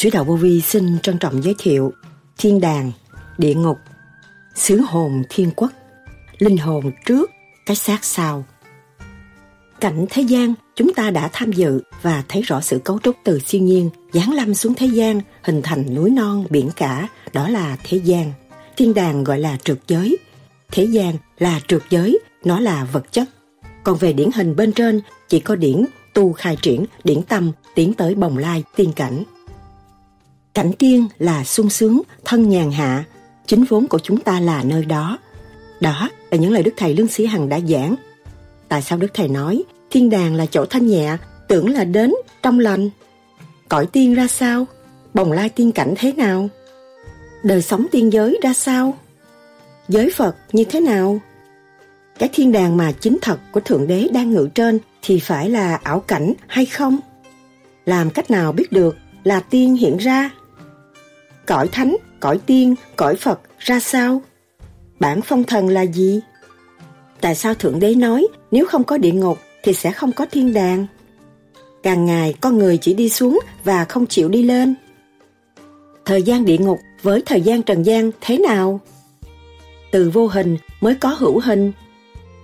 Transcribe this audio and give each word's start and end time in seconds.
Sứ 0.00 0.10
Đạo 0.10 0.24
Vô 0.24 0.36
Vi 0.36 0.60
xin 0.60 0.98
trân 0.98 1.18
trọng 1.18 1.42
giới 1.42 1.54
thiệu 1.58 1.92
Thiên 2.38 2.60
đàng, 2.60 2.92
địa 3.38 3.54
ngục, 3.54 3.78
xứ 4.54 4.80
hồn 4.88 5.22
thiên 5.28 5.50
quốc, 5.56 5.72
linh 6.38 6.56
hồn 6.56 6.92
trước, 7.06 7.30
cái 7.66 7.76
xác 7.76 8.04
sau. 8.04 8.44
Cảnh 9.80 10.06
thế 10.10 10.22
gian, 10.22 10.54
chúng 10.76 10.94
ta 10.94 11.10
đã 11.10 11.30
tham 11.32 11.52
dự 11.52 11.82
và 12.02 12.24
thấy 12.28 12.42
rõ 12.42 12.60
sự 12.60 12.78
cấu 12.78 12.98
trúc 12.98 13.16
từ 13.24 13.38
siêu 13.38 13.62
nhiên, 13.62 13.90
giáng 14.12 14.32
lâm 14.32 14.54
xuống 14.54 14.74
thế 14.74 14.86
gian, 14.86 15.20
hình 15.42 15.60
thành 15.62 15.94
núi 15.94 16.10
non, 16.10 16.46
biển 16.50 16.70
cả, 16.76 17.08
đó 17.32 17.48
là 17.48 17.76
thế 17.84 18.00
gian. 18.04 18.32
Thiên 18.76 18.94
đàng 18.94 19.24
gọi 19.24 19.38
là 19.38 19.56
trượt 19.64 19.78
giới, 19.86 20.18
thế 20.72 20.84
gian 20.84 21.14
là 21.38 21.60
trượt 21.68 21.82
giới, 21.90 22.18
nó 22.44 22.60
là 22.60 22.84
vật 22.92 23.12
chất. 23.12 23.28
Còn 23.84 23.96
về 23.98 24.12
điển 24.12 24.30
hình 24.34 24.56
bên 24.56 24.72
trên, 24.72 25.00
chỉ 25.28 25.40
có 25.40 25.56
điển 25.56 25.84
tu 26.14 26.32
khai 26.32 26.56
triển, 26.62 26.84
điển 27.04 27.22
tâm, 27.22 27.52
tiến 27.74 27.94
tới 27.94 28.14
bồng 28.14 28.38
lai, 28.38 28.64
tiên 28.76 28.92
cảnh. 28.96 29.24
Cảnh 30.54 30.72
tiên 30.78 31.08
là 31.18 31.44
sung 31.44 31.70
sướng, 31.70 32.02
thân 32.24 32.48
nhàn 32.48 32.70
hạ, 32.70 33.04
chính 33.46 33.64
vốn 33.64 33.86
của 33.86 33.98
chúng 33.98 34.20
ta 34.20 34.40
là 34.40 34.62
nơi 34.62 34.84
đó. 34.84 35.18
Đó 35.80 36.10
là 36.30 36.38
những 36.38 36.52
lời 36.52 36.62
Đức 36.62 36.74
Thầy 36.76 36.94
Lương 36.94 37.08
Sĩ 37.08 37.26
Hằng 37.26 37.48
đã 37.48 37.60
giảng. 37.60 37.94
Tại 38.68 38.82
sao 38.82 38.98
Đức 38.98 39.14
Thầy 39.14 39.28
nói 39.28 39.62
thiên 39.90 40.10
đàng 40.10 40.34
là 40.34 40.46
chỗ 40.46 40.64
thanh 40.64 40.86
nhẹ, 40.86 41.16
tưởng 41.48 41.68
là 41.68 41.84
đến, 41.84 42.12
trong 42.42 42.58
lành? 42.58 42.90
Cõi 43.68 43.86
tiên 43.86 44.14
ra 44.14 44.26
sao? 44.26 44.66
Bồng 45.14 45.32
lai 45.32 45.48
tiên 45.48 45.72
cảnh 45.72 45.94
thế 45.98 46.12
nào? 46.12 46.48
Đời 47.42 47.62
sống 47.62 47.86
tiên 47.90 48.12
giới 48.12 48.38
ra 48.42 48.52
sao? 48.52 48.94
Giới 49.88 50.10
Phật 50.16 50.36
như 50.52 50.64
thế 50.64 50.80
nào? 50.80 51.20
Cái 52.18 52.28
thiên 52.32 52.52
đàng 52.52 52.76
mà 52.76 52.92
chính 52.92 53.18
thật 53.22 53.38
của 53.52 53.60
Thượng 53.60 53.86
Đế 53.86 54.08
đang 54.12 54.32
ngự 54.32 54.48
trên 54.54 54.78
thì 55.02 55.20
phải 55.20 55.50
là 55.50 55.76
ảo 55.82 56.00
cảnh 56.00 56.32
hay 56.46 56.66
không? 56.66 56.98
Làm 57.86 58.10
cách 58.10 58.30
nào 58.30 58.52
biết 58.52 58.72
được 58.72 58.96
là 59.24 59.40
tiên 59.40 59.76
hiện 59.76 59.96
ra? 59.96 60.30
Cõi 61.46 61.68
thánh, 61.72 61.96
cõi 62.20 62.40
tiên, 62.46 62.74
cõi 62.96 63.16
Phật 63.16 63.40
ra 63.58 63.80
sao? 63.80 64.22
Bản 65.00 65.20
phong 65.22 65.44
thần 65.44 65.68
là 65.68 65.82
gì? 65.82 66.20
Tại 67.20 67.34
sao 67.34 67.54
Thượng 67.54 67.80
Đế 67.80 67.94
nói 67.94 68.26
nếu 68.50 68.66
không 68.66 68.84
có 68.84 68.98
địa 68.98 69.12
ngục 69.12 69.38
thì 69.62 69.72
sẽ 69.72 69.92
không 69.92 70.12
có 70.12 70.26
thiên 70.30 70.54
đàng? 70.54 70.86
Càng 71.82 72.04
ngày 72.04 72.34
con 72.40 72.58
người 72.58 72.78
chỉ 72.78 72.94
đi 72.94 73.08
xuống 73.08 73.40
và 73.64 73.84
không 73.84 74.06
chịu 74.06 74.28
đi 74.28 74.42
lên. 74.42 74.74
Thời 76.04 76.22
gian 76.22 76.44
địa 76.44 76.58
ngục 76.58 76.80
với 77.02 77.22
thời 77.26 77.40
gian 77.40 77.62
trần 77.62 77.82
gian 77.82 78.10
thế 78.20 78.38
nào? 78.38 78.80
Từ 79.90 80.10
vô 80.10 80.26
hình 80.26 80.56
mới 80.80 80.94
có 80.94 81.08
hữu 81.08 81.40
hình. 81.40 81.72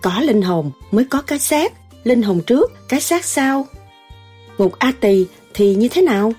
Có 0.02 0.20
linh 0.20 0.42
hồn 0.42 0.70
mới 0.90 1.04
có 1.04 1.22
cái 1.22 1.38
xác, 1.38 1.72
linh 2.04 2.22
hồn 2.22 2.40
trước, 2.46 2.72
cái 2.88 3.00
xác 3.00 3.24
sau. 3.24 3.66
Ngục 4.58 4.72
A 4.78 4.92
Tỳ 5.00 5.26
thì 5.54 5.74
như 5.74 5.88
thế 5.88 6.02
nào? 6.02 6.32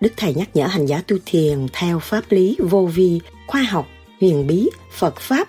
Đức 0.00 0.12
Thầy 0.16 0.34
nhắc 0.34 0.48
nhở 0.54 0.66
hành 0.66 0.86
giả 0.86 1.02
tu 1.06 1.16
thiền 1.26 1.66
theo 1.72 1.98
pháp 1.98 2.22
lý 2.30 2.56
vô 2.60 2.86
vi, 2.94 3.20
khoa 3.46 3.62
học, 3.62 3.86
huyền 4.20 4.46
bí, 4.46 4.70
Phật 4.92 5.16
Pháp. 5.16 5.48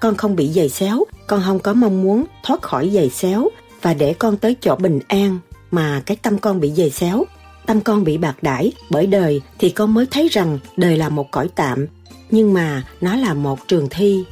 Con 0.00 0.16
không 0.16 0.36
bị 0.36 0.48
giày 0.52 0.68
xéo, 0.68 1.04
con 1.26 1.42
không 1.46 1.58
có 1.58 1.74
mong 1.74 2.02
muốn 2.02 2.24
thoát 2.42 2.62
khỏi 2.62 2.90
giày 2.94 3.10
xéo 3.10 3.48
và 3.82 3.94
để 3.94 4.14
con 4.14 4.36
tới 4.36 4.56
chỗ 4.60 4.76
bình 4.76 5.00
an 5.08 5.38
mà 5.70 6.02
cái 6.06 6.16
tâm 6.22 6.38
con 6.38 6.60
bị 6.60 6.70
giày 6.70 6.90
xéo. 6.90 7.24
Tâm 7.66 7.80
con 7.80 8.04
bị 8.04 8.18
bạc 8.18 8.42
đãi 8.42 8.72
bởi 8.90 9.06
đời 9.06 9.40
thì 9.58 9.70
con 9.70 9.94
mới 9.94 10.06
thấy 10.10 10.28
rằng 10.28 10.58
đời 10.76 10.96
là 10.96 11.08
một 11.08 11.30
cõi 11.30 11.48
tạm, 11.54 11.86
nhưng 12.30 12.54
mà 12.54 12.82
nó 13.00 13.16
là 13.16 13.34
một 13.34 13.68
trường 13.68 13.88
thi. 13.90 14.24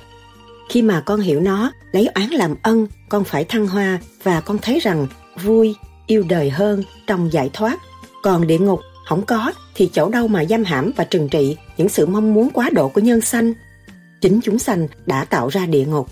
Khi 0.69 0.83
mà 0.83 1.01
con 1.01 1.21
hiểu 1.21 1.41
nó, 1.41 1.73
lấy 1.93 2.09
oán 2.15 2.31
làm 2.31 2.55
ân, 2.63 2.87
con 3.09 3.25
phải 3.25 3.45
thăng 3.45 3.67
hoa 3.67 3.99
và 4.23 4.41
con 4.41 4.59
thấy 4.59 4.81
rằng 4.81 5.07
vui, 5.43 5.75
yêu 6.07 6.25
đời 6.29 6.51
hơn 6.51 6.83
trong 7.07 7.33
giải 7.33 7.51
thoát. 7.53 7.79
Còn 8.23 8.47
địa 8.47 8.59
ngục 8.59 8.81
không 9.05 9.27
có 9.27 9.53
thì 9.75 9.91
chỗ 9.93 10.09
đâu 10.09 10.29
mà 10.29 10.45
giam 10.45 10.65
hãm 10.65 10.91
và 10.97 11.05
trừng 11.05 11.29
trị 11.29 11.57
những 11.77 11.89
sự 11.89 12.07
mong 12.07 12.35
muốn 12.35 12.51
quá 12.51 12.71
độ 12.73 12.89
của 12.89 13.01
nhân 13.01 13.21
sanh. 13.21 13.53
Chính 14.21 14.41
chúng 14.43 14.59
sanh 14.59 14.89
đã 15.07 15.25
tạo 15.25 15.49
ra 15.49 15.67
địa 15.67 15.85
ngục. 15.85 16.09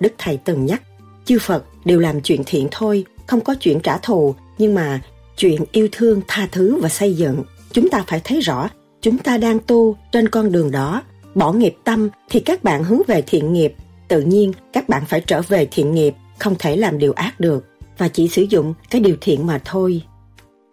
Đức 0.00 0.12
Thầy 0.18 0.36
từng 0.36 0.66
nhắc, 0.66 0.82
chư 1.24 1.38
Phật 1.38 1.64
đều 1.84 1.98
làm 1.98 2.20
chuyện 2.20 2.42
thiện 2.46 2.68
thôi, 2.70 3.04
không 3.26 3.40
có 3.40 3.54
chuyện 3.54 3.80
trả 3.80 3.98
thù, 3.98 4.34
nhưng 4.58 4.74
mà 4.74 5.00
chuyện 5.36 5.64
yêu 5.72 5.88
thương, 5.92 6.20
tha 6.28 6.48
thứ 6.52 6.80
và 6.80 6.88
xây 6.88 7.14
dựng. 7.14 7.42
Chúng 7.72 7.88
ta 7.88 8.04
phải 8.06 8.20
thấy 8.24 8.40
rõ, 8.40 8.68
chúng 9.00 9.18
ta 9.18 9.38
đang 9.38 9.58
tu 9.58 9.96
trên 10.12 10.28
con 10.28 10.52
đường 10.52 10.70
đó. 10.70 11.02
Bỏ 11.34 11.52
nghiệp 11.52 11.76
tâm 11.84 12.08
thì 12.30 12.40
các 12.40 12.64
bạn 12.64 12.84
hướng 12.84 13.02
về 13.06 13.22
thiện 13.26 13.52
nghiệp. 13.52 13.74
Tự 14.08 14.20
nhiên 14.20 14.52
các 14.72 14.88
bạn 14.88 15.02
phải 15.06 15.20
trở 15.20 15.42
về 15.42 15.68
thiện 15.70 15.94
nghiệp, 15.94 16.14
không 16.38 16.54
thể 16.58 16.76
làm 16.76 16.98
điều 16.98 17.12
ác 17.12 17.40
được 17.40 17.66
và 17.98 18.08
chỉ 18.08 18.28
sử 18.28 18.42
dụng 18.42 18.74
cái 18.90 19.00
điều 19.00 19.16
thiện 19.20 19.46
mà 19.46 19.60
thôi 19.64 20.02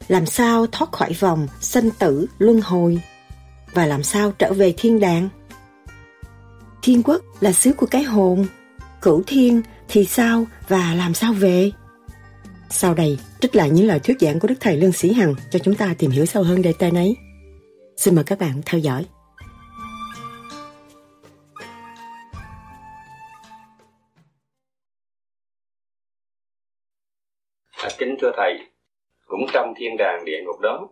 làm 0.07 0.25
sao 0.25 0.67
thoát 0.67 0.91
khỏi 0.91 1.13
vòng 1.19 1.47
sanh 1.61 1.91
tử 1.91 2.27
luân 2.39 2.61
hồi? 2.61 3.01
Và 3.73 3.85
làm 3.85 4.03
sao 4.03 4.31
trở 4.31 4.53
về 4.53 4.73
thiên 4.77 4.99
đàng? 4.99 5.29
Thiên 6.81 7.03
quốc 7.03 7.21
là 7.39 7.51
xứ 7.51 7.73
của 7.73 7.85
cái 7.85 8.03
hồn 8.03 8.45
cửu 9.01 9.23
thiên 9.27 9.61
thì 9.87 10.05
sao 10.05 10.45
và 10.67 10.93
làm 10.95 11.13
sao 11.13 11.33
về? 11.33 11.71
Sau 12.69 12.93
đây 12.93 13.19
trích 13.39 13.55
lại 13.55 13.69
những 13.69 13.87
lời 13.87 13.99
thuyết 13.99 14.17
giảng 14.19 14.39
của 14.39 14.47
đức 14.47 14.55
thầy 14.59 14.77
lương 14.77 14.91
sĩ 14.91 15.13
hằng 15.13 15.35
cho 15.51 15.59
chúng 15.59 15.75
ta 15.75 15.95
tìm 15.97 16.11
hiểu 16.11 16.25
sâu 16.25 16.43
hơn 16.43 16.61
đề 16.61 16.73
tài 16.79 16.91
này 16.91 17.15
xin 17.97 18.15
mời 18.15 18.23
các 18.23 18.39
bạn 18.39 18.61
theo 18.65 18.79
dõi. 18.79 19.05
Kính 27.97 28.15
thưa 28.21 28.31
thầy, 28.37 28.53
cũng 29.27 29.45
trong 29.53 29.73
thiên 29.77 29.97
đàng 29.97 30.25
địa 30.25 30.41
ngục 30.45 30.59
đó 30.61 30.87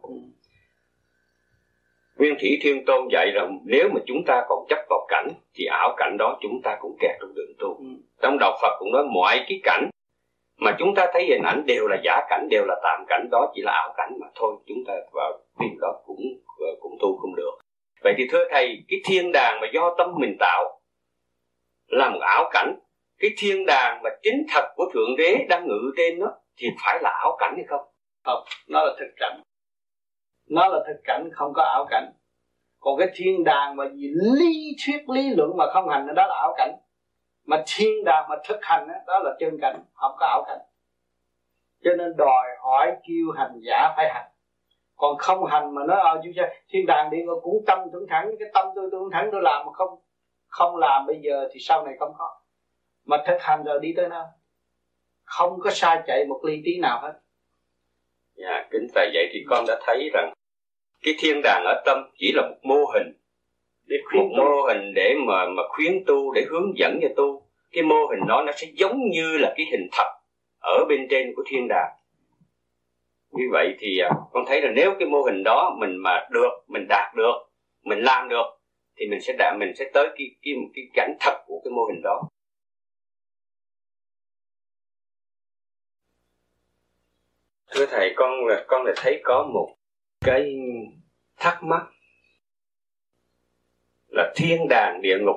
Nguyên 2.18 2.36
thủy 2.42 2.60
thiên 2.62 2.86
tôn 2.86 3.08
dạy 3.12 3.32
rằng 3.34 3.60
nếu 3.66 3.90
mà 3.94 4.02
chúng 4.06 4.24
ta 4.26 4.46
còn 4.50 4.66
chấp 4.70 4.86
vào 4.90 5.06
cảnh 5.08 5.28
thì 5.56 5.66
ảo 5.66 5.94
cảnh 5.98 6.16
đó 6.20 6.38
chúng 6.42 6.62
ta 6.64 6.78
cũng 6.82 6.98
kẹt 7.00 7.12
trong 7.20 7.34
đường 7.36 7.54
tu. 7.60 7.68
Ừ. 7.68 7.86
Trong 8.22 8.38
đạo 8.40 8.58
Phật 8.62 8.76
cũng 8.80 8.92
nói 8.92 9.04
mọi 9.14 9.46
cái 9.48 9.60
cảnh 9.64 9.90
mà 10.58 10.76
chúng 10.80 10.96
ta 10.96 11.08
thấy 11.14 11.26
hình 11.26 11.42
ảnh 11.44 11.66
đều 11.66 11.88
là 11.88 11.98
giả 12.04 12.22
cảnh, 12.30 12.48
đều 12.50 12.66
là 12.66 12.76
tạm 12.84 13.06
cảnh 13.08 13.28
đó 13.32 13.52
chỉ 13.56 13.62
là 13.62 13.72
ảo 13.72 13.94
cảnh 13.98 14.14
mà 14.22 14.28
thôi. 14.36 14.56
Chúng 14.68 14.78
ta 14.88 14.94
vào 15.14 15.40
tìm 15.60 15.80
đó 15.82 16.02
cũng 16.06 16.22
cũng 16.80 16.98
tu 17.02 17.18
không 17.18 17.36
được. 17.36 17.52
Vậy 18.04 18.14
thì 18.18 18.28
thưa 18.32 18.46
thầy, 18.52 18.84
cái 18.88 19.00
thiên 19.06 19.32
đàng 19.32 19.62
mà 19.62 19.68
do 19.74 19.96
tâm 19.98 20.10
mình 20.20 20.38
tạo 20.40 20.80
là 21.88 22.10
một 22.10 22.20
ảo 22.22 22.50
cảnh. 22.54 22.76
Cái 23.20 23.32
thiên 23.38 23.66
đàng 23.66 24.02
mà 24.04 24.10
chính 24.24 24.46
thật 24.50 24.74
của 24.76 24.86
Thượng 24.94 25.16
Đế 25.18 25.46
đang 25.50 25.68
ngự 25.68 25.92
trên 25.98 26.20
nó 26.20 26.28
thì 26.58 26.68
phải 26.84 27.00
là 27.02 27.10
ảo 27.10 27.36
cảnh 27.40 27.54
hay 27.56 27.66
không? 27.68 27.86
Không, 28.26 28.44
nó 28.68 28.84
là 28.84 28.94
thực 29.00 29.14
cảnh. 29.18 29.42
Nó 30.50 30.68
là 30.68 30.84
thực 30.88 31.02
cảnh, 31.04 31.30
không 31.34 31.54
có 31.54 31.64
ảo 31.64 31.86
cảnh. 31.90 32.12
Còn 32.80 32.98
cái 33.00 33.08
thiên 33.16 33.44
đàng 33.44 33.76
mà 33.76 33.86
gì 33.94 34.12
lý 34.38 34.76
thuyết, 34.86 35.10
lý 35.10 35.30
luận 35.30 35.58
mà 35.58 35.66
không 35.74 35.90
hành, 35.90 36.08
đó 36.16 36.28
là 36.28 36.36
ảo 36.36 36.54
cảnh. 36.58 36.76
Mà 37.46 37.64
thiên 37.68 38.04
đàng 38.06 38.26
mà 38.30 38.36
thực 38.48 38.60
hành, 38.62 38.88
đó 39.08 39.20
là 39.20 39.36
chân 39.40 39.58
cảnh, 39.62 39.84
không 39.94 40.16
có 40.20 40.26
ảo 40.26 40.44
cảnh. 40.48 40.60
Cho 41.84 41.92
nên 41.98 42.14
đòi 42.18 42.48
hỏi 42.64 42.92
kêu 43.08 43.32
hành 43.38 43.60
giả 43.68 43.94
phải 43.96 44.14
hành. 44.14 44.32
Còn 44.96 45.18
không 45.18 45.46
hành 45.46 45.76
mà 45.76 45.82
nói 45.88 45.98
ờ 46.02 46.22
chú 46.24 46.30
thiên 46.70 46.86
đàng 46.86 47.10
đi 47.10 47.18
cũng 47.44 47.64
tâm 47.68 47.80
tưởng 47.94 48.06
thẳng, 48.10 48.32
cái 48.40 48.50
tâm 48.54 48.68
tôi 48.76 48.90
tôi 48.92 49.10
thẳng, 49.14 49.30
tôi 49.32 49.42
làm 49.42 49.66
mà 49.66 49.72
không 49.74 50.00
không 50.48 50.78
làm 50.78 51.06
bây 51.06 51.20
giờ 51.22 51.50
thì 51.52 51.60
sau 51.60 51.86
này 51.86 51.96
không 52.00 52.14
có. 52.18 52.42
Mà 53.06 53.18
thực 53.28 53.38
hành 53.40 53.64
rồi 53.64 53.80
đi 53.80 53.94
tới 53.98 54.10
đâu 54.10 54.24
không 55.26 55.60
có 55.60 55.70
sai 55.74 56.04
chạy 56.08 56.26
một 56.26 56.40
ly 56.44 56.62
tí 56.66 56.80
nào 56.80 57.02
hết. 57.02 57.14
Dạ, 58.36 58.68
kính 58.72 58.88
thầy. 58.96 59.10
Vậy 59.14 59.30
thì 59.34 59.44
con 59.48 59.66
đã 59.68 59.80
thấy 59.86 60.10
rằng 60.14 60.34
cái 61.04 61.14
thiên 61.20 61.42
đàng 61.44 61.64
ở 61.66 61.84
tâm 61.86 61.98
chỉ 62.18 62.32
là 62.36 62.42
một 62.42 62.58
mô 62.64 62.86
hình. 62.94 63.14
Để 63.88 63.98
khuyến 64.06 64.24
một 64.24 64.30
mô 64.38 64.62
hình 64.68 64.94
để 64.96 65.16
mà 65.28 65.46
mà 65.48 65.64
khuyến 65.70 66.04
tu 66.06 66.32
để 66.32 66.46
hướng 66.50 66.78
dẫn 66.78 67.00
cho 67.02 67.08
tu. 67.16 67.42
Cái 67.72 67.84
mô 67.84 68.06
hình 68.06 68.28
đó 68.28 68.44
nó 68.46 68.52
sẽ 68.56 68.68
giống 68.74 69.10
như 69.12 69.38
là 69.38 69.54
cái 69.58 69.66
hình 69.72 69.88
thật 69.92 70.12
ở 70.60 70.86
bên 70.90 71.08
trên 71.10 71.34
của 71.36 71.44
thiên 71.48 71.68
đàng. 71.68 71.92
Như 73.32 73.44
vậy 73.52 73.76
thì 73.80 74.00
à, 74.00 74.10
con 74.34 74.46
thấy 74.48 74.62
là 74.62 74.72
nếu 74.76 74.96
cái 75.00 75.10
mô 75.10 75.22
hình 75.22 75.44
đó 75.44 75.76
mình 75.80 75.96
mà 76.04 76.28
được 76.32 76.52
mình 76.68 76.86
đạt 76.90 77.16
được 77.16 77.36
mình 77.84 78.00
làm 78.00 78.30
được 78.30 78.46
thì 78.98 79.08
mình 79.08 79.22
sẽ 79.22 79.34
đạt 79.38 79.58
mình 79.60 79.76
sẽ 79.76 79.86
tới 79.94 80.08
cái 80.18 80.28
cái 80.42 80.54
cái 80.76 80.86
cảnh 80.94 81.16
thật 81.20 81.44
của 81.48 81.62
cái 81.64 81.72
mô 81.72 81.84
hình 81.86 82.02
đó 82.04 82.22
thưa 87.72 87.86
thầy, 87.86 88.14
con 88.16 88.46
là 88.46 88.64
con 88.68 88.86
là 88.86 88.94
thấy 88.96 89.22
có 89.24 89.50
một 89.54 89.76
cái 90.26 90.56
thắc 91.38 91.64
mắc. 91.64 91.86
Là 94.08 94.34
thiên 94.36 94.68
đàng 94.70 95.02
địa 95.02 95.18
ngục 95.22 95.36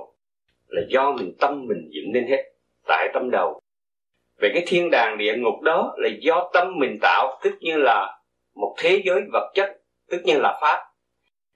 là 0.69 0.83
do 0.89 1.13
mình 1.13 1.35
tâm 1.41 1.67
mình 1.69 1.91
dựng 1.91 2.13
nên 2.13 2.27
hết, 2.27 2.45
tại 2.87 3.09
tâm 3.15 3.31
đầu. 3.31 3.61
Về 4.41 4.51
cái 4.55 4.65
thiên 4.67 4.91
đàng 4.91 5.19
địa 5.19 5.37
ngục 5.37 5.61
đó 5.63 5.95
là 5.97 6.09
do 6.21 6.51
tâm 6.53 6.79
mình 6.79 6.99
tạo, 7.03 7.39
tức 7.43 7.55
như 7.61 7.77
là 7.77 8.21
một 8.55 8.75
thế 8.79 9.03
giới 9.05 9.21
vật 9.33 9.53
chất, 9.55 9.81
tức 10.11 10.23
như 10.25 10.39
là 10.39 10.59
pháp. 10.61 10.85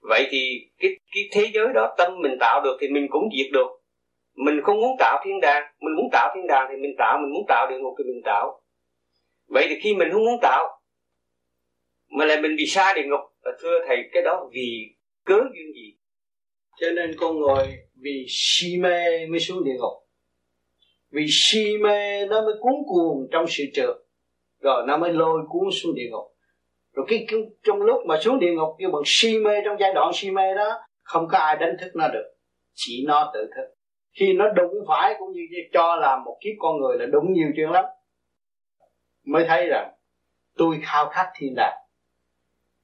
Vậy 0.01 0.27
thì 0.31 0.69
cái 0.79 0.91
cái 1.15 1.23
thế 1.31 1.51
giới 1.53 1.67
đó 1.73 1.95
tâm 1.97 2.21
mình 2.21 2.37
tạo 2.39 2.61
được 2.61 2.77
thì 2.81 2.87
mình 2.87 3.07
cũng 3.09 3.29
diệt 3.37 3.51
được. 3.53 3.67
Mình 4.35 4.61
không 4.63 4.81
muốn 4.81 4.95
tạo 4.99 5.21
thiên 5.25 5.39
đàng, 5.41 5.63
mình 5.79 5.95
muốn 5.95 6.09
tạo 6.11 6.31
thiên 6.35 6.47
đàng 6.47 6.67
thì 6.71 6.77
mình 6.77 6.95
tạo, 6.97 7.17
mình 7.21 7.33
muốn 7.33 7.45
tạo 7.47 7.67
địa 7.69 7.79
ngục 7.79 7.93
thì 7.97 8.03
mình 8.03 8.21
tạo 8.25 8.61
vậy 9.47 9.65
thì 9.69 9.75
khi 9.81 9.95
mình 9.95 10.07
không 10.11 10.25
muốn 10.25 10.39
tạo 10.41 10.79
mà 12.09 12.25
lại 12.25 12.41
mình 12.41 12.55
bị 12.57 12.65
xa 12.65 12.93
địa 12.95 13.03
ngục 13.05 13.19
và 13.43 13.51
thưa 13.61 13.79
thầy 13.87 13.97
cái 14.11 14.23
đó 14.23 14.49
vì 14.53 14.95
cớ 15.25 15.35
duyên 15.35 15.73
gì? 15.75 15.97
Cho 16.79 16.87
nên 16.95 17.11
con 17.19 17.39
người 17.39 17.65
vì 17.95 18.25
si 18.29 18.77
mê 18.77 19.27
mới 19.27 19.39
xuống 19.39 19.63
địa 19.63 19.75
ngục. 19.79 20.03
Vì 21.11 21.25
si 21.29 21.77
mê 21.77 22.25
nó 22.25 22.41
mới 22.41 22.53
cuốn 22.59 22.73
cuồng 22.87 23.27
trong 23.31 23.45
sự 23.47 23.63
trượt 23.73 23.95
rồi 24.61 24.83
nó 24.87 24.97
mới 24.97 25.13
lôi 25.13 25.39
cuốn 25.49 25.67
xuống 25.71 25.95
địa 25.95 26.09
ngục. 26.11 26.33
Rồi 26.93 27.05
cái, 27.09 27.25
cái 27.27 27.39
trong 27.63 27.81
lúc 27.81 28.05
mà 28.07 28.19
xuống 28.21 28.39
địa 28.39 28.51
ngục 28.51 28.69
kêu 28.79 28.89
bằng 28.91 29.01
si 29.05 29.37
mê 29.37 29.51
trong 29.65 29.77
giai 29.79 29.93
đoạn 29.93 30.11
si 30.13 30.31
mê 30.31 30.55
đó 30.55 30.79
không 31.01 31.27
có 31.31 31.37
ai 31.37 31.55
đánh 31.55 31.75
thức 31.81 31.91
nó 31.95 32.07
được 32.07 32.33
chỉ 32.73 33.03
nó 33.07 33.31
tự 33.33 33.39
thức. 33.55 33.73
Khi 34.19 34.33
nó 34.33 34.49
đụng 34.49 34.73
phải 34.87 35.15
cũng 35.19 35.31
như 35.31 35.41
cho 35.73 35.95
là 35.95 36.17
một 36.25 36.37
kiếp 36.41 36.53
con 36.59 36.77
người 36.77 36.97
là 36.97 37.05
đúng 37.05 37.33
nhiều 37.33 37.47
chuyện 37.55 37.69
lắm 37.69 37.85
mới 39.25 39.45
thấy 39.47 39.67
rằng 39.67 39.93
tôi 40.57 40.79
khao 40.83 41.09
khát 41.09 41.31
thiên 41.35 41.53
đàng. 41.55 41.77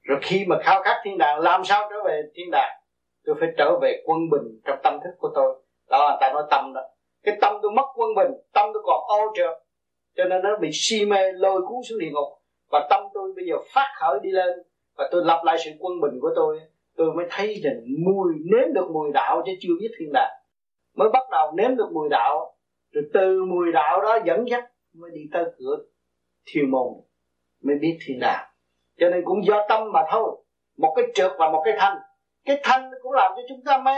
Rồi 0.03 0.19
khi 0.21 0.45
mà 0.47 0.56
khao 0.63 0.81
khát 0.81 1.01
thiên 1.03 1.18
đàng, 1.18 1.39
làm 1.39 1.63
sao 1.63 1.88
trở 1.89 1.95
về 2.06 2.21
thiên 2.36 2.51
đàng? 2.51 2.80
Tôi 3.25 3.36
phải 3.39 3.50
trở 3.57 3.80
về 3.81 4.03
quân 4.06 4.19
bình 4.31 4.59
trong 4.65 4.80
tâm 4.83 5.00
thức 5.03 5.15
của 5.18 5.31
tôi. 5.36 5.63
Đó 5.89 6.09
là 6.09 6.18
ta 6.21 6.31
nói 6.33 6.44
tâm 6.51 6.74
đó. 6.74 6.81
Cái 7.24 7.38
tâm 7.41 7.53
tôi 7.62 7.71
mất 7.71 7.86
quân 7.95 8.09
bình, 8.15 8.31
tâm 8.53 8.69
tôi 8.74 8.83
còn 8.86 9.03
ô 9.07 9.33
trượt 9.36 9.57
cho 10.19 10.25
nên 10.25 10.41
nó 10.44 10.57
bị 10.57 10.69
si 10.74 11.06
mê, 11.06 11.31
lôi 11.31 11.62
cuốn 11.62 11.77
xuống 11.89 12.00
địa 12.00 12.09
ngục. 12.12 12.27
Và 12.71 12.88
tâm 12.89 13.03
tôi 13.13 13.33
bây 13.35 13.45
giờ 13.45 13.56
phát 13.74 13.88
khởi 14.00 14.19
đi 14.24 14.31
lên. 14.31 14.50
Và 14.97 15.09
tôi 15.12 15.25
lập 15.25 15.42
lại 15.45 15.57
sự 15.65 15.71
quân 15.80 16.01
bình 16.01 16.19
của 16.21 16.31
tôi. 16.35 16.59
Tôi 16.95 17.13
mới 17.13 17.25
thấy 17.30 17.62
rằng 17.63 17.75
mùi, 18.06 18.33
nếm 18.51 18.74
được 18.74 18.92
mùi 18.94 19.12
đạo 19.13 19.42
chứ 19.45 19.51
chưa 19.59 19.74
biết 19.80 19.92
thiên 20.00 20.09
đàng. 20.13 20.31
Mới 20.95 21.09
bắt 21.09 21.24
đầu 21.31 21.51
nếm 21.57 21.75
được 21.75 21.89
mùi 21.94 22.09
đạo. 22.09 22.56
Rồi 22.92 23.03
từ 23.13 23.45
mùi 23.45 23.71
đạo 23.71 24.01
đó 24.01 24.18
dẫn 24.25 24.50
dắt, 24.50 24.63
mới 24.94 25.12
đi 25.13 25.21
tới 25.33 25.44
cửa 25.57 25.77
thiên 26.51 26.72
môn 26.72 26.88
mới 27.63 27.75
biết 27.81 27.98
thiên 28.06 28.19
đàng 28.19 28.50
cho 29.00 29.10
nên 29.10 29.22
cũng 29.25 29.46
do 29.46 29.66
tâm 29.69 29.92
mà 29.92 30.00
thôi, 30.12 30.38
một 30.78 30.94
cái 30.96 31.06
trượt 31.16 31.31
và 31.38 31.51
một 31.51 31.62
cái 31.66 31.74
thanh. 31.80 31.98
Cái 32.46 32.60
thanh 32.63 32.92
cũng 33.01 33.12
làm 33.12 33.31
cho 33.36 33.42
chúng 33.50 33.63
ta 33.66 33.78
mê. 33.78 33.98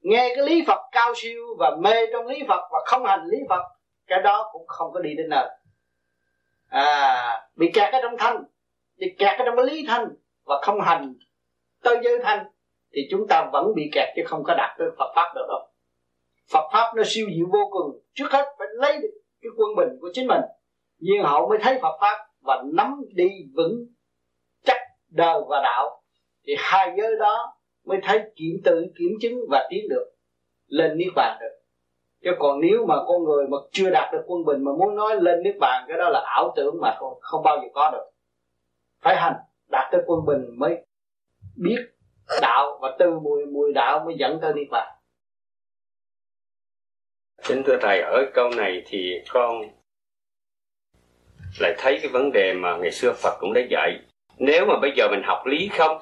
Nghe 0.00 0.32
cái 0.36 0.46
lý 0.46 0.64
Phật 0.66 0.80
cao 0.92 1.12
siêu 1.16 1.42
và 1.58 1.76
mê 1.80 2.06
trong 2.12 2.26
lý 2.26 2.42
Phật 2.48 2.68
và 2.72 2.78
không 2.86 3.04
hành 3.04 3.24
lý 3.24 3.38
Phật, 3.48 3.62
cái 4.06 4.22
đó 4.22 4.50
cũng 4.52 4.66
không 4.66 4.92
có 4.92 5.00
đi 5.00 5.14
đến 5.14 5.28
nơi. 5.28 5.48
À 6.68 7.48
bị 7.56 7.70
kẹt 7.74 7.92
ở 7.92 7.98
trong 8.02 8.16
thanh, 8.18 8.44
bị 8.96 9.14
kẹt 9.18 9.38
ở 9.38 9.44
trong 9.46 9.56
cái 9.56 9.64
lý 9.66 9.84
thanh 9.88 10.08
và 10.44 10.60
không 10.62 10.80
hành 10.80 11.14
tới 11.82 11.96
giới 12.04 12.18
thanh 12.22 12.46
thì 12.92 13.00
chúng 13.10 13.26
ta 13.28 13.48
vẫn 13.52 13.74
bị 13.74 13.90
kẹt 13.92 14.08
chứ 14.16 14.22
không 14.26 14.44
có 14.44 14.54
đạt 14.54 14.78
tới 14.78 14.88
Phật 14.98 15.12
pháp 15.14 15.32
được 15.34 15.46
đâu. 15.48 15.68
Phật 16.52 16.68
pháp 16.72 16.92
nó 16.96 17.02
siêu 17.06 17.26
diệu 17.36 17.46
vô 17.52 17.68
cùng. 17.70 18.00
Trước 18.14 18.26
hết 18.30 18.54
phải 18.58 18.68
lấy 18.70 18.98
được 19.02 19.20
cái 19.42 19.50
quân 19.56 19.76
bình 19.76 19.98
của 20.00 20.08
chính 20.12 20.26
mình 20.26 20.40
nhiên 21.02 21.22
hậu 21.22 21.48
mới 21.48 21.58
thấy 21.62 21.78
Phật 21.82 21.98
pháp 22.00 22.16
và 22.40 22.62
nắm 22.72 23.02
đi 23.14 23.28
vững 23.54 23.86
chắc 24.64 24.76
đời 25.08 25.40
và 25.48 25.60
đạo. 25.62 26.02
Thì 26.46 26.54
hai 26.58 26.94
giới 26.98 27.16
đó 27.20 27.54
mới 27.84 27.98
thấy 28.02 28.20
kiểm 28.36 28.60
tự 28.64 28.84
kiểm 28.98 29.10
chứng 29.20 29.38
và 29.50 29.66
tiến 29.70 29.88
được 29.90 30.12
lên 30.66 30.98
niết 30.98 31.12
bàn 31.16 31.38
được. 31.40 31.58
Chứ 32.24 32.30
còn 32.38 32.60
nếu 32.60 32.86
mà 32.86 32.94
con 33.06 33.24
người 33.24 33.46
mà 33.48 33.56
chưa 33.72 33.90
đạt 33.90 34.12
được 34.12 34.22
quân 34.26 34.44
bình 34.44 34.64
mà 34.64 34.72
muốn 34.78 34.96
nói 34.96 35.20
lên 35.20 35.42
niết 35.42 35.54
bàn 35.60 35.84
cái 35.88 35.98
đó 35.98 36.08
là 36.08 36.22
ảo 36.26 36.52
tưởng 36.56 36.80
mà 36.80 36.96
không, 36.98 37.18
không 37.20 37.42
bao 37.42 37.56
giờ 37.62 37.68
có 37.74 37.90
được. 37.90 38.10
Phải 39.00 39.16
hành 39.16 39.34
đạt 39.70 39.92
tới 39.92 40.00
quân 40.06 40.20
bình 40.26 40.58
mới 40.58 40.86
biết 41.56 41.78
đạo 42.42 42.78
và 42.82 42.96
từ 42.98 43.18
mùi 43.18 43.46
mùi 43.46 43.72
đạo 43.72 44.02
mới 44.04 44.14
dẫn 44.18 44.38
tới 44.42 44.52
niết 44.54 44.66
bàn. 44.70 44.92
Chính 47.42 47.62
thưa 47.62 47.76
Thầy, 47.80 48.00
ở 48.00 48.24
câu 48.34 48.50
này 48.56 48.82
thì 48.86 49.14
con 49.28 49.62
lại 51.58 51.74
thấy 51.78 51.98
cái 52.02 52.08
vấn 52.08 52.32
đề 52.32 52.54
mà 52.54 52.76
ngày 52.76 52.90
xưa 52.90 53.12
Phật 53.22 53.36
cũng 53.40 53.52
đã 53.52 53.60
dạy. 53.70 53.98
Nếu 54.38 54.66
mà 54.66 54.74
bây 54.82 54.92
giờ 54.96 55.08
mình 55.10 55.22
học 55.24 55.46
lý 55.46 55.68
không, 55.68 55.98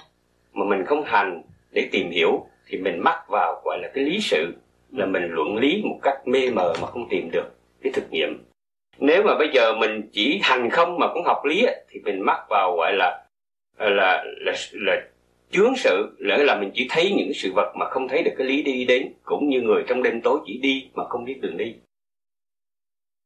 mà 0.52 0.64
mình 0.64 0.84
không 0.86 1.04
hành 1.04 1.42
để 1.72 1.88
tìm 1.92 2.10
hiểu, 2.10 2.46
thì 2.66 2.78
mình 2.78 2.98
mắc 2.98 3.18
vào 3.28 3.62
gọi 3.64 3.78
là 3.82 3.88
cái 3.94 4.04
lý 4.04 4.20
sự, 4.20 4.54
là 4.92 5.06
mình 5.06 5.22
luận 5.30 5.56
lý 5.56 5.82
một 5.84 5.98
cách 6.02 6.28
mê 6.28 6.50
mờ 6.50 6.74
mà 6.80 6.86
không 6.86 7.08
tìm 7.10 7.30
được 7.32 7.46
cái 7.82 7.92
thực 7.92 8.10
nghiệm. 8.10 8.44
Nếu 8.98 9.22
mà 9.22 9.38
bây 9.38 9.48
giờ 9.54 9.74
mình 9.74 10.08
chỉ 10.12 10.40
hành 10.42 10.70
không 10.70 10.98
mà 10.98 11.06
cũng 11.14 11.24
học 11.24 11.44
lý, 11.44 11.66
thì 11.90 12.00
mình 12.04 12.20
mắc 12.20 12.40
vào 12.48 12.76
gọi 12.76 12.92
là 12.92 13.24
là 13.78 13.90
là, 13.90 14.24
là, 14.40 14.52
là 14.72 15.02
chướng 15.50 15.76
sự 15.76 16.16
lỡ 16.18 16.36
là 16.36 16.60
mình 16.60 16.70
chỉ 16.74 16.86
thấy 16.90 17.12
những 17.16 17.32
sự 17.34 17.52
vật 17.52 17.72
mà 17.76 17.86
không 17.90 18.08
thấy 18.08 18.22
được 18.22 18.30
cái 18.38 18.46
lý 18.46 18.62
đi 18.62 18.84
đến 18.84 19.12
cũng 19.22 19.48
như 19.48 19.60
người 19.60 19.84
trong 19.88 20.02
đêm 20.02 20.20
tối 20.20 20.38
chỉ 20.46 20.58
đi 20.62 20.88
mà 20.94 21.04
không 21.08 21.24
biết 21.24 21.40
đường 21.40 21.56
đi 21.56 21.74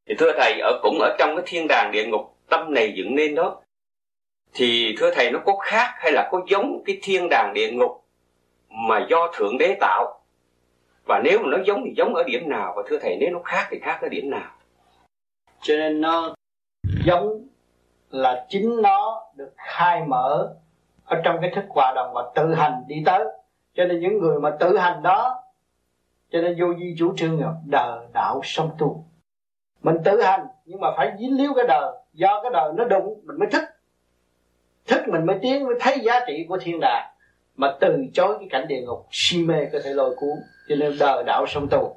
thì 0.07 0.15
thưa 0.19 0.33
thầy, 0.39 0.61
ở 0.61 0.81
cũng 0.83 0.99
ở 1.01 1.17
trong 1.19 1.37
cái 1.37 1.45
thiên 1.47 1.67
đàng 1.69 1.91
địa 1.93 2.07
ngục, 2.07 2.37
tâm 2.49 2.75
này 2.75 2.93
dựng 2.97 3.17
nên 3.17 3.35
đó, 3.35 3.61
thì 4.55 4.95
thưa 4.99 5.11
thầy, 5.15 5.31
nó 5.31 5.39
có 5.45 5.57
khác 5.57 5.95
hay 5.97 6.13
là 6.13 6.29
có 6.33 6.41
giống 6.49 6.83
cái 6.85 6.99
thiên 7.03 7.29
đàng 7.31 7.53
địa 7.55 7.71
ngục 7.73 8.05
mà 8.69 9.07
do 9.11 9.33
thượng 9.35 9.59
đế 9.59 9.77
tạo? 9.81 10.21
Và 11.07 11.21
nếu 11.25 11.39
mà 11.39 11.49
nó 11.49 11.59
giống 11.67 11.83
thì 11.85 11.95
giống 11.97 12.15
ở 12.15 12.23
điểm 12.27 12.49
nào? 12.49 12.73
Và 12.77 12.83
thưa 12.89 12.99
thầy, 12.99 13.17
nếu 13.21 13.31
nó 13.33 13.41
khác 13.45 13.67
thì 13.71 13.79
khác 13.83 13.99
ở 14.03 14.09
điểm 14.09 14.31
nào? 14.31 14.51
Cho 15.61 15.75
nên 15.77 16.01
nó 16.01 16.35
giống 17.05 17.47
là 18.11 18.47
chính 18.49 18.83
nó 18.83 19.23
được 19.35 19.53
khai 19.57 20.03
mở 20.07 20.55
ở 21.05 21.21
trong 21.25 21.39
cái 21.41 21.53
thức 21.55 21.65
hòa 21.69 21.93
đồng 21.97 22.13
và 22.15 22.23
tự 22.35 22.55
hành 22.55 22.83
đi 22.87 23.03
tới. 23.07 23.25
Cho 23.75 23.85
nên 23.85 24.01
những 24.01 24.19
người 24.19 24.41
mà 24.41 24.57
tự 24.61 24.79
hành 24.79 25.03
đó, 25.03 25.43
cho 26.33 26.41
nên 26.41 26.57
vô 26.61 26.75
di 26.79 26.95
chủ 26.99 27.17
trương 27.17 27.41
là 27.41 27.53
đời 27.67 28.07
đạo 28.13 28.41
song 28.45 28.71
tu 28.79 29.05
mình 29.85 29.97
tự 30.05 30.23
hành 30.23 30.47
nhưng 30.65 30.81
mà 30.81 30.89
phải 30.97 31.13
dính 31.19 31.37
líu 31.37 31.55
cái 31.55 31.65
đời. 31.69 31.93
Do 32.13 32.41
cái 32.43 32.51
đời 32.53 32.73
nó 32.77 32.85
đụng 32.85 33.21
mình 33.25 33.39
mới 33.39 33.49
thích. 33.53 33.65
Thích 34.87 35.03
mình 35.09 35.27
mới 35.27 35.39
tiến 35.43 35.65
mới 35.65 35.75
thấy 35.81 36.01
giá 36.01 36.21
trị 36.27 36.47
của 36.49 36.59
thiên 36.59 36.81
đàng. 36.81 37.11
Mà 37.57 37.77
từ 37.81 38.05
chối 38.15 38.37
cái 38.39 38.49
cảnh 38.51 38.69
địa 38.69 38.81
ngục 38.81 39.07
si 39.11 39.45
mê 39.45 39.65
có 39.73 39.79
thể 39.85 39.95
lôi 39.95 40.15
cuốn 40.17 40.37
cho 40.69 40.77
nên 40.77 40.97
đời 40.99 41.25
đạo 41.27 41.47
sông 41.47 41.67
tu 41.71 41.97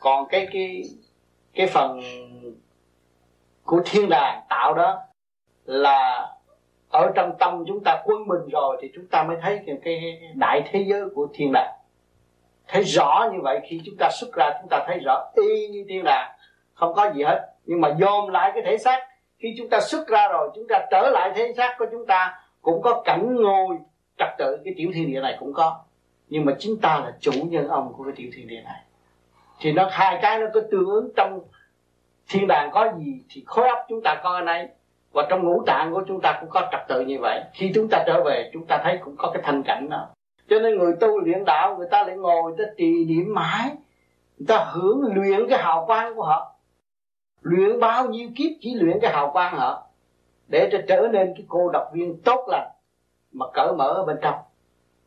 còn 0.00 0.28
cái 0.28 0.48
cái 0.52 0.82
cái 1.54 1.66
phần 1.66 2.00
của 3.64 3.80
thiên 3.84 4.08
đàng 4.08 4.42
tạo 4.48 4.74
đó 4.74 5.02
là 5.64 6.28
ở 6.90 7.12
trong 7.14 7.32
tâm 7.38 7.64
chúng 7.66 7.80
ta 7.84 8.02
quân 8.04 8.28
bình 8.28 8.48
rồi 8.52 8.76
thì 8.80 8.90
chúng 8.94 9.06
ta 9.06 9.22
mới 9.22 9.36
thấy 9.42 9.60
cái, 9.66 9.78
cái 9.84 10.20
đại 10.34 10.62
thế 10.70 10.84
giới 10.86 11.02
của 11.14 11.28
thiên 11.34 11.52
đàng. 11.52 11.72
Thấy 12.68 12.82
rõ 12.82 13.28
như 13.32 13.38
vậy 13.42 13.60
khi 13.68 13.80
chúng 13.84 13.94
ta 13.98 14.08
xuất 14.20 14.34
ra 14.34 14.50
chúng 14.60 14.68
ta 14.70 14.84
thấy 14.86 14.98
rõ 14.98 15.30
y 15.36 15.68
như 15.68 15.84
thiên 15.88 16.04
đàng 16.04 16.35
không 16.76 16.94
có 16.94 17.10
gì 17.14 17.22
hết. 17.22 17.48
Nhưng 17.64 17.80
mà 17.80 17.94
dồn 17.98 18.30
lại 18.30 18.50
cái 18.54 18.62
thể 18.66 18.78
xác. 18.78 18.98
Khi 19.38 19.54
chúng 19.58 19.68
ta 19.68 19.80
xuất 19.80 20.08
ra 20.08 20.28
rồi, 20.28 20.50
chúng 20.54 20.66
ta 20.68 20.86
trở 20.90 21.10
lại 21.10 21.32
thể 21.36 21.52
xác 21.56 21.76
của 21.78 21.86
chúng 21.92 22.06
ta, 22.06 22.40
cũng 22.62 22.82
có 22.82 23.02
cảnh 23.04 23.36
ngồi 23.36 23.76
trật 24.18 24.28
tự. 24.38 24.58
Cái 24.64 24.74
tiểu 24.76 24.90
thiên 24.94 25.12
địa 25.12 25.20
này 25.20 25.36
cũng 25.40 25.52
có. 25.52 25.78
Nhưng 26.28 26.44
mà 26.44 26.52
chính 26.58 26.80
ta 26.82 26.98
là 26.98 27.12
chủ 27.20 27.32
nhân 27.32 27.68
ông 27.68 27.92
của 27.96 28.04
cái 28.04 28.12
tiểu 28.16 28.30
thiên 28.34 28.48
địa 28.48 28.60
này. 28.64 28.80
Thì 29.60 29.72
nó, 29.72 29.88
hai 29.90 30.18
cái 30.22 30.38
nó 30.38 30.46
có 30.54 30.60
tương 30.70 30.86
ứng 30.86 31.08
trong 31.16 31.40
thiên 32.28 32.46
đàng 32.48 32.70
có 32.72 32.92
gì 32.98 33.20
thì 33.30 33.44
khối 33.46 33.68
óc 33.68 33.78
chúng 33.88 34.00
ta 34.04 34.20
có 34.22 34.30
ở 34.30 34.40
đây. 34.40 34.68
Và 35.12 35.26
trong 35.30 35.44
ngũ 35.44 35.62
tạng 35.66 35.94
của 35.94 36.02
chúng 36.08 36.20
ta 36.20 36.38
cũng 36.40 36.50
có 36.50 36.68
trật 36.72 36.80
tự 36.88 37.00
như 37.00 37.18
vậy. 37.20 37.40
Khi 37.52 37.72
chúng 37.74 37.88
ta 37.90 38.04
trở 38.06 38.22
về, 38.24 38.50
chúng 38.52 38.66
ta 38.66 38.80
thấy 38.84 38.98
cũng 39.04 39.16
có 39.18 39.30
cái 39.34 39.42
thanh 39.46 39.62
cảnh 39.62 39.88
đó. 39.90 40.08
Cho 40.48 40.58
nên 40.58 40.78
người 40.78 40.92
tu 41.00 41.20
luyện 41.20 41.44
đạo, 41.44 41.76
người 41.76 41.88
ta 41.90 42.04
lại 42.04 42.16
ngồi, 42.16 42.42
người 42.42 42.66
ta 42.66 42.72
trì 42.76 43.04
niệm 43.04 43.34
mãi. 43.34 43.70
Người 44.38 44.46
ta 44.48 44.64
hưởng 44.72 45.02
luyện 45.14 45.48
cái 45.48 45.58
hào 45.58 45.86
quang 45.86 46.14
của 46.14 46.22
họ 46.22 46.55
luyện 47.42 47.80
bao 47.80 48.06
nhiêu 48.06 48.28
kiếp 48.36 48.50
chỉ 48.60 48.74
luyện 48.74 48.98
cái 49.02 49.12
hào 49.12 49.30
quang 49.32 49.56
họ 49.56 49.86
để 50.48 50.68
cho 50.72 50.78
trở 50.88 51.08
nên 51.12 51.34
cái 51.36 51.44
cô 51.48 51.70
độc 51.72 51.90
viên 51.92 52.20
tốt 52.24 52.46
lành 52.48 52.70
mà 53.32 53.46
cởi 53.54 53.72
mở 53.72 53.88
ở 53.88 54.04
bên 54.04 54.16
trong 54.22 54.34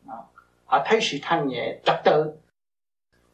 đó. 0.06 0.24
họ 0.66 0.82
thấy 0.86 1.00
sự 1.02 1.18
thanh 1.22 1.48
nhẹ, 1.48 1.76
trật 1.84 1.96
tự 2.04 2.32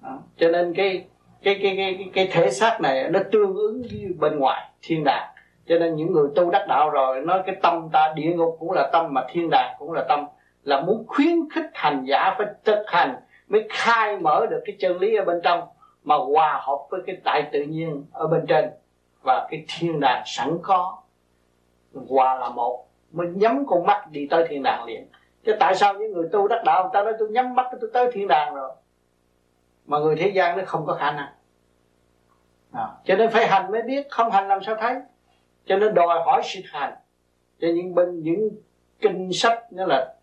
đó. 0.01 0.19
cho 0.37 0.49
nên 0.49 0.73
cái 0.73 1.05
cái 1.43 1.59
cái 1.63 1.75
cái 1.77 2.09
cái 2.13 2.27
thể 2.31 2.51
xác 2.51 2.81
này 2.81 3.09
nó 3.09 3.19
tương 3.31 3.55
ứng 3.55 3.81
với 3.81 4.13
bên 4.19 4.39
ngoài, 4.39 4.69
thiên 4.81 5.03
đàng 5.03 5.35
cho 5.67 5.79
nên 5.79 5.95
những 5.95 6.13
người 6.13 6.27
tu 6.35 6.51
đắc 6.51 6.65
đạo 6.67 6.89
rồi 6.89 7.21
nói 7.21 7.43
cái 7.45 7.55
tâm 7.61 7.89
ta 7.93 8.13
địa 8.15 8.33
ngục 8.35 8.57
cũng 8.59 8.71
là 8.71 8.89
tâm 8.93 9.13
mà 9.13 9.21
thiên 9.29 9.49
đàng 9.51 9.75
cũng 9.79 9.91
là 9.91 10.05
tâm, 10.09 10.25
là 10.63 10.81
muốn 10.81 11.03
khuyến 11.07 11.35
khích 11.53 11.69
hành 11.73 12.05
giả 12.05 12.35
phải 12.37 12.47
thực 12.63 12.83
hành 12.87 13.15
mới 13.47 13.67
khai 13.69 14.17
mở 14.17 14.45
được 14.49 14.61
cái 14.65 14.75
chân 14.79 14.97
lý 14.97 15.15
ở 15.15 15.25
bên 15.25 15.41
trong 15.43 15.61
mà 16.03 16.15
hòa 16.15 16.61
hợp 16.63 16.77
với 16.89 17.01
cái 17.07 17.17
đại 17.23 17.49
tự 17.51 17.61
nhiên 17.63 18.05
ở 18.11 18.27
bên 18.27 18.45
trên 18.47 18.69
và 19.25 19.47
cái 19.51 19.65
thiên 19.67 19.99
đàng 19.99 20.23
sẵn 20.25 20.57
có 20.61 20.97
hòa 22.09 22.35
là 22.35 22.49
một 22.49 22.85
mình 23.11 23.37
nhắm 23.37 23.65
con 23.67 23.85
mắt 23.85 24.07
đi 24.11 24.27
tới 24.29 24.45
thiên 24.49 24.63
đàng 24.63 24.85
liền. 24.85 25.07
Chứ 25.45 25.55
tại 25.59 25.75
sao 25.75 25.93
những 25.93 26.11
người 26.11 26.29
tu 26.31 26.47
đắc 26.47 26.61
đạo 26.65 26.83
người 26.83 26.89
ta 26.93 27.03
nói 27.03 27.13
tôi 27.19 27.29
nhắm 27.29 27.55
mắt 27.55 27.67
tôi 27.81 27.89
tới 27.93 28.11
thiên 28.13 28.27
đàng 28.27 28.55
rồi? 28.55 28.71
Mà 29.85 29.99
người 29.99 30.15
thế 30.15 30.27
gian 30.27 30.57
nó 30.57 30.63
không 30.65 30.85
có 30.85 30.93
khả 30.93 31.11
năng. 31.11 31.29
À, 32.71 32.87
cho 33.05 33.15
nên 33.15 33.29
phải 33.29 33.47
hành 33.47 33.71
mới 33.71 33.81
biết 33.81 34.07
không 34.09 34.31
hành 34.31 34.47
làm 34.47 34.63
sao 34.63 34.75
thấy? 34.79 34.95
Cho 35.65 35.77
nên 35.77 35.93
đòi 35.93 36.19
hỏi 36.25 36.41
sự 36.45 36.61
hành. 36.65 36.93
Cho 37.61 37.67
những 37.75 37.95
bên 37.95 38.23
những 38.23 38.49
kinh 38.99 39.33
sách 39.33 39.63
nó 39.71 39.85
là 39.85 40.15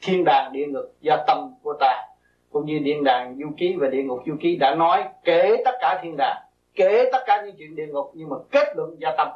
thiên 0.00 0.24
đàng 0.24 0.52
địa 0.52 0.66
ngục 0.66 0.94
do 1.00 1.24
tâm 1.26 1.54
của 1.62 1.74
ta 1.80 2.06
cũng 2.50 2.66
như 2.66 2.80
thiên 2.84 3.04
đàng 3.04 3.36
du 3.38 3.50
ký 3.56 3.76
và 3.80 3.88
địa 3.88 4.02
ngục 4.02 4.18
du 4.26 4.36
ký 4.40 4.56
đã 4.56 4.74
nói 4.74 5.04
kể 5.24 5.62
tất 5.64 5.74
cả 5.80 6.00
thiên 6.02 6.16
đàng 6.18 6.42
kể 6.74 7.08
tất 7.12 7.22
cả 7.26 7.42
những 7.42 7.54
chuyện 7.58 7.76
địa 7.76 7.86
ngục, 7.86 8.12
nhưng 8.14 8.28
mà 8.28 8.36
kết 8.50 8.76
luận 8.76 9.00
do 9.00 9.14
tâm. 9.18 9.28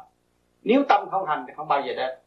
Nếu 0.63 0.83
tâm 0.89 1.09
không 1.11 1.25
hành 1.27 1.45
thì 1.47 1.53
không 1.55 1.67
bao 1.67 1.81
giờ 1.81 1.93
đến. 1.93 2.19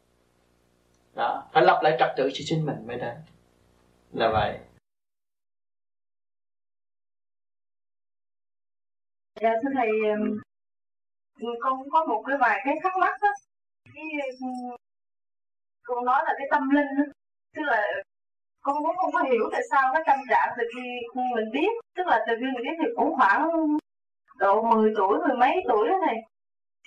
Đó, 1.15 1.43
phải 1.53 1.63
lập 1.63 1.79
lại 1.83 1.95
trật 1.99 2.09
tự 2.17 2.29
cho 2.33 2.43
chính 2.45 2.65
mình 2.65 2.87
mới 2.87 2.97
đến. 2.97 3.15
Là 4.13 4.29
vậy. 4.31 4.59
Dạ 9.41 9.49
thưa 9.63 9.69
thầy 9.75 9.89
con 11.59 11.79
cũng 11.79 11.89
có 11.91 12.05
một 12.05 12.23
cái 12.27 12.37
vài 12.37 12.61
cái 12.65 12.75
thắc 12.83 12.93
mắc 13.01 13.13
đó 13.21 13.29
cái 13.95 14.03
ừ, 14.39 14.47
con 15.83 16.05
nói 16.05 16.23
là 16.25 16.33
cái 16.37 16.47
tâm 16.51 16.69
linh 16.69 16.87
đó. 16.97 17.03
tức 17.55 17.61
là 17.65 17.83
con 18.61 18.75
cũng 18.83 18.95
không 18.95 19.11
có 19.13 19.23
hiểu 19.23 19.49
tại 19.51 19.61
sao 19.71 19.93
cái 19.93 20.03
tâm 20.07 20.19
trạng 20.29 20.49
từ 20.57 20.63
khi 20.75 20.81
mình 21.35 21.51
biết, 21.53 21.69
tức 21.95 22.07
là 22.07 22.25
từ 22.27 22.33
khi 22.39 22.45
mình 22.45 22.63
biết 22.63 22.77
thì 22.79 22.87
cũng 22.95 23.15
khoảng 23.15 23.49
độ 24.39 24.61
10 24.61 24.93
tuổi 24.97 25.19
mười 25.27 25.37
mấy 25.37 25.63
tuổi 25.67 25.89
đó 25.89 25.95
thầy. 26.05 26.15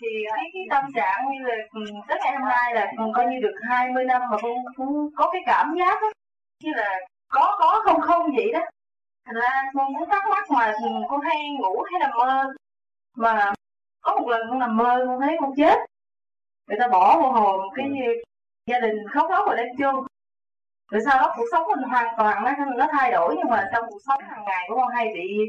Thì 0.01 0.09
thấy 0.31 0.51
cái 0.53 0.63
tâm 0.71 0.85
trạng 0.95 1.31
như 1.31 1.47
là 1.49 1.55
ừ, 1.73 1.81
tới 2.09 2.19
ngày 2.25 2.37
hôm 2.37 2.49
nay 2.49 2.75
là 2.75 2.93
coi 3.15 3.27
như 3.27 3.41
được 3.43 3.55
20 3.63 4.05
năm 4.05 4.23
mà 4.31 4.37
con 4.43 4.53
cũng 4.77 5.11
có 5.17 5.31
cái 5.33 5.43
cảm 5.47 5.75
giác 5.79 6.03
đó, 6.03 6.13
như 6.65 6.71
là 6.77 7.01
có 7.29 7.57
có 7.59 7.83
không 7.85 8.01
không 8.01 8.37
vậy 8.37 8.53
đó. 8.53 8.61
Thành 9.27 9.35
ra 9.35 9.63
con 9.75 9.95
cũng 9.99 10.09
thắc 10.11 10.23
mắc 10.31 10.51
mà 10.51 10.73
con 11.09 11.21
hay 11.21 11.37
ngủ 11.61 11.83
hay 11.83 12.01
nằm 12.01 12.11
mơ. 12.19 12.47
Mà 13.17 13.53
có 14.01 14.17
một 14.17 14.29
lần 14.29 14.41
con 14.51 14.59
nằm 14.59 14.77
mơ 14.77 15.05
con 15.07 15.21
thấy 15.21 15.37
con 15.41 15.53
chết. 15.57 15.79
Người 16.69 16.79
ta 16.81 16.89
bỏ 16.89 17.21
vô 17.23 17.33
hồn 17.33 17.61
cái 17.75 17.91
gia 18.67 18.81
đình 18.81 18.97
khóc 19.09 19.31
lóc 19.31 19.45
và 19.49 19.55
đem 19.57 19.67
chôn 19.79 19.95
rồi 20.93 21.03
sau 21.05 21.19
đó 21.19 21.35
cuộc 21.37 21.45
sống 21.53 21.67
mình 21.69 21.89
hoàn 21.91 22.15
toàn 22.17 22.45
nó 22.45 22.53
nó 22.77 22.87
thay 22.93 23.13
đổi 23.13 23.35
nhưng 23.39 23.51
mà 23.51 23.71
trong 23.73 23.85
cuộc 23.91 23.99
sống 24.07 24.21
hàng 24.23 24.45
ngày 24.45 24.65
của 24.69 24.77
con 24.77 24.89
hay 24.89 25.09
bị 25.15 25.49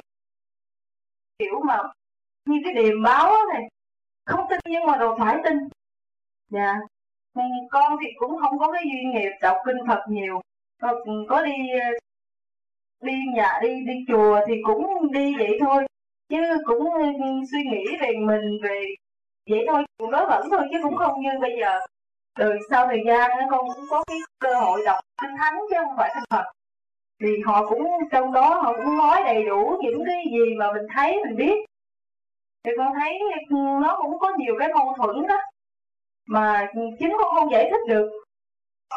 kiểu 1.39 1.59
mà 1.65 1.77
như 2.45 2.61
cái 2.63 2.73
điềm 2.73 3.03
báo 3.03 3.35
này, 3.53 3.69
không 4.25 4.45
tin 4.49 4.59
nhưng 4.65 4.85
mà 4.85 4.97
rồi 4.97 5.15
phải 5.19 5.37
tin. 5.43 5.57
Dạ. 6.49 6.79
Con 7.71 7.97
thì 8.01 8.07
cũng 8.17 8.39
không 8.41 8.59
có 8.59 8.71
cái 8.71 8.83
duyên 8.85 9.11
nghiệp 9.11 9.31
đọc 9.41 9.57
kinh 9.65 9.77
phật 9.87 9.99
nhiều. 10.09 10.41
Có 11.29 11.41
đi 11.45 11.53
đi 13.01 13.13
nhà, 13.35 13.59
đi 13.61 13.83
đi 13.85 13.93
chùa 14.07 14.39
thì 14.47 14.53
cũng 14.63 15.11
đi 15.11 15.35
vậy 15.37 15.57
thôi. 15.61 15.85
Chứ 16.29 16.37
cũng 16.65 16.93
ừ, 16.93 17.01
suy 17.51 17.63
nghĩ 17.63 17.97
về 18.01 18.11
mình, 18.19 18.59
về 18.63 18.85
vậy 19.49 19.65
thôi. 19.67 19.85
Cũng 19.97 20.11
đối 20.11 20.25
vẫn 20.25 20.47
thôi 20.51 20.67
chứ 20.71 20.77
cũng 20.83 20.95
không 20.95 21.21
như 21.21 21.29
bây 21.41 21.51
giờ. 21.59 21.79
Từ 22.39 22.51
sau 22.69 22.87
thời 22.87 23.03
gian 23.07 23.31
con 23.51 23.67
cũng 23.75 23.85
có 23.89 24.03
cái 24.07 24.17
cơ 24.39 24.59
hội 24.59 24.81
đọc 24.85 24.99
kinh 25.21 25.31
thánh 25.37 25.55
chứ 25.69 25.75
không 25.79 25.97
phải 25.97 26.11
kinh 26.15 26.23
phật 26.29 26.51
thì 27.23 27.29
họ 27.45 27.65
cũng 27.69 27.87
trong 28.11 28.33
đó 28.33 28.61
họ 28.61 28.73
cũng 28.73 28.97
nói 28.97 29.21
đầy 29.25 29.43
đủ 29.43 29.77
những 29.81 30.03
cái 30.05 30.23
gì 30.31 30.55
mà 30.57 30.73
mình 30.73 30.83
thấy 30.95 31.19
mình 31.25 31.35
biết. 31.35 31.55
Thì 32.63 32.71
con 32.77 32.93
thấy 32.99 33.19
ừ, 33.49 33.55
nó 33.81 33.99
cũng 34.01 34.19
có 34.19 34.31
nhiều 34.37 34.55
cái 34.59 34.73
mâu 34.73 34.93
thuẫn 34.97 35.27
đó 35.27 35.37
mà 36.27 36.67
chính 36.99 37.13
con 37.19 37.35
không 37.35 37.51
giải 37.51 37.67
thích 37.71 37.81
được. 37.87 38.09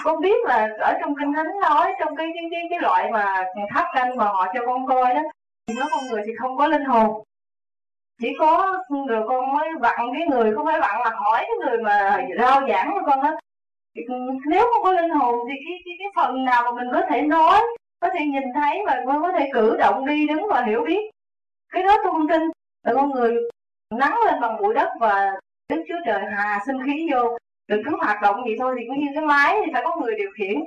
Con 0.04 0.20
biết 0.20 0.36
là 0.44 0.68
ở 0.78 0.98
trong 1.00 1.14
kinh 1.20 1.32
thánh 1.32 1.60
nói 1.62 1.92
trong 1.98 2.16
cái 2.16 2.26
cái 2.34 2.44
cái, 2.50 2.62
cái 2.70 2.78
loại 2.82 3.10
mà 3.12 3.44
tháp 3.74 3.86
canh 3.94 4.16
mà 4.16 4.24
họ 4.24 4.46
cho 4.54 4.66
con 4.66 4.86
coi 4.86 5.14
đó 5.14 5.22
thì 5.66 5.74
nó 5.78 5.86
con 5.90 6.04
người 6.10 6.22
thì 6.26 6.32
không 6.40 6.56
có 6.56 6.66
linh 6.66 6.84
hồn. 6.84 7.24
Chỉ 8.20 8.28
có 8.38 8.82
ừ, 8.88 8.96
rồi 9.08 9.28
con 9.28 9.52
mới 9.52 9.68
vặn 9.80 9.98
cái 10.14 10.26
người 10.30 10.54
không 10.54 10.66
phải 10.66 10.80
vặn 10.80 11.00
là 11.04 11.10
hỏi 11.10 11.38
cái 11.40 11.56
người 11.66 11.78
mà 11.82 12.26
rao 12.38 12.68
giảng 12.68 12.90
cho 12.94 13.02
con 13.06 13.22
đó. 13.22 13.30
Ừ, 14.08 14.14
nếu 14.46 14.66
không 14.72 14.82
có 14.82 14.92
linh 14.92 15.10
hồn 15.10 15.34
thì 15.48 15.54
cái 15.66 15.78
cái 15.84 15.94
cái 15.98 16.08
phần 16.16 16.44
nào 16.44 16.62
mà 16.64 16.70
mình 16.72 16.88
có 16.92 17.02
thể 17.10 17.22
nói 17.22 17.60
có 18.06 18.12
thể 18.18 18.26
nhìn 18.26 18.42
thấy 18.54 18.82
và 18.86 19.02
con 19.06 19.22
có 19.22 19.32
thể 19.32 19.50
cử 19.52 19.76
động 19.78 20.06
đi 20.06 20.26
đứng 20.26 20.46
và 20.50 20.64
hiểu 20.64 20.84
biết. 20.86 21.10
Cái 21.72 21.82
đó 21.82 21.96
thông 22.04 22.28
tin. 22.28 22.42
Là 22.82 22.94
con 22.94 23.10
người 23.10 23.34
nắng 23.94 24.14
lên 24.26 24.40
bằng 24.40 24.56
bụi 24.62 24.74
đất 24.74 24.88
và 25.00 25.32
Đức 25.68 25.84
Chúa 25.88 25.98
Trời 26.06 26.22
hà 26.36 26.60
sinh 26.66 26.78
khí 26.86 27.08
vô. 27.12 27.38
Được 27.68 27.82
cứ 27.84 27.96
hoạt 27.96 28.22
động 28.22 28.42
vậy 28.44 28.56
thôi 28.58 28.74
thì 28.78 28.86
cũng 28.88 29.00
như 29.00 29.06
cái 29.14 29.24
máy 29.24 29.56
thì 29.64 29.72
phải 29.72 29.82
có 29.84 29.96
người 29.96 30.14
điều 30.18 30.30
khiển. 30.38 30.62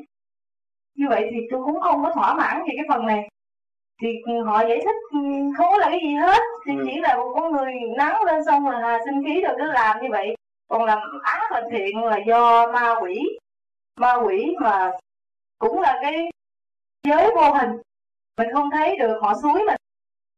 Như 0.95 1.05
vậy 1.09 1.27
thì 1.31 1.37
tôi 1.51 1.61
cũng 1.65 1.81
không 1.81 2.03
có 2.03 2.11
thỏa 2.13 2.33
mãn 2.33 2.61
về 2.61 2.73
cái 2.77 2.85
phần 2.89 3.05
này. 3.05 3.29
Thì 4.01 4.07
họ 4.45 4.61
giải 4.61 4.79
thích 4.83 4.95
ừ, 5.11 5.19
không 5.57 5.67
có 5.71 5.77
là 5.77 5.89
cái 5.89 5.99
gì 6.03 6.13
hết. 6.13 6.41
Thì 6.65 6.75
ừ. 6.75 6.83
chỉ 6.85 6.99
là 6.99 7.17
một 7.17 7.33
con 7.35 7.51
người 7.51 7.73
nắng 7.97 8.23
lên 8.23 8.45
xong 8.45 8.69
rồi 8.69 8.81
hà 8.81 8.99
sinh 9.05 9.23
khí 9.25 9.41
rồi 9.41 9.55
cứ 9.57 9.65
làm 9.65 10.01
như 10.01 10.07
vậy. 10.11 10.35
Còn 10.67 10.83
làm 10.83 10.99
ác 11.23 11.51
là 11.51 11.61
thiện 11.71 12.03
là 12.03 12.17
do 12.27 12.71
ma 12.71 12.95
quỷ. 13.01 13.37
Ma 13.99 14.13
quỷ 14.13 14.55
mà 14.61 14.91
cũng 15.59 15.81
là 15.81 15.99
cái 16.01 16.29
giới 17.09 17.31
vô 17.35 17.53
hình. 17.53 17.69
Mình 18.37 18.47
không 18.53 18.69
thấy 18.71 18.97
được 18.97 19.19
họ 19.21 19.33
suối 19.41 19.63
mình. 19.63 19.77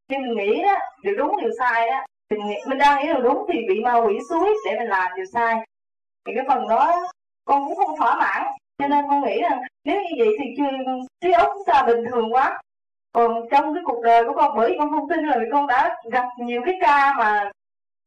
Khi 0.10 0.18
mình 0.18 0.38
nghĩ 0.38 0.64
đó 0.64 0.76
điều 1.04 1.16
đúng 1.16 1.42
điều 1.42 1.52
sai 1.60 1.90
đó 1.90 2.06
mình, 2.30 2.48
nghĩ, 2.48 2.56
mình 2.68 2.78
đang 2.78 3.00
nghĩ 3.00 3.14
điều 3.14 3.22
đúng 3.22 3.46
thì 3.54 3.60
bị 3.68 3.80
ma 3.80 3.96
quỷ 3.96 4.20
suối 4.30 4.50
để 4.66 4.80
mình 4.80 4.88
làm 4.88 5.12
điều 5.16 5.26
sai. 5.26 5.56
Thì 6.26 6.34
cái 6.36 6.46
phần 6.48 6.68
đó 6.68 7.10
con 7.46 7.66
cũng 7.66 7.76
không 7.76 7.98
thỏa 7.98 8.16
mãn. 8.16 8.48
Cho 8.78 8.88
nên 8.88 9.06
con 9.10 9.24
nghĩ 9.24 9.42
rằng 9.42 9.62
nếu 9.84 10.02
như 10.02 10.16
vậy 10.20 10.36
thì 10.40 10.64
trí 11.22 11.32
óc 11.32 11.50
chúng 11.54 11.66
ta 11.66 11.84
bình 11.88 12.06
thường 12.12 12.34
quá. 12.34 12.62
Còn 13.14 13.50
trong 13.52 13.74
cái 13.74 13.84
cuộc 13.86 14.02
đời 14.04 14.24
của 14.26 14.34
con 14.34 14.58
bởi 14.58 14.70
vì 14.70 14.76
con 14.80 14.92
không 14.92 15.10
tin 15.10 15.26
rồi 15.26 15.46
con 15.52 15.68
đã 15.68 15.96
gặp 16.12 16.26
nhiều 16.40 16.62
cái 16.66 16.78
ca 16.82 17.14
mà 17.14 17.52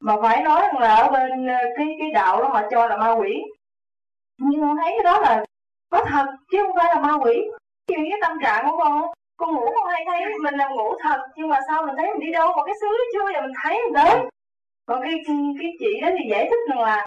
mà 0.01 0.15
phải 0.23 0.43
nói 0.43 0.61
rằng 0.61 0.79
là 0.79 0.95
ở 0.95 1.11
bên 1.11 1.47
ờ, 1.47 1.59
cái 1.77 1.87
cái 2.01 2.11
đạo 2.11 2.43
đó 2.43 2.49
họ 2.49 2.63
cho 2.71 2.87
là 2.87 2.97
ma 2.97 3.13
quỷ. 3.13 3.43
Nhưng 4.39 4.61
con 4.61 4.77
thấy 4.77 4.93
cái 4.97 5.05
đó 5.05 5.21
là 5.21 5.45
có 5.91 6.05
thật 6.09 6.27
chứ 6.53 6.59
không 6.67 6.77
phải 6.77 6.95
là 6.95 7.01
ma 7.01 7.13
quỷ 7.23 7.51
chuyện 7.87 8.05
cái 8.11 8.19
tâm 8.23 8.39
trạng 8.43 8.67
của 8.71 8.77
con 8.77 9.03
con 9.37 9.55
ngủ 9.55 9.67
con 9.75 9.89
hay 9.89 10.05
thấy 10.07 10.25
mình 10.43 10.55
là 10.55 10.69
ngủ 10.69 10.95
thật 11.03 11.19
nhưng 11.37 11.49
mà 11.49 11.61
sao 11.69 11.87
mình 11.87 11.95
thấy 11.99 12.07
mình 12.11 12.21
đi 12.27 12.33
đâu? 12.33 12.49
Mà 12.57 12.63
cái 12.67 12.75
xứ 12.81 12.87
chưa 13.13 13.33
giờ 13.33 13.41
mình 13.41 13.53
thấy 13.63 13.79
mình 13.85 13.93
đến. 13.93 14.29
Còn 14.87 15.03
cái 15.03 15.13
cái 15.61 15.73
chị 15.79 16.01
đó 16.03 16.09
thì 16.19 16.31
giải 16.31 16.49
thích 16.51 16.71
rằng 16.71 16.81
là 16.81 17.07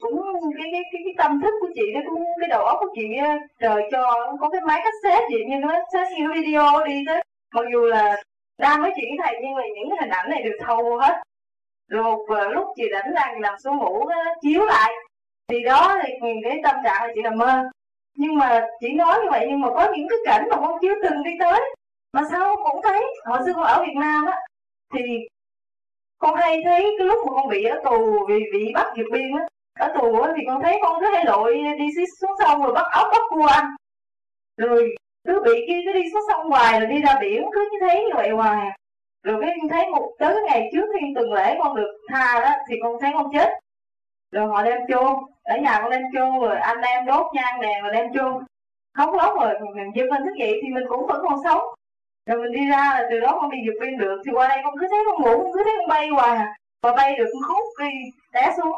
cũng 0.00 0.22
cái 0.58 0.68
cái 0.72 0.82
cái, 0.92 1.02
cái 1.04 1.14
tâm 1.18 1.40
thức 1.42 1.54
của 1.60 1.68
chị 1.74 1.82
nó 1.94 2.00
cũng 2.06 2.24
cái 2.40 2.48
đầu 2.48 2.64
óc 2.64 2.76
của 2.80 2.88
chị 2.94 3.16
ờ, 3.22 3.28
trời 3.60 3.88
cho 3.92 4.36
có 4.40 4.48
cái 4.48 4.60
máy 4.60 4.80
cassette 4.84 5.26
chị 5.28 5.36
nhưng 5.48 5.60
nó 5.60 5.74
sẽ 5.92 6.10
nhiều 6.18 6.30
video 6.34 6.86
đi 6.86 7.04
tới. 7.06 7.22
Mặc 7.54 7.64
dù 7.72 7.80
là 7.80 8.22
đang 8.58 8.82
nói 8.82 8.92
chuyện 8.96 9.08
với 9.10 9.26
thầy 9.26 9.40
nhưng 9.42 9.54
mà 9.54 9.62
những 9.74 9.90
cái 9.90 9.98
hình 10.00 10.10
ảnh 10.10 10.30
này 10.30 10.42
được 10.42 10.58
thâu 10.60 10.98
hết. 10.98 11.22
Rồi 11.88 12.02
một 12.02 12.26
lúc 12.50 12.66
chị 12.76 12.84
rảnh 12.92 13.14
đang 13.14 13.40
nằm 13.40 13.58
xuống 13.58 13.76
ngủ 13.76 14.08
nó 14.08 14.16
chiếu 14.42 14.64
lại. 14.64 14.92
Thì 15.48 15.62
đó 15.62 15.98
thì 16.02 16.12
cái 16.44 16.60
tâm 16.64 16.76
trạng 16.84 17.02
là 17.02 17.12
chị 17.14 17.22
nằm 17.22 17.38
mơ 17.38 17.70
nhưng 18.14 18.38
mà 18.38 18.66
chỉ 18.80 18.92
nói 18.92 19.18
như 19.22 19.30
vậy 19.30 19.46
nhưng 19.48 19.60
mà 19.60 19.68
có 19.68 19.88
những 19.96 20.08
cái 20.08 20.18
cảnh 20.24 20.48
mà 20.50 20.56
con 20.56 20.78
chưa 20.82 20.94
từng 21.02 21.22
đi 21.22 21.30
tới. 21.40 21.60
Mà 22.12 22.22
sao 22.30 22.56
cũng 22.64 22.82
thấy, 22.82 23.04
hồi 23.24 23.38
xưa 23.46 23.52
con 23.52 23.64
ở 23.64 23.80
Việt 23.80 23.96
Nam 24.00 24.26
á, 24.26 24.38
thì 24.94 25.02
con 26.18 26.36
hay 26.36 26.60
thấy 26.64 26.94
cái 26.98 27.06
lúc 27.06 27.18
mà 27.26 27.32
con 27.36 27.48
bị 27.48 27.64
ở 27.64 27.80
tù 27.84 28.26
vì 28.28 28.38
bị 28.52 28.72
bắt 28.74 28.86
vượt 28.96 29.06
biên 29.12 29.36
á, 29.38 29.46
ở 29.78 29.92
tù 30.00 30.22
thì 30.36 30.42
con 30.46 30.62
thấy 30.62 30.78
con 30.82 31.00
cứ 31.00 31.06
hay 31.14 31.24
lội 31.24 31.58
đi 31.78 31.86
xuống 32.20 32.30
sông 32.38 32.62
rồi 32.62 32.72
bắt 32.72 32.86
ốc, 32.92 33.08
bắt 33.12 33.22
cua 33.30 33.46
ăn. 33.46 33.64
Rồi 34.56 34.94
cứ 35.28 35.42
bị 35.44 35.52
kia 35.68 35.80
cứ 35.86 35.92
đi 35.92 36.10
xuống 36.12 36.22
sông 36.28 36.50
hoài 36.50 36.80
rồi 36.80 36.88
đi 36.88 37.02
ra 37.02 37.18
biển, 37.20 37.44
cứ 37.52 37.68
như 37.72 37.78
thế 37.80 38.02
như 38.02 38.14
vậy 38.14 38.30
hoài. 38.30 38.68
Rồi 39.22 39.38
cái 39.42 39.50
thấy 39.70 39.86
một 39.90 40.12
tới 40.18 40.36
ngày 40.46 40.70
trước 40.72 40.86
khi 40.92 41.06
tuần 41.14 41.32
lễ 41.32 41.56
con 41.62 41.76
được 41.76 41.98
tha 42.08 42.40
đó, 42.40 42.50
thì 42.68 42.76
con 42.82 42.96
thấy 43.00 43.10
con 43.14 43.26
chết 43.32 43.48
rồi 44.32 44.46
họ 44.48 44.62
đem 44.62 44.80
chuông, 44.88 45.24
ở 45.44 45.56
nhà 45.56 45.78
con 45.82 45.90
đem 45.90 46.02
chuông 46.12 46.40
rồi 46.40 46.56
anh 46.56 46.80
em 46.80 47.06
đốt 47.06 47.26
nhang 47.34 47.60
đèn 47.60 47.82
rồi 47.82 47.92
đem 47.92 48.12
chuông, 48.14 48.42
khóc 48.96 49.14
lóc 49.14 49.34
rồi 49.40 49.54
mình 49.60 49.90
dân 49.94 50.08
mình 50.10 50.22
thức 50.24 50.34
dậy 50.38 50.60
thì 50.62 50.68
mình 50.74 50.84
cũng 50.88 51.06
vẫn 51.06 51.20
còn 51.28 51.38
sống. 51.44 51.62
Rồi 52.26 52.38
mình 52.42 52.52
đi 52.52 52.70
ra 52.70 52.84
là 52.94 53.08
từ 53.10 53.20
đó 53.20 53.38
con 53.40 53.50
đi 53.50 53.58
vượt 53.66 53.78
biên 53.80 53.98
được 53.98 54.22
thì 54.26 54.32
qua 54.32 54.48
đây 54.48 54.58
con 54.64 54.74
cứ 54.80 54.86
thấy 54.90 54.98
con 55.06 55.22
ngủ 55.22 55.42
con 55.42 55.52
cứ 55.54 55.64
thấy 55.64 55.74
con 55.78 55.88
bay 55.88 56.08
hoài 56.08 56.38
và 56.82 56.92
bay 56.92 57.16
được 57.18 57.26
con 57.32 57.42
khúc 57.48 57.64
đi 57.80 57.90
té 58.32 58.52
xuống. 58.56 58.76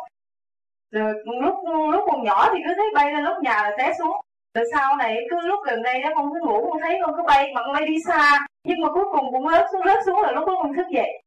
Rồi 0.91 1.15
lúc 1.43 1.55
lúc 1.93 2.05
còn 2.07 2.25
nhỏ 2.25 2.49
thì 2.53 2.59
cứ 2.67 2.75
thấy 2.77 2.87
bay 2.95 3.13
lên 3.13 3.25
lúc 3.25 3.37
nhà 3.43 3.63
là 3.63 3.71
té 3.79 3.93
xuống. 3.99 4.17
Rồi 4.55 4.65
sau 4.73 4.97
này 4.97 5.19
cứ 5.31 5.41
lúc 5.41 5.61
gần 5.65 5.83
đây 5.83 6.03
đó 6.03 6.11
con 6.15 6.33
cứ 6.35 6.41
ngủ 6.41 6.69
con 6.71 6.81
thấy 6.81 6.99
con 7.03 7.15
cứ 7.17 7.23
bay 7.27 7.53
mà 7.55 7.63
con 7.65 7.73
bay 7.73 7.87
đi 7.87 7.97
xa. 8.07 8.47
Nhưng 8.65 8.81
mà 8.81 8.89
cuối 8.93 9.05
cùng 9.13 9.33
cũng 9.33 9.49
rớt 9.49 9.65
xuống 9.73 9.83
rớt 9.85 9.99
xuống 10.07 10.21
là 10.21 10.33
lúc 10.33 10.47
đó 10.47 10.55
con 10.63 10.75
thức 10.77 10.87
dậy. 10.91 11.23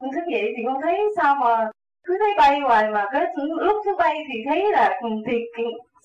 Con 0.00 0.12
thức 0.12 0.24
dậy 0.32 0.52
thì 0.56 0.62
con 0.66 0.82
thấy 0.82 1.00
sao 1.16 1.34
mà 1.34 1.70
cứ 2.04 2.18
thấy 2.18 2.34
bay 2.38 2.60
hoài 2.60 2.90
mà 2.90 3.06
cái 3.12 3.26
lúc 3.36 3.76
thứ 3.84 3.96
bay 3.98 4.14
thì 4.28 4.34
thấy 4.48 4.72
là 4.72 4.98
ừ, 5.02 5.08
thì 5.26 5.38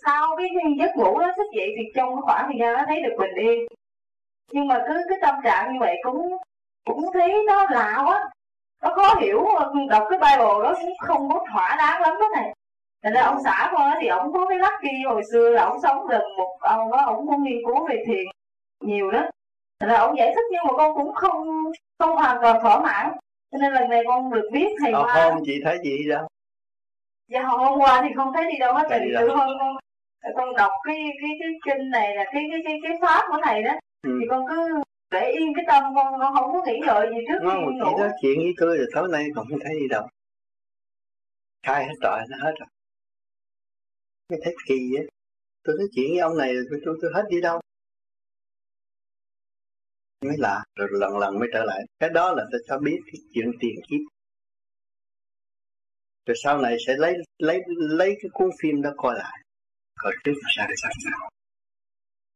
sau 0.06 0.36
cái 0.38 0.50
giấc 0.80 0.96
ngủ 0.96 1.20
đó 1.20 1.28
thức 1.38 1.48
dậy 1.56 1.74
thì 1.78 1.84
trong 1.96 2.10
cái 2.16 2.22
khoảng 2.22 2.46
thời 2.48 2.60
gian 2.60 2.74
nó 2.78 2.84
thấy 2.88 3.02
được 3.02 3.16
bình 3.20 3.36
yên. 3.36 3.68
Nhưng 4.52 4.68
mà 4.68 4.84
cứ 4.88 5.02
cái 5.10 5.18
tâm 5.22 5.36
trạng 5.44 5.74
như 5.74 5.80
vậy 5.80 5.98
cũng 6.04 6.38
cũng 6.86 7.06
thấy 7.14 7.44
nó 7.48 7.66
lạ 7.70 8.04
quá. 8.08 8.30
Nó 8.84 8.96
khó 8.96 9.16
hiểu, 9.20 9.48
đọc 9.90 10.04
cái 10.10 10.20
bible 10.20 10.64
đó 10.64 10.74
cũng 10.82 10.98
không 11.00 11.30
có 11.34 11.46
thỏa 11.52 11.76
đáng 11.78 12.02
lắm 12.02 12.14
đó 12.20 12.28
này. 12.34 12.54
Thành 13.04 13.14
ra 13.14 13.22
ông 13.22 13.38
xã 13.44 13.72
con 13.74 13.94
thì 14.02 14.08
ông 14.08 14.34
có 14.34 14.46
cái 14.50 14.58
lắc 14.60 14.74
kia 14.82 14.90
hồi 15.06 15.22
xưa 15.32 15.50
là 15.50 15.64
ông 15.64 15.82
sống 15.82 16.08
gần 16.08 16.22
một 16.38 16.58
ông 16.62 16.92
đó, 16.92 16.98
ông 17.06 17.28
cũng 17.28 17.44
nghiên 17.44 17.58
cứu 17.66 17.88
về 17.88 18.04
thiền 18.08 18.26
nhiều 18.84 19.12
đó. 19.12 19.22
Thành 19.80 19.90
ra 19.90 19.98
ông 19.98 20.18
giải 20.18 20.32
thích 20.36 20.46
nhưng 20.52 20.62
mà 20.68 20.74
con 20.78 20.96
cũng 20.96 21.14
không 21.14 21.64
không 22.00 22.16
hoàn 22.16 22.38
toàn 22.42 22.62
thỏa 22.62 22.80
mãn 22.80 23.12
cho 23.52 23.58
nên 23.62 23.74
lần 23.74 23.90
này 23.90 24.04
con 24.08 24.32
được 24.34 24.50
biết 24.54 24.68
thầy 24.82 24.92
Ờ, 24.92 25.04
hoa. 25.04 25.30
hôm 25.30 25.44
chị 25.46 25.62
thấy 25.64 25.78
gì 25.84 26.10
đó 26.10 26.28
dạ 27.28 27.44
hôm 27.44 27.80
qua 27.80 28.02
thì 28.04 28.10
không 28.16 28.34
thấy 28.34 28.52
đi 28.52 28.58
đâu 28.60 28.74
hết 28.74 28.84
tại 28.90 29.00
vì 29.00 29.12
từ 29.20 29.30
hôm 29.30 29.48
con 29.60 29.76
con 30.36 30.56
đọc 30.56 30.72
cái 30.84 30.96
cái 31.22 31.30
cái 31.40 31.50
kinh 31.66 31.90
này 31.90 32.16
là 32.16 32.24
cái 32.34 32.44
cái 32.52 32.60
cái 32.66 32.80
cái 32.84 32.92
pháp 33.02 33.22
của 33.32 33.38
thầy 33.46 33.64
đó. 33.64 33.72
Ừ. 34.08 34.18
thì 34.22 34.26
con 34.30 34.46
cứ 34.50 34.82
để 35.12 35.32
yên 35.32 35.54
cái 35.56 35.66
tâm 35.68 35.84
con 35.96 36.20
con 36.20 36.34
không 36.36 36.54
có 36.54 36.62
nghĩ 36.66 36.80
ngợi 36.86 37.08
gì 37.10 37.18
trước 37.28 37.40
khi 37.42 37.62
ngủ. 37.62 37.98
đó 38.00 38.08
chuyện 38.22 38.38
với 38.40 38.54
tôi 38.58 38.78
rồi 38.78 38.88
tối 38.94 39.08
nay 39.12 39.26
còn 39.36 39.46
không 39.50 39.60
thấy 39.64 39.74
đi 39.80 39.88
đâu. 39.88 40.08
Khai 41.64 41.86
hết 41.86 41.94
trọi 42.02 42.22
nó 42.30 42.38
hết 42.42 42.54
rồi. 42.60 42.68
Cái 44.30 44.40
thấy 44.44 44.56
kỳ 44.68 44.76
á 44.98 45.04
tôi 45.64 45.76
nói 45.78 45.88
chuyện 45.96 46.06
với 46.12 46.20
ông 46.20 46.38
này 46.38 46.54
tôi 46.70 46.80
tôi, 46.86 46.98
tôi 47.02 47.12
hết 47.16 47.24
đi 47.30 47.42
đâu 47.42 47.60
mới 50.22 50.38
lạ, 50.38 50.64
rồi 50.76 50.88
lần 50.92 51.18
lần 51.18 51.40
mới 51.40 51.50
trở 51.54 51.64
lại. 51.64 51.80
Cái 52.00 52.10
đó 52.10 52.34
là 52.34 52.46
tôi 52.52 52.62
cho 52.68 52.78
biết 52.80 53.00
cái 53.06 53.22
chuyện 53.34 53.52
tiền 53.60 53.76
kiếp. 53.90 54.00
Rồi 56.26 56.36
sau 56.44 56.58
này 56.62 56.78
sẽ 56.88 56.96
lấy 56.98 57.14
lấy 57.38 57.60
lấy 57.68 58.16
cái 58.22 58.30
cuốn 58.34 58.50
phim 58.62 58.82
đó 58.82 58.90
coi 58.98 59.16
lại. 59.18 59.40
Coi 59.96 60.14
trước 60.24 60.34
và 60.44 60.50
sau 60.56 60.68
sao 60.82 60.92
sao 61.04 61.30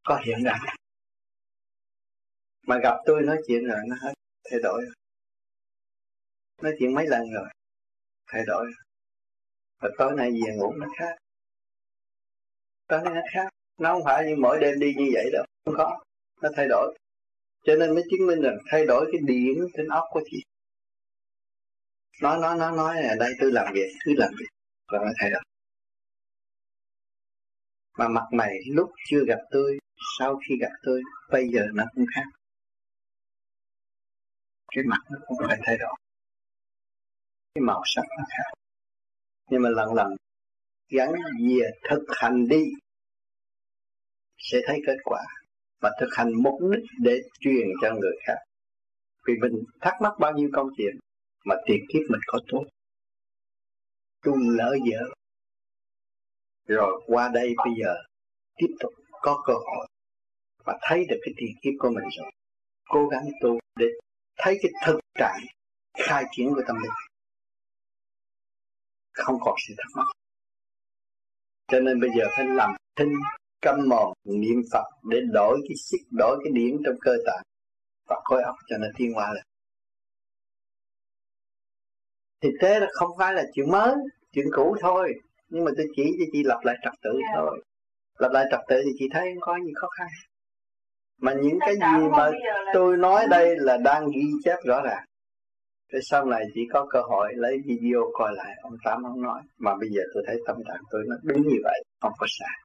có 0.04 0.22
hiện 0.26 0.44
ra. 0.44 0.60
Mà 2.68 2.80
gặp 2.84 2.96
tôi 3.06 3.22
nói 3.22 3.38
chuyện 3.48 3.66
rồi, 3.66 3.80
nó 3.88 3.96
hết, 4.02 4.14
thay 4.52 4.60
đổi 4.64 4.86
nói 6.62 6.74
chuyện 6.80 6.94
mấy 6.94 7.08
lần 7.08 7.22
rồi, 7.34 7.48
thay 8.28 8.44
đổi 8.48 8.72
và 9.82 9.90
tối 9.98 10.12
nay 10.18 10.32
về 10.32 10.56
ngủ 10.56 10.74
nó 10.74 10.88
khác. 11.00 11.18
Tối 12.88 13.00
nay 13.04 13.14
nó 13.14 13.22
khác. 13.34 13.50
Nó 13.78 13.94
không 13.94 14.02
phải 14.06 14.26
như 14.26 14.36
mỗi 14.42 14.60
đêm 14.62 14.80
đi 14.80 14.94
như 14.98 15.10
vậy 15.14 15.30
đâu, 15.34 15.46
không 15.66 15.74
có. 15.78 16.04
Nó 16.42 16.50
thay 16.56 16.68
đổi 16.70 16.98
cho 17.64 17.76
nên 17.76 17.94
mới 17.96 18.04
chứng 18.10 18.28
minh 18.28 18.42
rằng 18.42 18.58
thay 18.72 18.86
đổi 18.86 19.10
cái 19.12 19.22
điểm 19.28 19.68
trên 19.78 19.88
óc 19.88 20.04
của 20.12 20.22
chị. 20.32 20.44
Nói 22.22 22.40
nói 22.42 22.58
nói 22.58 22.72
nói 22.78 23.02
ở 23.02 23.16
đây, 23.20 23.34
tôi 23.40 23.52
làm 23.52 23.74
việc, 23.74 23.90
cứ 24.06 24.14
làm 24.18 24.32
việc. 24.40 24.48
Và 24.92 25.00
nó 25.00 25.12
thay 25.20 25.30
đổi. 25.32 25.42
Mà 27.98 28.08
mặt 28.08 28.26
mày 28.32 28.54
lúc 28.68 28.90
chưa 29.10 29.26
gặp 29.28 29.40
tôi, 29.52 29.80
sau 30.20 30.40
khi 30.48 30.56
gặp 30.62 30.72
tôi, 30.84 31.02
bây 31.32 31.50
giờ 31.50 31.62
nó 31.74 31.84
cũng 31.96 32.06
khác. 32.16 32.26
Cái 34.76 34.84
mặt 34.88 35.00
nó 35.12 35.18
cũng 35.28 35.38
phải 35.48 35.60
thay 35.64 35.78
đổi. 35.78 35.96
Cái 37.56 37.62
màu 37.62 37.82
sắc 37.86 38.04
nó 38.18 38.24
khác. 38.30 38.54
Nhưng 39.50 39.62
mà 39.62 39.70
lần 39.70 39.94
lần 39.94 40.08
gắn 40.90 41.10
về 41.50 41.70
thực 41.90 42.04
hành 42.10 42.48
đi, 42.48 42.64
sẽ 44.38 44.58
thấy 44.68 44.82
kết 44.88 44.98
quả 45.04 45.24
và 45.84 45.92
thực 46.00 46.10
hành 46.12 46.32
mục 46.44 46.60
đích 46.72 46.84
để 47.00 47.18
truyền 47.40 47.68
cho 47.82 47.94
người 47.94 48.18
khác. 48.28 48.38
Vì 49.28 49.34
mình 49.42 49.64
thắc 49.82 49.94
mắc 50.02 50.14
bao 50.20 50.34
nhiêu 50.34 50.50
công 50.54 50.68
chuyện 50.78 50.96
mà 51.46 51.56
tiền 51.66 51.86
kiếp 51.90 52.02
mình 52.10 52.22
có 52.28 52.40
tốt. 52.48 52.64
Tu 54.24 54.34
lỡ 54.38 54.76
dở. 54.90 55.04
Rồi 56.68 57.02
qua 57.08 57.30
đây 57.34 57.54
bây 57.58 57.74
giờ 57.82 57.96
tiếp 58.56 58.76
tục 58.80 58.94
có 59.22 59.44
cơ 59.46 59.54
hội 59.54 59.88
và 60.66 60.80
thấy 60.82 61.06
được 61.10 61.18
cái 61.22 61.34
tiền 61.38 61.52
kiếp 61.62 61.74
của 61.80 61.90
mình 61.90 62.10
rồi. 62.18 62.32
Cố 62.90 63.08
gắng 63.08 63.24
tu 63.42 63.60
để 63.76 63.86
thấy 64.38 64.60
cái 64.62 64.72
thực 64.86 65.00
trạng 65.20 65.40
khai 65.98 66.24
triển 66.32 66.50
của 66.56 66.62
tâm 66.68 66.76
linh. 66.76 66.92
Không 69.14 69.36
còn 69.42 69.56
sự 69.68 69.74
thắc 69.78 69.92
mắc. 69.96 70.08
Cho 71.68 71.80
nên 71.80 72.00
bây 72.00 72.10
giờ 72.18 72.26
phải 72.38 72.46
làm 72.46 72.76
thinh 72.96 73.14
căm 73.64 73.76
mòn 73.90 74.14
niệm 74.26 74.62
Phật 74.72 74.86
để 75.10 75.18
đổi 75.32 75.58
cái 75.68 75.76
sức 75.76 75.98
đổi 76.12 76.38
cái 76.44 76.52
điển 76.54 76.78
trong 76.86 76.96
cơ 77.02 77.12
tạng. 77.26 77.44
Và 78.10 78.22
khối 78.24 78.44
óc 78.44 78.56
cho 78.68 78.78
nó 78.78 78.88
tiến 78.98 79.14
hóa 79.14 79.34
lên. 79.34 79.44
Thực 82.42 82.52
tế 82.62 82.80
là 82.80 82.88
không 82.92 83.10
phải 83.18 83.34
là 83.34 83.44
chuyện 83.54 83.72
mới 83.72 83.94
chuyện 84.32 84.46
cũ 84.52 84.76
thôi. 84.82 85.14
Nhưng 85.50 85.64
mà 85.64 85.72
tôi 85.78 85.86
chỉ 85.96 86.04
cho 86.20 86.26
chị 86.32 86.44
lập 86.44 86.60
lại 86.64 86.76
trật 86.84 86.94
tự. 87.02 87.12
Dạ. 87.14 87.34
thôi. 87.36 87.64
Lập 88.20 88.30
lại 88.34 88.46
trật 88.52 88.60
tự 88.68 88.82
thì 88.86 88.92
chị 89.00 89.06
thấy 89.14 89.30
không 89.34 89.42
có 89.42 89.58
gì 89.66 89.72
khó 89.76 89.88
khăn. 89.98 90.08
Mà 91.22 91.34
những 91.34 91.60
cái 91.60 91.76
gì 91.76 92.08
mà 92.18 92.32
tôi 92.74 92.98
nói 92.98 93.28
đây 93.30 93.56
là 93.58 93.78
đang 93.78 94.08
ghi 94.16 94.28
chép 94.46 94.58
rõ 94.66 94.82
ràng. 94.82 95.06
Thế 95.94 96.00
sau 96.02 96.26
này 96.26 96.44
chỉ 96.54 96.62
có 96.74 96.86
cơ 96.90 97.02
hội 97.02 97.34
lấy 97.36 97.58
video 97.66 98.02
coi 98.14 98.32
lại. 98.36 98.56
Ông 98.62 98.74
Tám 98.84 99.04
ông 99.04 99.22
nói 99.22 99.42
Mà 99.58 99.76
bây 99.76 99.90
giờ 99.90 100.02
tôi 100.14 100.24
thấy 100.28 100.38
tâm 100.48 100.58
trạng 100.68 100.82
tôi 100.92 101.04
nó 101.08 101.16
đúng 101.24 101.42
như 101.42 101.58
vậy 101.64 101.84
Không 102.02 102.14
có 102.18 102.28
sai 102.30 102.63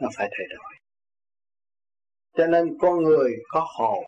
nó 0.00 0.08
phải 0.16 0.28
thay 0.30 0.46
đổi. 0.50 0.74
Cho 2.36 2.46
nên 2.46 2.78
con 2.80 3.02
người 3.02 3.36
có 3.48 3.66
hồn, 3.78 4.04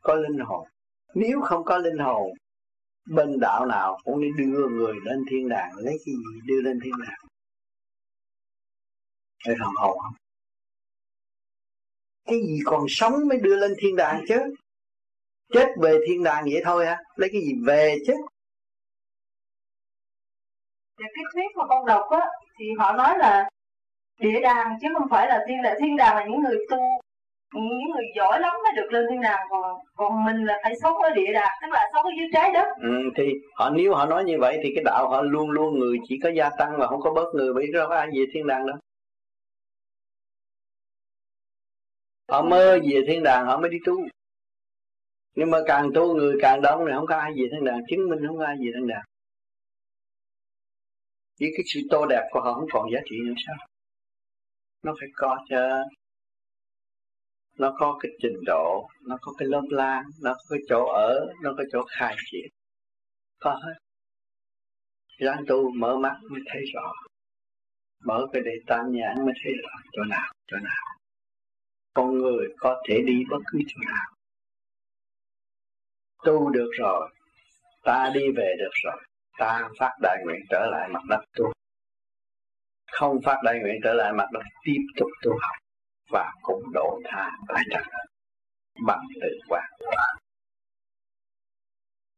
Có 0.00 0.14
linh 0.14 0.38
hồn. 0.38 0.68
Nếu 1.14 1.40
không 1.40 1.64
có 1.64 1.78
linh 1.78 1.98
hồn, 1.98 2.32
Bên 3.06 3.40
đạo 3.40 3.66
nào 3.66 3.98
cũng 4.04 4.20
đi 4.20 4.28
đưa 4.38 4.68
người 4.68 4.94
lên 5.04 5.24
thiên 5.30 5.48
đàng, 5.48 5.72
Lấy 5.76 5.98
cái 6.06 6.14
gì 6.14 6.40
đưa 6.46 6.60
lên 6.60 6.80
thiên 6.84 6.92
đàng. 7.06 7.18
Để 9.46 9.54
phần 9.60 9.74
hồn 9.76 9.98
không? 9.98 10.14
Cái 12.24 12.40
gì 12.46 12.58
còn 12.64 12.84
sống 12.88 13.28
mới 13.28 13.38
đưa 13.38 13.56
lên 13.56 13.74
thiên 13.78 13.96
đàng 13.96 14.24
chứ? 14.28 14.54
Chết 15.52 15.66
về 15.82 15.98
thiên 16.08 16.24
đàng 16.24 16.44
vậy 16.44 16.62
thôi 16.64 16.86
hả? 16.86 17.02
Lấy 17.16 17.30
cái 17.32 17.40
gì 17.40 17.52
về 17.66 17.96
chứ? 18.06 18.12
Cái 20.96 21.08
thuyết 21.32 21.56
mà 21.56 21.64
con 21.68 21.86
đọc 21.86 22.04
á, 22.10 22.26
thì 22.58 22.64
họ 22.78 22.92
nói 22.92 23.18
là 23.18 23.48
địa 24.20 24.40
đàng 24.40 24.78
chứ 24.80 24.88
không 24.98 25.08
phải 25.10 25.26
là 25.28 25.44
thiên 25.48 25.62
đàng. 25.62 25.76
Thiên 25.80 25.96
đàng 25.96 26.16
là 26.16 26.24
những 26.24 26.42
người 26.42 26.58
tu 26.70 26.78
những 27.54 27.90
người 27.94 28.04
giỏi 28.16 28.40
lắm 28.40 28.52
mới 28.64 28.72
được 28.76 28.92
lên 28.92 29.04
thiên 29.10 29.20
đàng. 29.20 29.46
Còn 29.50 29.78
còn 29.96 30.24
mình 30.24 30.44
là 30.44 30.60
phải 30.62 30.72
sống 30.82 30.96
ở 30.96 31.10
địa 31.10 31.32
đàng 31.32 31.58
tức 31.62 31.68
là 31.72 31.90
sống 31.92 32.04
ở 32.04 32.10
dưới 32.18 32.28
trái 32.32 32.52
đất. 32.52 32.68
Ừ, 32.80 33.10
thì 33.16 33.24
họ 33.54 33.70
nếu 33.70 33.94
họ 33.94 34.06
nói 34.06 34.24
như 34.24 34.36
vậy 34.40 34.58
thì 34.62 34.72
cái 34.74 34.84
đạo 34.84 35.08
họ 35.08 35.22
luôn 35.22 35.50
luôn 35.50 35.78
người 35.78 35.98
chỉ 36.08 36.18
có 36.22 36.30
gia 36.36 36.50
tăng 36.58 36.78
mà 36.78 36.86
không 36.86 37.00
có 37.00 37.12
bớt 37.14 37.34
người 37.34 37.54
bởi 37.54 37.66
đâu 37.72 37.88
có 37.88 37.96
ai 37.96 38.06
về 38.06 38.24
thiên 38.34 38.46
đàng 38.46 38.66
đâu. 38.66 38.76
Họ 42.30 42.42
mơ 42.42 42.78
về 42.82 43.00
thiên 43.06 43.22
đàng 43.22 43.46
họ 43.46 43.60
mới 43.60 43.70
đi 43.70 43.78
tu. 43.86 43.94
Nhưng 45.34 45.50
mà 45.50 45.58
càng 45.66 45.90
tu 45.94 46.14
người 46.14 46.36
càng 46.42 46.62
đông 46.62 46.84
thì 46.86 46.92
không 46.96 47.06
có 47.06 47.16
ai 47.16 47.34
gì 47.34 47.42
thằng 47.52 47.64
đàn 47.64 47.80
chứng 47.88 48.08
minh 48.08 48.26
không 48.26 48.38
có 48.38 48.46
ai 48.46 48.56
gì 48.58 48.70
thằng 48.74 48.86
đàn 48.86 49.02
với 51.40 51.50
cái 51.56 51.64
sự 51.66 51.80
tô 51.90 52.06
đẹp 52.06 52.28
của 52.30 52.40
họ 52.40 52.54
không 52.54 52.68
còn 52.72 52.90
giá 52.92 53.00
trị 53.04 53.16
nữa 53.26 53.34
sao 53.46 53.69
nó 54.82 54.94
phải 55.00 55.08
có 55.16 55.38
chứ. 55.48 55.56
Nó 57.58 57.74
có 57.78 57.98
cái 58.02 58.12
trình 58.22 58.36
độ, 58.46 58.88
nó 59.08 59.18
có 59.20 59.32
cái 59.38 59.48
lớp 59.48 59.62
lan 59.70 60.04
nó 60.22 60.34
có 60.34 60.44
cái 60.50 60.58
chỗ 60.68 60.84
ở, 60.84 61.26
nó 61.42 61.54
có 61.56 61.64
chỗ 61.72 61.84
khai 61.98 62.16
triển. 62.30 62.50
Có 63.38 63.60
hết. 63.64 63.74
Ráng 65.18 65.44
tu 65.48 65.70
mở 65.70 65.96
mắt 65.96 66.20
mới 66.30 66.40
thấy 66.46 66.62
rõ. 66.74 66.92
Mở 68.04 68.26
cái 68.32 68.42
đề 68.42 68.52
tam 68.66 68.80
nhãn 68.92 69.24
mới 69.24 69.34
thấy 69.44 69.52
rõ 69.62 69.70
chỗ 69.92 70.02
nào 70.04 70.32
chỗ 70.46 70.56
nào. 70.56 70.96
Con 71.94 72.18
người 72.18 72.48
có 72.58 72.82
thể 72.88 73.02
đi 73.06 73.24
bất 73.30 73.38
cứ 73.52 73.58
chỗ 73.68 73.80
nào. 73.86 74.14
Tu 76.24 76.50
được 76.50 76.70
rồi, 76.78 77.10
ta 77.84 78.10
đi 78.14 78.20
về 78.36 78.54
được 78.58 78.72
rồi. 78.84 79.02
Ta 79.38 79.68
phát 79.78 79.92
đại 80.02 80.22
nguyện 80.24 80.40
trở 80.50 80.66
lại 80.72 80.88
mặt 80.92 81.02
đất 81.08 81.20
tu 81.36 81.52
không 82.92 83.20
phát 83.24 83.36
đại 83.44 83.58
nguyện 83.58 83.80
trở 83.84 83.92
lại 83.92 84.12
mặt 84.12 84.26
đất 84.32 84.42
tiếp 84.64 84.80
tục 84.96 85.08
tu 85.22 85.30
học 85.30 85.56
và 86.12 86.32
cũng 86.42 86.62
độ 86.74 87.00
tha 87.04 87.30
tại 87.48 87.62
trần 87.70 87.82
bằng 88.86 89.00
tự 89.22 89.28
quan 89.48 89.64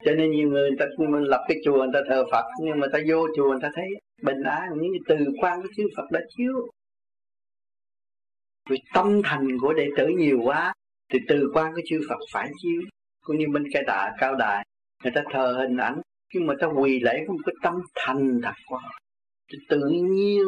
cho 0.05 0.13
nên 0.15 0.31
nhiều 0.31 0.49
người, 0.49 0.71
người 0.71 0.79
ta 0.79 0.87
mình 0.99 1.23
lập 1.23 1.45
cái 1.49 1.57
chùa 1.65 1.77
người 1.77 1.93
ta 1.93 2.01
thờ 2.09 2.25
Phật 2.31 2.45
nhưng 2.63 2.81
mà 2.81 2.87
ta 2.93 2.99
vô 3.09 3.27
chùa 3.37 3.51
người 3.51 3.61
ta 3.63 3.71
thấy 3.75 3.87
bình 4.23 4.43
an 4.43 4.69
những 4.77 4.93
từ 5.09 5.17
quan 5.41 5.63
của 5.63 5.69
chư 5.77 5.89
Phật 5.97 6.11
đã 6.11 6.21
chiếu. 6.37 6.53
Vì 8.71 8.77
tâm 8.95 9.21
thành 9.25 9.49
của 9.61 9.73
đệ 9.73 9.89
tử 9.97 10.07
nhiều 10.07 10.41
quá 10.45 10.75
thì 11.13 11.19
từ 11.29 11.51
quan 11.55 11.75
của 11.75 11.81
chư 11.89 12.01
Phật 12.09 12.19
phải 12.33 12.51
chiếu. 12.63 12.83
Cũng 13.25 13.39
như 13.39 13.47
bên 13.53 13.65
cái 13.73 13.83
tạ 13.87 14.13
cao 14.19 14.35
đài 14.35 14.67
người 15.03 15.13
ta 15.15 15.23
thờ 15.33 15.57
hình 15.61 15.77
ảnh 15.77 16.01
nhưng 16.35 16.47
mà 16.47 16.55
ta 16.61 16.67
quỳ 16.67 17.01
lễ 17.01 17.25
có 17.27 17.33
một 17.33 17.41
cái 17.47 17.55
tâm 17.63 17.75
thành 17.95 18.41
thật 18.43 18.55
quá 18.69 18.81
thì 19.53 19.59
tự 19.69 19.81
nhiên 19.89 20.43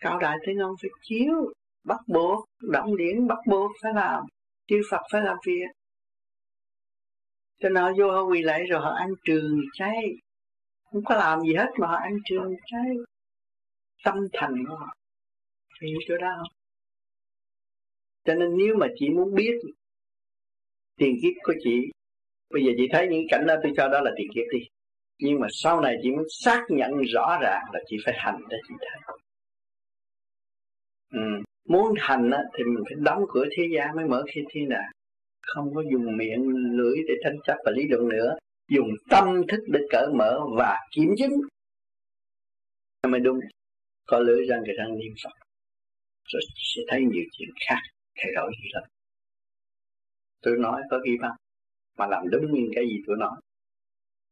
cao 0.00 0.18
đại 0.18 0.36
thế 0.46 0.54
ngon 0.54 0.74
phải 0.82 0.90
chiếu? 1.02 1.52
Bắt 1.84 2.00
buộc 2.06 2.44
động 2.60 2.96
điển 2.96 3.26
bắt 3.26 3.38
buộc 3.46 3.70
phải 3.82 3.92
làm, 3.94 4.24
chư 4.66 4.80
Phật 4.90 5.00
phải 5.12 5.22
làm 5.22 5.36
việc. 5.46 5.66
Cho 7.60 7.68
nên 7.68 7.82
họ 7.82 7.92
vô 7.98 8.10
họ 8.10 8.22
quỳ 8.22 8.42
lại 8.42 8.62
rồi 8.70 8.80
họ 8.80 8.90
ăn 8.90 9.08
trường 9.24 9.60
cháy 9.72 9.96
không 10.92 11.04
có 11.04 11.14
làm 11.14 11.40
gì 11.40 11.54
hết 11.54 11.70
mà 11.78 11.86
họ 11.86 11.96
ăn 11.96 12.16
trường 12.24 12.54
cháy 12.66 12.86
tâm 14.04 14.14
thành 14.32 14.54
của 14.68 14.76
họ. 14.76 14.94
Hiểu 15.82 15.98
chỗ 16.08 16.16
đó 16.18 16.34
không? 16.36 16.52
Cho 18.24 18.34
nên 18.34 18.56
nếu 18.56 18.74
mà 18.76 18.86
chị 18.98 19.08
muốn 19.10 19.34
biết 19.34 19.54
tiền 20.96 21.16
kiếp 21.22 21.32
của 21.42 21.54
chị, 21.64 21.90
bây 22.50 22.64
giờ 22.64 22.72
chị 22.76 22.88
thấy 22.92 23.08
những 23.10 23.26
cảnh 23.30 23.46
đó, 23.46 23.54
tôi 23.62 23.72
cho 23.76 23.88
đó 23.88 24.00
là 24.00 24.10
tiền 24.16 24.28
kiếp 24.34 24.44
đi 24.52 24.58
nhưng 25.18 25.40
mà 25.40 25.46
sau 25.50 25.80
này 25.80 25.96
chị 26.02 26.10
muốn 26.10 26.24
xác 26.44 26.64
nhận 26.68 26.90
rõ 27.14 27.38
ràng 27.42 27.62
là 27.72 27.80
chị 27.86 27.96
phải 28.04 28.14
hành 28.16 28.40
để 28.48 28.56
chị 28.68 28.74
thấy 28.80 29.16
ừ. 31.12 31.42
muốn 31.68 31.94
hành 31.98 32.30
á, 32.30 32.42
thì 32.58 32.64
mình 32.64 32.84
phải 32.84 32.96
đóng 32.98 33.22
cửa 33.28 33.44
thế 33.56 33.62
gian 33.76 33.96
mới 33.96 34.04
mở 34.04 34.24
khi 34.34 34.40
thiên 34.50 34.68
đàng 34.68 34.90
không 35.42 35.74
có 35.74 35.82
dùng 35.92 36.16
miệng 36.16 36.48
lưỡi 36.48 36.96
để 37.08 37.14
tranh 37.24 37.36
chấp 37.46 37.56
và 37.64 37.70
lý 37.70 37.82
luận 37.88 38.08
nữa. 38.08 38.36
Dùng 38.70 38.88
tâm 39.10 39.42
thức 39.48 39.60
để 39.66 39.80
cởi 39.90 40.06
mở 40.14 40.40
và 40.58 40.78
kiểm 40.96 41.14
chứng. 41.18 41.32
Mới 43.08 43.20
đúng. 43.20 43.40
Có 44.06 44.18
lưỡi 44.18 44.46
răng 44.48 44.62
thì 44.66 44.72
răng 44.78 44.98
niệm 44.98 45.12
phật 45.24 45.48
rồi 46.32 46.42
sẽ 46.74 46.82
thấy 46.88 47.00
nhiều 47.00 47.24
chuyện 47.32 47.48
khác 47.68 47.80
thay 48.16 48.32
đổi 48.34 48.52
gì 48.62 48.68
lắm 48.72 48.82
tôi 50.42 50.58
nói 50.58 50.82
có 50.90 50.98
ghi 51.04 51.12
văn 51.20 51.32
mà 51.98 52.06
làm 52.06 52.24
đúng 52.32 52.52
như 52.52 52.68
cái 52.74 52.84
gì 52.84 52.96
tôi 53.06 53.16
nói 53.18 53.36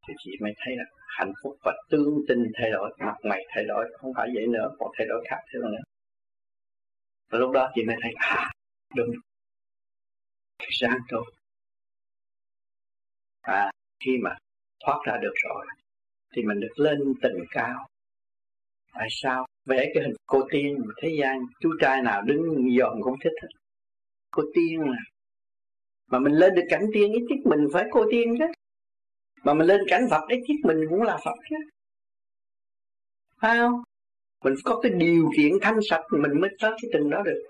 thì 0.08 0.14
chị 0.18 0.30
mới 0.40 0.52
thấy 0.64 0.76
là 0.76 0.84
hạnh 1.18 1.32
phúc 1.42 1.56
và 1.64 1.72
tương 1.90 2.14
tinh 2.28 2.44
thay 2.54 2.70
đổi, 2.70 2.90
mặt 2.98 3.16
mày 3.24 3.44
thay 3.48 3.64
đổi, 3.64 3.86
không 3.98 4.12
phải 4.16 4.28
vậy 4.34 4.46
nữa, 4.46 4.68
còn 4.78 4.90
thay 4.98 5.06
đổi 5.06 5.24
khác 5.28 5.38
thế 5.52 5.58
nữa. 5.62 5.82
Và 7.30 7.38
lúc 7.38 7.50
đó 7.52 7.70
chị 7.74 7.84
mới 7.84 7.96
thấy 8.02 8.12
à 8.16 8.50
đúng. 8.96 9.10
Sáng 10.70 10.98
thôi. 11.08 11.24
À 13.40 13.70
khi 14.04 14.18
mà 14.22 14.36
thoát 14.84 14.98
ra 15.06 15.16
được 15.22 15.34
rồi, 15.34 15.66
thì 16.34 16.42
mình 16.42 16.60
được 16.60 16.78
lên 16.78 16.98
tình 17.22 17.44
cao. 17.50 17.86
Tại 18.94 19.08
sao? 19.10 19.46
Vẽ 19.66 19.90
cái 19.94 20.02
hình 20.02 20.14
cô 20.26 20.42
tiên 20.50 20.76
thế 21.02 21.08
gian 21.20 21.38
chú 21.60 21.70
trai 21.80 22.02
nào 22.02 22.22
đứng 22.22 22.42
dòm 22.78 23.02
cũng 23.02 23.14
thích 23.24 23.32
hết. 23.42 23.48
Cô 24.30 24.42
tiên 24.54 24.80
mà. 24.80 24.96
Mà 26.10 26.18
mình 26.18 26.32
lên 26.32 26.54
được 26.54 26.66
cảnh 26.70 26.86
tiên, 26.92 27.12
ít 27.12 27.22
nhất 27.28 27.38
mình 27.44 27.66
phải 27.72 27.84
cô 27.90 28.04
tiên 28.10 28.34
chứ 28.38 28.44
mà 29.46 29.54
mình 29.54 29.66
lên 29.66 29.80
cảnh 29.88 30.06
Phật 30.10 30.28
ít 30.28 30.38
nhất 30.48 30.56
mình 30.64 30.76
cũng 30.90 31.02
là 31.02 31.18
Phật 31.24 31.34
chứ. 31.50 31.56
Phải 33.40 33.56
không? 33.58 33.82
Mình 34.44 34.54
có 34.64 34.80
cái 34.82 34.92
điều 34.92 35.30
kiện 35.36 35.52
thanh 35.62 35.78
sạch 35.90 36.02
mình 36.10 36.40
mới 36.40 36.50
tới 36.60 36.70
cái 36.70 36.90
tình 36.92 37.10
đó 37.10 37.22
được. 37.22 37.48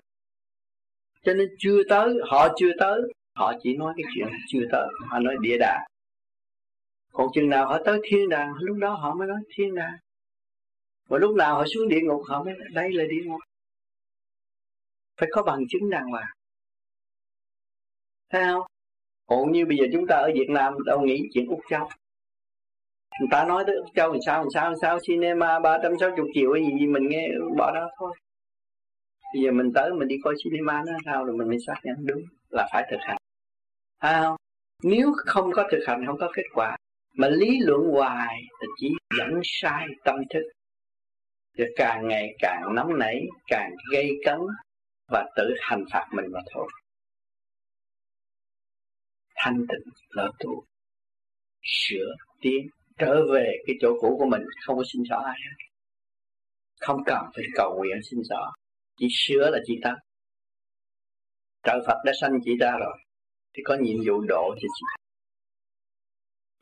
Cho 1.23 1.33
nên 1.33 1.47
chưa 1.59 1.83
tới, 1.89 2.13
họ 2.29 2.47
chưa 2.57 2.71
tới, 2.79 3.01
họ 3.35 3.53
chỉ 3.63 3.77
nói 3.77 3.93
cái 3.97 4.05
chuyện 4.15 4.27
chưa 4.47 4.63
tới, 4.71 4.87
họ 5.07 5.19
nói 5.19 5.35
địa 5.41 5.57
đàng. 5.59 5.81
Còn 7.11 7.27
chừng 7.33 7.49
nào 7.49 7.67
họ 7.67 7.79
tới 7.85 7.99
thiên 8.03 8.29
đàng, 8.29 8.53
lúc 8.59 8.77
đó 8.77 8.93
họ 8.93 9.15
mới 9.15 9.27
nói 9.27 9.39
thiên 9.55 9.75
đàng. 9.75 9.97
Và 11.07 11.17
lúc 11.17 11.35
nào 11.35 11.55
họ 11.55 11.65
xuống 11.73 11.87
địa 11.87 12.01
ngục, 12.03 12.21
họ 12.27 12.43
mới 12.43 12.53
nói, 12.53 12.67
đây 12.73 12.93
là 12.93 13.03
địa 13.09 13.23
ngục. 13.25 13.39
Phải 15.17 15.29
có 15.31 15.43
bằng 15.43 15.59
chứng 15.69 15.89
đàng 15.89 16.07
hoàng. 16.07 16.31
Thấy 18.29 18.43
không? 18.43 18.61
Còn 19.27 19.51
như 19.51 19.65
bây 19.65 19.77
giờ 19.77 19.85
chúng 19.93 20.07
ta 20.07 20.15
ở 20.15 20.31
Việt 20.33 20.49
Nam 20.49 20.73
đâu 20.85 21.01
nghĩ 21.01 21.21
chuyện 21.33 21.47
Úc 21.47 21.59
Châu. 21.69 21.89
Người 23.19 23.27
ta 23.31 23.45
nói 23.45 23.63
tới 23.67 23.75
Úc 23.75 23.87
Châu 23.95 24.11
làm 24.11 24.21
sao 24.25 24.41
làm 24.41 24.49
sao 24.53 24.63
làm 24.63 24.75
sao, 24.81 24.99
cinema 25.07 25.59
ba 25.59 25.79
trăm 25.83 25.91
sáu 25.99 26.09
chục 26.17 26.27
triệu 26.33 26.53
hay 26.53 26.63
gì 26.79 26.87
mình 26.87 27.07
nghe 27.09 27.29
bỏ 27.57 27.71
đó 27.75 27.89
thôi. 27.99 28.13
Bây 29.33 29.43
giờ 29.43 29.51
mình 29.51 29.73
tới 29.73 29.93
mình 29.93 30.07
đi 30.07 30.15
coi 30.23 30.35
cinema 30.43 30.83
nó 30.87 30.93
sao 31.05 31.25
rồi 31.25 31.37
mình 31.37 31.47
mới 31.47 31.57
xác 31.67 31.75
nhận 31.83 31.95
đúng 32.05 32.21
là 32.49 32.67
phải 32.73 32.87
thực 32.91 32.99
hành. 32.99 33.17
À 33.97 34.21
không? 34.23 34.35
Nếu 34.83 35.13
không 35.25 35.51
có 35.51 35.67
thực 35.71 35.83
hành, 35.87 36.05
không 36.05 36.17
có 36.17 36.31
kết 36.33 36.45
quả, 36.53 36.77
mà 37.15 37.27
lý 37.29 37.59
luận 37.59 37.81
hoài 37.91 38.37
thì 38.61 38.67
chỉ 38.77 38.89
dẫn 39.17 39.41
sai 39.43 39.87
tâm 40.05 40.15
thức. 40.29 40.43
Thì 41.57 41.63
càng 41.75 42.07
ngày 42.07 42.35
càng 42.39 42.75
nóng 42.75 42.99
nảy, 42.99 43.21
càng 43.47 43.71
gây 43.91 44.11
cấn 44.25 44.39
và 45.11 45.25
tự 45.35 45.53
hành 45.61 45.83
phạt 45.91 46.07
mình 46.11 46.25
mà 46.31 46.39
thôi 46.53 46.67
thanh 49.37 49.65
tịnh 49.69 49.93
là 50.09 50.27
tu 50.39 50.63
sửa 51.63 52.15
tiến, 52.41 52.67
trở 52.97 53.33
về 53.33 53.51
cái 53.67 53.75
chỗ 53.81 53.97
cũ 54.01 54.15
của 54.19 54.25
mình, 54.25 54.41
không 54.65 54.77
có 54.77 54.83
xin 54.93 55.01
xỏ 55.09 55.17
ai 55.25 55.39
hết. 55.45 55.65
Không 56.79 57.03
cần 57.05 57.25
phải 57.35 57.43
cầu 57.55 57.75
nguyện 57.77 57.97
xin 58.11 58.19
xỏ. 58.29 58.51
Chỉ 58.97 59.07
sửa 59.11 59.49
là 59.51 59.59
chỉ 59.65 59.79
ta 59.83 59.95
trời 61.67 61.79
Phật 61.87 61.97
đã 62.05 62.13
sanh 62.21 62.31
chỉ 62.43 62.51
ta 62.59 62.71
rồi. 62.79 62.97
Thì 63.53 63.63
có 63.65 63.77
nhiệm 63.81 63.97
vụ 64.07 64.21
độ 64.27 64.55
cho 64.55 64.67
chị 64.79 64.85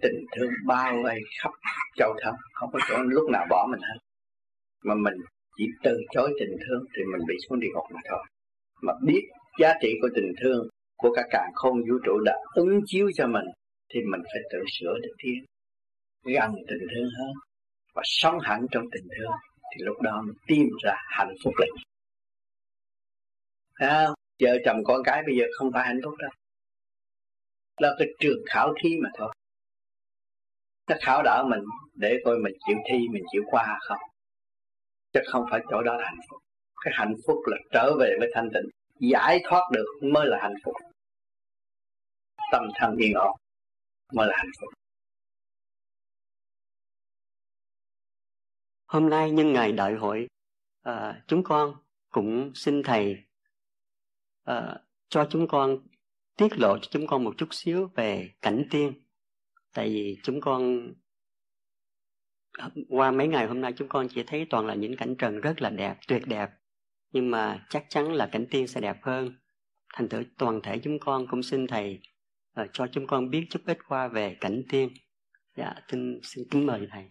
tình 0.02 0.26
thương 0.36 0.52
bao 0.66 1.04
vây 1.04 1.20
khắp 1.42 1.52
châu 1.98 2.16
thân 2.24 2.36
không 2.54 2.70
có 2.74 2.80
chỗ 2.90 2.98
lúc 2.98 3.30
nào 3.30 3.46
bỏ 3.50 3.68
mình 3.72 3.82
hết. 3.82 4.00
Mà 4.84 4.96
mình 4.96 5.14
chỉ 5.58 5.66
từ 5.84 5.98
chối 6.12 6.34
tình 6.40 6.58
thương 6.68 6.86
thì 6.96 7.04
mình 7.12 7.28
bị 7.28 7.36
xuống 7.50 7.60
địa 7.60 7.68
ngục 7.74 7.84
mà 7.94 8.00
thôi. 8.10 8.24
Mà 8.82 8.94
biết 9.06 9.22
giá 9.60 9.74
trị 9.82 9.94
của 10.02 10.10
tình 10.16 10.34
thương 10.42 10.68
của 11.06 11.14
cả 11.16 11.24
càng 11.32 11.52
không 11.54 11.78
vũ 11.78 11.98
trụ 12.06 12.20
đã 12.26 12.34
ứng 12.56 12.80
chiếu 12.86 13.10
cho 13.16 13.28
mình 13.28 13.46
thì 13.94 14.00
mình 14.12 14.22
phải 14.24 14.42
tự 14.52 14.60
sửa 14.80 14.94
được 15.04 15.14
tiến. 15.24 15.46
Gần 16.24 16.52
tình 16.68 16.88
thương 16.96 17.10
hơn 17.18 17.32
và 17.94 18.02
sống 18.06 18.40
hẳn 18.40 18.66
trong 18.72 18.84
tình 18.92 19.08
thương 19.18 19.32
thì 19.72 19.84
lúc 19.84 20.02
đó 20.02 20.22
mình 20.26 20.36
tìm 20.48 20.68
ra 20.84 20.94
hạnh 21.08 21.34
phúc 21.44 21.54
là 21.58 21.68
à, 23.74 24.08
vợ 24.42 24.58
chồng 24.66 24.84
con 24.84 25.04
cái 25.04 25.24
bây 25.26 25.38
giờ 25.38 25.46
không 25.58 25.72
phải 25.74 25.84
hạnh 25.86 26.00
phúc 26.04 26.14
đâu. 26.20 26.32
Là 27.78 27.96
cái 28.00 28.08
trường 28.20 28.40
khảo 28.50 28.74
thí 28.84 28.98
mà 29.04 29.10
thôi. 29.18 29.34
Nó 30.90 30.96
khảo 31.02 31.24
đỡ 31.24 31.46
mình 31.50 31.64
để 31.94 32.18
coi 32.26 32.38
mình 32.38 32.54
chịu 32.68 32.78
thi 32.90 32.98
mình 33.12 33.24
chịu 33.32 33.44
qua 33.46 33.78
không. 33.82 34.00
Chứ 35.14 35.20
không 35.28 35.46
phải 35.52 35.62
chỗ 35.70 35.82
đó 35.82 35.96
là 35.96 36.06
hạnh 36.06 36.20
phúc. 36.30 36.40
Cái 36.82 36.94
hạnh 36.98 37.16
phúc 37.28 37.38
là 37.46 37.58
trở 37.72 37.96
về 38.00 38.16
với 38.20 38.30
thanh 38.34 38.50
tịnh 38.54 38.70
giải 39.00 39.40
thoát 39.44 39.62
được 39.72 39.86
mới 40.02 40.28
là 40.28 40.38
hạnh 40.42 40.56
phúc 40.66 40.76
tâm 42.52 42.64
thân 42.76 42.96
yên 42.98 43.14
ổn. 43.14 43.38
Mới 44.14 44.28
là 44.28 44.34
hạnh 44.38 44.52
phúc. 44.62 44.70
Hôm 48.86 49.10
nay 49.10 49.32
nhân 49.32 49.54
ngày 49.54 49.72
đại 49.72 49.94
hội 49.94 50.28
à, 50.82 51.24
chúng 51.28 51.44
con 51.44 51.76
cũng 52.10 52.52
xin 52.56 52.84
thầy 52.84 53.16
à, 54.44 54.78
cho 55.10 55.28
chúng 55.30 55.48
con 55.48 55.88
tiết 56.38 56.58
lộ 56.58 56.78
cho 56.78 56.88
chúng 56.92 57.08
con 57.08 57.24
một 57.24 57.34
chút 57.38 57.48
xíu 57.52 57.88
về 57.96 58.34
cảnh 58.42 58.68
tiên. 58.72 58.94
Tại 59.74 59.90
vì 59.90 60.18
chúng 60.24 60.42
con 60.42 60.94
qua 62.90 63.12
mấy 63.12 63.28
ngày 63.28 63.48
hôm 63.48 63.62
nay 63.62 63.74
chúng 63.78 63.88
con 63.88 64.08
chỉ 64.10 64.24
thấy 64.28 64.48
toàn 64.50 64.66
là 64.66 64.76
những 64.76 64.98
cảnh 64.98 65.16
trần 65.18 65.42
rất 65.42 65.62
là 65.62 65.70
đẹp 65.70 65.98
tuyệt 66.08 66.22
đẹp. 66.28 66.50
Nhưng 67.12 67.32
mà 67.32 67.66
chắc 67.70 67.86
chắn 67.90 68.14
là 68.14 68.30
cảnh 68.32 68.46
tiên 68.52 68.68
sẽ 68.68 68.82
đẹp 68.82 68.98
hơn. 69.02 69.36
Thành 69.94 70.10
thử 70.10 70.24
toàn 70.38 70.60
thể 70.64 70.80
chúng 70.84 71.00
con 71.00 71.28
cũng 71.28 71.44
xin 71.44 71.68
thầy 71.68 72.00
à, 72.56 72.68
cho 72.74 72.88
chúng 72.92 73.08
con 73.08 73.30
biết 73.30 73.48
chút 73.50 73.60
ít 73.66 73.78
qua 73.88 74.08
về 74.08 74.38
cảnh 74.42 74.64
tiên 74.70 74.90
dạ 75.58 75.74
xin 75.88 76.20
xin 76.24 76.46
kính 76.52 76.66
mời 76.66 76.88
thầy. 76.92 77.10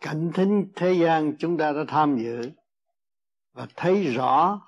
Cảnh 0.00 0.30
thính 0.34 0.72
thế 0.76 0.92
gian 0.92 1.36
chúng 1.38 1.58
ta 1.58 1.72
đã 1.72 1.84
tham 1.88 2.16
dự 2.18 2.50
và 3.52 3.66
thấy 3.76 4.04
rõ 4.04 4.60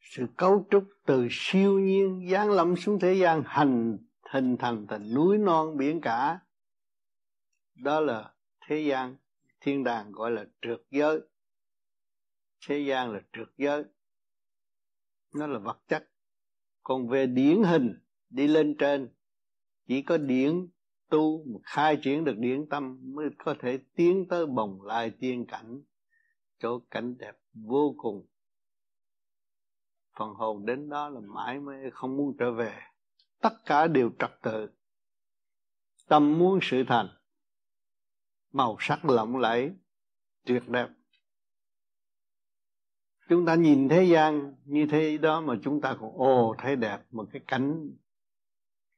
sự 0.00 0.26
cấu 0.36 0.66
trúc 0.70 0.84
từ 1.06 1.28
siêu 1.30 1.78
nhiên 1.78 2.28
giáng 2.30 2.50
lâm 2.50 2.76
xuống 2.76 3.00
thế 3.00 3.14
gian 3.14 3.42
hành 3.46 3.98
hình 4.32 4.56
thành 4.56 4.86
thành 4.86 5.14
núi 5.14 5.38
non 5.38 5.76
biển 5.76 6.00
cả. 6.00 6.40
Đó 7.74 8.00
là 8.00 8.34
thế 8.66 8.80
gian 8.80 9.16
thiên 9.60 9.84
đàng 9.84 10.12
gọi 10.12 10.30
là 10.30 10.44
trượt 10.62 10.80
giới. 10.90 11.20
Thế 12.66 12.78
gian 12.78 13.10
là 13.10 13.20
trượt 13.32 13.48
giới. 13.56 13.84
Nó 15.34 15.46
là 15.46 15.58
vật 15.58 15.78
chất. 15.88 16.08
Còn 16.82 17.08
về 17.08 17.26
điển 17.26 17.62
hình 17.62 17.98
đi 18.32 18.46
lên 18.46 18.76
trên. 18.78 19.08
Chỉ 19.88 20.02
có 20.02 20.16
điển 20.16 20.68
tu, 21.08 21.46
khai 21.62 21.98
triển 22.02 22.24
được 22.24 22.38
điển 22.38 22.68
tâm 22.68 22.98
mới 23.02 23.30
có 23.38 23.54
thể 23.60 23.78
tiến 23.94 24.26
tới 24.28 24.46
bồng 24.46 24.82
lai 24.82 25.10
tiên 25.10 25.46
cảnh. 25.48 25.82
Chỗ 26.58 26.80
cảnh 26.90 27.18
đẹp 27.18 27.36
vô 27.54 27.94
cùng. 27.98 28.26
Phần 30.18 30.34
hồn 30.34 30.66
đến 30.66 30.88
đó 30.88 31.08
là 31.08 31.20
mãi 31.20 31.60
mới 31.60 31.90
không 31.92 32.16
muốn 32.16 32.36
trở 32.38 32.52
về. 32.52 32.80
Tất 33.40 33.52
cả 33.66 33.86
đều 33.86 34.10
trật 34.18 34.30
tự. 34.42 34.70
Tâm 36.08 36.38
muốn 36.38 36.58
sự 36.62 36.84
thành. 36.88 37.08
Màu 38.52 38.76
sắc 38.80 39.04
lộng 39.04 39.36
lẫy, 39.36 39.72
tuyệt 40.44 40.68
đẹp. 40.68 40.88
Chúng 43.28 43.46
ta 43.46 43.54
nhìn 43.54 43.88
thế 43.88 44.04
gian 44.04 44.54
như 44.64 44.86
thế 44.90 45.18
đó 45.18 45.40
mà 45.40 45.54
chúng 45.62 45.80
ta 45.80 45.96
còn, 46.00 46.12
ồ, 46.16 46.54
thấy 46.58 46.76
đẹp 46.76 46.98
một 47.10 47.28
cái 47.32 47.42
cảnh 47.46 47.90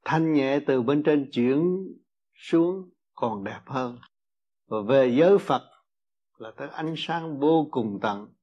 thanh 0.04 0.32
nhẹ 0.32 0.60
từ 0.66 0.82
bên 0.82 1.02
trên 1.02 1.30
chuyển 1.32 1.86
xuống 2.34 2.90
còn 3.14 3.44
đẹp 3.44 3.60
hơn. 3.66 3.98
Và 4.66 4.78
về 4.88 5.14
giới 5.18 5.38
Phật 5.38 5.62
là 6.38 6.52
tới 6.56 6.68
ánh 6.68 6.94
sáng 6.96 7.40
vô 7.40 7.68
cùng 7.70 7.98
tận. 8.02 8.34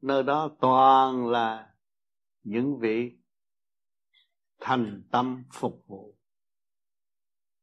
Nơi 0.00 0.22
đó 0.22 0.56
toàn 0.60 1.26
là 1.26 1.74
những 2.42 2.78
vị 2.78 3.18
thành 4.60 5.02
tâm 5.10 5.44
phục 5.52 5.84
vụ. 5.86 6.18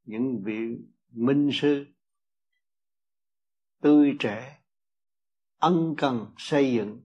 Những 0.04 0.42
vị 0.46 0.60
minh 1.12 1.50
sư, 1.54 1.86
tươi 3.82 4.16
trẻ, 4.20 4.62
ân 5.58 5.96
cần 5.98 6.34
xây 6.38 6.74
dựng 6.74 7.02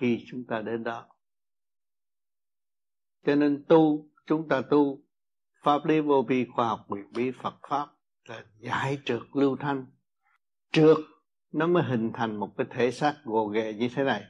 khi 0.00 0.24
chúng 0.30 0.44
ta 0.48 0.62
đến 0.62 0.84
đó. 0.84 1.08
Cho 3.26 3.34
nên 3.34 3.64
tu 3.68 4.07
chúng 4.28 4.48
ta 4.48 4.62
tu, 4.70 5.00
pháp 5.62 5.84
lý 5.84 6.00
vô 6.00 6.24
vi 6.28 6.46
khoa 6.54 6.68
học 6.68 6.84
quyền 6.88 7.12
bí 7.12 7.30
Phật 7.30 7.54
pháp 7.68 7.88
là 8.28 8.44
giải 8.58 8.98
trượt 9.04 9.22
lưu 9.32 9.56
thanh. 9.56 9.86
Trượt, 10.72 10.96
nó 11.52 11.66
mới 11.66 11.82
hình 11.82 12.10
thành 12.14 12.36
một 12.36 12.56
cái 12.56 12.66
thể 12.70 12.90
xác 12.90 13.16
gồ 13.24 13.46
ghề 13.46 13.72
như 13.74 13.88
thế 13.94 14.04
này. 14.04 14.24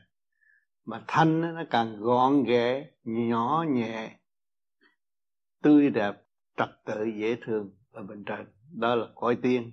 Mà 0.85 1.05
thanh 1.07 1.41
nó 1.55 1.63
càng 1.71 2.01
gọn 2.01 2.45
ghẽ, 2.45 2.91
nhỏ 3.05 3.65
nhẹ, 3.69 4.19
tươi 5.63 5.91
đẹp, 5.91 6.15
trật 6.57 6.69
tự, 6.85 7.05
dễ 7.05 7.37
thương 7.43 7.71
ở 7.91 8.03
bên 8.03 8.25
trên. 8.25 8.47
Đó 8.73 8.95
là 8.95 9.07
cõi 9.15 9.39
tiên. 9.43 9.73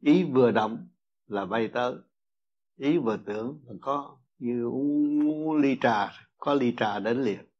Ý 0.00 0.24
vừa 0.24 0.50
động 0.50 0.88
là 1.26 1.44
bay 1.44 1.68
tới. 1.68 1.94
Ý 2.76 2.98
vừa 2.98 3.16
tưởng 3.16 3.60
là 3.66 3.74
có. 3.80 4.18
Như 4.38 4.64
uống 4.64 5.56
ly 5.56 5.78
trà, 5.80 6.12
có 6.36 6.54
ly 6.54 6.74
trà 6.76 6.98
đến 6.98 7.22
liền 7.22 7.53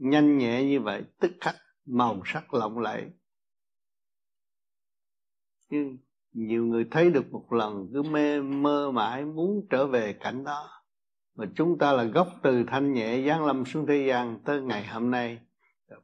nhanh 0.00 0.38
nhẹ 0.38 0.64
như 0.64 0.80
vậy, 0.80 1.04
tức 1.20 1.32
khắc 1.40 1.56
màu 1.86 2.22
sắc 2.24 2.54
lộng 2.54 2.78
lẫy. 2.78 3.10
Nhưng 5.68 5.98
nhiều 6.32 6.66
người 6.66 6.86
thấy 6.90 7.10
được 7.10 7.32
một 7.32 7.52
lần 7.52 7.88
cứ 7.92 8.02
mê, 8.02 8.40
mơ 8.40 8.90
mãi 8.90 9.24
muốn 9.24 9.66
trở 9.70 9.86
về 9.86 10.12
cảnh 10.12 10.44
đó. 10.44 10.68
Mà 11.34 11.46
chúng 11.54 11.78
ta 11.78 11.92
là 11.92 12.04
gốc 12.04 12.28
từ 12.42 12.64
thanh 12.66 12.92
nhẹ 12.92 13.26
giáng 13.26 13.44
lâm 13.44 13.64
xuống 13.64 13.86
thế 13.86 14.06
gian 14.08 14.38
tới 14.44 14.62
ngày 14.62 14.86
hôm 14.86 15.10
nay 15.10 15.38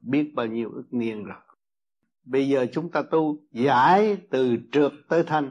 biết 0.00 0.32
bao 0.34 0.46
nhiêu 0.46 0.70
ức 0.70 0.86
niên 0.90 1.24
rồi. 1.24 1.40
Bây 2.24 2.48
giờ 2.48 2.66
chúng 2.72 2.90
ta 2.90 3.02
tu 3.10 3.36
giải 3.50 4.16
từ 4.30 4.56
trượt 4.72 4.92
tới 5.08 5.22
thanh, 5.26 5.50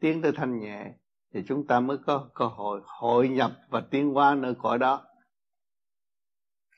tiến 0.00 0.22
tới 0.22 0.32
thanh 0.32 0.60
nhẹ, 0.60 0.92
thì 1.34 1.40
chúng 1.48 1.66
ta 1.66 1.80
mới 1.80 1.98
có 2.06 2.30
cơ 2.34 2.46
hội 2.46 2.80
hội 2.84 3.28
nhập 3.28 3.52
và 3.68 3.80
tiến 3.80 4.10
hóa 4.14 4.34
nơi 4.34 4.54
cõi 4.58 4.78
đó 4.78 5.04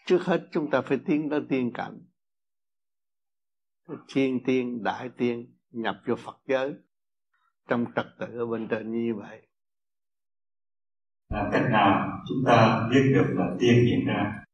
trước 0.08 0.24
hết 0.24 0.40
chúng 0.52 0.70
ta 0.70 0.80
phải 0.80 0.98
tiến 1.06 1.28
tới 1.30 1.40
tiên 1.48 1.70
cảnh. 1.74 2.00
Thiên 4.08 4.40
tiên 4.46 4.82
đại 4.82 5.10
tiên 5.16 5.54
nhập 5.70 5.96
vô 6.06 6.14
phật 6.16 6.36
giới. 6.46 6.74
Trong 7.68 7.84
trật 7.96 8.06
tự 8.20 8.26
ở 8.38 8.46
bên 8.46 8.68
trên 8.70 8.92
như 8.92 9.14
vậy. 9.14 9.42
Là 11.30 11.48
cách 11.52 11.62
nào 11.72 12.20
chúng 12.28 12.38
ta 12.46 12.88
biết 12.90 13.12
được 13.14 13.34
là 13.34 13.46
tiên 13.60 13.84
hiện 13.86 14.06
ra? 14.06 14.44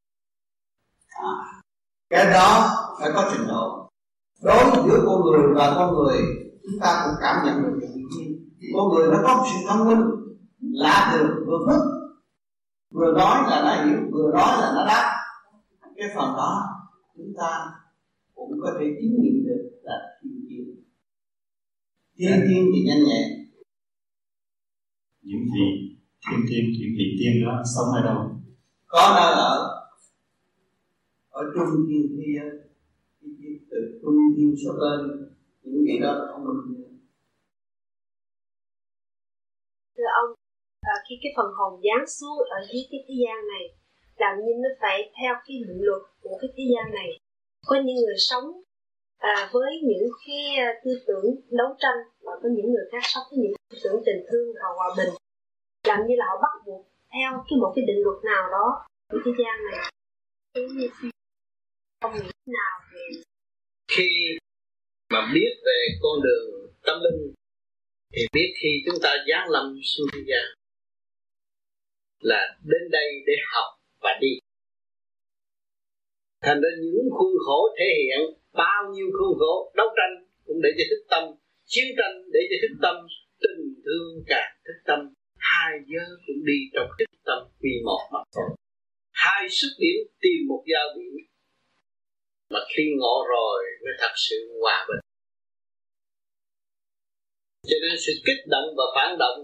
À, 1.09 1.33
cái 2.11 2.33
đó 2.33 2.71
phải 3.01 3.11
có 3.15 3.31
trình 3.33 3.47
độ. 3.49 3.91
Đối 4.43 4.89
giữa 4.89 5.03
con 5.07 5.21
người 5.21 5.55
và 5.55 5.75
con 5.77 5.95
người 5.95 6.21
chúng 6.63 6.81
ta 6.81 7.03
cũng 7.05 7.15
cảm 7.21 7.47
nhận 7.47 7.63
được 7.63 7.79
những 7.81 8.09
tiên 8.17 8.51
con 8.75 8.89
người 8.89 9.09
nó 9.11 9.19
có 9.23 9.37
một 9.37 9.45
sự 9.53 9.67
thông 9.69 9.89
minh 9.89 10.01
lạ 10.61 11.11
thường 11.13 11.45
vừa 11.47 11.59
phức 11.67 11.81
vừa 12.95 13.13
nói 13.13 13.51
là 13.51 13.63
nó 13.65 13.85
hiểu 13.85 14.01
vừa 14.13 14.33
nói 14.33 14.61
là 14.61 14.73
nó 14.75 14.85
đáp 14.87 15.24
cái 15.97 16.09
phần 16.15 16.37
đó 16.37 16.63
chúng 17.17 17.33
ta 17.39 17.51
cũng 18.35 18.53
có 18.61 18.77
thể 18.79 18.87
chứng 19.01 19.23
nghiệm 19.23 19.47
được 19.47 19.71
là 19.83 20.19
thiên 20.23 20.47
tiên 20.49 20.85
thiên 22.19 22.41
tiên 22.49 22.71
thì 22.75 22.85
nhanh 22.87 23.05
nhẹ 23.05 23.45
những 25.23 25.45
gì? 25.45 25.97
Thiên 26.27 26.41
tiên 26.49 26.65
những 26.79 26.95
vị 26.99 27.17
tiên 27.19 27.45
đó 27.47 27.63
sống 27.75 27.87
ở 27.95 28.03
đâu? 28.03 28.19
Có 28.87 29.15
nơi 29.17 29.33
ở 29.33 29.55
ở 31.31 31.43
trung 31.55 31.87
thiên 31.89 32.19
giới. 32.37 32.51
Từ 33.71 34.01
trung 34.03 34.17
thiên 34.37 34.55
xuất 34.65 34.75
lên 34.85 35.01
những 35.63 35.85
vị 35.87 35.99
đó 36.03 36.29
không 36.33 36.45
được 36.47 36.75
thưa 39.97 40.11
ông 40.23 40.31
à, 40.81 40.95
khi 41.09 41.15
cái 41.23 41.33
phần 41.37 41.49
hồn 41.57 41.73
giáng 41.85 42.07
xuống 42.17 42.39
ở 42.57 42.59
dưới 42.69 42.83
cái 42.91 43.01
thế 43.07 43.15
gian 43.23 43.39
này 43.53 43.65
làm 44.17 44.35
như 44.45 44.53
nó 44.63 44.69
phải 44.81 45.13
theo 45.21 45.35
cái 45.47 45.57
định 45.69 45.81
luật 45.81 46.03
của 46.23 46.39
cái 46.41 46.51
thế 46.57 46.65
gian 46.73 46.95
này. 46.95 47.19
Có 47.67 47.77
những 47.85 47.97
người 47.97 48.19
sống 48.19 48.45
à, 49.19 49.51
với 49.53 49.71
những 49.83 50.09
cái 50.27 50.57
à, 50.67 50.81
tư 50.85 50.91
tưởng 51.07 51.25
đấu 51.51 51.69
tranh 51.79 51.99
và 52.21 52.33
có 52.43 52.49
những 52.57 52.67
người 52.73 52.87
khác 52.93 53.03
sống 53.03 53.23
với 53.31 53.39
những 53.39 53.53
tư 53.71 53.79
tưởng 53.85 54.03
tình 54.07 54.27
thương 54.29 54.49
và 54.55 54.69
hòa 54.77 54.95
bình. 54.97 55.15
Làm 55.87 55.99
như 56.07 56.15
là 56.19 56.25
họ 56.29 56.37
bắt 56.43 56.55
buộc 56.67 56.87
theo 57.13 57.45
cái 57.49 57.57
một 57.61 57.73
cái 57.77 57.85
định 57.87 58.01
luật 58.05 58.25
nào 58.25 58.51
đó 58.51 58.87
của 59.13 59.19
thế 59.25 59.33
gian 59.39 59.55
này. 59.71 59.91
Không 62.01 62.13
nghĩ 62.15 62.31
nào 62.47 62.75
về 62.93 63.23
khi 63.89 64.39
mà 65.11 65.31
biết 65.35 65.51
về 65.67 65.99
con 66.03 66.23
đường 66.23 66.73
tâm 66.83 66.97
linh 67.01 67.35
thì 68.13 68.23
biết 68.33 68.55
khi 68.63 68.69
chúng 68.87 68.99
ta 69.03 69.11
giáng 69.29 69.51
lâm 69.51 69.81
xuống 69.85 70.07
thế 70.13 70.21
gian 70.27 70.45
là 72.21 72.57
đến 72.65 72.91
đây 72.91 73.23
để 73.27 73.33
học 73.53 73.79
và 74.05 74.13
đi. 74.21 74.33
Thành 76.45 76.61
ra 76.63 76.71
những 76.83 77.09
khuôn 77.17 77.33
khổ 77.47 77.59
thể 77.79 77.89
hiện 78.01 78.21
bao 78.53 78.81
nhiêu 78.95 79.09
khuôn 79.17 79.39
khổ 79.41 79.73
đấu 79.79 79.89
tranh 79.97 80.15
cũng 80.47 80.61
để 80.65 80.71
cho 80.79 80.85
thức 80.91 81.03
tâm, 81.13 81.25
chiến 81.73 81.89
tranh 81.99 82.15
để 82.35 82.41
cho 82.51 82.57
thức 82.63 82.75
tâm, 82.85 82.97
tình 83.43 83.63
thương 83.85 84.25
càng 84.27 84.53
thức 84.67 84.79
tâm. 84.89 85.01
Hai 85.39 85.73
giới 85.91 86.09
cũng 86.27 86.41
đi 86.51 86.59
trong 86.75 86.89
thức 86.99 87.11
tâm 87.29 87.39
vì 87.63 87.75
một 87.85 88.03
mà 88.13 88.21
thôi. 88.35 88.49
Hai 89.13 89.43
xuất 89.49 89.73
điểm 89.83 89.99
tìm 90.23 90.39
một 90.49 90.63
giao 90.73 90.87
điểm 90.97 91.15
mà 92.51 92.61
khi 92.77 92.85
ngộ 92.99 93.17
rồi 93.33 93.59
mới 93.83 93.95
thật 94.01 94.15
sự 94.29 94.37
hòa 94.63 94.87
bình. 94.89 95.03
Cho 97.69 97.77
nên 97.83 97.97
sự 98.07 98.13
kích 98.27 98.43
động 98.47 98.69
và 98.77 98.85
phản 98.95 99.19
động, 99.19 99.39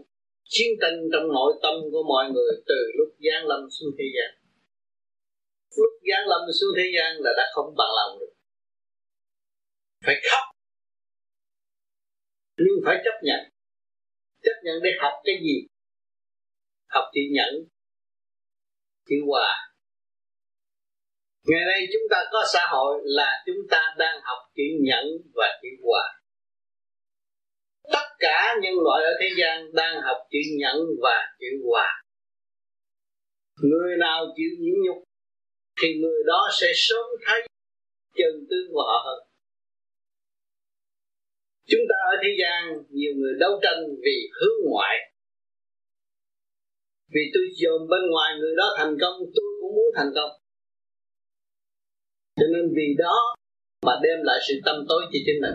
chiến 0.44 0.70
tranh 0.80 0.96
trong 1.12 1.28
nội 1.28 1.52
tâm 1.62 1.74
của 1.92 2.02
mọi 2.12 2.24
người 2.32 2.52
từ 2.66 2.78
lúc 2.98 3.08
giáng 3.24 3.46
lâm 3.46 3.60
xuống 3.70 3.90
thế 3.98 4.04
gian 4.16 4.39
lúc 5.76 5.92
gian 6.08 6.22
lâm 6.30 6.40
xuống 6.60 6.72
thế 6.76 6.86
gian 6.96 7.10
là 7.24 7.30
đã 7.36 7.44
không 7.54 7.74
bằng 7.78 7.92
lòng 7.98 8.18
được. 8.20 8.32
Phải 10.06 10.14
khóc. 10.30 10.44
Nhưng 12.56 12.76
phải 12.84 12.96
chấp 13.04 13.16
nhận. 13.22 13.40
Chấp 14.42 14.56
nhận 14.64 14.76
để 14.82 14.90
học 15.02 15.12
cái 15.24 15.34
gì? 15.42 15.56
Học 16.88 17.04
chữ 17.14 17.20
nhẫn, 17.32 17.52
chữ 19.08 19.16
hòa. 19.26 19.70
Ngày 21.44 21.64
nay 21.66 21.80
chúng 21.92 22.02
ta 22.10 22.24
có 22.32 22.44
xã 22.52 22.66
hội 22.70 23.00
là 23.04 23.42
chúng 23.46 23.62
ta 23.70 23.94
đang 23.98 24.20
học 24.22 24.38
chữ 24.56 24.62
nhẫn 24.80 25.06
và 25.34 25.60
chữ 25.62 25.68
hòa. 25.82 26.20
Tất 27.92 28.06
cả 28.18 28.54
nhân 28.62 28.74
loại 28.84 29.04
ở 29.04 29.12
thế 29.20 29.28
gian 29.38 29.72
đang 29.72 30.02
học 30.02 30.16
chữ 30.30 30.38
nhẫn 30.58 30.76
và 31.02 31.28
chữ 31.40 31.46
hòa. 31.66 32.02
Người 33.62 33.96
nào 33.98 34.26
chịu 34.36 34.50
nhẫn 34.58 34.74
nhục? 34.84 35.09
Thì 35.82 35.88
người 36.00 36.22
đó 36.26 36.48
sẽ 36.60 36.66
sớm 36.74 37.06
thấy 37.26 37.40
chân 38.18 38.46
tướng 38.50 38.66
của 38.72 38.84
họ 38.88 38.98
hơn. 39.06 39.20
Chúng 41.70 41.84
ta 41.88 41.96
ở 42.12 42.14
thế 42.22 42.30
gian, 42.40 42.60
nhiều 42.90 43.12
người 43.16 43.34
đấu 43.40 43.52
tranh 43.62 43.80
vì 44.04 44.16
hướng 44.38 44.58
ngoại. 44.70 44.96
Vì 47.14 47.20
tôi 47.34 47.44
dòm 47.60 47.88
bên 47.90 48.02
ngoài 48.10 48.30
người 48.40 48.54
đó 48.56 48.66
thành 48.78 48.94
công, 49.00 49.16
tôi 49.36 49.48
cũng 49.60 49.74
muốn 49.76 49.90
thành 49.96 50.12
công. 50.14 50.30
Cho 52.36 52.46
nên 52.54 52.64
vì 52.76 52.88
đó 52.98 53.16
mà 53.86 53.92
đem 54.02 54.18
lại 54.22 54.38
sự 54.48 54.54
tâm 54.66 54.76
tối 54.88 55.02
cho 55.12 55.18
chính 55.26 55.40
mình. 55.42 55.54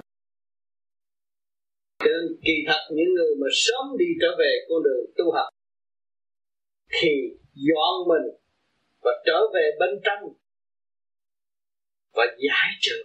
Cho 1.99 2.09
nên 2.15 2.25
kỳ 2.45 2.55
thật 2.67 2.81
những 2.95 3.11
người 3.17 3.33
mà 3.41 3.47
sớm 3.51 3.85
đi 3.99 4.05
trở 4.21 4.27
về 4.39 4.51
con 4.69 4.83
đường 4.83 5.05
tu 5.17 5.25
học, 5.37 5.49
thì 6.89 7.11
dọn 7.67 7.93
mình 8.11 8.25
và 9.05 9.11
trở 9.25 9.39
về 9.53 9.65
bên 9.79 9.89
trong. 10.05 10.19
Và 12.13 12.25
giải 12.45 12.69
trừ, 12.81 12.97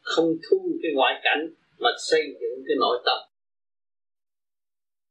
không 0.00 0.28
thu 0.44 0.58
cái 0.82 0.92
ngoại 0.94 1.14
cảnh 1.24 1.42
mà 1.78 1.90
xây 2.10 2.22
dựng 2.40 2.56
cái 2.66 2.76
nội 2.80 3.02
tâm. 3.06 3.18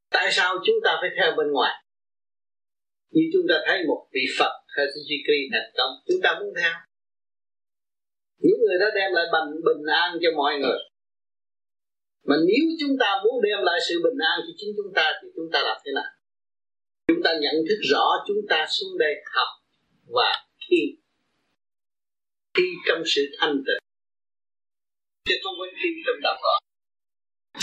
Tại 0.10 0.28
sao 0.32 0.56
chúng 0.65 0.76
ta 0.84 0.98
phải 1.02 1.10
theo 1.18 1.32
bên 1.38 1.48
ngoài? 1.52 1.84
Như 3.10 3.22
chúng 3.34 3.46
ta 3.50 3.56
thấy 3.68 3.78
một 3.88 4.08
vị 4.13 4.26
Phật 4.39 4.54
hay 4.68 4.86
Suzuki 4.86 5.38
thành 5.52 5.72
công 5.78 5.92
chúng 6.08 6.22
ta 6.24 6.30
muốn 6.39 6.54
theo. 6.60 6.74
Những 8.44 8.60
người 8.62 8.78
đó 8.82 8.88
đem 8.96 9.12
lại 9.13 9.26
bình 9.34 9.50
bình 9.68 9.84
an 10.02 10.18
cho 10.22 10.30
mọi 10.38 10.54
người. 10.62 10.80
Mà 12.28 12.36
nếu 12.48 12.63
chúng 12.80 12.96
ta 13.00 13.10
muốn 13.24 13.36
đem 13.44 13.60
lại 13.68 13.80
sự 13.89 13.96
bình 14.04 14.20
an 14.32 14.38
cho 14.46 14.54
chính 14.58 14.72
chúng 14.78 14.94
ta, 14.96 15.06
thì 15.22 15.28
chúng 15.36 15.50
ta 15.54 15.60
làm 15.68 15.78
thế 15.86 15.92
nào? 15.96 16.12
Chúng 17.08 17.22
ta 17.24 17.32
nhận 17.42 17.56
thức 17.68 17.80
rõ 17.92 18.06
chúng 18.28 18.42
ta 18.50 18.65
xuống 18.70 18.98
đây 18.98 19.13
học 19.36 19.59
và 20.15 20.30
thi. 20.63 20.82
Thi 22.56 22.67
trong 22.88 23.02
sự 23.06 23.22
thanh 23.39 23.56
tịnh. 23.65 23.84
Chứ 25.28 25.36
không 25.43 25.56
phải 25.60 25.72
thi 25.80 25.89
trong 26.06 26.19
đạo 26.24 26.38
loạn 26.43 26.60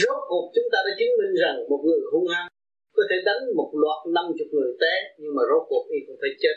rốt 0.01 0.19
cuộc 0.29 0.45
chúng 0.55 0.69
ta 0.73 0.79
đã 0.87 0.93
chứng 0.99 1.13
minh 1.19 1.35
rằng 1.43 1.57
một 1.71 1.81
người 1.87 2.01
hung 2.13 2.29
hăng 2.35 2.49
có 2.97 3.03
thể 3.11 3.17
đánh 3.29 3.43
một 3.59 3.71
loạt 3.83 4.01
năm 4.17 4.27
chục 4.39 4.49
người 4.53 4.73
té, 4.83 4.95
nhưng 5.21 5.33
mà 5.37 5.43
rốt 5.51 5.63
cuộc 5.71 5.85
y 5.97 5.99
cũng 6.07 6.19
phải 6.23 6.33
chết. 6.43 6.57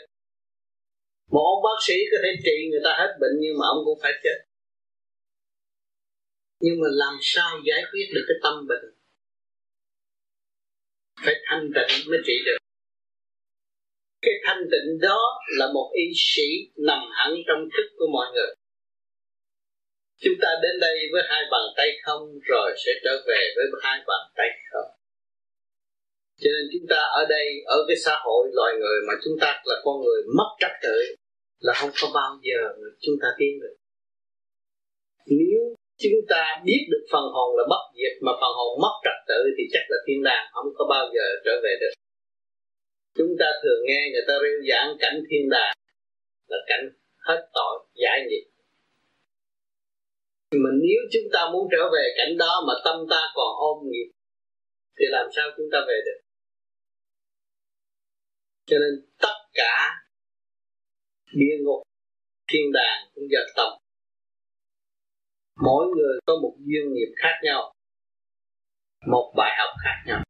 Một 1.32 1.44
ông 1.52 1.62
bác 1.66 1.78
sĩ 1.86 1.96
có 2.10 2.16
thể 2.22 2.30
trị 2.44 2.56
người 2.70 2.82
ta 2.84 2.92
hết 3.00 3.10
bệnh 3.20 3.34
nhưng 3.42 3.54
mà 3.58 3.64
ông 3.74 3.80
cũng 3.86 3.98
phải 4.02 4.12
chết. 4.24 4.38
Nhưng 6.64 6.76
mà 6.82 6.88
làm 7.02 7.14
sao 7.20 7.50
giải 7.68 7.82
quyết 7.90 8.06
được 8.14 8.24
cái 8.28 8.38
tâm 8.44 8.54
bệnh? 8.68 8.86
Phải 11.24 11.34
thanh 11.46 11.64
tịnh 11.74 11.92
mới 12.10 12.20
trị 12.26 12.36
được 12.46 12.59
cái 14.22 14.34
thanh 14.44 14.62
tịnh 14.72 14.88
đó 15.08 15.20
là 15.58 15.66
một 15.74 15.88
y 15.94 16.06
sĩ 16.14 16.48
nằm 16.86 17.00
hẳn 17.18 17.30
trong 17.46 17.62
thức 17.72 17.86
của 17.98 18.08
mọi 18.12 18.26
người. 18.34 18.52
Chúng 20.22 20.34
ta 20.42 20.48
đến 20.62 20.80
đây 20.80 20.96
với 21.12 21.22
hai 21.28 21.42
bàn 21.52 21.66
tay 21.76 21.88
không, 22.04 22.22
rồi 22.50 22.68
sẽ 22.84 22.92
trở 23.04 23.14
về 23.28 23.40
với 23.56 23.66
hai 23.82 23.98
bàn 24.06 24.22
tay 24.36 24.48
không. 24.72 24.90
Cho 26.40 26.50
nên 26.54 26.64
chúng 26.72 26.86
ta 26.92 27.00
ở 27.20 27.22
đây, 27.28 27.46
ở 27.66 27.78
cái 27.88 27.96
xã 28.04 28.14
hội 28.24 28.48
loài 28.52 28.72
người 28.80 28.98
mà 29.08 29.14
chúng 29.24 29.36
ta 29.40 29.62
là 29.64 29.76
con 29.84 29.96
người 30.04 30.20
mất 30.36 30.50
trật 30.60 30.74
tự, 30.82 30.98
là 31.60 31.72
không 31.76 31.90
có 32.02 32.08
bao 32.14 32.30
giờ 32.42 32.58
chúng 33.00 33.16
ta 33.22 33.28
tiến 33.38 33.52
được. 33.62 33.76
Nếu 35.26 35.60
chúng 36.02 36.18
ta 36.28 36.62
biết 36.66 36.82
được 36.90 37.04
phần 37.12 37.24
hồn 37.34 37.56
là 37.58 37.64
bất 37.70 37.84
diệt 37.96 38.14
mà 38.26 38.32
phần 38.40 38.52
hồn 38.58 38.72
mất 38.82 38.94
trật 39.04 39.18
tự 39.28 39.40
thì 39.56 39.64
chắc 39.72 39.84
là 39.88 39.96
thiên 40.06 40.22
đàng 40.22 40.44
không 40.52 40.68
có 40.78 40.84
bao 40.90 41.04
giờ 41.14 41.24
trở 41.44 41.54
về 41.64 41.72
được 41.80 41.94
chúng 43.14 43.32
ta 43.40 43.46
thường 43.62 43.80
nghe 43.86 44.00
người 44.12 44.24
ta 44.28 44.34
rêu 44.42 44.56
giảng 44.68 44.96
cảnh 45.00 45.16
thiên 45.28 45.48
đàng 45.50 45.74
là 46.46 46.58
cảnh 46.66 46.84
hết 47.26 47.40
tội 47.54 47.86
giải 48.02 48.18
nghiệp. 48.28 48.44
Mà 50.52 50.70
nếu 50.82 51.00
chúng 51.12 51.28
ta 51.32 51.40
muốn 51.52 51.68
trở 51.72 51.82
về 51.94 52.04
cảnh 52.18 52.38
đó 52.38 52.64
mà 52.68 52.74
tâm 52.84 52.96
ta 53.10 53.20
còn 53.34 53.50
ôm 53.58 53.78
nghiệp, 53.90 54.10
thì 54.98 55.04
làm 55.08 55.26
sao 55.36 55.46
chúng 55.56 55.66
ta 55.72 55.78
về 55.88 56.00
được? 56.06 56.20
Cho 58.66 58.76
nên 58.78 59.06
tất 59.18 59.36
cả 59.54 59.74
địa 61.34 61.56
ngục, 61.60 61.82
thiên 62.52 62.72
đàng 62.72 63.10
cũng 63.14 63.24
do 63.30 63.40
tâm. 63.56 63.68
Mỗi 65.62 65.86
người 65.96 66.18
có 66.26 66.36
một 66.42 66.56
duyên 66.58 66.92
nghiệp 66.92 67.12
khác 67.16 67.34
nhau, 67.42 67.72
một 69.06 69.34
bài 69.36 69.56
học 69.58 69.74
khác 69.84 69.96
nhau. 70.06 70.22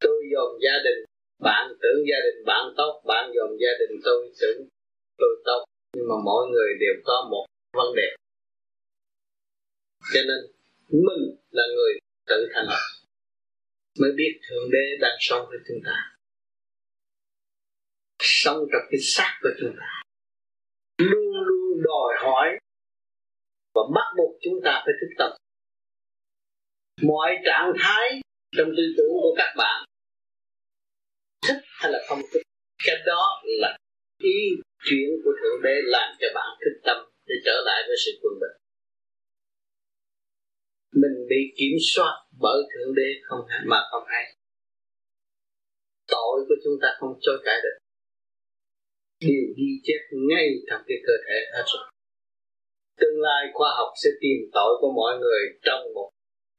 Tôi 0.00 0.22
dồn 0.32 0.60
gia 0.64 0.72
đình 0.84 1.11
bạn 1.42 1.64
tưởng 1.82 2.00
gia 2.08 2.18
đình 2.26 2.44
bạn 2.46 2.64
tốt 2.76 3.02
bạn 3.06 3.32
dòm 3.34 3.50
gia 3.62 3.72
đình 3.80 4.00
tôi 4.04 4.32
tưởng 4.40 4.68
tôi 5.18 5.42
tốt. 5.44 5.64
Nhưng 5.96 6.08
mà 6.08 6.14
mỗi 6.24 6.46
người 6.52 6.70
đều 6.80 6.94
có 7.04 7.28
một 7.30 7.46
vấn 7.72 7.94
đề. 7.96 8.08
Cho 10.14 10.20
nên 10.28 10.40
mình 10.88 11.36
là 11.50 11.62
người 11.74 11.92
tự 12.26 12.48
thành 12.54 12.66
lập 12.66 12.84
mới 14.00 14.10
biết 14.16 14.40
thượng 14.48 14.70
đế 14.72 14.96
đang 15.00 15.16
sống 15.20 15.46
với 15.48 15.58
chúng 15.68 15.78
ta. 15.84 15.96
Sống 18.20 18.58
trong 18.72 18.82
cái 18.90 19.00
xác 19.02 19.38
của 19.42 19.50
chúng 19.60 19.76
ta. 19.80 20.02
Luôn 20.98 21.34
luôn 21.46 21.82
đòi 21.82 22.14
hỏi 22.24 22.48
và 23.74 23.82
bắt 23.94 24.14
buộc 24.16 24.36
chúng 24.42 24.60
ta 24.64 24.82
phải 24.84 24.94
thức 25.00 25.14
tập, 25.18 25.36
mọi 27.02 27.30
trạng 27.44 27.72
thái 27.78 28.20
trong 28.56 28.68
tư 28.76 28.82
tưởng 28.96 29.12
của 29.22 29.34
các 29.36 29.54
bạn 29.56 29.84
thích 31.48 31.60
hay 31.80 31.92
là 31.92 31.98
không 32.08 32.20
thích 32.32 32.42
cái 32.86 32.96
đó 33.06 33.42
là 33.44 33.76
ý 34.18 34.38
chuyển 34.86 35.08
của 35.24 35.32
thượng 35.40 35.62
đế 35.62 35.74
làm 35.84 36.16
cho 36.20 36.28
bạn 36.34 36.48
thức 36.60 36.80
tâm 36.84 36.96
để 37.26 37.34
trở 37.44 37.56
lại 37.64 37.82
với 37.86 37.96
sự 38.04 38.12
quân 38.22 38.34
bình. 38.40 38.56
Mình 40.92 41.16
bị 41.30 41.40
kiểm 41.58 41.76
soát 41.94 42.14
bởi 42.40 42.62
thượng 42.72 42.94
đế 42.94 43.08
không 43.22 43.40
hay, 43.48 43.60
mà 43.66 43.80
không 43.90 44.04
hay. 44.06 44.24
Tội 46.08 46.44
của 46.48 46.54
chúng 46.64 46.76
ta 46.82 46.88
không 46.98 47.18
chối 47.20 47.38
cãi 47.44 47.60
được. 47.62 47.76
Điều 49.20 49.44
ghi 49.56 49.70
chép 49.82 50.02
ngay 50.28 50.48
trong 50.70 50.82
cái 50.88 50.96
cơ 51.06 51.12
thể 51.26 51.38
hết 51.54 51.64
rồi. 51.66 51.86
Tương 53.00 53.20
lai 53.20 53.46
khoa 53.54 53.70
học 53.78 53.92
sẽ 54.04 54.10
tìm 54.20 54.38
tội 54.52 54.72
của 54.80 54.92
mọi 54.96 55.18
người 55.18 55.42
trong 55.62 55.82
một 55.94 56.10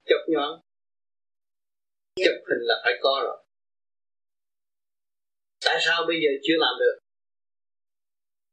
chốc 0.10 0.22
nhoáng. 0.28 0.60
Chụp 2.16 2.38
hình 2.50 2.64
là 2.70 2.76
phải 2.84 2.94
có 3.02 3.22
rồi 3.24 3.43
tại 5.66 5.78
sao 5.86 6.06
bây 6.08 6.18
giờ 6.24 6.32
chưa 6.46 6.58
làm 6.58 6.76
được? 6.80 6.96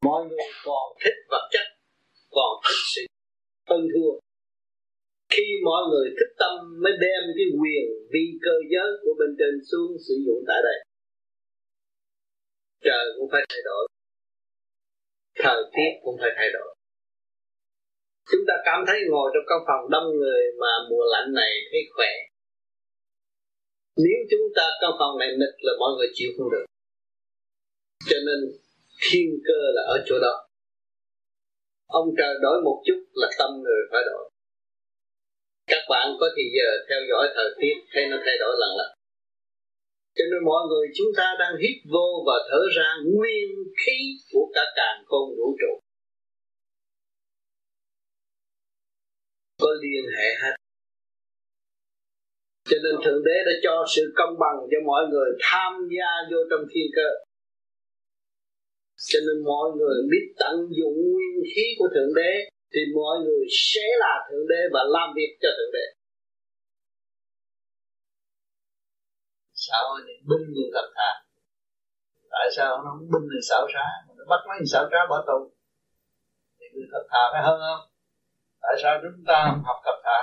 Mọi 0.03 0.21
người 0.29 0.49
còn 0.65 0.85
thích 1.05 1.19
vật 1.31 1.45
chất, 1.53 1.67
còn 2.31 2.53
thích 2.65 2.83
sự 2.95 3.03
hơn 3.69 3.89
thua 3.95 4.13
khi 5.35 5.47
mọi 5.69 5.83
người 5.91 6.07
thích 6.17 6.33
tâm 6.43 6.55
mới 6.83 6.95
đem 7.05 7.23
cái 7.37 7.49
quyền 7.61 7.85
vi 8.13 8.25
cơ 8.45 8.55
giới 8.73 8.91
của 9.03 9.15
bên 9.21 9.31
trên 9.39 9.55
xuống 9.71 9.91
sử 10.07 10.15
dụng 10.27 10.41
tại 10.49 10.61
đây. 10.69 10.79
Trời 12.87 13.05
cũng 13.17 13.29
phải 13.33 13.43
thay 13.49 13.61
đổi. 13.69 13.83
Thời 15.43 15.61
tiết 15.75 15.93
cũng 16.05 16.17
phải 16.21 16.33
thay 16.39 16.49
đổi. 16.57 16.71
Chúng 18.31 18.45
ta 18.49 18.55
cảm 18.69 18.81
thấy 18.89 18.99
ngồi 19.11 19.27
trong 19.33 19.47
căn 19.51 19.59
phòng 19.69 19.91
đông 19.95 20.09
người 20.21 20.43
mà 20.61 20.73
mùa 20.91 21.05
lạnh 21.13 21.29
này 21.41 21.53
thấy 21.71 21.83
khỏe. 21.95 22.13
Nếu 24.05 24.19
chúng 24.31 24.47
ta 24.57 24.67
căn 24.81 24.91
phòng 24.99 25.19
này 25.19 25.31
nịch 25.41 25.57
là 25.67 25.73
mọi 25.81 25.91
người 25.97 26.09
chịu 26.15 26.31
không 26.37 26.51
được 26.55 26.67
cho 28.09 28.17
nên 28.27 28.41
thiên 29.03 29.29
cơ 29.47 29.61
là 29.75 29.83
ở 29.83 29.97
chỗ 30.07 30.19
đó. 30.19 30.35
Ông 31.87 32.09
trời 32.19 32.35
đổi 32.43 32.63
một 32.65 32.83
chút 32.87 33.01
là 33.15 33.29
tâm 33.39 33.51
người 33.63 33.83
phải 33.91 34.03
đổi. 34.07 34.31
Các 35.67 35.83
bạn 35.91 36.07
có 36.21 36.27
thì 36.37 36.43
giờ 36.57 36.69
theo 36.89 37.01
dõi 37.11 37.29
thời 37.35 37.51
tiết, 37.61 37.75
thấy 37.93 38.05
nó 38.11 38.17
thay 38.25 38.37
đổi 38.41 38.55
lần 38.61 38.71
lần. 38.79 38.91
Cho 40.17 40.25
nên 40.31 40.41
mọi 40.45 40.63
người 40.69 40.87
chúng 40.97 41.11
ta 41.17 41.27
đang 41.41 41.55
hít 41.63 41.77
vô 41.93 42.09
và 42.27 42.37
thở 42.51 42.61
ra 42.77 42.89
nguyên 43.15 43.49
khí 43.81 43.99
của 44.33 44.47
cả 44.55 44.65
càng 44.77 45.05
khôn 45.07 45.27
vũ 45.39 45.57
trụ. 45.61 45.73
Có 49.63 49.71
liên 49.83 50.05
hệ 50.17 50.29
hết. 50.43 50.55
Cho 52.69 52.77
nên 52.85 52.95
thượng 53.05 53.23
đế 53.25 53.37
đã 53.47 53.53
cho 53.63 53.85
sự 53.95 54.13
công 54.17 54.35
bằng 54.39 54.59
cho 54.71 54.79
mọi 54.87 55.03
người 55.11 55.31
tham 55.41 55.73
gia 55.97 56.11
vô 56.31 56.39
trong 56.51 56.65
thiên 56.71 56.87
cơ 56.97 57.30
cho 59.09 59.19
nên 59.27 59.45
mọi 59.45 59.67
người 59.79 59.97
biết 60.11 60.25
tận 60.41 60.55
dụng 60.79 60.97
nguyên 61.13 61.37
khí 61.51 61.65
của 61.79 61.89
thượng 61.95 62.15
đế, 62.19 62.33
thì 62.73 62.81
mọi 62.99 63.17
người 63.25 63.45
sẽ 63.51 63.87
là 63.99 64.15
thượng 64.27 64.47
đế 64.49 64.61
và 64.75 64.81
làm 64.95 65.09
việc 65.17 65.33
cho 65.43 65.49
thượng 65.57 65.73
đế. 65.77 65.87
Sao 69.53 69.85
thì 70.07 70.13
binh 70.29 70.47
người 70.55 70.71
thật 70.75 70.89
thà. 70.97 71.11
Tại 72.31 72.47
sao 72.57 72.69
nó 72.85 72.91
không 72.99 73.11
binh 73.13 73.27
người 73.29 73.45
xảo 73.49 73.67
trá? 73.73 73.87
Nó 74.17 74.25
bắt 74.31 74.41
mấy 74.49 74.57
người 74.59 74.71
xảo 74.73 74.85
trá 74.91 75.01
bỏ 75.11 75.25
tù. 75.29 75.39
Thì 76.59 76.67
người 76.73 76.89
thật 76.93 77.05
thà 77.11 77.23
phải 77.33 77.43
hơn 77.47 77.61
không? 77.67 77.83
Tại 78.63 78.75
sao 78.83 78.93
chúng 79.03 79.25
ta 79.27 79.37
không 79.49 79.63
học 79.65 79.79
thật 79.85 79.99
thà? 80.05 80.21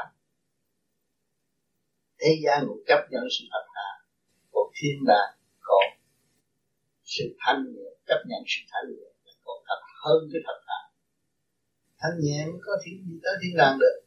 Thế 2.20 2.32
gian 2.44 2.66
cũng 2.68 2.84
chấp 2.88 3.02
nhận 3.12 3.24
sự 3.36 3.44
thật 3.52 3.66
thà. 3.76 3.90
Còn 4.52 4.68
thiên 4.76 4.98
đàng 5.08 5.32
còn 5.62 5.86
sự 7.04 7.26
thanh 7.40 7.64
nhẹ 7.76 7.97
chấp 8.08 8.20
nhận 8.30 8.42
sự 8.52 8.62
thay 8.72 8.82
đổi 8.88 9.10
là 9.26 9.34
còn 9.46 9.58
thật 9.68 9.82
hơn 10.04 10.20
cái 10.32 10.42
thật 10.48 10.60
thà 10.68 10.80
thanh 12.00 12.16
nhẹ 12.24 12.46
mới 12.46 12.60
có 12.66 12.74
thiên 12.84 12.96
gì 13.06 13.16
tới 13.24 13.34
thiên 13.42 13.58
đàng 13.58 13.78
được. 13.80 13.98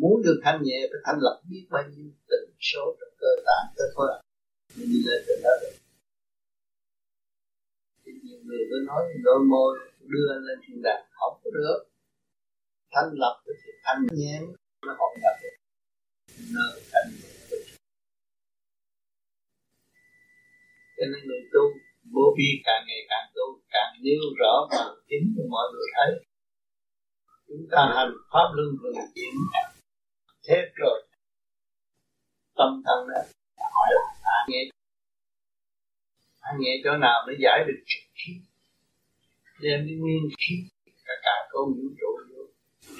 Muốn 0.00 0.22
được 0.24 0.40
thanh 0.44 0.62
nhẹ 0.62 0.78
phải 0.90 1.00
thanh 1.04 1.18
lập 1.20 1.42
biết 1.50 1.66
bao 1.70 1.82
nhiêu 1.90 2.10
tình 2.28 2.48
số 2.60 2.96
trong 3.00 3.14
cơ 3.18 3.30
tạng, 3.46 3.66
cơ 3.76 3.84
thôi 3.94 4.08
mình 4.76 4.88
đi 4.92 5.00
lên 5.06 5.22
trên 5.26 5.38
đó 5.44 5.50
được. 5.62 5.76
Thì 8.04 8.12
nhiều 8.22 8.38
người 8.44 8.62
cứ 8.70 8.76
nói 8.86 9.02
đôi 9.24 9.40
môi 9.50 9.78
đưa 10.00 10.28
lên 10.46 10.58
thiên 10.66 10.82
đàng 10.82 11.04
không 11.10 11.40
có 11.44 11.50
được. 11.50 11.78
Thanh 12.92 13.10
lập 13.12 13.42
thì 13.46 13.70
thanh 13.84 14.06
nhẹ 14.12 14.40
nó 14.86 14.94
không 14.98 15.18
gặp 15.22 15.36
được. 15.42 15.56
Nơi 16.54 16.82
thanh 16.92 17.08
nhẹ 17.22 17.36
cho 20.96 21.04
nên 21.12 21.28
người 21.28 21.40
tu 21.52 21.85
bố 22.14 22.34
bi 22.36 22.48
càng 22.64 22.82
ngày 22.86 23.02
càng 23.08 23.26
tu 23.34 23.46
càng 23.74 23.92
nêu 24.02 24.22
rõ 24.40 24.52
bằng 24.70 24.94
chính 25.08 25.34
cho 25.36 25.42
mọi 25.50 25.66
người 25.72 25.86
thấy. 25.96 26.10
Chúng 27.48 27.66
ta 27.72 27.92
hành 27.96 28.12
pháp 28.32 28.48
luân 28.56 28.68
thường 28.80 29.06
chuyển 29.14 29.34
thế 30.48 30.56
rồi. 30.74 30.98
Tâm 32.56 32.82
thân 32.84 33.08
đó 33.08 33.20
hỏi 33.74 33.88
là 33.90 34.02
à, 34.22 34.38
nghe? 34.48 34.62
À, 36.40 36.50
nghe 36.58 36.70
chỗ 36.84 36.96
nào 36.96 37.24
nó 37.26 37.32
giải 37.38 37.64
được 37.66 37.80
trực 37.86 38.04
khí 38.14 38.32
đem 39.60 39.86
đi 39.86 39.94
nguyên 39.94 40.28
khí 40.38 40.54
cả 41.04 41.14
cả 41.22 41.48
con 41.50 41.64
vũ 41.74 41.88
trụ 42.00 42.06
vô 42.30 42.42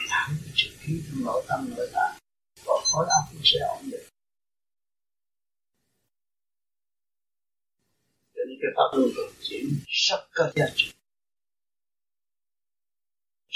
thẳng 0.09 0.31
sự 0.55 0.71
khí 0.79 1.03
trong 1.07 1.25
nội 1.25 1.45
tâm 1.49 1.71
nội 1.77 1.89
tạng 1.93 2.15
còn 2.67 2.83
khối 2.93 3.07
óc 3.09 3.25
cũng 3.33 3.41
sẽ 3.45 3.59
ổn 3.61 3.91
định. 3.91 4.16
Cho 8.49 8.57
cái 8.63 8.71
pháp 8.77 8.89
luân 8.97 9.09
thường 9.17 9.33
chuyển 9.47 9.65
rất 10.07 10.21
có 10.37 10.45
giá 10.57 10.67
trị 10.77 10.89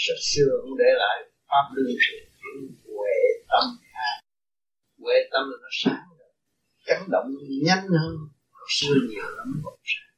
rất 0.06 0.18
xưa 0.30 0.50
cũng 0.62 0.78
để 0.78 0.90
lại 1.02 1.16
pháp 1.48 1.64
luân 1.74 1.86
thường 1.86 2.24
chuyển 2.38 2.56
huệ 2.84 3.18
tâm 3.50 3.64
huệ 5.02 5.16
tâm 5.32 5.42
là 5.50 5.56
nó 5.62 5.70
sáng 5.82 6.04
rồi 6.18 6.32
chấn 6.86 6.98
động 7.10 7.26
nhanh 7.66 7.86
hơn 7.94 8.12
xưa 8.68 8.94
nhiều 9.08 9.28
lắm 9.36 9.60
một 9.64 9.76
sáng 9.84 10.14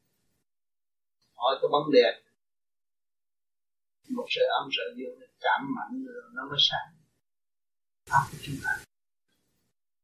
hỏi 1.35 1.59
cái 1.61 1.69
bóng 1.73 1.93
đèn 1.93 2.23
một 4.17 4.27
sợi 4.29 4.45
âm 4.59 4.69
sợi 4.77 4.95
dương 4.97 5.21
nó 5.21 5.27
chạm 5.41 5.61
mạnh 5.77 6.05
rồi 6.05 6.23
nó 6.35 6.43
mới 6.51 6.59
sáng. 6.71 6.89
Pháp 8.11 8.25
của 8.31 8.39
chúng 8.43 8.57
ta. 8.65 8.71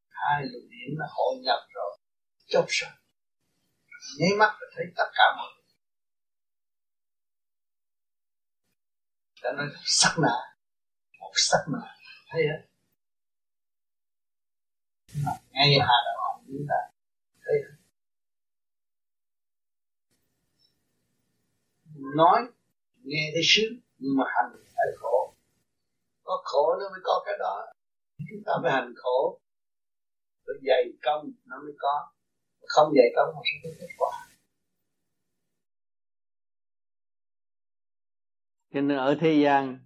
Hai 0.08 0.42
luồng 0.50 0.68
điển 0.70 0.98
nó 0.98 1.06
hội 1.10 1.34
nhập 1.42 1.60
rồi 1.74 1.98
chốc 2.46 2.64
sáng 2.68 2.98
nháy 4.18 4.30
mắt 4.38 4.56
là 4.60 4.66
thấy 4.76 4.84
tất 4.96 5.10
cả 5.14 5.24
mọi 5.36 5.46
người. 5.54 5.64
Cho 9.34 9.52
nên 9.52 9.68
sắc 9.84 10.14
nạ 10.22 10.36
một 11.20 11.32
sắc 11.34 11.64
nạ 11.72 11.96
thấy 12.28 12.42
hết. 12.42 12.68
Ngay 15.50 15.78
hà 15.80 15.94
đạo 16.06 16.42
chúng 16.46 16.66
ta 16.68 16.76
thấy 17.44 17.54
nói, 22.16 22.40
nghe 23.02 23.30
thấy 23.34 23.42
sướng, 23.44 23.80
nhưng 23.98 24.12
mà 24.18 24.24
hành 24.26 24.52
phải 24.64 24.86
khổ. 24.98 25.34
Có 26.22 26.42
khổ 26.44 26.76
nó 26.80 26.88
mới 26.90 27.00
có 27.04 27.22
cái 27.26 27.34
đó. 27.38 27.66
Chúng 28.18 28.42
ta 28.46 28.52
phải 28.62 28.72
hành 28.72 28.94
khổ. 28.96 29.40
Phải 30.46 30.54
dày 30.66 30.82
công 31.02 31.32
nó 31.44 31.56
mới 31.62 31.72
có 31.78 32.12
không 32.68 32.92
dạy 32.96 33.06
công 33.16 33.34
mà 33.36 33.40
sẽ 33.44 33.58
có 33.62 33.76
kết 33.80 33.94
quả. 33.98 34.10
Cho 38.74 38.80
nên 38.80 38.98
ở 38.98 39.16
thế 39.20 39.32
gian, 39.42 39.78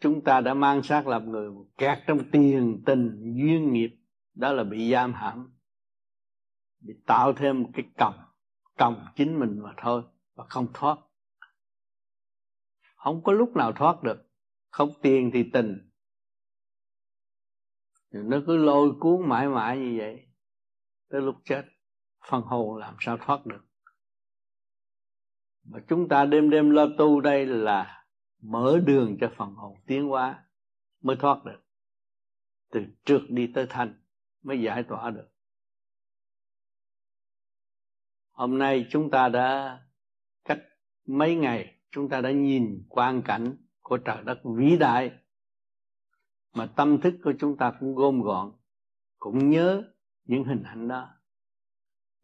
chúng 0.00 0.24
ta 0.24 0.40
đã 0.40 0.54
mang 0.54 0.82
xác 0.82 1.06
làm 1.06 1.30
người 1.30 1.50
kẹt 1.78 1.98
trong 2.06 2.30
tiền, 2.32 2.82
tình, 2.86 3.34
duyên 3.36 3.72
nghiệp, 3.72 3.90
đó 4.34 4.52
là 4.52 4.64
bị 4.64 4.90
giam 4.92 5.12
hãm, 5.12 5.58
bị 6.80 6.94
tạo 7.06 7.32
thêm 7.32 7.72
cái 7.72 7.84
còng 7.98 8.14
còng 8.78 9.06
chính 9.16 9.38
mình 9.38 9.58
mà 9.62 9.74
thôi, 9.76 10.02
và 10.34 10.44
không 10.48 10.66
thoát. 10.74 10.98
Không 12.96 13.22
có 13.24 13.32
lúc 13.32 13.56
nào 13.56 13.72
thoát 13.72 14.02
được, 14.02 14.30
không 14.70 14.90
tiền 15.02 15.30
thì 15.34 15.44
tình. 15.52 15.90
Nó 18.10 18.40
cứ 18.46 18.56
lôi 18.56 18.90
cuốn 19.00 19.28
mãi 19.28 19.48
mãi 19.48 19.78
như 19.78 19.94
vậy, 19.98 20.26
tới 21.08 21.22
lúc 21.22 21.36
chết 21.44 21.62
phần 22.30 22.42
hồn 22.42 22.76
làm 22.76 22.96
sao 23.00 23.18
thoát 23.18 23.46
được. 23.46 23.64
Mà 25.64 25.78
chúng 25.88 26.08
ta 26.08 26.24
đêm 26.24 26.50
đêm 26.50 26.70
lo 26.70 26.86
tu 26.98 27.20
đây 27.20 27.46
là 27.46 28.06
mở 28.42 28.80
đường 28.86 29.16
cho 29.20 29.32
phần 29.36 29.54
hồn 29.54 29.76
tiến 29.86 30.08
hóa 30.08 30.44
mới 31.00 31.16
thoát 31.16 31.44
được. 31.44 31.62
Từ 32.70 32.80
trượt 33.04 33.22
đi 33.28 33.52
tới 33.54 33.66
thanh 33.70 34.02
mới 34.42 34.62
giải 34.62 34.82
tỏa 34.82 35.10
được. 35.10 35.28
Hôm 38.30 38.58
nay 38.58 38.86
chúng 38.90 39.10
ta 39.10 39.28
đã 39.28 39.80
cách 40.44 40.60
mấy 41.06 41.34
ngày, 41.34 41.80
chúng 41.90 42.08
ta 42.08 42.20
đã 42.20 42.30
nhìn 42.30 42.86
quan 42.88 43.22
cảnh 43.22 43.56
của 43.80 43.98
trời 43.98 44.22
đất 44.24 44.40
vĩ 44.56 44.76
đại 44.80 45.10
mà 46.54 46.66
tâm 46.66 47.00
thức 47.00 47.14
của 47.24 47.32
chúng 47.38 47.56
ta 47.56 47.72
cũng 47.80 47.94
gom 47.94 48.22
gọn, 48.22 48.52
cũng 49.18 49.50
nhớ 49.50 49.82
những 50.24 50.44
hình 50.44 50.62
ảnh 50.62 50.88
đó 50.88 51.15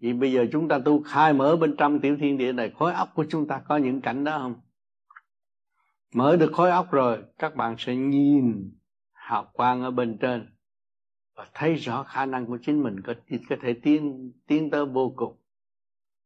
vì 0.03 0.13
bây 0.13 0.33
giờ 0.33 0.47
chúng 0.53 0.69
ta 0.69 0.79
tu 0.85 1.03
khai 1.03 1.33
mở 1.33 1.57
bên 1.57 1.75
trong 1.79 2.01
tiểu 2.01 2.17
thiên 2.21 2.39
địa 2.39 2.53
này, 2.53 2.73
khối 2.79 2.93
óc 2.93 3.09
của 3.15 3.25
chúng 3.29 3.49
ta 3.49 3.63
có 3.69 3.77
những 3.77 4.01
cảnh 4.01 4.25
đó 4.25 4.39
không? 4.39 4.61
Mở 6.15 6.37
được 6.37 6.53
khối 6.53 6.71
óc 6.71 6.93
rồi, 6.93 7.25
các 7.39 7.57
bạn 7.57 7.75
sẽ 7.79 7.97
nhìn 7.97 8.73
hào 9.13 9.51
quang 9.53 9.83
ở 9.83 9.91
bên 9.91 10.19
trên 10.21 10.57
và 11.35 11.51
thấy 11.55 11.75
rõ 11.75 12.03
khả 12.03 12.27
năng 12.27 12.47
của 12.47 12.59
chính 12.63 12.83
mình, 12.83 13.01
có 13.01 13.15
có 13.49 13.57
thể 13.63 13.75
tiến 13.83 14.33
tiến 14.47 14.71
tới 14.71 14.87
vô 14.87 15.13
cùng. 15.17 15.37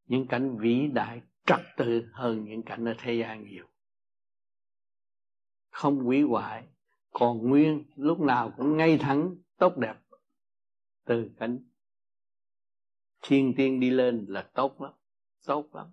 Những 0.06 0.26
cảnh 0.26 0.58
vĩ 0.58 0.86
đại, 0.86 1.20
trật 1.46 1.60
tự 1.76 2.08
hơn 2.12 2.44
những 2.44 2.62
cảnh 2.62 2.84
ở 2.84 2.94
thế 2.98 3.14
gian 3.14 3.44
nhiều. 3.44 3.66
Không 5.70 5.98
hủy 5.98 6.22
hoại, 6.22 6.64
còn 7.10 7.48
nguyên, 7.48 7.84
lúc 7.96 8.20
nào 8.20 8.52
cũng 8.56 8.76
ngay 8.76 8.98
thẳng, 8.98 9.34
tốt 9.58 9.76
đẹp 9.76 9.94
từ 11.04 11.30
cảnh 11.38 11.58
thiên 13.28 13.54
tiên 13.56 13.80
đi 13.80 13.90
lên 13.90 14.24
là 14.28 14.42
tốt 14.54 14.80
lắm 14.80 14.92
tốt 15.46 15.74
lắm. 15.74 15.86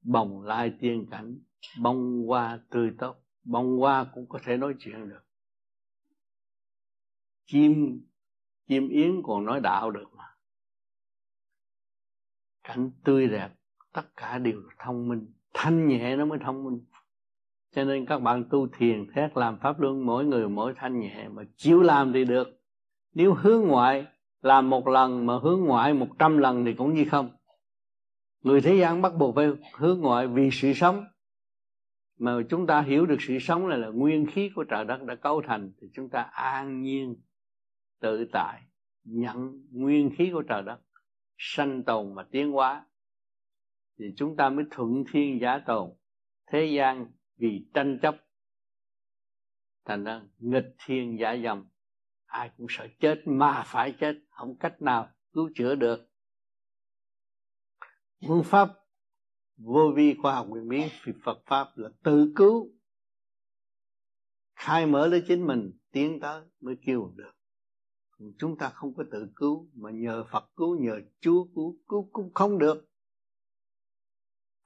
Bồng 0.00 0.42
lai 0.42 0.72
tiên 0.80 1.06
cảnh, 1.10 1.38
bông 1.80 2.26
hoa 2.26 2.60
tươi 2.70 2.92
tốt, 2.98 3.16
bông 3.44 3.78
hoa 3.78 4.06
cũng 4.14 4.28
có 4.28 4.38
thể 4.44 4.56
nói 4.56 4.74
chuyện 4.78 5.08
được. 5.08 5.24
Chim 7.46 8.00
chim 8.66 8.88
yến 8.88 9.22
còn 9.24 9.44
nói 9.44 9.60
đạo 9.60 9.90
được 9.90 10.14
mà. 10.16 10.24
Cảnh 12.62 12.90
tươi 13.04 13.28
đẹp, 13.28 13.50
tất 13.92 14.16
cả 14.16 14.38
đều 14.38 14.62
thông 14.78 15.08
minh, 15.08 15.32
thanh 15.54 15.88
nhẹ 15.88 16.16
nó 16.16 16.24
mới 16.24 16.38
thông 16.44 16.64
minh. 16.64 16.84
Cho 17.70 17.84
nên 17.84 18.06
các 18.06 18.18
bạn 18.18 18.44
tu 18.50 18.68
thiền, 18.68 19.12
thét 19.14 19.36
làm 19.36 19.58
pháp 19.60 19.80
luân, 19.80 20.06
mỗi 20.06 20.24
người 20.24 20.48
mỗi 20.48 20.74
thanh 20.76 21.00
nhẹ, 21.00 21.28
mà 21.28 21.42
chịu 21.56 21.82
làm 21.82 22.12
thì 22.12 22.24
được. 22.24 22.48
Nếu 23.12 23.34
hướng 23.34 23.60
ngoại 23.60 24.06
làm 24.40 24.70
một 24.70 24.88
lần 24.88 25.26
mà 25.26 25.38
hướng 25.38 25.60
ngoại 25.60 25.94
một 25.94 26.08
trăm 26.18 26.38
lần 26.38 26.64
thì 26.64 26.74
cũng 26.74 26.94
như 26.94 27.04
không. 27.10 27.30
Người 28.42 28.60
thế 28.60 28.74
gian 28.74 29.02
bắt 29.02 29.12
buộc 29.18 29.34
phải 29.34 29.46
hướng 29.74 30.00
ngoại 30.00 30.26
vì 30.26 30.50
sự 30.52 30.72
sống. 30.72 31.04
Mà 32.18 32.32
chúng 32.50 32.66
ta 32.66 32.80
hiểu 32.80 33.06
được 33.06 33.16
sự 33.20 33.38
sống 33.38 33.68
này 33.68 33.78
là 33.78 33.88
nguyên 33.88 34.26
khí 34.26 34.50
của 34.54 34.64
trời 34.64 34.84
đất 34.84 35.02
đã 35.02 35.14
cấu 35.14 35.42
thành, 35.42 35.72
thì 35.80 35.90
chúng 35.94 36.08
ta 36.10 36.22
an 36.22 36.82
nhiên, 36.82 37.16
tự 38.00 38.26
tại, 38.32 38.62
nhận 39.04 39.66
nguyên 39.70 40.10
khí 40.16 40.30
của 40.32 40.42
trời 40.42 40.62
đất, 40.62 40.80
sanh 41.38 41.82
tồn 41.82 42.14
và 42.14 42.26
tiến 42.30 42.52
hóa. 42.52 42.86
Thì 43.98 44.04
chúng 44.16 44.36
ta 44.36 44.48
mới 44.50 44.64
thuận 44.70 45.04
thiên 45.12 45.40
giả 45.40 45.58
tồn. 45.66 45.90
Thế 46.52 46.64
gian 46.64 47.06
vì 47.36 47.66
tranh 47.74 47.98
chấp, 48.02 48.16
thành 49.84 50.04
ra 50.04 50.22
nghịch 50.38 50.74
thiên 50.86 51.18
giả 51.20 51.36
dầm 51.44 51.64
ai 52.28 52.50
cũng 52.56 52.66
sợ 52.70 52.86
chết 53.00 53.22
mà 53.26 53.62
phải 53.66 53.94
chết, 54.00 54.14
không 54.30 54.56
cách 54.60 54.82
nào 54.82 55.08
cứu 55.32 55.50
chữa 55.54 55.74
được. 55.74 56.10
Phương 58.26 58.44
pháp 58.44 58.68
vô 59.56 59.92
vi 59.96 60.14
khoa 60.22 60.34
học 60.34 60.46
quyền 60.50 60.68
biến 60.68 60.88
vì 61.04 61.12
Phật 61.24 61.38
pháp 61.46 61.68
là 61.74 61.88
tự 62.02 62.32
cứu. 62.36 62.70
Khai 64.54 64.86
mở 64.86 65.06
lấy 65.06 65.24
chính 65.28 65.46
mình, 65.46 65.78
tiến 65.90 66.20
tới 66.20 66.42
mới 66.60 66.76
kêu 66.86 67.12
được. 67.16 67.32
Chúng 68.38 68.58
ta 68.58 68.68
không 68.68 68.94
có 68.94 69.04
tự 69.10 69.28
cứu 69.36 69.68
mà 69.74 69.90
nhờ 69.90 70.24
Phật 70.30 70.50
cứu, 70.56 70.78
nhờ 70.80 71.00
Chúa 71.20 71.44
cứu 71.54 71.76
cứu 71.88 72.08
cũng 72.12 72.34
không 72.34 72.58
được. 72.58 72.88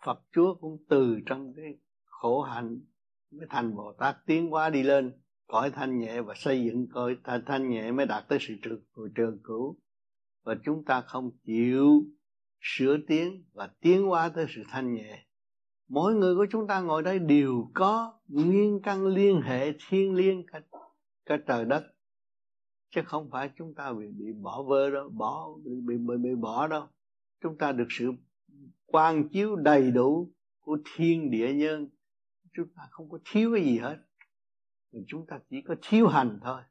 Phật 0.04 0.22
Chúa 0.32 0.54
cũng 0.54 0.84
từ 0.88 1.20
trong 1.26 1.54
cái 1.56 1.78
khổ 2.04 2.42
hạnh 2.42 2.80
mới 3.30 3.46
thành 3.50 3.76
Bồ 3.76 3.92
Tát 3.98 4.16
tiến 4.26 4.50
hóa 4.50 4.70
đi 4.70 4.82
lên 4.82 5.21
cõi 5.52 5.70
thanh 5.70 5.98
nhẹ 5.98 6.20
và 6.20 6.34
xây 6.36 6.64
dựng 6.64 6.86
cõi 6.92 7.16
thanh 7.46 7.70
nhẹ 7.70 7.92
mới 7.92 8.06
đạt 8.06 8.28
tới 8.28 8.38
sự 8.40 8.54
trường, 8.62 8.80
trường 9.14 9.38
cửu. 9.44 9.76
Và 10.44 10.54
chúng 10.64 10.84
ta 10.84 11.00
không 11.00 11.30
chịu 11.44 12.04
sửa 12.60 12.96
tiến 13.08 13.44
và 13.52 13.70
tiến 13.80 14.02
hóa 14.02 14.28
tới 14.28 14.46
sự 14.48 14.62
thanh 14.68 14.94
nhẹ. 14.94 15.26
Mỗi 15.88 16.14
người 16.14 16.34
của 16.34 16.46
chúng 16.50 16.66
ta 16.66 16.80
ngồi 16.80 17.02
đây 17.02 17.18
đều 17.18 17.70
có 17.74 18.20
nguyên 18.28 18.80
căn 18.82 19.06
liên 19.06 19.40
hệ 19.42 19.72
thiên 19.88 20.14
liêng 20.14 20.46
cả, 20.46 20.60
cả 21.26 21.36
trời 21.46 21.64
đất. 21.64 21.82
Chứ 22.94 23.00
không 23.04 23.30
phải 23.30 23.50
chúng 23.56 23.74
ta 23.74 23.92
bị 23.92 24.06
bị 24.06 24.32
bỏ 24.42 24.62
vơ 24.62 24.90
đâu 24.90 25.08
bỏ 25.08 25.48
bị, 25.64 25.70
bị, 25.86 25.96
bị, 25.96 26.14
bị 26.22 26.30
bỏ 26.40 26.66
đâu. 26.66 26.86
Chúng 27.42 27.58
ta 27.58 27.72
được 27.72 27.88
sự 27.90 28.12
quang 28.86 29.28
chiếu 29.28 29.56
đầy 29.56 29.90
đủ 29.90 30.32
của 30.60 30.78
thiên 30.94 31.30
địa 31.30 31.52
nhân. 31.52 31.88
Chúng 32.56 32.68
ta 32.76 32.82
không 32.90 33.10
có 33.10 33.18
thiếu 33.32 33.50
cái 33.54 33.64
gì 33.64 33.78
hết 33.78 33.96
chúng 35.06 35.26
ta 35.26 35.38
chỉ 35.50 35.62
có 35.62 35.74
thiếu 35.82 36.06
hành 36.06 36.38
thôi. 36.42 36.62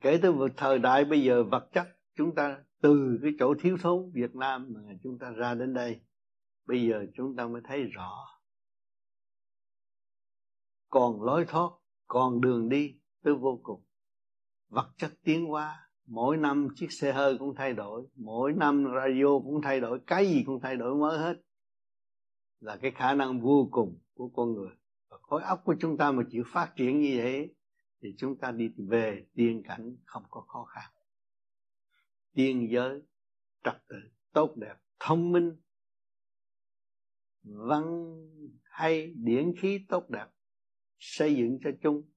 Kể 0.00 0.18
từ 0.22 0.34
thời 0.56 0.78
đại 0.78 1.04
bây 1.04 1.22
giờ 1.22 1.44
vật 1.44 1.68
chất, 1.72 1.86
chúng 2.14 2.34
ta 2.34 2.64
từ 2.82 3.18
cái 3.22 3.32
chỗ 3.38 3.54
thiếu 3.60 3.76
thốn 3.82 4.10
Việt 4.14 4.34
Nam 4.34 4.72
mà 4.74 4.80
chúng 5.02 5.18
ta 5.18 5.30
ra 5.30 5.54
đến 5.54 5.74
đây, 5.74 6.00
bây 6.66 6.86
giờ 6.88 7.06
chúng 7.14 7.36
ta 7.36 7.46
mới 7.46 7.62
thấy 7.64 7.82
rõ. 7.82 8.26
Còn 10.90 11.22
lối 11.22 11.44
thoát, 11.48 11.70
còn 12.06 12.40
đường 12.40 12.68
đi 12.68 12.94
tới 13.22 13.34
vô 13.34 13.60
cùng. 13.62 13.82
Vật 14.68 14.90
chất 14.96 15.12
tiến 15.24 15.46
hóa, 15.46 15.88
mỗi 16.06 16.36
năm 16.36 16.68
chiếc 16.76 16.92
xe 16.92 17.12
hơi 17.12 17.38
cũng 17.38 17.54
thay 17.54 17.72
đổi, 17.72 18.06
mỗi 18.14 18.52
năm 18.52 18.84
radio 18.94 19.38
cũng 19.44 19.60
thay 19.62 19.80
đổi, 19.80 20.00
cái 20.06 20.26
gì 20.26 20.42
cũng 20.46 20.60
thay 20.62 20.76
đổi 20.76 20.94
mới 20.94 21.18
hết, 21.18 21.40
là 22.60 22.76
cái 22.76 22.90
khả 22.90 23.14
năng 23.14 23.40
vô 23.40 23.68
cùng 23.70 23.98
của 24.14 24.28
con 24.28 24.52
người 24.52 24.70
khối 25.22 25.42
óc 25.42 25.62
của 25.64 25.74
chúng 25.80 25.96
ta 25.96 26.12
mà 26.12 26.22
chịu 26.30 26.44
phát 26.46 26.72
triển 26.76 27.00
như 27.00 27.14
vậy 27.16 27.54
thì 28.02 28.14
chúng 28.18 28.38
ta 28.38 28.52
đi 28.52 28.70
về 28.88 29.26
tiên 29.34 29.62
cảnh 29.68 29.96
không 30.04 30.22
có 30.30 30.40
khó 30.40 30.64
khăn. 30.64 30.90
Tiên 32.34 32.68
giới 32.70 33.02
trật 33.64 33.82
tự 33.88 33.96
tốt 34.32 34.56
đẹp, 34.56 34.74
thông 35.00 35.32
minh, 35.32 35.56
văn 37.42 38.14
hay, 38.62 39.14
điển 39.16 39.52
khí 39.60 39.86
tốt 39.88 40.10
đẹp, 40.10 40.26
xây 40.98 41.34
dựng 41.34 41.58
cho 41.64 41.70
chung 41.82 42.10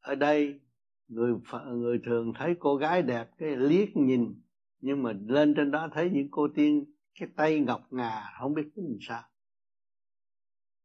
ở 0.00 0.14
đây, 0.14 0.60
người 1.08 1.32
người 1.72 2.00
thường 2.04 2.32
thấy 2.38 2.54
cô 2.60 2.76
gái 2.76 3.02
đẹp, 3.02 3.30
cái 3.38 3.56
liếc 3.56 3.96
nhìn, 3.96 4.42
nhưng 4.80 5.02
mà 5.02 5.12
lên 5.26 5.54
trên 5.56 5.70
đó 5.70 5.88
thấy 5.92 6.10
những 6.10 6.28
cô 6.30 6.48
tiên, 6.54 6.84
cái 7.20 7.28
tay 7.36 7.60
ngọc 7.60 7.86
ngà, 7.90 8.22
không 8.40 8.54
biết 8.54 8.70
cái 8.76 8.84
gì 8.88 8.98
sao 9.00 9.22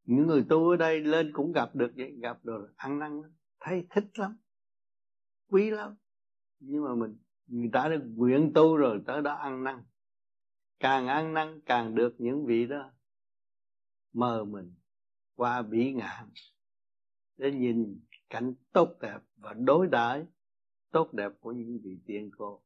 những 0.06 0.28
người 0.28 0.46
tu 0.50 0.70
ở 0.70 0.76
đây 0.76 1.02
lên 1.02 1.32
cũng 1.34 1.52
gặp 1.52 1.76
được 1.76 1.92
vậy, 1.96 2.16
gặp 2.22 2.46
được 2.46 2.74
ăn 2.76 3.00
năn 3.00 3.22
thấy 3.60 3.88
thích 3.90 4.06
lắm, 4.14 4.38
quý 5.50 5.70
lắm. 5.70 5.96
Nhưng 6.60 6.84
mà 6.84 6.96
mình, 6.96 7.18
người 7.48 7.70
ta 7.74 7.90
đã 7.90 7.98
nguyện 8.16 8.52
tu 8.56 8.78
rồi, 8.78 9.02
tới 9.08 9.22
đó 9.22 9.34
ăn 9.34 9.64
năn. 9.64 9.84
Càng 10.80 11.08
ăn 11.08 11.34
năn, 11.34 11.62
càng 11.66 11.96
được 11.96 12.16
những 12.18 12.46
vị 12.46 12.66
đó 12.68 12.92
mờ 14.14 14.46
mình 14.46 14.76
qua 15.36 15.62
bỉ 15.62 15.94
ngạn 15.94 16.30
để 17.38 17.52
nhìn 17.52 18.02
cảnh 18.30 18.54
tốt 18.72 18.98
đẹp 19.02 19.20
và 19.36 19.54
đối 19.54 19.88
đãi 19.88 20.26
tốt 20.92 21.14
đẹp 21.14 21.32
của 21.40 21.52
những 21.52 21.80
vị 21.84 22.00
tiên 22.06 22.32
cô. 22.38 22.64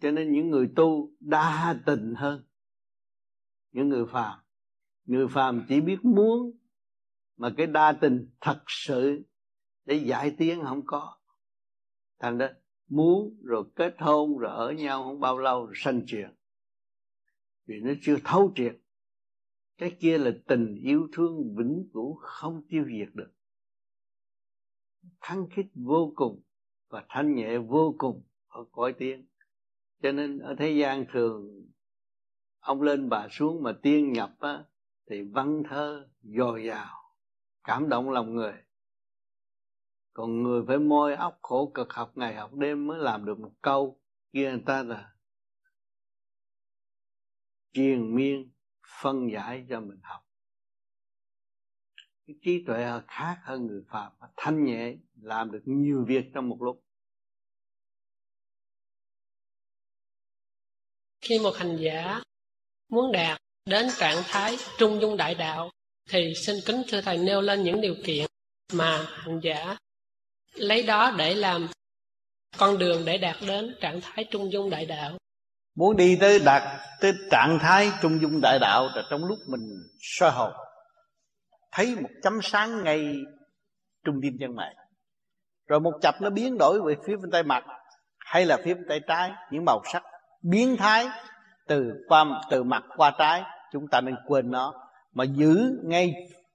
Cho 0.00 0.10
nên 0.10 0.32
những 0.32 0.50
người 0.50 0.72
tu 0.76 1.10
đa 1.20 1.82
tình 1.86 2.14
hơn 2.16 2.44
những 3.72 3.88
người 3.88 4.06
phàm. 4.12 4.38
Người 5.04 5.28
phàm 5.28 5.64
chỉ 5.68 5.80
biết 5.80 6.04
muốn 6.04 6.58
mà 7.36 7.50
cái 7.56 7.66
đa 7.66 7.92
tình 7.92 8.30
thật 8.40 8.62
sự 8.66 9.22
để 9.84 9.94
giải 9.94 10.34
tiến 10.38 10.62
không 10.64 10.82
có. 10.86 11.18
Thành 12.18 12.38
ra 12.38 12.54
muốn 12.88 13.36
rồi 13.42 13.64
kết 13.76 13.94
hôn 13.98 14.38
rồi 14.38 14.52
ở 14.52 14.72
nhau 14.72 15.04
không 15.04 15.20
bao 15.20 15.38
lâu 15.38 15.66
rồi 15.66 15.74
sanh 15.76 16.02
chuyện. 16.06 16.30
Vì 17.66 17.74
nó 17.82 17.92
chưa 18.02 18.16
thấu 18.24 18.52
triệt. 18.54 18.76
Cái 19.78 19.96
kia 20.00 20.18
là 20.18 20.30
tình 20.46 20.74
yêu 20.82 21.08
thương 21.12 21.56
vĩnh 21.56 21.88
cửu 21.92 22.14
không 22.14 22.62
tiêu 22.68 22.84
diệt 22.84 23.14
được. 23.14 23.32
Thăng 25.20 25.46
khích 25.50 25.66
vô 25.74 26.12
cùng 26.16 26.42
và 26.88 27.04
thanh 27.08 27.34
nhẹ 27.34 27.58
vô 27.58 27.94
cùng 27.98 28.22
ở 28.46 28.64
cõi 28.72 28.94
tiên. 28.98 29.26
Cho 30.02 30.12
nên 30.12 30.38
ở 30.38 30.54
thế 30.58 30.70
gian 30.70 31.04
thường 31.12 31.66
ông 32.62 32.82
lên 32.82 33.08
bà 33.08 33.28
xuống 33.30 33.62
mà 33.62 33.72
tiên 33.82 34.12
nhập 34.12 34.34
á, 34.40 34.64
thì 35.10 35.22
văn 35.22 35.62
thơ 35.68 36.08
dồi 36.22 36.64
dào 36.64 37.16
cảm 37.64 37.88
động 37.88 38.10
lòng 38.10 38.34
người. 38.34 38.54
Còn 40.12 40.42
người 40.42 40.62
phải 40.66 40.78
môi 40.78 41.14
óc 41.14 41.38
khổ 41.42 41.70
cực 41.74 41.92
học 41.92 42.12
ngày 42.14 42.34
học 42.34 42.54
đêm 42.54 42.86
mới 42.86 42.98
làm 42.98 43.24
được 43.24 43.38
một 43.38 43.52
câu 43.62 44.00
kia 44.32 44.50
người 44.50 44.62
ta 44.66 44.82
là 44.82 45.12
triền 47.72 48.14
miên 48.14 48.52
phân 49.02 49.30
giải 49.32 49.66
cho 49.68 49.80
mình 49.80 50.00
học. 50.02 50.20
Cái 52.26 52.36
trí 52.42 52.64
tuệ 52.66 52.86
khác 53.08 53.40
hơn 53.42 53.66
người 53.66 53.82
phạm 53.88 54.12
thanh 54.36 54.64
nhẹ 54.64 54.94
làm 55.20 55.52
được 55.52 55.62
nhiều 55.64 56.04
việc 56.08 56.30
trong 56.34 56.48
một 56.48 56.62
lúc. 56.62 56.84
Khi 61.20 61.38
một 61.38 61.52
hành 61.56 61.76
giả 61.80 62.22
muốn 62.92 63.12
đạt 63.12 63.38
đến 63.66 63.86
trạng 63.98 64.16
thái 64.24 64.56
trung 64.78 65.00
dung 65.00 65.16
đại 65.16 65.34
đạo 65.34 65.70
thì 66.10 66.32
xin 66.34 66.56
kính 66.66 66.82
thưa 66.88 67.00
thầy 67.00 67.18
nêu 67.18 67.40
lên 67.40 67.62
những 67.62 67.80
điều 67.80 67.94
kiện 68.04 68.26
mà 68.72 69.06
hành 69.08 69.40
giả 69.42 69.76
lấy 70.54 70.82
đó 70.82 71.14
để 71.18 71.34
làm 71.34 71.68
con 72.58 72.78
đường 72.78 73.02
để 73.04 73.18
đạt 73.18 73.36
đến 73.46 73.76
trạng 73.80 74.00
thái 74.02 74.24
trung 74.30 74.52
dung 74.52 74.70
đại 74.70 74.86
đạo. 74.86 75.18
Muốn 75.74 75.96
đi 75.96 76.18
tới 76.20 76.38
đạt 76.44 76.62
tới 77.00 77.12
trạng 77.30 77.58
thái 77.60 77.90
trung 78.02 78.20
dung 78.22 78.40
đại 78.42 78.58
đạo 78.58 78.88
là 78.94 79.02
trong 79.10 79.24
lúc 79.24 79.38
mình 79.48 79.60
soi 80.00 80.30
hồn, 80.30 80.52
thấy 81.72 81.96
một 81.96 82.10
chấm 82.22 82.40
sáng 82.42 82.84
ngay 82.84 83.14
trung 84.04 84.14
tim 84.22 84.32
chân 84.40 84.56
mày 84.56 84.74
rồi 85.68 85.80
một 85.80 85.92
chập 86.02 86.14
nó 86.20 86.30
biến 86.30 86.58
đổi 86.58 86.80
về 86.86 86.94
phía 87.06 87.16
bên 87.16 87.30
tay 87.30 87.42
mặt 87.42 87.64
hay 88.18 88.46
là 88.46 88.56
phía 88.64 88.74
bên 88.74 88.84
tay 88.88 89.00
trái, 89.08 89.30
những 89.50 89.64
màu 89.64 89.82
sắc 89.92 90.02
biến 90.42 90.76
thái 90.76 91.06
từ 91.68 91.92
qua 92.08 92.40
từ 92.50 92.62
mặt 92.62 92.84
qua 92.96 93.12
trái, 93.18 93.42
chúng 93.72 93.88
ta 93.88 94.00
nên 94.00 94.14
quên 94.26 94.50
nó. 94.50 94.74
Mà 95.12 95.24
giữ 95.24 95.80
ngay 95.84 96.14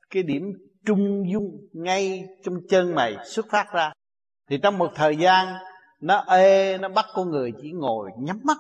cái 0.10 0.24
điểm 0.24 0.53
trung 0.86 1.32
dung 1.32 1.51
ngay 1.74 2.26
trong 2.45 2.55
chân 2.70 2.95
mày 2.95 3.16
xuất 3.26 3.45
phát 3.49 3.74
ra. 3.74 3.91
Thì 4.49 4.58
trong 4.64 4.78
một 4.78 4.91
thời 4.95 5.16
gian, 5.16 5.47
nó 6.01 6.24
ê, 6.28 6.78
nó 6.78 6.89
bắt 6.89 7.05
con 7.14 7.30
người 7.30 7.51
chỉ 7.62 7.72
ngồi 7.72 8.10
nhắm 8.20 8.39
mắt, 8.43 8.58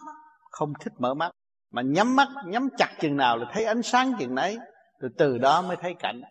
không 0.51 0.73
thích 0.79 0.93
mở 0.99 1.13
mắt. 1.13 1.31
Mà 1.71 1.81
nhắm 1.81 2.15
mắt, 2.15 2.27
nhắm 2.45 2.69
chặt 2.77 2.89
chừng 2.99 3.17
nào 3.17 3.37
là 3.37 3.45
thấy 3.53 3.65
ánh 3.65 3.81
sáng 3.81 4.13
chừng 4.19 4.35
nấy, 4.35 4.57
rồi 4.99 5.11
từ 5.17 5.37
đó 5.37 5.61
mới 5.61 5.77
thấy 5.81 5.95
cảnh. 5.99 6.21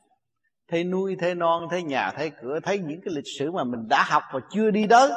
Thấy 0.69 0.85
nuôi 0.85 1.17
thấy 1.19 1.35
non, 1.35 1.69
thấy 1.71 1.83
nhà, 1.83 2.11
thấy 2.17 2.31
cửa, 2.43 2.59
thấy 2.63 2.79
những 2.79 3.01
cái 3.05 3.15
lịch 3.15 3.25
sử 3.39 3.53
mà 3.53 3.65
mình 3.65 3.89
đã 3.89 4.05
học 4.09 4.23
và 4.33 4.41
chưa 4.51 4.71
đi 4.71 4.87
tới. 4.87 5.11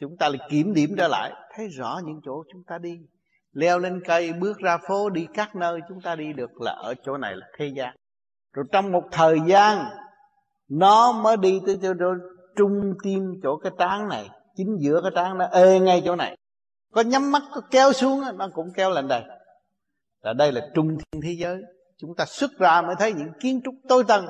Chúng 0.00 0.16
ta 0.16 0.28
lại 0.28 0.38
kiểm 0.50 0.74
điểm 0.74 0.94
trở 0.98 1.08
lại, 1.08 1.32
thấy 1.54 1.68
rõ 1.68 2.00
những 2.04 2.20
chỗ 2.24 2.44
chúng 2.52 2.62
ta 2.66 2.78
đi 2.78 2.98
leo 3.56 3.78
lên 3.78 4.00
cây 4.04 4.32
bước 4.32 4.58
ra 4.58 4.78
phố 4.88 5.10
đi 5.10 5.26
các 5.34 5.56
nơi. 5.56 5.80
Chúng 5.88 6.00
ta 6.00 6.16
đi 6.16 6.32
được 6.32 6.60
là 6.60 6.72
ở 6.72 6.94
chỗ 7.04 7.16
này 7.16 7.36
là 7.36 7.46
thế 7.58 7.66
gian. 7.66 7.96
Rồi 8.52 8.64
trong 8.72 8.92
một 8.92 9.04
thời 9.12 9.38
gian 9.46 9.84
nó 10.68 11.12
mới 11.12 11.36
đi 11.36 11.60
tới 11.66 11.78
chỗ, 11.82 11.94
chỗ 11.98 12.14
trung 12.56 12.94
tim 13.02 13.40
chỗ 13.42 13.56
cái 13.56 13.72
trán 13.78 14.08
này 14.08 14.30
chính 14.56 14.76
giữa 14.80 15.00
cái 15.02 15.12
trán 15.14 15.38
nó 15.38 15.44
ê 15.44 15.78
ngay 15.78 16.02
chỗ 16.04 16.16
này. 16.16 16.36
Có 16.92 17.00
nhắm 17.00 17.32
mắt 17.32 17.42
có 17.54 17.60
kéo 17.70 17.92
xuống 17.92 18.22
nó 18.34 18.48
cũng 18.54 18.72
kéo 18.76 18.90
lên 18.90 19.08
đây. 19.08 19.22
Là 20.22 20.32
đây 20.32 20.52
là 20.52 20.68
trung 20.74 20.98
thiên 20.98 21.22
thế 21.22 21.32
giới. 21.38 21.62
Chúng 21.98 22.14
ta 22.16 22.24
xuất 22.24 22.50
ra 22.58 22.82
mới 22.82 22.94
thấy 22.98 23.12
những 23.12 23.32
kiến 23.40 23.60
trúc 23.64 23.74
tối 23.88 24.04
tân 24.08 24.26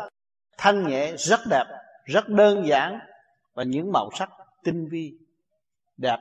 thanh 0.58 0.88
nhẹ 0.88 1.12
rất 1.16 1.40
đẹp 1.50 1.64
rất 2.04 2.28
đơn 2.28 2.66
giản 2.66 2.98
và 3.54 3.62
những 3.62 3.92
màu 3.92 4.10
sắc 4.18 4.30
tinh 4.64 4.88
vi 4.90 5.12
đẹp 5.96 6.18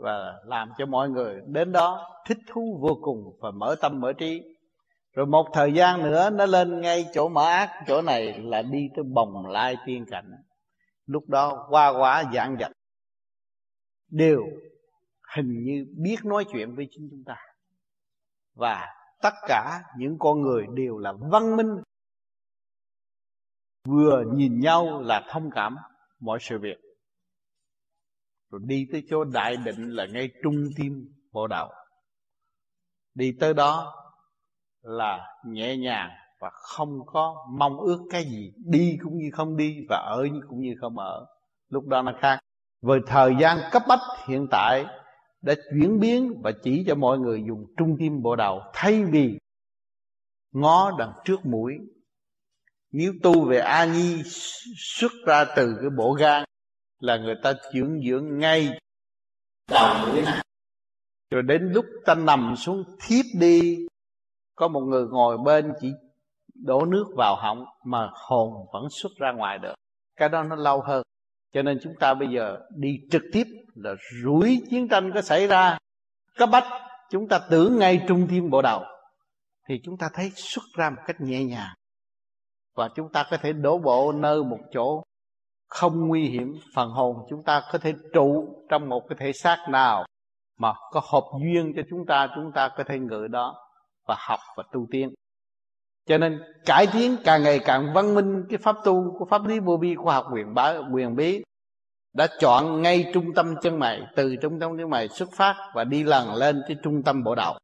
và 0.00 0.40
làm 0.44 0.70
cho 0.78 0.86
mọi 0.86 1.10
người 1.10 1.40
đến 1.46 1.72
đó 1.72 2.06
thích 2.26 2.38
thú 2.46 2.78
vô 2.80 2.98
cùng 3.02 3.36
và 3.40 3.50
mở 3.50 3.76
tâm 3.80 4.00
mở 4.00 4.12
trí. 4.12 4.42
Rồi 5.12 5.26
một 5.26 5.46
thời 5.52 5.72
gian 5.72 6.02
nữa, 6.02 6.30
nó 6.30 6.46
lên 6.46 6.80
ngay 6.80 7.04
chỗ 7.14 7.28
mở 7.28 7.44
ác, 7.44 7.84
chỗ 7.86 8.02
này 8.02 8.38
là 8.38 8.62
đi 8.62 8.88
tới 8.96 9.04
bồng 9.14 9.46
lai 9.46 9.76
tiên 9.86 10.04
cảnh. 10.10 10.30
Lúc 11.06 11.28
đó 11.28 11.66
qua 11.70 11.92
quá 11.98 12.24
giảng 12.34 12.56
dạch 12.60 12.72
đều 14.10 14.42
hình 15.36 15.62
như 15.64 15.86
biết 15.96 16.16
nói 16.24 16.44
chuyện 16.52 16.76
với 16.76 16.88
chính 16.90 17.08
chúng 17.10 17.24
ta. 17.26 17.36
Và 18.54 18.86
tất 19.22 19.34
cả 19.48 19.82
những 19.98 20.16
con 20.18 20.40
người 20.40 20.66
đều 20.74 20.98
là 20.98 21.12
văn 21.30 21.56
minh. 21.56 21.76
Vừa 23.88 24.24
nhìn 24.34 24.60
nhau 24.60 25.02
là 25.02 25.26
thông 25.30 25.50
cảm 25.54 25.76
mọi 26.20 26.38
sự 26.40 26.58
việc 26.58 26.89
rồi 28.50 28.60
đi 28.64 28.86
tới 28.92 29.02
chỗ 29.10 29.24
đại 29.24 29.56
định 29.56 29.90
là 29.90 30.06
ngay 30.06 30.30
trung 30.42 30.64
tim 30.76 31.08
bộ 31.32 31.46
đầu 31.46 31.68
đi 33.14 33.32
tới 33.40 33.54
đó 33.54 33.94
là 34.82 35.26
nhẹ 35.46 35.76
nhàng 35.76 36.10
và 36.40 36.50
không 36.50 37.06
có 37.06 37.46
mong 37.58 37.76
ước 37.80 37.98
cái 38.10 38.24
gì, 38.24 38.52
đi 38.56 38.98
cũng 39.02 39.16
như 39.18 39.30
không 39.32 39.56
đi 39.56 39.86
và 39.88 39.96
ở 39.96 40.26
cũng 40.48 40.60
như 40.60 40.74
không 40.80 40.98
ở. 40.98 41.26
Lúc 41.68 41.86
đó 41.86 42.02
nó 42.02 42.12
khác. 42.20 42.38
Với 42.82 43.00
thời 43.06 43.34
gian 43.40 43.58
cấp 43.72 43.82
bách 43.88 44.00
hiện 44.28 44.46
tại 44.50 44.86
đã 45.42 45.54
chuyển 45.72 46.00
biến 46.00 46.40
và 46.42 46.52
chỉ 46.62 46.84
cho 46.86 46.94
mọi 46.94 47.18
người 47.18 47.44
dùng 47.48 47.66
trung 47.76 47.96
tim 47.98 48.22
bộ 48.22 48.36
đầu 48.36 48.62
thay 48.72 49.04
vì 49.04 49.38
ngó 50.52 50.96
đằng 50.98 51.12
trước 51.24 51.46
mũi. 51.46 51.74
Nếu 52.92 53.12
tu 53.22 53.48
về 53.48 53.58
a 53.58 53.84
nhi 53.84 54.22
xuất 54.76 55.12
ra 55.26 55.44
từ 55.56 55.76
cái 55.80 55.90
bộ 55.96 56.12
gan 56.12 56.44
là 57.00 57.16
người 57.16 57.34
ta 57.42 57.52
dưỡng 57.74 58.00
dưỡng 58.08 58.38
ngay. 58.38 58.78
Đầu 59.70 60.06
mũi 60.06 60.22
này 60.22 60.42
rồi 61.30 61.42
đến 61.42 61.72
lúc 61.72 61.84
ta 62.06 62.14
nằm 62.14 62.54
xuống 62.56 62.84
thiếp 63.06 63.24
đi, 63.40 63.86
có 64.54 64.68
một 64.68 64.80
người 64.80 65.06
ngồi 65.06 65.38
bên 65.38 65.72
chỉ 65.80 65.92
đổ 66.54 66.84
nước 66.84 67.04
vào 67.16 67.36
họng 67.36 67.64
mà 67.84 68.10
hồn 68.14 68.66
vẫn 68.72 68.84
xuất 68.90 69.12
ra 69.18 69.32
ngoài 69.32 69.58
được. 69.58 69.74
Cái 70.16 70.28
đó 70.28 70.42
nó 70.42 70.56
lâu 70.56 70.80
hơn. 70.80 71.02
Cho 71.52 71.62
nên 71.62 71.78
chúng 71.82 71.92
ta 72.00 72.14
bây 72.14 72.28
giờ 72.28 72.58
đi 72.76 72.88
trực 73.10 73.22
tiếp 73.32 73.44
là 73.74 73.94
rủi 74.22 74.62
chiến 74.70 74.88
tranh 74.88 75.10
có 75.14 75.22
xảy 75.22 75.46
ra. 75.46 75.78
Có 76.38 76.46
bách 76.46 76.66
chúng 77.10 77.28
ta 77.28 77.40
tưởng 77.50 77.78
ngay 77.78 78.04
trung 78.08 78.26
tim 78.30 78.50
bộ 78.50 78.62
đầu, 78.62 78.82
thì 79.68 79.80
chúng 79.84 79.96
ta 79.96 80.10
thấy 80.14 80.30
xuất 80.34 80.62
ra 80.76 80.90
một 80.90 81.02
cách 81.06 81.20
nhẹ 81.20 81.44
nhàng. 81.44 81.74
Và 82.74 82.88
chúng 82.96 83.12
ta 83.12 83.26
có 83.30 83.36
thể 83.36 83.52
đổ 83.52 83.78
bộ 83.78 84.12
nơi 84.12 84.44
một 84.44 84.58
chỗ 84.72 85.02
không 85.70 86.08
nguy 86.08 86.28
hiểm, 86.28 86.54
phần 86.74 86.90
hồn 86.90 87.16
chúng 87.30 87.42
ta 87.42 87.62
có 87.72 87.78
thể 87.78 87.94
trụ 88.14 88.56
trong 88.68 88.88
một 88.88 89.02
cái 89.08 89.16
thể 89.20 89.32
xác 89.32 89.66
nào 89.68 90.04
mà 90.58 90.72
có 90.90 91.00
hợp 91.04 91.24
duyên 91.42 91.72
cho 91.76 91.82
chúng 91.90 92.06
ta 92.06 92.28
chúng 92.34 92.52
ta 92.54 92.68
có 92.76 92.84
thể 92.84 92.98
ngự 92.98 93.26
đó 93.30 93.56
và 94.06 94.16
học 94.18 94.40
và 94.56 94.64
tu 94.72 94.86
tiên. 94.90 95.14
Cho 96.06 96.18
nên 96.18 96.42
cải 96.66 96.86
tiến 96.92 97.16
càng 97.24 97.42
ngày 97.42 97.58
càng 97.58 97.92
văn 97.94 98.14
minh, 98.14 98.44
cái 98.48 98.58
pháp 98.58 98.76
tu 98.84 99.18
của 99.18 99.24
pháp 99.30 99.46
lý 99.46 99.58
vô 99.58 99.76
vi 99.76 99.94
khoa 99.94 100.14
học 100.14 100.26
quyền 100.32 100.54
bá 100.54 100.74
quyền 100.92 101.16
bí 101.16 101.42
đã 102.12 102.26
chọn 102.40 102.82
ngay 102.82 103.10
trung 103.14 103.34
tâm 103.34 103.54
chân 103.62 103.78
mày, 103.78 104.02
từ 104.16 104.36
trung 104.36 104.60
tâm 104.60 104.78
chân 104.78 104.90
mày 104.90 105.08
xuất 105.08 105.28
phát 105.36 105.70
và 105.74 105.84
đi 105.84 106.04
lần 106.04 106.34
lên 106.34 106.62
cái 106.68 106.76
trung 106.82 107.02
tâm 107.02 107.24
bộ 107.24 107.34
đạo. 107.34 107.58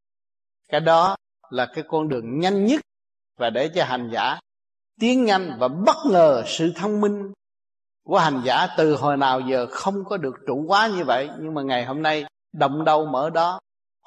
Cái 0.69 0.81
đó 0.81 1.17
là 1.51 1.67
cái 1.75 1.85
con 1.89 2.09
đường 2.09 2.39
nhanh 2.39 2.65
nhất 2.65 2.81
và 3.39 3.51
để 3.51 3.71
cho 3.75 3.85
hành 3.85 4.11
giả 4.13 4.39
tiến 5.01 5.25
nhanh 5.25 5.57
và 5.59 5.69
bất 5.69 5.97
ngờ 6.11 6.43
sự 6.47 6.73
thông 6.77 7.01
minh 7.01 7.33
của 8.07 8.19
hành 8.19 8.43
giả, 8.45 8.67
từ 8.77 8.97
hồi 8.97 9.17
nào 9.17 9.41
giờ 9.41 9.67
không 9.71 10.05
có 10.05 10.17
được 10.17 10.35
trụ 10.47 10.65
quá 10.69 10.87
như 10.87 11.05
vậy, 11.05 11.29
nhưng 11.41 11.55
mà 11.55 11.63
ngày 11.63 11.85
hôm 11.85 12.03
nay 12.03 12.25
động 12.53 12.85
đâu 12.85 13.07
mở 13.07 13.31
đó, 13.31 13.61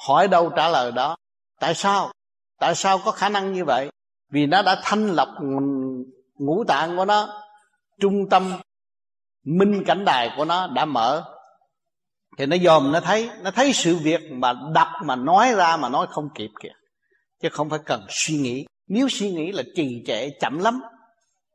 hỏi 0.08 0.28
đâu 0.28 0.52
trả 0.56 0.70
lời 0.70 0.92
đó. 0.92 1.16
Tại 1.60 1.76
sao? 1.76 2.12
Tại 2.60 2.76
sao 2.76 3.00
có 3.06 3.12
khả 3.12 3.30
năng 3.30 3.54
như 3.54 3.66
vậy? 3.66 3.90
Vì 4.32 4.46
nó 4.46 4.62
đã 4.62 4.82
thanh 4.84 5.08
lọc 5.08 5.30
ngũ 6.38 6.64
tạng 6.68 6.98
của 6.98 7.06
nó, 7.06 7.42
trung 8.00 8.30
tâm 8.30 8.52
minh 9.46 9.84
cảnh 9.86 10.06
đài 10.06 10.32
của 10.38 10.46
nó 10.46 10.68
đã 10.68 10.86
mở. 10.86 11.24
Thì 12.38 12.46
nó 12.46 12.58
dòm, 12.58 12.92
nó 12.92 13.00
thấy 13.00 13.30
nó 13.44 13.52
thấy 13.52 13.74
sự 13.74 13.96
việc 13.96 14.22
mà 14.32 14.54
đọc 14.74 14.88
mà 15.04 15.16
nói 15.16 15.54
ra, 15.56 15.78
mà 15.78 15.90
nói 15.90 16.08
không 16.10 16.30
kịp 16.36 16.50
kìa. 16.62 16.74
Chứ 17.42 17.50
không 17.52 17.70
phải 17.70 17.80
cần 17.86 18.06
suy 18.10 18.38
nghĩ. 18.38 18.66
Nếu 18.88 19.10
suy 19.10 19.32
nghĩ 19.32 19.52
là 19.52 19.64
trì 19.76 20.04
trệ 20.08 20.30
chậm 20.30 20.60
lắm 20.60 20.82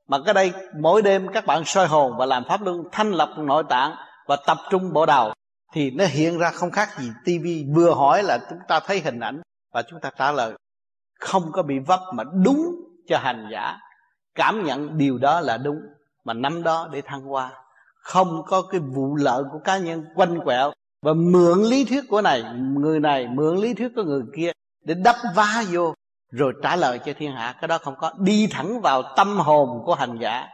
mà 0.09 0.19
cái 0.25 0.35
đây, 0.35 0.53
mỗi 0.81 1.03
đêm 1.03 1.29
các 1.33 1.47
bạn 1.47 1.63
soi 1.65 1.87
hồn 1.87 2.17
và 2.19 2.27
làm 2.27 2.45
pháp 2.49 2.63
luân 2.63 2.83
thanh 2.93 3.13
lập 3.13 3.35
nội 3.39 3.65
tạng 3.69 3.95
và 4.27 4.37
tập 4.47 4.59
trung 4.71 4.93
bộ 4.93 5.07
đầu 5.07 5.33
thì 5.73 5.91
nó 5.91 6.05
hiện 6.07 6.39
ra 6.39 6.51
không 6.51 6.71
khác 6.71 6.89
gì 6.99 7.11
tivi 7.25 7.67
vừa 7.75 7.95
hỏi 7.95 8.23
là 8.23 8.39
chúng 8.51 8.59
ta 8.69 8.81
thấy 8.81 9.01
hình 9.01 9.21
ảnh 9.21 9.43
và 9.73 9.83
chúng 9.83 10.01
ta 10.01 10.11
trả 10.19 10.33
lời. 10.33 10.53
Không 11.21 11.53
có 11.53 11.63
bị 11.63 11.79
vấp 11.79 12.01
mà 12.15 12.25
đúng 12.45 12.75
cho 13.09 13.19
hành 13.19 13.49
giả. 13.53 13.79
Cảm 14.35 14.65
nhận 14.65 14.99
điều 14.99 15.19
đó 15.19 15.41
là 15.41 15.57
đúng 15.57 15.81
mà 16.25 16.35
nắm 16.35 16.63
đó 16.63 16.89
để 16.93 17.03
thăng 17.03 17.23
hoa. 17.23 17.51
Không 17.97 18.43
có 18.47 18.63
cái 18.63 18.81
vụ 18.81 19.17
lợi 19.17 19.43
của 19.53 19.59
cá 19.65 19.79
nhân 19.79 20.05
quanh 20.15 20.41
quẹo 20.45 20.73
và 21.03 21.13
mượn 21.13 21.63
lý 21.63 21.85
thuyết 21.85 22.05
của 22.09 22.23
này, 22.23 22.43
người 22.79 23.01
này 23.01 23.27
mượn 23.29 23.57
lý 23.57 23.75
thuyết 23.75 23.89
của 23.97 24.03
người 24.03 24.23
kia 24.37 24.53
để 24.85 24.95
đắp 24.95 25.17
vá 25.35 25.65
vô 25.71 25.95
rồi 26.35 26.53
trả 26.63 26.77
lời 26.77 27.01
cho 27.05 27.13
thiên 27.17 27.33
hạ. 27.33 27.57
Cái 27.61 27.69
đó 27.69 27.79
không 27.79 27.95
có. 27.99 28.13
Đi 28.19 28.49
thẳng 28.51 28.81
vào 28.81 29.03
tâm 29.17 29.37
hồn 29.37 29.83
của 29.85 29.95
hành 29.95 30.19
giả. 30.21 30.49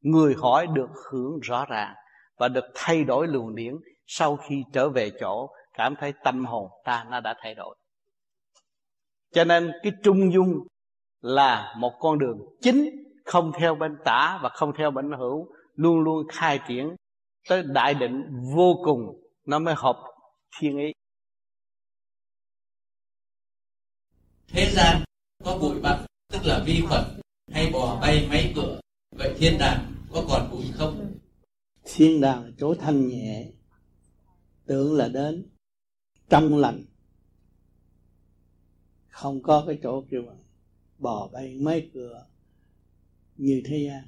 Người 0.00 0.34
hỏi 0.38 0.66
được 0.66 0.90
hưởng 1.10 1.40
rõ 1.42 1.64
ràng 1.68 1.94
và 2.38 2.48
được 2.48 2.64
thay 2.74 3.04
đổi 3.04 3.26
luồng 3.26 3.54
điển. 3.54 3.74
Sau 4.06 4.36
khi 4.36 4.64
trở 4.72 4.88
về 4.88 5.10
chỗ, 5.20 5.50
cảm 5.72 5.94
thấy 6.00 6.12
tâm 6.24 6.44
hồn 6.44 6.70
ta 6.84 7.06
nó 7.10 7.20
đã 7.20 7.34
thay 7.42 7.54
đổi. 7.54 7.76
Cho 9.32 9.44
nên 9.44 9.72
cái 9.82 9.92
trung 10.04 10.32
dung 10.32 10.52
là 11.20 11.74
một 11.78 11.92
con 12.00 12.18
đường 12.18 12.38
chính, 12.60 12.90
không 13.24 13.52
theo 13.58 13.74
bên 13.74 13.96
tả 14.04 14.38
và 14.42 14.48
không 14.48 14.72
theo 14.78 14.90
bên 14.90 15.12
hữu, 15.12 15.48
luôn 15.74 16.00
luôn 16.00 16.26
khai 16.32 16.60
triển 16.68 16.96
tới 17.48 17.62
đại 17.66 17.94
định 17.94 18.22
vô 18.56 18.74
cùng. 18.84 19.00
Nó 19.46 19.58
mới 19.58 19.74
hợp 19.76 19.96
thiên 20.58 20.78
ý. 20.78 20.92
Thế 24.48 24.66
gian 24.70 25.00
có 25.44 25.58
bụi 25.60 25.80
bặm 25.82 26.06
tức 26.32 26.38
là 26.44 26.64
vi 26.66 26.82
khuẩn 26.88 27.04
hay 27.52 27.70
bò 27.72 27.98
bay 28.00 28.26
máy 28.30 28.52
cửa. 28.56 28.80
Vậy 29.18 29.34
thiên 29.38 29.52
đàng 29.58 29.92
có 30.12 30.24
còn 30.28 30.50
bụi 30.50 30.64
không? 30.74 31.18
Thiên 31.84 32.20
đàng 32.20 32.44
là 32.44 32.50
chỗ 32.58 32.74
thanh 32.74 33.08
nhẹ 33.08 33.50
tưởng 34.66 34.96
là 34.96 35.08
đến 35.08 35.46
trong 36.28 36.58
lành. 36.58 36.84
Không 39.08 39.42
có 39.42 39.64
cái 39.66 39.78
chỗ 39.82 40.04
kêu 40.10 40.22
mà 40.22 40.32
bò 40.98 41.28
bay 41.32 41.58
mấy 41.60 41.90
cửa 41.94 42.26
như 43.36 43.62
thế 43.64 43.76
gian. 43.88 44.04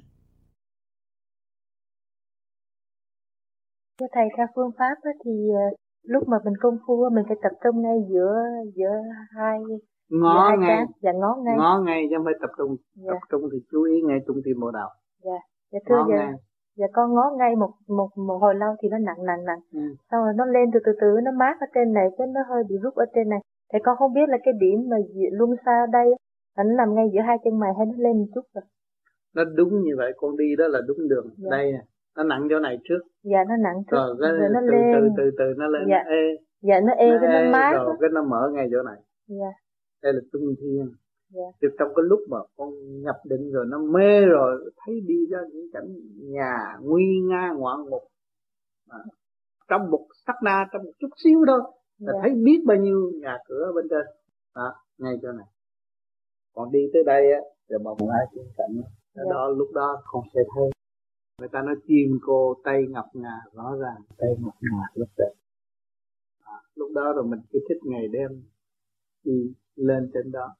Thưa 3.99 4.07
thầy 4.13 4.23
theo 4.37 4.47
phương 4.55 4.71
pháp 4.77 5.09
thì 5.25 5.31
ờ, 5.31 5.77
lúc 6.03 6.23
mà 6.27 6.37
mình 6.45 6.53
công 6.61 6.77
phu 6.87 7.09
mình 7.15 7.25
phải 7.27 7.37
tập 7.43 7.57
trung 7.63 7.81
ngay 7.81 7.97
giữa 8.09 8.33
giữa 8.75 8.95
hai 9.35 9.59
ngó 10.09 10.47
hai 10.47 10.57
ngay. 10.57 10.77
cán 10.77 10.87
và 11.01 11.11
ngó 11.11 11.35
ngay. 11.43 11.55
Ngó 11.57 11.81
ngay 11.85 12.07
chứ 12.09 12.15
không 12.17 12.25
phải 12.25 12.33
tập 12.41 12.49
trung. 12.57 12.75
Dạ. 12.95 13.11
tập 13.11 13.19
trung 13.29 13.41
thì 13.51 13.57
chú 13.71 13.83
ý 13.83 14.01
ngay 14.01 14.19
trung 14.27 14.37
tim 14.45 14.59
bộ 14.59 14.71
đầu 14.71 14.89
dạ 15.23 15.39
dạ 15.71 15.79
thưa 15.89 15.95
ngó 15.95 16.07
dạ. 16.09 16.15
ngay. 16.15 16.33
Dạ 16.75 16.85
con 16.93 17.13
ngó 17.13 17.31
ngay 17.39 17.55
một 17.55 17.71
một 17.87 18.09
một 18.27 18.37
hồi 18.41 18.55
lâu 18.55 18.75
thì 18.81 18.89
nó 18.89 18.97
nặng 18.97 19.25
nặng 19.25 19.45
nặng. 19.45 19.59
Ừ. 19.73 19.79
xong 20.11 20.23
rồi 20.23 20.33
nó 20.37 20.45
lên 20.45 20.71
từ 20.73 20.79
từ 20.85 20.91
từ 21.01 21.07
nó 21.23 21.31
mát 21.31 21.55
ở 21.59 21.67
trên 21.75 21.93
này 21.93 22.07
cái 22.17 22.27
nó 22.27 22.41
hơi 22.49 22.63
bị 22.69 22.75
rút 22.83 22.95
ở 22.95 23.05
trên 23.15 23.29
này. 23.29 23.39
Thì 23.73 23.79
con 23.83 23.97
không 23.97 24.13
biết 24.13 24.27
là 24.29 24.37
cái 24.43 24.53
điểm 24.59 24.89
mà 24.89 24.97
luân 25.31 25.51
xa 25.65 25.85
đây 25.91 26.07
là 26.57 26.63
nó 26.63 26.73
nằm 26.77 26.95
ngay 26.95 27.05
giữa 27.13 27.21
hai 27.21 27.37
chân 27.43 27.59
mày 27.59 27.71
hay 27.77 27.85
nó 27.85 27.93
lên 27.97 28.17
một 28.17 28.27
chút 28.35 28.45
rồi? 28.53 28.63
Nó 29.35 29.43
đúng 29.43 29.81
như 29.81 29.93
vậy 29.97 30.13
con 30.17 30.37
đi 30.37 30.55
đó 30.57 30.67
là 30.67 30.79
đúng 30.87 30.97
đường. 31.09 31.27
Dạ. 31.37 31.49
đây 31.51 31.71
nè 31.71 31.81
nó 32.17 32.23
nặng 32.23 32.47
chỗ 32.49 32.59
này 32.59 32.77
trước. 32.83 32.99
Dạ 33.23 33.43
nó 33.49 33.55
nặng 33.55 33.75
chút 33.87 33.97
rồi 33.97 34.15
cái 34.21 34.31
rồi 34.31 34.49
nó 34.53 34.59
từ, 34.61 34.71
lên. 34.71 34.93
từ 34.93 35.09
từ 35.17 35.31
từ 35.37 35.45
nó 35.57 35.67
lên 35.67 35.81
Dạ. 35.89 36.03
nó 36.03 36.11
ê. 36.11 36.37
Dạ 36.61 36.79
nó 36.79 36.93
ê 36.93 37.09
cái 37.21 37.29
nó 37.43 37.51
mát 37.51 37.71
rồi 37.75 37.85
lắm. 37.85 37.95
cái 37.99 38.09
nó 38.13 38.23
mở 38.23 38.49
ngay 38.53 38.67
chỗ 38.71 38.83
này. 38.83 38.97
Dạ 39.27 39.51
đây 40.03 40.13
là 40.13 40.19
trung 40.33 40.55
thiên. 40.61 40.91
Dạ. 41.29 41.41
Thì 41.61 41.67
trong 41.79 41.87
cái 41.95 42.03
lúc 42.09 42.19
mà 42.29 42.37
con 42.57 42.69
nhập 43.01 43.15
định 43.25 43.51
rồi 43.51 43.65
nó 43.69 43.77
mê 43.79 44.25
rồi 44.25 44.71
thấy 44.85 45.01
đi 45.07 45.25
ra 45.29 45.39
những 45.51 45.67
cảnh 45.73 45.95
nhà 46.17 46.77
nguy 46.81 47.19
nga 47.29 47.51
ngoạn 47.57 47.77
mục 47.89 48.03
à, 48.89 48.99
trong 49.69 49.91
một 49.91 50.07
sắc 50.27 50.35
na 50.43 50.65
trong 50.73 50.83
một 50.83 50.91
chút 50.99 51.09
xíu 51.23 51.39
thôi 51.47 51.59
là 51.99 52.13
Dạ. 52.13 52.19
thấy 52.21 52.31
biết 52.45 52.59
bao 52.67 52.77
nhiêu 52.77 53.11
nhà 53.21 53.37
cửa 53.47 53.71
bên 53.75 53.85
trên. 53.89 54.05
Đó 54.55 54.73
ngay 54.97 55.13
chỗ 55.21 55.31
này. 55.31 55.47
Còn 56.55 56.71
đi 56.71 56.79
tới 56.93 57.03
đây 57.05 57.31
á 57.31 57.39
rồi 57.69 57.79
mà 57.83 57.91
một 57.99 58.07
hai 58.13 58.25
phương 58.35 58.47
cảnh 58.57 58.81
á, 58.83 58.89
Dạ. 59.15 59.23
đó 59.29 59.47
lúc 59.49 59.67
đó 59.73 60.01
con 60.05 60.23
sẽ 60.33 60.41
thấy 60.55 60.69
người 61.39 61.49
ta 61.51 61.61
nói 61.61 61.75
chim 61.87 62.19
cô 62.21 62.55
tay 62.63 62.85
ngập 62.89 63.05
ngà 63.13 63.35
rõ 63.53 63.75
ràng 63.79 64.01
tay 64.17 64.29
ngập 64.39 64.53
ngà 64.61 64.83
rất 64.95 65.05
đẹp. 65.17 65.33
À, 66.43 66.53
lúc 66.75 66.91
đó 66.95 67.13
rồi 67.15 67.23
mình 67.25 67.39
cứ 67.51 67.59
thích 67.69 67.77
ngày 67.83 68.07
đêm 68.07 68.43
đi 69.23 69.53
lên 69.77 70.09
trên 70.13 70.31
đó. 70.31 70.55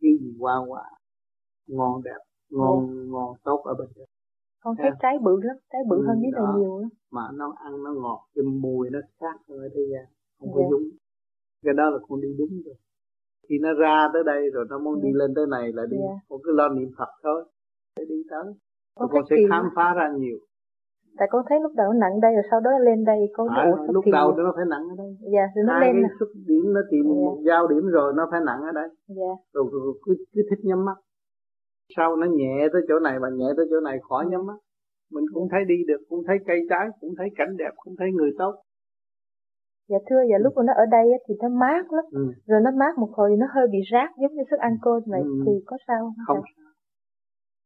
Cái 0.00 0.10
gì 0.20 0.34
qua 0.38 0.56
quả 0.68 0.84
ngon 1.66 2.02
đẹp 2.04 2.18
ngon 2.50 3.10
ngon 3.10 3.36
tốt 3.44 3.60
ở 3.64 3.74
bên 3.74 3.88
trên. 3.94 4.04
Con 4.62 4.74
thấy 4.78 4.90
Dạ. 4.90 4.96
trái 5.02 5.18
bự 5.22 5.40
lắm 5.42 5.56
trái 5.72 5.82
bự 5.88 5.96
Ừ, 5.96 6.04
hơn 6.06 6.22
này 6.22 6.30
đó. 6.34 6.54
nhiều 6.58 6.78
lắm. 6.78 6.88
Mà 7.10 7.22
nó 7.34 7.54
ăn 7.64 7.82
nó 7.82 7.92
ngọt 7.92 8.26
cái 8.34 8.42
mùi 8.44 8.90
nó 8.90 8.98
khác 9.20 9.36
hơn 9.48 9.58
ở 9.58 9.68
thế 9.74 9.80
gian 9.92 10.04
không 10.38 10.52
có 10.54 10.60
Dạ. 10.60 10.66
đúng 10.70 10.82
cái 11.64 11.74
đó 11.74 11.90
là 11.90 11.98
con 12.08 12.20
đi 12.20 12.28
đúng 12.38 12.62
rồi. 12.64 12.74
Khi 13.48 13.58
nó 13.58 13.72
ra 13.74 14.08
tới 14.12 14.22
đây 14.26 14.50
rồi 14.50 14.66
nó 14.70 14.78
muốn 14.78 15.00
đi 15.02 15.08
lên 15.12 15.34
tới 15.34 15.46
này 15.50 15.72
là 15.72 15.82
đi 15.90 15.96
Dạ. 16.00 16.14
con 16.28 16.40
cứ 16.44 16.52
lo 16.52 16.68
niệm 16.68 16.90
phật 16.98 17.08
thôi 17.22 17.44
để 17.96 18.04
đi 18.08 18.22
tới. 18.30 18.44
Thấy 18.96 19.06
con 19.12 19.24
sẽ 19.30 19.36
khám 19.50 19.64
phá 19.76 19.94
ra 19.94 20.12
nhiều 20.18 20.38
tại 21.18 21.28
con 21.30 21.42
thấy 21.48 21.58
lúc 21.62 21.72
đầu 21.76 21.92
nó 21.92 21.98
nặng 21.98 22.20
đây 22.20 22.32
rồi 22.34 22.44
sau 22.50 22.60
đó 22.60 22.70
nó 22.70 22.78
lên 22.78 23.04
đây 23.04 23.20
con 23.36 23.48
à, 23.48 23.54
sao 23.56 23.86
lúc 23.94 24.04
đầu 24.12 24.32
nó 24.32 24.52
phải 24.56 24.64
nặng 24.72 24.84
ở 24.92 24.96
đây. 25.02 25.10
Dạ 25.34 25.44
rồi 25.54 25.64
nó 25.66 25.72
hai 25.72 25.94
lên 25.94 26.02
cái 26.02 26.12
xuất 26.18 26.30
điểm 26.48 26.64
nó 26.76 26.80
tìm 26.90 27.04
Dạ. 27.08 27.14
một 27.24 27.36
giao 27.48 27.62
điểm 27.66 27.84
rồi 27.96 28.12
nó 28.16 28.28
phải 28.30 28.40
nặng 28.48 28.60
ở 28.70 28.72
đây. 28.80 28.88
Dạ. 29.08 29.32
Rồi, 29.54 29.64
rồi, 29.72 29.80
rồi 29.84 29.94
cứ, 30.04 30.12
cứ 30.32 30.42
thích 30.50 30.62
nhắm 30.68 30.84
mắt. 30.84 30.98
Sau 31.96 32.16
nó 32.16 32.26
nhẹ 32.38 32.68
tới 32.72 32.82
chỗ 32.88 32.98
này 32.98 33.18
và 33.22 33.28
nhẹ 33.38 33.48
tới 33.56 33.66
chỗ 33.70 33.80
này 33.80 33.98
khỏi 34.08 34.26
nhắm 34.30 34.46
mắt. 34.46 34.58
Mình 35.14 35.24
cũng 35.34 35.48
thấy 35.50 35.62
đi 35.68 35.74
được 35.88 36.00
cũng 36.08 36.22
thấy 36.26 36.36
cây 36.46 36.58
trái 36.70 36.86
cũng 37.00 37.14
thấy 37.18 37.28
cảnh 37.38 37.56
đẹp 37.58 37.72
cũng 37.76 37.94
thấy 37.98 38.08
người 38.12 38.30
tốt. 38.38 38.54
Dạ 39.90 39.98
thưa 40.10 40.22
dạ 40.30 40.38
lúc 40.44 40.52
mà 40.56 40.62
nó 40.66 40.72
ở 40.76 40.86
đây 40.90 41.06
thì 41.28 41.34
nó 41.42 41.48
mát 41.48 41.84
lắm. 41.92 42.04
Ừ. 42.12 42.24
rồi 42.46 42.60
nó 42.64 42.70
mát 42.80 42.92
một 42.98 43.10
hồi 43.16 43.26
thì 43.30 43.36
nó 43.36 43.46
hơi 43.54 43.66
bị 43.72 43.78
rát 43.92 44.10
giống 44.20 44.34
như 44.34 44.42
sức 44.50 44.58
ăn 44.58 44.72
côn 44.82 45.02
vậy. 45.06 45.22
Ừ. 45.24 45.34
thì 45.46 45.52
có 45.66 45.76
sao 45.86 45.98
không? 46.00 46.14
Không 46.26 46.40
thầy? 46.44 46.62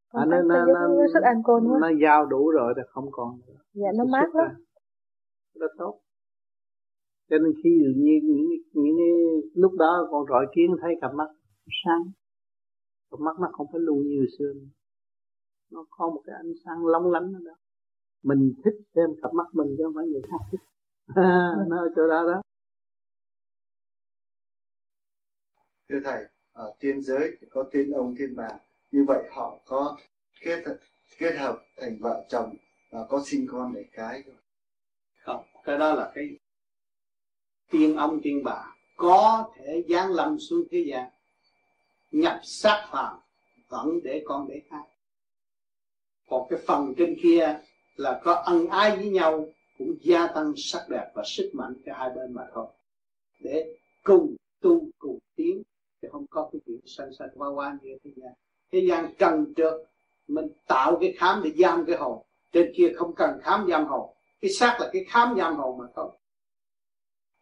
À, 0.08 0.24
nó, 0.28 0.42
nó 0.42 0.66
nó, 0.66 0.88
nó, 0.88 1.04
sức 1.12 1.22
ăn 1.22 1.42
côn 1.44 1.64
quá. 1.68 1.78
nó 1.80 1.88
giao 2.02 2.26
đủ 2.26 2.50
rồi 2.50 2.74
thì 2.76 2.82
không 2.88 3.08
còn 3.12 3.40
nữa. 3.46 3.54
dạ 3.72 3.88
nó 3.94 4.04
Nó 4.04 4.10
mát 4.12 4.34
lắm. 4.34 4.50
rất 5.54 5.72
tốt. 5.78 6.00
Cho 7.30 7.38
nên 7.38 7.52
khi 7.64 7.70
như 7.96 8.20
những 8.22 8.48
những 8.72 8.96
lúc 9.54 9.72
đó 9.78 10.08
con 10.10 10.24
rọi 10.28 10.46
kiến 10.54 10.76
thấy 10.80 10.94
cặp 11.00 11.14
mắt 11.14 11.28
sáng. 11.84 12.02
Cặp 13.10 13.20
mắt 13.20 13.36
nó 13.40 13.48
không 13.52 13.66
phải 13.72 13.80
luôn 13.80 14.02
như 14.08 14.26
xưa 14.38 14.52
nữa. 14.54 14.68
nó 15.70 15.84
có 15.90 16.08
một 16.10 16.22
cái 16.26 16.36
ánh 16.36 16.52
sáng 16.64 16.86
lóng 16.86 17.10
lánh 17.10 17.32
ở 17.32 17.40
đó. 17.44 17.52
Mình 18.22 18.52
thích 18.64 18.74
xem 18.94 19.10
cặp 19.22 19.32
mắt 19.34 19.46
mình 19.52 19.74
chứ 19.78 19.84
không 19.84 19.94
phải 19.96 20.06
người 20.06 20.22
khác 20.30 20.44
thích. 20.52 20.60
Nó 21.68 21.76
ở 21.78 21.88
chỗ 21.96 22.08
đó 22.08 22.24
đó. 22.32 22.42
Thưa 25.88 26.00
thầy 26.04 26.24
ở 26.52 26.74
thiên 26.80 27.02
giới 27.02 27.38
có 27.50 27.64
tiên 27.72 27.90
ông 27.92 28.14
tiên 28.18 28.34
bà 28.36 28.48
như 28.90 29.04
vậy 29.08 29.22
họ 29.30 29.58
có 29.64 29.96
kết 30.40 30.64
kết 31.18 31.36
hợp 31.36 31.62
thành 31.76 31.98
vợ 32.00 32.26
chồng 32.28 32.54
và 32.90 33.06
có 33.08 33.22
sinh 33.26 33.46
con 33.50 33.74
để 33.74 33.84
cái 33.92 34.22
không? 34.22 34.34
không, 35.24 35.44
cái 35.64 35.78
đó 35.78 35.94
là 35.94 36.12
cái 36.14 36.38
tiên 37.70 37.96
ông, 37.96 38.20
tiên 38.22 38.42
bà 38.44 38.76
có 38.96 39.52
thể 39.56 39.84
giáng 39.88 40.12
lâm 40.12 40.38
xuống 40.38 40.64
thế 40.70 40.84
gian, 40.86 41.10
nhập 42.10 42.40
sắc 42.42 42.88
phàm 42.92 43.16
vẫn 43.68 44.00
để 44.04 44.22
con 44.26 44.48
để 44.48 44.62
thai 44.70 44.88
còn 46.28 46.46
cái 46.50 46.58
phần 46.66 46.94
trên 46.98 47.16
kia 47.22 47.60
là 47.96 48.20
có 48.24 48.34
ân 48.34 48.66
ái 48.66 48.96
với 48.96 49.10
nhau 49.10 49.46
cũng 49.78 49.96
gia 50.02 50.26
tăng 50.26 50.52
sắc 50.56 50.86
đẹp 50.90 51.10
và 51.14 51.22
sức 51.26 51.50
mạnh 51.54 51.74
cho 51.86 51.92
hai 51.94 52.10
bên 52.16 52.32
mà 52.32 52.42
thôi. 52.52 52.66
Để 53.40 53.76
cùng 54.02 54.36
tu, 54.60 54.80
cùng 54.98 55.18
tiến, 55.36 55.62
chứ 56.02 56.08
không 56.12 56.26
có 56.30 56.48
cái 56.52 56.60
chuyện 56.66 56.80
sanh 56.86 57.14
sanh 57.18 57.28
qua 57.34 57.48
qua 57.48 57.78
như 57.82 57.98
thế 58.04 58.10
gian 58.16 58.32
thế 58.72 58.86
gian 58.88 59.14
trần 59.18 59.54
trượt, 59.56 59.74
mình 60.28 60.46
tạo 60.66 60.98
cái 61.00 61.14
khám 61.18 61.42
để 61.44 61.50
giam 61.58 61.84
cái 61.86 61.96
hồn. 61.96 62.26
Trên 62.52 62.72
kia 62.76 62.92
không 62.96 63.14
cần 63.14 63.40
khám 63.42 63.66
giam 63.70 63.86
hồn. 63.86 64.16
Cái 64.40 64.50
xác 64.50 64.76
là 64.80 64.90
cái 64.92 65.04
khám 65.08 65.36
giam 65.38 65.56
hồn 65.56 65.78
mà 65.78 65.84
thôi. 65.94 66.10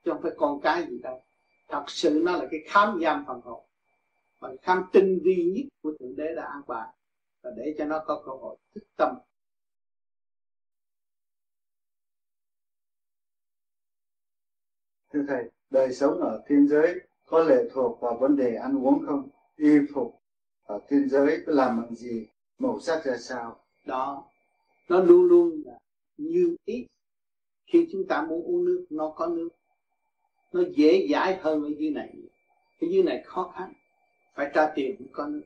Chứ 0.05 0.11
không 0.13 0.23
phải 0.23 0.33
con 0.37 0.61
cái 0.61 0.87
gì 0.91 0.99
đâu. 0.99 1.23
Thật 1.69 1.85
sự 1.87 2.21
nó 2.25 2.33
là 2.33 2.47
cái 2.51 2.61
khám 2.67 3.01
giam 3.03 3.25
phần 3.27 3.41
hồn. 3.41 3.65
Và 4.41 4.49
cái 4.49 4.59
khám 4.63 4.85
tinh 4.93 5.21
vi 5.25 5.53
nhất 5.57 5.69
của 5.83 5.93
thượng 6.01 6.17
đế 6.17 6.35
đã 6.37 6.45
an 6.45 6.63
bài 6.67 6.89
và 7.43 7.51
để 7.57 7.75
cho 7.79 7.85
nó 7.85 8.05
có 8.07 8.23
cơ 8.27 8.33
hội 8.33 8.57
thức 8.75 8.85
tâm. 8.97 9.17
Thưa 15.13 15.25
thầy, 15.29 15.51
đời 15.71 15.93
sống 15.93 16.21
ở 16.21 16.43
thiên 16.49 16.69
giới 16.69 17.01
có 17.27 17.39
lệ 17.39 17.69
thuộc 17.73 18.01
vào 18.01 18.17
vấn 18.21 18.37
đề 18.37 18.57
ăn 18.57 18.85
uống 18.85 19.07
không? 19.07 19.29
Y 19.57 19.71
phục 19.95 20.24
ở 20.65 20.81
thiên 20.89 21.09
giới 21.09 21.43
có 21.47 21.53
làm 21.53 21.77
bằng 21.77 21.95
gì, 21.95 22.27
màu 22.59 22.81
sắc 22.81 23.05
ra 23.05 23.17
sao? 23.17 23.61
Đó, 23.85 24.25
nó 24.89 25.01
luôn 25.01 25.23
luôn 25.23 25.63
là 25.67 25.79
như 26.17 26.57
ý. 26.65 26.87
Khi 27.67 27.89
chúng 27.93 28.07
ta 28.09 28.23
muốn 28.23 28.43
uống 28.43 28.65
nước, 28.65 28.87
nó 28.91 29.13
có 29.17 29.27
nước. 29.27 29.49
Nó 30.53 30.63
dễ 30.77 31.07
dãi 31.11 31.37
hơn 31.37 31.63
ở 31.63 31.71
dưới 31.79 31.91
này. 31.91 32.15
Ở 32.81 32.87
dưới 32.91 33.03
này 33.03 33.23
khó 33.27 33.53
khăn. 33.57 33.73
Phải 34.35 34.51
trả 34.55 34.73
tiền 34.75 34.97
mới 34.99 35.09
có 35.13 35.27
nước. 35.27 35.43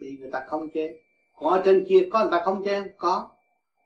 Vì 0.00 0.16
người 0.20 0.30
ta 0.30 0.44
không 0.48 0.70
chế. 0.74 1.00
Còn 1.36 1.52
ở 1.52 1.62
trên 1.64 1.84
kia 1.88 2.08
có 2.12 2.22
người 2.22 2.30
ta 2.30 2.42
không 2.44 2.64
chế? 2.64 2.82
Có. 2.96 3.30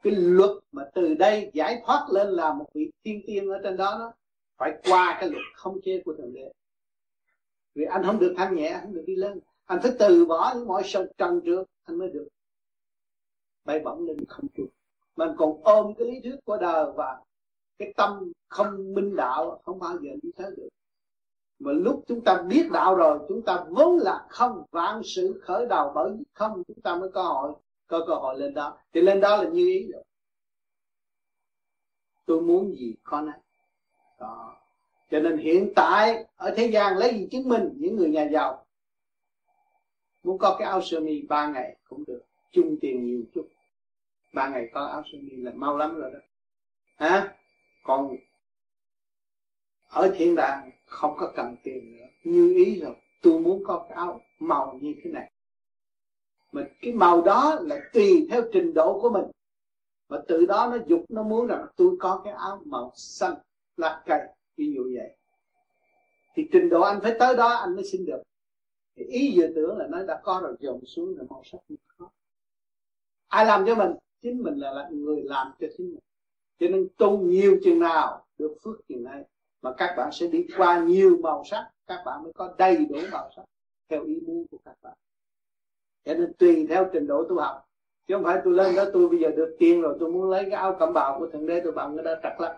Cái 0.03 0.13
luật 0.17 0.51
mà 0.73 0.83
từ 0.95 1.15
đây 1.15 1.51
giải 1.55 1.83
thoát 1.87 2.07
lên 2.11 2.29
là 2.29 2.53
một 2.53 2.67
vị 2.75 2.91
thiên 3.05 3.23
tiên 3.27 3.49
ở 3.49 3.61
trên 3.63 3.77
đó 3.77 3.97
đó. 3.99 4.13
Phải 4.57 4.73
qua 4.85 5.17
cái 5.21 5.31
luật 5.31 5.45
không 5.55 5.81
chế 5.85 6.03
của 6.05 6.15
thượng 6.15 6.35
đế. 6.35 6.53
Vì 7.75 7.85
anh 7.85 8.03
không 8.05 8.19
được 8.19 8.35
thanh 8.37 8.57
nhẹ, 8.57 8.69
anh 8.69 8.85
không 8.85 8.95
được 8.95 9.05
đi 9.07 9.17
lên 9.17 9.41
anh 9.69 9.79
phải 9.83 9.93
từ 9.99 10.27
bỏ 10.27 10.53
những 10.55 10.69
mọi 10.69 10.83
sân 10.85 11.07
trần 11.19 11.41
trước, 11.45 11.65
anh 11.85 11.99
mới 11.99 12.09
được. 12.09 12.29
Bay 13.65 13.81
bổng 13.81 14.07
lên 14.07 14.17
không 14.29 14.47
trung. 14.55 14.69
Mình 15.17 15.29
còn 15.39 15.63
ôm 15.63 15.95
cái 15.99 16.09
lý 16.09 16.21
thuyết 16.21 16.37
của 16.45 16.57
đời 16.57 16.93
và 16.97 17.21
cái 17.79 17.93
tâm 17.97 18.33
không 18.49 18.95
minh 18.95 19.17
đạo, 19.17 19.61
không 19.65 19.79
bao 19.79 19.97
giờ 20.01 20.11
đi 20.23 20.31
tới 20.37 20.51
được. 20.57 20.69
Mà 21.59 21.73
lúc 21.73 22.05
chúng 22.09 22.25
ta 22.25 22.43
biết 22.43 22.69
đạo 22.73 22.95
rồi, 22.95 23.19
chúng 23.29 23.43
ta 23.43 23.65
vốn 23.69 23.99
là 23.99 24.27
không 24.29 24.65
vạn 24.71 25.03
sự 25.05 25.41
khởi 25.45 25.67
đầu, 25.67 25.93
bởi 25.95 26.13
không, 26.35 26.63
chúng 26.69 26.81
ta 26.81 26.97
mới 26.97 27.11
có 27.11 27.23
hội, 27.23 27.53
có 27.87 28.05
cơ 28.07 28.15
hội 28.15 28.39
lên 28.39 28.55
đó. 28.55 28.79
Thì 28.93 29.01
lên 29.01 29.21
đó 29.21 29.37
là 29.37 29.49
như 29.49 29.67
ý 29.67 29.89
rồi. 29.93 30.05
Tôi 32.27 32.41
muốn 32.41 32.75
gì? 32.77 32.95
Con 33.03 33.27
này 33.27 33.41
đó 34.21 34.57
cho 35.11 35.21
nên 35.21 35.39
hiện 35.39 35.73
tại, 35.77 36.27
ở 36.37 36.55
thế 36.57 36.67
gian 36.67 36.97
lấy 36.97 37.15
gì 37.19 37.29
chứng 37.31 37.49
minh? 37.49 37.73
Những 37.77 37.97
người 37.97 38.11
nhà 38.11 38.29
giàu 38.33 38.65
muốn 40.29 40.39
có 40.39 40.57
cái 40.59 40.69
áo 40.69 40.83
sơ 40.83 41.01
mi, 41.01 41.23
ba 41.23 41.49
ngày 41.49 41.77
cũng 41.89 42.05
được. 42.07 42.23
Chung 42.51 42.77
tiền 42.81 43.07
nhiều 43.07 43.23
chút. 43.35 43.49
Ba 44.33 44.49
ngày 44.49 44.71
có 44.73 44.85
áo 44.85 45.03
sơ 45.13 45.19
mi 45.23 45.37
là 45.37 45.53
mau 45.55 45.77
lắm 45.77 46.01
rồi 46.01 46.11
đó. 46.11 46.19
Hả? 46.97 47.35
Còn 47.83 48.17
ở 49.89 50.15
thiên 50.17 50.35
đàng 50.35 50.71
không 50.87 51.17
có 51.19 51.33
cần 51.37 51.57
tiền 51.63 51.97
nữa. 51.97 52.07
Như 52.25 52.55
ý 52.55 52.81
rồi 52.81 52.97
tôi 53.23 53.41
muốn 53.41 53.65
có 53.65 53.87
cái 53.89 53.97
áo 53.97 54.21
màu 54.39 54.79
như 54.83 54.95
thế 55.03 55.11
này. 55.11 55.33
Mà 56.53 56.63
cái 56.81 56.93
màu 56.93 57.23
đó 57.23 57.59
là 57.63 57.81
tùy 57.93 58.27
theo 58.31 58.43
trình 58.53 58.75
độ 58.75 59.01
của 59.01 59.11
mình. 59.11 59.25
Và 60.09 60.23
từ 60.29 60.47
đó 60.47 60.69
nó 60.73 60.79
dục, 60.87 61.05
nó 61.09 61.23
muốn 61.23 61.47
là 61.47 61.67
tôi 61.77 61.97
có 62.01 62.21
cái 62.25 62.33
áo 62.33 62.63
màu 62.65 62.93
xanh, 62.95 63.35
lá 63.77 64.03
cây, 64.07 64.21
ví 64.57 64.73
dụ 64.73 64.83
vậy. 64.83 65.17
Thì 66.35 66.49
trình 66.53 66.69
độ 66.69 66.81
anh 66.81 67.01
phải 67.03 67.15
tới 67.19 67.37
đó, 67.37 67.49
anh 67.49 67.75
mới 67.75 67.85
xin 67.85 68.07
được 68.07 68.23
thì 68.99 69.05
ý 69.05 69.33
dự 69.33 69.53
tưởng 69.55 69.79
là 69.79 69.87
nó 69.87 70.03
đã 70.03 70.21
có 70.23 70.41
rồi 70.43 70.57
dồn 70.61 70.85
xuống 70.85 71.15
rồi 71.15 71.27
màu 71.31 71.43
sắc 71.45 71.59
không 71.69 71.77
có. 71.99 72.09
Ai 73.29 73.47
làm 73.47 73.67
cho 73.67 73.75
mình? 73.75 73.91
Chính 74.23 74.43
mình 74.43 74.55
là, 74.55 74.71
là 74.71 74.89
người 74.93 75.23
làm 75.23 75.53
cho 75.61 75.67
chính 75.77 75.91
mình. 75.91 76.01
Cho 76.59 76.67
nên 76.69 76.89
tu 76.97 77.19
nhiều 77.19 77.59
chừng 77.65 77.81
nào 77.81 78.27
được 78.39 78.57
phước 78.63 78.89
chừng 78.89 79.05
này 79.05 79.25
mà 79.63 79.73
các 79.77 79.95
bạn 79.97 80.13
sẽ 80.13 80.27
đi 80.27 80.47
qua 80.57 80.85
nhiều 80.85 81.19
màu 81.23 81.45
sắc 81.45 81.71
các 81.87 82.03
bạn 82.07 82.23
mới 82.23 82.33
có 82.33 82.55
đầy 82.59 82.87
đủ 82.87 82.97
màu 83.13 83.31
sắc 83.37 83.43
theo 83.89 84.05
ý 84.05 84.21
muốn 84.27 84.47
của 84.51 84.59
các 84.65 84.75
bạn. 84.83 84.97
Cho 86.05 86.15
nên 86.15 86.33
tùy 86.39 86.67
theo 86.69 86.91
trình 86.93 87.07
độ 87.07 87.25
tu 87.29 87.39
học. 87.39 87.69
Chứ 88.07 88.15
không 88.15 88.25
phải 88.25 88.41
tôi 88.45 88.55
lên 88.55 88.77
đó 88.77 88.85
tôi 88.93 89.09
bây 89.09 89.19
giờ 89.19 89.31
được 89.37 89.57
tiền 89.59 89.81
rồi 89.81 89.97
tôi 90.01 90.13
muốn 90.13 90.31
lấy 90.31 90.43
cái 90.43 90.53
áo 90.53 90.77
cẩm 90.79 90.93
bào 90.93 91.19
của 91.19 91.27
thượng 91.27 91.47
đế 91.47 91.61
tôi 91.65 91.73
bằng 91.73 91.97
cái 91.97 92.05
đó 92.05 92.15
trật 92.23 92.41
lắm 92.41 92.57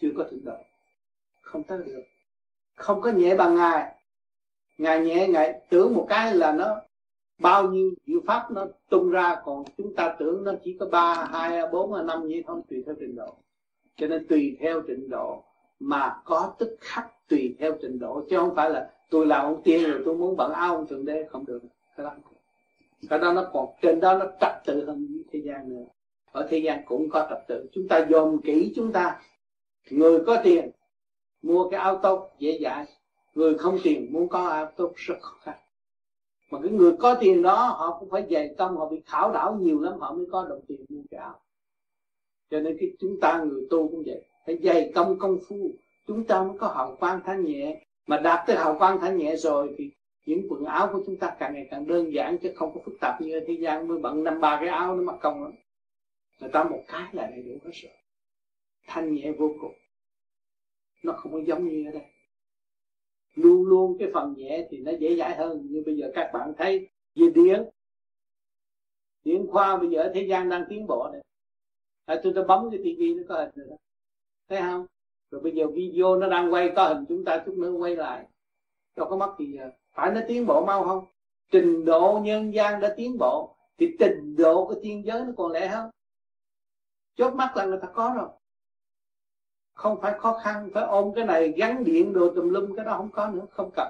chưa 0.00 0.10
có 0.16 0.24
thượng 0.30 0.44
độ 0.44 0.56
không 1.42 1.64
tới 1.64 1.78
được. 1.78 2.02
Không 2.74 3.00
có 3.00 3.10
nhẹ 3.10 3.36
bằng 3.36 3.54
ngài 3.54 4.01
ngài 4.82 5.00
nhẹ 5.00 5.28
ngài 5.28 5.60
tưởng 5.70 5.94
một 5.94 6.06
cái 6.08 6.34
là 6.34 6.52
nó 6.52 6.80
bao 7.38 7.70
nhiêu 7.70 7.90
diệu 8.06 8.20
pháp 8.26 8.50
nó 8.50 8.66
tung 8.90 9.10
ra, 9.10 9.36
còn 9.44 9.64
chúng 9.76 9.94
ta 9.94 10.16
tưởng 10.18 10.44
nó 10.44 10.52
chỉ 10.64 10.76
có 10.80 10.86
ba, 10.86 11.14
hai, 11.14 11.62
bốn, 11.72 12.06
năm 12.06 12.28
như 12.28 12.42
không 12.46 12.62
tùy 12.70 12.82
theo 12.86 12.94
trình 13.00 13.16
độ. 13.16 13.34
Cho 13.96 14.06
nên 14.06 14.26
tùy 14.28 14.56
theo 14.60 14.82
trình 14.86 15.10
độ 15.10 15.42
mà 15.80 16.16
có 16.24 16.54
tức 16.58 16.76
khắc 16.80 17.06
tùy 17.28 17.56
theo 17.58 17.72
trình 17.82 17.98
độ, 17.98 18.22
chứ 18.30 18.36
không 18.36 18.54
phải 18.54 18.70
là 18.70 18.90
tôi 19.10 19.26
làm 19.26 19.44
ông 19.44 19.62
tiên 19.64 19.90
rồi 19.90 20.02
tôi 20.04 20.14
muốn 20.14 20.36
bận 20.36 20.52
áo 20.52 20.76
ông 20.76 20.86
thượng 20.86 21.04
đế, 21.04 21.24
không 21.30 21.46
được. 21.46 21.60
Cái 21.96 22.04
đó 22.04 22.12
cái 23.10 23.18
đó 23.18 23.32
nó 23.32 23.50
còn, 23.52 23.66
trên 23.82 24.00
đó 24.00 24.18
nó 24.18 24.26
trật 24.40 24.52
tự 24.64 24.84
hơn 24.86 25.22
thế 25.32 25.40
gian 25.44 25.68
nữa. 25.68 25.84
Ở 26.32 26.46
thế 26.50 26.58
gian 26.58 26.82
cũng 26.86 27.10
có 27.10 27.26
trật 27.30 27.38
tự. 27.48 27.68
Chúng 27.72 27.88
ta 27.88 28.06
dòm 28.10 28.38
kỹ 28.38 28.72
chúng 28.76 28.92
ta. 28.92 29.20
Người 29.90 30.20
có 30.26 30.40
tiền, 30.44 30.70
mua 31.42 31.70
cái 31.70 31.80
áo 31.80 31.98
tốt 32.02 32.30
dễ 32.38 32.58
dãi 32.62 32.86
người 33.34 33.58
không 33.58 33.78
tiền 33.82 34.12
muốn 34.12 34.28
có 34.28 34.48
áo 34.48 34.72
tốt 34.76 34.92
rất 34.96 35.14
khó 35.20 35.36
khăn. 35.42 35.58
Mà 36.50 36.58
cái 36.62 36.70
người 36.70 36.92
có 36.98 37.14
tiền 37.20 37.42
đó, 37.42 37.66
họ 37.66 37.96
cũng 38.00 38.10
phải 38.10 38.26
dày 38.30 38.54
công 38.58 38.76
họ 38.76 38.88
bị 38.88 39.02
khảo 39.06 39.32
đảo 39.32 39.58
nhiều 39.60 39.80
lắm, 39.80 39.98
họ 40.00 40.12
mới 40.12 40.26
có 40.32 40.46
đồng 40.48 40.60
tiền 40.68 40.84
mua 40.88 41.02
cái 41.10 41.20
áo. 41.20 41.40
Cho 42.50 42.60
nên 42.60 42.76
cái 42.80 42.90
chúng 43.00 43.20
ta 43.20 43.42
người 43.44 43.66
tu 43.70 43.88
cũng 43.88 44.02
vậy. 44.06 44.24
Phải 44.46 44.58
dày 44.62 44.92
công 44.94 45.18
công 45.18 45.38
phu, 45.48 45.70
chúng 46.06 46.24
ta 46.24 46.42
mới 46.42 46.58
có 46.58 46.68
hào 46.68 46.96
quang 46.96 47.20
thanh 47.24 47.44
nhẹ. 47.44 47.86
Mà 48.06 48.18
đạt 48.18 48.46
tới 48.46 48.56
hào 48.56 48.78
quang 48.78 49.00
thanh 49.00 49.16
nhẹ 49.16 49.36
rồi 49.36 49.74
thì 49.78 49.90
những 50.26 50.46
quần 50.50 50.64
áo 50.64 50.90
của 50.92 51.02
chúng 51.06 51.16
ta 51.16 51.36
càng 51.38 51.54
ngày 51.54 51.66
càng 51.70 51.86
đơn 51.86 52.12
giản, 52.12 52.38
chứ 52.38 52.52
không 52.56 52.74
có 52.74 52.80
phức 52.84 52.94
tạp 53.00 53.20
như 53.20 53.32
ở 53.32 53.40
thế 53.46 53.54
gian 53.54 53.88
mới 53.88 53.98
bận 53.98 54.24
năm 54.24 54.40
ba 54.40 54.56
cái 54.60 54.68
áo 54.68 54.96
nó 54.96 55.02
mất 55.02 55.18
công 55.20 55.42
lắm. 55.42 55.52
Người 56.40 56.50
ta 56.50 56.64
một 56.64 56.82
cái 56.88 57.02
là 57.12 57.26
đầy 57.26 57.42
đủ 57.42 57.52
hết 57.64 57.70
rồi. 57.74 57.92
Thanh 58.86 59.14
nhẹ 59.14 59.32
vô 59.32 59.54
cùng. 59.60 59.74
Nó 61.02 61.12
không 61.12 61.32
có 61.32 61.40
giống 61.46 61.68
như 61.68 61.88
ở 61.88 61.92
đây 61.92 62.11
luôn 63.34 63.66
luôn 63.66 63.96
cái 63.98 64.08
phần 64.14 64.34
nhẹ 64.36 64.66
thì 64.70 64.78
nó 64.78 64.92
dễ 65.00 65.16
dãi 65.16 65.36
hơn. 65.36 65.66
Như 65.70 65.82
bây 65.86 65.96
giờ 65.96 66.10
các 66.14 66.30
bạn 66.32 66.52
thấy 66.58 66.88
về 67.14 67.26
điện 67.34 67.64
điện 69.24 69.46
khoa 69.50 69.76
bây 69.76 69.90
giờ 69.90 70.02
ở 70.02 70.12
thế 70.14 70.22
gian 70.22 70.48
đang 70.48 70.64
tiến 70.68 70.86
bộ 70.86 71.08
này. 71.12 71.22
À, 72.04 72.20
tôi 72.22 72.32
đã 72.32 72.42
bấm 72.48 72.70
cái 72.70 72.80
tivi 72.84 73.14
nó 73.14 73.22
có 73.28 73.36
hình 73.36 73.50
rồi 73.54 73.66
đó. 73.70 73.76
Thấy 74.48 74.60
không? 74.60 74.86
Rồi 75.30 75.40
bây 75.40 75.52
giờ 75.52 75.66
video 75.74 76.16
nó 76.16 76.28
đang 76.28 76.52
quay 76.52 76.72
có 76.76 76.88
hình 76.88 77.04
chúng 77.08 77.24
ta 77.24 77.42
chút 77.46 77.54
nữa 77.54 77.70
quay 77.70 77.96
lại. 77.96 78.26
Đâu 78.96 79.06
có 79.10 79.16
mất 79.16 79.36
gì 79.38 79.52
giờ. 79.52 79.70
Phải 79.92 80.10
nó 80.10 80.20
tiến 80.28 80.46
bộ 80.46 80.64
mau 80.64 80.84
không? 80.84 81.04
Trình 81.50 81.84
độ 81.84 82.20
nhân 82.22 82.54
gian 82.54 82.80
đã 82.80 82.94
tiến 82.96 83.18
bộ 83.18 83.56
thì 83.78 83.96
trình 83.98 84.36
độ 84.36 84.66
của 84.66 84.74
tiên 84.82 85.02
giới 85.06 85.24
nó 85.24 85.32
còn 85.36 85.52
lẽ 85.52 85.68
hơn. 85.68 85.90
Chốt 87.14 87.34
mắt 87.34 87.56
là 87.56 87.64
người 87.64 87.78
ta 87.82 87.88
có 87.94 88.12
rồi 88.16 88.28
không 89.74 90.00
phải 90.00 90.18
khó 90.18 90.38
khăn 90.44 90.70
phải 90.74 90.84
ôm 90.84 91.12
cái 91.14 91.24
này 91.24 91.52
gắn 91.56 91.84
điện 91.84 92.12
đồ 92.12 92.30
tùm 92.34 92.48
lum 92.48 92.76
cái 92.76 92.84
đó 92.84 92.94
không 92.96 93.10
có 93.10 93.28
nữa 93.28 93.46
không 93.50 93.70
cần. 93.76 93.88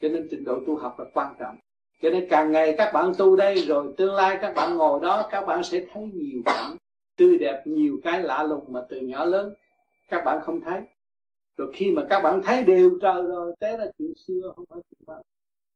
Cho 0.00 0.08
nên 0.08 0.28
trình 0.30 0.44
độ 0.44 0.58
tu 0.66 0.76
học 0.76 0.98
là 0.98 1.04
quan 1.14 1.34
trọng. 1.38 1.56
Cho 2.02 2.10
nên 2.10 2.26
càng 2.30 2.52
ngày 2.52 2.74
các 2.78 2.92
bạn 2.92 3.12
tu 3.18 3.36
đây 3.36 3.54
rồi 3.54 3.94
tương 3.96 4.14
lai 4.14 4.38
các 4.40 4.54
bạn 4.56 4.76
ngồi 4.76 5.00
đó 5.00 5.28
các 5.30 5.46
bạn 5.46 5.62
sẽ 5.62 5.86
thấy 5.92 6.10
nhiều 6.14 6.42
cảnh. 6.44 6.76
Tươi 7.16 7.38
đẹp 7.38 7.62
nhiều 7.64 7.98
cái 8.04 8.22
lạ 8.22 8.42
lùng 8.42 8.64
mà 8.68 8.80
từ 8.88 9.00
nhỏ 9.00 9.24
lớn 9.24 9.54
các 10.08 10.24
bạn 10.24 10.40
không 10.42 10.60
thấy. 10.60 10.80
Rồi 11.56 11.72
khi 11.74 11.90
mà 11.90 12.02
các 12.10 12.20
bạn 12.20 12.40
thấy 12.44 12.64
đều 12.64 12.98
trời 13.02 13.22
rồi 13.22 13.54
thế 13.60 13.76
là 13.78 13.90
chuyện 13.98 14.12
xưa 14.14 14.52
không 14.56 14.64
phải 14.70 14.80
chuyện 14.90 15.00
bạn 15.06 15.22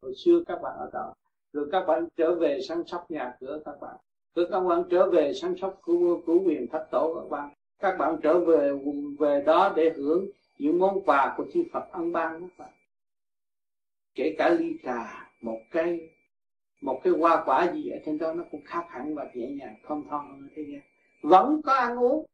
hồi 0.03 0.15
xưa 0.17 0.43
các 0.47 0.63
bạn 0.63 0.77
ở 0.79 0.91
đó. 0.93 1.15
Rồi 1.53 1.69
các 1.73 1.87
bạn 1.87 2.07
trở 2.17 2.35
về 2.35 2.61
săn 2.69 2.83
sóc 2.87 3.11
nhà 3.11 3.35
cửa 3.41 3.61
các 3.65 3.81
bạn. 3.81 3.97
Rồi 4.35 4.47
các 4.51 4.61
bạn 4.61 4.83
trở 4.91 5.11
về 5.11 5.33
săn 5.35 5.55
sóc 5.61 5.79
của, 5.83 6.21
của 6.27 6.39
quyền 6.47 6.67
thất 6.69 6.87
tổ 6.91 7.15
các 7.15 7.31
bạn 7.31 7.51
các 7.79 7.97
bạn 7.99 8.17
trở 8.23 8.45
về 8.45 8.73
về 9.19 9.43
đó 9.47 9.73
để 9.77 9.93
hưởng 9.97 10.27
những 10.59 10.79
món 10.79 11.05
quà 11.05 11.35
của 11.37 11.47
chư 11.53 11.65
Phật 11.73 11.93
ăn 11.93 12.13
ban 12.13 12.41
các 12.41 12.59
bạn 12.59 12.73
kể 14.17 14.35
cả 14.39 14.49
ly 14.49 14.77
trà, 14.85 15.31
một 15.41 15.61
cái 15.71 16.01
một 16.81 17.01
cái 17.05 17.13
hoa 17.13 17.43
quả 17.47 17.73
gì 17.75 17.91
ở 17.91 17.99
trên 18.07 18.19
đó 18.19 18.35
nó 18.35 18.45
cũng 18.51 18.65
khác 18.65 18.87
hẳn 18.89 19.15
và 19.15 19.31
nhẹ 19.35 19.51
nhàng 19.51 19.77
thông 19.83 20.09
thon 20.09 20.27
hơn 20.31 20.49
thế 20.57 20.65
gian. 20.69 20.81
Vẫn 21.23 21.61
có 21.65 21.73
ăn 21.73 21.99
uống. 21.99 22.27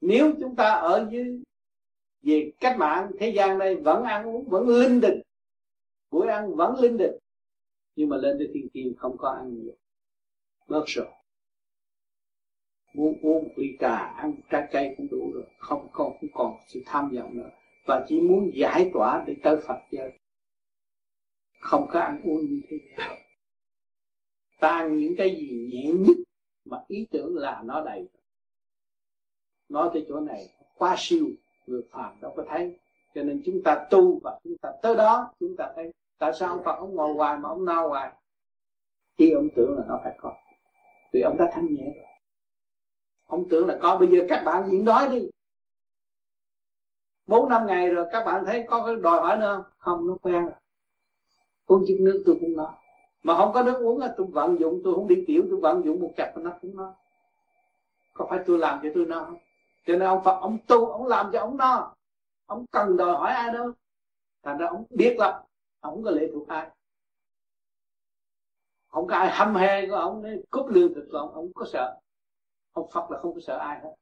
Nếu 0.00 0.32
chúng 0.40 0.56
ta 0.56 0.70
ở 0.70 1.08
dưới, 1.10 1.42
về 2.22 2.52
cách 2.60 2.76
mạng 2.78 3.10
thế 3.18 3.32
gian 3.36 3.58
đây, 3.58 3.74
vẫn 3.76 4.04
ăn 4.04 4.26
uống, 4.26 4.48
vẫn 4.48 4.68
linh 4.68 5.00
đình. 5.00 5.20
Buổi 6.10 6.28
ăn 6.28 6.54
vẫn 6.54 6.80
linh 6.80 6.96
đình. 6.96 7.12
Nhưng 7.96 8.08
mà 8.08 8.16
lên 8.16 8.36
tới 8.38 8.50
thiên 8.54 8.68
tiên 8.72 8.94
không 8.98 9.16
có 9.18 9.28
ăn 9.28 9.54
nhiều. 9.54 9.74
Bớt 10.68 10.84
rồi 10.86 11.06
muốn 12.96 13.18
uống 13.22 13.44
một 13.44 13.50
ly 13.56 13.76
trà 13.80 13.96
ăn, 13.96 14.34
trái 14.50 14.68
cây 14.72 14.94
cũng 14.96 15.06
đủ 15.10 15.30
rồi. 15.34 15.44
Không 15.58 15.88
còn 15.92 16.12
không 16.20 16.28
còn 16.34 16.56
sự 16.66 16.82
tham 16.86 17.10
vọng 17.10 17.36
nữa. 17.36 17.50
Và 17.86 18.04
chỉ 18.08 18.20
muốn 18.20 18.50
giải 18.54 18.90
tỏa 18.94 19.24
để 19.26 19.36
tới 19.42 19.56
Phật 19.66 19.78
giới. 19.90 20.18
Không 21.60 21.86
có 21.90 22.00
ăn 22.00 22.20
uống 22.24 22.40
như 22.40 22.60
thế 22.68 22.78
nào 22.96 23.16
ta 24.60 24.68
ăn 24.68 24.98
những 24.98 25.14
cái 25.18 25.36
gì 25.36 25.70
nhẹ 25.72 25.92
nhất 25.92 26.16
mà 26.64 26.78
ý 26.88 27.06
tưởng 27.10 27.36
là 27.36 27.62
nó 27.64 27.84
đầy. 27.84 28.08
Nói 29.68 29.90
tới 29.92 30.06
chỗ 30.08 30.20
này, 30.20 30.48
quá 30.78 30.94
siêu, 30.98 31.26
người 31.66 31.82
phàm 31.90 32.20
đâu 32.20 32.32
có 32.36 32.44
thấy. 32.48 32.78
Cho 33.14 33.22
nên 33.22 33.42
chúng 33.44 33.62
ta 33.64 33.86
tu 33.90 34.20
và 34.22 34.40
chúng 34.44 34.58
ta 34.58 34.72
tới 34.82 34.94
đó, 34.96 35.32
chúng 35.40 35.56
ta 35.56 35.72
thấy 35.76 35.92
tại 36.18 36.32
sao 36.40 36.48
ông 36.48 36.64
Phật 36.64 36.76
ông 36.78 36.94
ngồi 36.94 37.14
hoài 37.14 37.38
mà 37.38 37.48
ông 37.48 37.64
nao 37.64 37.88
hoài? 37.88 38.12
Khi 39.18 39.30
ông 39.30 39.48
tưởng 39.56 39.78
là 39.78 39.84
nó 39.88 40.00
phải 40.04 40.14
có. 40.18 40.34
Vì 41.12 41.20
ông 41.20 41.36
đã 41.38 41.50
thanh 41.52 41.74
nhẹ 41.74 41.92
rồi 41.96 42.05
ông 43.26 43.48
tưởng 43.48 43.66
là 43.66 43.78
có, 43.82 43.98
bây 43.98 44.08
giờ 44.08 44.26
các 44.28 44.42
bạn 44.44 44.70
nhịn 44.70 44.84
đói 44.84 45.08
đi. 45.08 45.28
Bốn, 47.26 47.48
năm 47.48 47.66
ngày 47.66 47.88
rồi 47.88 48.06
các 48.12 48.24
bạn 48.24 48.44
thấy 48.46 48.64
có 48.68 48.86
cái 48.86 48.96
đòi 48.96 49.20
hỏi 49.20 49.36
nữa 49.36 49.54
không? 49.54 49.72
Không, 49.78 50.08
nó 50.08 50.16
quen 50.22 50.42
rồi. 50.42 50.54
Uống 51.66 51.84
chút 51.88 51.96
nước, 52.00 52.22
tôi 52.26 52.36
cũng 52.40 52.56
nói. 52.56 52.72
Mà 53.22 53.36
không 53.36 53.52
có 53.52 53.62
nước 53.62 53.78
uống 53.80 53.98
là 53.98 54.14
tôi 54.16 54.26
vận 54.26 54.60
dụng, 54.60 54.80
tôi 54.84 54.94
không 54.94 55.08
đi 55.08 55.24
tiểu, 55.26 55.42
tôi 55.50 55.60
vận 55.60 55.84
dụng 55.84 56.00
một 56.00 56.12
chập 56.16 56.32
nó 56.36 56.52
cũng 56.62 56.76
no 56.76 56.94
có 58.16 58.26
phải 58.30 58.40
tôi 58.46 58.58
làm 58.58 58.80
cho 58.82 58.88
tôi 58.94 59.06
no 59.06 59.24
không? 59.24 59.38
Cho 59.86 59.92
nên 59.92 60.02
ông 60.02 60.24
Phật, 60.24 60.38
ông 60.40 60.58
tu, 60.66 60.86
ông 60.86 61.06
làm 61.06 61.30
cho 61.32 61.40
ông 61.40 61.56
no. 61.56 61.94
Ông 62.46 62.66
cần 62.70 62.96
đòi 62.96 63.16
hỏi 63.16 63.32
ai 63.32 63.52
đâu. 63.52 63.72
Thành 64.42 64.58
ra 64.58 64.66
ông 64.66 64.84
biết 64.90 65.16
lắm. 65.18 65.34
Ông 65.80 65.94
không 65.94 66.04
có 66.04 66.10
lệ 66.10 66.30
thuộc 66.32 66.48
ai. 66.48 66.70
Không 68.88 69.06
có 69.06 69.16
ai 69.16 69.30
hâm 69.30 69.54
he 69.54 69.86
của 69.86 69.94
ông 69.94 70.22
đấy 70.22 70.44
cúp 70.50 70.66
lương 70.68 70.94
thực 70.94 71.08
của 71.12 71.18
ông 71.18 71.34
ông 71.34 71.50
có 71.54 71.66
sợ 71.72 72.00
ông 72.76 72.90
Phật 72.92 73.10
là 73.10 73.18
không 73.18 73.34
có 73.34 73.40
sợ 73.40 73.58
ai 73.58 73.80
hết. 73.80 73.94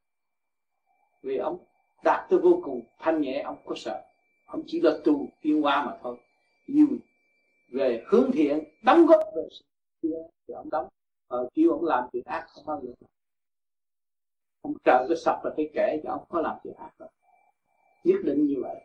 Vì 1.23 1.37
ông 1.37 1.59
đạt 2.05 2.31
tới 2.31 2.39
vô 2.39 2.61
cùng 2.65 2.83
thanh 2.99 3.21
nhẹ 3.21 3.43
ông 3.43 3.57
có 3.65 3.75
sợ. 3.77 4.03
Ông 4.47 4.63
chỉ 4.67 4.81
là 4.81 4.91
tu 5.05 5.29
tiến 5.43 5.65
qua 5.65 5.87
mà 5.87 5.99
thôi. 6.03 6.17
Nhưng 6.67 6.99
về 7.69 8.05
hướng 8.07 8.31
thiện 8.33 8.65
đóng 8.83 9.07
góp 9.07 9.21
về 9.37 9.43
sự 9.51 9.65
thì 10.49 10.55
ông 10.55 10.71
đóng. 10.71 10.89
Ờ, 11.29 11.49
kêu 11.55 11.71
ông 11.71 11.85
làm 11.85 12.05
chuyện 12.13 12.23
ác 12.27 12.47
không 12.49 12.67
bao 12.67 12.81
giờ. 12.83 12.93
Ông 14.63 14.75
trợ 14.85 15.07
cái 15.09 15.17
sập 15.17 15.45
là 15.45 15.51
cái 15.57 15.71
kể 15.75 16.01
cho 16.05 16.11
ông 16.11 16.25
có 16.29 16.41
làm 16.41 16.57
chuyện 16.65 16.75
ác 16.75 16.91
rồi, 16.99 17.09
nhất 18.05 18.21
định 18.25 18.47
như 18.47 18.57
vậy. 18.63 18.77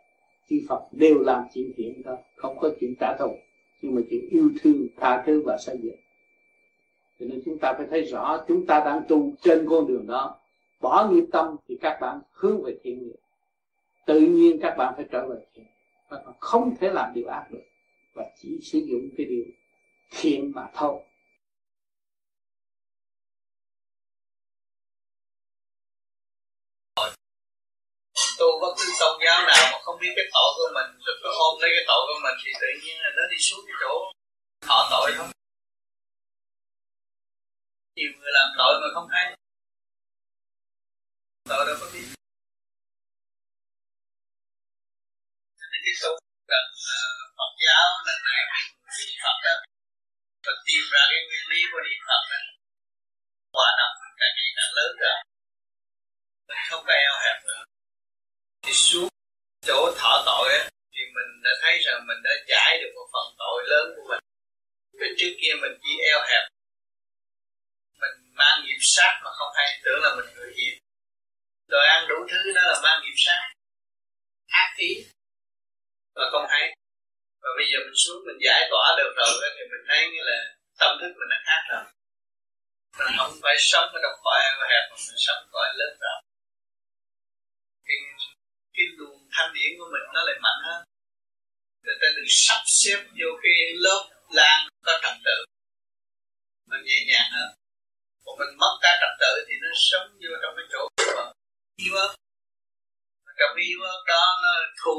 Chư 0.48 0.56
Phật 0.68 0.82
đều 0.92 1.18
làm 1.18 1.44
chuyện 1.54 1.72
thiện 1.76 2.02
thôi, 2.04 2.16
không 2.36 2.58
có 2.60 2.70
chuyện 2.80 2.94
trả 3.00 3.16
thù. 3.18 3.36
Nhưng 3.82 3.94
mà 3.94 4.00
chuyện 4.10 4.28
yêu 4.30 4.50
thương 4.60 4.86
tha 4.96 5.22
thứ 5.26 5.42
và 5.46 5.58
xây 5.58 5.78
dựng 5.82 5.96
cho 7.20 7.26
nên 7.28 7.42
chúng 7.44 7.58
ta 7.58 7.72
phải 7.76 7.86
thấy 7.90 8.02
rõ, 8.02 8.44
chúng 8.48 8.66
ta 8.66 8.82
đang 8.84 9.02
tu 9.08 9.32
trên 9.42 9.66
con 9.70 9.86
đường 9.86 10.06
đó. 10.06 10.40
Bỏ 10.80 11.08
nghiệp 11.10 11.24
tâm 11.32 11.56
thì 11.68 11.78
các 11.80 11.98
bạn 12.00 12.20
hướng 12.32 12.62
về 12.62 12.76
thiện 12.82 13.02
nghiệp. 13.02 13.16
Tự 14.06 14.20
nhiên 14.20 14.58
các 14.62 14.74
bạn 14.78 14.94
phải 14.96 15.04
trở 15.12 15.26
về 15.28 15.36
thiện 15.54 15.66
các 16.10 16.16
bạn 16.26 16.34
không 16.40 16.76
thể 16.80 16.90
làm 16.90 17.14
điều 17.14 17.26
ác 17.26 17.46
được, 17.50 17.62
và 18.14 18.24
chỉ 18.42 18.48
sử 18.62 18.78
dụng 18.78 19.08
cái 19.16 19.26
điều 19.26 19.44
thiện 20.10 20.52
mà 20.54 20.66
thôi. 20.74 21.00
Tu 28.38 28.46
bất 28.60 28.74
cứ 28.78 28.92
tôn 29.00 29.20
giáo 29.24 29.46
nào 29.46 29.70
mà 29.72 29.78
không 29.82 29.98
biết 30.00 30.12
cái 30.16 30.24
tội 30.32 30.50
của 30.56 30.70
mình 30.74 30.90
rồi 31.06 31.16
cứ 31.22 31.28
ôm 31.38 31.60
lấy 31.60 31.70
cái 31.76 31.84
tội 31.88 32.00
của 32.08 32.20
mình 32.22 32.36
thì 32.44 32.50
tự 32.60 32.66
nhiên 32.82 32.96
là 33.02 33.10
nó 33.16 33.22
đi 33.30 33.36
xuống 33.40 33.60
cái 33.66 33.76
chỗ 33.80 33.92
thọ 34.66 34.88
tội 34.90 35.12
không? 35.16 35.30
Nhiều 38.00 38.12
người 38.18 38.32
làm 38.38 38.48
tội 38.58 38.74
mà 38.82 38.88
không 38.94 39.08
hay. 39.14 39.26
Tội 41.50 41.64
đâu 41.66 41.76
có 41.80 41.86
biết 41.92 42.06
nên 45.70 45.80
cái 45.84 45.94
tu 46.02 46.12
cần 46.52 46.66
à, 46.96 47.00
Phật 47.38 47.52
giáo 47.64 47.86
lần 48.06 48.20
này 48.28 48.40
cái 48.50 49.06
Phật 49.24 49.36
đó 49.44 49.54
và 50.44 50.52
tìm 50.66 50.82
ra 50.92 51.02
cái 51.10 51.20
nguyên 51.26 51.44
lý 51.52 51.60
của 51.70 51.80
niệm 51.86 52.00
Phật 52.08 52.22
đó. 52.32 52.40
Quả 53.54 53.68
nằm 53.78 53.90
càng 54.20 54.34
ngày 54.36 54.50
càng 54.58 54.72
lớn 54.78 54.90
rồi. 55.02 55.16
Mình 56.48 56.62
không 56.70 56.82
có 56.86 56.92
eo 57.06 57.14
hẹp 57.24 57.38
nữa. 57.48 57.62
Thì 58.62 58.72
xuống 58.72 59.08
chỗ 59.68 59.80
thọ 59.98 60.12
tội 60.26 60.48
á, 60.58 60.62
thì 60.92 61.02
mình 61.16 61.30
đã 61.44 61.52
thấy 61.62 61.74
rằng 61.84 62.06
mình 62.08 62.20
đã 62.26 62.34
giải 62.50 62.72
được 62.80 62.92
một 62.96 63.08
phần 63.14 63.26
tội 63.42 63.58
lớn 63.72 63.86
của 63.96 64.04
mình. 64.10 64.22
Vì 64.98 65.08
trước 65.18 65.32
kia 65.40 65.52
mình 65.62 65.74
chỉ 65.82 65.92
eo 66.12 66.20
hẹp 66.30 66.44
mình 68.00 68.16
mang 68.40 68.56
nghiệp 68.64 68.82
sát 68.94 69.12
mà 69.24 69.30
không 69.38 69.52
hay 69.56 69.68
tưởng 69.84 70.00
là 70.04 70.10
mình 70.16 70.34
người 70.34 70.52
hiền. 70.58 70.74
Rồi 71.72 71.84
ăn 71.94 72.08
đủ 72.08 72.18
thứ 72.30 72.52
đó 72.56 72.62
là 72.70 72.76
mang 72.84 72.98
nghiệp 73.02 73.18
sát 73.24 73.40
ác 74.62 74.70
ý 74.76 74.92
và 76.16 76.24
không 76.32 76.46
hay. 76.52 76.64
Và 77.42 77.50
bây 77.56 77.66
giờ 77.70 77.78
mình 77.86 77.98
xuống 78.02 78.20
mình 78.26 78.38
giải 78.46 78.62
tỏa 78.70 78.86
được 78.98 79.12
rồi 79.20 79.32
thì 79.56 79.62
mình 79.72 79.84
thấy 79.88 80.00
như 80.12 80.22
là 80.30 80.38
tâm 80.80 80.90
thức 81.00 81.12
mình 81.18 81.30
nó 81.32 81.38
khác 81.46 81.62
rồi. 81.70 81.84
Mình 82.98 83.12
không 83.18 83.32
phải 83.42 83.56
sống 83.70 83.86
ở 83.96 83.98
trong 84.02 84.16
cõi 84.24 84.38
eo 84.48 84.56
hẹp 84.70 84.84
mà 84.90 84.96
mình 85.06 85.20
sống 85.26 85.42
cõi 85.52 85.68
lớn 85.78 85.92
rộng. 86.02 86.22
Cái, 87.86 87.96
cái 88.74 88.86
luồng 88.98 89.20
thanh 89.34 89.50
điển 89.54 89.70
của 89.78 89.88
mình 89.92 90.04
nó 90.14 90.20
lại 90.28 90.36
mạnh 90.44 90.60
hơn. 90.68 90.80
Người 91.82 91.96
ta 92.00 92.06
được 92.16 92.28
sắp 92.28 92.60
xếp 92.80 92.98
vô 93.18 93.30
cái 93.42 93.56
lớp 93.84 94.02
lan 94.38 94.68
có 94.86 94.92
trật 95.02 95.16
tự 95.24 95.36
mình 96.70 96.82
nhẹ 96.84 96.98
nhàng 97.06 97.30
hơn 97.32 97.50
còn 98.24 98.34
mình 98.40 98.52
mất 98.62 98.74
cả 98.82 98.92
trật 99.00 99.12
tự 99.22 99.32
thì 99.46 99.54
nó 99.62 99.70
sống 99.88 100.08
vô 100.22 100.32
trong 100.42 100.52
cái 100.56 100.66
chỗ 100.72 100.82
mà 101.16 101.24
yêu 101.84 101.94
ớt 102.04 102.12
trong 103.38 103.52
cái 103.56 103.64
yêu 103.72 103.80
ớt 103.94 104.02
đó 104.12 104.24
nó 104.42 104.52
thu 104.80 104.96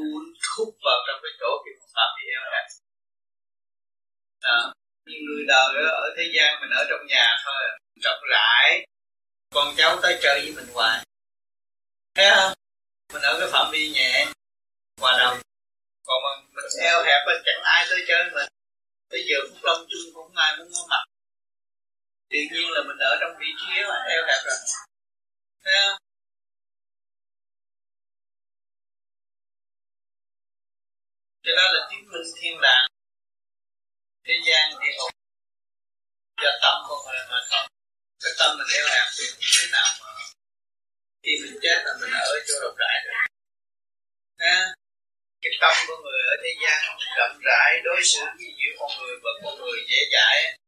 thúc 0.47 0.69
vào 0.85 0.99
trong 1.07 1.19
cái 1.23 1.33
chỗ 1.39 1.51
thì 1.63 1.69
không 1.79 1.91
phạm 1.95 2.09
bị 2.17 2.23
eo 2.35 2.43
hẹp 2.53 2.67
à, 4.41 4.57
như 5.05 5.17
người 5.25 5.45
đời 5.47 5.71
ở 6.03 6.05
thế 6.17 6.23
gian 6.35 6.61
mình 6.61 6.69
ở 6.81 6.83
trong 6.89 7.07
nhà 7.07 7.27
thôi 7.45 7.61
à. 7.69 7.73
rộng 8.03 8.23
rãi. 8.31 8.85
Con 9.53 9.73
cháu 9.77 9.99
tới 10.01 10.19
chơi 10.21 10.39
với 10.39 10.53
mình 10.55 10.73
hoài. 10.73 11.05
Thấy 12.15 12.29
không? 12.35 12.53
Mình 13.13 13.21
ở 13.21 13.39
cái 13.39 13.49
phạm 13.51 13.71
vi 13.71 13.89
nhẹ. 13.89 14.25
Hòa 15.01 15.17
đồng. 15.19 15.37
Còn 16.05 16.17
mình 16.23 16.49
mình 16.55 16.65
eo 16.81 17.03
hẹp 17.03 17.21
thì 17.27 17.33
chẳng 17.45 17.61
ai 17.63 17.85
tới 17.89 18.05
chơi 18.07 18.23
mình. 18.33 18.49
Bây 19.09 19.21
giờ 19.27 19.37
phúc 19.49 19.59
long 19.63 19.85
chung 19.89 20.13
cũng 20.13 20.31
ai 20.35 20.57
muốn 20.57 20.67
có 20.73 20.87
mặt 20.89 21.03
tự 22.31 22.39
nhiên 22.51 22.67
là 22.75 22.81
mình 22.87 22.99
ở 23.11 23.13
trong 23.21 23.33
vị 23.39 23.49
trí 23.59 23.73
mà 23.89 23.97
eo 24.13 24.21
hẹp 24.29 24.41
rồi. 24.45 24.57
Thấy 25.63 25.73
không? 25.83 25.97
Cái 31.43 31.53
đó 31.57 31.65
là 31.73 31.81
chứng 31.89 32.05
minh 32.11 32.27
thiên 32.37 32.55
đàng. 32.61 32.85
Thế 34.25 34.33
gian 34.47 34.63
địa 34.81 34.93
ngục 34.97 35.11
do 36.43 36.51
tâm 36.63 36.75
con 36.87 36.99
người 37.05 37.21
mà 37.31 37.39
không 37.49 37.67
cái 38.23 38.31
tâm 38.39 38.49
mình 38.57 38.69
eo 38.77 38.85
hẹp 38.93 39.07
thì 39.15 39.23
không 39.31 39.45
thế 39.55 39.67
nào 39.71 39.89
mà 40.01 40.09
khi 41.23 41.31
mình 41.41 41.55
chết 41.63 41.77
là 41.85 41.91
mình 42.01 42.11
ở 42.11 42.33
chỗ 42.47 42.53
rộng 42.61 42.75
rãi 42.81 42.95
được. 43.05 43.13
Ha 44.39 44.73
cái 45.41 45.51
tâm 45.61 45.75
của 45.87 45.97
người 46.03 46.21
ở 46.33 46.35
thế 46.43 46.51
gian 46.63 46.79
rộng 47.17 47.37
rãi, 47.47 47.69
đối 47.83 47.99
xử 48.03 48.23
với 48.37 48.49
nhiều 48.57 48.73
con 48.79 48.91
người 48.99 49.15
và 49.23 49.31
con 49.43 49.53
người 49.61 49.79
dễ 49.89 50.01
dãi 50.13 50.60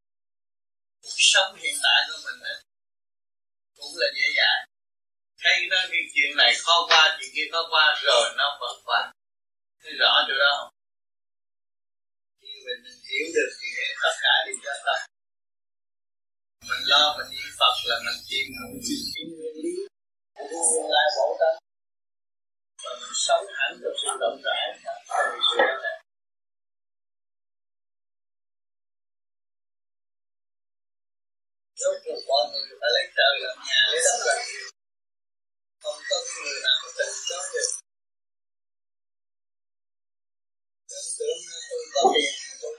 cuộc 1.03 1.17
sống 1.31 1.49
hiện 1.63 1.75
tại 1.83 1.99
của 2.07 2.19
mình 2.25 2.39
cũng 3.77 3.91
là 3.99 4.07
dễ 4.17 4.27
dàng. 4.37 4.59
thấy 5.41 5.55
đó, 5.71 5.79
cái 5.91 6.03
chuyện 6.13 6.29
này 6.41 6.51
khó 6.63 6.75
qua, 6.89 7.17
chuyện 7.17 7.29
kia 7.35 7.47
khó 7.51 7.61
qua, 7.71 7.85
rồi 8.03 8.25
nó 8.37 8.57
vẫn 8.61 8.75
qua. 8.85 9.11
Thấy 9.81 9.93
rõ 9.99 10.13
chỗ 10.27 10.35
đó 10.43 10.51
không? 10.59 10.71
Khi 12.41 12.51
mình 12.65 12.81
hiểu 13.09 13.25
được 13.35 13.51
thì 13.59 13.67
tất 14.03 14.15
cả 14.23 14.33
đều 14.45 14.55
cho 14.65 14.73
tâm 14.85 14.99
mình 16.69 16.83
lo, 16.91 17.03
mình 17.17 17.29
niệm 17.31 17.51
Phật 17.59 17.75
là 17.89 17.95
mình 18.05 18.19
tìm 18.29 18.45
ngủ 18.55 18.69
cái 19.13 19.23
nguyên 19.37 19.55
lý 19.63 19.75
tương 20.35 20.89
lai 20.95 21.07
bổ 21.17 21.27
tánh 21.39 21.57
và 22.83 22.91
mình 23.01 23.15
sống 23.27 23.45
hẳn 23.57 23.71
được 23.81 23.93
sự 24.01 24.09
rộng 24.21 24.41
rãi 24.45 24.63
trong 24.83 24.99
sự 25.49 25.57
này 25.83 25.92
rốt 31.83 31.95
cuộc 32.05 32.21
mọi 32.29 32.43
người 32.51 32.65
phải 32.81 32.89
lấy 32.95 33.05
trời 33.17 33.33
làm 33.43 33.57
nhà 33.67 33.79
lấy 33.91 34.01
đất 34.07 34.17
làm 34.27 34.39
nhiều 34.47 34.67
không 35.83 35.99
có 36.09 36.17
người 36.43 36.61
nào 36.63 36.77
mà 36.83 36.89
từ 36.97 37.05
chối 37.29 37.43
được. 37.53 37.69
Tưởng 40.89 41.09
tưởng 41.19 41.37
tôi 41.69 41.83
có 41.93 42.01
tiền 42.13 42.33
tôi 42.61 42.73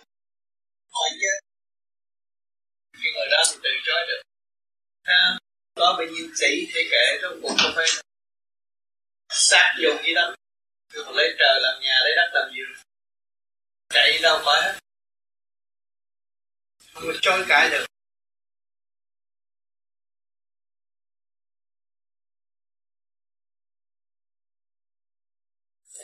phải 0.94 1.10
chứ 1.20 1.32
cái 3.02 3.10
người 3.14 3.28
đó 3.30 3.42
thì 3.50 3.56
từ 3.64 3.70
chối 3.86 4.00
được. 4.08 4.22
Ha, 5.04 5.38
có 5.74 5.94
bao 5.98 6.06
nhiêu 6.06 6.26
tỷ 6.40 6.66
thế 6.74 6.80
kệ 6.90 7.18
trong 7.22 7.40
cuộc 7.42 7.54
không 7.58 7.72
phải 7.76 7.86
sát 9.28 9.74
dùng 9.82 10.02
gì 10.04 10.14
đó. 10.14 10.34
Cứ 10.92 11.04
lấy 11.12 11.28
trời 11.38 11.60
làm 11.62 11.80
nhà 11.82 12.00
lấy 12.04 12.12
đất 12.16 12.30
làm 12.34 12.52
giường. 12.56 12.74
Chạy 13.88 14.18
đâu 14.22 14.42
phải 14.44 14.62
hết 14.62 14.78
không 16.92 17.04
có 17.06 17.12
chối 17.22 17.44
cãi 17.48 17.70
được. 17.70 17.86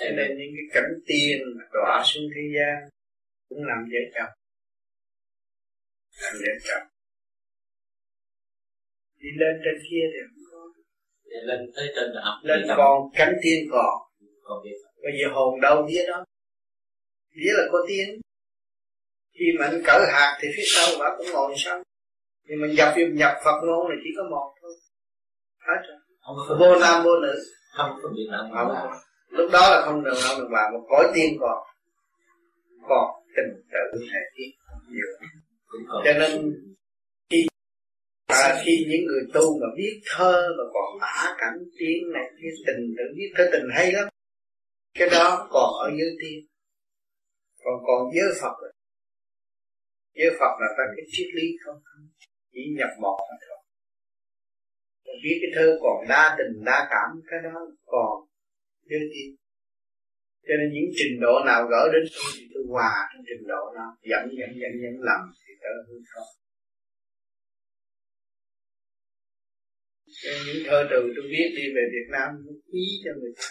Cho 0.01 0.09
nên 0.17 0.29
những 0.39 0.53
cái 0.57 0.67
cảnh 0.75 0.93
tiên 1.07 1.39
mà 1.57 1.65
tỏa 1.73 2.03
xuống 2.05 2.25
thế 2.35 2.43
gian 2.57 2.89
cũng 3.49 3.65
làm 3.65 3.79
vợ 3.93 4.03
chồng 4.15 4.33
làm 6.23 6.35
vợ 6.43 6.53
chồng 6.69 6.91
đi 9.23 9.29
lên 9.41 9.55
trên 9.65 9.77
kia 9.91 10.05
thì 10.13 10.19
không 10.29 10.45
có. 10.53 10.61
Lên 11.49 11.61
tới 11.77 11.87
trên 11.95 12.11
là 12.15 12.21
học 12.25 12.39
lên 12.43 12.61
còn 12.77 13.11
cánh 13.15 13.35
tiên 13.43 13.69
còn. 13.73 13.95
Bây 15.03 15.13
giờ 15.19 15.29
hồn 15.33 15.61
đâu 15.61 15.87
vía 15.89 16.05
đó. 16.09 16.25
Vía 17.31 17.53
là 17.59 17.65
có 17.73 17.79
tiên. 17.89 18.21
Khi 19.39 19.47
mà 19.59 19.67
anh 19.67 19.83
cỡ 19.85 19.99
hạt 20.13 20.39
thì 20.41 20.49
phía 20.57 20.63
sau 20.67 20.97
bà 20.99 21.17
cũng 21.19 21.27
ngồi 21.33 21.55
xong. 21.57 21.83
Nhưng 22.49 22.61
mình 22.61 22.75
nhập 22.75 22.95
nhập 23.13 23.33
Phật 23.45 23.61
ngôn 23.67 23.89
là 23.89 23.97
chỉ 24.05 24.11
có 24.17 24.23
một 24.31 24.55
thôi. 24.63 24.73
Hết 25.59 25.81
rồi. 25.89 25.99
Vô 26.59 26.81
nam 26.81 27.05
vô 27.05 27.11
nữ. 27.23 27.35
Không 27.77 27.91
phân 28.03 28.13
biệt 28.17 28.29
nam 28.31 28.51
không 28.55 28.91
lúc 29.31 29.51
đó 29.53 29.71
là 29.71 29.83
không 29.85 30.05
được 30.05 30.15
đâu 30.25 30.39
được 30.39 30.49
bà 30.53 30.71
một 30.73 30.87
cõi 30.89 31.11
tiên 31.15 31.37
còn 31.41 31.59
còn 32.89 33.23
tình 33.37 33.63
tự 33.73 33.99
thể 34.13 34.19
tiên 34.37 34.51
nhiều. 34.89 35.07
Cho 36.05 36.13
nên 36.19 36.55
khi 37.31 37.47
à, 38.27 38.63
khi 38.65 38.87
những 38.89 39.07
người 39.07 39.23
tu 39.35 39.59
mà 39.61 39.67
biết 39.77 40.01
thơ 40.17 40.49
và 40.59 40.65
còn 40.73 41.01
tả 41.01 41.35
cảnh 41.39 41.59
tiên 41.79 42.13
này 42.13 42.25
cái 42.43 42.51
tình 42.67 42.95
tự 42.99 43.05
biết 43.17 43.33
thơ 43.37 43.49
tình 43.53 43.69
hay 43.75 43.93
lắm 43.93 44.09
cái 44.95 45.09
đó 45.11 45.49
còn 45.51 45.71
ở 45.85 45.91
dưới 45.99 46.11
tiên. 46.23 46.47
Còn 47.65 47.75
còn 47.87 48.11
giới 48.15 48.33
Phật 48.43 48.55
rồi 48.63 48.73
giới 50.15 50.31
Phật 50.41 50.53
là 50.61 50.69
ta 50.79 50.85
cái 50.97 51.05
triết 51.13 51.27
lý 51.35 51.47
không? 51.65 51.77
Chỉ 52.53 52.61
nhập 52.79 52.91
một 53.01 53.19
mà 53.31 53.37
thôi. 53.49 53.59
Biết 55.23 55.39
cái 55.43 55.51
thơ 55.55 55.79
còn 55.83 56.09
đa 56.09 56.37
tình 56.39 56.65
đa 56.65 56.89
cảm 56.91 57.21
cái 57.31 57.41
đó 57.45 57.61
còn 57.87 58.30
giới 58.91 59.05
đi. 59.15 59.25
Cho 60.47 60.55
nên 60.59 60.69
những 60.75 60.91
trình 60.99 61.15
độ 61.25 61.35
nào 61.47 61.61
gỡ 61.71 61.83
đến 61.93 62.05
tôi 62.15 62.31
thì 62.37 62.45
tôi 62.55 62.63
hòa 62.73 62.95
trong 63.11 63.23
trình 63.29 63.45
độ 63.53 63.63
đó, 63.77 63.87
dẫn 64.11 64.25
dẫn 64.39 64.51
dẫn 64.61 64.73
dẫn 64.83 64.95
lầm 65.09 65.21
thì 65.43 65.53
tới 65.63 65.75
hư 65.89 65.97
không 66.13 66.31
những 70.47 70.65
thơ 70.67 70.87
từ 70.91 71.13
tôi 71.17 71.25
viết 71.31 71.49
đi 71.57 71.63
về 71.75 71.83
Việt 71.93 72.09
Nam 72.13 72.29
quý 72.73 72.83
cho 73.05 73.11
người 73.21 73.33
ta. 73.37 73.47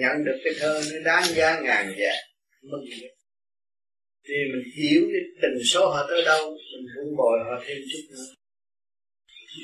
Nhận 0.00 0.24
được 0.24 0.38
cái 0.44 0.52
thơ 0.58 0.82
nó 0.92 0.98
đáng 1.04 1.24
giá 1.36 1.60
ngàn 1.60 1.86
vàng, 1.98 2.24
mừng. 2.62 2.84
Thì 4.26 4.34
mình 4.52 4.64
hiểu 4.76 5.02
cái 5.12 5.22
tình 5.42 5.64
số 5.64 5.88
họ 5.88 6.06
tới 6.10 6.22
đâu, 6.24 6.50
mình 6.50 6.86
cũng 6.96 7.16
bồi 7.16 7.38
họ 7.44 7.64
thêm 7.66 7.76
chút 7.92 8.02
nữa. 8.10 8.34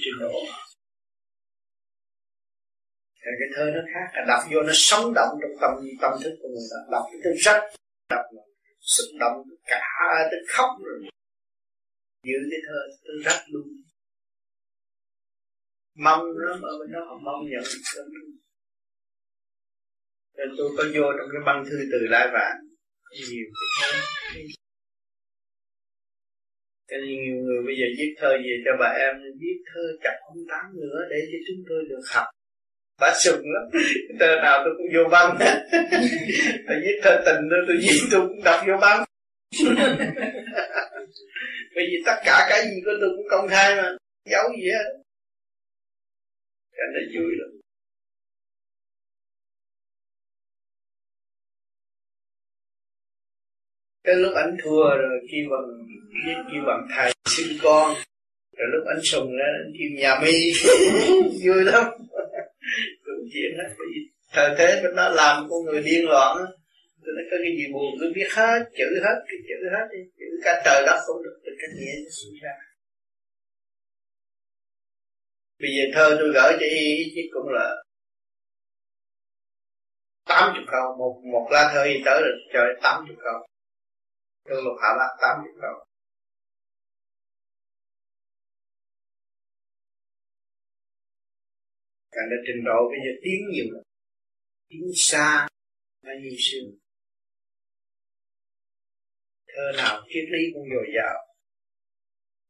Trình 0.05 0.15
độ 0.21 0.33
thì 3.31 3.37
cái 3.41 3.51
thơ 3.55 3.65
nó 3.75 3.83
khác. 3.93 4.07
Là 4.15 4.23
đọc 4.29 4.43
vô 4.53 4.63
nó 4.63 4.73
sống 4.75 5.15
động 5.15 5.33
trong 5.41 5.55
tâm 5.63 5.73
tâm 6.03 6.13
thức 6.23 6.35
của 6.41 6.49
mình 6.55 6.67
đọc 6.95 7.05
cái 7.11 7.21
thơ 7.25 7.31
rất 7.47 7.61
đọc 8.11 8.25
xúc 8.81 9.09
động 9.21 9.37
cả 9.67 9.81
tới 10.31 10.41
khóc 10.49 10.71
rồi. 10.85 10.99
Giữ 12.29 12.39
cái 12.51 12.61
thơ 12.67 12.79
tôi 13.05 13.17
rất 13.25 13.41
luôn 13.53 13.69
mong 16.07 16.23
nó 16.47 16.53
ở 16.53 16.73
bên 16.81 16.93
đó 16.93 17.19
mong 17.25 17.41
nhận 17.51 17.65
được 17.97 18.41
nên 20.41 20.49
tôi 20.59 20.69
có 20.77 20.85
vô 20.95 21.07
trong 21.17 21.29
cái 21.33 21.43
băng 21.47 21.65
thư 21.69 21.77
từ 21.93 21.99
lai 22.15 22.27
vạn, 22.35 22.57
nhiều 23.31 23.47
cái 23.59 23.69
thơ. 23.77 23.91
Cho 26.89 26.97
nên 27.03 27.17
nhiều 27.25 27.39
người 27.45 27.61
bây 27.67 27.75
giờ 27.81 27.87
viết 27.99 28.13
thơ 28.19 28.31
về 28.45 28.55
cho 28.65 28.73
bà 28.81 28.91
em, 29.07 29.15
viết 29.41 29.59
thơ 29.69 29.83
chặt 30.05 30.17
không 30.25 30.43
tám 30.51 30.65
nữa 30.81 30.99
để 31.11 31.19
cho 31.31 31.39
chúng 31.47 31.65
tôi 31.69 31.81
được 31.91 32.05
học 32.15 32.27
bà 33.01 33.13
sùng 33.25 33.43
lắm. 33.55 33.83
Tờ 34.19 34.41
nào 34.43 34.63
tôi 34.65 34.75
cũng 34.79 34.87
vô 34.95 35.09
băng. 35.11 35.37
Tôi 36.69 36.77
viết 36.83 37.01
thơ 37.03 37.23
tình 37.27 37.49
tôi 37.51 37.61
tôi 37.67 37.77
viết 37.81 38.01
tôi 38.11 38.29
cũng 38.29 38.45
đọc 38.45 38.61
vô 38.67 38.77
băng. 38.81 39.05
Bởi 41.75 41.85
vì 41.91 42.03
tất 42.07 42.17
cả 42.25 42.47
cái 42.51 42.65
gì 42.65 42.81
của 42.85 42.93
tôi 43.01 43.11
cũng 43.17 43.27
công 43.31 43.49
khai 43.49 43.77
mà. 43.77 43.97
Giấu 44.25 44.43
gì 44.61 44.71
hết. 44.71 44.85
Cái 46.73 46.87
này 46.95 47.05
vui 47.15 47.31
lắm. 47.39 47.61
Cái 54.05 54.15
lúc 54.15 54.33
anh 54.35 54.57
thua 54.63 54.97
rồi 54.97 55.21
kêu 55.33 55.49
bằng 55.51 55.87
kêu 56.53 56.63
bằng 56.67 56.87
thầy 56.97 57.13
sinh 57.29 57.59
con, 57.63 57.95
rồi 58.57 58.69
lúc 58.73 58.85
anh 58.87 59.01
sùng 59.03 59.37
ra 59.37 59.45
anh 59.65 59.73
kêu, 59.79 59.89
nhà 59.95 60.21
mi. 60.23 60.53
Vui 61.47 61.65
lắm 61.65 61.85
cũng 63.05 63.29
chuyện 63.33 63.51
hết 63.59 63.75
bởi 63.79 63.87
vì 63.95 64.01
thời 64.33 64.55
thế 64.59 64.81
bên 64.83 64.97
đó 64.97 65.09
làm 65.09 65.47
con 65.51 65.65
người 65.65 65.83
điên 65.83 66.05
loạn 66.09 66.37
tôi 67.05 67.13
nói 67.17 67.25
có 67.31 67.37
cái 67.45 67.53
gì 67.59 67.73
buồn, 67.73 67.91
cứ 68.01 68.13
biết 68.15 68.29
hết, 68.37 68.59
chữ 68.79 68.89
hết, 69.05 69.17
cái 69.29 69.39
chữ 69.49 69.59
hết 69.75 69.87
đi. 69.93 69.99
Chữ 70.19 70.27
cả 70.45 70.63
trời 70.65 70.83
đất 70.87 70.99
không 71.07 71.23
được 71.25 71.37
từ 71.45 71.53
cái 71.61 71.69
nghĩa 71.77 71.95
nó 72.05 72.11
sinh 72.19 72.35
ra. 72.43 72.55
Bây 75.61 75.71
giờ 75.77 75.85
thơ 75.95 76.17
tôi 76.19 76.29
gửi 76.35 76.53
cho 76.61 76.67
y 76.81 77.13
chứ 77.15 77.21
cũng 77.33 77.49
là 77.49 77.85
tám 80.25 80.53
chục 80.57 80.65
câu, 80.73 80.97
một 80.99 81.23
một 81.33 81.49
lá 81.51 81.71
thơ 81.73 81.83
y 81.83 81.95
tới 82.05 82.21
rồi, 82.23 82.33
trời 82.53 82.69
tám 82.83 83.05
chục 83.09 83.17
câu. 83.25 83.47
Tôi 84.49 84.63
lục 84.63 84.77
hạ 84.83 84.89
lá, 84.99 85.09
tám 85.21 85.37
chục 85.45 85.57
câu. 85.63 85.75
Càng 92.13 92.27
là 92.31 92.37
trình 92.47 92.65
độ 92.65 92.89
bây 92.91 92.99
giờ 93.05 93.13
tiến 93.23 93.41
nhiều 93.53 93.67
lắm. 93.75 93.83
Tiến 94.69 94.91
xa 94.95 95.49
nó 96.03 96.13
như 96.23 96.37
xưa 96.39 96.71
thơ 99.57 99.73
nào 99.77 100.03
triết 100.09 100.25
lý 100.33 100.53
cũng 100.55 100.69
dồi 100.75 100.87
dào. 100.97 101.17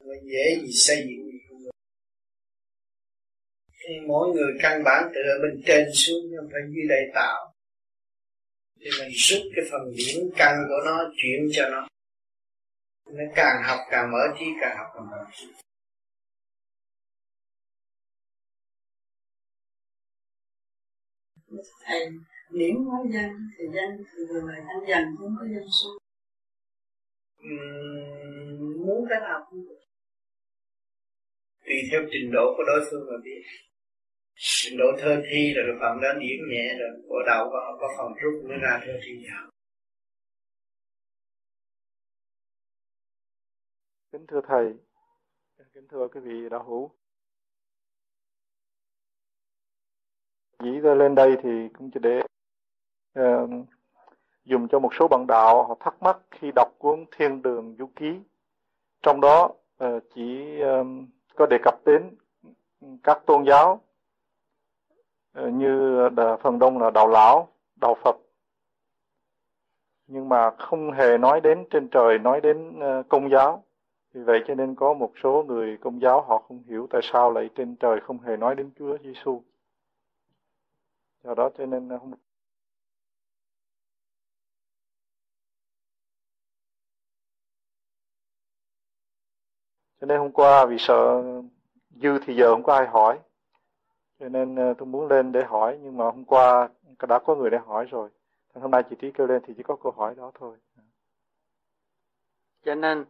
Nó 0.00 0.14
dễ 0.22 0.60
gì 0.62 0.72
xây 0.72 0.96
dựng 0.96 1.30
gì 1.32 1.38
cũng 1.48 1.64
được. 1.64 1.70
Thì 3.72 3.94
mỗi 4.06 4.34
người 4.34 4.52
căn 4.62 4.82
bản 4.84 5.10
từ 5.14 5.20
ở 5.20 5.36
bên 5.42 5.62
trên 5.66 5.88
xuống, 5.94 6.22
nhưng 6.30 6.48
phải 6.52 6.60
dưới 6.68 6.84
đây 6.88 7.02
tạo. 7.14 7.54
Thì 8.80 8.86
mình 8.98 9.10
rút 9.14 9.42
cái 9.56 9.64
phần 9.70 9.94
điểm 9.96 10.30
căn 10.36 10.56
của 10.68 10.80
nó, 10.86 11.12
chuyển 11.16 11.48
cho 11.52 11.68
nó. 11.68 11.88
Nó 13.06 13.24
càng 13.34 13.62
học 13.64 13.78
càng 13.90 14.10
mở 14.12 14.36
trí, 14.38 14.44
càng 14.60 14.76
học 14.78 14.86
càng 14.94 15.06
mở 15.10 15.24
thầy 21.84 22.06
điểm 22.50 22.76
hóa 22.84 23.00
dân 23.12 23.30
thì 23.58 23.64
dân 23.74 24.04
thì 24.12 24.22
người 24.28 24.42
lại 24.46 24.60
anh 24.68 24.88
dần 24.88 25.04
không 25.18 25.36
có 25.38 25.46
dân 25.46 25.64
số 25.82 25.90
uhm, 27.42 28.86
muốn 28.86 29.06
cái 29.10 29.20
nào 29.20 29.46
cũng 29.50 29.68
được. 29.68 29.80
Tùy 31.64 31.76
theo 31.90 32.00
trình 32.12 32.30
độ 32.32 32.54
của 32.56 32.62
đối 32.66 32.86
phương 32.90 33.06
mà 33.10 33.16
biết. 33.24 33.42
Trình 34.34 34.78
độ 34.78 34.86
thơ 34.98 35.22
thi 35.30 35.52
là 35.56 35.62
cái 35.66 35.76
phần 35.80 36.00
đó 36.02 36.08
điểm 36.20 36.40
nhẹ 36.50 36.74
rồi 36.78 36.90
của 37.08 37.22
đầu 37.26 37.48
có, 37.52 37.76
có 37.80 37.88
phần 37.98 38.12
rút 38.22 38.44
mới 38.48 38.58
ra 38.58 38.80
thơ 38.84 38.92
thi 39.06 39.12
nhau 39.22 39.50
kính 44.12 44.26
thưa 44.26 44.40
thầy 44.48 44.74
kính 45.74 45.88
thưa 45.88 46.08
quý 46.12 46.20
vị 46.20 46.48
đạo 46.50 46.64
hữu 46.64 46.90
dĩ 50.62 50.80
ra 50.80 50.94
lên 50.94 51.14
đây 51.14 51.36
thì 51.42 51.68
cũng 51.68 51.90
chỉ 51.90 52.00
để 52.02 52.22
uh, 53.18 53.50
dùng 54.44 54.68
cho 54.68 54.78
một 54.78 54.94
số 54.98 55.08
bạn 55.08 55.26
đạo 55.26 55.64
họ 55.64 55.76
thắc 55.80 56.02
mắc 56.02 56.18
khi 56.30 56.50
đọc 56.54 56.68
cuốn 56.78 57.04
Thiên 57.16 57.42
Đường 57.42 57.76
Du 57.78 57.86
Ký. 57.96 58.20
Trong 59.02 59.20
đó 59.20 59.50
uh, 59.84 60.02
chỉ 60.14 60.60
um, 60.60 61.06
có 61.36 61.46
đề 61.46 61.58
cập 61.62 61.74
đến 61.84 62.10
các 63.02 63.22
tôn 63.26 63.44
giáo 63.44 63.80
uh, 65.40 65.52
như 65.52 66.08
đà, 66.08 66.36
phần 66.36 66.58
đông 66.58 66.78
là 66.78 66.90
đạo 66.90 67.08
lão, 67.08 67.48
đạo 67.80 67.96
Phật. 68.04 68.16
Nhưng 70.06 70.28
mà 70.28 70.50
không 70.50 70.92
hề 70.92 71.18
nói 71.18 71.40
đến 71.40 71.64
trên 71.70 71.88
trời, 71.88 72.18
nói 72.18 72.40
đến 72.40 72.78
uh, 72.78 73.08
công 73.08 73.30
giáo. 73.30 73.64
Vì 74.12 74.22
vậy 74.22 74.44
cho 74.46 74.54
nên 74.54 74.74
có 74.74 74.94
một 74.94 75.12
số 75.22 75.44
người 75.46 75.78
công 75.80 76.00
giáo 76.00 76.22
họ 76.22 76.38
không 76.48 76.62
hiểu 76.66 76.86
tại 76.90 77.00
sao 77.04 77.32
lại 77.32 77.50
trên 77.54 77.76
trời 77.76 78.00
không 78.00 78.18
hề 78.18 78.36
nói 78.36 78.54
đến 78.54 78.70
Chúa 78.78 78.98
Giêsu 79.04 79.42
do 81.24 81.34
đó 81.34 81.50
cho 81.58 81.66
nên 81.66 81.88
ờ, 81.88 81.98
không 81.98 82.12
cho 90.00 90.06
nên 90.06 90.18
hôm 90.18 90.32
qua 90.32 90.66
vì 90.66 90.76
sợ 90.78 91.22
dư 91.90 92.18
thì 92.26 92.36
giờ 92.36 92.50
không 92.50 92.62
có 92.62 92.74
ai 92.74 92.86
hỏi. 92.86 93.18
Cho 94.20 94.28
nên 94.28 94.56
ờ, 94.56 94.74
tôi 94.78 94.86
muốn 94.86 95.08
lên 95.08 95.32
để 95.32 95.44
hỏi, 95.44 95.78
nhưng 95.82 95.96
mà 95.96 96.04
hôm 96.04 96.24
qua 96.24 96.68
đã 97.08 97.18
có 97.18 97.34
người 97.34 97.50
để 97.50 97.58
hỏi 97.58 97.84
rồi. 97.84 98.10
Hôm 98.54 98.70
nay 98.70 98.82
chị 98.90 98.96
trí 99.00 99.10
kêu 99.10 99.26
lên 99.26 99.42
thì 99.46 99.54
chỉ 99.56 99.62
có 99.62 99.76
câu 99.82 99.92
hỏi 99.96 100.14
đó 100.14 100.32
thôi. 100.34 100.56
Cho 102.64 102.74
nên, 102.74 103.04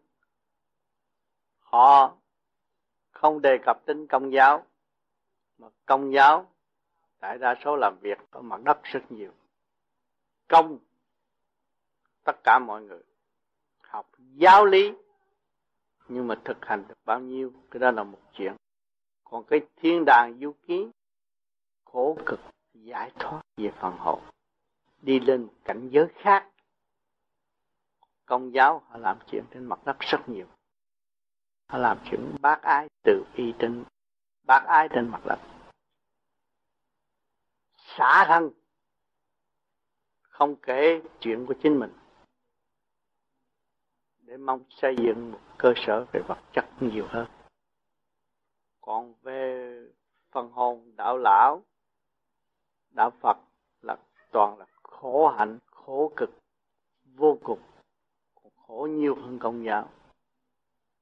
họ 1.59 2.17
không 3.11 3.43
đề 3.43 3.59
cập 3.67 3.87
đến 3.87 4.07
công 4.07 4.33
giáo, 4.33 4.65
mà 5.59 5.69
công 5.87 6.13
giáo 6.13 6.50
đại 7.21 7.39
đa 7.39 7.57
số 7.65 7.77
làm 7.77 7.99
việc 8.01 8.19
ở 8.31 8.43
mặt 8.43 8.61
đất 8.65 8.81
rất 8.83 9.13
nhiều. 9.13 9.33
Công, 10.49 10.79
tất 12.25 12.37
cả 12.45 12.59
mọi 12.59 12.83
người 12.83 13.03
học 13.81 14.11
giáo 14.19 14.65
lý, 14.67 14.93
nhưng 16.09 16.27
mà 16.27 16.35
thực 16.45 16.65
hành 16.65 16.85
được 16.89 16.95
bao 17.05 17.21
nhiêu, 17.21 17.53
cái 17.71 17.81
đó 17.81 17.91
là 17.91 18.03
một 18.03 18.19
chuyện. 18.33 18.57
Còn 19.25 19.45
cái 19.45 19.61
thiên 19.77 20.05
đàng 20.07 20.39
du 20.41 20.53
ký, 20.67 20.89
khổ 21.85 22.17
cực, 22.27 22.41
giải 22.75 23.11
thoát 23.19 23.41
về 23.57 23.71
phần 23.81 23.97
hồn, 23.99 24.23
đi 25.03 25.21
lên 25.21 25.49
cảnh 25.65 25.89
giới 25.93 26.07
khác. 26.15 26.51
Công 28.27 28.55
giáo 28.55 28.83
họ 28.89 28.99
làm 28.99 29.19
chuyện 29.31 29.45
trên 29.51 29.65
mặt 29.65 29.81
đất 29.85 29.97
rất 30.01 30.29
nhiều. 30.29 30.47
Họ 31.69 31.79
làm 31.79 31.99
chuyện 32.11 32.35
bác 32.41 32.63
ái 32.63 32.89
từ 33.03 33.25
y 33.35 33.55
trên, 33.59 33.85
bác 34.47 34.65
ái 34.67 34.89
trên 34.89 35.09
mặt 35.09 35.21
đất 35.25 35.50
xả 37.97 38.25
thân, 38.29 38.51
không 40.23 40.57
kể 40.57 41.01
chuyện 41.21 41.47
của 41.47 41.55
chính 41.63 41.79
mình, 41.79 41.93
để 44.19 44.37
mong 44.37 44.65
xây 44.71 44.97
dựng 44.99 45.33
một 45.33 45.41
cơ 45.59 45.73
sở 45.77 46.07
về 46.13 46.21
vật 46.29 46.39
chất 46.53 46.65
nhiều 46.81 47.07
hơn. 47.09 47.27
Còn 48.81 49.15
về 49.23 49.71
phần 50.31 50.51
hồn 50.51 50.97
đạo 50.97 51.19
lão, 51.19 51.63
đạo 52.91 53.11
phật 53.21 53.37
là 53.83 53.97
toàn 54.33 54.59
là 54.59 54.67
khổ 54.83 55.29
hạnh, 55.29 55.59
khổ 55.67 56.13
cực, 56.17 56.31
vô 57.05 57.39
cùng, 57.43 57.61
còn 58.35 58.53
khổ 58.57 58.89
nhiều 58.91 59.15
hơn 59.15 59.39
công 59.39 59.65
giáo. 59.65 59.89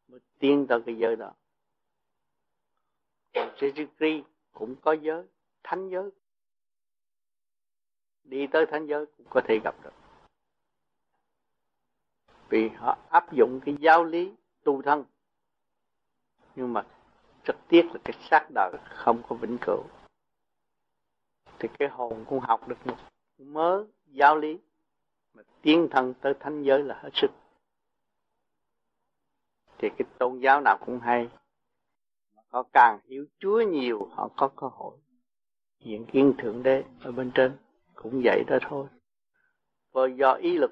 Mới 0.09 0.20
tiến 0.39 0.66
tới 0.68 0.82
cái 0.86 0.97
giới 0.99 1.16
đó. 1.16 1.32
Còn 3.34 3.55
Jesus 3.57 4.22
cũng 4.53 4.74
có 4.80 4.93
giới, 4.93 5.26
thánh 5.62 5.89
giới 5.89 6.11
đi 8.29 8.47
tới 8.47 8.66
thánh 8.66 8.87
giới 8.87 9.07
cũng 9.07 9.26
có 9.31 9.41
thể 9.49 9.61
gặp 9.64 9.74
được. 9.85 9.93
Vì 12.49 12.68
họ 12.68 12.99
áp 13.09 13.33
dụng 13.33 13.61
cái 13.64 13.76
giáo 13.81 14.05
lý 14.05 14.35
tu 14.64 14.83
thân. 14.83 15.05
Nhưng 16.57 16.72
mà 16.72 16.87
rất 17.45 17.57
tiếc 17.68 17.87
là 17.93 18.01
cái 18.05 18.16
xác 18.31 18.47
đời 18.55 18.72
không 18.85 19.22
có 19.29 19.37
vĩnh 19.37 19.59
cửu. 19.61 19.85
Thì 21.59 21.68
cái 21.79 21.89
hồn 21.89 22.24
cũng 22.29 22.41
học 22.41 22.68
được 22.68 22.87
một 22.87 22.97
mớ 23.39 23.85
giáo 24.07 24.37
lý. 24.37 24.59
Mà 25.35 25.43
tiến 25.62 25.89
thân 25.91 26.14
tới 26.20 26.35
thánh 26.41 26.62
giới 26.62 26.83
là 26.83 27.01
hết 27.03 27.11
sức. 27.14 27.31
Thì 29.79 29.89
cái 29.99 30.09
tôn 30.18 30.39
giáo 30.39 30.61
nào 30.61 30.79
cũng 30.87 31.01
hay. 31.01 31.29
Mà 32.37 32.43
có 32.49 32.64
càng 32.72 32.99
hiểu 33.05 33.26
Chúa 33.39 33.61
nhiều, 33.61 34.09
họ 34.12 34.29
có 34.37 34.49
cơ 34.57 34.66
hội 34.72 34.97
hiện 35.81 36.07
kiến 36.07 36.35
thượng 36.39 36.62
đế 36.62 36.85
ở 37.01 37.12
bên 37.12 37.31
trên 37.35 37.57
cũng 38.03 38.20
vậy 38.24 38.44
đó 38.46 38.59
thôi. 38.62 38.86
Và 39.92 40.03
do 40.07 40.32
ý 40.32 40.59
lực 40.59 40.70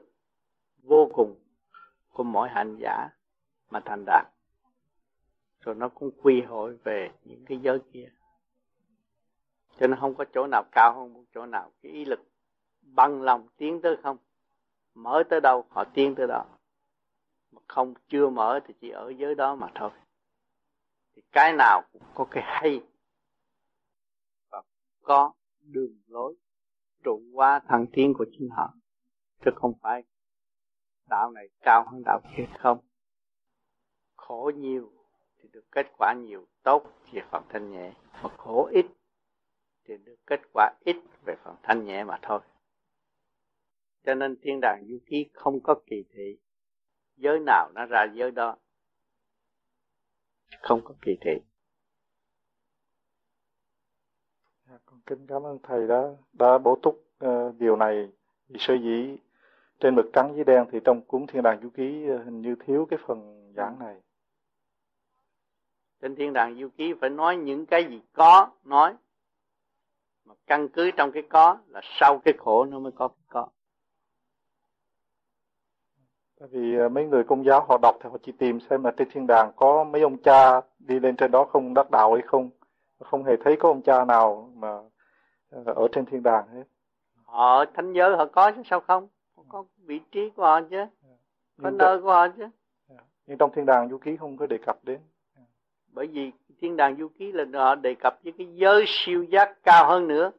vô 0.82 1.10
cùng 1.14 1.40
của 2.08 2.22
mỗi 2.22 2.48
hành 2.48 2.76
giả 2.80 3.08
mà 3.70 3.80
thành 3.84 4.04
đạt, 4.06 4.26
rồi 5.60 5.74
nó 5.74 5.88
cũng 5.88 6.10
quy 6.22 6.42
hội 6.42 6.76
về 6.84 7.10
những 7.24 7.44
cái 7.44 7.58
giới 7.58 7.78
kia. 7.92 8.08
Cho 9.78 9.86
nên 9.86 10.00
không 10.00 10.14
có 10.14 10.24
chỗ 10.34 10.46
nào 10.46 10.64
cao 10.72 10.94
hơn 10.94 11.12
một 11.12 11.24
chỗ 11.34 11.46
nào. 11.46 11.72
Cái 11.82 11.92
ý 11.92 12.04
lực 12.04 12.20
bằng 12.82 13.22
lòng 13.22 13.48
tiến 13.56 13.80
tới 13.82 13.96
không, 14.02 14.16
mở 14.94 15.22
tới 15.30 15.40
đâu, 15.40 15.64
họ 15.70 15.84
tiến 15.94 16.14
tới 16.14 16.26
đó. 16.26 16.44
Mà 17.50 17.60
không 17.68 17.94
chưa 18.08 18.28
mở 18.28 18.60
thì 18.66 18.74
chỉ 18.80 18.90
ở 18.90 19.12
giới 19.18 19.34
đó 19.34 19.54
mà 19.54 19.68
thôi. 19.74 19.90
Thì 21.14 21.22
cái 21.32 21.52
nào 21.52 21.82
cũng 21.92 22.02
có 22.14 22.26
cái 22.30 22.42
hay 22.46 22.80
và 24.50 24.62
có 25.02 25.32
đường 25.60 26.00
lối 26.06 26.34
trụ 27.06 27.22
qua 27.32 27.60
thăng 27.68 27.86
tiến 27.92 28.14
của 28.14 28.26
chính 28.32 28.48
họ, 28.50 28.74
chứ 29.44 29.50
không 29.56 29.72
phải 29.82 30.02
đạo 31.08 31.30
này 31.30 31.48
cao 31.60 31.84
hơn 31.90 32.02
đạo 32.04 32.20
kia 32.36 32.44
không? 32.58 32.78
Khổ 34.16 34.50
nhiều 34.56 34.92
thì 35.38 35.48
được 35.52 35.64
kết 35.70 35.86
quả 35.98 36.14
nhiều, 36.14 36.46
tốt 36.62 36.92
về 37.12 37.22
phần 37.30 37.44
thanh 37.48 37.70
nhẹ, 37.70 37.92
mà 38.22 38.30
khổ 38.36 38.68
ít 38.72 38.86
thì 39.84 39.96
được 39.96 40.16
kết 40.26 40.40
quả 40.52 40.74
ít 40.84 40.96
về 41.26 41.34
phần 41.44 41.56
thanh 41.62 41.84
nhẹ 41.84 42.04
mà 42.04 42.18
thôi. 42.22 42.40
Cho 44.04 44.14
nên 44.14 44.36
thiên 44.42 44.58
đàng 44.62 44.84
du 44.88 44.98
ký 45.06 45.30
không 45.32 45.60
có 45.62 45.74
kỳ 45.86 46.04
thị. 46.14 46.38
Giới 47.16 47.38
nào 47.38 47.70
nó 47.74 47.86
ra 47.86 48.06
giới 48.14 48.30
đó, 48.30 48.56
không 50.60 50.80
có 50.84 50.94
kỳ 51.02 51.12
thị 51.20 51.40
dạ, 54.68 54.78
con 54.86 54.95
kính 55.06 55.26
cảm 55.26 55.42
ơn 55.42 55.58
thầy 55.62 55.86
đã 55.86 56.02
đã 56.32 56.58
bổ 56.58 56.78
túc 56.82 57.04
uh, 57.24 57.54
điều 57.58 57.76
này 57.76 58.08
vì 58.48 58.56
sơ 58.58 58.74
dĩ. 58.74 59.16
Trên 59.80 59.94
mực 59.94 60.06
trắng 60.12 60.34
với 60.34 60.44
đen 60.44 60.64
thì 60.72 60.78
trong 60.84 61.00
cuốn 61.00 61.26
thiên 61.26 61.42
đàng 61.42 61.60
du 61.62 61.68
ký 61.68 62.06
uh, 62.10 62.24
hình 62.24 62.40
như 62.40 62.56
thiếu 62.66 62.86
cái 62.90 62.98
phần 63.06 63.52
giảng 63.56 63.78
này. 63.78 63.96
Trên 66.02 66.16
thiên 66.16 66.32
đàng 66.32 66.60
du 66.60 66.68
ký 66.76 66.94
phải 67.00 67.10
nói 67.10 67.36
những 67.36 67.66
cái 67.66 67.84
gì 67.84 68.00
có 68.12 68.50
nói 68.64 68.94
mà 70.24 70.34
căn 70.46 70.68
cứ 70.68 70.90
trong 70.96 71.12
cái 71.12 71.22
có 71.28 71.58
là 71.68 71.80
sau 72.00 72.18
cái 72.18 72.34
khổ 72.38 72.64
nó 72.64 72.78
mới 72.78 72.92
có 72.92 73.08
cái 73.08 73.24
có. 73.28 73.48
Tại 76.40 76.48
vì 76.52 76.78
à, 76.78 76.88
mấy 76.88 77.06
người 77.06 77.24
công 77.24 77.44
giáo 77.44 77.66
họ 77.68 77.78
đọc 77.82 77.96
thì 78.02 78.10
họ 78.10 78.18
chỉ 78.22 78.32
tìm 78.32 78.60
xem 78.70 78.84
là 78.84 78.90
trên 78.96 79.08
thiên 79.10 79.26
đàng 79.26 79.52
có 79.56 79.84
mấy 79.84 80.02
ông 80.02 80.22
cha 80.22 80.60
đi 80.78 81.00
lên 81.00 81.16
trên 81.16 81.30
đó 81.30 81.44
không 81.44 81.74
đắc 81.74 81.90
đạo 81.90 82.14
hay 82.14 82.22
không. 82.26 82.50
Không 83.00 83.24
hề 83.24 83.36
thấy 83.44 83.56
có 83.60 83.68
ông 83.68 83.82
cha 83.82 84.04
nào 84.04 84.52
mà 84.54 84.68
ở 85.64 85.88
trên 85.92 86.04
thiên 86.04 86.22
đàng 86.22 86.48
hết. 86.48 86.62
Họ 87.24 87.64
thánh 87.74 87.92
giới 87.92 88.16
họ 88.16 88.26
có 88.26 88.52
chứ 88.52 88.62
sao 88.64 88.80
không? 88.80 89.08
Có 89.48 89.64
vị 89.78 90.00
trí 90.10 90.30
của 90.30 90.42
họ 90.42 90.60
chứ. 90.60 90.84
Có 91.62 91.70
Nhưng 91.70 91.78
nơi 91.78 92.00
của 92.00 92.12
họ 92.12 92.28
chứ. 92.28 92.48
Nhưng 93.26 93.38
trong 93.38 93.50
thiên 93.54 93.66
đàng 93.66 93.88
du 93.90 93.98
ký 93.98 94.16
không 94.16 94.36
có 94.36 94.46
đề 94.46 94.58
cập 94.66 94.84
đến. 94.84 95.00
Bởi 95.92 96.06
vì 96.06 96.32
thiên 96.60 96.76
đàng 96.76 96.96
du 96.96 97.08
ký 97.08 97.32
là 97.32 97.44
họ 97.54 97.74
đề 97.74 97.94
cập 97.94 98.18
với 98.24 98.32
cái 98.38 98.46
giới 98.54 98.84
siêu 98.86 99.24
giác 99.24 99.62
cao 99.62 99.88
hơn 99.88 100.08
nữa, 100.08 100.30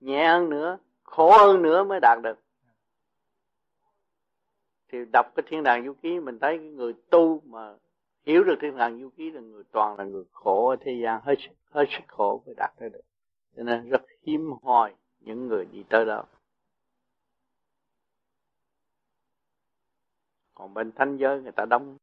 nhẹ 0.00 0.28
hơn 0.28 0.50
nữa, 0.50 0.78
khổ 1.02 1.38
hơn 1.38 1.62
nữa 1.62 1.84
mới 1.84 2.00
đạt 2.00 2.18
được 2.22 2.38
thì 4.92 4.98
đọc 5.12 5.26
cái 5.34 5.44
thiên 5.48 5.62
đàng 5.62 5.86
du 5.86 5.92
ký 6.02 6.20
mình 6.20 6.38
thấy 6.38 6.58
cái 6.58 6.68
người 6.68 6.92
tu 7.10 7.40
mà 7.44 7.74
hiểu 8.26 8.44
được 8.44 8.54
thiên 8.60 8.76
đàng 8.76 9.00
du 9.00 9.10
ký 9.16 9.30
là 9.30 9.40
người 9.40 9.62
toàn 9.72 9.98
là 9.98 10.04
người 10.04 10.24
khổ 10.32 10.68
ở 10.68 10.76
thế 10.80 10.92
gian 11.02 11.20
hết 11.24 11.34
hết 11.70 11.84
sức 11.90 12.04
khổ 12.06 12.42
mới 12.46 12.54
đạt 12.58 12.70
tới 12.78 12.88
được 12.88 13.00
cho 13.56 13.62
nên 13.62 13.88
rất 13.88 14.02
hiếm 14.22 14.50
hoi 14.62 14.94
những 15.20 15.48
người 15.48 15.64
đi 15.64 15.84
tới 15.90 16.04
đó. 16.04 16.24
Còn 20.54 20.74
bên 20.74 20.92
thánh 20.92 21.16
giới 21.16 21.40
người 21.40 21.52
ta 21.52 21.64
đông 21.64 21.96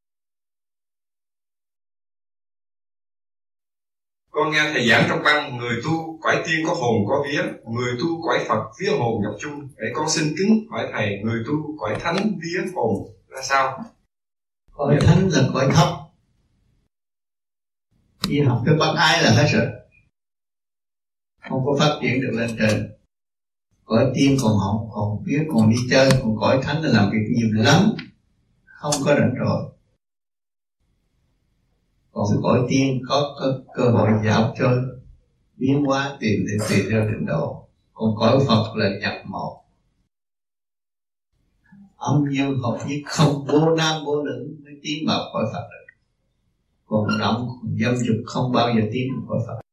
con 4.35 4.51
nghe 4.51 4.71
thầy 4.73 4.89
giảng 4.89 5.05
trong 5.09 5.23
băng 5.23 5.57
người 5.57 5.81
tu 5.83 6.19
cõi 6.21 6.43
tiên 6.45 6.65
có 6.67 6.73
hồn 6.73 7.05
có 7.07 7.25
vía. 7.27 7.41
Người 7.65 7.97
tu 7.99 8.21
cõi 8.21 8.45
phật 8.47 8.63
vía 8.79 8.89
hồn 8.97 9.21
nhập 9.23 9.33
chung. 9.39 9.69
Để 9.77 9.87
con 9.93 10.09
xin 10.09 10.33
kính 10.37 10.67
hỏi 10.69 10.89
thầy 10.93 11.19
người 11.23 11.43
tu 11.47 11.77
cõi 11.77 11.95
thánh 11.99 12.15
vía 12.15 12.71
hồn 12.75 13.09
là 13.27 13.41
sao? 13.41 13.83
Cõi 14.71 14.97
thánh 15.01 15.29
là 15.31 15.41
cõi 15.53 15.67
thấp. 15.73 15.87
Đi 18.29 18.41
học 18.41 18.61
cái 18.65 18.75
bác 18.79 18.93
ái 18.97 19.23
là 19.23 19.31
hết 19.31 19.47
rồi 19.53 19.65
không 21.49 21.65
có 21.65 21.75
phát 21.79 21.99
triển 22.01 22.21
được 22.21 22.31
lên 22.33 22.49
trên 22.59 22.95
cõi 23.85 24.11
tiên 24.15 24.37
còn 24.43 24.57
học 24.57 24.87
còn 24.91 25.23
biết 25.23 25.47
còn 25.53 25.69
đi 25.69 25.75
chơi 25.89 26.09
còn 26.21 26.37
cõi 26.39 26.59
thánh 26.63 26.81
là 26.81 26.89
làm 26.89 27.11
việc 27.11 27.27
nhiều 27.35 27.49
lắm. 27.53 27.93
Không 28.65 28.93
có 29.05 29.15
rảnh 29.15 29.33
rồi 29.35 29.71
còn 32.11 32.25
cõi 32.43 32.59
tiên 32.69 33.01
có 33.07 33.35
cơ, 33.39 33.63
cơ 33.73 33.89
hội 33.91 34.09
dạo 34.25 34.53
chơi 34.57 34.77
biến 35.57 35.85
hóa 35.85 36.17
tìm 36.19 36.45
để 36.47 36.65
tùy 36.69 36.83
theo 36.89 37.07
trình 37.11 37.25
độ. 37.25 37.67
Còn 37.93 38.15
cõi 38.15 38.39
phật 38.47 38.75
là 38.75 38.89
nhập 39.01 39.13
một 39.25 39.61
âm 41.97 42.23
dương 42.31 42.59
hợp 42.59 42.77
nhất 42.87 43.01
không 43.05 43.45
vô 43.47 43.75
nam 43.75 44.05
vô 44.05 44.23
nữ 44.23 44.55
mới 44.63 44.73
tiến 44.83 45.03
vào 45.07 45.19
cõi 45.33 45.45
phật 45.53 45.67
được. 45.71 45.93
Còn 46.85 47.19
động 47.19 47.47
còn 47.61 47.75
dâm 47.79 47.95
dục 47.95 48.17
không 48.25 48.51
bao 48.51 48.69
giờ 48.75 48.81
tiến 48.93 49.07
vào 49.15 49.25
cõi 49.27 49.39
phật 49.47 49.64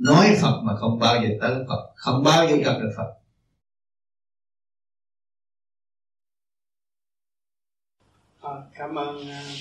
nói 0.00 0.36
phật 0.42 0.60
mà 0.64 0.76
không 0.76 0.98
bao 0.98 1.22
giờ 1.22 1.28
tới 1.40 1.64
phật 1.68 1.92
không 1.96 2.22
bao 2.24 2.46
giờ 2.48 2.56
gặp 2.56 2.78
được 2.80 2.92
phật. 2.96 3.16
À, 8.40 8.50
cảm 8.72 8.94
ơn 8.94 9.16
uh, 9.16 9.56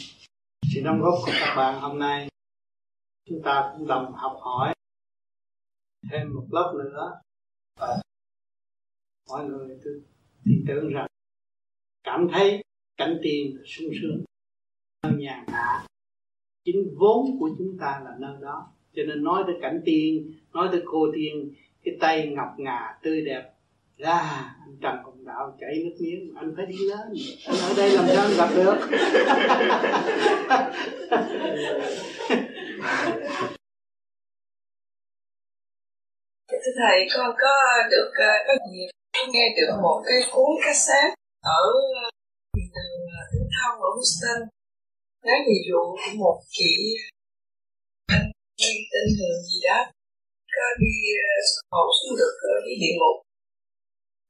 sự 0.74 0.82
đóng 0.84 1.02
góp 1.02 1.14
của 1.26 1.32
các 1.40 1.56
bạn 1.58 1.82
hôm 1.82 2.00
nay. 2.00 2.30
Chúng 3.26 3.42
ta 3.46 3.74
cũng 3.74 3.88
đồng 3.88 4.14
học 4.14 4.38
hỏi 4.42 4.74
thêm 6.12 6.34
một 6.34 6.48
lớp 6.52 6.74
nữa. 6.78 7.22
Và 7.80 8.02
mọi 9.30 9.46
người 9.46 9.80
tôi 9.84 10.02
tin 10.46 10.66
tưởng 10.68 10.90
rằng 10.94 11.08
cảm 12.04 12.28
thấy 12.34 12.64
cảnh 12.98 13.20
tiền 13.24 13.58
sung 13.66 13.88
sướng 14.02 14.24
nơi 15.04 15.14
nhàn 15.18 15.46
hạ 15.48 15.88
chính 16.66 16.96
vốn 17.00 17.40
của 17.40 17.50
chúng 17.58 17.78
ta 17.80 18.02
là 18.06 18.16
nơi 18.20 18.38
đó 18.42 18.72
cho 18.96 19.04
nên 19.08 19.24
nói 19.24 19.44
tới 19.48 19.56
cảnh 19.62 19.82
tiên, 19.86 20.34
nói 20.54 20.68
tới 20.72 20.82
cô 20.86 21.08
tiên, 21.16 21.54
cái 21.84 21.96
tay 22.00 22.28
ngọc 22.28 22.50
ngà, 22.58 22.98
tươi 23.04 23.22
đẹp, 23.22 23.44
ra, 23.98 24.20
anh 24.66 24.78
trần 24.82 24.96
cùng 25.06 25.26
đạo 25.26 25.58
chảy 25.60 25.84
nước 25.84 25.96
miếng, 26.00 26.34
anh 26.36 26.54
phải 26.58 26.66
đi 26.66 26.78
lên. 26.78 27.14
Anh 27.48 27.56
ở 27.70 27.74
đây 27.78 27.90
làm 27.90 28.06
sao 28.08 28.30
gặp 28.38 28.50
được? 28.56 28.78
Thưa 36.52 36.72
thầy, 36.78 37.08
con 37.16 37.36
có 37.40 37.54
được 37.92 38.12
ờ, 38.16 38.32
có 38.48 38.54
dịp 38.72 38.90
nghe 39.34 39.56
được 39.58 39.74
một 39.82 40.02
cái 40.06 40.18
cuốn 40.32 40.50
cassette 40.66 41.14
ở 41.42 41.64
đường 42.58 43.02
ờ, 43.18 43.22
Đức 43.34 43.46
Thông 43.56 43.82
ở 43.82 43.90
Houston. 43.96 44.40
Nói 45.26 45.40
về 45.48 45.54
vụ 45.72 45.96
của 45.96 46.18
một 46.18 46.40
chị 46.50 46.96
anh 48.68 48.80
tin 48.92 49.06
thường 49.18 49.40
gì 49.48 49.58
đó, 49.68 49.80
có 50.56 50.66
đi 50.82 50.94
ờ, 51.30 51.34
hộ 51.74 51.86
xuống 51.98 52.14
được 52.20 52.36
đi 52.66 52.74
địa 52.84 52.96
ngục. 53.00 53.18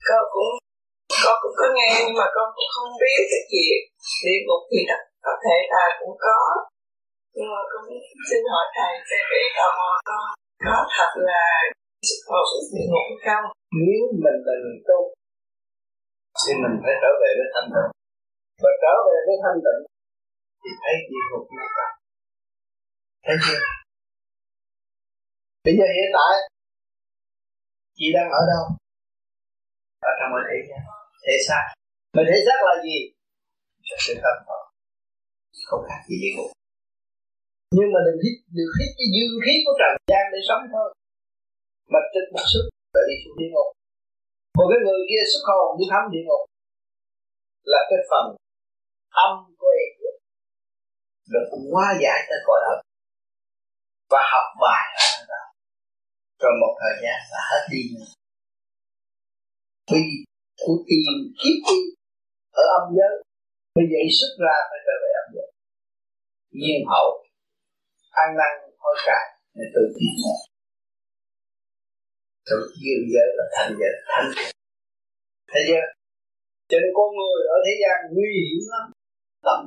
Con 0.08 0.24
cũng 0.34 0.52
con 1.24 1.36
cũng 1.42 1.56
có 1.60 1.68
nghe, 1.76 1.90
nhưng 2.06 2.18
mà 2.22 2.28
con 2.36 2.48
cũng 2.56 2.70
không 2.76 2.92
biết 3.02 3.20
cái 3.32 3.44
chuyện 3.52 3.80
địa 4.26 4.40
ngục 4.46 4.64
thì 4.72 4.82
đó, 4.90 4.98
có 5.26 5.34
thể 5.44 5.58
là 5.74 5.86
cũng 6.00 6.16
có. 6.26 6.40
Nhưng 7.36 7.50
mà 7.54 7.62
con 7.72 7.84
xin 8.30 8.42
hỏi 8.54 8.66
thầy 8.78 8.94
cái 9.10 9.22
cái 9.30 9.44
tò 9.58 9.68
mò 9.80 9.92
con 10.10 10.26
có 10.68 10.78
thật 10.96 11.12
là 11.30 11.46
hộ 12.30 12.42
xuống 12.50 12.68
địa 12.74 12.88
ngục 12.92 13.08
không? 13.26 13.46
Nếu 13.86 14.02
mình 14.24 14.40
là 14.48 14.56
người 14.64 14.80
tu, 14.90 15.00
Thì 16.42 16.52
mình 16.64 16.76
phải 16.84 16.96
trở 17.02 17.12
về 17.22 17.30
với 17.38 17.48
thanh 17.54 17.70
tịnh. 17.74 17.92
Và 18.64 18.72
trở 18.84 18.94
về 19.08 19.18
với 19.28 19.38
thanh 19.44 19.60
tịnh, 19.66 19.82
Thì 20.62 20.72
thấy 20.82 20.96
địa 21.12 21.26
ngục 21.30 21.46
nó 21.58 21.66
có. 21.78 21.86
Thấy 23.26 23.38
chưa? 23.46 23.60
Bây 25.70 25.78
giờ 25.80 25.88
hiện 25.98 26.10
tại, 26.18 26.36
Chị 27.98 28.08
đang 28.16 28.30
ở 28.40 28.42
đâu? 28.52 28.64
Ở 30.10 30.12
trong 30.20 30.32
cơ 30.36 30.42
thể 30.48 30.58
Thể 31.24 31.36
xác. 31.48 31.64
Mà 32.16 32.22
thể 32.30 32.38
xác 32.46 32.60
là 32.68 32.76
gì? 32.86 32.98
Là 33.90 33.98
sự 34.06 34.14
tâm 34.24 34.36
thôi 34.48 34.62
Không 35.68 35.84
khác 35.88 36.00
gì 36.10 36.16
địa 36.24 36.34
ngục 36.36 36.52
nhưng 37.78 37.90
mà 37.94 38.00
đừng 38.08 38.20
hít 38.24 38.36
được 38.58 38.72
hít 38.78 38.90
cái 38.98 39.08
dương 39.16 39.36
khí 39.44 39.54
của 39.66 39.76
trần 39.80 39.94
gian 40.12 40.24
để 40.34 40.40
sống 40.50 40.64
thôi. 40.74 40.88
Mà 41.92 42.00
trên 42.12 42.26
một 42.34 42.46
sức 42.54 42.66
để 42.96 43.02
đi 43.10 43.16
xuống 43.22 43.38
địa 43.40 43.52
ngục. 43.52 43.70
Còn 44.56 44.66
cái 44.72 44.80
người 44.86 45.02
kia 45.10 45.24
xuất 45.32 45.44
hồn 45.50 45.70
đi 45.80 45.86
thăm 45.92 46.04
địa 46.14 46.24
ngục 46.28 46.44
là 47.74 47.82
cái 47.90 48.00
phần 48.10 48.26
âm 49.26 49.34
của 49.60 49.72
em 49.84 49.92
được 51.32 51.48
hóa 51.72 51.88
giải 52.04 52.20
tới 52.30 52.40
cõi 52.48 52.60
âm. 52.72 52.78
Và 54.12 54.22
học 54.34 54.48
bài 54.62 54.86
ở 55.20 55.26
đó 55.32 55.44
rồi 56.42 56.54
một 56.62 56.74
thời 56.82 56.96
gian 57.04 57.20
là 57.32 57.42
hết 57.50 57.64
đi 57.74 57.84
vì 59.92 60.02
của 60.64 60.78
tiền 60.88 61.12
kiếp 61.40 61.58
đi 61.70 61.80
ở 62.62 62.64
âm 62.80 62.86
giới, 62.98 63.14
bây 63.76 63.86
giờ 63.92 64.00
xuất 64.18 64.34
ra 64.46 64.56
phải 64.70 64.80
trở 64.86 64.96
về 65.04 65.12
âm 65.22 65.28
giới. 65.36 65.50
Nhiên 66.60 66.82
hậu 66.92 67.10
ăn 68.24 68.30
năn 68.40 68.52
hối 68.82 68.96
cải, 69.06 69.26
để 69.56 69.66
tự 69.74 69.82
tiến 69.96 70.14
một 70.24 70.40
từ 72.50 72.58
dương 72.82 73.06
giới 73.14 73.30
và 73.38 73.46
thanh 73.56 73.72
giới 73.80 73.94
thanh 74.10 74.28
thấy 75.52 75.62
chưa? 75.68 75.86
Cho 76.70 76.78
nên 76.82 76.92
con 76.98 77.10
người 77.18 77.40
ở 77.56 77.58
thế 77.66 77.74
gian 77.82 77.98
nguy 78.16 78.32
hiểm 78.48 78.64
lắm. 78.74 78.86
Tâm. 79.46 79.60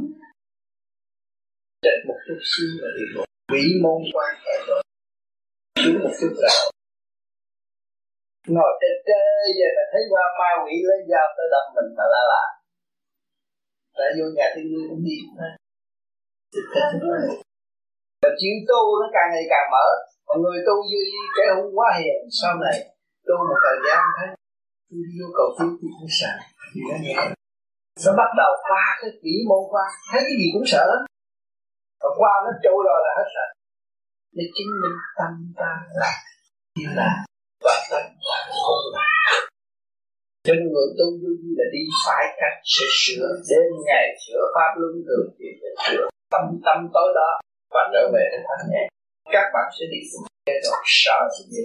Trên 1.82 1.99
một 2.09 2.19
chút 2.27 2.40
xíu 2.51 2.69
là 2.82 2.89
địa 2.97 3.09
ngục 3.15 3.24
vĩ 3.53 3.65
môn 3.82 4.01
quan 4.15 4.35
hệ 4.44 4.57
rồi 4.69 4.82
xuống 5.83 5.99
một 6.05 6.15
chút 6.21 6.33
là 6.43 6.53
ngồi 8.55 8.73
trên 8.81 8.95
trời 9.09 9.47
giờ 9.59 9.69
là 9.77 9.85
thấy 9.93 10.03
qua 10.13 10.25
ma 10.39 10.51
quỷ 10.63 10.75
lấy 10.89 11.01
dao 11.11 11.27
tới 11.37 11.47
đâm 11.55 11.65
mình 11.75 11.89
mà 11.99 12.05
la 12.13 12.23
la. 12.33 12.45
Đã 13.99 14.07
vô 14.17 14.27
nhà 14.37 14.47
thiên 14.55 14.67
nhiên 14.71 14.85
cũng 14.91 15.03
đi 15.09 15.17
và 18.23 18.31
chịu 18.41 18.57
tu 18.69 18.81
nó 19.01 19.07
càng 19.17 19.29
ngày 19.33 19.47
càng 19.53 19.67
mở. 19.75 19.87
Mà 20.27 20.35
người 20.43 20.59
tu 20.67 20.75
như 20.91 21.03
cái 21.37 21.47
hung 21.57 21.73
quá 21.79 21.89
hiền, 21.99 22.19
sau 22.41 22.53
này 22.65 22.77
tu 23.27 23.35
một 23.49 23.59
thời 23.65 23.79
gian 23.87 24.01
thấy 24.17 24.29
tôi 24.89 25.01
đi 25.07 25.13
vô 25.19 25.29
cầu 25.39 25.49
cứu 25.59 25.71
tôi 25.81 25.91
cũng 25.99 26.13
sợ. 26.21 26.33
Thì 26.71 26.81
nó 26.91 26.97
nhẹ. 27.05 27.17
Nó 28.05 28.13
bắt 28.21 28.31
đầu 28.41 28.53
qua 28.69 28.85
cái 29.01 29.11
kỹ 29.23 29.35
môn 29.49 29.63
qua. 29.73 29.85
Thấy 30.11 30.21
cái 30.27 30.37
gì 30.41 30.47
cũng 30.55 30.67
sợ 30.73 30.83
lắm. 30.93 31.03
Và 32.03 32.11
qua 32.19 32.33
nó 32.45 32.51
trôi 32.65 32.79
rồi 32.89 32.99
là 33.07 33.13
hết 33.19 33.29
sợ 33.35 33.47
để 34.37 34.45
chứng 34.55 34.73
minh 34.81 34.99
tâm 35.19 35.33
ta 35.61 35.73
là 36.01 36.13
như 36.77 36.87
là 36.99 37.11
và 37.65 37.75
tâm 37.91 38.05
là 38.29 38.39
không 38.65 38.85
là 38.95 39.07
cho 40.47 40.53
nên 40.55 40.67
người 40.73 40.89
tu 40.99 41.07
vô 41.21 41.31
vi 41.41 41.51
là 41.59 41.67
đi 41.75 41.83
phải 42.05 42.25
cách 42.41 42.57
sẽ 42.75 42.87
sửa 43.03 43.27
đêm 43.51 43.71
ngày 43.87 44.07
sửa 44.25 44.43
pháp 44.55 44.71
luân 44.81 44.95
thường 45.07 45.29
thì 45.39 45.47
để 45.61 45.71
sửa 45.87 46.05
tâm 46.33 46.45
tâm 46.67 46.79
tối 46.95 47.09
đó 47.19 47.31
và 47.75 47.83
trở 47.93 48.03
về 48.15 48.25
đến 48.33 48.41
thanh 48.49 48.65
nhẹ 48.71 48.85
các 49.35 49.47
bạn 49.55 49.67
sẽ 49.77 49.85
đi 49.93 50.01
cùng 50.11 50.27
cái 50.47 50.57
rồi 50.65 50.83
sợ 51.03 51.19
gì 51.51 51.65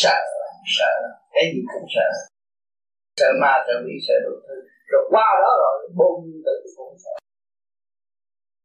sợ 0.00 0.18
sợ, 0.78 0.92
cái 1.34 1.44
gì 1.52 1.60
cũng 1.72 1.88
sợ. 1.94 2.08
Sợ 3.20 3.30
ma, 3.42 3.52
sợ 3.66 3.74
quỷ, 3.84 3.94
sợ 4.06 4.14
đủ 4.24 4.34
thứ. 4.46 4.56
Rồi 4.92 5.02
qua 5.10 5.28
đó 5.42 5.50
rồi, 5.62 5.76
bùng, 5.98 6.24
tự 6.46 6.54
cũng 6.76 6.96
sợ. 7.04 7.14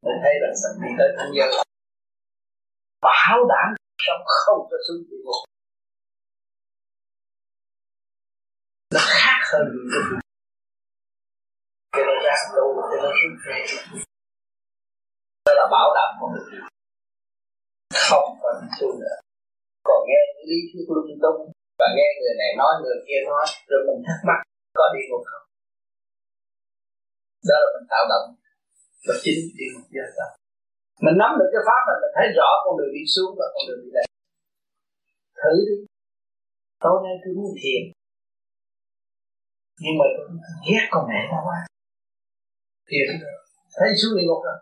Mình 0.04 0.18
thấy 0.22 0.34
là 0.42 0.48
sắp 0.62 0.72
đi 0.82 0.90
tới 0.98 1.08
thanh 1.16 1.32
giới 1.36 1.50
bảo 3.02 3.38
đảm 3.52 3.68
sống 4.06 4.22
không 4.26 4.60
có 4.70 4.76
xuống 4.88 5.02
địa 5.08 5.20
ngục 5.24 5.42
nó 8.94 9.00
khác 9.02 9.40
hơn 9.52 9.64
những 9.72 9.88
cái 9.92 10.02
gì. 10.08 10.16
Cho 11.94 12.02
nên 12.06 12.18
ra 12.26 12.34
tu 12.56 12.66
cho 12.90 12.96
nó 13.02 13.10
xuống 13.18 13.36
về 13.46 13.58
đó 15.46 15.52
là 15.58 15.64
bảo 15.70 15.88
đảm 15.96 16.10
của 16.20 16.28
mình 16.34 16.64
không 18.08 18.38
còn 18.42 18.56
xuống 18.80 19.00
nữa 19.00 19.16
còn 19.86 19.98
nghe 20.08 20.20
lý 20.48 20.58
thuyết 20.70 20.86
lung 20.94 21.18
tung. 21.22 21.40
Và 21.78 21.86
nghe 21.96 22.08
người 22.18 22.34
này 22.42 22.50
nói, 22.60 22.72
người 22.82 23.00
kia 23.06 23.20
nói, 23.30 23.46
rồi 23.70 23.80
mình 23.86 24.00
thắc 24.06 24.18
mắc, 24.28 24.38
có 24.78 24.84
đi 24.94 25.00
ngục 25.08 25.22
không? 25.30 25.46
Đó 27.48 27.56
là 27.62 27.68
mình 27.74 27.86
tạo 27.92 28.04
động. 28.12 28.26
Và 29.06 29.14
chính 29.22 29.40
đi 29.58 29.64
ngục 29.72 29.86
gia 29.94 30.06
tâm 30.16 30.30
mình 31.04 31.16
nắm 31.20 31.30
được 31.38 31.50
cái 31.52 31.62
pháp 31.68 31.82
này 31.88 31.96
mình 32.02 32.14
thấy 32.16 32.26
rõ 32.38 32.48
con 32.64 32.74
đường 32.78 32.92
đi 32.96 33.04
xuống 33.14 33.30
và 33.38 33.46
con 33.54 33.62
đường 33.68 33.80
đi 33.84 33.90
lên. 33.96 34.06
Thử 35.40 35.54
đi. 35.68 35.76
Tối 36.84 36.96
nay 37.04 37.14
tôi 37.22 37.30
muốn 37.38 37.50
thiền. 37.60 37.82
Nhưng 39.82 39.94
mà 39.98 40.06
tôi 40.14 40.26
ghét 40.66 40.84
con 40.92 41.02
mẹ 41.10 41.20
nó 41.32 41.38
quá. 41.46 41.58
Thiền. 42.88 43.08
Thấy 43.76 43.88
xuống 44.00 44.12
địa 44.16 44.26
ngục 44.26 44.42
rồi 44.46 44.58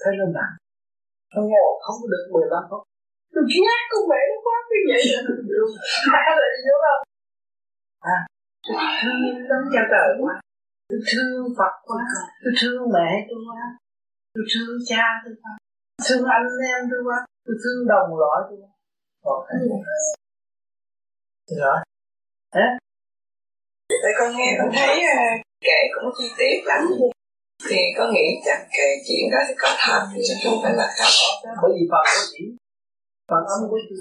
thấy 0.00 0.12
nó 0.20 0.26
nặng. 0.38 0.54
Nó 1.34 1.40
ngồi 1.50 1.70
không 1.84 1.96
có 2.00 2.06
được 2.12 2.24
15 2.32 2.64
phút. 2.70 2.82
Tôi 3.34 3.44
ghét 3.54 3.80
con 3.92 4.02
mẹ 4.10 4.20
nó 4.30 4.36
quá, 4.46 4.56
cái 4.70 4.80
vậy? 4.90 5.02
Là 6.12 6.22
là 6.42 6.48
vô 6.66 6.76
không? 6.84 7.02
À 8.14 8.18
tôi 8.66 8.76
thương 9.02 9.48
lắm 9.50 9.62
cha 9.72 9.82
trời 9.92 10.08
quá. 10.20 10.34
Tôi 10.88 11.00
thương 11.10 11.54
Phật 11.58 11.74
quá. 11.88 12.02
Tôi 12.44 12.52
thương 12.60 12.82
mẹ 12.94 13.26
tôi 13.28 13.38
quá. 13.48 13.62
Tôi 14.34 14.44
thương 14.52 14.76
cha 14.88 15.04
tôi 15.24 15.34
quá 15.42 15.52
thương 16.06 16.24
anh 16.36 16.46
em 16.72 16.80
tôi 16.90 17.00
quá 17.06 17.18
tôi 17.44 17.56
thương 17.62 17.80
đồng 17.92 18.08
loại 18.20 18.38
tôi. 18.48 18.58
Quá 18.60 18.68
còn 19.22 19.38
cái 19.48 19.56
gì 19.62 19.68
rồi. 21.62 21.78
Hả? 22.56 22.68
Tại 24.02 24.12
con 24.18 24.28
nghe 24.36 24.48
con 24.58 24.68
thấy 24.78 24.94
uh, 25.12 25.34
kể 25.66 25.78
cũng 25.94 26.10
chi 26.18 26.26
tiết 26.38 26.56
lắm. 26.70 26.82
Thì 27.68 27.80
có 27.96 28.04
nghĩ 28.12 28.26
chắc 28.46 28.58
cái 28.76 28.88
chuyện 29.06 29.24
đó 29.32 29.38
thì 29.48 29.54
có 29.62 29.68
thật 29.84 30.02
chứ 30.26 30.34
không 30.44 30.58
phải 30.62 30.72
là 30.80 30.86
không 30.98 31.54
bởi 31.62 31.70
vì 31.76 31.84
phần 31.92 32.04
của 32.14 32.26
chỉ 32.32 32.44
phần 33.30 33.42
âm 33.54 33.60
của 33.70 33.78
chị 33.88 33.96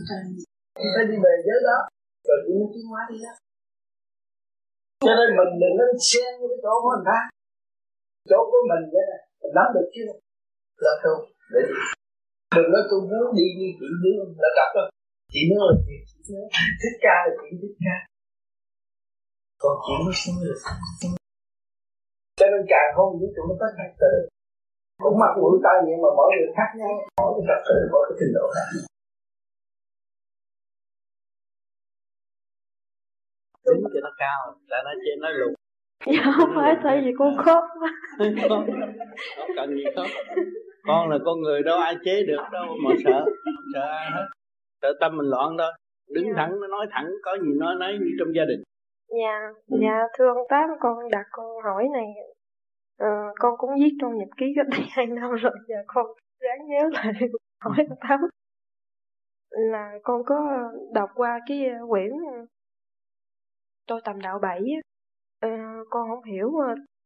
chị 0.80 0.88
phải 0.96 1.06
đi 1.10 1.16
về 1.26 1.34
giới 1.46 1.60
đó. 1.70 1.80
Rồi 2.28 2.38
chị 2.44 2.52
mới 2.60 2.68
tiến 2.74 2.86
hóa 2.92 3.02
đi 3.12 3.18
đó. 3.26 3.34
Cho 5.06 5.14
nên 5.20 5.30
mình 5.38 5.52
đừng 5.62 5.76
nên 5.80 5.92
xen 6.10 6.32
cái 6.50 6.58
chỗ 6.64 6.74
của 6.82 6.92
người 6.94 7.06
ta. 7.10 7.20
Chỗ 8.30 8.40
của 8.52 8.62
mình 8.72 8.84
vậy 8.94 9.04
này 9.12 9.22
mình 9.42 9.54
nắm 9.58 9.68
được 9.76 9.88
chưa? 9.96 10.12
Là 10.86 10.94
tu 11.04 11.14
để 11.52 11.62
đi 11.70 11.76
đừng 12.56 12.70
nói 12.74 12.84
tôi 12.90 13.00
muốn 13.10 13.26
đi 13.38 13.46
như 13.58 13.68
chị 13.80 13.88
nương 14.04 14.30
là 14.44 14.50
cặp 14.58 14.70
đó 14.76 14.84
chị 15.34 15.42
nương 15.50 15.66
là 15.70 15.76
chị 16.10 16.18
nương 16.30 16.50
thích 16.82 16.98
ca 17.06 17.16
là 17.26 17.34
chị 17.42 17.50
thích 17.62 17.78
ca. 17.86 17.98
Còn 19.64 19.74
chị 19.86 19.94
mới 20.06 20.16
sống 20.22 20.38
được. 20.44 20.60
Cho 22.40 22.46
nên 22.52 22.62
càng 22.74 22.90
không 22.96 23.12
vũ 23.20 23.28
trụ 23.36 23.44
nó 23.50 23.56
có 23.62 23.68
trật 23.78 23.92
tự 24.02 24.14
cũng 25.04 25.20
mặc 25.22 25.32
mũi 25.42 25.56
tai 25.64 25.78
miệng 25.86 26.02
mà 26.04 26.10
mỗi 26.18 26.30
người 26.32 26.52
khác 26.58 26.70
nhau 26.80 26.94
mỗi 27.22 27.32
cái 27.36 27.44
trật 27.50 27.62
tự 27.68 27.78
mỗi 27.92 28.02
cái 28.08 28.16
trình 28.20 28.34
độ 28.38 28.46
khác 28.56 28.68
nhau. 28.74 28.86
Tính 33.66 33.82
cho 33.94 34.00
nó 34.06 34.12
cao 34.24 34.40
là 34.72 34.78
nó 34.86 34.92
trên 35.04 35.20
nó 35.24 35.30
lùn 35.40 35.54
dạ 36.14 36.24
không 36.38 36.52
phải 36.56 36.72
tại 36.84 36.96
vì 37.04 37.12
con 37.20 37.38
khóc. 37.46 37.64
Không 39.38 39.52
cần 39.56 39.68
gì 39.76 39.84
khóc 39.96 40.08
con 40.88 41.10
là 41.10 41.18
con 41.26 41.42
người 41.42 41.64
đâu 41.64 41.80
ai 41.80 41.96
chế 42.06 42.24
được 42.24 42.44
đâu 42.52 42.66
mà 42.86 42.96
sợ 43.04 43.26
không 43.26 43.66
sợ 43.74 43.82
ai 43.82 44.12
hết 44.12 44.26
sợ 44.82 44.94
tâm 45.00 45.18
mình 45.18 45.30
loạn 45.30 45.58
đâu 45.58 45.72
đứng 46.10 46.26
dạ. 46.28 46.34
thẳng 46.36 46.60
nó 46.62 46.68
nói 46.68 46.88
thẳng 46.92 47.08
có 47.24 47.38
gì 47.38 47.50
nói 47.60 47.76
nấy 47.80 47.94
như 48.00 48.12
trong 48.20 48.36
gia 48.36 48.46
đình 48.46 48.64
dạ 49.10 49.40
Ừ. 49.72 49.78
dạ 49.82 50.04
thưa 50.18 50.28
ông 50.28 50.48
tám 50.50 50.70
con 50.80 50.98
đặt 51.12 51.26
câu 51.32 51.62
hỏi 51.64 51.88
này 51.94 52.06
ờ, 52.98 53.08
con 53.40 53.58
cũng 53.58 53.70
viết 53.80 53.92
trong 54.02 54.18
nhật 54.18 54.30
ký 54.38 54.46
cách 54.56 54.68
đây 54.72 54.82
hai 54.90 55.06
năm 55.06 55.32
rồi 55.32 55.52
và 55.68 55.76
con 55.88 56.06
ráng 56.40 56.68
nhớ 56.68 56.90
lại 56.94 57.14
hỏi 57.64 57.78
ông 57.90 57.98
tám 58.10 58.20
là 59.50 59.92
con 60.04 60.24
có 60.26 60.70
đọc 60.94 61.10
qua 61.16 61.40
cái 61.48 61.66
ờ, 61.66 61.86
quyển 61.90 62.12
ờ, 62.32 62.46
tôi 63.88 64.02
tầm 64.04 64.22
đạo 64.22 64.40
bảy 64.40 64.58
á. 64.60 64.82
Ờ, 65.42 65.50
con 65.90 66.10
không 66.10 66.24
hiểu 66.24 66.52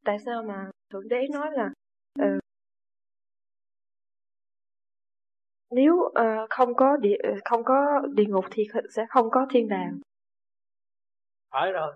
tại 0.04 0.18
sao 0.18 0.42
mà 0.42 0.70
thượng 0.92 1.08
đế 1.08 1.26
nói 1.32 1.50
là 1.52 1.70
ờ, 2.18 2.26
nếu 5.74 5.94
ờ, 6.14 6.46
không 6.50 6.74
có 6.74 6.96
địa 6.96 7.16
ờ, 7.22 7.30
không 7.44 7.64
có 7.64 8.00
địa 8.14 8.24
ngục 8.28 8.44
thì 8.50 8.62
sẽ 8.96 9.06
không 9.08 9.30
có 9.30 9.46
thiên 9.50 9.68
đàng. 9.68 9.98
Phải 11.52 11.72
rồi. 11.72 11.92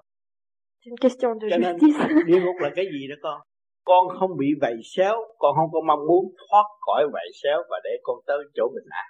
C'est 0.85 0.91
une 0.91 0.97
question 1.01 1.39
de 1.41 1.49
cho 1.51 1.57
nên 1.57 1.77
justice. 1.77 2.25
địa 2.27 2.41
ngục 2.41 2.57
là 2.61 2.71
cái 2.77 2.85
gì 2.93 3.09
đó 3.09 3.15
con? 3.23 3.41
Con 3.85 4.19
không 4.19 4.37
bị 4.37 4.47
vầy 4.61 4.77
xéo 4.85 5.17
con 5.39 5.57
không 5.57 5.71
có 5.73 5.81
mong 5.87 6.07
muốn 6.07 6.25
thoát 6.51 6.65
khỏi 6.87 7.07
vầy 7.13 7.29
xéo 7.43 7.59
và 7.71 7.81
để 7.85 7.91
con 8.03 8.17
tới 8.27 8.39
chỗ 8.55 8.69
bình 8.75 8.89
an. 8.91 9.07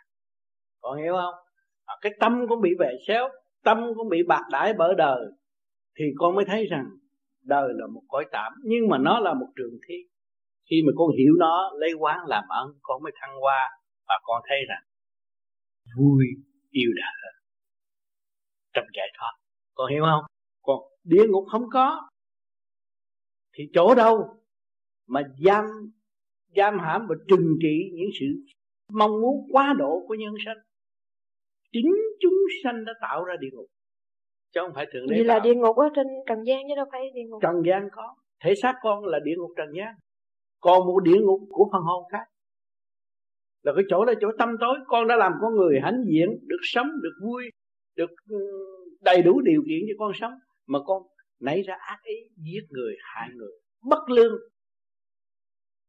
Con 0.80 1.02
hiểu 1.02 1.12
không? 1.12 1.34
À, 1.86 1.94
cái 2.01 2.12
tâm 2.20 2.47
cũng 2.48 2.60
bị 2.60 2.70
vầy 2.78 2.94
xéo 3.06 3.28
tâm 3.66 3.78
cũng 3.97 4.09
bị 4.09 4.22
bạc 4.28 4.43
đãi 4.51 4.72
bởi 4.78 4.94
đời 4.94 5.20
thì 5.98 6.05
con 6.18 6.34
mới 6.34 6.44
thấy 6.44 6.66
rằng 6.66 6.86
đời 7.43 7.68
là 7.74 7.86
một 7.86 8.02
cõi 8.09 8.24
tạm 8.32 8.52
nhưng 8.64 8.88
mà 8.88 8.98
nó 8.98 9.20
là 9.20 9.34
một 9.34 9.47
trường 9.56 9.78
thi 9.88 9.94
khi 10.70 10.82
mà 10.86 10.93
con 10.97 11.09
hiểu 11.18 11.34
nó 11.38 11.70
lấy 11.78 11.93
quán 11.93 12.18
làm 12.26 12.44
ơn 12.48 12.68
con 12.82 13.02
mới 13.02 13.12
thăng 13.20 13.40
hoa 13.40 13.70
và 14.09 14.15
con 14.23 14.43
thấy 14.49 14.59
rằng 14.69 14.83
vui 15.97 16.24
yêu 16.70 16.91
đời 16.97 17.12
hơn 17.23 17.35
trong 18.74 18.87
giải 18.97 19.09
thoát. 19.19 19.33
Con 19.74 19.91
hiểu 19.91 20.03
không? 20.03 20.24
Còn 20.62 20.78
địa 21.05 21.24
ngục 21.28 21.45
không 21.51 21.65
có 21.73 22.09
thì 23.55 23.65
chỗ 23.74 23.95
đâu 23.95 24.37
mà 25.07 25.23
giam 25.47 25.65
giam 26.57 26.78
hãm 26.78 27.07
và 27.09 27.15
trừng 27.28 27.57
trị 27.62 27.91
những 27.93 28.11
sự 28.20 28.27
mong 28.93 29.20
muốn 29.20 29.49
quá 29.53 29.74
độ 29.78 30.05
của 30.09 30.15
nhân 30.15 30.35
sanh? 30.45 30.57
Chính 31.73 31.93
chúng 32.20 32.39
sanh 32.65 32.85
đã 32.85 32.93
tạo 33.01 33.24
ra 33.24 33.35
địa 33.41 33.49
ngục 33.53 33.66
chứ 34.55 34.61
không 34.65 34.74
phải 34.74 34.87
thượng 34.93 35.07
đế 35.07 35.16
Vậy 35.16 35.24
là 35.24 35.39
địa 35.39 35.55
ngục 35.55 35.77
ở 35.77 35.89
trên 35.95 36.07
trần 36.27 36.39
gian 36.47 36.62
chứ 36.69 36.74
đâu 36.77 36.87
phải 36.93 37.11
địa 37.15 37.24
ngục. 37.28 37.43
trần 37.43 37.62
gian 37.66 37.89
có. 37.93 38.15
Thể 38.45 38.55
xác 38.62 38.74
con 38.83 39.05
là 39.05 39.19
địa 39.24 39.35
ngục 39.39 39.51
trần 39.57 39.69
gian. 39.77 39.95
Còn 40.61 40.87
một 40.87 41.01
địa 41.01 41.20
ngục 41.20 41.41
của 41.51 41.69
phần 41.73 41.83
hồn 41.83 42.05
khác 42.12 42.24
là 43.66 43.72
cái 43.76 43.84
chỗ 43.88 44.05
đó, 44.05 44.12
chỗ 44.20 44.28
tâm 44.38 44.48
tối. 44.60 44.78
Con 44.86 45.09
đã 45.09 45.16
làm 45.16 45.32
con 45.40 45.56
người 45.56 45.80
hãnh 45.82 46.05
diện, 46.06 46.28
được 46.47 46.60
sống, 46.62 46.86
được 47.02 47.14
vui, 47.22 47.51
được 47.97 48.10
ừ, 48.28 48.36
đầy 49.01 49.22
đủ 49.22 49.40
điều 49.40 49.62
kiện 49.68 49.80
cho 49.88 49.94
con 49.98 50.12
sống. 50.20 50.32
Mà 50.66 50.78
con 50.86 51.02
nảy 51.40 51.62
ra 51.62 51.74
ác 51.74 51.98
ý, 52.02 52.14
giết 52.36 52.66
người, 52.70 52.94
hại 53.02 53.28
người. 53.34 53.52
Bất 53.90 54.10
lương. 54.10 54.32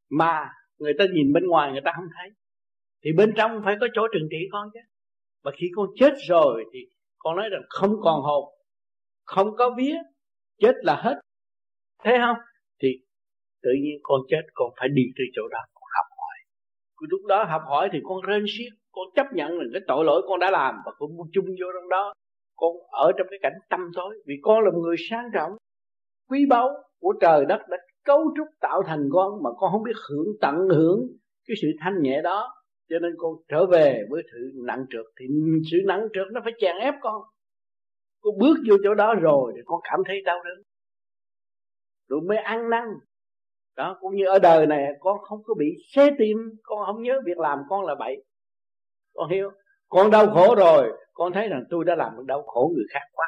Mà 0.09 0.49
người 0.77 0.93
ta 0.99 1.05
nhìn 1.13 1.33
bên 1.33 1.47
ngoài, 1.47 1.71
người 1.71 1.81
ta 1.85 1.91
không 1.95 2.07
thấy. 2.17 2.29
Thì 3.03 3.11
bên 3.17 3.33
trong 3.37 3.61
phải 3.65 3.75
có 3.79 3.87
chỗ 3.93 4.07
trừng 4.13 4.27
trị 4.31 4.37
con 4.51 4.69
chứ. 4.73 4.79
Và 5.43 5.51
khi 5.57 5.67
con 5.75 5.87
chết 5.95 6.13
rồi 6.27 6.65
thì 6.73 6.79
con 7.17 7.35
nói 7.37 7.49
rằng 7.51 7.61
không 7.69 7.91
còn 8.01 8.21
hồn, 8.21 8.53
không 9.25 9.55
có 9.57 9.75
vía, 9.77 9.95
chết 10.59 10.73
là 10.81 11.01
hết. 11.03 11.21
Thế 12.03 12.17
không? 12.25 12.37
Thì 12.81 12.87
tự 13.61 13.69
nhiên 13.81 13.99
con 14.03 14.21
chết, 14.29 14.41
con 14.53 14.71
phải 14.79 14.89
đi 14.89 15.03
từ 15.17 15.23
chỗ 15.33 15.47
đó 15.47 15.59
lúc 16.99 17.25
đó 17.27 17.43
học 17.43 17.61
hỏi 17.69 17.89
thì 17.91 17.99
con 18.03 18.21
rên 18.21 18.45
xiết, 18.57 18.73
con 18.91 19.05
chấp 19.15 19.25
nhận 19.33 19.51
là 19.51 19.65
cái 19.73 19.81
tội 19.87 20.05
lỗi 20.05 20.21
con 20.27 20.39
đã 20.39 20.51
làm 20.51 20.75
và 20.85 20.91
con 20.99 21.09
chung 21.33 21.45
vô 21.45 21.67
trong 21.73 21.89
đó. 21.89 22.13
Con 22.55 22.71
ở 22.91 23.11
trong 23.17 23.27
cái 23.29 23.39
cảnh 23.41 23.57
tâm 23.69 23.79
tối, 23.95 24.21
vì 24.25 24.35
con 24.41 24.63
là 24.63 24.71
một 24.71 24.79
người 24.83 24.95
sang 25.09 25.29
trọng. 25.33 25.51
Quý 26.29 26.45
báu 26.49 26.69
của 26.99 27.13
trời 27.21 27.45
đất 27.45 27.59
đã 27.69 27.77
cấu 28.05 28.33
trúc 28.37 28.47
tạo 28.59 28.83
thành 28.83 29.09
con 29.13 29.43
mà 29.43 29.49
con 29.57 29.71
không 29.71 29.83
biết 29.83 29.95
hưởng 30.09 30.27
tận 30.41 30.55
hưởng 30.55 30.99
cái 31.47 31.55
sự 31.61 31.67
thanh 31.79 32.01
nhẹ 32.01 32.21
đó. 32.21 32.53
Cho 32.89 32.99
nên 32.99 33.11
con 33.17 33.33
trở 33.47 33.65
về 33.65 34.03
với 34.09 34.23
sự 34.31 34.51
nặng 34.65 34.85
trược 34.89 35.05
thì 35.19 35.25
sự 35.71 35.77
nặng 35.85 36.07
trược 36.13 36.27
nó 36.31 36.41
phải 36.43 36.53
chèn 36.59 36.75
ép 36.81 36.93
con. 37.01 37.21
Con 38.21 38.37
bước 38.39 38.57
vô 38.69 38.75
chỗ 38.83 38.93
đó 38.93 39.15
rồi 39.15 39.53
thì 39.55 39.61
con 39.65 39.81
cảm 39.83 39.99
thấy 40.07 40.21
đau 40.25 40.37
đớn. 40.43 40.63
Rồi 42.09 42.21
mới 42.27 42.37
ăn 42.37 42.69
năn 42.69 42.83
đó, 43.77 43.97
cũng 43.99 44.15
như 44.15 44.25
ở 44.25 44.39
đời 44.39 44.67
này, 44.67 44.85
con 44.99 45.17
không 45.21 45.43
có 45.43 45.53
bị 45.53 45.65
xé 45.95 46.09
tim, 46.17 46.37
con 46.63 46.85
không 46.85 47.03
nhớ 47.03 47.21
việc 47.25 47.37
làm, 47.37 47.59
con 47.69 47.85
là 47.85 47.95
bậy. 47.95 48.23
Con 49.13 49.29
hiểu, 49.29 49.49
con 49.89 50.11
đau 50.11 50.27
khổ 50.27 50.55
rồi, 50.55 50.91
con 51.13 51.33
thấy 51.33 51.47
rằng 51.47 51.63
tôi 51.69 51.85
đã 51.85 51.95
làm 51.95 52.25
đau 52.25 52.43
khổ 52.43 52.71
người 52.75 52.85
khác 52.93 53.05
quá, 53.13 53.27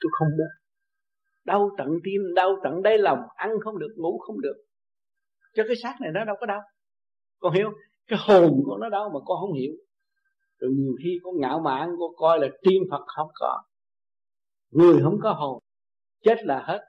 tôi 0.00 0.10
không 0.12 0.28
muốn. 0.28 0.46
Đau 1.44 1.70
tận 1.78 1.88
tim, 2.04 2.34
đau 2.34 2.56
tận 2.64 2.82
đáy 2.82 2.98
lòng, 2.98 3.18
ăn 3.36 3.50
không 3.64 3.78
được, 3.78 3.94
ngủ 3.96 4.18
không 4.18 4.40
được. 4.40 4.56
Cho 5.54 5.64
cái 5.66 5.76
xác 5.82 5.94
này 6.00 6.10
nó 6.14 6.24
đâu 6.24 6.36
có 6.40 6.46
đau. 6.46 6.60
Con 7.38 7.52
hiểu, 7.52 7.70
cái 8.06 8.18
hồn 8.22 8.62
của 8.66 8.76
nó 8.76 8.88
đau 8.88 9.10
mà 9.14 9.20
con 9.26 9.38
không 9.40 9.52
hiểu. 9.52 9.72
Rồi 10.58 10.70
nhiều 10.76 10.92
khi 11.02 11.18
con 11.22 11.34
ngạo 11.40 11.60
mạn, 11.60 11.88
con 11.98 12.10
coi 12.16 12.38
là 12.38 12.48
tiên 12.62 12.82
phật 12.90 13.04
không 13.06 13.28
có. 13.34 13.62
Người 14.70 15.00
không 15.02 15.18
có 15.22 15.32
hồn, 15.32 15.58
chết 16.24 16.44
là 16.44 16.62
hết. 16.66 16.80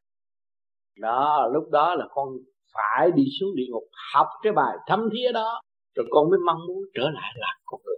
Đó, 0.97 1.49
lúc 1.53 1.69
đó 1.71 1.95
là 1.95 2.07
con 2.09 2.29
phải 2.73 3.11
đi 3.11 3.23
xuống 3.39 3.56
địa 3.56 3.65
ngục 3.69 3.84
học 4.14 4.27
cái 4.43 4.53
bài 4.53 4.77
thâm 4.88 4.99
thía 5.14 5.31
đó, 5.34 5.61
rồi 5.95 6.06
con 6.10 6.30
mới 6.30 6.39
mong 6.45 6.68
muốn 6.68 6.84
trở 6.93 7.03
lại 7.03 7.34
làm 7.35 7.56
con 7.65 7.81
người. 7.85 7.95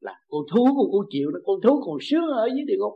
Là 0.00 0.14
con 0.28 0.42
thú 0.52 0.66
của 0.76 0.98
con 0.98 1.06
chịu 1.10 1.30
đó 1.30 1.40
con 1.44 1.60
thú 1.62 1.82
còn 1.86 1.98
sướng 2.00 2.26
ở 2.28 2.46
dưới 2.46 2.64
địa 2.66 2.76
ngục. 2.78 2.94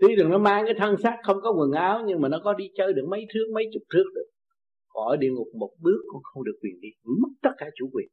Tuy 0.00 0.16
rằng 0.16 0.30
nó 0.30 0.38
mang 0.38 0.64
cái 0.66 0.74
thân 0.78 0.96
xác 1.02 1.16
không 1.22 1.36
có 1.42 1.52
quần 1.52 1.72
áo, 1.72 2.02
nhưng 2.06 2.20
mà 2.20 2.28
nó 2.28 2.38
có 2.44 2.54
đi 2.54 2.70
chơi 2.76 2.92
được 2.92 3.06
mấy 3.10 3.26
thước, 3.34 3.44
mấy 3.54 3.64
chục 3.72 3.82
thước 3.92 4.04
được. 4.14 4.30
Còn 4.88 5.08
ở 5.08 5.16
địa 5.16 5.30
ngục 5.30 5.48
một 5.58 5.70
bước 5.78 6.02
con 6.12 6.22
không 6.22 6.44
được 6.44 6.58
quyền 6.62 6.80
đi, 6.80 6.88
mất 7.04 7.28
tất 7.42 7.50
cả 7.58 7.66
chủ 7.74 7.90
quyền. 7.92 8.08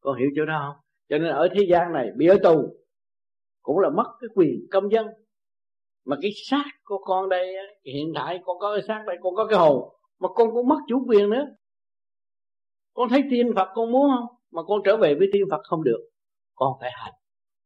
Con 0.00 0.18
hiểu 0.18 0.28
chỗ 0.36 0.44
đó 0.44 0.58
không? 0.66 0.84
Cho 1.08 1.18
nên 1.18 1.30
ở 1.30 1.48
thế 1.54 1.66
gian 1.68 1.92
này, 1.92 2.08
bị 2.16 2.26
ở 2.26 2.36
tù 2.42 2.76
cũng 3.62 3.78
là 3.78 3.90
mất 3.90 4.16
cái 4.20 4.28
quyền 4.34 4.66
công 4.70 4.92
dân 4.92 5.06
mà 6.04 6.16
cái 6.22 6.30
xác 6.50 6.64
của 6.84 6.98
con 6.98 7.28
đây 7.28 7.54
hiện 7.84 8.12
tại 8.14 8.38
con 8.44 8.58
có 8.58 8.72
cái 8.74 8.82
xác 8.88 9.02
đây 9.06 9.16
con 9.22 9.34
có 9.34 9.46
cái 9.46 9.58
hồn 9.58 9.88
mà 10.18 10.28
con 10.34 10.50
cũng 10.52 10.68
mất 10.68 10.78
chủ 10.88 11.04
quyền 11.08 11.30
nữa. 11.30 11.46
Con 12.94 13.08
thấy 13.08 13.22
tiên 13.30 13.52
phật 13.56 13.68
con 13.74 13.92
muốn 13.92 14.10
không? 14.16 14.36
Mà 14.50 14.62
con 14.62 14.80
trở 14.84 14.96
về 14.96 15.14
với 15.14 15.28
tiên 15.32 15.42
phật 15.50 15.60
không 15.64 15.84
được. 15.84 16.08
Con 16.54 16.72
phải 16.80 16.90
hành 16.94 17.14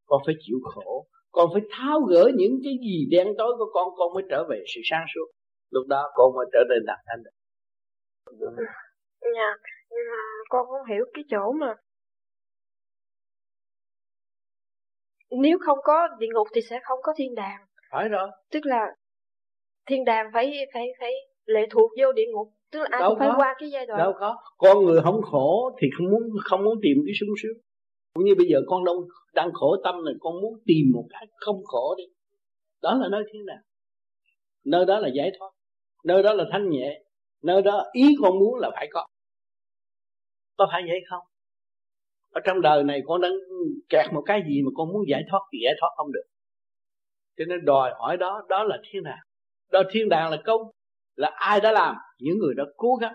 con 0.07 0.23
phải 0.27 0.35
chịu 0.41 0.59
khổ 0.65 1.07
con 1.31 1.49
phải 1.53 1.63
tháo 1.71 2.01
gỡ 2.01 2.31
những 2.35 2.61
cái 2.65 2.73
gì 2.83 3.07
đen 3.11 3.27
tối 3.39 3.55
của 3.59 3.71
con 3.75 3.89
con 3.97 4.15
mới 4.15 4.23
trở 4.31 4.45
về 4.51 4.65
sự 4.75 4.81
sáng 4.85 5.05
suốt. 5.15 5.27
Lúc 5.71 5.87
đó 5.89 6.11
con 6.15 6.33
mới 6.37 6.47
trở 6.53 6.59
nên 6.69 6.87
đạt 6.87 6.99
thanh 7.07 7.23
được. 7.25 7.31
Dạ, 9.21 9.51
con 10.49 10.67
không 10.67 10.87
hiểu 10.89 11.05
cái 11.15 11.25
chỗ 11.31 11.53
mà 11.53 11.75
nếu 15.31 15.59
không 15.67 15.79
có 15.83 16.09
địa 16.19 16.27
ngục 16.35 16.47
thì 16.55 16.61
sẽ 16.71 16.81
không 16.85 16.99
có 17.03 17.13
thiên 17.17 17.35
đàng 17.35 17.68
phải 17.91 18.09
rồi. 18.09 18.29
Tức 18.51 18.61
là 18.67 18.87
thiên 19.87 20.05
đàng 20.05 20.27
phải 20.33 20.67
phải 20.75 20.87
phải 21.01 21.13
lệ 21.45 21.67
thuộc 21.71 21.91
vô 22.01 22.13
địa 22.13 22.27
ngục, 22.33 22.49
tức 22.71 22.79
là 22.79 22.89
ai 22.91 23.01
Đâu 23.01 23.11
cũng 23.11 23.19
phải 23.19 23.29
có. 23.29 23.35
qua 23.39 23.55
cái 23.59 23.71
giai 23.71 23.87
đoạn. 23.87 23.99
đâu 23.99 24.13
có. 24.21 24.37
Con 24.59 24.85
người 24.85 25.01
không 25.03 25.23
khổ 25.23 25.77
thì 25.81 25.89
không 25.97 26.07
muốn 26.11 26.23
không 26.45 26.65
muốn 26.65 26.75
tìm 26.83 26.97
cái 27.07 27.15
sung 27.21 27.29
sướng. 27.43 27.57
Cũng 28.15 28.25
như 28.25 28.35
bây 28.35 28.47
giờ 28.47 28.61
con 28.67 28.85
đâu 28.85 29.09
đang 29.35 29.53
khổ 29.53 29.77
tâm 29.85 30.05
này 30.05 30.15
con 30.21 30.41
muốn 30.41 30.55
tìm 30.67 30.91
một 30.95 31.05
cái 31.11 31.27
không 31.37 31.65
khổ 31.65 31.95
đi. 31.99 32.05
Đó 32.83 32.95
là 33.01 33.09
nơi 33.09 33.23
thiên 33.33 33.47
đàng. 33.47 33.63
Nơi 34.65 34.85
đó 34.87 34.99
là 34.99 35.09
giải 35.15 35.31
thoát. 35.39 35.51
Nơi 36.05 36.23
đó 36.23 36.35
là 36.35 36.45
thanh 36.53 36.71
nhẹ. 36.71 37.03
Nơi 37.43 37.63
đó 37.63 37.85
ý 37.93 38.17
con 38.23 38.39
muốn 38.39 38.59
là 38.59 38.71
phải 38.75 38.89
có. 38.93 39.07
Có 40.57 40.67
phải 40.73 40.83
vậy 40.89 41.01
không? 41.11 41.25
Ở 42.33 42.41
trong 42.45 42.61
đời 42.61 42.85
này 42.85 43.01
con 43.07 43.21
đang 43.21 43.33
kẹt 43.89 44.07
một 44.13 44.23
cái 44.27 44.43
gì 44.49 44.63
mà 44.63 44.71
con 44.77 44.89
muốn 44.93 45.03
giải 45.09 45.23
thoát 45.31 45.41
thì 45.53 45.59
giải 45.65 45.75
thoát 45.81 45.89
không 45.97 46.13
được 46.13 46.25
cho 47.39 47.45
nên 47.49 47.65
đòi 47.65 47.93
hỏi 47.99 48.17
đó 48.17 48.43
đó 48.49 48.65
là 48.65 48.79
thiên 48.91 49.03
đàng. 49.03 49.23
Đó 49.73 49.83
thiên 49.91 50.09
đàng 50.09 50.31
là 50.31 50.43
công 50.45 50.63
là 51.17 51.31
ai 51.35 51.61
đã 51.61 51.73
làm 51.73 51.97
những 52.19 52.39
người 52.39 52.55
đã 52.55 52.65
cố 52.77 52.95
gắng. 53.01 53.15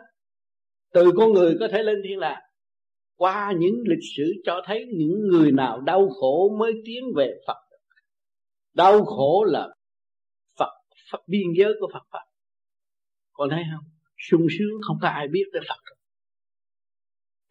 Từ 0.93 1.11
con 1.17 1.33
người 1.33 1.57
có 1.59 1.67
thể 1.71 1.83
lên 1.83 2.01
thiên 2.07 2.19
đàng. 2.19 2.41
Qua 3.15 3.53
những 3.57 3.75
lịch 3.87 4.03
sử 4.17 4.33
cho 4.45 4.61
thấy 4.65 4.85
những 4.97 5.27
người 5.27 5.51
nào 5.51 5.81
đau 5.81 6.09
khổ 6.09 6.55
mới 6.59 6.73
tiến 6.85 7.03
về 7.15 7.33
Phật. 7.47 7.57
Đau 8.73 9.05
khổ 9.05 9.43
là 9.47 9.67
Phật, 10.59 10.71
Phật 11.11 11.23
biên 11.27 11.47
giới 11.57 11.73
của 11.79 11.89
Phật 11.93 12.03
Pháp. 12.11 12.23
Con 13.33 13.49
thấy 13.49 13.63
không? 13.75 13.85
Sung 14.17 14.47
sướng 14.59 14.81
không 14.87 14.97
có 15.01 15.07
ai 15.07 15.27
biết 15.27 15.43
tới 15.53 15.61
Phật. 15.69 15.95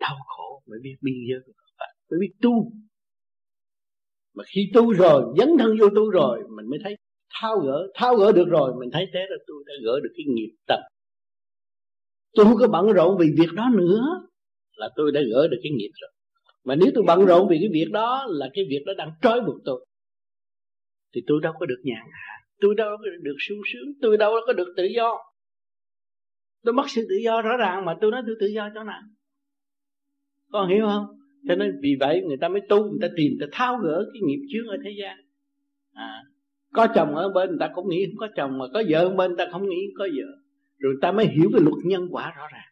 Đau 0.00 0.16
khổ 0.26 0.62
mới 0.66 0.78
biết 0.82 0.96
biên 1.00 1.14
giới 1.30 1.40
của 1.46 1.52
Phật 1.78 1.92
mới 2.10 2.18
biết 2.20 2.32
tu 2.42 2.72
mà 4.34 4.44
khi 4.54 4.70
tu 4.74 4.92
rồi, 4.92 5.34
dấn 5.38 5.48
thân 5.58 5.76
vô 5.80 5.88
tu 5.88 6.10
rồi, 6.10 6.38
mình 6.56 6.70
mới 6.70 6.78
thấy 6.84 6.96
thao 7.40 7.58
gỡ 7.58 7.88
thao 7.94 8.16
gỡ 8.16 8.32
được 8.32 8.48
rồi, 8.48 8.72
mình 8.80 8.90
thấy 8.92 9.06
thế 9.14 9.20
là 9.28 9.36
tôi 9.46 9.64
đã 9.66 9.74
gỡ 9.84 10.00
được 10.00 10.10
cái 10.16 10.24
nghiệp 10.28 10.54
tật 10.66 10.80
tôi 12.34 12.46
không 12.46 12.56
có 12.56 12.68
bận 12.68 12.86
rộn 12.92 13.16
vì 13.18 13.26
việc 13.38 13.52
đó 13.54 13.68
nữa, 13.74 14.28
là 14.72 14.90
tôi 14.96 15.12
đã 15.12 15.20
gỡ 15.32 15.48
được 15.48 15.58
cái 15.62 15.72
nghiệp 15.72 15.90
rồi. 16.00 16.10
Mà 16.64 16.74
nếu 16.74 16.90
tôi 16.94 17.04
bận 17.06 17.24
rộn 17.24 17.48
vì 17.50 17.56
cái 17.60 17.68
việc 17.72 17.90
đó 17.92 18.26
là 18.28 18.48
cái 18.54 18.64
việc 18.68 18.82
đó 18.86 18.92
đang 18.98 19.10
trói 19.22 19.40
buộc 19.40 19.56
tôi, 19.64 19.86
thì 21.14 21.20
tôi 21.26 21.40
đâu 21.42 21.52
có 21.58 21.66
được 21.66 21.80
nhàn 21.84 22.02
hạ, 22.12 22.36
tôi 22.60 22.74
đâu 22.74 22.96
có 22.98 23.04
được 23.22 23.36
sung 23.38 23.58
sướng, 23.72 23.92
tôi 24.02 24.16
đâu 24.16 24.32
có 24.46 24.52
được 24.52 24.74
tự 24.76 24.84
do. 24.84 25.18
Tôi 26.64 26.74
mất 26.74 26.84
sự 26.88 27.06
tự 27.08 27.14
do 27.24 27.42
rõ 27.42 27.56
ràng 27.56 27.84
mà 27.84 27.96
tôi 28.00 28.10
nói 28.10 28.22
tôi 28.26 28.36
tự 28.40 28.46
do 28.46 28.70
chỗ 28.74 28.82
nào? 28.82 29.00
Con 30.52 30.68
hiểu 30.68 30.86
không? 30.86 31.06
Cho 31.48 31.54
nên 31.54 31.78
vì 31.82 31.96
vậy 32.00 32.22
người 32.26 32.36
ta 32.36 32.48
mới 32.48 32.60
tu 32.68 32.90
người 32.90 32.98
ta 33.02 33.08
tìm 33.16 33.32
người 33.38 33.48
ta 33.48 33.56
tháo 33.58 33.76
gỡ 33.76 34.04
cái 34.12 34.20
nghiệp 34.24 34.46
chướng 34.52 34.66
ở 34.66 34.76
thế 34.84 34.90
gian. 35.02 35.18
À, 35.92 36.22
có 36.72 36.86
chồng 36.94 37.14
ở 37.14 37.28
bên 37.28 37.48
người 37.48 37.58
ta 37.60 37.70
cũng 37.74 37.88
nghĩ 37.88 38.06
không 38.06 38.18
có 38.18 38.28
chồng 38.36 38.58
mà 38.58 38.64
có 38.74 38.82
vợ 38.88 38.98
ở 38.98 39.14
bên 39.14 39.30
người 39.30 39.38
ta 39.38 39.52
không 39.52 39.68
nghĩ 39.68 39.76
không 39.86 39.98
có 39.98 40.04
vợ. 40.04 40.38
Rồi 40.78 40.92
người 40.92 41.00
ta 41.02 41.12
mới 41.12 41.26
hiểu 41.26 41.50
về 41.52 41.60
luật 41.60 41.76
nhân 41.84 42.08
quả 42.10 42.32
rõ 42.36 42.44
ràng. 42.52 42.68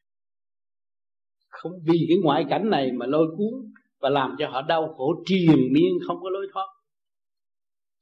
Không 1.49 1.73
vì 1.87 2.07
cái 2.09 2.17
ngoại 2.23 2.45
cảnh 2.51 2.71
này 2.71 2.93
mà 2.93 3.07
lôi 3.07 3.27
cuốn 3.37 3.73
và 4.01 4.09
làm 4.09 4.37
cho 4.39 4.49
họ 4.49 4.63
đau 4.63 4.95
khổ 4.97 5.23
triền 5.27 5.73
miên 5.73 5.93
không 6.07 6.17
có 6.23 6.31
lối 6.31 6.47
thoát. 6.53 6.67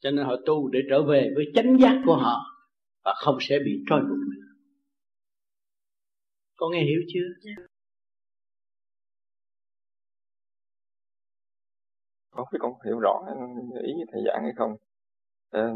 Cho 0.00 0.10
nên 0.10 0.24
họ 0.24 0.36
tu 0.46 0.68
để 0.68 0.80
trở 0.90 1.02
về 1.02 1.30
với 1.34 1.44
chánh 1.54 1.78
giác 1.80 2.02
của 2.06 2.16
họ 2.16 2.36
và 3.04 3.14
không 3.16 3.38
sẽ 3.40 3.58
bị 3.64 3.72
trôi 3.90 4.00
buộc 4.00 4.18
nữa. 4.18 4.46
Con 6.56 6.72
nghe 6.72 6.84
hiểu 6.84 7.00
chưa? 7.08 7.26
Dạ. 7.40 7.67
Có 12.38 12.44
biết 12.52 12.58
con 12.60 12.72
hiểu 12.84 12.98
rõ 13.00 13.24
ý 13.82 13.92
thầy 14.12 14.22
giảng 14.26 14.42
hay 14.42 14.52
không. 14.56 14.76
Ờ, 15.50 15.70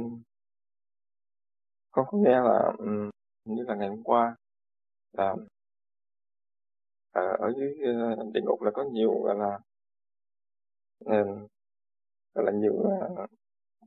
con 1.90 2.06
có 2.10 2.18
nghe 2.18 2.40
là 2.40 2.72
như 3.44 3.62
là 3.66 3.74
ngày 3.74 3.89
hôm 3.89 4.02
qua 4.02 4.36
là 5.12 5.34
ở, 7.12 7.36
ở 7.39 7.52
dưới 7.56 7.72
uh, 7.72 8.32
địa 8.32 8.40
ngục 8.44 8.62
là 8.62 8.70
có 8.74 8.84
nhiều 8.93 9.22
gọi 9.22 9.36
là 9.39 9.59
gọi 12.34 12.44
là 12.44 12.52
nhiều 12.52 12.72
uh, 12.72 13.30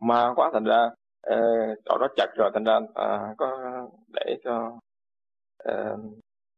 ma 0.01 0.33
quá 0.35 0.49
thành 0.53 0.63
ra 0.63 0.85
uh, 1.33 1.77
chỗ 1.85 1.97
đó 1.97 2.07
chặt 2.15 2.27
rồi 2.37 2.51
thành 2.53 2.63
ra 2.63 2.77
uh, 2.77 3.37
có 3.37 3.57
để 4.13 4.37
cho 4.43 4.79
uh, 5.69 5.99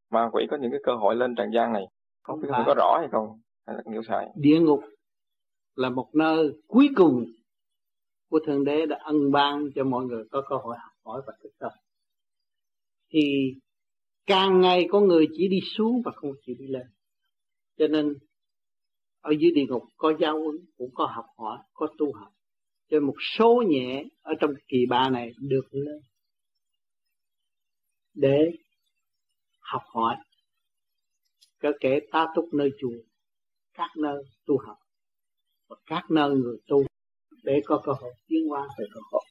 ma 0.09 0.29
quỷ 0.31 0.47
có 0.51 0.57
những 0.57 0.71
cái 0.71 0.79
cơ 0.83 0.95
hội 0.95 1.15
lên 1.15 1.35
trần 1.35 1.51
gian 1.53 1.73
này. 1.73 1.87
Không 2.23 2.41
biết 2.41 2.47
phải. 2.51 2.63
có 2.65 2.73
rõ 2.77 2.97
hay 2.99 3.07
không 3.11 3.39
hay 3.67 3.75
là 3.75 3.83
hiểu 3.91 4.01
sai 4.03 4.27
địa 4.35 4.59
ngục 4.59 4.79
là 5.77 5.89
một 5.89 6.09
nơi 6.13 6.51
cuối 6.67 6.89
cùng 6.95 7.25
của 8.29 8.39
thượng 8.45 8.63
đế 8.63 8.85
đã 8.85 8.99
ân 9.03 9.31
ban 9.31 9.69
cho 9.75 9.83
mọi 9.83 10.05
người 10.05 10.23
có 10.31 10.43
cơ 10.49 10.55
hội 10.55 10.75
học 10.79 10.91
hỏi 11.03 11.21
và 11.27 11.33
thực 11.43 11.51
tập 11.59 11.71
thì 13.09 13.53
càng 14.25 14.61
ngày 14.61 14.87
có 14.89 14.99
người 14.99 15.27
chỉ 15.33 15.47
đi 15.47 15.59
xuống 15.75 16.01
và 16.05 16.11
không 16.15 16.31
chịu 16.45 16.55
đi 16.59 16.67
lên. 16.67 16.87
Cho 17.77 17.87
nên, 17.87 18.13
ở 19.21 19.31
dưới 19.39 19.51
địa 19.51 19.65
ngục 19.69 19.83
có 19.97 20.13
giáo 20.19 20.43
huấn, 20.43 20.55
cũng 20.77 20.89
có 20.93 21.05
học 21.05 21.25
hỏi, 21.37 21.59
có 21.73 21.87
tu 21.97 22.13
học. 22.13 22.33
Cho 22.89 22.99
một 22.99 23.15
số 23.37 23.63
nhẹ 23.67 24.03
ở 24.21 24.33
trong 24.39 24.51
kỳ 24.67 24.85
ba 24.89 25.09
này 25.09 25.31
được 25.39 25.67
lên 25.71 26.01
để 28.13 28.51
học 29.59 29.81
hỏi. 29.85 30.15
Có 31.61 31.71
kể 31.79 31.99
ta 32.11 32.27
túc 32.35 32.53
nơi 32.53 32.71
chùa, 32.79 32.97
các 33.73 33.89
nơi 33.97 34.23
tu 34.45 34.57
học 34.57 34.77
và 35.69 35.75
các 35.85 36.03
nơi 36.11 36.35
người 36.35 36.57
tu 36.67 36.83
để 37.43 37.61
có 37.65 37.81
cơ 37.85 37.91
hội 37.91 38.13
tiến 38.27 38.47
hóa 38.49 38.67
về 38.79 38.85
cơ 38.93 38.99
hội. 39.11 39.23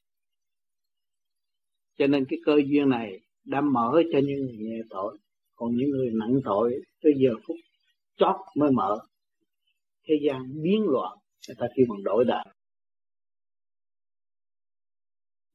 Cho 1.98 2.06
nên 2.06 2.24
cái 2.28 2.38
cơ 2.44 2.52
duyên 2.66 2.88
này 2.88 3.20
đã 3.44 3.60
mở 3.60 4.02
cho 4.12 4.18
những 4.18 4.40
người 4.46 4.56
nhẹ 4.58 4.78
tội. 4.90 5.18
Còn 5.54 5.76
những 5.76 5.90
người 5.90 6.10
nặng 6.14 6.40
tội 6.44 6.74
tới 7.02 7.12
giờ 7.16 7.30
phút 7.46 7.56
chót 8.16 8.36
mới 8.56 8.70
mở. 8.70 8.98
Thế 10.08 10.14
gian 10.26 10.62
biến 10.62 10.82
loạn, 10.86 11.18
người 11.48 11.56
ta 11.58 11.66
kêu 11.76 11.86
bằng 11.88 12.04
đổi 12.04 12.24
đại 12.24 12.46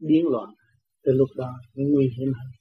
biến 0.02 0.28
loạn 0.28 0.50
từ 1.04 1.12
lúc 1.12 1.30
đó 1.36 1.52
nó 1.76 1.84
nguy 1.88 2.10
hiểm 2.18 2.34
hơn. 2.34 2.52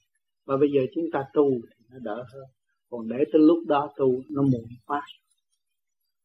Và 0.45 0.57
bây 0.57 0.69
giờ 0.75 0.81
chúng 0.95 1.05
ta 1.13 1.23
tu 1.33 1.49
thì 1.51 1.85
nó 1.89 1.97
đỡ 2.01 2.15
hơn. 2.33 2.43
Còn 2.89 3.07
để 3.07 3.17
tới 3.33 3.41
lúc 3.41 3.59
đó 3.67 3.93
tu, 3.97 4.23
nó 4.29 4.41
muộn 4.41 4.65
quá 4.85 5.01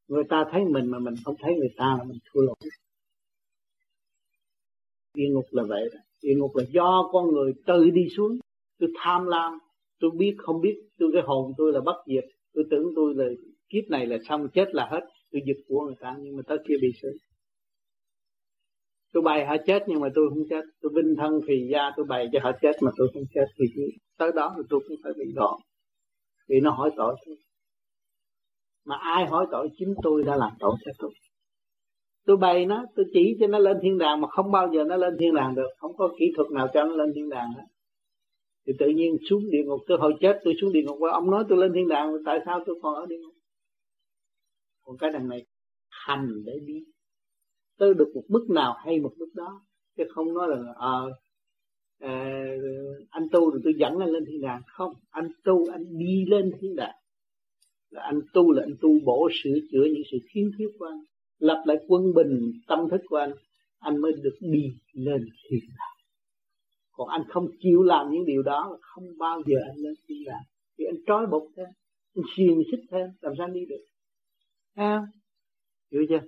người 0.09 0.25
ta 0.29 0.45
thấy 0.51 0.65
mình 0.65 0.91
mà 0.91 0.99
mình 0.99 1.15
không 1.25 1.35
thấy 1.39 1.55
người 1.59 1.75
ta 1.77 1.97
là 1.99 2.05
mình 2.05 2.19
thua 2.33 2.41
lỗ. 2.41 2.55
Địa 5.15 5.29
ngục 5.31 5.45
là 5.51 5.63
vậy 5.69 5.89
đó. 5.95 6.01
địa 6.23 6.35
ngục 6.37 6.57
là 6.57 6.65
do 6.71 7.09
con 7.13 7.33
người 7.33 7.53
tự 7.67 7.91
đi 7.91 8.09
xuống. 8.17 8.39
Tôi 8.79 8.91
tham 9.03 9.27
lam, 9.27 9.59
tôi 10.01 10.11
biết 10.19 10.35
không 10.39 10.61
biết. 10.61 10.77
Tôi, 10.99 11.11
cái 11.13 11.23
hồn 11.27 11.53
tôi 11.59 11.73
là 11.73 11.81
bất 11.81 12.03
diệt. 12.07 12.25
Tôi 12.55 12.65
tưởng 12.71 12.93
tôi 12.97 13.15
là 13.15 13.25
kiếp 13.69 13.85
này 13.91 14.07
là 14.07 14.17
xong, 14.29 14.49
chết 14.55 14.75
là 14.75 14.89
hết. 14.91 15.01
Tôi 15.33 15.43
giật 15.47 15.63
của 15.69 15.85
người 15.87 15.97
ta, 16.01 16.17
nhưng 16.21 16.37
mà 16.37 16.43
tới 16.47 16.59
kia 16.69 16.75
bị 16.83 16.89
xử. 17.03 17.09
Tôi 19.13 19.23
bày 19.23 19.47
họ 19.47 19.57
chết, 19.67 19.83
nhưng 19.87 20.01
mà 20.01 20.09
tôi 20.15 20.29
không 20.29 20.45
chết. 20.51 20.63
Tôi 20.81 20.93
vinh 20.95 21.15
thân 21.19 21.41
phì 21.49 21.55
gia, 21.73 21.91
tôi 21.97 22.07
bày 22.09 22.29
cho 22.33 22.39
họ 22.43 22.53
chết, 22.63 22.73
mà 22.81 22.91
tôi 22.97 23.09
không 23.15 23.25
chết. 23.35 23.45
Thì 23.59 23.83
tới 24.19 24.31
đó 24.35 24.55
thì 24.57 24.63
tôi 24.71 24.81
cũng 24.89 24.97
phải 25.05 25.13
bị 25.19 25.33
gọn 25.37 25.61
vì 26.49 26.61
nó 26.61 26.71
hỏi 26.71 26.91
tội 26.97 27.17
tôi 27.27 27.37
mà 28.87 28.97
ai 28.97 29.27
hỏi 29.27 29.47
tội 29.51 29.69
chính 29.79 29.95
tôi 30.03 30.23
đã 30.23 30.37
làm 30.37 30.53
tội 30.59 30.75
cho 30.85 30.93
tôi. 30.99 31.11
Tôi 32.27 32.37
bày 32.37 32.67
nó 32.67 32.85
tôi 32.97 33.07
chỉ 33.13 33.37
cho 33.41 33.47
nó 33.47 33.59
lên 33.59 33.77
thiên 33.83 33.99
đàng 33.99 34.21
mà 34.21 34.29
không 34.29 34.51
bao 34.53 34.73
giờ 34.75 34.85
nó 34.85 34.97
lên 34.97 35.17
thiên 35.19 35.35
đàng 35.35 35.55
được. 35.55 35.69
Không 35.79 35.97
có 35.97 36.09
kỹ 36.19 36.33
thuật 36.37 36.51
nào 36.51 36.69
cho 36.75 36.85
nó 36.85 36.97
lên 36.97 37.13
thiên 37.15 37.29
đàng 37.29 37.53
hết. 37.57 37.65
Thì 38.67 38.73
tự 38.79 38.89
nhiên 38.89 39.17
xuống 39.31 39.51
địa 39.51 39.63
ngục 39.67 39.81
tôi 39.87 39.99
hồi 39.99 40.15
chết 40.21 40.41
tôi 40.45 40.55
xuống 40.61 40.73
địa 40.73 40.83
ngục 40.83 40.99
và 41.01 41.13
ông 41.13 41.31
nói 41.31 41.45
tôi 41.49 41.59
lên 41.59 41.73
thiên 41.75 41.89
đàng 41.89 42.13
tại 42.25 42.39
sao 42.47 42.63
tôi 42.67 42.79
còn 42.83 42.95
ở 42.95 43.07
địa 43.07 43.19
ngục? 43.19 43.35
Còn 44.85 44.97
cái 44.99 45.11
đằng 45.11 45.29
này 45.29 45.47
hành 45.91 46.43
để 46.45 46.53
đi. 46.67 46.85
Tới 47.79 47.95
được 47.95 48.13
một 48.15 48.25
mức 48.29 48.47
nào 48.51 48.77
hay 48.85 49.01
một 49.01 49.13
mức 49.19 49.29
đó 49.35 49.61
chứ 49.97 50.05
không 50.15 50.35
nói 50.35 50.49
là 50.49 50.75
à, 50.79 50.91
à, 52.01 52.45
anh 53.11 53.27
tu 53.33 53.51
rồi 53.51 53.61
tôi 53.65 53.73
dẫn 53.77 53.99
anh 53.99 54.09
lên 54.09 54.25
thiên 54.27 54.41
đàng. 54.41 54.63
Không 54.67 54.93
anh 55.11 55.29
tu 55.45 55.67
anh 55.73 55.99
đi 55.99 56.25
lên 56.29 56.53
thiên 56.61 56.77
đàng 56.77 56.95
là 57.91 58.03
anh 58.03 58.21
tu 58.33 58.53
là 58.53 58.63
anh 58.63 58.75
tu 58.81 59.01
bổ 59.05 59.29
sửa 59.43 59.59
chữa 59.73 59.85
những 59.85 60.03
sự 60.11 60.19
khiếm 60.35 60.45
khuyết 60.57 60.69
của 60.79 60.87
anh 60.87 61.01
lập 61.39 61.63
lại 61.67 61.77
quân 61.89 62.15
bình 62.15 62.53
tâm 62.69 62.79
thức 62.91 63.01
của 63.09 63.17
anh 63.17 63.33
anh 63.79 64.01
mới 64.01 64.13
được 64.23 64.37
đi 64.41 64.77
lên 64.93 65.29
thiên 65.51 65.61
đàng. 65.79 65.97
Còn 66.93 67.09
anh 67.09 67.23
không 67.29 67.47
chịu 67.61 67.83
làm 67.83 68.11
những 68.11 68.25
điều 68.25 68.43
đó 68.43 68.79
không 68.81 69.05
bao 69.19 69.43
giờ 69.47 69.57
anh 69.67 69.77
lên 69.77 69.95
thiên 70.09 70.19
đàng. 70.27 70.43
Thì 70.79 70.85
anh 70.85 70.97
trói 71.07 71.27
buộc 71.27 71.53
thêm 71.57 71.67
anh 72.15 72.25
xiềng 72.37 72.63
xích 72.71 72.81
thêm 72.91 73.07
làm 73.21 73.33
sao 73.39 73.47
anh 73.47 73.53
đi 73.53 73.67
được? 73.69 73.85
À, 74.75 75.03
hiểu 75.93 76.03
chưa? 76.09 76.21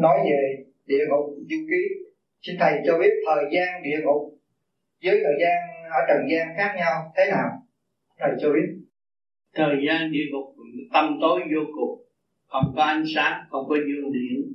Nói 0.00 0.18
về 0.24 0.64
địa 0.86 1.04
ngục 1.10 1.36
du 1.50 1.56
ký. 1.70 2.10
Xin 2.42 2.56
thầy 2.60 2.72
cho 2.86 2.98
biết 2.98 3.10
thời 3.26 3.44
gian 3.52 3.82
địa 3.84 4.04
ngục 4.04 4.33
với 5.04 5.20
thời 5.24 5.36
gian 5.40 5.58
ở 5.90 6.00
trần 6.08 6.20
gian 6.30 6.46
khác 6.56 6.74
nhau 6.76 7.12
thế 7.16 7.24
nào? 7.30 7.48
Thầy 8.18 8.30
cho 8.40 8.48
biết. 8.52 8.68
Thời 9.54 9.76
gian 9.86 10.12
địa 10.12 10.26
ngục, 10.32 10.54
tâm 10.92 11.18
tối 11.20 11.40
vô 11.54 11.62
cùng. 11.74 12.04
Không 12.46 12.72
có 12.76 12.82
ánh 12.82 13.04
sáng, 13.14 13.44
không 13.50 13.68
có 13.68 13.76
dương 13.76 14.12
điển 14.12 14.54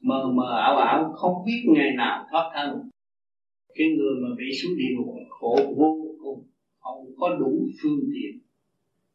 mờ 0.00 0.32
mờ 0.34 0.58
ảo 0.58 0.76
ảo, 0.76 1.12
không 1.12 1.44
biết 1.46 1.62
ngày 1.66 1.90
nào 1.96 2.26
thoát 2.30 2.50
thân. 2.54 2.90
Cái 3.74 3.88
người 3.88 4.14
mà 4.22 4.28
bị 4.38 4.44
xuống 4.62 4.76
địa 4.78 4.94
ngục 4.96 5.14
khổ 5.28 5.56
vô 5.76 6.16
cùng. 6.22 6.44
Không 6.78 7.04
có 7.16 7.36
đủ 7.40 7.68
phương 7.82 8.00
tiện. 8.14 8.40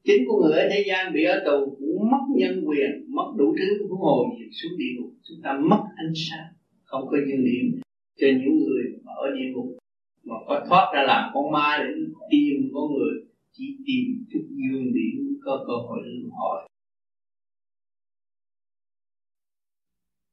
Chính 0.04 0.26
con 0.28 0.42
người 0.42 0.60
ở 0.60 0.70
thế 0.72 0.84
gian 0.88 1.14
bị 1.14 1.24
ở 1.24 1.44
tù, 1.46 1.76
cũng 1.80 2.12
mất 2.12 2.26
nhân 2.36 2.64
quyền, 2.66 3.06
mất 3.08 3.34
đủ 3.38 3.56
thứ 3.60 3.88
huống 3.90 4.02
hồ 4.02 4.26
gì 4.40 4.46
xuống 4.52 4.78
địa 4.78 4.94
ngục. 4.98 5.12
Chúng 5.24 5.38
ta 5.44 5.60
mất 5.70 5.84
ánh 5.96 6.14
sáng, 6.16 6.54
không 6.84 7.08
có 7.12 7.18
dương 7.28 7.46
điểm 7.46 7.82
cho 8.20 8.28
những 8.28 8.58
người 8.60 8.84
mà 9.04 9.12
ở 9.14 9.36
địa 9.36 9.52
ngục 9.54 9.81
mà 10.23 10.35
có 10.48 10.65
thoát 10.69 10.91
ra 10.93 11.03
làm 11.03 11.31
con 11.34 11.52
ma 11.52 11.77
để 11.80 11.89
tìm 12.31 12.72
con 12.73 12.84
người 12.98 13.14
chỉ 13.52 13.77
tìm 13.85 14.26
chút 14.31 14.48
dương 14.49 14.93
điểm 14.93 15.39
có 15.45 15.64
cơ 15.68 15.73
hội 15.73 15.99
luân 16.03 16.30
hồi 16.31 16.68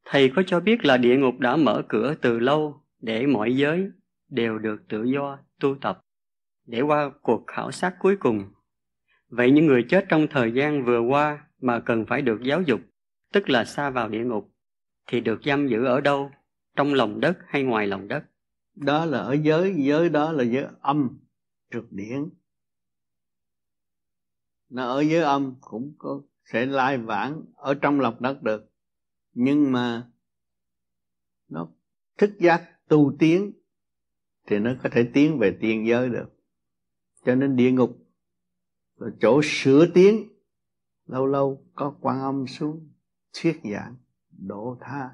Thầy 0.05 0.31
có 0.37 0.43
cho 0.47 0.61
biết 0.61 0.85
là 0.85 0.97
địa 0.97 1.17
ngục 1.17 1.39
đã 1.39 1.57
mở 1.57 1.83
cửa 1.89 2.15
từ 2.23 2.39
lâu 2.39 2.81
để 3.01 3.27
mọi 3.27 3.57
giới 3.57 3.91
đều 4.29 4.59
được 4.59 4.89
tự 4.89 5.05
do 5.05 5.39
tu 5.61 5.75
tập 5.81 6.01
để 6.67 6.81
qua 6.81 7.11
cuộc 7.23 7.45
khảo 7.47 7.71
sát 7.73 7.95
cuối 7.99 8.17
cùng. 8.17 8.45
Vậy 9.29 9.51
những 9.51 9.67
người 9.67 9.85
chết 9.89 10.05
trong 10.09 10.27
thời 10.31 10.53
gian 10.53 10.85
vừa 10.85 11.01
qua 11.01 11.47
mà 11.61 11.81
cần 11.81 12.05
phải 12.09 12.23
được 12.23 12.43
giáo 12.43 12.63
dục, 12.63 12.81
tức 13.33 13.51
là 13.51 13.65
xa 13.65 13.91
vào 13.91 14.09
địa 14.09 14.25
ngục, 14.25 14.51
thì 15.07 15.21
được 15.21 15.41
giam 15.45 15.69
giữ 15.69 15.85
ở 15.85 16.01
đâu? 16.01 16.31
Trong 16.77 16.95
lòng 16.95 17.21
đất 17.21 17.39
hay 17.47 17.63
ngoài 17.63 17.87
lòng 17.87 18.09
đất? 18.09 18.25
Đó 18.79 19.05
là 19.05 19.19
ở 19.19 19.33
giới, 19.33 19.75
giới 19.77 20.09
đó 20.09 20.33
là 20.33 20.45
giới 20.45 20.67
âm, 20.81 21.19
trực 21.71 21.93
điển. 21.93 22.29
Nó 24.69 24.85
ở 24.85 25.01
giới 25.01 25.23
âm 25.23 25.55
cũng 25.61 25.95
có 25.99 26.21
sẽ 26.45 26.67
lai 26.67 26.99
vãng 26.99 27.43
ở 27.55 27.75
trong 27.75 28.01
lòng 28.01 28.17
đất 28.21 28.43
được. 28.43 28.71
Nhưng 29.33 29.73
mà 29.73 30.11
nó 31.49 31.69
thức 32.19 32.31
giác 32.41 32.89
tu 32.89 33.13
tiến 33.19 33.53
thì 34.47 34.59
nó 34.59 34.75
có 34.83 34.89
thể 34.93 35.11
tiến 35.15 35.39
về 35.39 35.59
tiên 35.61 35.87
giới 35.89 36.09
được. 36.09 36.29
Cho 37.25 37.35
nên 37.35 37.57
địa 37.57 37.73
ngục 37.73 37.99
là 38.97 39.09
chỗ 39.21 39.41
sửa 39.45 39.87
tiến 39.95 40.29
lâu 41.07 41.27
lâu 41.27 41.65
có 41.75 41.97
quan 42.01 42.21
âm 42.21 42.47
xuống 42.47 42.89
thuyết 43.33 43.61
giảng 43.73 43.97
độ 44.31 44.77
tha 44.81 45.11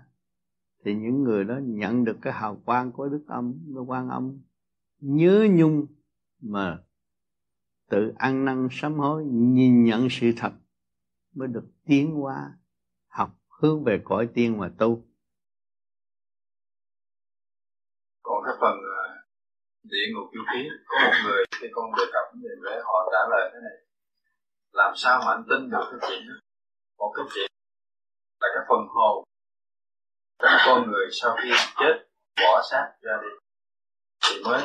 thì 0.85 0.94
những 0.94 1.23
người 1.23 1.44
đó 1.44 1.55
nhận 1.62 2.05
được 2.05 2.16
cái 2.23 2.32
hào 2.32 2.62
quang 2.65 2.93
của 2.93 3.09
đức 3.09 3.24
âm 3.28 3.55
của 3.74 3.85
quan 3.85 4.09
âm 4.09 4.39
nhớ 5.01 5.47
nhung 5.51 5.86
mà 6.40 6.78
tự 7.90 8.12
ăn 8.19 8.44
năn 8.44 8.69
sám 8.70 8.94
hối, 8.94 9.24
nhìn 9.24 9.85
nhận 9.85 10.09
sự 10.11 10.32
thật 10.36 10.52
mới 11.35 11.48
được 11.48 11.65
tiến 11.86 12.24
qua 12.24 12.52
học 13.09 13.31
hướng 13.61 13.85
về 13.85 14.02
cõi 14.05 14.28
tiên 14.35 14.59
mà 14.59 14.70
tu. 14.78 15.02
Còn 18.23 18.43
cái 18.47 18.55
phần 18.61 18.77
à, 18.98 19.05
địa 19.82 20.06
ngục 20.15 20.31
yêu 20.32 20.43
khí 20.52 20.69
có 20.86 20.97
một 21.05 21.12
người 21.24 21.44
khi 21.61 21.66
con 21.73 21.85
đề 21.98 22.05
cập 22.12 22.24
thì 22.43 22.48
để 22.65 22.81
họ 22.85 23.09
trả 23.12 23.19
lời 23.31 23.51
thế 23.52 23.59
này, 23.62 23.78
làm 24.73 24.93
sao 24.97 25.23
mà 25.27 25.32
anh 25.32 25.44
tin 25.51 25.70
được 25.70 25.85
cái 25.90 26.01
chuyện 26.09 26.28
đó? 26.28 26.35
Một 26.98 27.12
cái 27.16 27.24
chuyện 27.35 27.51
là 28.40 28.48
cái 28.55 28.65
phần 28.69 28.86
hồn 28.89 29.24
con 30.66 30.91
người 30.91 31.07
sau 31.23 31.37
khi 31.43 31.51
chết, 31.81 31.95
bỏ 32.43 32.62
xác 32.71 32.93
ra 33.01 33.12
đi, 33.23 33.29
thì 34.25 34.43
mới 34.45 34.61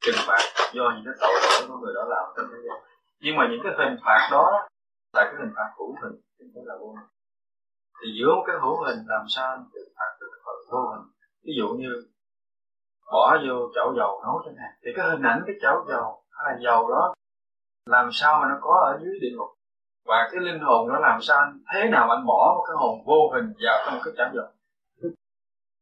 trừng 0.00 0.22
phạt 0.26 0.42
do 0.72 0.82
những 0.94 1.04
cái 1.04 1.14
tội 1.20 1.40
lỗi 1.42 1.68
của 1.68 1.76
người 1.76 1.94
đó 1.94 2.04
làm 2.08 2.24
trong 2.36 2.46
thế 2.52 2.58
gian. 2.68 2.78
Nhưng 3.20 3.36
mà 3.36 3.48
những 3.50 3.60
cái 3.64 3.72
hình 3.78 3.96
phạt 4.04 4.28
đó 4.30 4.68
là 5.12 5.22
cái 5.24 5.34
hình 5.38 5.52
phạt 5.56 5.70
hữu 5.78 5.94
hình 6.02 6.20
thì 6.38 6.44
mới 6.54 6.64
là 6.66 6.74
vô 6.80 6.88
hình. 6.96 7.08
Thì 7.98 8.08
giữa 8.18 8.34
một 8.34 8.44
cái 8.46 8.56
hữu 8.62 8.84
hình 8.84 8.98
làm 9.06 9.24
sao 9.28 9.50
anh 9.50 9.64
trừng 9.72 9.92
phạt 9.96 10.10
được 10.20 10.30
phần 10.44 10.56
vô 10.70 10.88
hình? 10.90 11.04
Ví 11.44 11.52
dụ 11.58 11.68
như 11.68 11.92
bỏ 13.12 13.36
vô 13.46 13.56
chảo 13.74 13.94
dầu 13.98 14.22
nấu 14.24 14.42
chẳng 14.44 14.54
hạn. 14.60 14.72
Thì 14.82 14.90
cái 14.96 15.06
hình 15.10 15.22
ảnh 15.22 15.42
cái 15.46 15.56
chảo 15.62 15.84
dầu 15.88 16.24
hay 16.30 16.54
là 16.54 16.60
dầu 16.64 16.90
đó 16.90 17.14
làm 17.86 18.08
sao 18.12 18.40
mà 18.40 18.48
nó 18.48 18.56
có 18.60 18.74
ở 18.92 18.98
dưới 19.02 19.18
địa 19.20 19.36
ngục? 19.36 19.48
Và 20.06 20.28
cái 20.32 20.40
linh 20.40 20.60
hồn 20.60 20.88
nó 20.88 20.98
làm 20.98 21.22
sao 21.22 21.38
anh 21.38 21.58
thế 21.74 21.88
nào 21.88 22.10
anh 22.10 22.26
bỏ 22.26 22.54
một 22.56 22.64
cái 22.68 22.76
hồn 22.78 23.04
vô 23.06 23.30
hình 23.34 23.52
vào 23.64 23.82
trong 23.86 24.00
cái 24.04 24.14
chảo 24.16 24.30
dầu? 24.34 24.48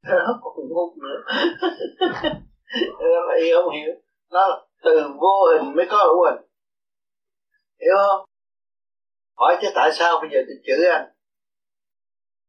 Nó 0.03 0.41
còn 0.43 0.55
ngu 0.69 0.97
nữa. 1.03 1.19
Vậy 3.27 3.51
không 3.55 3.75
hiểu. 3.75 3.93
Nó 4.31 4.67
từ 4.83 5.09
vô 5.21 5.47
hình 5.53 5.77
mới 5.77 5.87
có 5.91 5.97
hữu 5.97 6.25
hình 6.25 6.51
hiểu 7.81 7.95
không? 7.97 8.25
Hỏi 9.37 9.59
chứ 9.63 9.69
tại 9.75 9.91
sao 9.93 10.21
bây 10.21 10.31
giờ 10.33 10.39
tôi 10.47 10.57
chửi 10.67 10.87
anh? 10.91 11.07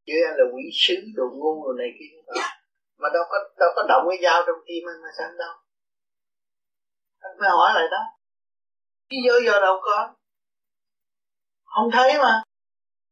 Chửi 0.05 0.21
anh 0.27 0.35
là 0.37 0.45
quỷ 0.53 0.63
sứ, 0.73 0.95
đồ 1.15 1.23
ngu, 1.33 1.65
đồ 1.65 1.73
này 1.73 1.89
kia. 1.99 2.41
Mà 2.97 3.09
đâu 3.13 3.23
có 3.29 3.37
đâu 3.59 3.69
có 3.75 3.83
động 3.89 4.05
cái 4.09 4.19
dao 4.23 4.43
trong 4.47 4.55
tim 4.67 4.83
anh 4.89 5.01
mà 5.01 5.09
sao 5.17 5.27
anh 5.27 5.37
đâu? 5.37 5.53
Anh 7.19 7.31
phải 7.39 7.49
hỏi 7.49 7.71
lại 7.75 7.87
đó. 7.91 8.01
Cái 9.09 9.19
vô 9.27 9.35
giờ 9.45 9.61
đâu 9.61 9.79
có? 9.81 10.15
Không 11.63 11.89
thấy 11.93 12.17
mà. 12.17 12.43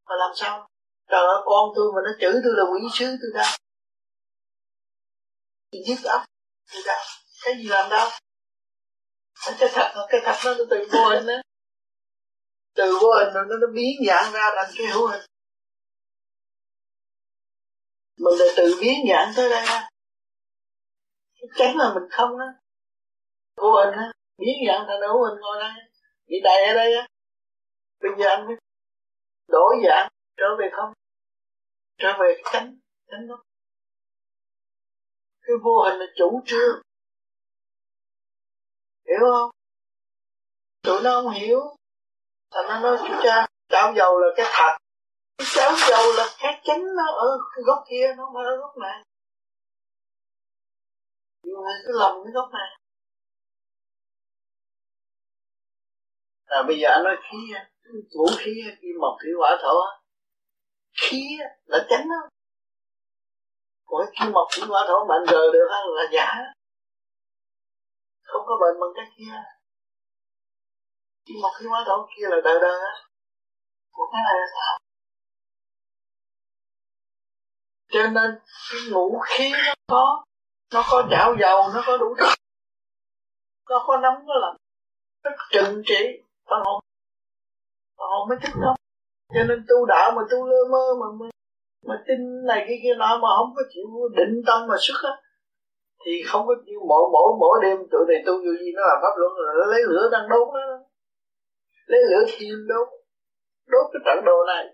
Mà 0.08 0.16
làm 0.16 0.32
sao? 0.36 0.68
Trời 1.10 1.22
ơi, 1.22 1.42
con 1.46 1.70
tôi 1.76 1.92
mà 1.96 2.02
nó 2.06 2.12
chửi 2.22 2.42
tôi 2.44 2.54
là 2.58 2.64
quỷ 2.74 2.82
sứ 2.94 3.06
tôi 3.06 3.32
đâu 3.34 3.46
thì 5.72 5.80
giết 5.88 6.04
ốc 6.04 6.22
tôi 6.74 6.82
đâu 6.86 6.98
cái 7.46 7.54
gì 7.58 7.68
làm 7.70 7.90
đâu? 7.90 8.10
Cái 9.46 9.70
thật 9.74 10.06
cái 10.10 10.22
thật 10.24 10.36
nó 10.46 10.66
từ 10.70 10.88
vô 10.92 11.10
hình 11.10 11.26
đó 11.28 11.34
từ 12.76 13.00
vô 13.02 13.10
hình 13.20 13.34
nó 13.34 13.58
nó 13.62 13.68
biến 13.74 13.96
dạng 14.08 14.34
ra 14.34 14.52
thành 14.56 14.72
cái 14.78 14.88
hữu 14.88 15.08
hình. 15.08 15.22
Mình 18.18 18.34
là 18.40 18.46
từ 18.58 18.78
biến 18.82 18.98
dạng 19.10 19.34
tới 19.36 19.50
đây 19.50 19.66
á. 19.66 19.90
Chắn 21.56 21.78
là 21.78 21.94
mình 21.94 22.10
không 22.12 22.38
á. 22.40 22.46
Vô 23.56 23.72
hình 23.72 23.94
á, 23.94 24.12
biến 24.38 24.56
dạng 24.68 24.86
thành 24.88 25.02
hữu 25.08 25.26
hình 25.26 25.40
ngồi 25.40 25.58
đây. 25.60 25.72
Bị 26.28 26.36
đầy 26.44 26.66
ở 26.66 26.74
đây 26.74 26.96
á. 26.96 27.08
Bây 28.00 28.12
giờ 28.20 28.30
anh 28.30 28.46
mới 28.48 28.56
đổi 29.48 29.76
dạng, 29.88 30.10
trở 30.38 30.46
về 30.60 30.70
không? 30.78 30.94
Trở 31.98 32.18
về 32.20 32.42
tránh 32.54 32.80
tránh 33.12 33.28
đó 33.28 33.44
cái 35.50 35.58
vô 35.64 35.82
hình 35.84 36.00
là 36.00 36.06
chủ 36.16 36.42
trương. 36.46 36.82
Hiểu 39.08 39.20
không? 39.32 39.50
Tụi 40.84 41.02
nó 41.04 41.22
không 41.22 41.34
hiểu. 41.34 41.60
Thành 42.52 42.66
nó 42.68 42.80
nói 42.80 42.98
chú 43.08 43.14
cha, 43.24 43.48
chảo 43.70 43.94
dầu 43.96 44.20
là 44.20 44.28
cái 44.38 44.46
thật 44.54 44.78
cái 45.38 45.48
chảo 45.56 45.72
dầu 45.90 46.06
là 46.18 46.26
cái 46.40 46.62
chính 46.64 46.84
nó 46.98 47.12
ở 47.12 47.38
cái 47.56 47.64
góc 47.66 47.84
kia, 47.90 48.14
nó 48.18 48.26
không 48.26 48.34
phải 48.36 48.46
ở 48.46 48.58
góc 48.58 48.78
này. 48.78 49.04
Nhưng 51.44 51.56
mà 51.56 51.72
cứ 51.86 52.00
lầm 52.00 52.16
cái 52.24 52.34
góc 52.34 52.50
này. 52.54 52.70
À 56.46 56.64
bây 56.68 56.80
giờ 56.80 56.90
anh 56.90 57.04
nói 57.04 57.16
khí 57.32 57.38
vũ 58.18 58.26
khí 58.40 58.52
kim 58.82 58.96
mộc 59.02 59.18
thủy 59.22 59.32
hỏa 59.38 59.58
thổ 59.62 59.76
khí 61.02 61.38
là 61.66 61.88
chánh 61.90 62.08
đó 62.10 62.30
còn 63.90 64.02
cái 64.06 64.12
kim 64.20 64.34
mộc 64.34 64.48
thủy 64.52 64.68
hỏa 64.68 64.82
thổ 64.88 65.06
bạn 65.06 65.22
rờ 65.28 65.42
được 65.54 65.68
là 65.96 66.04
giả. 66.12 66.28
Không 68.24 68.42
có 68.46 68.58
bệnh 68.62 68.80
bằng 68.82 68.90
cái 68.96 69.06
kia. 69.18 69.36
Kim 71.26 71.38
mộc 71.42 71.52
kim 71.60 71.70
hỏa 71.70 71.84
thổ 71.88 72.08
kia 72.16 72.28
là 72.30 72.38
đời 72.44 72.60
đời 72.62 72.80
á. 72.80 72.94
Còn 73.92 74.10
cái 74.12 74.22
này 74.26 74.36
là 74.42 74.48
sao? 74.56 74.80
Cho 77.92 78.08
nên 78.08 78.40
cái 78.72 78.80
ngũ 78.92 79.20
khí 79.28 79.52
nó 79.52 79.74
có 79.88 80.24
nó 80.74 80.84
có 80.92 81.08
chảo 81.12 81.36
dầu 81.40 81.58
nó 81.74 81.84
có 81.88 81.98
đủ 81.98 82.16
thứ 82.20 82.26
nó 83.70 83.84
có 83.88 83.98
nóng 83.98 84.26
nó 84.26 84.34
lạnh 84.42 84.56
nó 85.24 85.32
trừng 85.52 85.82
trị. 85.86 86.24
Phần 86.50 86.62
hồn 86.66 86.84
phần 87.98 88.08
hồn 88.10 88.30
mới 88.30 88.38
thích 88.42 88.54
không 88.54 88.76
cho 89.34 89.44
nên 89.48 89.66
tu 89.70 89.86
đạo 89.86 90.12
mà 90.16 90.22
tu 90.32 90.46
lơ 90.48 90.58
mơ 90.72 90.94
mà 91.02 91.08
mà, 91.20 91.30
mà 91.88 91.96
tin 92.08 92.46
này 92.46 92.66
kia 92.68 92.80
kia 92.84 92.96
nọ 92.98 93.12
mà 93.24 93.30
không 93.38 93.52
có 93.56 93.62
chịu 93.74 93.88
định 94.18 94.42
tâm 94.48 94.68
mà 94.68 94.76
xuất 94.80 95.00
á, 95.04 95.14
thì 96.06 96.12
không 96.30 96.48
có 96.48 96.56
chịu 96.66 96.80
mỗi 96.90 97.04
mỗi 97.14 97.30
mỗi 97.40 97.60
đêm 97.64 97.78
tụi 97.92 98.04
này 98.08 98.24
tu 98.26 98.34
vô 98.34 98.52
gì 98.60 98.72
nó 98.76 98.82
là 98.82 98.96
pháp 99.02 99.14
luận 99.18 99.32
là 99.38 99.66
lấy 99.72 99.82
lửa 99.88 100.10
đang 100.12 100.30
đốt 100.30 100.48
nó. 100.54 100.60
Lấy 101.86 102.02
lửa 102.10 102.24
thiêu 102.28 102.56
đốt 102.68 102.88
đốt 103.68 103.86
cái 103.94 104.02
trận 104.06 104.26
đồ 104.26 104.38
này. 104.48 104.66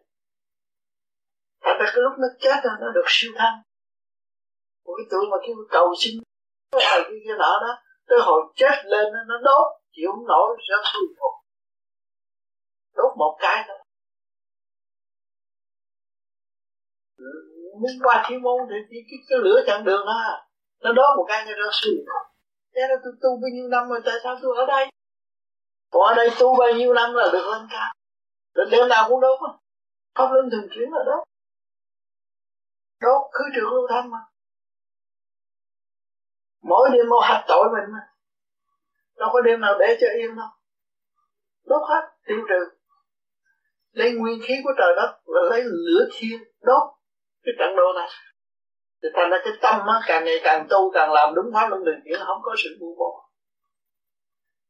Thật 1.64 1.76
ra 1.80 1.86
cái 1.86 2.02
lúc 2.06 2.14
nó 2.18 2.28
chết 2.40 2.58
rồi, 2.64 2.74
nó 2.82 2.92
được 2.96 3.08
siêu 3.08 3.32
thăng. 3.36 3.58
Một 4.86 4.94
cái 4.98 5.06
tụi 5.12 5.26
mà 5.32 5.38
kêu 5.48 5.56
cầu 5.70 5.88
xin, 5.98 6.14
Cái 6.72 7.00
kia 7.10 7.20
kia 7.26 7.36
nọ 7.38 7.54
đó, 7.66 7.74
Tới 8.08 8.20
hồi 8.22 8.42
chết 8.56 8.76
lên, 8.86 9.06
nó 9.28 9.38
đốt, 9.38 9.68
Chịu 9.92 10.10
không 10.12 10.28
nổi, 10.28 10.58
sẽ 10.68 10.76
xuống 10.84 11.10
phục 11.20 11.36
Đốt 12.96 13.12
một 13.18 13.38
cái 13.40 13.64
thôi. 13.68 13.78
Muốn 17.82 17.92
qua 18.04 18.24
thiên 18.28 18.42
môn 18.42 18.60
thì 18.70 18.76
chỉ 18.90 18.98
cái, 19.10 19.20
cái 19.30 19.40
lửa 19.44 19.64
chặn 19.68 19.84
đường 19.84 20.06
đó. 20.06 20.48
Nó 20.84 20.94
đó 20.94 21.14
một 21.18 21.26
cái 21.28 21.46
cho 21.48 21.56
nó 21.56 21.70
suy. 21.72 21.92
Thế 22.76 22.82
là 22.90 22.96
tôi 23.04 23.14
tu 23.22 23.30
bao 23.42 23.50
nhiêu 23.54 23.68
năm 23.68 23.90
rồi 23.90 24.02
tại 24.06 24.16
sao 24.24 24.36
tôi 24.42 24.58
ở 24.58 24.66
đây? 24.66 24.86
Còn 25.92 26.08
ở 26.08 26.14
đây 26.16 26.30
tu 26.40 26.56
bao 26.58 26.72
nhiêu 26.72 26.94
năm 26.94 27.14
là 27.14 27.30
được 27.34 27.52
lên 27.52 27.68
cao? 27.70 27.94
Rồi 28.54 28.66
đêm 28.72 28.88
nào 28.90 29.06
cũng 29.10 29.22
đốt 29.22 29.40
Pháp 30.16 30.30
luân 30.32 30.50
thường 30.52 30.68
chuyển 30.72 30.90
là 30.92 31.04
đốt. 31.06 31.24
Đốt 33.02 33.22
khứ 33.34 33.44
trừ 33.56 33.62
lưu 33.62 33.88
thanh 33.90 34.10
mà. 34.12 34.18
Mỗi 36.62 36.90
đêm 36.94 37.10
một 37.10 37.20
hạt 37.24 37.46
tội 37.48 37.66
mình 37.74 37.94
mà. 37.94 38.00
Đâu 39.18 39.30
có 39.34 39.42
đêm 39.42 39.62
nào 39.62 39.78
để 39.80 39.98
cho 40.02 40.08
yên 40.08 40.36
đâu. 40.36 40.48
Đốt 41.66 41.82
hết 41.90 42.02
tiêu 42.28 42.40
trừ. 42.50 42.78
Lấy 43.92 44.12
nguyên 44.12 44.40
khí 44.44 44.54
của 44.64 44.74
trời 44.78 44.96
đất 44.96 45.18
và 45.26 45.40
lấy 45.50 45.64
lửa 45.64 46.08
thiên 46.14 46.44
đốt 46.62 46.95
cái 47.46 47.54
trận 47.60 47.76
đồ 47.76 47.94
này 47.96 48.10
thì 49.04 49.10
thành 49.16 49.30
ra 49.30 49.38
cái 49.44 49.54
tâm 49.62 49.88
á, 49.88 50.00
càng 50.08 50.26
ngày 50.26 50.40
càng 50.44 50.68
tu 50.70 50.92
càng 50.94 51.12
làm 51.12 51.36
đúng 51.36 51.46
pháp 51.54 51.68
luân 51.70 51.84
đường 51.86 52.00
chuyển 52.04 52.20
không 52.26 52.42
có 52.44 52.56
sự 52.64 52.70
mưu 52.80 52.96
mô. 52.96 53.12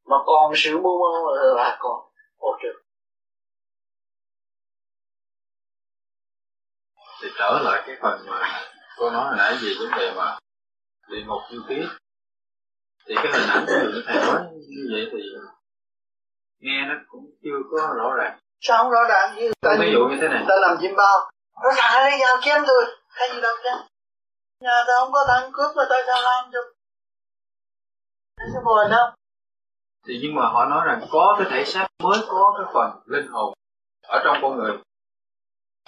Mà 0.06 0.18
còn 0.26 0.52
sự 0.56 0.78
mưu 0.78 1.00
mô 1.00 1.36
là 1.56 1.78
còn 1.80 1.98
ô 2.38 2.50
trừ 2.64 2.70
thì 7.22 7.28
trở 7.38 7.60
lại 7.64 7.84
cái 7.88 7.96
phần 8.02 8.20
mà 8.28 8.62
cô 8.98 9.10
nói 9.10 9.26
hồi 9.26 9.36
nãy 9.38 9.58
về 9.62 9.70
vấn 9.80 10.00
đề 10.00 10.14
mà 10.18 10.38
địa 11.10 11.24
ngục 11.28 11.42
như 11.52 11.62
khí 11.68 11.76
thì 13.06 13.16
cái 13.16 13.32
hình 13.34 13.50
ảnh 13.50 13.66
của 13.68 14.02
thầy 14.06 14.16
nói 14.16 14.42
như 14.54 14.90
vậy 14.92 15.10
thì 15.12 15.20
nghe 16.60 16.86
nó 16.88 16.96
cũng 17.08 17.26
chưa 17.44 17.58
có 17.72 17.94
rõ 17.98 18.16
ràng. 18.18 18.40
Sao 18.60 18.84
không 18.84 18.92
rõ 18.92 19.00
ràng? 19.10 19.36
Như 19.36 19.52
ta 19.62 19.76
ví 19.80 19.92
dụ 19.94 20.00
như 20.00 20.18
thế 20.22 20.28
này. 20.28 20.46
ta 20.48 20.56
làm 20.62 20.78
chim 20.82 20.92
bao 20.98 21.32
nó 21.64 21.70
thằng 21.78 21.92
nó 21.94 22.00
lấy 22.10 22.20
dao 22.22 22.38
chém 22.42 22.64
tôi. 22.68 22.86
Hay 23.08 23.30
gì 23.34 23.42
đâu 23.42 23.56
chứ 23.64 23.70
nhà 24.60 24.84
tao 24.88 25.00
không 25.00 25.14
có 25.14 25.26
thằng 25.28 25.52
cướp 25.54 25.76
mà 25.76 25.84
tại 25.90 26.04
sao 26.08 26.22
làm 26.22 26.52
được. 26.52 26.74
Nó 28.38 28.46
sẽ 28.54 28.60
buồn 28.66 28.92
đâu 28.92 29.08
thì 30.08 30.20
nhưng 30.22 30.36
mà 30.36 30.50
họ 30.50 30.66
nói 30.66 30.82
rằng 30.86 31.02
có 31.12 31.36
cái 31.38 31.48
thể 31.52 31.66
xác 31.66 31.88
mới 32.04 32.20
có 32.28 32.54
cái 32.58 32.74
phần 32.74 32.90
linh 33.06 33.28
hồn 33.28 33.54
ở 34.08 34.22
trong 34.24 34.38
con 34.42 34.58
người. 34.58 34.78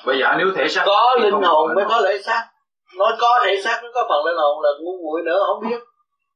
Bây 0.05 0.19
giờ 0.19 0.35
nếu 0.37 0.47
thể 0.55 0.67
xác 0.67 0.83
có 0.85 1.15
linh 1.21 1.41
hồn 1.43 1.75
mới 1.75 1.85
có 1.89 2.01
thể 2.03 2.21
xác. 2.21 2.49
Nói 2.97 3.11
có 3.19 3.39
thể 3.45 3.61
xác 3.63 3.81
nó 3.83 3.89
có 3.93 4.05
phần 4.09 4.25
linh 4.25 4.37
hồn 4.37 4.61
là 4.61 4.69
ngu 4.81 4.97
muội 5.03 5.21
nữa 5.25 5.39
không 5.47 5.69
biết. 5.69 5.79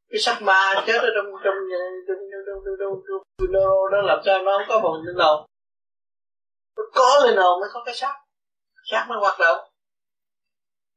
Cái 0.10 0.20
xác 0.20 0.42
ma 0.42 0.74
chết 0.88 0.98
ở 1.02 1.10
trong 1.16 1.26
trong 1.44 1.56
trong 1.72 1.90
trong 2.08 2.20
trong 2.46 2.76
trong 2.80 2.94
trong 3.40 3.52
nó 3.92 4.02
làm 4.02 4.20
sao 4.26 4.44
nó 4.44 4.52
không 4.58 4.68
có 4.70 4.80
phần 4.84 5.02
linh 5.04 5.26
hồn. 5.26 5.46
Có 6.94 7.20
linh 7.26 7.38
hồn 7.38 7.60
mới 7.60 7.70
có 7.74 7.82
cái 7.86 7.96
xác 7.96 8.16
xác 8.92 9.06
mới 9.10 9.18
hoạt 9.18 9.40
động. 9.40 9.70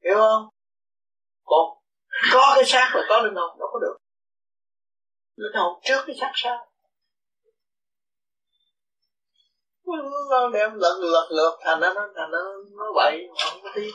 Hiểu 0.05 0.17
không? 0.17 0.49
Còn 1.45 1.79
có 2.33 2.53
cái 2.55 2.65
xác 2.65 2.93
là 2.95 3.03
có 3.09 3.21
linh 3.23 3.35
hồn 3.35 3.59
đâu 3.59 3.69
có 3.73 3.79
được. 3.79 3.97
Linh 5.37 5.53
hồn 5.55 5.81
trước 5.85 6.05
cái 6.07 6.17
xác 6.21 6.33
sao 6.35 6.75
nó 10.31 10.49
đem 10.53 10.75
lật 10.75 10.99
lật 11.01 11.29
lượt 11.31 11.59
thành 11.65 11.81
nó 11.81 11.95
thành 11.95 12.31
nó 12.31 12.39
nó 12.79 12.93
bậy 12.95 13.29
không 13.45 13.61
có 13.63 13.71
tin 13.75 13.91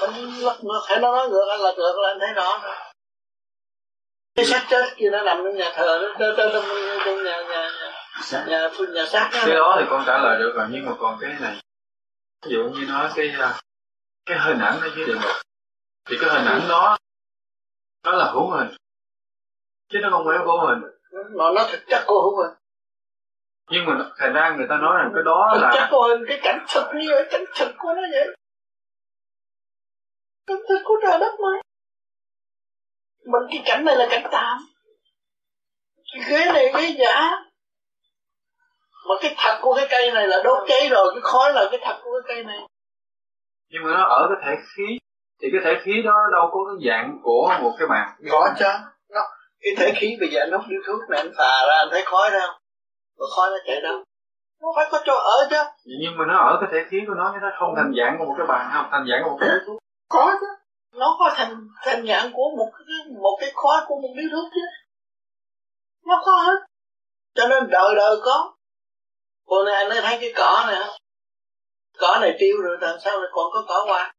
mình 0.00 0.44
lật 0.44 0.58
ngược 0.62 0.80
thấy 0.86 0.98
nó 1.00 1.16
nói 1.16 1.28
ngược 1.28 1.46
anh 1.50 1.60
lật 1.60 1.74
ngược 1.76 1.98
là 1.98 2.08
anh 2.08 2.18
thấy 2.20 2.32
rõ 2.34 2.60
rồi. 2.62 2.74
Cái 4.34 4.46
xác 4.46 4.66
chết 4.70 4.84
kia 4.96 5.10
nó 5.10 5.22
nằm 5.22 5.36
trong 5.44 5.56
nhà 5.56 5.72
thờ 5.74 5.98
nó 6.02 6.14
trong 6.18 6.34
trong 6.52 6.64
trong 7.04 7.24
nhà 7.24 7.42
nhà 7.42 7.42
nhà 7.48 7.70
nhà 8.30 8.46
nhà, 8.46 8.70
nhà 8.92 9.04
xác 9.06 9.30
cái 9.32 9.54
đó 9.54 9.76
thì 9.78 9.86
con 9.90 10.04
trả 10.06 10.18
lời 10.18 10.38
được 10.38 10.52
rồi 10.56 10.66
nhưng 10.70 10.86
mà 10.86 10.92
còn 10.98 11.18
cái 11.20 11.30
này 11.40 11.56
ví 12.44 12.52
dụ 12.52 12.62
như 12.62 12.86
nói 12.88 13.10
cái 13.16 13.30
à, 13.38 13.60
cái 14.26 14.38
hình 14.38 14.58
ảnh 14.58 14.80
ở 14.80 14.90
dưới 14.96 15.06
địa 15.06 15.14
ngục 15.14 15.36
thì 16.08 16.16
cái 16.20 16.30
hình 16.30 16.46
ảnh 16.46 16.68
đó 16.68 16.96
nó 18.04 18.12
là 18.12 18.30
hữu 18.32 18.50
hình. 18.50 18.68
Chứ 19.88 19.98
nó 20.02 20.10
không 20.10 20.26
phải 20.26 20.38
vô 20.46 20.66
hình. 20.66 20.82
Mà 21.10 21.44
nó 21.54 21.68
thực 21.72 21.80
chất 21.88 22.04
của 22.06 22.22
hữu 22.22 22.36
hình. 22.42 22.56
Nhưng 23.70 23.84
mà 23.86 24.10
thành 24.18 24.32
ra 24.32 24.54
người 24.56 24.66
ta 24.68 24.76
nói 24.76 24.96
rằng 24.98 25.10
cái 25.14 25.22
đó 25.24 25.56
là 25.60 25.70
chắc 25.74 25.88
của 25.90 26.08
hình 26.08 26.24
cái 26.28 26.40
cảnh 26.42 26.64
thực 26.74 26.86
như 26.94 27.06
vậy 27.10 27.28
cảnh 27.30 27.44
thực 27.58 27.74
của 27.78 27.94
nó 27.94 28.02
vậy. 28.12 28.36
Cảnh 30.46 30.62
thực 30.68 30.82
của 30.84 30.94
trời 31.06 31.18
đất 31.18 31.32
mà. 31.42 31.60
Mình 33.24 33.42
cái 33.50 33.62
cảnh 33.66 33.84
này 33.84 33.96
là 33.96 34.06
cảnh 34.10 34.28
tạm. 34.32 34.58
Cái 36.12 36.22
ghế 36.30 36.52
này 36.52 36.72
ghế 36.74 36.96
giả 36.98 37.45
mà 39.08 39.14
cái 39.20 39.34
thật 39.38 39.58
của 39.62 39.74
cái 39.76 39.86
cây 39.90 40.12
này 40.12 40.28
là 40.28 40.36
đốt 40.44 40.68
cháy 40.68 40.88
rồi 40.90 41.06
cái 41.14 41.20
khói 41.22 41.52
là 41.52 41.68
cái 41.70 41.80
thật 41.84 41.96
của 42.04 42.10
cái 42.12 42.36
cây 42.36 42.44
này. 42.44 42.58
Nhưng 43.70 43.82
mà 43.84 43.90
nó 43.90 44.02
ở 44.04 44.28
cái 44.28 44.38
thể 44.44 44.62
khí 44.76 44.98
thì 45.42 45.48
cái 45.52 45.60
thể 45.64 45.80
khí 45.84 46.02
đó 46.04 46.16
đâu 46.32 46.50
có 46.52 46.60
cái 46.68 46.88
dạng 46.88 47.18
của 47.22 47.52
một 47.62 47.72
cái 47.78 47.88
bàn 47.88 48.06
có 48.30 48.50
chứ. 48.58 48.72
Nó 49.10 49.20
cái 49.60 49.72
thể 49.78 49.92
khí 50.00 50.16
bây 50.20 50.28
giờ 50.28 50.40
hút 50.52 50.66
điếu 50.68 50.80
thuốc 50.86 51.00
này 51.10 51.20
anh 51.20 51.32
phà 51.38 51.66
ra 51.68 51.76
anh 51.78 51.88
thấy 51.90 52.02
khói 52.06 52.30
ra 52.30 52.40
không 52.46 52.60
có 53.18 53.26
khói 53.36 53.50
nó 53.50 53.56
chạy 53.66 53.80
đâu. 53.80 54.02
Nó 54.62 54.68
phải 54.76 54.86
có 54.90 55.00
chỗ 55.04 55.14
ở 55.14 55.48
chứ. 55.50 55.62
Nhưng 56.00 56.16
mà 56.18 56.24
nó 56.28 56.38
ở 56.38 56.58
cái 56.60 56.70
thể 56.72 56.88
khí 56.90 56.98
của 57.06 57.14
nó 57.14 57.34
nó 57.42 57.50
không 57.58 57.74
thành 57.76 57.92
dạng 57.98 58.16
của 58.18 58.24
một 58.24 58.34
cái 58.38 58.46
bàn 58.46 58.70
không 58.74 58.88
thành 58.90 59.06
dạng 59.10 59.20
của 59.24 59.30
một 59.30 59.38
cái 59.40 59.48
thuốc. 59.66 59.78
Có 60.08 60.36
chứ. 60.40 60.46
Nó 60.94 61.16
có 61.18 61.34
thành 61.36 61.54
thành 61.84 62.06
dạng 62.06 62.30
của 62.32 62.48
một 62.58 62.70
cái 62.72 63.14
một 63.22 63.36
cái 63.40 63.50
khóa 63.54 63.84
của 63.86 63.94
một 64.02 64.12
điếu 64.16 64.28
thuốc 64.32 64.48
chứ. 64.54 64.60
Nó 66.06 66.22
có 66.26 66.32
hết. 66.32 66.58
Cho 67.34 67.46
nên 67.48 67.70
đời 67.70 67.94
đời 67.96 68.16
có 68.24 68.55
cô 69.46 69.64
này 69.64 69.74
anh 69.74 70.02
thấy 70.02 70.18
cái 70.20 70.32
cỏ 70.36 70.64
này 70.66 70.76
không 70.86 70.96
cỏ 71.98 72.18
này 72.20 72.36
tiêu 72.38 72.56
rồi 72.62 72.76
làm 72.80 72.96
sao 73.04 73.20
lại 73.20 73.30
còn 73.32 73.46
có 73.52 73.64
cỏ 73.68 73.84
hoa 73.86 74.16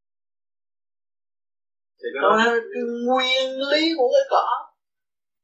cái, 2.00 2.12
đó... 2.22 2.38
cái 2.46 2.82
nguyên 3.06 3.62
lý 3.72 3.94
của 3.98 4.10
cái 4.14 4.26
cỏ. 4.30 4.46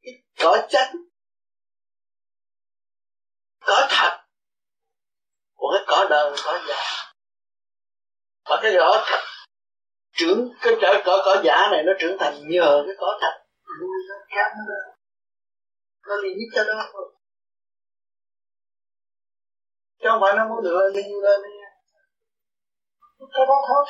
Cái 0.03 0.13
cỏ 0.39 0.67
chánh 0.69 0.95
cỏ 3.65 3.87
thật. 3.89 4.19
Của 5.53 5.67
cái 5.73 5.83
cỏ 5.87 6.07
đời 6.09 6.35
cỏ 6.45 6.59
giả 6.67 7.13
và 8.49 8.59
cái 8.61 8.73
cỏ 8.77 9.05
thật. 9.05 9.19
Trưởng 10.11 10.49
cái 10.61 10.73
cỏ 10.81 11.01
cỏ 11.05 11.21
cỏ 11.25 11.41
giả 11.43 11.67
này 11.71 11.83
nó 11.85 11.93
trưởng 11.99 12.17
thành 12.19 12.33
nhờ 12.49 12.83
cái 12.87 12.95
cỏ 12.99 13.17
thật. 13.21 13.43
Nuôi 13.79 13.97
nó 14.09 14.15
khác 14.29 14.51
nó 14.67 14.73
nó 16.07 16.15
liền 16.15 16.37
biết 16.37 16.49
cho 16.55 16.63
đó 16.63 16.89
thôi 16.93 17.12
chứ 20.03 20.09
không 20.11 20.21
phải 20.21 20.33
nó 20.37 20.47
muốn 20.49 20.63
được 20.63 20.75
lên 20.79 21.05
nhiều 21.07 21.21
lên 21.21 21.39
cái 23.33 23.45
đó 23.47 23.57
thôi. 23.67 23.85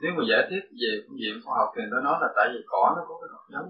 Nếu 0.00 0.12
mà 0.16 0.22
giải 0.30 0.42
thích 0.50 0.64
về 0.80 0.90
phương 1.04 1.18
diện 1.20 1.34
khoa 1.44 1.58
học 1.58 1.68
thì 1.76 1.82
nó 1.90 2.00
nói 2.00 2.18
là 2.20 2.28
tại 2.36 2.48
vì 2.52 2.60
cỏ 2.66 2.94
nó 2.96 3.02
có 3.08 3.14
cái 3.20 3.28
hạt 3.32 3.44
giống. 3.52 3.68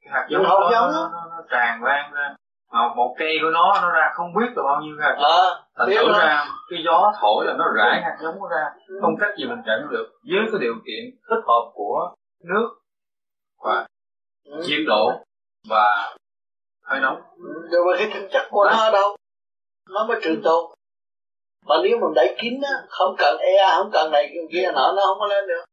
Cái 0.00 0.10
hạt 0.14 0.26
giống, 0.30 0.42
nó, 0.42 0.70
giống 0.72 0.92
nó, 0.92 1.10
nó, 1.12 1.22
nó, 1.30 1.42
tràn 1.50 1.82
lan 1.82 2.12
ra. 2.12 2.34
Mà 2.72 2.94
một 2.94 3.14
cây 3.18 3.38
của 3.42 3.50
nó 3.50 3.78
nó 3.82 3.90
ra 3.90 4.12
không 4.14 4.34
biết 4.34 4.50
là 4.56 4.62
bao 4.62 4.80
nhiêu 4.82 4.96
hạt. 5.00 5.16
À, 5.18 5.44
thành 5.76 5.88
thử 5.88 6.12
ra 6.18 6.44
cái 6.70 6.82
gió 6.84 7.12
thổi 7.20 7.46
là 7.46 7.54
nó 7.58 7.64
rải 7.76 8.02
hạt 8.02 8.16
giống 8.22 8.34
nó 8.40 8.48
ra. 8.48 8.64
Ừ. 8.86 8.98
không 9.00 9.14
cách 9.20 9.30
gì 9.38 9.44
mình 9.46 9.62
chặn 9.66 9.88
được. 9.90 10.06
Với 10.30 10.40
cái 10.52 10.60
điều 10.60 10.74
kiện 10.86 11.02
thích 11.28 11.42
hợp 11.46 11.70
của 11.74 12.14
nước 12.44 12.68
và 13.64 13.86
ừ. 14.44 14.62
nhiệt 14.68 14.80
độ 14.86 15.10
và 15.68 16.14
hơi 16.84 17.00
nóng. 17.00 17.20
Rồi 17.70 17.84
mà 17.86 17.98
cái 17.98 18.10
thực 18.14 18.28
chất 18.32 18.48
của 18.50 18.64
nó 18.64 18.90
đâu. 18.92 19.16
Nó 19.90 20.06
mới 20.08 20.20
trường 20.22 20.42
tồn. 20.44 20.64
Mà 21.66 21.74
nếu 21.82 21.98
mình 22.00 22.14
đẩy 22.14 22.36
kín 22.42 22.60
á 22.62 22.74
không 22.88 23.14
cần 23.18 23.38
e 23.38 23.52
không 23.76 23.90
cần 23.92 24.10
này 24.10 24.34
kia 24.52 24.70
nọ 24.74 24.92
nó 24.96 25.02
không 25.06 25.18
có 25.20 25.26
lên 25.26 25.46
được. 25.46 25.64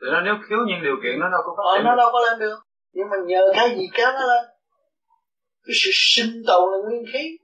Thì 0.00 0.06
nó 0.12 0.20
nếu 0.20 0.34
thiếu 0.48 0.58
những 0.66 0.82
điều 0.82 0.96
kiện 1.02 1.20
nó 1.20 1.28
đâu 1.28 1.40
có 1.44 1.54
phát 1.56 1.62
ờ, 1.64 1.82
nó 1.84 1.96
đâu 1.96 2.08
có 2.12 2.20
lên 2.20 2.38
được. 2.38 2.58
Nhưng 2.92 3.08
mà 3.10 3.16
nhờ 3.26 3.52
cái 3.56 3.68
gì 3.78 3.86
kéo 3.94 4.12
nó 4.12 4.26
lên. 4.26 4.44
Cái 5.66 5.74
sự 5.84 5.90
sinh 5.92 6.42
tồn 6.46 6.72
là 6.72 6.78
nguyên 6.88 7.04
khí. 7.12 7.38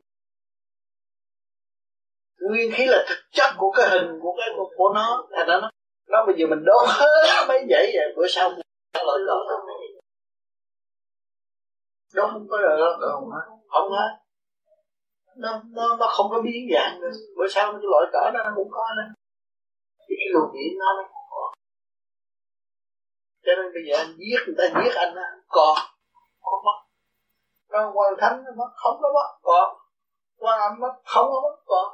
Nguyên 2.40 2.72
khí 2.72 2.86
là 2.86 3.04
thực 3.08 3.18
chất 3.32 3.54
của 3.58 3.70
cái 3.76 3.88
hình 3.88 4.18
của 4.22 4.34
cái 4.38 4.48
của, 4.56 4.70
của 4.76 4.92
nó. 4.94 5.28
Thành 5.36 5.48
ra 5.48 5.58
nó 5.62 5.70
nó 6.08 6.26
bây 6.26 6.34
giờ 6.38 6.46
mình 6.46 6.64
đốt 6.64 6.88
hết 6.88 7.44
mấy 7.48 7.66
dãy 7.70 7.90
vậy. 7.94 8.12
Bữa 8.16 8.26
sau 8.28 8.48
mình 8.50 8.60
loại 8.94 9.18
cỏ 9.28 9.60
đó 12.14 12.28
không 12.32 12.46
có 12.50 12.58
được 12.58 12.76
đâu 13.00 13.10
không 13.20 13.30
hết 13.30 13.46
không 13.68 13.92
hết 13.92 14.20
nó 15.36 15.62
nó 15.64 15.96
nó 15.96 16.06
không 16.16 16.26
có 16.30 16.42
biến 16.44 16.68
dạng 16.74 17.00
nữa. 17.00 17.10
Bữa 17.36 17.48
sau 17.48 17.72
cái 17.72 17.80
loại 17.82 18.04
cỏ 18.12 18.30
đó 18.34 18.40
nó 18.44 18.52
cũng 18.56 18.68
có 18.70 18.84
nữa 18.96 19.08
thì 20.08 20.14
cái 20.18 20.28
luồng 20.32 20.52
điện 20.54 20.78
nó 20.78 20.86
nó 20.96 21.02
cũng 21.02 21.26
có. 21.30 21.52
Cho 23.44 23.52
nên 23.56 23.72
bây 23.74 23.82
giờ 23.86 23.96
anh 24.02 24.16
giết 24.18 24.40
người 24.46 24.54
ta 24.58 24.64
giết 24.64 24.94
anh 24.94 25.14
á 25.14 25.28
còn. 25.48 25.76
Không 26.40 26.64
mất. 26.66 26.78
Nó 27.70 27.92
quan 27.94 28.14
thánh 28.20 28.44
nó 28.44 28.50
mất 28.56 28.70
không 28.74 28.96
có 29.02 29.08
mất 29.14 29.38
còn. 29.42 29.76
Quan 30.36 30.60
âm 30.60 30.80
mất 30.80 30.94
không 31.04 31.26
có 31.32 31.40
mất 31.40 31.56
còn. 31.66 31.88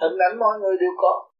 Hình 0.00 0.18
ảnh 0.30 0.38
mọi 0.38 0.58
người 0.60 0.76
đều 0.80 0.90
có. 0.98 1.30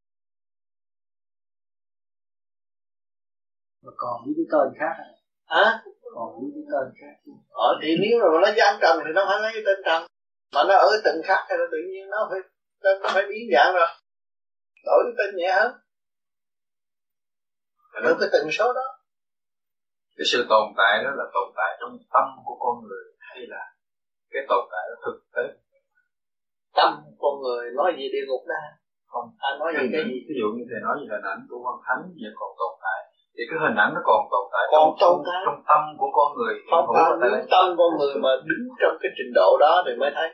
Mà 3.83 3.93
còn 3.97 4.23
những 4.25 4.35
cái 4.37 4.47
tên 4.53 4.79
khác 4.81 4.95
hả 5.47 5.83
còn 6.15 6.28
những 6.39 6.53
cái 6.55 6.65
tên 6.73 6.87
khác 7.01 7.15
ờ 7.66 7.70
thì 7.83 7.89
nếu 8.03 8.15
mà 8.23 8.27
nó 8.43 8.49
gian 8.59 8.73
trần 8.83 8.95
thì 9.05 9.11
nó 9.15 9.23
phải 9.28 9.39
lấy 9.43 9.51
cái 9.55 9.62
tên 9.66 9.78
trần. 9.87 10.01
Mà 10.55 10.61
nó 10.69 10.74
ở 10.89 10.91
từng 11.05 11.20
khác 11.24 11.41
thì 11.49 11.55
tự 11.73 11.78
nhiên 11.91 12.05
nó 12.11 12.28
phải 12.31 12.41
tên 12.83 13.03
nó 13.03 13.09
phải 13.15 13.24
biến 13.28 13.45
dạng 13.55 13.74
rồi. 13.74 13.91
Đổi 14.87 15.01
cái 15.07 15.15
tên 15.19 15.37
nhẹ 15.37 15.51
hơn. 15.59 15.73
Ở 17.93 18.16
cái 18.20 18.28
tần 18.33 18.51
số 18.51 18.73
đó. 18.78 18.87
Cái 20.16 20.27
sự 20.33 20.47
tồn 20.49 20.66
tại 20.77 20.95
đó 21.05 21.11
là 21.19 21.24
tồn 21.35 21.49
tại 21.57 21.70
trong 21.81 21.93
tâm 22.15 22.27
của 22.47 22.57
con 22.65 22.74
người 22.85 23.05
hay 23.19 23.39
là 23.53 23.62
cái 24.33 24.43
tồn 24.49 24.65
tại 24.73 24.85
đó 24.89 24.95
thực 25.05 25.19
tế? 25.35 25.45
Tâm 26.78 26.91
con 27.23 27.35
người 27.43 27.65
nói 27.78 27.89
gì 27.99 28.05
địa 28.12 28.24
ngục 28.27 28.43
ra? 28.53 28.62
Không. 29.07 29.28
Anh 29.39 29.59
nói 29.59 29.70
gì 29.78 29.87
cái 29.93 30.03
gì? 30.09 30.16
ví 30.28 30.35
dụ 30.41 30.47
như 30.57 30.65
thầy 30.70 30.81
nói 30.87 30.95
về 31.01 31.07
hình 31.12 31.27
ảnh 31.33 31.41
của 31.49 31.59
quan 31.65 31.77
thánh 31.87 32.03
vẫn 32.23 32.35
còn 32.41 32.51
tồn 32.61 32.73
tại 32.85 32.95
thì 33.37 33.43
cái 33.49 33.59
hình 33.65 33.77
ảnh 33.85 33.91
nó 33.97 34.01
còn 34.09 34.21
tồn 34.33 34.45
tại 34.53 34.65
còn 34.73 34.87
trong, 35.01 35.15
tồn 35.15 35.19
tại. 35.29 35.41
trong 35.47 35.59
tâm 35.71 35.83
của 36.01 36.11
con 36.19 36.29
người 36.37 36.55
không 36.71 36.85
phải 36.95 37.05
nếu 37.23 37.33
tâm 37.55 37.67
con 37.81 37.91
người 37.99 38.15
mà 38.25 38.33
đứng 38.49 38.65
trong 38.81 38.95
cái 39.01 39.11
trình 39.17 39.33
độ 39.39 39.51
đó 39.65 39.73
thì 39.85 39.93
mới 40.01 40.11
thấy. 40.17 40.29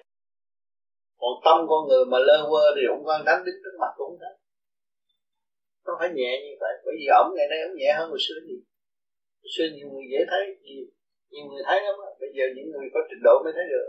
Còn 1.20 1.33
tâm 1.47 1.59
con 1.70 1.81
người 1.89 2.05
mà 2.12 2.19
lơ 2.29 2.39
quơ 2.51 2.65
thì 2.77 2.83
ông 2.95 3.03
quan 3.07 3.20
thánh 3.27 3.41
đứng 3.47 3.59
trước 3.62 3.74
mặt 3.83 3.93
cũng 3.99 4.15
thấy 4.20 4.35
nó 5.87 5.93
phải 5.99 6.09
nhẹ 6.19 6.33
như 6.45 6.55
vậy. 6.62 6.74
Bởi 6.85 6.95
vì 6.99 7.07
ổng 7.20 7.31
ngày 7.35 7.47
nay 7.51 7.59
ổng 7.69 7.77
nhẹ 7.81 7.91
hơn 7.99 8.07
hồi 8.12 8.20
xưa 8.27 8.39
gì 8.49 8.57
hồi 9.43 9.51
xưa 9.55 9.66
nhiều 9.74 9.89
người 9.91 10.07
dễ 10.12 10.20
thấy 10.31 10.43
nhiều, 10.65 10.85
nhiều 11.31 11.45
người 11.49 11.62
thấy 11.69 11.79
lắm 11.87 11.95
bây 12.23 12.31
giờ 12.37 12.45
những 12.57 12.69
người 12.73 12.87
có 12.95 13.01
trình 13.09 13.23
độ 13.27 13.35
mới 13.45 13.53
thấy 13.57 13.66
được. 13.73 13.89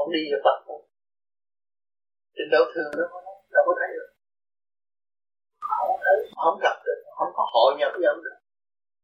Ông 0.00 0.08
đi 0.14 0.22
vào 0.32 0.40
Phật 0.46 0.58
không 0.66 0.84
trình 2.36 2.50
độ 2.54 2.62
thường 2.74 2.92
đó 2.98 3.06
đâu 3.54 3.62
có 3.66 3.74
thấy 3.80 3.88
được 3.96 4.10
không 5.76 5.96
thấy 6.04 6.16
không 6.42 6.58
gặp 6.66 6.76
được 6.86 7.00
không 7.16 7.32
có 7.36 7.43
hội 7.54 7.70
nhập 7.78 7.90
với 7.96 8.06
ông 8.12 8.20
được 8.24 8.36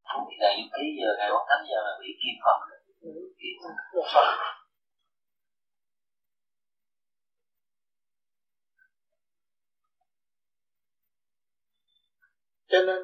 không 0.08 0.22
thì 0.28 0.34
ngày 0.40 0.56
ký 0.74 0.84
giờ 0.98 1.08
ngày 1.18 1.28
quốc 1.32 1.44
thánh 1.48 1.64
giờ 1.70 1.78
là 1.86 1.92
bị 2.00 2.08
kim 2.20 2.34
phật 2.44 2.58
kim 3.40 3.54
phật 4.14 4.28
cho 12.70 12.78
nên 12.86 13.00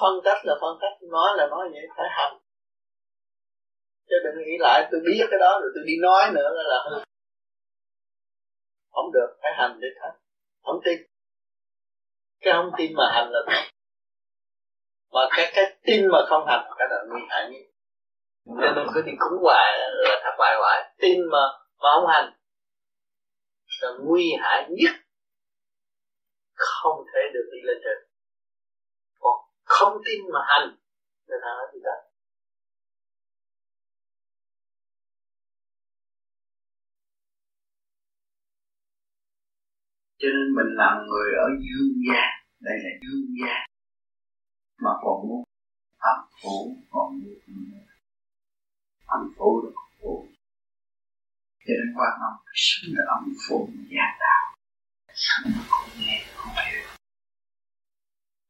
phân 0.00 0.14
cách 0.24 0.40
là 0.44 0.54
phân 0.60 0.78
cách. 0.80 0.92
Nói 1.12 1.30
là 1.36 1.46
nói 1.46 1.68
vậy 1.72 1.86
phải 1.96 2.08
hành 2.10 2.38
chứ 4.08 4.16
đừng 4.24 4.44
nghĩ 4.44 4.56
lại 4.58 4.88
tôi 4.90 5.00
biết 5.06 5.26
cái 5.30 5.38
đó 5.40 5.58
rồi 5.62 5.70
tôi 5.74 5.84
đi 5.86 5.94
nói 6.00 6.22
nữa 6.34 6.50
là 6.56 6.62
là 6.62 6.78
hư 6.90 6.96
không 8.90 9.12
được 9.12 9.38
phải 9.42 9.52
hành 9.54 9.78
để 9.80 9.88
thấy 10.00 10.10
không 10.62 10.80
tin 10.84 11.09
cái 12.40 12.52
không 12.52 12.70
tin 12.78 12.92
mà 12.96 13.10
hành 13.12 13.30
là 13.30 13.40
thật. 13.46 13.62
Mà 15.12 15.20
cái 15.36 15.52
cái 15.54 15.64
tin 15.82 16.06
mà 16.12 16.18
không 16.28 16.44
hành 16.46 16.70
cái 16.78 16.88
là 16.90 16.96
nguy 17.08 17.20
hại 17.28 17.50
nhất. 17.50 17.62
Cho 18.46 18.72
nên 18.76 18.86
cứ 18.94 19.02
đi 19.02 19.12
cúng 19.18 19.38
hoài 19.42 19.78
là 19.78 20.20
thất 20.24 20.36
bại 20.38 20.56
hoài. 20.58 20.94
Tin 20.98 21.18
mà 21.32 21.38
mà 21.82 21.88
không 21.94 22.06
hành 22.08 22.32
là 23.82 23.88
nguy 24.00 24.32
hại 24.40 24.68
nhất. 24.70 24.92
Không 26.54 27.04
thể 27.12 27.20
được 27.34 27.50
đi 27.52 27.58
lên 27.62 27.76
trên. 27.84 28.10
Còn 29.20 29.36
không 29.64 30.02
tin 30.04 30.20
mà 30.32 30.40
hành 30.46 30.76
là 31.26 31.36
nó 31.42 31.66
gì 31.72 31.80
đó. 31.84 32.09
Cho 40.20 40.28
nên 40.34 40.46
mình 40.56 40.70
làm 40.82 40.94
người 41.08 41.28
ở 41.44 41.46
dương 41.64 41.92
gia. 42.06 42.22
Đây 42.60 42.76
là 42.84 42.90
dương 43.02 43.26
gia. 43.40 43.54
Mà 44.84 44.90
còn 45.02 45.28
muốn 45.28 45.42
âm 45.98 46.18
phủ 46.42 46.76
còn 46.90 47.20
muốn 47.20 47.34
âm 49.06 49.32
phủ 49.36 49.62
là 49.64 49.70
còn 49.74 49.90
phủ 50.00 50.28
cho 51.64 51.72
nên 51.78 51.94
quan 51.96 52.12
âm 52.28 52.34
sinh 52.54 52.94
là 52.96 53.04
âm 53.16 53.24
phủ 53.48 53.68
gia 53.90 54.06
đạo. 54.20 54.42
Không 55.68 55.90
nghe 56.00 56.24
không 56.34 56.54
hiểu. 56.66 56.86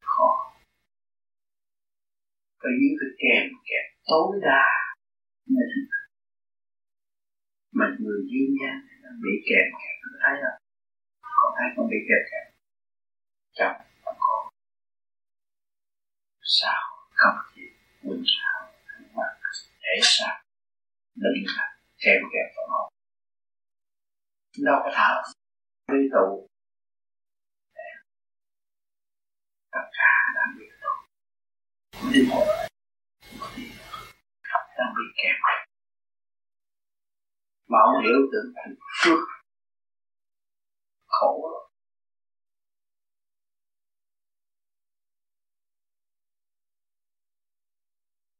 Khó. 0.01 0.31
Có 2.57 2.69
những 2.79 2.95
cái 2.99 3.09
kèm 3.21 3.43
kẹp 3.65 3.85
tối 4.05 4.39
đa. 4.41 4.65
Mình 5.45 5.73
mình 7.71 7.93
người 7.99 8.21
dương 8.31 8.55
gian 8.59 8.75
bị 9.23 9.31
kèm 9.49 9.67
kẹp 9.81 9.95
thấy 10.21 10.35
không? 10.43 10.60
Còn 11.41 11.53
ai 11.61 11.69
không 11.75 11.87
bị 11.89 11.97
kẹt 12.07 12.23
kẹt 12.31 12.53
trong 13.57 13.75
tâm 14.05 14.15
khổ 14.19 14.49
sao 16.41 16.81
không 17.13 17.37
chịu 17.55 17.69
quỳnh 18.03 18.23
sao? 18.35 18.73
Mà 19.15 19.23
để 19.83 19.99
sao? 20.01 20.43
Đừng 21.15 21.43
là 21.57 21.75
kèm 21.97 22.21
kẹp 22.33 22.47
phần 22.55 22.69
hồn 22.69 22.89
đâu 24.65 24.79
có 24.83 24.91
thả 24.93 25.09
đi 25.91 26.09
tụ 26.13 26.47
tất 29.71 29.85
cả 29.97 30.11
đang 30.35 30.57
bị 30.59 30.65
tụ 30.81 30.93
linh 32.11 32.29
hồn 32.29 32.47
đang 34.77 34.93
bị 34.97 35.03
kẹt 35.23 35.35
mà 37.67 37.77
ông 37.79 38.03
hiểu 38.03 38.19
được 38.31 38.53
thành 38.55 38.75
phước 39.03 39.40
khổ. 41.11 41.33
Lắm 41.53 41.61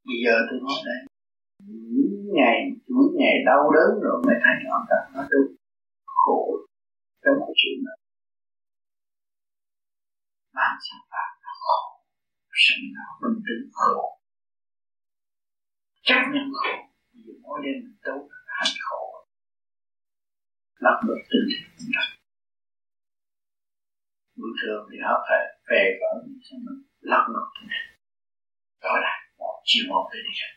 bây 0.06 0.16
giờ 0.24 0.34
tôi 0.50 0.58
nói 0.66 0.78
đây, 0.88 1.00
những 2.02 2.26
ngày 2.36 2.56
những 2.86 3.12
ngày 3.20 3.36
đau 3.46 3.62
đớn 3.74 3.90
rồi 4.04 4.16
mới 4.26 4.36
thấy 4.44 4.54
ông 4.78 4.86
ta 4.90 4.98
nó 5.14 5.22
đúng 5.32 5.50
khổ 6.06 6.38
trong 7.22 7.36
cái 7.40 7.54
chuyện 7.60 7.76
này 7.86 7.98
làm 10.52 10.74
sao 10.86 11.00
ta 11.10 11.24
khổ 11.62 11.80
sinh 12.64 12.84
ra 12.94 13.06
bình 13.22 13.38
tĩnh 13.46 13.70
khổ. 13.72 14.18
Chấp 16.02 16.20
nhận 16.32 16.46
khổ, 16.58 16.74
vì 17.12 17.32
mỗi 17.42 17.60
đêm 17.64 17.74
mình 17.84 17.96
tu 18.04 18.28
hành 18.46 18.74
khổ. 18.86 19.02
Lặp 20.84 20.96
được 21.06 21.20
tình 21.30 21.46
hình 21.50 21.90
buổi 24.36 24.52
thường 24.60 24.82
thì 24.90 24.96
họ 25.06 25.14
phải 25.28 25.42
về 25.70 25.82
vợ 26.00 26.10
mình 26.22 26.38
mình 26.66 26.80
lặp 27.10 27.22
được 27.34 27.46
tinh 27.54 27.68
thần 27.72 27.86
đó 28.84 28.92
là 29.04 29.12
một 29.38 29.56
chiều 29.68 29.84
một 29.92 30.04
tinh 30.12 30.32
thần 30.38 30.52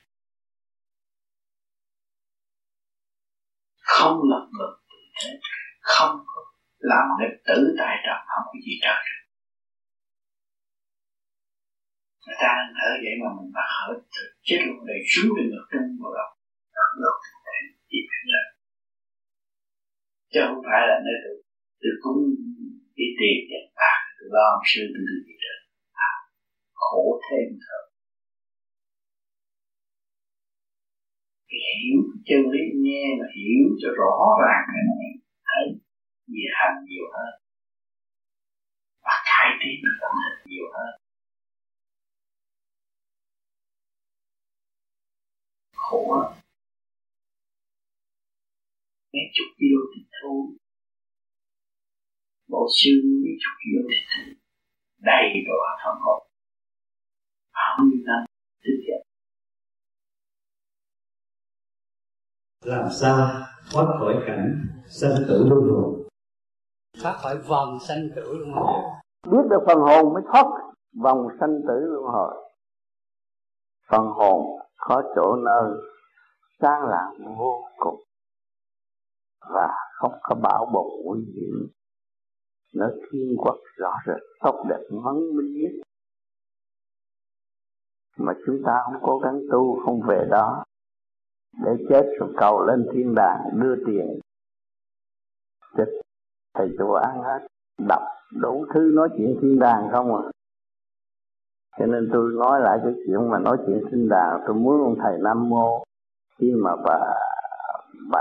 không 3.95 4.17
lập 4.31 4.45
ngược 4.53 4.73
tự 4.89 4.99
thế, 5.17 5.31
không 5.81 6.15
có 6.31 6.41
làm 6.91 7.05
nghịch 7.17 7.37
tử 7.47 7.57
tại 7.79 7.95
trọng, 8.05 8.23
không 8.31 8.45
có 8.49 8.57
gì 8.65 8.73
trở 8.83 8.95
được. 9.05 9.21
Người 12.23 12.37
ta 12.41 12.49
đang 12.57 12.71
thở 12.77 12.89
vậy 13.03 13.13
mà 13.21 13.29
mình 13.37 13.51
bắt 13.55 13.67
hở 13.75 13.89
chết 14.47 14.59
luôn 14.65 14.79
để 14.89 14.97
xuống 15.11 15.29
được 15.35 15.47
ngực 15.51 15.65
trung 15.71 15.89
vào 16.01 16.11
đầu 16.17 16.29
ngược 16.99 17.17
để 17.45 17.57
chỉ 17.89 17.99
phải 18.09 18.21
lên 18.33 18.47
chứ 20.31 20.39
không 20.47 20.61
phải 20.67 20.81
là 20.89 20.97
nơi 21.05 21.17
tôi 21.23 21.35
tôi 21.81 21.93
cúng 22.03 22.21
cái 22.95 23.07
tìm 23.19 23.37
tiền 23.49 23.65
à 23.91 23.93
tôi 24.17 24.27
lo 24.35 24.47
sư, 24.69 24.81
tôi 24.93 25.03
được 25.09 25.21
gì 25.27 25.35
đó. 25.43 25.55
À, 26.07 26.11
khổ 26.81 27.03
thêm 27.25 27.47
thôi 27.65 27.85
hiểu 31.55 31.97
chân 32.27 32.41
lý 32.51 32.63
nghe 32.83 33.03
mà 33.19 33.25
hiểu 33.35 33.65
cho 33.81 33.89
rõ 34.01 34.15
ràng 34.43 34.63
cái 34.73 34.83
này. 34.91 35.07
Thấy 35.47 35.65
gì 36.27 36.43
hành 36.57 36.85
nhiều 36.85 37.05
hơn. 37.13 37.33
Và 39.03 39.15
cải 39.25 39.47
tiến 39.59 39.75
được 39.83 39.97
tâm 40.01 40.11
thức 40.23 40.49
nhiều 40.51 40.65
hơn. 40.73 40.91
Khổ 45.75 46.01
mấy 49.13 49.21
chục 49.33 49.47
kilo 49.57 49.81
thịt 49.95 50.05
thôi 50.21 50.64
bộ 52.47 52.67
xương 52.77 53.03
mấy 53.23 53.33
chục 53.41 53.55
kilo 53.61 53.81
thịt 53.89 54.03
thú 54.11 54.33
đầy 54.99 55.25
đồ 55.47 55.57
phần 55.83 55.97
hồn 56.05 56.21
bao 57.53 57.85
nhiêu 57.85 58.01
năm 58.05 58.25
thức 58.63 58.77
dậy 58.87 59.01
làm 62.65 62.89
sao 62.99 63.17
thoát 63.71 63.85
khỏi 63.99 64.13
cảnh 64.27 64.65
sanh 64.87 65.15
tử 65.27 65.45
luân 65.49 65.69
hồi 65.69 66.05
thoát 67.01 67.15
khỏi 67.17 67.37
vòng 67.37 67.79
sanh 67.79 68.09
tử 68.15 68.37
luân 68.37 68.51
hồi. 68.51 68.81
Biết 69.31 69.49
được 69.49 69.63
phần 69.67 69.77
hồn 69.77 70.13
mới 70.13 70.23
thoát 70.33 70.45
vòng 71.03 71.27
sanh 71.39 71.61
tử 71.67 71.73
luân 71.79 72.03
hồi. 72.03 72.35
Phần 73.89 74.01
hồn 74.01 74.41
có 74.77 75.03
chỗ 75.15 75.35
nơi 75.35 75.71
sáng 76.61 76.81
lạng 76.89 77.37
vô 77.37 77.63
cùng 77.77 78.03
và 79.49 79.67
không 79.95 80.11
có 80.21 80.35
bảo 80.35 80.65
bồ 80.73 81.01
nguy 81.05 81.19
hiểm 81.35 81.71
nó 82.75 82.89
thiên 83.11 83.35
quốc 83.37 83.55
rõ 83.77 83.93
rệt, 84.07 84.21
tốt 84.43 84.65
đẹp 84.69 84.79
văn 84.91 85.15
minh 85.35 85.53
nhất. 85.53 85.71
Mà 88.17 88.33
chúng 88.45 88.61
ta 88.65 88.81
không 88.83 89.01
cố 89.01 89.19
gắng 89.19 89.41
tu, 89.51 89.79
không 89.85 90.01
về 90.07 90.27
đó. 90.29 90.63
Để 91.65 91.71
chết 91.89 92.03
rồi 92.19 92.29
cầu 92.37 92.65
lên 92.65 92.85
thiên 92.93 93.15
đàng, 93.15 93.39
đưa 93.53 93.75
tiền. 93.85 94.19
Chết, 95.77 95.85
thầy 96.53 96.69
chùa 96.77 96.95
ăn 96.95 97.21
hết. 97.23 97.47
Đọc 97.87 98.01
đủ 98.41 98.65
thứ 98.73 98.91
nói 98.93 99.09
chuyện 99.17 99.37
thiên 99.41 99.59
đàng 99.59 99.89
không 99.91 100.15
à. 100.15 100.31
Cho 101.79 101.85
nên 101.85 102.09
tôi 102.13 102.31
nói 102.39 102.61
lại 102.61 102.79
cái 102.83 102.93
chuyện 103.05 103.29
mà 103.29 103.39
nói 103.39 103.57
chuyện 103.65 103.81
thiên 103.91 104.09
đàng. 104.09 104.41
Tôi 104.47 104.55
muốn 104.55 104.83
ông 104.83 104.95
thầy 105.03 105.17
nam 105.23 105.49
mô, 105.49 105.83
khi 106.39 106.53
mà 106.63 106.75
bà 106.75 106.99
bà 108.11 108.19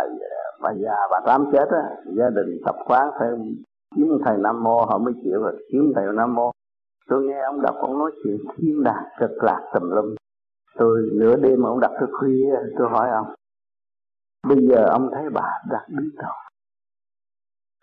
bà 0.60 0.72
già, 0.72 0.96
bà 1.10 1.20
tám 1.26 1.44
chết 1.52 1.68
á, 1.70 1.96
gia 2.16 2.30
đình 2.30 2.60
tập 2.64 2.74
quán 2.86 3.10
thêm 3.20 3.56
kiếm 3.96 4.08
thầy 4.24 4.36
nam 4.38 4.62
mô, 4.62 4.84
họ 4.84 4.98
mới 4.98 5.14
chịu 5.22 5.42
rồi. 5.42 5.66
Kiếm 5.72 5.92
thầy 5.94 6.04
nam 6.14 6.34
mô. 6.34 6.50
Tôi 7.08 7.24
nghe 7.24 7.40
ông 7.42 7.62
đọc, 7.62 7.74
ông 7.80 7.98
nói 7.98 8.12
chuyện 8.24 8.38
thiên 8.56 8.82
đàng, 8.84 9.04
cực 9.20 9.42
lạc 9.42 9.60
tùm 9.74 9.90
lum. 9.90 10.14
Tôi 10.76 11.10
nửa 11.12 11.36
đêm 11.36 11.62
ông 11.62 11.80
đặt 11.80 11.90
thức 12.00 12.10
khuya, 12.18 12.56
tôi 12.78 12.88
hỏi 12.90 13.10
ông, 13.10 13.34
bây 14.48 14.66
giờ 14.68 14.86
ông 14.90 15.10
thấy 15.14 15.30
bà 15.34 15.48
đặt 15.70 15.86
đứng 15.88 16.10
đầu? 16.16 16.32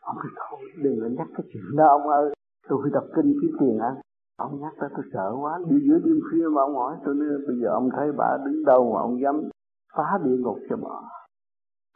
Ông 0.02 0.16
nói, 0.16 0.26
thôi, 0.36 0.60
đừng 0.84 1.00
có 1.02 1.08
nhắc 1.18 1.28
cái 1.38 1.48
chuyện 1.54 1.64
đó, 1.78 1.88
ông 1.88 2.08
ơi. 2.10 2.34
Tôi 2.70 2.90
đọc 2.94 3.04
kinh 3.16 3.34
kiếm 3.42 3.52
tiền 3.60 3.80
ăn 3.80 3.96
ông 4.42 4.60
nhắc 4.62 4.74
tới 4.80 4.90
tôi 4.96 5.06
sợ 5.14 5.36
quá. 5.42 5.60
Đi 5.70 5.78
giữa 5.88 6.00
đêm 6.06 6.20
khuya 6.30 6.48
mà 6.56 6.62
ông 6.62 6.76
hỏi 6.76 6.96
tôi 7.06 7.16
nữa 7.16 7.38
bây 7.48 7.56
giờ 7.62 7.70
ông 7.70 7.90
thấy 7.96 8.12
bà 8.18 8.38
đứng 8.46 8.66
đâu 8.66 8.94
mà 8.94 9.02
ông 9.02 9.22
dám 9.22 9.42
phá 9.96 10.20
địa 10.24 10.38
ngục 10.40 10.58
cho 10.70 10.76
bà, 10.78 10.96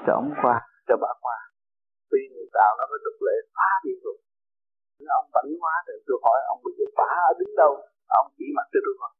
cho 0.07 0.13
ông 0.13 0.31
qua, 0.41 0.61
cho 0.87 0.97
bà 1.01 1.07
qua? 1.21 1.37
Phi 2.15 2.23
người 2.33 2.49
tạo 2.57 2.71
nó 2.79 2.83
có 2.91 2.97
tục 3.05 3.17
lệ 3.27 3.37
phá 3.55 3.69
đi 3.85 3.93
rồi, 4.03 4.17
nhưng 4.97 5.09
ông 5.19 5.27
vẫn 5.35 5.45
hóa 5.61 5.75
được 5.87 5.99
tôi 6.07 6.17
hỏi 6.25 6.39
ông 6.53 6.59
bị 6.65 6.85
phá 6.97 7.09
ở 7.29 7.33
đứng 7.39 7.53
đâu? 7.61 7.73
Ông 8.19 8.27
chỉ 8.37 8.45
mặt 8.57 8.67
cho 8.73 8.79
tôi 8.85 8.95
hỏi 9.01 9.11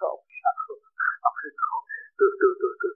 không 0.00 0.20
không 0.66 0.80
ông 1.28 1.36
không. 1.64 1.82
Tôi 2.18 2.28
tôi 2.40 2.52
tôi 2.60 2.72
tôi 2.80 2.92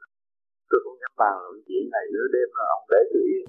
tôi 0.70 0.78
không 0.84 0.98
dám 1.00 1.12
bàn 1.22 1.34
luận 1.42 1.56
chuyện 1.66 1.84
này 1.94 2.04
nửa 2.14 2.26
đêm 2.34 2.48
là 2.58 2.64
ông 2.76 2.84
để 2.92 3.00
tôi 3.10 3.22
yên. 3.32 3.46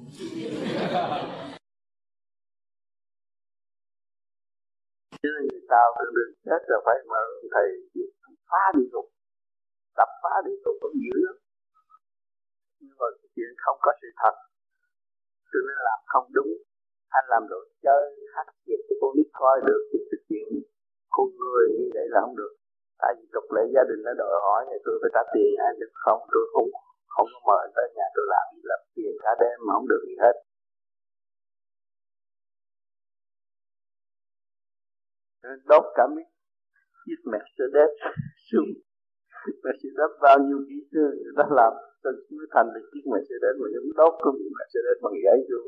Chứ 5.22 5.30
người 5.50 5.64
ta 5.72 5.82
đừng 6.00 6.14
đừng 6.18 6.34
chết 6.46 6.62
là 6.72 6.78
phải 6.86 6.98
mà 7.12 7.20
thầy 7.54 7.68
phá 8.50 8.64
đi 8.78 8.84
rồi, 8.94 9.08
đập 9.98 10.10
phá 10.24 10.34
đi 10.46 10.52
rồi 10.66 10.74
cũng 10.82 10.96
dữ 11.04 11.16
lắm. 11.26 11.36
Nhưng 12.80 12.96
mà 13.00 13.08
chuyện 13.36 13.52
không 13.64 13.78
có 13.82 13.92
sự 14.02 14.08
thật 14.22 14.49
tôi 15.52 15.62
nên 15.68 15.80
làm 15.88 16.00
không 16.12 16.28
đúng. 16.38 16.52
Anh 17.18 17.26
làm 17.34 17.44
đồ 17.52 17.60
chơi, 17.86 18.04
hát 18.34 18.48
việc 18.68 18.82
cho 18.88 18.96
con 19.02 19.12
nít 19.16 19.30
coi 19.42 19.58
được 19.68 19.82
cái 19.92 20.20
chuyện 20.28 20.48
con 21.16 21.28
người 21.40 21.64
như 21.78 21.88
vậy 21.96 22.06
là 22.14 22.20
không 22.24 22.36
được. 22.42 22.54
Tại 23.02 23.12
vì 23.18 23.26
tục 23.34 23.48
lệ 23.56 23.64
gia 23.76 23.84
đình 23.90 24.02
nó 24.08 24.14
đòi 24.22 24.36
hỏi 24.46 24.62
thì 24.70 24.78
tôi 24.86 24.96
phải 25.02 25.12
trả 25.16 25.24
tiền 25.34 25.52
anh 25.68 25.76
được 25.82 25.94
không 26.04 26.22
tôi 26.34 26.44
không 26.54 26.70
không 27.14 27.28
có 27.34 27.40
mời 27.50 27.66
tới 27.76 27.88
nhà 27.96 28.08
tôi 28.16 28.26
làm 28.34 28.46
gì 28.56 28.62
làm 28.72 28.82
tiền 28.96 29.14
cả 29.24 29.32
đêm 29.42 29.58
mà 29.66 29.72
không 29.76 29.88
được 29.92 30.04
gì 30.08 30.16
hết. 30.24 30.36
Đốt 35.70 35.86
cả 35.96 36.08
mấy 36.16 36.26
chiếc 37.06 37.20
Mercedes 37.32 37.92
xuống. 38.52 38.72
Mercedes 39.64 40.12
bao 40.22 40.38
nhiêu 40.46 40.60
ký 40.70 40.78
người 40.92 41.34
ta 41.38 41.44
làm 41.60 41.74
cho 42.04 42.10
mới 42.38 42.48
thành 42.54 42.68
được 42.74 42.86
chiếc 42.92 43.04
Mercedes 43.12 43.56
mà 43.62 43.68
chúng 43.76 43.92
đốt 44.00 44.14
có 44.22 44.32
bị 44.38 44.46
Mercedes 44.58 44.98
bằng 45.04 45.18
giấy 45.26 45.38
xuống 45.50 45.68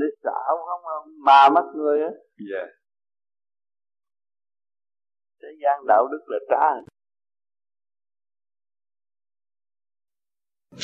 để 0.00 0.06
xảo 0.22 0.56
không 0.66 0.82
không. 0.84 1.24
Mà 1.24 1.48
mất 1.54 1.72
người 1.76 2.02
á. 2.02 2.10
Dạ. 2.50 2.64
Thế 5.42 5.48
gian 5.62 5.84
đạo 5.88 6.08
đức 6.12 6.24
là 6.26 6.38
trá. 6.50 6.92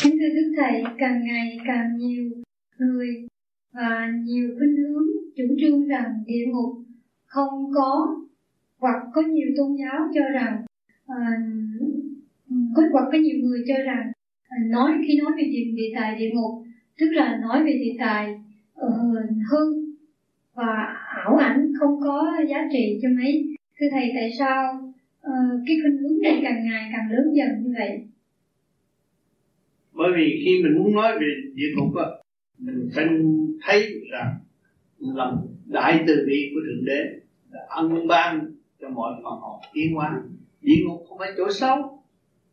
Kính 0.02 0.12
thưa 0.18 0.30
Đức 0.36 0.54
Thầy, 0.56 0.82
càng 0.98 1.20
ngày 1.24 1.58
càng 1.66 1.96
nhiều 1.96 2.30
người 2.78 3.26
và 3.72 4.08
nhiều 4.24 4.48
khuynh 4.58 4.76
hướng 4.76 5.19
chủ 5.36 5.44
trương 5.60 5.88
rằng 5.88 6.24
địa 6.26 6.46
ngục 6.46 6.76
không 7.26 7.72
có 7.74 8.16
hoặc 8.78 9.02
có 9.14 9.22
nhiều 9.22 9.48
tôn 9.56 9.76
giáo 9.76 10.08
cho 10.14 10.20
rằng 10.34 10.62
uh, 11.12 11.42
có 12.76 12.82
hoặc 12.92 13.04
có 13.12 13.18
nhiều 13.18 13.38
người 13.42 13.64
cho 13.68 13.74
rằng 13.84 14.10
uh, 14.10 14.70
nói 14.70 14.92
khi 15.06 15.18
nói 15.18 15.32
về 15.36 15.44
địa, 15.44 15.64
địa 15.74 15.92
tài 15.94 16.18
địa 16.18 16.30
ngục 16.34 16.64
tức 17.00 17.06
là 17.10 17.38
nói 17.42 17.64
về 17.64 17.72
địa 17.72 17.96
tài 17.98 18.40
ờ, 18.74 18.88
uh, 18.88 19.30
hư 19.50 19.90
và 20.54 20.96
ảo 21.24 21.36
ảnh 21.36 21.72
không 21.80 22.00
có 22.00 22.32
giá 22.48 22.68
trị 22.72 22.98
cho 23.02 23.08
mấy. 23.18 23.56
Thưa 23.80 23.86
thầy 23.90 24.12
tại 24.14 24.30
sao 24.38 24.92
uh, 25.26 25.60
cái 25.66 25.76
khuynh 25.82 25.98
hướng 25.98 26.22
này 26.22 26.40
càng 26.42 26.64
ngày 26.64 26.90
càng 26.92 27.10
lớn 27.10 27.32
dần 27.34 27.48
như 27.62 27.74
vậy? 27.78 28.06
Bởi 29.92 30.12
vì 30.16 30.42
khi 30.44 30.62
mình 30.62 30.78
muốn 30.78 30.94
nói 30.94 31.18
về 31.20 31.26
địa 31.54 31.68
ngục 31.76 31.96
á 31.96 32.04
mình 32.58 32.88
phải 32.94 33.06
thấy 33.62 34.00
rằng 34.12 34.38
lòng 35.00 35.46
đại 35.66 36.04
từ 36.06 36.24
bi 36.26 36.50
của 36.54 36.60
thượng 36.66 36.84
đế 36.84 37.20
là 37.50 37.60
ân 37.68 38.06
ban 38.06 38.52
cho 38.80 38.88
mọi 38.88 39.12
phần 39.24 39.40
hồn 39.40 39.60
tiến 39.72 39.94
hóa. 39.94 40.22
Địa 40.60 40.84
ngục 40.86 41.04
không 41.08 41.18
phải 41.18 41.32
chỗ 41.36 41.52
xấu, 41.52 42.02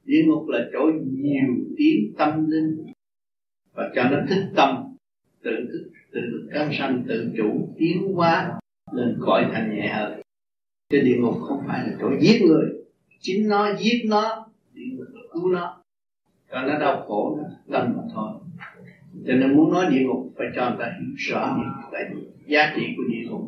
địa 0.06 0.24
ngục 0.28 0.48
là 0.48 0.70
chỗ 0.74 0.80
nhiều 1.12 1.56
tiếng 1.78 2.14
tâm 2.18 2.50
linh. 2.50 2.86
Và 3.74 3.92
cho 3.96 4.04
nó 4.04 4.18
thích 4.30 4.46
tâm 4.56 4.96
tự 5.44 5.52
thức 5.72 5.92
tự 6.12 6.20
lực 6.22 6.50
căng 6.54 6.72
sanh 6.74 7.04
tự 7.08 7.32
chủ 7.38 7.74
tiến 7.78 8.14
hóa 8.14 8.60
lên 8.92 9.18
cõi 9.22 9.46
thành 9.54 9.76
nhẹ 9.76 9.88
hơn. 9.88 10.22
Cái 10.90 11.02
địa 11.02 11.18
ngục 11.18 11.36
không 11.42 11.64
phải 11.68 11.88
là 11.88 11.98
chỗ 12.02 12.10
giết 12.22 12.42
người. 12.42 12.66
Chính 13.20 13.48
nó 13.48 13.74
giết 13.80 14.04
nó, 14.06 14.48
địa 14.74 14.86
ngục 14.92 15.08
là 15.14 15.22
cứu 15.34 15.50
nó. 15.50 15.82
Cho 16.52 16.62
nó 16.62 16.80
đau 16.80 17.06
khổ, 17.08 17.40
nó 17.42 17.50
tâm 17.72 17.94
mà 17.98 18.04
thôi 18.14 18.32
cho 19.26 19.34
nên 19.34 19.58
muốn 19.58 19.72
nói 19.72 19.86
địa 19.92 20.04
ngục 20.06 20.34
phải 20.38 20.48
cho 20.56 20.70
người 20.70 20.78
ta 20.80 20.86
hiểu 21.00 21.14
rõ 21.18 21.58
những 21.58 21.92
cái 21.92 22.04
giá 22.46 22.74
trị 22.76 22.84
của 22.98 23.04
địa 23.12 23.30
ngục 23.30 23.42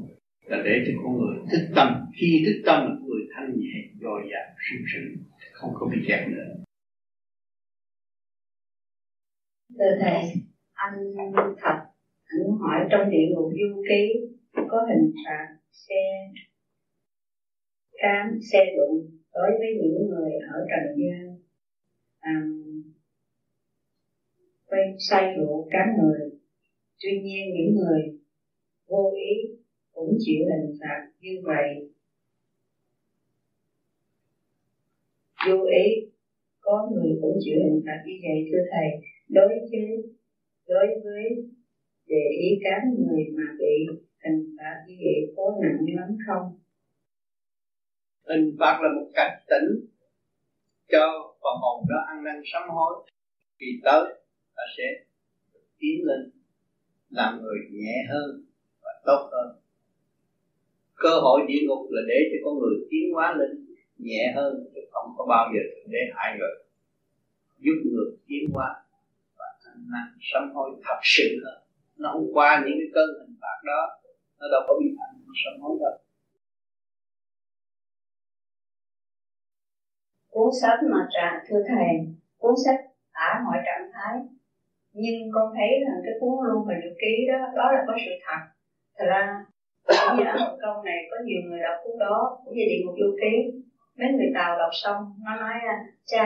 là 0.46 0.62
để 0.66 0.84
cho 0.88 0.94
con 1.04 1.18
người 1.18 1.38
thức 1.52 1.74
tâm. 1.76 1.88
Khi 2.22 2.44
thức 2.46 2.62
tâm 2.66 2.84
là 2.84 2.96
người 3.06 3.22
thanh 3.36 3.60
nhẹ 3.60 3.80
dồi 4.02 4.22
dào 4.32 4.56
sung 4.70 4.86
sướng 4.94 5.24
không 5.52 5.72
có 5.74 5.88
bị 5.92 5.98
kẹt 6.08 6.28
nữa. 6.30 6.64
Thưa 9.80 9.98
thầy 10.02 10.22
anh 10.74 11.14
thật 11.62 11.78
anh 12.26 12.58
hỏi 12.60 12.88
trong 12.92 13.10
địa 13.10 13.28
ngục 13.30 13.52
du 13.52 13.84
ký 13.90 14.04
có 14.70 14.88
hình 14.90 15.14
phạt 15.26 15.48
xe 15.72 16.32
cám 18.02 18.40
xe 18.52 18.60
đụng 18.78 19.10
đối 19.34 19.50
với 19.60 19.70
những 19.82 20.10
người 20.10 20.32
ở 20.54 20.66
trần 20.70 20.98
gian 20.98 21.38
à, 22.20 22.34
quen 24.70 24.96
say 25.10 25.24
rượu 25.38 25.68
cám 25.72 25.88
người. 25.98 26.30
Tuy 27.00 27.22
nhiên 27.24 27.46
những 27.54 27.76
người 27.76 28.02
vô 28.88 29.14
ý 29.16 29.58
cũng 29.92 30.18
chịu 30.20 30.42
hình 30.50 30.78
phạt 30.82 31.02
như 31.20 31.42
vậy. 31.44 31.68
Vô 35.48 35.66
ý, 35.66 35.86
có 36.60 36.90
người 36.92 37.12
cũng 37.22 37.38
chịu 37.40 37.56
hình 37.64 37.84
phạt 37.86 38.04
như 38.06 38.14
vậy, 38.24 38.38
thưa 38.52 38.64
thầy. 38.72 39.10
Đối 39.30 39.48
với 39.72 40.14
đối 40.68 40.88
với 41.04 41.24
để 42.08 42.24
ý 42.40 42.48
cán 42.64 42.82
người 42.98 43.24
mà 43.38 43.44
bị 43.60 43.76
hình 44.24 44.56
phạt 44.58 44.76
như 44.88 44.96
vậy, 45.04 45.34
có 45.36 45.58
nặng 45.62 45.86
lắm 45.96 46.18
không? 46.28 46.46
Hình 48.30 48.56
phạt 48.60 48.80
là 48.84 48.90
một 48.96 49.08
cảnh 49.14 49.42
tỉnh 49.50 49.90
cho 50.92 51.06
phần 51.42 51.56
hồn 51.62 51.86
đó 51.90 51.96
ăn 52.08 52.24
năn 52.24 52.42
sám 52.54 52.70
hối. 52.70 52.94
Khi 53.60 53.66
tới 53.84 54.04
ta 54.60 54.66
sẽ 54.78 54.84
tiến 55.80 55.98
lên 56.04 56.32
làm 57.10 57.42
người 57.42 57.58
nhẹ 57.72 57.96
hơn 58.10 58.44
và 58.82 58.92
tốt 59.06 59.30
hơn. 59.32 59.60
Cơ 60.96 61.20
hội 61.22 61.42
địa 61.48 61.62
ngục 61.68 61.88
là 61.90 62.02
để 62.08 62.20
cho 62.32 62.38
con 62.46 62.60
người 62.60 62.76
tiến 62.90 63.14
hóa 63.14 63.36
lên 63.40 63.66
nhẹ 63.98 64.34
hơn, 64.36 64.66
chứ 64.76 64.82
không 64.92 65.14
có 65.18 65.26
bao 65.30 65.52
giờ 65.54 65.62
để 65.86 66.00
hại 66.16 66.38
người. 66.40 66.56
Giúp 67.60 67.78
người 67.86 68.18
tiến 68.28 68.50
hóa 68.54 68.84
và 69.38 69.46
ăn 69.66 69.78
năn, 69.92 70.18
sám 70.22 70.52
hối 70.54 70.70
thật 70.84 71.00
sự 71.04 71.42
hơn. 71.46 71.64
Nó 71.98 72.10
không 72.14 72.34
qua 72.34 72.64
những 72.66 72.78
cái 72.80 72.90
cơn 72.94 73.10
hình 73.20 73.36
phạt 73.42 73.58
đó, 73.66 73.82
nó 74.40 74.48
đâu 74.52 74.62
có 74.68 74.74
bị 74.80 74.88
ăn 75.00 75.22
sám 75.46 75.62
hối 75.62 75.78
đâu. 75.82 75.98
Cuốn 80.30 80.50
sách 80.62 80.80
mà 80.92 81.08
trả 81.12 81.44
thưa 81.48 81.64
thầy, 81.68 82.16
cuốn 82.38 82.54
sách 82.66 82.80
tả 83.14 83.42
mọi 83.46 83.58
trạng 83.66 83.92
thái 83.94 84.39
nhưng 84.94 85.18
con 85.36 85.48
thấy 85.56 85.70
là 85.86 85.94
cái 86.04 86.14
cuốn 86.20 86.36
luôn 86.48 86.68
và 86.68 86.74
nhật 86.74 86.96
ký 87.02 87.14
đó 87.30 87.40
đó 87.56 87.72
là 87.72 87.82
có 87.88 87.94
sự 88.06 88.12
thật. 88.26 88.42
Thật 88.98 89.06
ra 89.08 89.24
cũng 89.84 90.18
như 90.18 90.24
ở 90.24 90.36
Hồng 90.38 90.58
Kông 90.62 90.86
này 90.86 91.00
có 91.12 91.18
nhiều 91.26 91.42
người 91.46 91.60
đọc 91.60 91.76
cuốn 91.84 92.00
đó, 92.00 92.38
cũng 92.46 92.54
như 92.56 92.64
địa 92.70 92.82
ngục 92.82 92.96
du 93.00 93.16
ký. 93.22 93.34
Mấy 93.98 94.10
người 94.10 94.32
tàu 94.36 94.58
đọc 94.58 94.70
xong, 94.84 95.00
nó 95.26 95.36
nói 95.36 95.58
à, 95.68 95.76
cha 96.06 96.26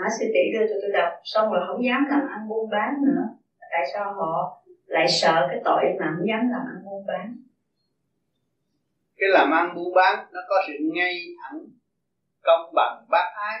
nó 0.00 0.08
sư 0.18 0.24
tỷ 0.34 0.42
đưa 0.52 0.66
cho 0.68 0.76
tôi 0.82 0.90
đọc, 0.92 1.12
xong 1.24 1.52
rồi 1.52 1.62
không 1.66 1.84
dám 1.84 2.00
làm 2.10 2.22
ăn 2.28 2.48
buôn 2.48 2.70
bán 2.70 2.90
nữa. 3.06 3.24
Tại 3.70 3.84
sao 3.92 4.14
họ 4.14 4.62
lại 4.86 5.06
sợ 5.08 5.46
cái 5.50 5.60
tội 5.64 5.82
mà 6.00 6.06
không 6.16 6.26
dám 6.28 6.40
làm 6.52 6.62
ăn 6.72 6.84
buôn 6.84 7.06
bán? 7.06 7.36
Cái 9.16 9.28
làm 9.28 9.50
ăn 9.50 9.74
buôn 9.74 9.94
bán 9.94 10.26
nó 10.32 10.40
có 10.48 10.56
sự 10.66 10.72
ngay 10.94 11.14
thẳng, 11.42 11.60
công 12.42 12.74
bằng, 12.74 13.04
bác 13.10 13.26
ái. 13.34 13.58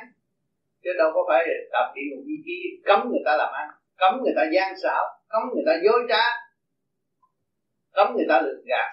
Chứ 0.82 0.90
đâu 0.98 1.10
có 1.14 1.20
phải 1.28 1.44
đọc 1.46 1.68
tập 1.72 1.92
địa 1.94 2.02
ngục 2.10 2.24
du 2.26 2.42
ký, 2.46 2.80
cấm 2.84 3.08
người 3.08 3.22
ta 3.24 3.36
làm 3.36 3.52
ăn 3.52 3.68
cấm 4.00 4.12
người 4.22 4.34
ta 4.36 4.44
gian 4.54 4.70
xảo 4.82 5.04
cấm 5.28 5.42
người 5.52 5.64
ta 5.66 5.72
dối 5.84 6.00
trá 6.08 6.24
cấm 7.96 8.06
người 8.14 8.26
ta 8.28 8.40
lừa 8.44 8.58
gạt. 8.70 8.90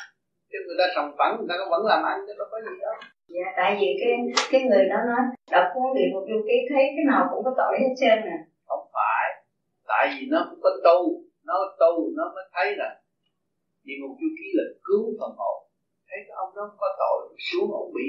Chứ 0.52 0.58
người 0.66 0.76
ta 0.80 0.86
sòng 0.96 1.12
phẳng 1.18 1.34
người 1.38 1.50
ta 1.50 1.56
vẫn 1.70 1.86
làm 1.86 2.04
ăn 2.04 2.18
chứ 2.28 2.34
đâu 2.38 2.48
có 2.52 2.58
gì 2.68 2.76
đâu. 2.82 2.96
Dạ 3.28 3.48
tại 3.58 3.78
vì 3.80 3.90
cái 4.02 4.12
cái 4.52 4.62
người 4.62 4.86
đó 4.92 4.98
nói 5.10 5.24
đọc 5.52 5.66
cuốn 5.74 5.88
địa 5.96 6.08
ngục 6.12 6.26
du 6.30 6.40
ký 6.48 6.58
thấy 6.70 6.84
cái 6.96 7.06
nào 7.12 7.22
cũng 7.30 7.44
có 7.46 7.52
tội 7.58 7.74
hết 7.82 7.94
trơn 8.02 8.18
nè 8.28 8.38
không 8.68 8.86
phải 8.96 9.26
tại 9.92 10.04
vì 10.14 10.28
nó 10.34 10.40
cũng 10.50 10.60
có 10.64 10.70
tu 10.86 11.00
nó 11.48 11.56
tu 11.80 11.94
nó 12.18 12.24
mới 12.36 12.46
thấy 12.54 12.76
là 12.76 12.90
địa 13.84 13.98
ngục 14.00 14.14
du 14.22 14.30
ký 14.38 14.48
là 14.58 14.66
cứu 14.88 15.04
phần 15.20 15.32
hồn. 15.40 15.58
Thấy 16.08 16.20
cái 16.28 16.36
ông 16.44 16.52
đó 16.56 16.64
có 16.82 16.88
tội 17.02 17.20
xuống 17.48 17.72
ông 17.72 17.92
bị 17.98 18.08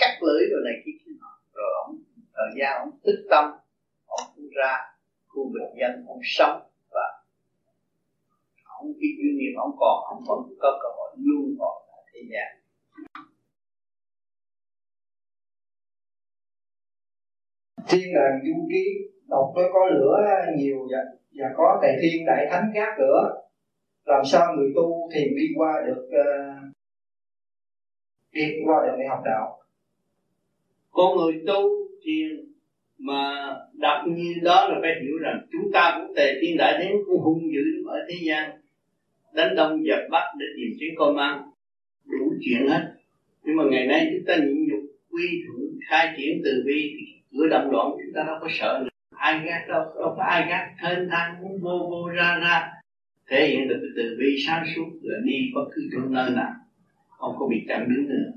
cắt 0.00 0.12
lưỡi 0.26 0.42
rồi 0.50 0.60
này 0.66 0.76
kia 0.84 0.96
kia 1.00 1.14
nọ. 1.20 1.32
Rồi 1.56 1.70
ông 1.84 1.90
thời 2.36 2.50
gian 2.58 2.72
ông 2.84 2.90
tức 3.04 3.18
tâm 3.30 3.44
ông 4.06 4.24
cũng 4.34 4.48
ra 4.58 4.93
khu 5.34 5.44
bình 5.52 5.80
dân 5.80 6.04
ông 6.06 6.20
sống 6.24 6.60
và 6.90 7.24
ông 8.64 8.92
cái 9.00 9.10
duyên 9.18 9.36
nghiệp 9.36 9.54
ông 9.56 9.76
còn 9.78 10.04
ông 10.04 10.24
vẫn 10.28 10.58
có 10.58 10.78
cơ 10.82 10.88
hội 10.96 11.16
luôn 11.16 11.56
còn 11.58 11.82
ở 11.88 12.02
thế 12.12 12.20
gian. 12.32 12.60
Thiên 17.88 18.14
đàng 18.14 18.40
du 18.44 18.66
ký 18.70 18.84
đọc 19.28 19.52
nó 19.56 19.62
có 19.72 19.86
lửa 19.86 20.16
nhiều 20.56 20.88
và, 20.90 20.98
và 21.34 21.46
có 21.56 21.78
tề 21.82 21.88
thiên 22.02 22.26
đại 22.26 22.46
thánh 22.50 22.70
gác 22.74 22.88
cửa 22.98 23.44
làm 24.04 24.24
sao 24.24 24.54
người 24.56 24.72
tu 24.76 25.10
thiền 25.14 25.28
đi 25.36 25.46
qua 25.56 25.82
được 25.86 26.08
uh, 26.08 26.74
đi 28.32 28.42
qua 28.66 28.86
được 28.86 28.96
để 28.98 29.06
học 29.08 29.22
đạo? 29.24 29.60
Con 30.90 31.16
người 31.16 31.42
tu 31.46 31.62
thiền 32.04 32.53
mà 33.04 33.54
đặt 33.72 34.04
như 34.08 34.34
đó 34.42 34.68
là 34.68 34.78
phải 34.82 34.90
hiểu 35.02 35.18
rằng 35.20 35.46
chúng 35.52 35.72
ta 35.72 35.98
cũng 35.98 36.16
tề 36.16 36.38
thiên 36.40 36.56
đại 36.56 36.78
đến 36.78 36.92
cũng 37.06 37.20
hung 37.20 37.52
dữ 37.52 37.88
ở 37.88 37.98
thế 38.08 38.14
gian. 38.26 38.50
Đánh 39.34 39.56
đông 39.56 39.86
dập 39.86 40.00
bắt 40.10 40.24
để 40.38 40.46
tìm 40.56 40.76
kiếm 40.80 40.94
con 40.96 41.16
ăn 41.16 41.42
đủ 42.04 42.34
chuyện 42.40 42.68
hết. 42.68 42.92
Nhưng 43.44 43.56
mà 43.56 43.64
ngày 43.70 43.86
nay 43.86 44.10
chúng 44.12 44.24
ta 44.26 44.36
nhịn 44.36 44.68
nhục, 44.68 44.80
quy 45.10 45.28
thuận, 45.46 45.78
khai 45.88 46.14
triển 46.16 46.40
từ 46.44 46.62
bi, 46.66 46.94
thì 46.98 47.04
cửa 47.32 47.46
động 47.50 47.70
loạn 47.70 47.90
chúng 47.90 48.14
ta 48.14 48.22
đâu 48.26 48.36
có 48.40 48.48
sợ 48.50 48.80
nữa 48.82 48.88
ai 49.24 49.40
gác 49.44 49.68
đâu 49.68 49.82
đâu 50.00 50.14
có 50.16 50.22
ai 50.22 50.46
gác. 50.48 50.74
Thênh 50.82 51.08
thang 51.10 51.42
muốn 51.42 51.60
vô 51.60 51.86
vô 51.90 52.08
ra 52.08 52.38
ra. 52.42 52.72
Thể 53.30 53.48
hiện 53.48 53.68
được 53.68 53.92
từ 53.96 54.16
bi 54.18 54.36
sáng 54.46 54.64
suốt 54.76 54.86
là 55.02 55.18
đi 55.24 55.50
bất 55.54 55.64
cứ 55.74 55.82
chỗ 55.92 55.98
nơi 56.08 56.30
nào. 56.30 56.52
Không 57.08 57.36
có 57.38 57.46
bị 57.50 57.64
chặn 57.68 57.88
đứng 57.88 58.08
nữa. 58.08 58.32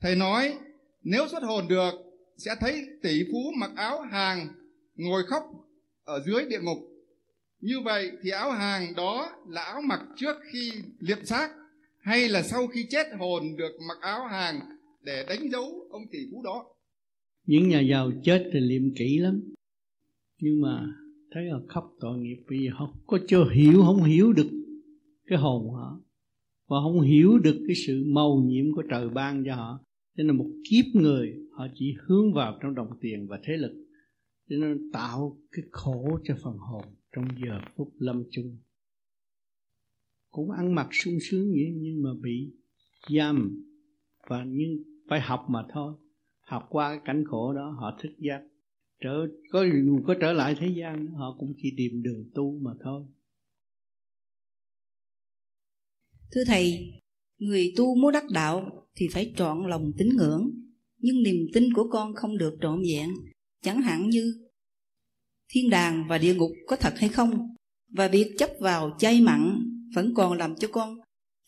Thầy 0.00 0.16
nói, 0.16 0.52
nếu 1.02 1.28
xuất 1.28 1.42
hồn 1.42 1.64
được 1.68 1.90
sẽ 2.36 2.50
thấy 2.60 2.86
tỷ 3.02 3.24
phú 3.32 3.52
mặc 3.60 3.70
áo 3.76 4.00
hàng 4.00 4.48
ngồi 4.96 5.22
khóc 5.26 5.42
ở 6.04 6.22
dưới 6.26 6.44
địa 6.50 6.60
ngục. 6.62 6.78
Như 7.60 7.80
vậy 7.84 8.10
thì 8.22 8.30
áo 8.30 8.50
hàng 8.50 8.94
đó 8.96 9.32
là 9.48 9.62
áo 9.62 9.82
mặc 9.82 10.00
trước 10.16 10.36
khi 10.52 10.72
liệp 10.98 11.18
xác, 11.24 11.50
hay 12.00 12.28
là 12.28 12.42
sau 12.42 12.66
khi 12.66 12.86
chết 12.90 13.06
hồn 13.18 13.56
được 13.56 13.72
mặc 13.88 13.98
áo 14.00 14.26
hàng 14.26 14.60
để 15.02 15.24
đánh 15.28 15.50
dấu 15.52 15.88
ông 15.90 16.02
tỷ 16.12 16.18
phú 16.32 16.42
đó? 16.44 16.64
Những 17.46 17.68
nhà 17.68 17.80
giàu 17.80 18.10
chết 18.24 18.50
thì 18.52 18.60
liệm 18.60 18.94
kỹ 18.94 19.18
lắm, 19.18 19.42
nhưng 20.40 20.60
mà 20.60 20.86
thấy 21.30 21.42
họ 21.50 21.60
khóc 21.68 21.92
tội 22.00 22.18
nghiệp 22.18 22.36
vì 22.48 22.68
họ 22.72 22.94
có 23.06 23.18
chưa 23.28 23.50
hiểu, 23.54 23.82
không 23.82 24.02
hiểu 24.02 24.32
được 24.32 24.50
cái 25.26 25.38
hồn 25.38 25.70
họ, 25.70 26.00
và 26.68 26.76
không 26.82 27.00
hiểu 27.00 27.38
được 27.38 27.64
cái 27.66 27.76
sự 27.86 28.04
màu 28.06 28.42
nhiệm 28.46 28.74
của 28.74 28.82
trời 28.90 29.08
ban 29.08 29.44
cho 29.46 29.54
họ. 29.54 29.80
Cho 30.16 30.22
nên 30.22 30.36
một 30.36 30.50
kiếp 30.70 30.84
người 30.94 31.34
họ 31.54 31.66
chỉ 31.74 31.96
hướng 32.06 32.34
vào 32.34 32.58
trong 32.62 32.74
đồng 32.74 32.98
tiền 33.00 33.26
và 33.28 33.40
thế 33.44 33.56
lực, 33.56 33.86
cho 34.48 34.56
nên 34.56 34.90
tạo 34.92 35.38
cái 35.52 35.64
khổ 35.70 36.18
cho 36.24 36.36
phần 36.42 36.56
hồn 36.58 36.84
trong 37.12 37.28
giờ 37.44 37.60
phút 37.76 37.92
lâm 37.98 38.24
chung. 38.30 38.58
Cũng 40.30 40.50
ăn 40.50 40.74
mặc 40.74 40.88
sung 40.92 41.18
sướng 41.20 41.50
vậy, 41.52 41.72
nhưng 41.76 42.02
mà 42.02 42.10
bị 42.22 42.52
giam. 43.10 43.64
Và 44.28 44.44
nhưng 44.48 44.82
phải 45.08 45.20
học 45.20 45.46
mà 45.48 45.66
thôi. 45.72 45.94
Học 46.40 46.66
qua 46.70 46.88
cái 46.88 47.00
cảnh 47.04 47.24
khổ 47.26 47.52
đó, 47.52 47.70
họ 47.70 47.98
thức 48.02 48.12
giác. 48.18 48.42
Trở, 49.00 49.26
có 49.50 49.64
có 50.06 50.14
trở 50.20 50.32
lại 50.32 50.56
thế 50.58 50.68
gian, 50.76 51.06
họ 51.06 51.36
cũng 51.38 51.54
chỉ 51.62 51.74
tìm 51.76 52.02
đường 52.02 52.30
tu 52.34 52.58
mà 52.58 52.70
thôi. 52.84 53.04
Thưa 56.32 56.44
thầy, 56.46 56.92
người 57.38 57.72
tu 57.76 57.94
muốn 57.94 58.12
đắc 58.12 58.24
đạo 58.30 58.86
thì 58.94 59.08
phải 59.12 59.32
trọn 59.36 59.66
lòng 59.68 59.92
tín 59.98 60.08
ngưỡng 60.16 60.50
nhưng 61.04 61.22
niềm 61.22 61.46
tin 61.52 61.72
của 61.72 61.88
con 61.92 62.14
không 62.14 62.38
được 62.38 62.54
trọn 62.62 62.82
vẹn. 62.82 63.10
Chẳng 63.62 63.82
hạn 63.82 64.10
như, 64.10 64.34
thiên 65.48 65.70
đàng 65.70 66.04
và 66.08 66.18
địa 66.18 66.34
ngục 66.34 66.50
có 66.66 66.76
thật 66.76 66.94
hay 66.96 67.08
không? 67.08 67.54
Và 67.88 68.08
việc 68.08 68.34
chấp 68.38 68.50
vào 68.60 68.96
chay 68.98 69.20
mặn 69.20 69.58
vẫn 69.94 70.14
còn 70.14 70.38
làm 70.38 70.54
cho 70.56 70.68
con 70.68 70.96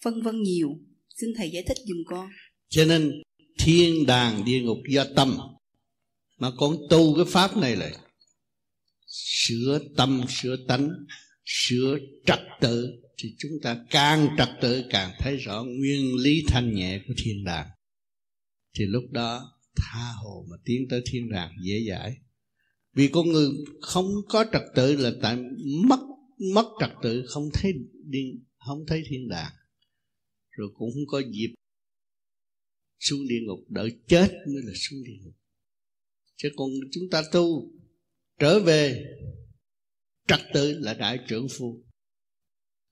phân 0.04 0.22
vân 0.22 0.42
nhiều. 0.42 0.68
Xin 1.16 1.30
thầy 1.36 1.50
giải 1.50 1.64
thích 1.68 1.76
dùm 1.86 1.96
con. 2.06 2.28
Cho 2.68 2.84
nên, 2.84 3.22
thiên 3.58 4.06
đàng, 4.06 4.44
địa 4.44 4.60
ngục 4.60 4.78
do 4.90 5.04
tâm 5.16 5.36
mà 6.38 6.50
con 6.56 6.76
tu 6.90 7.14
cái 7.16 7.24
pháp 7.28 7.56
này 7.56 7.76
là 7.76 7.90
sửa 9.06 9.80
tâm, 9.96 10.22
sửa 10.28 10.56
tánh, 10.68 10.88
sửa 11.44 11.98
trật 12.26 12.40
tự. 12.60 12.86
Thì 13.18 13.34
chúng 13.38 13.52
ta 13.62 13.84
càng 13.90 14.28
trật 14.38 14.48
tự, 14.62 14.84
càng 14.90 15.10
thấy 15.18 15.36
rõ 15.36 15.64
nguyên 15.64 16.16
lý 16.16 16.42
thanh 16.48 16.74
nhẹ 16.74 17.00
của 17.08 17.14
thiên 17.16 17.44
đàng 17.44 17.66
thì 18.78 18.84
lúc 18.84 19.04
đó 19.10 19.58
tha 19.76 20.12
hồ 20.22 20.46
mà 20.50 20.56
tiến 20.64 20.86
tới 20.90 21.02
thiên 21.06 21.30
đàng 21.30 21.52
dễ 21.62 21.86
dãi. 21.88 22.16
Vì 22.92 23.08
con 23.08 23.28
người 23.28 23.48
không 23.80 24.06
có 24.28 24.44
trật 24.52 24.62
tự 24.74 24.96
là 24.96 25.12
tại 25.22 25.36
mất 25.88 26.00
mất 26.54 26.66
trật 26.80 26.90
tự, 27.02 27.24
không 27.26 27.48
thấy 27.52 27.72
điên 28.04 28.44
không 28.66 28.84
thấy 28.86 29.02
thiên 29.08 29.28
đàng. 29.28 29.52
Rồi 30.50 30.68
cũng 30.74 30.90
không 30.92 31.06
có 31.06 31.22
dịp 31.30 31.54
xuống 32.98 33.28
địa 33.28 33.40
ngục 33.46 33.58
đợi 33.68 33.90
chết 34.08 34.32
mới 34.46 34.62
là 34.62 34.72
xuống 34.74 35.04
địa 35.04 35.16
ngục. 35.22 35.34
Chứ 36.36 36.48
còn 36.56 36.70
chúng 36.90 37.04
ta 37.10 37.22
tu, 37.32 37.72
trở 38.38 38.60
về, 38.60 39.04
trật 40.28 40.40
tự 40.54 40.78
là 40.78 40.94
đại 40.94 41.18
trưởng 41.28 41.46
phu. 41.50 41.84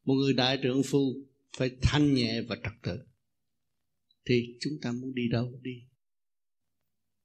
Một 0.05 0.15
người 0.15 0.33
đại 0.33 0.59
trưởng 0.63 0.83
phu 0.83 1.15
phải 1.57 1.71
thanh 1.83 2.15
nhẹ 2.15 2.43
và 2.43 2.57
trật 2.57 2.73
tự 2.83 2.99
thì 4.25 4.57
chúng 4.61 4.73
ta 4.83 4.93
muốn 4.93 5.15
đi 5.15 5.29
đâu 5.29 5.61
đi? 5.63 5.83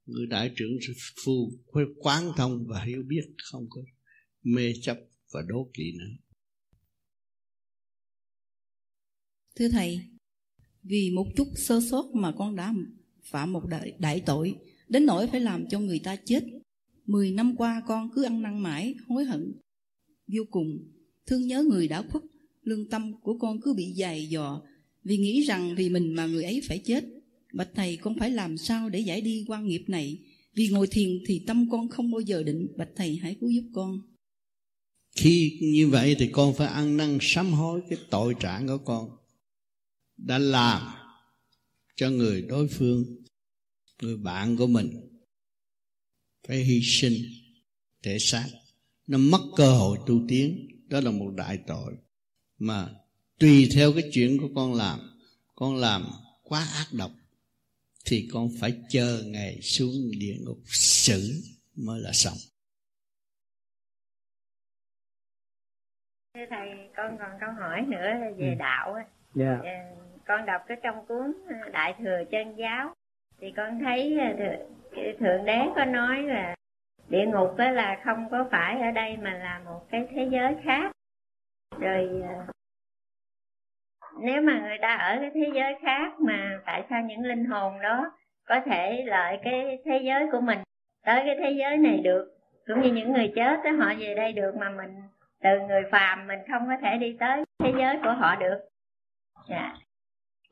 Người 0.06 0.26
đại 0.26 0.52
trưởng 0.56 0.78
phu 1.24 1.52
khoe 1.66 1.82
quán 1.96 2.32
thông 2.36 2.66
và 2.66 2.84
hiểu 2.84 3.02
biết 3.06 3.22
không 3.42 3.66
có 3.70 3.82
mê 4.42 4.72
chấp 4.82 4.98
và 5.32 5.42
đố 5.48 5.70
kỵ 5.74 5.92
nữa. 5.98 6.14
Thưa 9.54 9.68
thầy 9.68 10.00
vì 10.82 11.10
một 11.10 11.26
chút 11.36 11.48
sơ 11.56 11.80
sót 11.90 12.06
mà 12.14 12.32
con 12.38 12.56
đã 12.56 12.74
phạm 13.24 13.52
một 13.52 13.66
đại, 13.66 13.96
đại 13.98 14.22
tội 14.26 14.54
đến 14.88 15.06
nỗi 15.06 15.26
phải 15.26 15.40
làm 15.40 15.68
cho 15.68 15.80
người 15.80 15.98
ta 15.98 16.16
chết. 16.24 16.44
Mười 17.06 17.30
năm 17.30 17.56
qua 17.56 17.82
con 17.86 18.10
cứ 18.14 18.24
ăn 18.24 18.42
năn 18.42 18.62
mãi 18.62 18.94
hối 19.08 19.24
hận. 19.24 19.52
Vô 20.26 20.42
cùng 20.50 20.66
thương 21.26 21.46
nhớ 21.46 21.62
người 21.62 21.88
đã 21.88 22.02
khuất 22.02 22.22
lương 22.62 22.88
tâm 22.88 23.20
của 23.20 23.38
con 23.38 23.60
cứ 23.60 23.74
bị 23.74 23.94
dày 23.94 24.26
dò 24.26 24.62
vì 25.04 25.16
nghĩ 25.16 25.42
rằng 25.42 25.74
vì 25.76 25.88
mình 25.88 26.14
mà 26.14 26.26
người 26.26 26.44
ấy 26.44 26.60
phải 26.68 26.78
chết, 26.78 27.04
bạch 27.52 27.68
thầy 27.74 27.96
con 27.96 28.18
phải 28.18 28.30
làm 28.30 28.58
sao 28.58 28.88
để 28.88 29.00
giải 29.00 29.20
đi 29.20 29.44
quan 29.48 29.66
nghiệp 29.66 29.84
này. 29.86 30.18
Vì 30.54 30.68
ngồi 30.68 30.86
thiền 30.86 31.10
thì 31.26 31.44
tâm 31.46 31.70
con 31.70 31.88
không 31.88 32.10
bao 32.10 32.20
giờ 32.20 32.42
định. 32.42 32.66
Bạch 32.76 32.88
thầy 32.96 33.16
hãy 33.16 33.36
cứu 33.40 33.50
giúp 33.50 33.64
con. 33.74 34.00
Khi 35.16 35.58
như 35.62 35.88
vậy 35.88 36.16
thì 36.18 36.28
con 36.32 36.54
phải 36.54 36.66
ăn 36.66 36.96
năn 36.96 37.18
sám 37.20 37.52
hối 37.52 37.80
cái 37.90 37.98
tội 38.10 38.34
trạng 38.40 38.66
của 38.66 38.78
con. 38.78 39.10
Đã 40.16 40.38
làm 40.38 40.92
cho 41.96 42.10
người 42.10 42.42
đối 42.42 42.68
phương, 42.68 43.04
người 44.02 44.16
bạn 44.16 44.56
của 44.56 44.66
mình 44.66 44.90
phải 46.48 46.64
hy 46.64 46.80
sinh 46.82 47.14
thể 48.02 48.18
xác. 48.18 48.48
Nó 49.06 49.18
mất 49.18 49.40
cơ 49.56 49.78
hội 49.78 49.98
tu 50.06 50.20
tiến. 50.28 50.68
Đó 50.88 51.00
là 51.00 51.10
một 51.10 51.30
đại 51.36 51.58
tội 51.66 51.94
mà 52.58 52.94
tùy 53.40 53.68
theo 53.76 53.92
cái 53.94 54.10
chuyện 54.12 54.38
của 54.40 54.48
con 54.54 54.74
làm 54.74 54.98
con 55.54 55.76
làm 55.76 56.02
quá 56.42 56.60
ác 56.60 56.86
độc 56.98 57.10
thì 58.06 58.28
con 58.32 58.48
phải 58.60 58.72
chờ 58.88 59.22
ngày 59.26 59.58
xuống 59.62 59.92
địa 60.20 60.36
ngục 60.40 60.58
xử 60.66 61.42
mới 61.86 62.00
là 62.00 62.10
xong 62.12 62.34
thưa 66.34 66.46
thầy 66.50 66.68
con 66.96 67.18
còn 67.18 67.30
câu 67.40 67.50
hỏi 67.52 67.80
nữa 67.80 68.10
về 68.36 68.48
ừ. 68.48 68.54
đạo 68.58 68.94
yeah. 68.94 69.06
Dạ. 69.34 69.58
Ờ, 69.62 69.70
con 70.26 70.46
đọc 70.46 70.62
cái 70.68 70.76
trong 70.82 71.06
cuốn 71.06 71.32
ờ, 71.48 71.70
đại 71.72 71.94
thừa 71.98 72.22
chân 72.30 72.56
giáo 72.56 72.94
thì 73.40 73.52
con 73.56 73.80
thấy 73.80 74.18
ờ, 74.18 74.56
thượng 75.20 75.44
đế 75.44 75.58
có 75.76 75.84
nói 75.84 76.22
là 76.22 76.54
địa 77.08 77.26
ngục 77.26 77.56
đó 77.56 77.70
là 77.70 78.00
không 78.04 78.30
có 78.30 78.48
phải 78.50 78.80
ở 78.80 78.90
đây 78.90 79.16
mà 79.16 79.34
là 79.34 79.62
một 79.64 79.86
cái 79.90 80.06
thế 80.10 80.28
giới 80.32 80.54
khác 80.64 80.92
rồi 81.78 82.22
nếu 84.20 84.42
mà 84.42 84.60
người 84.60 84.78
ta 84.82 84.94
ở 84.94 85.16
cái 85.20 85.30
thế 85.34 85.50
giới 85.54 85.74
khác 85.82 86.20
mà 86.20 86.58
tại 86.66 86.84
sao 86.90 87.02
những 87.02 87.20
linh 87.20 87.44
hồn 87.44 87.80
đó 87.82 88.12
có 88.48 88.60
thể 88.66 89.04
lợi 89.06 89.38
cái 89.42 89.78
thế 89.84 90.00
giới 90.02 90.26
của 90.32 90.40
mình 90.40 90.58
tới 91.06 91.22
cái 91.26 91.36
thế 91.40 91.50
giới 91.50 91.76
này 91.76 91.98
được? 91.98 92.24
Cũng 92.66 92.80
như 92.82 92.92
những 92.92 93.12
người 93.12 93.32
chết 93.36 93.60
đó, 93.64 93.70
họ 93.78 93.92
về 93.98 94.14
đây 94.14 94.32
được 94.32 94.56
mà 94.56 94.70
mình 94.70 94.90
từ 95.42 95.50
người 95.68 95.82
phàm 95.92 96.26
mình 96.26 96.38
không 96.52 96.62
có 96.68 96.74
thể 96.82 96.96
đi 96.96 97.16
tới 97.20 97.44
thế 97.58 97.72
giới 97.78 97.98
của 98.04 98.12
họ 98.12 98.36
được. 98.36 98.58
Dạ. 99.48 99.74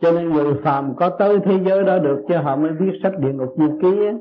Cho 0.01 0.13
nên 0.13 0.33
người 0.33 0.55
phàm 0.65 0.95
có 0.97 1.17
tới 1.19 1.39
thế 1.45 1.59
giới 1.67 1.85
đó 1.85 1.99
được 1.99 2.25
chứ 2.29 2.37
họ 2.37 2.57
mới 2.57 2.71
biết 2.71 3.01
sách 3.03 3.13
địa 3.19 3.33
ngục 3.33 3.55
như 3.57 3.79
ký 3.83 4.07
ấy. 4.07 4.15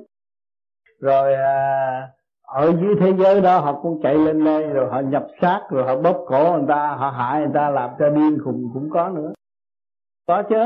rồi 0.99 1.33
à, 1.33 2.07
ở 2.41 2.73
dưới 2.81 2.95
thế 2.99 3.13
giới 3.17 3.41
đó 3.41 3.59
họ 3.59 3.79
cũng 3.81 3.99
chạy 4.03 4.15
lên 4.15 4.43
đây 4.43 4.67
rồi 4.67 4.89
họ 4.91 4.99
nhập 4.99 5.27
xác 5.41 5.61
rồi 5.69 5.83
họ 5.83 5.95
bóp 5.95 6.25
cổ 6.27 6.53
người 6.57 6.65
ta 6.67 6.95
họ 6.95 7.09
hại 7.09 7.41
người 7.41 7.51
ta 7.53 7.69
làm 7.69 7.89
cho 7.99 8.09
điên 8.09 8.37
khùng 8.43 8.69
cũng 8.73 8.89
có 8.89 9.09
nữa 9.09 9.33
có 10.27 10.43
chứ. 10.49 10.63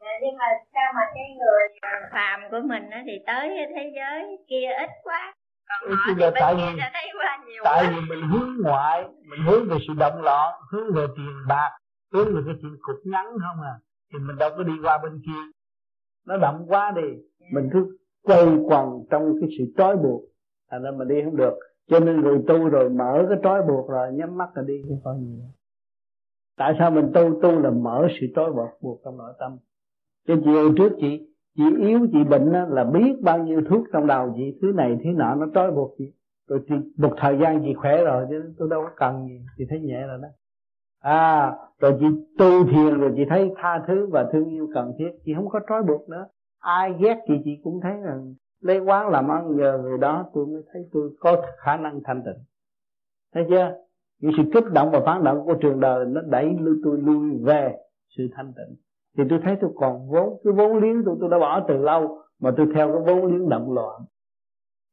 Dạ, 0.00 0.12
nhưng 0.22 0.36
mà 0.38 0.44
sao 0.74 0.92
mà 0.94 1.00
cái 1.14 1.24
người 1.38 1.90
phàm 2.12 2.40
của 2.50 2.60
mình 2.68 2.90
á 2.90 3.02
thì 3.06 3.12
tới 3.26 3.48
thế 3.76 3.92
giới 3.96 4.22
kia 4.48 4.68
ít 4.78 4.90
quá. 5.02 5.34
Còn 5.68 5.90
họ 5.90 5.96
thì 6.08 6.20
bên 6.20 6.32
tại 6.40 6.54
kia 6.58 6.82
thấy 6.92 7.08
quá 7.20 7.38
nhiều 7.46 7.62
tại 7.64 7.84
quá. 7.84 7.90
vì 7.90 8.00
mình 8.08 8.28
hướng 8.28 8.50
ngoại 8.64 9.04
mình 9.30 9.40
hướng 9.46 9.68
về 9.68 9.76
sự 9.86 9.92
động 9.98 10.22
loạn 10.22 10.60
hướng 10.72 10.94
về 10.94 11.06
tiền 11.16 11.36
bạc 11.48 11.70
hướng 12.12 12.34
về 12.34 12.40
cái 12.46 12.54
chuyện 12.62 12.76
cục 12.82 12.96
ngắn 13.04 13.26
không 13.26 13.64
à. 13.64 13.74
Thì 14.12 14.18
mình 14.18 14.38
đâu 14.38 14.50
có 14.56 14.62
đi 14.62 14.72
qua 14.82 14.98
bên 14.98 15.22
kia. 15.26 15.42
Nó 16.26 16.36
đậm 16.36 16.64
quá 16.68 16.92
đi. 16.96 17.08
Mình 17.52 17.70
cứ 17.72 17.98
quay 18.22 18.44
quần 18.44 19.06
trong 19.10 19.40
cái 19.40 19.50
sự 19.58 19.64
trói 19.76 19.96
buộc. 19.96 20.22
Thành 20.70 20.82
ra 20.82 20.90
mình 20.90 21.08
đi 21.08 21.22
không 21.24 21.36
được. 21.36 21.54
Cho 21.90 22.00
nên 22.00 22.20
người 22.20 22.38
tu 22.48 22.68
rồi 22.68 22.90
mở 22.90 23.26
cái 23.28 23.38
trói 23.42 23.62
buộc 23.62 23.90
rồi 23.90 24.12
nhắm 24.12 24.38
mắt 24.38 24.48
là 24.54 24.62
đi 24.66 24.74
không 24.88 25.00
có 25.04 25.14
gì 25.14 25.42
tại 26.62 26.74
sao 26.78 26.90
mình 26.90 27.10
tu 27.14 27.40
tu 27.42 27.58
là 27.58 27.70
mở 27.70 28.08
sự 28.20 28.26
trói 28.36 28.52
buộc 28.52 28.68
buộc 28.82 29.00
trong 29.04 29.16
nội 29.16 29.32
tâm? 29.38 29.56
Cho 30.28 30.34
chị 30.44 30.50
hồi 30.50 30.72
trước 30.76 30.92
chị 31.00 31.28
chị 31.56 31.64
yếu, 31.78 32.06
chị 32.12 32.24
bệnh 32.24 32.52
là 32.68 32.84
biết 32.84 33.20
bao 33.22 33.38
nhiêu 33.38 33.62
thuốc 33.68 33.84
trong 33.92 34.06
đầu 34.06 34.32
chị, 34.36 34.58
thứ 34.62 34.72
này, 34.72 34.98
thứ 35.04 35.10
nọ, 35.10 35.34
nó 35.34 35.46
trói 35.54 35.70
buộc 35.70 35.94
chị. 35.98 36.12
Rồi 36.48 36.60
chị, 36.68 36.74
một 36.98 37.14
thời 37.16 37.38
gian 37.38 37.62
chị 37.64 37.74
khỏe 37.74 38.04
rồi, 38.04 38.26
chứ 38.30 38.54
tôi 38.58 38.68
đâu 38.70 38.82
có 38.82 38.90
cần 38.96 39.26
gì. 39.28 39.40
Chị 39.58 39.64
thấy 39.68 39.80
nhẹ 39.80 40.06
rồi 40.06 40.18
đó. 40.22 40.28
À 41.00 41.56
rồi 41.80 41.96
chị 42.00 42.06
tu 42.38 42.64
thiền 42.64 43.00
rồi 43.00 43.12
chị 43.16 43.22
thấy 43.28 43.50
tha 43.56 43.82
thứ 43.86 44.06
và 44.12 44.30
thương 44.32 44.50
yêu 44.50 44.68
cần 44.74 44.92
thiết. 44.98 45.10
Chị 45.24 45.32
không 45.36 45.48
có 45.48 45.60
trói 45.68 45.82
buộc 45.82 46.08
nữa. 46.08 46.26
Ai 46.58 46.94
ghét 47.00 47.18
chị 47.26 47.34
chị 47.44 47.60
cũng 47.64 47.80
thấy 47.82 47.92
rằng 48.04 48.34
lấy 48.60 48.78
quán 48.78 49.08
làm 49.08 49.28
ăn 49.28 49.56
giờ 49.58 49.78
người 49.78 49.98
đó 49.98 50.30
tôi 50.34 50.46
mới 50.46 50.62
thấy 50.72 50.82
tôi 50.92 51.10
có 51.20 51.42
khả 51.58 51.76
năng 51.76 52.00
thanh 52.04 52.22
tịnh. 52.24 52.44
Thấy 53.34 53.44
chưa? 53.50 53.74
Những 54.22 54.32
sự 54.36 54.42
kích 54.54 54.72
động 54.72 54.90
và 54.92 55.00
phản 55.06 55.24
động 55.24 55.42
của 55.44 55.54
trường 55.62 55.80
đời 55.80 56.06
nó 56.08 56.20
đẩy 56.20 56.56
lưu 56.60 56.74
tôi 56.84 56.98
lui 56.98 57.38
về 57.42 57.76
sự 58.16 58.28
thanh 58.32 58.52
tịnh. 58.56 58.76
Thì 59.18 59.24
tôi 59.30 59.40
thấy 59.44 59.56
tôi 59.60 59.70
còn 59.76 60.08
vốn 60.10 60.40
cái 60.44 60.52
vốn 60.52 60.76
liếng 60.76 61.02
tôi 61.04 61.16
tôi 61.20 61.30
đã 61.30 61.38
bỏ 61.38 61.64
từ 61.68 61.76
lâu 61.76 62.22
mà 62.40 62.50
tôi 62.56 62.66
theo 62.74 62.92
cái 62.92 63.02
vốn 63.06 63.32
liếng 63.32 63.48
động 63.48 63.72
loạn. 63.72 64.00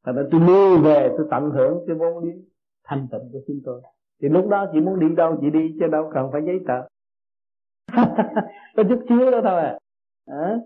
Thành 0.05 0.15
ra 0.15 0.23
tôi 0.31 0.41
lui 0.41 0.77
về 0.77 1.09
tôi 1.17 1.27
tận 1.31 1.49
hưởng 1.49 1.83
cái 1.87 1.95
vốn 1.95 2.23
liếng 2.23 2.45
thanh 2.83 3.07
tịnh 3.11 3.29
của 3.31 3.39
chính 3.47 3.61
tôi. 3.65 3.81
Thì 4.21 4.29
lúc 4.29 4.47
đó 4.49 4.65
chị 4.73 4.79
muốn 4.79 4.99
đi 4.99 5.15
đâu 5.15 5.37
chị 5.41 5.49
đi 5.49 5.75
chứ 5.79 5.87
đâu 5.87 6.11
cần 6.13 6.29
phải 6.31 6.41
giấy 6.45 6.59
tờ. 6.67 6.81
Có 8.75 8.83
chút 8.89 9.05
xíu 9.09 9.31
đó 9.31 9.41
thôi 9.43 9.61
à, 9.61 9.79
à? 10.25 10.57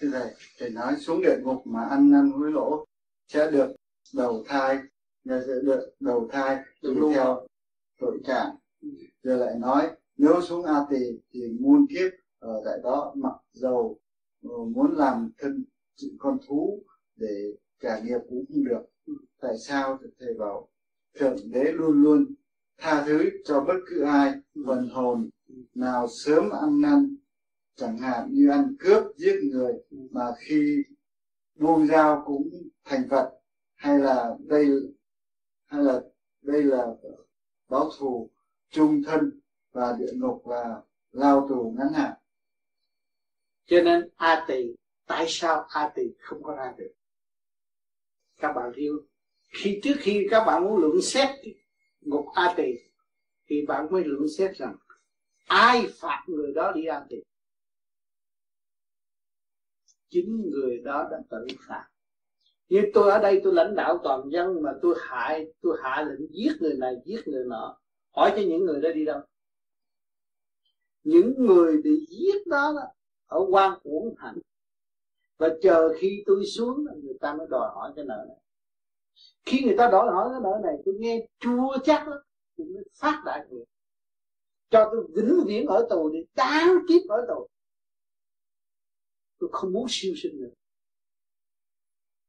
Thưa 0.00 0.08
Thầy, 0.12 0.30
Thầy 0.58 0.70
nói 0.70 0.94
xuống 0.96 1.20
địa 1.22 1.36
ngục 1.42 1.62
mà 1.64 1.80
ăn 1.84 2.10
năn 2.10 2.30
hối 2.30 2.52
lỗ 2.52 2.84
sẽ 3.28 3.50
được 3.50 3.74
đầu 4.14 4.44
thai, 4.46 4.78
sẽ 5.24 5.52
được 5.62 5.94
đầu 6.00 6.28
thai 6.32 6.58
tùy 6.82 6.96
theo 7.14 7.46
tội 8.00 8.20
trạng. 8.24 8.56
Rồi 9.22 9.38
lại 9.38 9.58
nói 9.58 9.90
nếu 10.16 10.40
xuống 10.40 10.64
A 10.64 10.86
Tỳ 10.90 11.20
thì 11.32 11.40
muôn 11.60 11.86
kiếp 11.86 12.12
ở 12.38 12.62
tại 12.64 12.78
đó 12.82 13.14
mặc 13.16 13.34
dầu 13.52 13.98
ờ, 14.42 14.56
muốn 14.74 14.96
làm 14.96 15.30
thân 15.38 15.64
con 16.18 16.38
thú 16.48 16.82
để 17.16 17.56
trả 17.80 18.00
nghiệp 18.00 18.18
cũng 18.28 18.44
không 18.48 18.64
được. 18.64 18.82
Tại 19.40 19.58
sao? 19.58 19.98
Thầy 20.18 20.34
bảo 20.34 20.68
thượng 21.14 21.36
đế 21.50 21.72
luôn 21.72 22.02
luôn 22.02 22.34
tha 22.78 23.04
thứ 23.06 23.30
cho 23.44 23.60
bất 23.60 23.74
cứ 23.86 24.02
ai 24.02 24.32
phần 24.66 24.88
hồn 24.88 25.30
nào 25.74 26.06
sớm 26.08 26.50
ăn 26.50 26.80
năn 26.80 27.16
chẳng 27.76 27.98
hạn 27.98 28.28
như 28.32 28.50
ăn 28.50 28.76
cướp 28.78 29.02
giết 29.16 29.40
người 29.52 29.72
mà 30.10 30.26
khi 30.38 30.82
buông 31.54 31.86
dao 31.86 32.22
cũng 32.26 32.50
thành 32.84 33.08
phật 33.10 33.41
hay 33.82 33.98
là 33.98 34.36
đây, 34.38 34.68
hay 35.66 35.82
là 35.82 36.00
đây 36.42 36.62
là 36.62 36.86
báo 37.68 37.90
thù 37.98 38.30
trung 38.70 39.02
thân 39.06 39.40
và 39.72 39.96
địa 39.98 40.12
ngục 40.14 40.42
và 40.44 40.82
lao 41.12 41.46
tù 41.48 41.74
ngắn 41.78 41.92
hạn? 41.92 42.12
Cho 43.64 43.76
nên 43.84 44.08
a 44.16 44.44
tỳ, 44.48 44.74
tại 45.06 45.24
sao 45.28 45.66
a 45.68 45.92
tỳ 45.94 46.02
không 46.20 46.42
có 46.42 46.54
ra 46.56 46.74
được? 46.78 46.92
Các 48.36 48.52
bạn 48.52 48.72
hiểu 48.76 49.06
khi 49.48 49.80
trước 49.82 49.94
khi 49.98 50.26
các 50.30 50.44
bạn 50.44 50.64
muốn 50.64 50.80
luận 50.80 51.02
xét 51.02 51.28
ngục 52.00 52.26
a 52.34 52.54
tỳ, 52.56 52.72
thì 53.46 53.66
bạn 53.66 53.86
mới 53.90 54.04
luận 54.04 54.28
xét 54.38 54.56
rằng 54.56 54.76
ai 55.46 55.86
phạt 56.00 56.24
người 56.26 56.52
đó 56.52 56.72
đi 56.72 56.84
a 56.84 57.06
tỳ? 57.08 57.16
Chính 60.08 60.50
người 60.50 60.78
đó 60.84 61.08
đã 61.10 61.18
tự 61.30 61.46
phạt 61.68 61.91
như 62.72 62.90
tôi 62.94 63.10
ở 63.10 63.18
đây 63.18 63.40
tôi 63.44 63.54
lãnh 63.54 63.74
đạo 63.74 64.00
toàn 64.04 64.30
dân 64.30 64.62
mà 64.62 64.70
tôi 64.82 64.94
hại 65.00 65.46
tôi 65.60 65.78
hạ 65.82 66.06
lệnh 66.08 66.34
giết 66.34 66.52
người 66.60 66.74
này 66.74 66.94
giết 67.04 67.20
người 67.26 67.44
nọ. 67.44 67.78
Hỏi 68.10 68.32
cho 68.36 68.42
những 68.42 68.64
người 68.64 68.80
đó 68.80 68.88
đi 68.94 69.04
đâu. 69.04 69.20
Những 71.04 71.34
người 71.38 71.82
bị 71.82 72.06
giết 72.08 72.46
đó, 72.46 72.72
đó 72.76 72.82
ở 73.26 73.46
quan 73.50 73.78
uổng 73.82 74.14
hạnh. 74.18 74.38
Và 75.38 75.48
chờ 75.62 75.92
khi 75.98 76.22
tôi 76.26 76.46
xuống 76.46 76.84
người 77.02 77.14
ta 77.20 77.34
mới 77.34 77.46
đòi 77.50 77.70
hỏi 77.74 77.92
cái 77.96 78.04
nợ 78.04 78.24
này. 78.28 78.36
Khi 79.44 79.64
người 79.64 79.76
ta 79.78 79.88
đòi 79.92 80.12
hỏi 80.12 80.28
cái 80.32 80.40
nợ 80.42 80.60
này 80.62 80.76
tôi 80.84 80.94
nghe 80.98 81.26
chua 81.40 81.78
chắc 81.84 82.06
đó 82.06 82.22
tôi 82.56 82.66
mới 82.66 82.84
phát 82.94 83.22
đại 83.26 83.46
nguyện. 83.50 83.64
Cho 84.70 84.88
tôi 84.92 85.06
vĩnh 85.14 85.44
viễn 85.46 85.66
ở 85.66 85.86
tù 85.90 86.10
đi 86.12 86.18
đáng 86.34 86.78
kiếp 86.88 87.08
ở 87.08 87.26
tù. 87.28 87.48
Tôi 89.38 89.50
không 89.52 89.72
muốn 89.72 89.86
siêu 89.88 90.14
sinh 90.16 90.40
nữa 90.40 90.50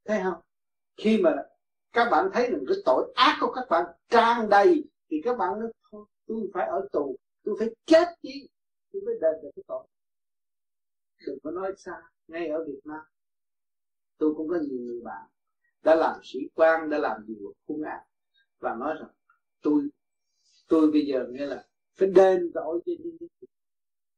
thấy 0.05 0.19
không? 0.23 0.41
Khi 0.97 1.21
mà 1.23 1.31
các 1.91 2.09
bạn 2.11 2.29
thấy 2.33 2.51
rằng 2.51 2.63
cái 2.67 2.77
tội 2.85 3.13
ác 3.15 3.37
của 3.41 3.51
các 3.51 3.65
bạn 3.69 3.85
tràn 4.09 4.49
đầy, 4.49 4.83
thì 5.09 5.21
các 5.23 5.37
bạn 5.37 5.59
nói, 5.59 5.71
thôi, 5.91 6.05
tôi 6.25 6.49
phải 6.53 6.67
ở 6.67 6.87
tù, 6.91 7.15
tôi 7.43 7.55
phải 7.59 7.69
chết 7.85 8.07
đi 8.21 8.47
tôi 8.91 9.01
mới 9.05 9.15
đền 9.21 9.41
được 9.43 9.49
cái 9.55 9.63
tội. 9.67 9.87
Đừng 11.27 11.37
có 11.43 11.51
nói 11.51 11.73
xa, 11.77 12.01
ngay 12.27 12.47
ở 12.47 12.65
Việt 12.65 12.79
Nam, 12.83 13.01
tôi 14.17 14.33
cũng 14.37 14.49
có 14.49 14.55
nhiều 14.55 14.79
người 14.79 15.01
bạn 15.01 15.27
đã 15.83 15.95
làm 15.95 16.19
sĩ 16.23 16.39
quan, 16.53 16.89
đã 16.89 16.97
làm 16.97 17.25
nhiều 17.27 17.53
hung 17.67 17.83
ác 17.83 18.03
và 18.59 18.75
nói 18.75 18.95
rằng, 18.99 19.09
tôi 19.61 19.89
tôi 20.67 20.91
bây 20.91 21.05
giờ 21.05 21.27
nghe 21.31 21.45
là 21.45 21.67
phải 21.93 22.07
đền 22.07 22.51
tội 22.53 22.81
cho 22.85 22.91
nhân 22.99 23.17
dân 23.19 23.29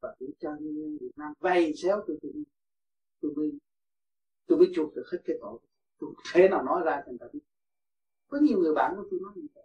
và 0.02 0.16
để 0.20 0.28
cho 0.40 0.50
nhân 0.50 0.76
dân 0.76 0.98
Việt 1.02 1.12
Nam 1.16 1.34
vay 1.40 1.74
xéo 1.74 2.04
tôi 2.08 2.18
tôi 2.22 2.32
tôi 3.22 3.32
mới 3.36 3.52
tôi 4.46 4.58
mới 4.58 4.68
chuộc 4.76 4.96
được 4.96 5.06
hết 5.12 5.18
cái 5.26 5.38
tội 5.42 5.60
tôi 6.00 6.14
thế 6.34 6.48
nào 6.50 6.64
nói 6.64 6.82
ra 6.86 7.02
cho 7.06 7.12
người 7.12 7.20
ta 7.20 7.26
biết. 7.34 7.40
Có 8.28 8.38
nhiều 8.42 8.60
người 8.60 8.74
bạn 8.74 8.94
của 8.96 9.08
tôi 9.12 9.20
nói 9.24 9.32
như 9.36 9.48
vậy. 9.54 9.64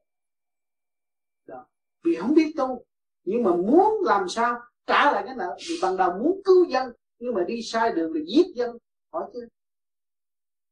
Đó. 1.47 1.67
vì 2.03 2.17
không 2.17 2.35
biết 2.35 2.53
tu, 2.57 2.85
nhưng 3.25 3.43
mà 3.43 3.57
muốn 3.57 4.03
làm 4.05 4.29
sao 4.29 4.61
trả 4.87 5.13
lại 5.13 5.23
cái 5.27 5.37
nợ. 5.37 5.57
Vì 5.69 5.79
ban 5.83 5.97
đầu 5.97 6.13
muốn 6.19 6.41
cứu 6.45 6.65
dân, 6.65 6.93
nhưng 7.19 7.35
mà 7.35 7.45
đi 7.49 7.63
sai 7.63 7.93
đường 7.93 8.15
là 8.15 8.21
giết 8.27 8.47
dân. 8.55 8.77
Hỏi 9.13 9.31
chứ, 9.33 9.49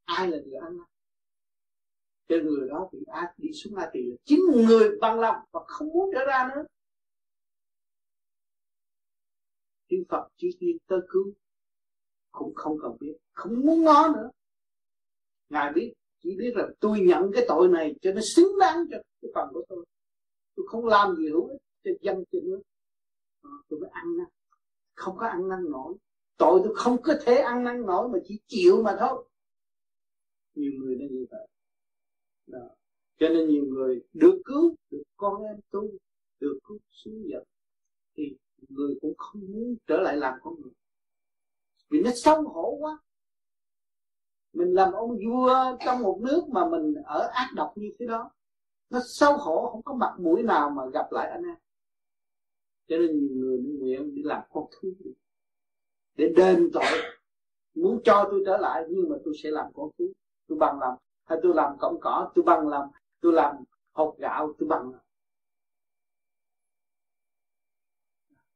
ai 0.05 0.29
là 0.29 0.39
người 0.45 0.55
ăn 0.55 0.77
năn? 0.77 0.87
Cho 2.29 2.37
người 2.45 2.69
đó 2.69 2.89
bị 2.93 2.99
ác, 3.07 3.35
đi 3.37 3.53
xuống 3.53 3.75
a 3.77 3.91
tỳ 3.93 4.03
là 4.03 4.17
chính 4.25 4.41
người 4.67 4.99
bằng 5.01 5.21
lòng 5.21 5.37
và 5.51 5.61
không 5.67 5.89
muốn 5.89 6.11
trở 6.15 6.25
ra 6.25 6.51
nữa. 6.55 6.65
Thiên 9.91 10.05
Phật 10.09 10.29
chỉ 10.37 10.57
tiên 10.61 10.77
tới 10.87 11.01
cứu, 11.09 11.33
cũng 12.33 12.55
không 12.55 12.77
cần 12.83 12.97
biết, 13.01 13.17
không 13.33 13.61
muốn 13.61 13.85
ngó 13.85 14.09
nữa 14.09 14.31
ngài 15.51 15.73
biết 15.73 15.93
chỉ 16.23 16.37
biết 16.37 16.53
là 16.57 16.69
tôi 16.81 17.01
nhận 17.01 17.31
cái 17.33 17.45
tội 17.49 17.69
này 17.69 17.95
cho 18.01 18.13
nó 18.13 18.21
xứng 18.21 18.59
đáng 18.61 18.77
cho 18.91 18.97
cái 19.23 19.31
phần 19.35 19.49
của 19.53 19.65
tôi. 19.69 19.85
Tôi 20.55 20.67
không 20.69 20.87
làm 20.87 21.17
gì 21.17 21.29
hữu 21.29 21.47
ích 21.49 21.61
cho 21.85 21.91
dân 22.01 22.25
cho 22.33 22.39
nước. 22.43 22.63
À, 23.43 23.51
tôi 23.69 23.81
mới 23.81 23.91
ăn 23.91 24.17
năn. 24.17 24.27
Không 24.95 25.17
có 25.17 25.27
ăn 25.27 25.49
năn 25.49 25.71
nổi. 25.71 25.95
Tội 26.37 26.61
tôi 26.65 26.75
không 26.77 27.03
có 27.03 27.15
thể 27.23 27.37
ăn 27.37 27.65
năn 27.65 27.87
nổi 27.87 28.09
mà 28.09 28.19
chỉ 28.25 28.41
chịu 28.47 28.83
mà 28.83 28.97
thôi. 29.01 29.25
Nhiều 30.55 30.73
người 30.79 30.97
nó 30.97 31.07
như 31.11 31.27
vậy. 31.31 31.49
Đó. 32.47 32.69
cho 33.19 33.29
nên 33.29 33.49
nhiều 33.49 33.65
người 33.65 34.03
được 34.13 34.43
cứu 34.45 34.77
được 34.91 35.03
con 35.17 35.43
em 35.43 35.61
tu 35.71 35.89
được 36.41 36.59
cứu 36.65 36.79
xuống 36.91 37.29
dần 37.31 37.45
thì 38.17 38.37
người 38.69 38.99
cũng 39.01 39.15
không 39.17 39.43
muốn 39.53 39.77
trở 39.87 40.01
lại 40.01 40.17
làm 40.17 40.39
con 40.43 40.61
người. 40.61 40.73
Vì 41.91 42.01
nó 42.01 42.11
xấu 42.15 42.43
hổ 42.43 42.77
quá 42.81 42.99
mình 44.59 44.75
làm 44.75 44.93
ông 44.93 45.19
vua 45.27 45.77
trong 45.85 46.03
một 46.03 46.19
nước 46.23 46.49
mà 46.49 46.69
mình 46.69 46.95
ở 47.05 47.31
ác 47.33 47.51
độc 47.55 47.73
như 47.77 47.91
thế 47.99 48.07
đó, 48.07 48.31
nó 48.91 49.01
xấu 49.05 49.37
hổ, 49.37 49.69
không 49.71 49.83
có 49.83 49.95
mặt 49.95 50.15
mũi 50.19 50.43
nào 50.43 50.71
mà 50.71 50.83
gặp 50.93 51.13
lại 51.13 51.31
anh 51.31 51.43
em. 51.43 51.57
Cho 52.89 52.97
nên 52.97 53.19
nhiều 53.19 53.37
người 53.37 53.59
nguyện 53.59 54.15
đi 54.15 54.23
làm 54.23 54.43
con 54.53 54.65
thú. 54.71 54.89
Để 56.15 56.33
đền 56.37 56.71
tội, 56.73 57.03
muốn 57.75 58.01
cho 58.05 58.29
tôi 58.31 58.43
trở 58.47 58.57
lại, 58.57 58.85
nhưng 58.89 59.09
mà 59.09 59.17
tôi 59.25 59.35
sẽ 59.43 59.51
làm 59.51 59.67
con 59.75 59.91
thú. 59.99 60.05
Tôi 60.49 60.59
bằng 60.59 60.79
làm 60.81 60.95
hay 61.25 61.39
tôi 61.43 61.55
làm 61.55 61.79
cọng 61.79 62.01
cỏ, 62.01 62.33
tôi 62.35 62.43
bằng 62.43 62.69
làm 62.69 62.89
tôi 63.21 63.33
làm 63.33 63.57
hột 63.93 64.17
gạo, 64.19 64.53
tôi 64.59 64.69
bằng 64.69 64.91
làm 64.91 65.01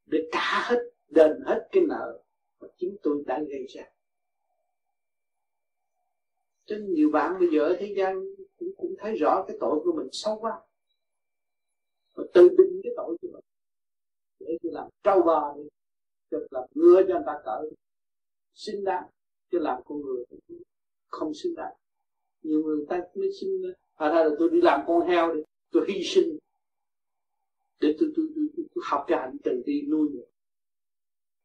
để 0.06 0.28
trả 0.32 0.68
hết, 0.68 0.78
đền 1.08 1.32
hết 1.46 1.68
cái 1.72 1.82
nợ 1.88 2.22
mà 2.60 2.68
chính 2.76 2.96
tôi 3.02 3.22
đã 3.26 3.38
gây 3.48 3.66
ra 3.68 3.82
cho 6.64 6.76
nên 6.76 6.94
nhiều 6.94 7.10
bạn 7.10 7.40
bây 7.40 7.48
giờ 7.52 7.60
ở 7.60 7.76
thế 7.80 7.94
gian 7.96 8.24
cũng, 8.58 8.68
cũng 8.76 8.94
thấy 8.98 9.16
rõ 9.16 9.44
cái 9.48 9.56
tội 9.60 9.80
của 9.84 9.92
mình 9.92 10.08
sâu 10.12 10.38
quá. 10.40 10.60
Mà 12.16 12.24
tự 12.34 12.48
định 12.48 12.80
cái 12.82 12.92
tội 12.96 13.16
của 13.22 13.28
mình. 13.32 13.44
Để 14.40 14.58
tôi 14.62 14.72
làm 14.72 14.88
trâu 15.02 15.22
bò 15.22 15.56
đi 15.56 15.62
cho 16.30 16.38
làm 16.50 16.64
ngựa 16.74 17.02
cho 17.08 17.14
người 17.14 17.22
ta 17.26 17.40
cỡ. 17.44 17.62
Sinh 18.54 18.84
đáng 18.84 19.04
chứ 19.50 19.58
làm 19.58 19.82
con 19.84 20.00
người 20.00 20.24
không 21.08 21.34
sinh 21.34 21.54
đáng. 21.54 21.74
Nhiều 22.42 22.62
người 22.62 22.86
ta 22.88 23.00
mới 23.14 23.32
sinh, 23.40 23.62
à 23.94 24.08
ra 24.08 24.24
là 24.24 24.30
tôi 24.38 24.50
đi 24.50 24.60
làm 24.60 24.80
con 24.86 25.08
heo 25.08 25.34
đi 25.34 25.40
tôi 25.70 25.84
hy 25.88 26.02
sinh. 26.04 26.38
Để 27.80 27.96
tôi 27.98 28.12
tôi, 28.16 28.26
tôi, 28.34 28.44
tôi, 28.56 28.66
tôi 28.74 28.84
học 28.86 29.04
cái 29.06 29.18
hạnh 29.18 29.36
từ 29.44 29.62
đi 29.66 29.82
nuôi 29.82 30.10
người 30.10 30.26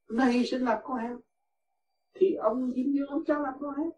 nó 0.08 0.26
hy 0.26 0.46
sinh 0.46 0.62
làm 0.62 0.78
con 0.84 0.98
heo. 0.98 1.20
Thì 2.14 2.34
ông 2.34 2.74
dính 2.76 2.92
như 2.92 3.06
ông 3.06 3.26
cháu 3.26 3.42
làm 3.42 3.54
con 3.62 3.76
heo 3.78 3.92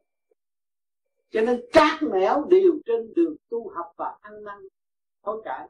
cho 1.30 1.41
nên 1.41 1.61
các 1.73 1.99
mẻo 2.01 2.45
đều 2.49 2.80
trên 2.85 3.14
đường 3.14 3.35
tu 3.49 3.69
học 3.69 3.93
và 3.97 4.18
ăn 4.22 4.43
năn. 4.43 4.57
Hối 5.22 5.41
cải 5.45 5.69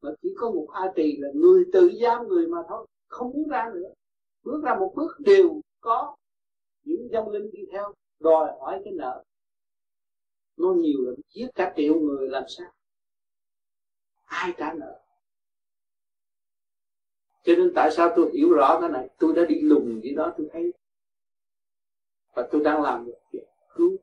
mà 0.00 0.10
chỉ 0.22 0.34
có 0.36 0.50
một 0.50 0.68
a 0.72 0.92
tỳ 0.94 1.16
là 1.16 1.28
người 1.34 1.64
tự 1.72 1.90
giam 2.02 2.28
người 2.28 2.46
mà 2.46 2.58
thôi. 2.68 2.86
Không 3.08 3.32
muốn 3.32 3.48
ra 3.48 3.70
nữa. 3.74 3.92
Bước 4.42 4.62
ra 4.64 4.74
một 4.74 4.92
bước 4.96 5.16
đều 5.18 5.60
có 5.80 6.16
những 6.84 7.08
dông 7.12 7.30
linh 7.30 7.50
đi 7.50 7.60
theo, 7.72 7.94
đòi 8.20 8.52
hỏi 8.60 8.80
cái 8.84 8.92
nợ. 8.92 9.24
Nó 10.56 10.72
nhiều 10.72 10.98
lắm, 11.06 11.14
giết 11.34 11.48
cả 11.54 11.72
triệu 11.76 11.94
người 12.00 12.28
làm 12.28 12.44
sao? 12.48 12.72
Ai 14.24 14.54
trả 14.56 14.72
nợ? 14.72 15.00
Cho 17.42 17.52
nên 17.56 17.72
tại 17.74 17.90
sao 17.90 18.12
tôi 18.16 18.30
hiểu 18.34 18.50
rõ 18.50 18.78
cái 18.80 18.90
này? 18.90 19.08
Tôi 19.18 19.34
đã 19.34 19.44
đi 19.48 19.60
lùng 19.60 20.00
gì 20.02 20.14
đó, 20.14 20.34
tôi 20.38 20.48
thấy. 20.52 20.72
Và 22.34 22.48
tôi 22.52 22.64
đang 22.64 22.82
làm 22.82 23.06
được 23.06 23.18
việc 23.32 23.46
cứu 23.74 23.96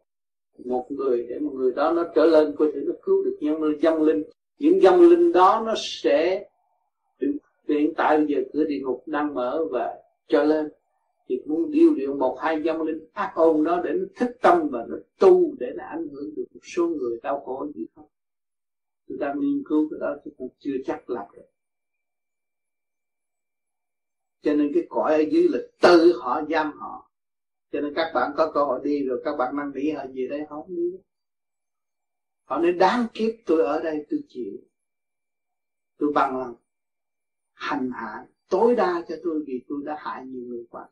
một 0.66 0.92
người 0.92 1.26
để 1.30 1.40
một 1.40 1.52
người 1.54 1.72
đó 1.72 1.92
nó 1.92 2.04
trở 2.16 2.26
lên, 2.26 2.56
có 2.58 2.66
thể 2.74 2.82
nó 2.86 2.94
cứu 3.04 3.24
được 3.24 3.38
nhân 3.40 3.82
dân 3.82 4.02
linh. 4.02 4.24
Những 4.60 4.82
dân 4.82 5.02
linh 5.02 5.32
đó 5.32 5.64
nó 5.66 5.74
sẽ 5.78 6.50
hiện 7.68 7.94
tại 7.98 8.18
bây 8.18 8.28
giờ 8.28 8.44
cửa 8.54 8.64
địa 8.64 8.80
ngục 8.80 9.04
đang 9.06 9.34
mở 9.34 9.66
và 9.72 9.96
cho 10.28 10.44
lên. 10.44 10.72
Thì 11.28 11.42
muốn 11.46 11.72
điều 11.72 11.94
luyện 11.94 12.20
một, 12.20 12.38
hai 12.42 12.62
dân 12.64 12.82
linh 12.82 13.08
ác 13.14 13.32
ôn 13.36 13.64
đó 13.64 13.82
để 13.84 13.94
nó 13.94 14.06
thức 14.16 14.38
tâm 14.42 14.68
và 14.72 14.86
nó 14.90 14.96
tu 15.20 15.56
để 15.60 15.74
nó 15.76 15.84
ảnh 15.84 16.08
hưởng 16.12 16.36
được 16.36 16.46
một 16.54 16.60
số 16.64 16.88
người 16.88 17.20
đau 17.24 17.40
khổ 17.40 17.68
gì 17.76 17.86
không? 17.96 18.06
Tôi 19.10 19.18
đang 19.18 19.40
nghiên 19.40 19.64
cứu 19.66 19.88
cái 19.92 20.00
đó 20.00 20.16
chứ 20.26 20.32
cũng 20.38 20.50
chưa 20.60 20.76
chắc 20.86 21.10
làm 21.10 21.26
được. 21.36 21.44
Cho 24.42 24.54
nên 24.54 24.72
cái 24.74 24.84
cõi 24.90 25.14
ở 25.14 25.24
dưới 25.32 25.48
là 25.50 25.60
tự 25.82 26.14
họ 26.22 26.42
giam 26.50 26.72
họ 26.72 27.12
cho 27.74 27.82
nên 27.82 27.94
các 27.96 28.12
bạn 28.14 28.32
có 28.38 28.52
cơ 28.54 28.64
hội 28.64 28.82
đi 28.84 29.04
rồi 29.04 29.22
các 29.26 29.36
bạn 29.38 29.56
mang 29.56 29.72
nỉ 29.76 29.92
họ 29.92 30.08
gì 30.14 30.28
đây 30.28 30.46
không 30.50 30.76
đi 30.76 30.98
họ 32.46 32.60
nói, 32.60 32.74
đáng 32.74 33.08
kiếp 33.14 33.32
tôi 33.46 33.66
ở 33.66 33.82
đây, 33.84 34.06
tôi 34.10 34.20
chịu. 34.28 34.54
Tôi 35.98 36.12
bằng 36.16 36.38
lòng 36.38 36.56
hành 37.54 37.92
hạ, 37.94 38.28
tối 38.50 38.76
đa 38.76 39.06
cho 39.08 39.16
tôi 39.24 39.44
vì 39.48 39.64
tôi 39.68 39.82
đã 39.86 39.96
hại 40.00 40.26
nhiều 40.26 40.44
người 40.46 40.66
quá. 40.70 40.90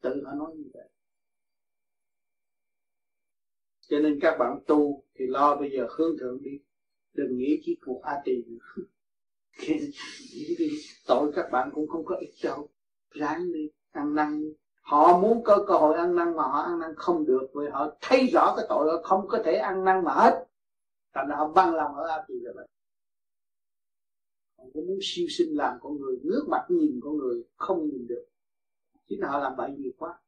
Tự 0.00 0.22
họ 0.24 0.32
nói 0.34 0.56
như 0.56 0.70
vậy. 0.74 0.88
Cho 3.80 3.98
nên 3.98 4.18
các 4.22 4.36
bạn 4.38 4.60
tu 4.66 5.04
thì 5.14 5.26
lo 5.26 5.56
bây 5.56 5.70
giờ 5.70 5.86
hướng 5.90 6.18
thượng 6.18 6.42
đi. 6.42 6.60
Đừng 7.12 7.38
nghĩ 7.38 7.60
chỉ 7.64 7.78
cuộc 7.86 8.02
a 8.02 8.22
tỳ 8.24 8.42
nữa. 8.42 8.84
Tội 11.06 11.32
các 11.34 11.48
bạn 11.52 11.70
cũng 11.74 11.88
không 11.88 12.04
có 12.04 12.16
ích 12.16 12.34
đâu. 12.42 12.68
Ráng 13.10 13.52
đi, 13.52 13.70
ăn 13.90 14.14
năn 14.14 14.52
họ 14.90 15.20
muốn 15.20 15.42
có 15.44 15.64
cơ 15.68 15.74
hội 15.74 15.96
ăn 15.96 16.14
năn 16.14 16.36
mà 16.36 16.42
họ 16.42 16.60
ăn 16.60 16.78
năn 16.78 16.94
không 16.96 17.26
được. 17.26 17.50
Vì 17.54 17.68
họ 17.72 17.96
thấy 18.00 18.26
rõ 18.26 18.54
cái 18.56 18.66
tội 18.68 18.88
họ 18.90 19.02
không 19.02 19.28
có 19.28 19.42
thể 19.44 19.54
ăn 19.54 19.84
năn 19.84 20.04
mà 20.04 20.12
hết. 20.14 20.46
Thành 21.14 21.28
ra 21.28 21.36
họ 21.36 21.48
băng 21.48 21.74
lòng 21.74 21.94
ở 21.94 22.08
a 22.08 22.24
tỳ 22.28 22.34
là 22.40 22.52
vậy. 22.54 22.68
Họ 24.58 24.64
cũng 24.72 24.86
muốn 24.86 24.98
siêu 25.02 25.26
sinh 25.30 25.56
làm 25.56 25.78
con 25.80 25.96
người, 26.00 26.18
ngước 26.22 26.48
mặt 26.48 26.66
nhìn 26.68 27.00
con 27.02 27.16
người 27.16 27.44
không 27.56 27.88
nhìn 27.88 28.06
được. 28.06 28.24
Chính 29.08 29.20
họ 29.22 29.38
làm 29.38 29.56
bậy 29.56 29.70
nhiều 29.70 29.92
quá. 29.98 30.20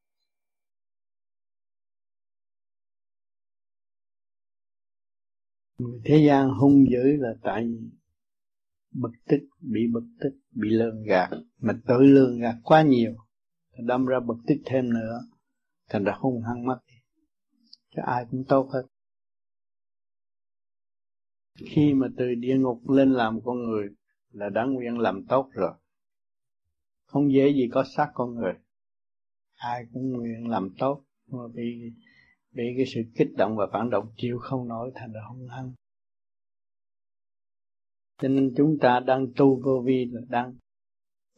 Thế 6.05 6.25
gian 6.27 6.51
hung 6.51 6.85
dữ 6.91 7.17
là 7.19 7.35
tại 7.43 7.69
bực 8.91 9.13
tức, 9.29 9.41
bị 9.61 9.81
bực 9.93 10.05
tức, 10.21 10.31
bị 10.51 10.71
lương 10.71 11.03
gạt. 11.03 11.31
Mà 11.59 11.73
tự 11.87 11.99
lương 12.01 12.41
gạt 12.41 12.55
quá 12.65 12.83
nhiều 12.83 13.15
thành 13.73 13.87
đâm 13.87 14.07
ra 14.07 14.21
bực 14.21 14.37
tức 14.47 14.55
thêm 14.65 14.91
nữa. 14.91 15.21
Thành 15.89 16.05
ra 16.05 16.13
hung 16.19 16.43
hăng 16.43 16.67
mất 16.67 16.81
cho 17.97 18.03
ai 18.03 18.25
cũng 18.31 18.45
tốt 18.49 18.69
hết. 18.73 18.83
Khi 21.59 21.95
mà 21.95 22.07
từ 22.17 22.35
địa 22.35 22.57
ngục 22.59 22.91
lên 22.91 23.13
làm 23.13 23.41
con 23.45 23.63
người 23.63 23.89
là 24.31 24.49
đã 24.49 24.65
nguyện 24.65 24.99
làm 24.99 25.27
tốt 25.29 25.51
rồi. 25.53 25.73
Không 27.07 27.33
dễ 27.33 27.49
gì 27.49 27.69
có 27.73 27.85
xác 27.97 28.11
con 28.15 28.35
người. 28.35 28.53
Ai 29.55 29.85
cũng 29.93 30.13
nguyện 30.13 30.49
làm 30.49 30.75
tốt. 30.79 31.05
Mà 31.27 31.49
bị 31.55 31.93
bị 32.51 32.65
cái 32.77 32.87
sự 32.87 33.01
kích 33.17 33.29
động 33.37 33.57
và 33.57 33.67
phản 33.73 33.91
động 33.91 34.13
chịu 34.17 34.39
không 34.39 34.69
nổi, 34.69 34.93
thành 34.95 35.13
ra 35.13 35.21
hung 35.29 35.49
hăng. 35.49 35.73
Cho 38.23 38.29
nên 38.29 38.55
chúng 38.57 38.79
ta 38.81 39.01
đang 39.01 39.27
tu 39.37 39.63
vô 39.65 39.83
vi 39.87 40.05
là 40.13 40.21
đang 40.29 40.55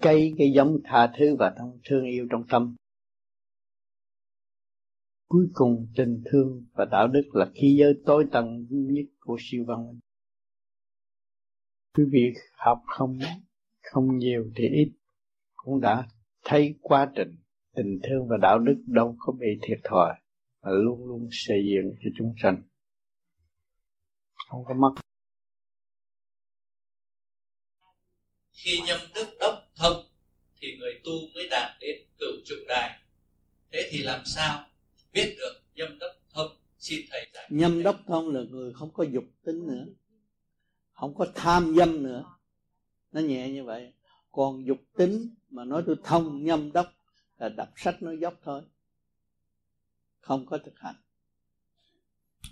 cây 0.05 0.35
cái 0.39 0.53
giống 0.55 0.79
tha 0.85 1.13
thứ 1.19 1.37
và 1.39 1.55
thương 1.85 2.05
yêu 2.05 2.27
trong 2.31 2.47
tâm. 2.49 2.77
Cuối 5.29 5.47
cùng, 5.53 5.87
tình 5.97 6.23
thương 6.25 6.67
và 6.73 6.85
đạo 6.85 7.09
đức 7.09 7.23
là 7.33 7.51
khí 7.55 7.77
giới 7.79 7.95
tối 8.07 8.27
tầng 8.33 8.67
nhất 8.71 9.07
của 9.21 9.37
siêu 9.41 9.65
văn 9.67 9.87
minh. 9.87 10.01
Quý 11.95 12.05
vị 12.13 12.33
học 12.53 12.83
không 12.87 13.19
không 13.83 14.19
nhiều 14.19 14.51
thì 14.57 14.69
ít, 14.69 14.93
cũng 15.55 15.81
đã 15.81 16.09
thấy 16.45 16.75
quá 16.81 17.13
trình 17.17 17.37
tình 17.75 17.99
thương 18.03 18.29
và 18.29 18.37
đạo 18.43 18.59
đức 18.59 18.85
đâu 18.87 19.17
có 19.19 19.33
bị 19.33 19.47
thiệt 19.63 19.79
thòi 19.85 20.15
mà 20.63 20.71
luôn 20.71 21.07
luôn 21.07 21.29
xây 21.31 21.59
dựng 21.75 21.95
cho 22.05 22.11
chúng 22.19 22.35
sanh. 22.43 22.63
Không 24.49 24.65
có 24.65 24.75
mất. 24.75 24.95
Khi 28.53 28.81
nhâm 28.87 28.99
đức 29.15 29.37
đốc 29.41 29.64
thông 29.85 30.07
thì 30.61 30.77
người 30.79 31.01
tu 31.05 31.13
mới 31.35 31.49
đạt 31.51 31.77
đến 31.81 31.97
cửu 32.19 32.33
trụ 32.45 32.55
đài 32.69 33.01
thế 33.73 33.89
thì 33.91 33.99
làm 34.03 34.21
sao 34.25 34.67
biết 35.13 35.37
được 35.39 35.63
nhâm 35.75 35.99
đốc 35.99 36.13
thông 36.31 36.57
xin 36.79 37.01
thầy 37.11 37.27
giải 37.35 37.49
nhâm 37.51 37.83
đốc 37.83 38.01
thông 38.07 38.35
là 38.35 38.41
người 38.51 38.73
không 38.73 38.91
có 38.93 39.05
dục 39.05 39.25
tính 39.45 39.67
nữa 39.67 39.85
không 40.95 41.15
có 41.15 41.27
tham 41.35 41.75
dâm 41.77 42.03
nữa. 42.03 42.25
Nó 43.13 43.21
nhẹ 43.21 43.51
như 43.51 43.65
vậy. 43.65 43.93
Còn 44.33 44.67
dục 44.67 44.79
tính 44.97 45.35
mà 45.51 45.65
nói 45.65 45.83
tôi 45.87 45.97
thông 46.05 46.45
nhâm 46.45 46.73
đốc 46.73 46.87
là 47.39 47.49
đọc 47.49 47.69
sách 47.77 48.03
nói 48.03 48.19
dốc 48.19 48.35
thôi. 48.45 48.63
Không 50.21 50.47
có 50.47 50.59
thực 50.59 50.79
hành. 50.79 50.95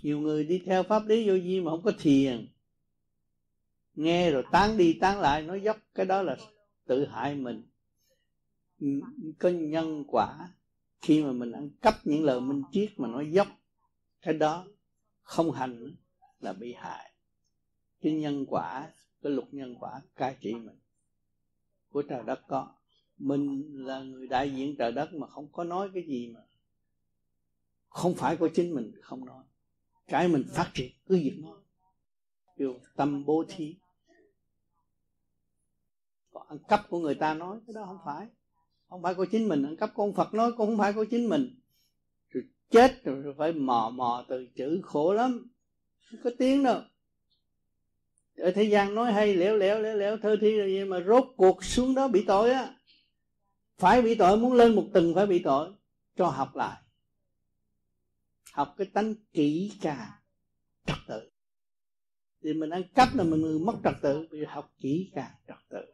Nhiều 0.01 0.19
người 0.19 0.43
đi 0.43 0.61
theo 0.65 0.83
pháp 0.83 1.05
lý 1.07 1.27
vô 1.27 1.33
vi 1.33 1.61
mà 1.61 1.71
không 1.71 1.83
có 1.83 1.91
thiền. 1.99 2.47
Nghe 3.95 4.31
rồi 4.31 4.43
tán 4.51 4.77
đi 4.77 4.97
tán 5.01 5.19
lại 5.19 5.41
nói 5.41 5.61
dốc 5.61 5.77
cái 5.95 6.05
đó 6.05 6.21
là 6.21 6.37
tự 6.85 7.05
hại 7.05 7.35
mình. 7.35 7.63
Có 9.39 9.49
nhân 9.49 10.03
quả 10.07 10.49
khi 11.01 11.23
mà 11.23 11.31
mình 11.31 11.51
ăn 11.51 11.69
cắp 11.81 12.07
những 12.07 12.23
lời 12.23 12.41
minh 12.41 12.63
triết 12.71 12.93
mà 12.97 13.07
nói 13.07 13.31
dốc, 13.31 13.47
cái 14.21 14.33
đó 14.33 14.65
không 15.21 15.51
hành 15.51 15.95
là 16.39 16.53
bị 16.53 16.73
hại. 16.73 17.13
Cái 18.01 18.13
nhân 18.13 18.45
quả, 18.47 18.91
cái 19.21 19.31
luật 19.31 19.53
nhân 19.53 19.75
quả 19.79 20.01
cai 20.15 20.37
trị 20.39 20.53
mình 20.53 20.79
của 21.89 22.01
trời 22.01 22.23
đất 22.25 22.41
có. 22.47 22.75
Mình 23.17 23.63
là 23.85 24.03
người 24.03 24.27
đại 24.27 24.55
diện 24.55 24.75
trời 24.77 24.91
đất 24.91 25.13
mà 25.13 25.27
không 25.27 25.47
có 25.51 25.63
nói 25.63 25.89
cái 25.93 26.03
gì 26.07 26.27
mà 26.27 26.39
không 27.89 28.15
phải 28.15 28.37
của 28.37 28.49
chính 28.53 28.75
mình, 28.75 28.91
không 29.01 29.25
nói. 29.25 29.43
Cái 30.07 30.27
mình 30.27 30.43
phát 30.49 30.71
triển, 30.73 30.91
cứ 31.07 31.15
việc 31.15 31.39
nói. 31.41 31.57
Kêu 32.57 32.79
tâm 32.95 33.25
bố 33.25 33.43
thí 33.47 33.75
ăn 36.49 36.59
cắp 36.67 36.89
của 36.89 36.99
người 36.99 37.15
ta 37.15 37.33
nói 37.33 37.57
cái 37.67 37.73
đó 37.73 37.85
không 37.85 37.99
phải. 38.05 38.27
Không 38.89 39.01
phải 39.01 39.13
của 39.13 39.25
chính 39.25 39.47
mình 39.47 39.63
ăn 39.63 39.77
cắp 39.77 39.91
con 39.95 40.13
Phật 40.13 40.33
nói 40.33 40.51
cũng 40.51 40.67
không 40.67 40.77
phải 40.77 40.93
của 40.93 41.05
chính 41.05 41.29
mình. 41.29 41.59
Rồi 42.29 42.43
chết 42.69 43.03
rồi 43.03 43.33
phải 43.37 43.53
mò 43.53 43.91
mò 43.93 44.25
từ 44.27 44.47
chữ 44.55 44.81
khổ 44.83 45.13
lắm. 45.13 45.47
Không 46.09 46.19
có 46.23 46.29
tiếng 46.37 46.63
đâu. 46.63 46.81
Ở 48.37 48.51
thế 48.51 48.63
gian 48.63 48.95
nói 48.95 49.11
hay 49.11 49.35
lẻo 49.35 49.57
lẻo 49.57 49.79
lẻo 49.79 49.95
lẻo 49.95 50.17
thơ 50.17 50.37
thi 50.41 50.57
rồi 50.57 50.67
gì 50.67 50.83
mà 50.83 50.99
rốt 51.07 51.25
cuộc 51.37 51.63
xuống 51.63 51.95
đó 51.95 52.07
bị 52.07 52.23
tội 52.27 52.51
á. 52.51 52.75
Phải 53.77 54.01
bị 54.01 54.15
tội 54.15 54.37
muốn 54.37 54.53
lên 54.53 54.75
một 54.75 54.85
tầng 54.93 55.15
phải 55.15 55.27
bị 55.27 55.39
tội. 55.39 55.71
Cho 56.15 56.27
học 56.27 56.55
lại. 56.55 56.81
Học 58.53 58.75
cái 58.77 58.87
tánh 58.93 59.15
kỹ 59.33 59.71
càng 59.81 60.11
trật 60.85 60.97
tự. 61.07 61.29
Thì 62.43 62.53
mình 62.53 62.69
ăn 62.69 62.83
cắp 62.95 63.15
là 63.15 63.23
mình 63.23 63.65
mất 63.65 63.73
trật 63.83 63.93
tự 64.01 64.27
bây 64.31 64.39
giờ 64.39 64.45
học 64.49 64.73
kỹ 64.79 65.11
càng 65.15 65.31
trật 65.47 65.57
tự 65.69 65.93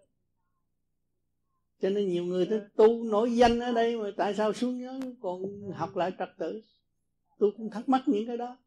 cho 1.82 1.90
nên 1.90 2.08
nhiều 2.08 2.26
người 2.26 2.46
thích 2.46 2.68
tu 2.76 3.04
nổi 3.04 3.36
danh 3.36 3.60
ở 3.60 3.72
đây 3.72 3.98
mà 3.98 4.12
tại 4.18 4.36
sao 4.36 4.54
xuống 4.54 4.80
nhớ 4.80 5.00
còn 5.22 5.42
học 5.72 5.96
lại 5.96 6.12
trật 6.20 6.30
tự 6.38 6.62
tôi 7.40 7.52
cũng 7.58 7.70
thắc 7.70 7.90
mắc 7.90 8.04
những 8.06 8.28
cái 8.28 8.38
đó. 8.38 8.58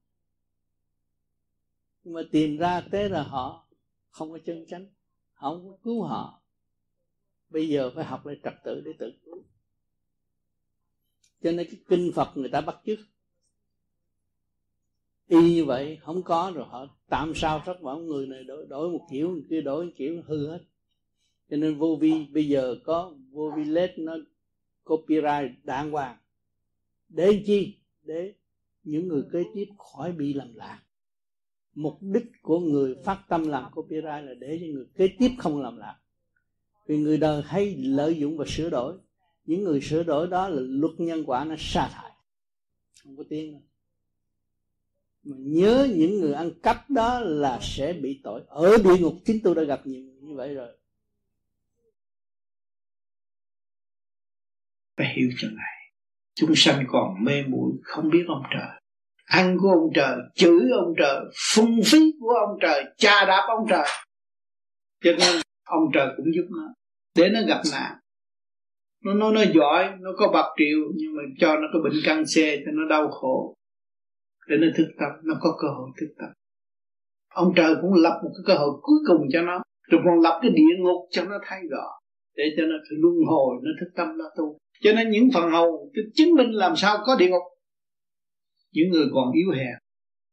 Nhưng 2.05 2.15
mà 2.15 2.23
tìm 2.31 2.57
ra 2.57 2.81
thế 2.81 3.09
là 3.09 3.23
họ 3.23 3.67
không 4.11 4.33
có 4.33 4.39
chân 4.45 4.67
chánh 4.69 4.87
không 5.35 5.71
có 5.71 5.77
cứu 5.85 6.03
họ. 6.03 6.43
Bây 7.51 7.69
giờ 7.69 7.91
phải 7.95 8.05
học 8.05 8.27
lại 8.27 8.37
trật 8.45 8.55
tự 8.65 8.81
để 8.85 8.93
tự 8.99 9.13
cứu. 9.25 9.43
Cho 11.43 11.53
nên 11.53 11.67
cái 11.71 11.81
kinh 11.89 12.13
phật 12.15 12.37
người 12.37 12.49
ta 12.49 12.61
bắt 12.61 12.81
chước. 12.87 12.99
Y 15.29 15.55
như 15.55 15.65
vậy 15.65 15.99
không 16.03 16.23
có 16.23 16.53
rồi 16.55 16.65
họ 16.69 16.87
tạm 17.09 17.33
sao 17.35 17.63
rất 17.67 17.81
vọng 17.81 18.07
người 18.07 18.27
này 18.27 18.45
đổi, 18.45 18.67
đổi 18.67 18.91
một 18.91 19.07
kiểu 19.11 19.31
người 19.31 19.45
kia 19.51 19.61
đổi 19.61 19.85
một 19.85 19.93
kiểu 19.97 20.23
hư 20.27 20.51
hết 20.51 20.61
cho 21.53 21.59
nên 21.59 21.79
vô 21.79 21.97
vi, 22.01 22.27
bây 22.33 22.49
giờ 22.49 22.77
có 22.85 23.15
vô 23.31 23.53
vi 23.57 23.65
lết 23.65 23.99
nó 23.99 24.17
copyright 24.85 25.65
đàng 25.65 25.91
hoàng. 25.91 26.17
Để 27.09 27.43
chi? 27.47 27.77
Để 28.03 28.35
những 28.85 29.09
người 29.09 29.23
kế 29.33 29.45
tiếp 29.55 29.67
khỏi 29.79 30.13
bị 30.13 30.33
làm 30.33 30.55
lạc 30.55 30.83
mục 31.75 31.99
đích 32.01 32.43
của 32.43 32.61
người 32.61 32.97
phát 33.05 33.25
tâm 33.29 33.49
làm 33.49 33.73
copyright 33.75 34.25
là 34.25 34.35
để 34.39 34.59
cho 34.61 34.67
người 34.67 34.87
kế 34.95 35.09
tiếp 35.19 35.31
không 35.39 35.63
làm 35.63 35.77
lạc 35.77 35.97
vì 36.87 36.99
người 36.99 37.19
đời 37.19 37.43
hay 37.47 37.77
lợi 37.77 38.19
dụng 38.19 38.37
và 38.37 38.45
sửa 38.49 38.71
đổi. 38.71 38.99
Những 39.45 39.65
người 39.65 39.81
sửa 39.81 40.03
đổi 40.03 40.27
đó 40.27 40.49
là 40.49 40.61
luật 40.61 40.93
nhân 40.99 41.25
quả 41.27 41.45
nó 41.45 41.55
sa 41.59 41.89
thải. 41.93 42.11
Không 43.05 43.17
có 43.17 43.25
tiếng 43.29 43.53
nữa. 43.53 43.59
Mà 45.23 45.37
nhớ 45.39 45.89
những 45.97 46.21
người 46.21 46.33
ăn 46.33 46.51
cắp 46.63 46.91
đó 46.91 47.21
là 47.21 47.59
sẽ 47.63 47.93
bị 47.93 48.21
tội. 48.25 48.43
Ở 48.47 48.77
địa 48.85 48.99
ngục 49.01 49.15
chính 49.25 49.41
tôi 49.43 49.55
đã 49.55 49.63
gặp 49.63 49.87
nhiều 49.87 50.03
như 50.21 50.35
vậy 50.35 50.55
rồi. 50.55 50.69
Phải 54.97 55.15
hiểu 55.17 55.31
cho 55.39 55.49
này 55.49 55.83
chúng 56.35 56.51
sanh 56.55 56.85
còn 56.89 57.25
mê 57.25 57.43
muội, 57.49 57.73
không 57.83 58.11
biết 58.11 58.25
ông 58.29 58.43
trời. 58.55 58.81
Ăn 59.25 59.57
của 59.61 59.69
ông 59.69 59.91
trời 59.95 60.19
chửi 60.35 60.61
ông 60.81 60.95
trời, 60.99 61.25
phung 61.55 61.81
phí 61.87 61.99
của 62.21 62.35
ông 62.47 62.59
trời 62.61 62.85
cha 62.97 63.25
đạp 63.27 63.47
ông 63.49 63.67
trời. 63.71 63.87
Cho 65.05 65.11
nên 65.19 65.43
ông 65.65 65.83
trời 65.95 66.09
cũng 66.17 66.27
giúp 66.35 66.47
nó. 66.51 66.75
Để 67.17 67.29
nó 67.29 67.41
gặp 67.49 67.63
nạn. 67.73 67.99
Nó 69.05 69.15
nó 69.15 69.33
nó 69.33 69.43
giỏi, 69.55 69.93
nó 70.01 70.11
có 70.17 70.29
bạc 70.29 70.55
triệu, 70.57 70.79
nhưng 70.95 71.17
mà 71.17 71.23
cho 71.39 71.57
nó 71.57 71.69
có 71.73 71.81
bệnh 71.85 72.01
căn 72.05 72.27
xe 72.27 72.57
cho 72.57 72.71
nó 72.73 72.89
đau 72.91 73.09
khổ. 73.09 73.55
Để 74.49 74.57
nó 74.61 74.67
thức 74.77 74.87
tâm, 75.01 75.11
nó 75.25 75.35
có 75.41 75.57
cơ 75.63 75.69
hội 75.69 75.91
thức 76.01 76.15
tâm. 76.19 76.29
Ông 77.35 77.53
trời 77.57 77.75
cũng 77.81 77.95
lập 77.95 78.21
một 78.25 78.31
cái 78.35 78.43
cơ 78.47 78.61
hội 78.61 78.71
cuối 78.83 78.99
cùng 79.09 79.27
cho 79.33 79.43
nó. 79.43 79.63
Rồi 79.91 80.01
còn 80.05 80.21
lập 80.21 80.39
cái 80.43 80.51
địa 80.51 80.75
ngục 80.79 81.09
cho 81.11 81.25
nó 81.25 81.39
thay 81.43 81.61
rõ 81.71 81.87
để 82.37 82.45
cho 82.57 82.63
nó 82.63 82.77
luân 82.91 83.15
hồi, 83.29 83.57
nó 83.63 83.71
thức 83.81 83.93
tâm, 83.97 84.19
nó 84.19 84.25
tu 84.37 84.59
cho 84.83 84.93
nên 84.93 85.11
những 85.11 85.29
phần 85.35 85.51
hầu 85.51 85.93
chứng 86.15 86.35
minh 86.35 86.51
làm 86.51 86.77
sao 86.77 86.99
có 87.07 87.17
địa 87.17 87.29
ngục. 87.29 87.43
Những 88.73 88.91
người 88.91 89.07
còn 89.15 89.33
yếu 89.33 89.51
hèn. 89.51 89.75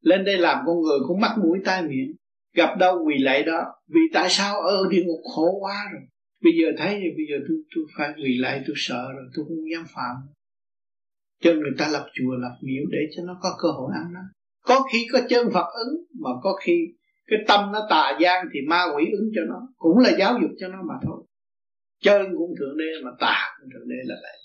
Lên 0.02 0.26
đây 0.26 0.38
làm 0.38 0.58
con 0.66 0.82
người 0.82 1.00
cũng 1.08 1.20
mắc 1.20 1.36
mũi 1.44 1.60
tai 1.66 1.82
miệng. 1.82 2.16
Gặp 2.56 2.78
đâu 2.80 3.04
quỳ 3.06 3.16
lạy 3.18 3.44
đó. 3.44 3.66
Vì 3.88 4.02
tại 4.14 4.30
sao? 4.30 4.62
Ở 4.62 4.88
địa 4.90 5.04
ngục 5.06 5.20
khổ 5.36 5.60
quá 5.60 5.76
rồi. 5.94 6.02
Bây 6.44 6.54
giờ 6.60 6.68
thấy, 6.78 6.94
bây 6.94 7.26
giờ 7.30 7.46
tôi 7.48 7.58
tôi 7.76 7.86
phải 7.98 8.10
quỳ 8.24 8.38
lại 8.38 8.64
tôi 8.68 8.76
sợ 8.78 9.08
rồi, 9.16 9.26
tôi 9.36 9.46
không 9.46 9.72
dám 9.74 9.84
phạm. 9.96 10.16
Cho 11.42 11.54
người 11.54 11.72
ta 11.78 11.88
lập 11.88 12.06
chùa, 12.14 12.36
lập 12.36 12.58
miếu 12.62 12.84
để 12.92 13.00
cho 13.16 13.24
nó 13.24 13.40
có 13.42 13.50
cơ 13.62 13.70
hội 13.72 13.92
ăn 13.94 14.14
đó. 14.14 14.22
Có 14.64 14.88
khi 14.92 15.08
có 15.12 15.20
chân 15.30 15.48
Phật 15.54 15.66
ứng, 15.86 16.04
mà 16.20 16.30
có 16.44 16.54
khi 16.64 16.88
cái 17.28 17.40
tâm 17.48 17.72
nó 17.72 17.88
tà 17.90 18.18
gian 18.22 18.46
thì 18.54 18.60
ma 18.68 18.84
quỷ 18.96 19.04
ứng 19.12 19.30
cho 19.36 19.42
nó. 19.50 19.68
Cũng 19.78 19.98
là 19.98 20.12
giáo 20.20 20.38
dục 20.42 20.52
cho 20.60 20.68
nó 20.68 20.78
mà 20.88 20.94
thôi 21.06 21.26
chân 22.02 22.26
cũng 22.38 22.56
thượng 22.60 22.78
đế, 22.78 23.04
mà 23.04 23.12
tà 23.20 23.58
cũng 23.60 23.70
thượng 23.74 23.90
đế 23.90 23.96
là 24.04 24.16
vậy. 24.22 24.38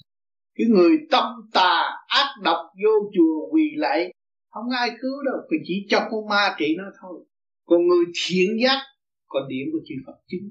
Cái 0.54 0.66
người 0.70 0.98
tâm 1.10 1.24
tà 1.52 1.82
ác 2.06 2.28
độc 2.42 2.58
vô 2.84 3.10
chùa 3.16 3.50
quỳ 3.52 3.70
lại 3.76 4.14
không 4.50 4.70
ai 4.70 4.90
cứu 5.00 5.22
đâu 5.24 5.34
vì 5.50 5.58
chỉ 5.64 5.86
cho 5.88 6.08
con 6.10 6.28
ma 6.28 6.54
trị 6.58 6.74
nó 6.78 6.84
thôi. 7.02 7.24
Còn 7.66 7.86
người 7.86 8.04
thiện 8.26 8.50
giác 8.62 8.78
có 9.26 9.46
điểm 9.48 9.66
của 9.72 9.78
chư 9.86 9.94
Phật 10.06 10.18
chứng 10.26 10.50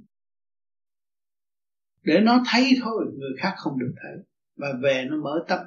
để 2.04 2.20
nó 2.20 2.44
thấy 2.52 2.72
thôi, 2.82 3.06
người 3.18 3.32
khác 3.38 3.54
không 3.58 3.80
được 3.80 3.94
thấy 4.04 4.26
và 4.56 4.68
về 4.84 5.06
nó 5.10 5.18
mở 5.18 5.46
tâm. 5.48 5.60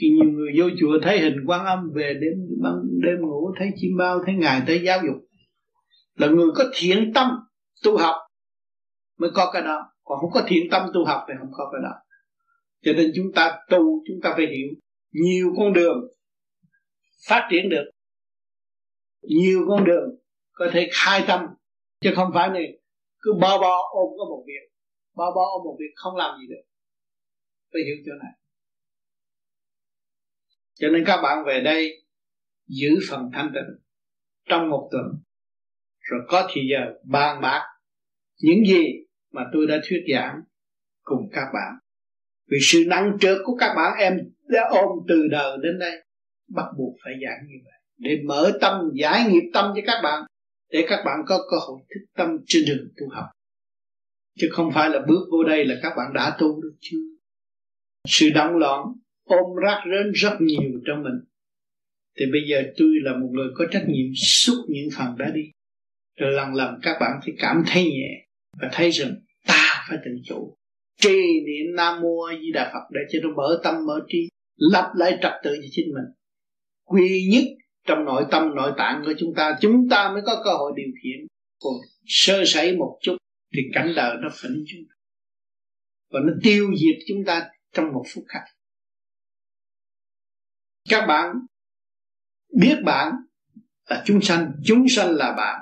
Khi 0.00 0.08
nhiều 0.10 0.30
người 0.32 0.50
vô 0.58 0.64
chùa 0.80 0.98
thấy 1.02 1.20
hình 1.20 1.36
quan 1.46 1.66
âm, 1.66 1.90
về 1.94 2.14
đêm 2.20 2.32
đêm 3.02 3.20
ngủ, 3.20 3.52
thấy 3.58 3.70
chim 3.76 3.90
bao, 3.98 4.22
thấy 4.26 4.34
ngài, 4.34 4.62
tới 4.66 4.82
giáo 4.84 4.98
dục. 5.06 5.24
Là 6.14 6.28
người 6.28 6.48
có 6.54 6.64
thiện 6.74 7.12
tâm 7.14 7.30
tu 7.84 7.98
học, 7.98 8.14
mới 9.18 9.30
có 9.34 9.50
cái 9.52 9.62
đó 9.62 9.91
còn 10.04 10.18
không 10.20 10.30
có 10.32 10.44
thiện 10.48 10.66
tâm 10.70 10.90
tu 10.94 11.04
học 11.04 11.24
thì 11.28 11.34
không 11.38 11.50
có 11.52 11.70
cái 11.72 11.80
đó. 11.82 11.94
Cho 12.82 12.92
nên 12.92 13.12
chúng 13.16 13.32
ta 13.34 13.58
tu, 13.70 14.02
chúng 14.06 14.20
ta 14.22 14.32
phải 14.36 14.46
hiểu. 14.46 14.68
Nhiều 15.12 15.52
con 15.56 15.72
đường 15.72 15.98
phát 17.28 17.48
triển 17.50 17.68
được. 17.68 17.90
Nhiều 19.22 19.64
con 19.68 19.84
đường 19.84 20.08
có 20.52 20.70
thể 20.72 20.88
khai 20.92 21.24
tâm, 21.26 21.40
chứ 22.00 22.12
không 22.16 22.30
phải 22.34 22.48
này, 22.48 22.78
cứ 23.20 23.32
bao 23.40 23.58
bao 23.58 23.78
ôm 23.92 24.10
có 24.18 24.24
một 24.24 24.44
việc. 24.46 24.72
Bao 25.16 25.30
bao 25.30 25.44
ôm 25.44 25.62
một 25.64 25.76
việc 25.78 25.92
không 25.94 26.16
làm 26.16 26.38
gì 26.40 26.46
được. 26.48 26.62
Phải 27.72 27.82
hiểu 27.86 27.96
chỗ 28.06 28.12
này. 28.22 28.32
Cho 30.74 30.88
nên 30.88 31.04
các 31.06 31.22
bạn 31.22 31.44
về 31.46 31.60
đây 31.64 32.04
giữ 32.66 32.90
phần 33.10 33.30
thanh 33.32 33.50
tịnh 33.54 33.84
trong 34.48 34.70
một 34.70 34.88
tuần. 34.92 35.04
Rồi 35.98 36.20
có 36.28 36.48
thì 36.52 36.60
giờ 36.70 36.94
bàn 37.04 37.40
bạc. 37.42 37.62
Những 38.40 38.64
gì 38.66 38.84
mà 39.32 39.42
tôi 39.52 39.66
đã 39.66 39.80
thuyết 39.88 40.04
giảng 40.14 40.40
cùng 41.02 41.28
các 41.32 41.46
bạn. 41.54 41.74
Vì 42.50 42.58
sự 42.62 42.84
nặng 42.86 43.16
trược 43.20 43.38
của 43.44 43.56
các 43.56 43.74
bạn 43.76 43.98
em 43.98 44.18
đã 44.48 44.68
ôm 44.70 44.98
từ 45.08 45.28
đời 45.30 45.58
đến 45.62 45.78
đây 45.78 46.04
bắt 46.48 46.66
buộc 46.78 46.94
phải 47.04 47.12
giảng 47.24 47.46
như 47.48 47.54
vậy. 47.64 47.72
Để 47.98 48.22
mở 48.24 48.52
tâm, 48.60 48.90
giải 48.94 49.24
nghiệp 49.28 49.50
tâm 49.52 49.72
cho 49.76 49.82
các 49.86 50.00
bạn, 50.02 50.24
để 50.70 50.86
các 50.88 51.02
bạn 51.04 51.18
có 51.26 51.38
cơ 51.50 51.56
hội 51.66 51.80
thức 51.94 52.00
tâm 52.16 52.28
trên 52.46 52.62
đường 52.66 52.88
tu 52.96 53.08
học. 53.08 53.24
Chứ 54.38 54.48
không 54.52 54.70
phải 54.74 54.90
là 54.90 55.00
bước 55.08 55.28
vô 55.30 55.44
đây 55.44 55.64
là 55.64 55.74
các 55.82 55.92
bạn 55.96 56.12
đã 56.14 56.36
tu 56.38 56.62
được 56.62 56.74
chưa? 56.80 56.98
Sự 58.08 58.30
động 58.34 58.56
loạn 58.56 58.84
ôm 59.24 59.56
rác 59.62 59.82
rến 59.84 60.12
rất 60.12 60.36
nhiều 60.40 60.80
trong 60.86 61.02
mình. 61.02 61.20
Thì 62.18 62.24
bây 62.32 62.40
giờ 62.48 62.62
tôi 62.76 62.88
là 63.02 63.16
một 63.16 63.28
người 63.32 63.48
có 63.54 63.64
trách 63.70 63.84
nhiệm 63.88 64.06
xúc 64.14 64.56
những 64.68 64.88
phần 64.96 65.18
đó 65.18 65.26
đi. 65.34 65.50
Rồi 66.16 66.32
lần 66.32 66.54
lần 66.54 66.78
các 66.82 66.96
bạn 67.00 67.20
phải 67.24 67.34
cảm 67.38 67.62
thấy 67.66 67.84
nhẹ 67.84 68.21
và 68.60 68.68
thấy 68.72 68.90
rằng 68.90 69.14
ta 69.46 69.84
phải 69.88 69.98
tự 70.04 70.10
chủ. 70.24 70.56
Trì 71.00 71.18
niệm 71.46 71.76
nam 71.76 72.00
mô 72.00 72.22
a 72.22 72.34
di 72.40 72.52
đà 72.52 72.70
phật 72.72 72.88
để 72.90 73.00
cho 73.12 73.18
nó 73.22 73.28
mở 73.36 73.60
tâm, 73.64 73.86
mở 73.86 74.00
trí, 74.08 74.28
lập 74.56 74.92
lại 74.96 75.18
trật 75.22 75.32
tự 75.42 75.56
cho 75.56 75.68
chính 75.70 75.86
mình. 75.94 76.04
Quy 76.84 77.28
nhất 77.32 77.44
trong 77.86 78.04
nội 78.04 78.24
tâm, 78.30 78.54
nội 78.54 78.72
tạng 78.76 79.02
của 79.04 79.12
chúng 79.18 79.34
ta 79.36 79.58
chúng 79.60 79.88
ta 79.88 80.10
mới 80.12 80.22
có 80.26 80.42
cơ 80.44 80.50
hội 80.50 80.72
điều 80.76 80.92
khiển. 81.02 81.26
Còn 81.60 81.72
sơ 82.06 82.42
sẩy 82.46 82.76
một 82.76 82.98
chút 83.02 83.16
thì 83.54 83.62
cảnh 83.74 83.92
đời 83.96 84.16
nó 84.22 84.28
phỉnh 84.32 84.64
chúng 84.68 84.80
ta. 84.88 84.94
Và 86.10 86.20
nó 86.24 86.32
tiêu 86.42 86.70
diệt 86.76 87.04
chúng 87.08 87.24
ta 87.26 87.50
trong 87.72 87.92
một 87.92 88.04
phút 88.14 88.24
khắc. 88.28 88.42
Các 90.88 91.06
bạn 91.06 91.36
biết 92.60 92.76
bạn 92.84 93.12
là 93.90 94.02
chúng 94.06 94.20
sanh 94.20 94.52
chúng 94.64 94.88
sanh 94.88 95.10
là 95.10 95.34
bạn 95.36 95.60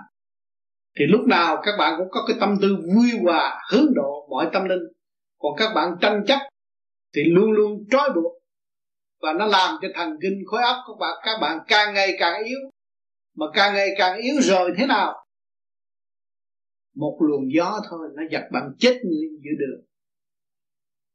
thì 0.98 1.04
lúc 1.06 1.20
nào 1.26 1.60
các 1.62 1.72
bạn 1.78 1.94
cũng 1.98 2.08
có 2.10 2.24
cái 2.28 2.36
tâm 2.40 2.56
tư 2.62 2.76
vui 2.94 3.10
hòa, 3.22 3.62
hướng 3.72 3.94
độ 3.94 4.26
mọi 4.30 4.48
tâm 4.52 4.64
linh. 4.64 4.82
Còn 5.38 5.52
các 5.56 5.72
bạn 5.74 5.92
tranh 6.00 6.24
chấp 6.26 6.38
thì 7.14 7.22
luôn 7.24 7.52
luôn 7.52 7.84
trói 7.90 8.10
buộc 8.14 8.40
và 9.22 9.32
nó 9.32 9.46
làm 9.46 9.76
cho 9.82 9.88
thần 9.94 10.16
kinh 10.22 10.42
khối 10.46 10.62
óc 10.62 10.76
của 10.86 10.96
bạn, 11.00 11.18
các 11.22 11.38
bạn 11.40 11.58
càng 11.68 11.94
ngày 11.94 12.16
càng 12.18 12.44
yếu. 12.44 12.58
Mà 13.36 13.46
càng 13.54 13.74
ngày 13.74 13.88
càng 13.98 14.20
yếu 14.20 14.34
rồi 14.40 14.72
thế 14.76 14.86
nào? 14.86 15.26
Một 16.94 17.18
luồng 17.20 17.52
gió 17.54 17.80
thôi, 17.90 18.08
nó 18.14 18.22
giật 18.30 18.42
bạn 18.52 18.72
chết 18.78 19.00
người 19.04 19.28
giữa 19.42 19.56
đường. 19.58 19.86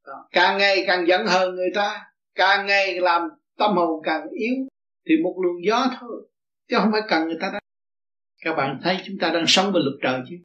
Đó. 0.06 0.28
càng 0.32 0.58
ngày 0.58 0.84
càng 0.88 1.08
giận 1.08 1.26
hờn 1.28 1.56
người 1.56 1.70
ta, 1.76 2.06
càng 2.36 2.66
ngày 2.66 3.00
làm 3.00 3.22
tâm 3.58 3.76
hồn 3.76 4.02
càng 4.04 4.28
yếu, 4.32 4.56
thì 5.08 5.16
một 5.24 5.36
luồng 5.44 5.66
gió 5.66 5.88
thôi, 6.00 6.30
chứ 6.70 6.78
không 6.80 6.92
phải 6.92 7.02
cần 7.10 7.28
người 7.28 7.38
ta 7.42 7.50
đâu 7.52 7.60
các 8.42 8.56
bạn 8.56 8.80
thấy 8.84 8.98
chúng 9.06 9.18
ta 9.20 9.32
đang 9.34 9.46
sống 9.48 9.72
với 9.72 9.82
luật 9.84 9.96
trời 10.02 10.22
chứ? 10.30 10.36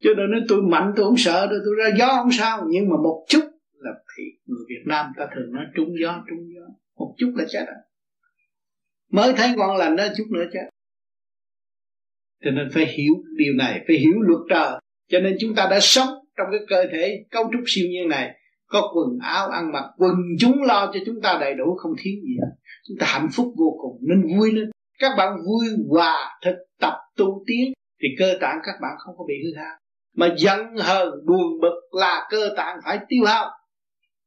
Cho 0.00 0.10
nên 0.16 0.30
nói 0.30 0.40
tôi 0.48 0.62
mạnh, 0.62 0.92
tôi 0.96 1.04
không 1.06 1.16
sợ 1.16 1.46
đâu, 1.46 1.58
tôi 1.64 1.74
ra 1.78 1.96
gió 1.98 2.08
không 2.08 2.32
sao. 2.32 2.66
Nhưng 2.70 2.88
mà 2.88 2.96
một 2.96 3.24
chút 3.28 3.44
là 3.72 3.90
thì 4.16 4.24
người 4.46 4.64
Việt 4.68 4.82
Nam 4.86 5.06
ta 5.16 5.26
thường 5.34 5.52
nói 5.52 5.64
trúng 5.74 5.88
gió 6.02 6.24
trúng 6.28 6.38
gió. 6.54 6.66
Một 6.98 7.14
chút 7.18 7.32
là 7.36 7.44
chết 7.48 7.64
rồi. 7.66 7.76
Mới 9.10 9.32
thấy 9.36 9.48
ngon 9.56 9.76
lành 9.76 9.96
đó, 9.96 10.04
chút 10.16 10.26
nữa 10.30 10.44
chết. 10.52 10.68
Cho 12.44 12.50
nên 12.50 12.68
phải 12.72 12.86
hiểu 12.86 13.14
điều 13.36 13.54
này, 13.54 13.84
phải 13.88 13.96
hiểu 13.96 14.20
luật 14.20 14.40
trời. 14.50 14.80
Cho 15.08 15.20
nên 15.20 15.36
chúng 15.40 15.54
ta 15.54 15.68
đã 15.70 15.78
sống 15.80 16.08
trong 16.36 16.46
cái 16.50 16.60
cơ 16.68 16.84
thể 16.92 17.24
cấu 17.30 17.50
trúc 17.52 17.62
siêu 17.66 17.86
nhiên 17.88 18.08
này. 18.08 18.34
Có 18.66 18.92
quần 18.94 19.18
áo 19.18 19.48
ăn 19.48 19.72
mặc, 19.72 19.84
quần 19.96 20.14
chúng 20.38 20.62
lo 20.62 20.90
cho 20.94 21.00
chúng 21.06 21.20
ta 21.22 21.38
đầy 21.40 21.54
đủ, 21.54 21.76
không 21.76 21.92
thiếu 21.98 22.14
gì 22.22 22.36
hết. 22.40 22.52
Chúng 22.88 22.96
ta 23.00 23.06
hạnh 23.08 23.28
phúc 23.32 23.54
vô 23.58 23.78
cùng, 23.82 23.98
nên 24.08 24.38
vui 24.38 24.52
lên 24.52 24.70
các 24.98 25.12
bạn 25.18 25.36
vui 25.46 25.66
hòa 25.88 26.38
thực 26.44 26.56
tập 26.80 26.94
tu 27.16 27.44
tiến 27.46 27.72
thì 28.02 28.08
cơ 28.18 28.38
tạng 28.40 28.58
các 28.64 28.74
bạn 28.82 28.92
không 28.98 29.14
có 29.18 29.24
bị 29.28 29.34
hư 29.44 29.56
hao. 29.56 29.78
Mà 30.14 30.34
giận 30.38 30.76
hờn 30.76 31.08
buồn 31.26 31.60
bực 31.60 31.80
là 31.90 32.26
cơ 32.30 32.54
tạng 32.56 32.78
phải 32.84 32.98
tiêu 33.08 33.24
hao. 33.26 33.50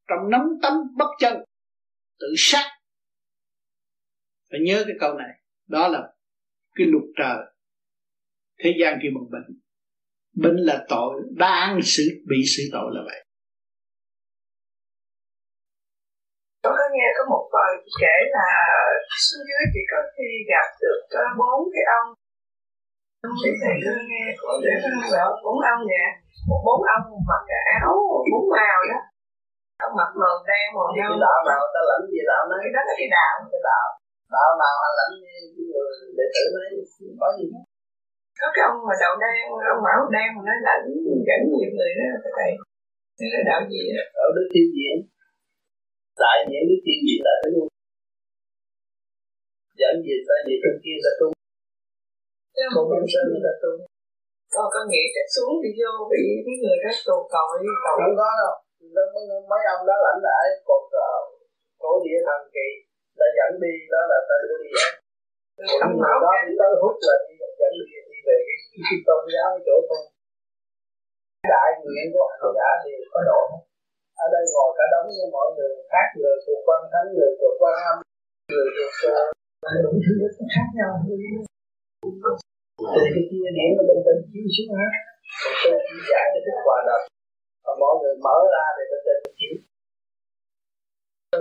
Trong 0.08 0.30
nắm 0.30 0.40
tấm 0.62 0.74
bất 0.96 1.08
chân, 1.18 1.36
tự 2.20 2.26
sát. 2.36 2.70
Phải 4.50 4.60
nhớ 4.60 4.84
cái 4.86 4.96
câu 5.00 5.14
này. 5.14 5.30
Đó 5.68 5.88
là 5.88 6.12
cái 6.74 6.86
luật 6.86 7.04
trời, 7.16 7.36
thế 8.58 8.74
gian 8.80 8.98
kia 9.02 9.08
bằng 9.14 9.30
bệnh. 9.30 9.60
Bệnh 10.34 10.56
là 10.56 10.86
tội, 10.88 11.22
đang 11.36 11.80
xử 11.82 12.02
bị 12.28 12.36
xử 12.46 12.62
tội 12.72 12.90
là 12.94 13.02
vậy 13.04 13.24
tôi 16.62 16.72
có 17.28 17.41
một 17.52 17.58
bài 17.58 17.72
kể 18.02 18.16
là 18.36 18.48
xuống 19.24 19.44
dưới 19.48 19.62
chỉ 19.74 19.82
có 19.90 19.98
khi 20.14 20.28
gặp 20.52 20.68
được 20.82 21.00
bốn 21.38 21.60
cái 21.74 21.84
ông. 21.98 22.08
Thì 23.40 23.50
thầy 23.60 23.76
có 23.84 23.92
nghe 24.10 24.24
có 24.40 24.50
để 24.64 24.74
bảo 25.14 25.30
bốn 25.44 25.58
ông 25.72 25.82
một 26.48 26.60
bốn 26.66 26.80
ông 26.96 27.04
mặc 27.30 27.42
cái 27.48 27.62
áo 27.78 27.94
bốn 28.32 28.44
màu 28.54 28.78
đó. 28.90 28.98
Ông 29.84 29.94
mặc 29.98 30.10
màu 30.20 30.36
đen 30.48 30.66
màu 30.76 30.88
nâu. 30.96 31.12
đạo 31.24 31.38
nào 31.48 31.62
ta 31.74 31.80
lãnh 31.88 32.04
gì 32.12 32.20
đạo 32.30 32.42
nói 32.50 32.62
đó 32.76 32.80
là 32.88 32.94
cái 32.98 33.08
đạo 33.16 33.34
cái 33.52 33.60
đạo. 33.68 33.86
Đạo 34.34 34.50
nào 34.60 34.74
mà 34.82 34.88
lãnh 34.98 35.14
như 35.22 35.34
người 35.70 35.94
đệ 36.16 36.26
tử 36.34 36.42
nói 36.54 36.66
có 37.20 37.28
gì 37.38 37.46
có 38.40 38.46
cái 38.54 38.62
ông 38.68 38.76
mà 38.88 38.94
đầu 39.02 39.14
đen 39.24 39.40
ông 39.74 39.82
mão 39.86 40.00
đen 40.14 40.28
mà 40.36 40.42
nói 40.48 40.58
lãnh 40.68 40.86
dẫn 41.26 41.40
nhiều 41.54 41.70
người 41.76 41.90
đó 41.98 42.06
thầy. 42.36 42.50
Là 43.32 43.40
đạo 43.50 43.60
gì 43.70 43.82
đó? 43.96 44.02
Ở 44.24 44.26
đức 44.36 44.46
thiên 44.52 44.68
diễn 44.76 44.96
đại 46.22 46.38
diện 46.48 46.62
đức 46.68 46.80
thiên 46.84 46.98
diễn 47.06 47.20
là 47.26 47.34
luôn. 47.52 47.68
Dẫn 49.80 49.94
gì 50.06 50.16
ta 50.28 50.36
gì 50.46 50.54
trong 50.62 50.78
kia 50.84 50.98
ta 51.04 51.12
tu 51.20 51.28
không 52.74 52.88
nhân 52.90 53.04
sinh 53.12 53.42
ta 53.46 53.52
tu 53.62 53.72
còn 54.54 54.66
có 54.74 54.80
nghĩ 54.90 55.02
chắc 55.14 55.26
xuống 55.34 55.54
thì 55.62 55.70
vô 55.78 55.92
bị 56.12 56.22
cái 56.46 56.56
người 56.62 56.78
đó 56.84 56.90
tù 57.06 57.16
tội 57.34 57.52
tội 57.84 57.96
không 58.02 58.16
có 58.20 58.28
đâu. 58.40 58.54
Đó 58.96 59.04
mấy 59.50 59.62
ông 59.74 59.82
đó 59.88 59.96
lãnh 60.06 60.22
lại 60.28 60.44
còn 60.68 60.82
cổ 61.82 61.92
địa 62.04 62.18
thần 62.26 62.40
kỳ 62.54 62.68
đã 63.20 63.26
dẫn 63.36 63.50
đi 63.64 63.74
đó 63.92 64.00
là 64.10 64.18
ta 64.28 64.34
đưa 64.48 64.58
đi 64.64 64.72
á 64.86 64.88
còn 65.80 65.90
người 66.00 66.16
đó 66.24 66.32
đi 66.46 66.52
tới 66.60 66.70
hút 66.82 66.96
là 67.06 67.14
đi 67.26 67.34
dẫn 67.60 67.72
đi 67.78 67.84
đi 68.10 68.18
về 68.26 68.36
cái, 68.46 68.56
cái 68.86 68.98
tôn 69.06 69.22
giáo 69.34 69.46
cái 69.54 69.62
chỗ 69.66 69.76
tu 69.88 69.98
đại 71.52 71.68
nguyện 71.82 72.06
của 72.14 72.26
hành 72.30 72.54
giả 72.58 72.70
thì 72.82 72.90
có 73.12 73.20
độ 73.28 73.42
ở 74.24 74.26
đây 74.34 74.44
ngồi 74.52 74.70
cả 74.78 74.84
đống 74.92 75.06
như 75.16 75.24
mọi 75.36 75.48
người 75.54 75.70
khác 75.92 76.06
người 76.18 76.34
thuộc 76.44 76.60
quan 76.66 76.80
thánh 76.92 77.08
người 77.16 77.30
thuộc 77.38 77.54
quan 77.60 77.74
âm 77.90 77.96
người 78.50 78.66
thuộc 78.74 78.92
những 80.38 80.50
khác 80.54 80.66
nhau. 80.78 80.92
Từ 82.94 83.00
cái 83.14 83.24
kia 83.30 83.48
điểm 83.56 83.70
lên 83.76 83.84
bên 83.88 83.98
trên 84.04 84.16
chiếu 84.30 84.46
xuống 84.54 84.72
hết 84.80 84.92
còn 85.42 85.54
tôi 85.62 85.78
chỉ 85.86 85.96
giải 86.10 86.24
cái 86.32 86.40
thức 86.44 86.56
hòa 86.66 86.78
đồng 86.88 87.04
và 87.64 87.72
mọi 87.82 87.94
người 88.00 88.14
mở 88.24 88.36
ra 88.54 88.64
thì 88.76 88.82
bên 88.90 89.00
trên 89.06 89.18
chiếu. 89.38 89.54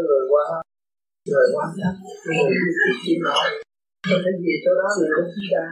Người 0.08 0.24
qua 0.32 0.44
người 1.30 1.48
qua 1.54 1.66
người 1.76 2.46
chỉ 3.04 3.14
nói 3.26 3.48
có 4.10 4.16
cái 4.26 4.34
gì 4.44 4.54
chỗ 4.64 4.72
đó 4.80 4.88
người 4.98 5.10
cũng 5.16 5.30
chỉ 5.36 5.44
ra. 5.54 5.66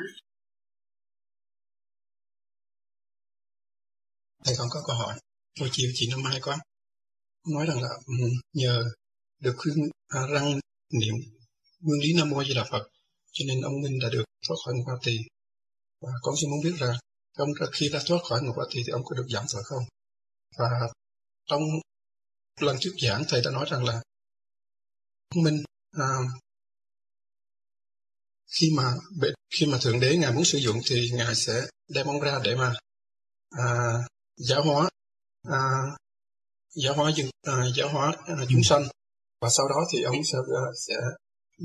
Thầy 4.46 4.56
con 4.60 4.68
có 4.74 4.80
câu 4.88 4.96
hỏi. 5.02 5.14
Buổi 5.60 5.70
chiều 5.72 5.90
chị 5.94 6.06
năm 6.12 6.20
mai 6.26 6.40
con 6.42 6.60
nói 7.48 7.66
rằng 7.66 7.82
là 7.82 7.90
ừ, 8.06 8.14
nhờ 8.54 8.84
được 9.40 9.56
khuyên 9.58 9.76
à, 10.08 10.20
răng 10.34 10.60
niệm 11.00 11.14
nguyên 11.80 12.02
lý 12.02 12.14
nam 12.14 12.30
mô 12.30 12.44
di 12.44 12.54
đà 12.54 12.64
phật 12.72 12.90
cho 13.32 13.46
nên 13.48 13.62
ông 13.62 13.82
minh 13.82 14.00
đã 14.02 14.10
được 14.10 14.24
thoát 14.48 14.56
khỏi 14.66 14.74
ngục 14.74 15.00
tỳ. 15.04 15.18
Và 16.02 16.10
con 16.22 16.36
xin 16.42 16.50
muốn 16.50 16.60
biết 16.64 16.82
là 16.82 17.00
ông 17.38 17.50
khi 17.74 17.90
đã 17.94 18.00
thoát 18.06 18.20
khỏi 18.30 18.42
ngục 18.42 18.56
tỳ 18.72 18.84
thì 18.86 18.92
ông 18.92 19.02
có 19.06 19.16
được 19.16 19.26
giảm 19.30 19.46
tội 19.54 19.64
không? 19.66 19.84
Và 20.58 20.70
trong 21.46 21.62
lần 22.60 22.78
trước 22.80 22.92
giảng 23.02 23.24
thầy 23.28 23.42
đã 23.42 23.52
nói 23.52 23.66
rằng 23.72 23.86
là 23.86 24.02
ông 25.30 25.44
minh 25.44 25.64
à, 25.92 26.08
khi 28.48 28.72
mà 28.78 28.94
khi 29.50 29.66
mà 29.66 29.78
thượng 29.82 30.00
đế 30.00 30.18
ngài 30.18 30.32
muốn 30.32 30.44
sử 30.46 30.58
dụng 30.58 30.80
thì 30.86 31.12
ngài 31.14 31.36
sẽ 31.36 31.68
đem 31.88 32.08
ông 32.08 32.20
ra 32.20 32.40
để 32.44 32.56
mà 32.56 32.74
à, 33.50 33.94
giáo 34.38 34.64
hóa 34.64 34.90
à, 35.44 35.60
giáo 36.76 36.94
hóa 36.94 37.12
dân 37.16 37.28
à, 37.42 37.54
giáo 37.76 37.90
hóa 37.90 38.16
à, 38.28 38.36
chúng 38.50 38.64
sanh. 38.64 38.84
Và 39.42 39.50
sau 39.50 39.68
đó 39.70 39.76
thì 39.94 40.04
ông 40.04 40.24
sẽ 40.24 40.38
à, 40.38 40.64
sẽ 40.88 40.94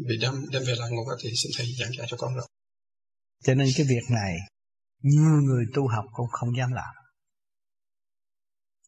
bị 0.08 0.18
đem 0.20 0.46
đem 0.50 0.62
về 0.66 0.74
lại 0.78 0.90
ngục 0.90 1.06
thì 1.22 1.30
xin 1.36 1.52
thầy 1.56 1.66
giảng 1.80 1.90
giải 1.98 2.06
cho 2.10 2.16
con 2.20 2.34
rồi. 2.34 2.46
Cho 3.42 3.54
nên 3.54 3.68
cái 3.76 3.86
việc 3.86 4.10
này 4.10 4.36
nhiều 5.02 5.40
người 5.42 5.64
tu 5.74 5.88
học 5.88 6.04
cũng 6.12 6.28
không 6.30 6.56
dám 6.58 6.72
làm. 6.72 6.94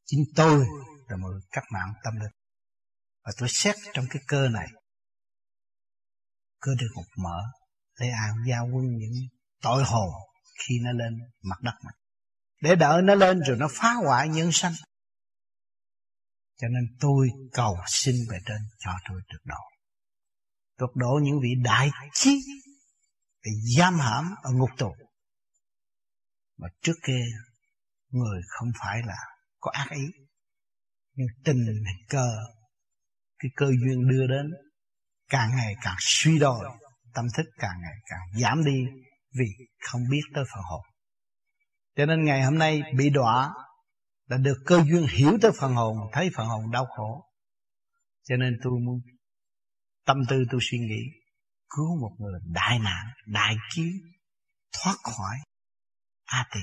Chính 0.04 0.24
tôi 0.36 0.66
là 1.08 1.16
một 1.16 1.32
cách 1.50 1.64
mạng 1.72 1.92
tâm 2.04 2.14
linh. 2.20 2.32
Và 3.24 3.32
tôi 3.38 3.48
xét 3.48 3.76
trong 3.94 4.06
cái 4.10 4.22
cơ 4.26 4.48
này 4.48 4.66
cơ 6.60 6.72
được 6.78 6.88
một 6.94 7.04
mở 7.16 7.42
để 8.00 8.08
an 8.08 8.34
giao 8.48 8.68
quân 8.72 8.84
những 8.96 9.12
tội 9.62 9.84
hồn 9.84 10.10
khi 10.58 10.74
nó 10.82 10.92
lên 10.92 11.18
mặt 11.42 11.60
đất 11.62 11.74
này. 11.84 11.94
Để 12.62 12.74
đợi 12.74 13.02
nó 13.02 13.14
lên 13.14 13.40
rồi 13.40 13.56
nó 13.56 13.68
phá 13.72 13.92
hoại 13.92 14.28
nhân 14.28 14.50
sanh 14.52 14.72
cho 16.56 16.68
nên 16.68 16.96
tôi 17.00 17.28
cầu 17.52 17.76
xin 17.86 18.16
về 18.30 18.38
trên 18.46 18.58
cho 18.78 18.90
tôi 19.08 19.20
được 19.32 19.40
độ. 19.44 19.62
Được 20.78 20.96
độ 20.96 21.20
những 21.22 21.40
vị 21.42 21.54
đại 21.64 21.90
trí 22.12 22.40
bị 23.44 23.50
giam 23.78 23.98
hãm 23.98 24.34
ở 24.42 24.52
ngục 24.52 24.70
tù. 24.78 24.94
Mà 26.58 26.68
trước 26.82 26.96
kia, 27.06 27.24
người 28.08 28.40
không 28.48 28.68
phải 28.80 29.02
là 29.06 29.16
có 29.60 29.70
ác 29.74 29.88
ý. 29.90 30.04
Nhưng 31.14 31.26
tình 31.44 31.66
cơ, 32.08 32.28
cái 33.38 33.50
cơ 33.56 33.66
duyên 33.66 34.08
đưa 34.08 34.26
đến, 34.26 34.50
càng 35.28 35.50
ngày 35.56 35.74
càng 35.82 35.96
suy 35.98 36.38
đồi, 36.38 36.64
tâm 37.14 37.26
thức 37.36 37.46
càng 37.58 37.80
ngày 37.80 37.96
càng 38.06 38.40
giảm 38.42 38.64
đi 38.64 38.84
vì 39.38 39.46
không 39.80 40.00
biết 40.10 40.22
tới 40.34 40.44
phần 40.54 40.62
hồn. 40.62 40.82
Cho 41.96 42.06
nên 42.06 42.24
ngày 42.24 42.42
hôm 42.42 42.58
nay 42.58 42.82
bị 42.96 43.10
đọa 43.10 43.54
đã 44.26 44.36
được 44.36 44.56
cơ 44.66 44.84
duyên 44.88 45.06
hiểu 45.10 45.38
tới 45.42 45.50
phần 45.60 45.74
hồn, 45.74 45.96
thấy 46.12 46.30
phần 46.36 46.46
hồn 46.46 46.70
đau 46.70 46.86
khổ. 46.96 47.24
Cho 48.28 48.36
nên 48.36 48.58
tôi 48.62 48.72
muốn, 48.84 49.00
tâm 50.06 50.16
tư 50.28 50.44
tôi 50.50 50.60
suy 50.62 50.78
nghĩ, 50.78 51.02
cứu 51.68 52.00
một 52.00 52.16
người 52.18 52.40
đại 52.44 52.78
nạn, 52.78 53.06
đại 53.26 53.56
kiếp, 53.74 53.92
thoát 54.72 54.96
khỏi 55.02 55.36
a 56.24 56.48
tỳ. 56.54 56.60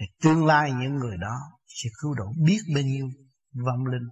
Thì 0.00 0.06
tương 0.22 0.46
lai 0.46 0.72
những 0.72 0.96
người 0.96 1.16
đó 1.20 1.36
sẽ 1.66 1.88
cứu 2.02 2.14
độ 2.14 2.24
biết 2.46 2.58
bao 2.74 2.82
nhiêu 2.84 3.08
vong 3.66 3.86
linh. 3.86 4.08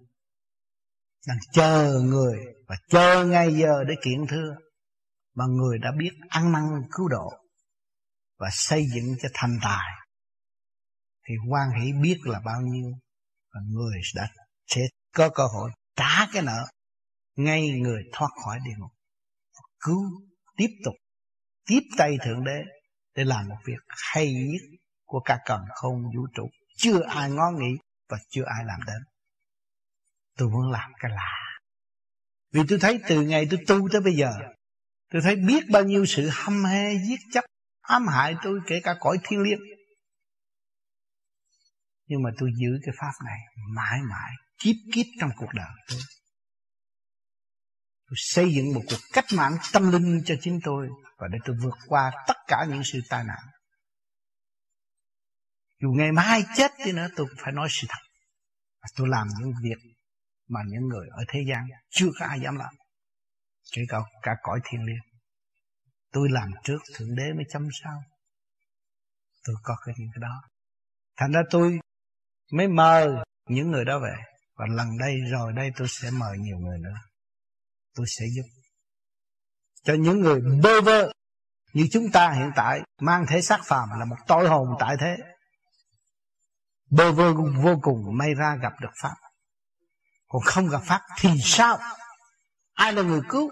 Đang 1.26 1.38
chờ 1.52 2.00
người 2.04 2.38
và 2.68 2.76
chờ 2.88 3.24
ngay 3.26 3.54
giờ 3.54 3.84
để 3.88 3.94
kiện 4.02 4.26
thưa 4.28 4.56
mà 5.34 5.44
người 5.46 5.78
đã 5.78 5.92
biết 5.98 6.12
ăn 6.28 6.52
năn 6.52 6.62
cứu 6.92 7.08
độ 7.08 7.30
và 8.38 8.48
xây 8.52 8.84
dựng 8.94 9.14
cho 9.22 9.28
thành 9.34 9.58
tài 9.62 10.03
thì 11.28 11.34
quan 11.48 11.70
hỷ 11.80 11.92
biết 12.02 12.18
là 12.24 12.40
bao 12.44 12.60
nhiêu, 12.60 12.92
và 13.54 13.60
người 13.68 14.00
đã 14.14 14.28
sẽ 14.66 14.80
có 15.12 15.28
cơ 15.28 15.46
hội 15.46 15.70
trả 15.96 16.26
cái 16.32 16.42
nợ, 16.42 16.66
ngay 17.36 17.70
người 17.70 18.02
thoát 18.12 18.28
khỏi 18.44 18.58
địa 18.64 18.74
ngục. 18.78 18.92
Cứu, 19.80 20.02
tiếp 20.56 20.70
tục, 20.84 20.94
tiếp 21.66 21.80
tay 21.96 22.18
thượng 22.24 22.44
đế 22.44 22.62
để 23.14 23.24
làm 23.24 23.48
một 23.48 23.58
việc 23.66 23.80
hay 23.88 24.34
nhất 24.34 24.78
của 25.04 25.20
cả 25.20 25.38
cần 25.44 25.60
không 25.74 26.02
vũ 26.16 26.26
trụ. 26.34 26.50
Chưa 26.76 27.02
ai 27.02 27.30
ngó 27.30 27.50
nghĩ 27.50 27.76
và 28.08 28.18
chưa 28.28 28.44
ai 28.44 28.64
làm 28.64 28.80
đến. 28.86 29.02
Tôi 30.36 30.48
muốn 30.48 30.70
làm 30.70 30.92
cái 31.00 31.10
lạ 31.10 31.44
vì 32.54 32.60
tôi 32.68 32.78
thấy 32.78 33.00
từ 33.08 33.22
ngày 33.22 33.46
tôi 33.50 33.60
tu 33.66 33.88
tới 33.92 34.00
bây 34.00 34.12
giờ, 34.12 34.30
tôi 35.12 35.22
thấy 35.22 35.36
biết 35.36 35.64
bao 35.70 35.82
nhiêu 35.82 36.04
sự 36.06 36.28
hâm 36.32 36.64
hê, 36.64 36.98
giết 37.08 37.20
chấp 37.32 37.44
ám 37.80 38.06
hại 38.06 38.34
tôi, 38.42 38.60
kể 38.66 38.80
cả 38.80 38.96
cõi 39.00 39.18
thiên 39.22 39.40
liêng 39.40 39.60
nhưng 42.06 42.22
mà 42.22 42.30
tôi 42.38 42.50
giữ 42.56 42.68
cái 42.82 42.94
pháp 43.00 43.12
này 43.24 43.38
mãi 43.74 44.00
mãi, 44.10 44.30
kiếp 44.58 44.74
kiếp 44.94 45.06
trong 45.20 45.30
cuộc 45.36 45.54
đời 45.54 45.70
tôi. 45.88 46.00
Tôi 48.06 48.16
xây 48.16 48.54
dựng 48.54 48.74
một 48.74 48.82
cuộc 48.90 49.00
cách 49.12 49.24
mạng 49.36 49.56
tâm 49.72 49.92
linh 49.92 50.22
cho 50.24 50.34
chính 50.40 50.60
tôi 50.64 50.88
và 51.18 51.28
để 51.28 51.38
tôi 51.44 51.56
vượt 51.62 51.74
qua 51.86 52.12
tất 52.26 52.36
cả 52.46 52.66
những 52.68 52.84
sự 52.84 53.00
tai 53.08 53.24
nạn. 53.24 53.44
Dù 55.82 55.88
ngày 55.92 56.12
mai 56.12 56.44
chết 56.56 56.70
đi 56.84 56.92
nữa, 56.92 57.08
tôi 57.16 57.26
cũng 57.26 57.38
phải 57.42 57.52
nói 57.52 57.68
sự 57.70 57.86
thật. 57.90 58.02
Và 58.82 58.88
tôi 58.96 59.08
làm 59.08 59.28
những 59.40 59.52
việc 59.62 59.94
mà 60.48 60.60
những 60.66 60.88
người 60.88 61.08
ở 61.10 61.24
thế 61.28 61.40
gian 61.48 61.66
chưa 61.90 62.08
có 62.18 62.26
ai 62.26 62.40
dám 62.40 62.56
làm. 62.56 62.74
Kể 63.72 63.82
cả 63.88 63.98
cả 64.22 64.32
cõi 64.42 64.60
thiên 64.64 64.84
liêng. 64.84 65.20
Tôi 66.12 66.28
làm 66.30 66.50
trước, 66.64 66.78
thượng 66.94 67.16
đế 67.16 67.32
mới 67.32 67.44
chấm 67.50 67.68
sau. 67.82 68.02
Tôi 69.44 69.56
có 69.62 69.76
cái 69.86 69.94
cái 69.98 70.20
đó. 70.20 70.42
Thành 71.16 71.32
ra 71.32 71.40
tôi 71.50 71.78
mới 72.52 72.68
mời 72.68 73.08
những 73.48 73.70
người 73.70 73.84
đó 73.84 73.98
về. 73.98 74.14
Và 74.56 74.66
lần 74.70 74.98
đây, 74.98 75.14
rồi 75.32 75.52
đây 75.52 75.70
tôi 75.76 75.88
sẽ 75.90 76.10
mời 76.10 76.38
nhiều 76.38 76.58
người 76.58 76.78
nữa. 76.78 76.96
Tôi 77.94 78.06
sẽ 78.08 78.24
giúp 78.36 78.44
cho 79.84 79.94
những 79.94 80.20
người 80.20 80.40
bơ 80.62 80.80
vơ 80.80 81.12
như 81.72 81.88
chúng 81.92 82.10
ta 82.12 82.30
hiện 82.30 82.50
tại, 82.56 82.80
mang 83.00 83.26
thể 83.28 83.40
xác 83.42 83.60
phàm 83.64 83.88
là 83.98 84.04
một 84.04 84.16
tội 84.26 84.48
hồn 84.48 84.68
tại 84.78 84.96
thế. 85.00 85.16
Bơ 86.90 87.12
vơ 87.12 87.34
vô 87.34 87.78
cùng, 87.82 88.16
may 88.18 88.34
ra 88.34 88.56
gặp 88.62 88.72
được 88.80 88.92
pháp. 89.02 89.14
Còn 90.28 90.42
không 90.42 90.68
gặp 90.68 90.80
pháp 90.84 91.00
thì 91.18 91.30
sao? 91.42 91.78
Ai 92.74 92.92
là 92.92 93.02
người 93.02 93.20
cứu? 93.28 93.50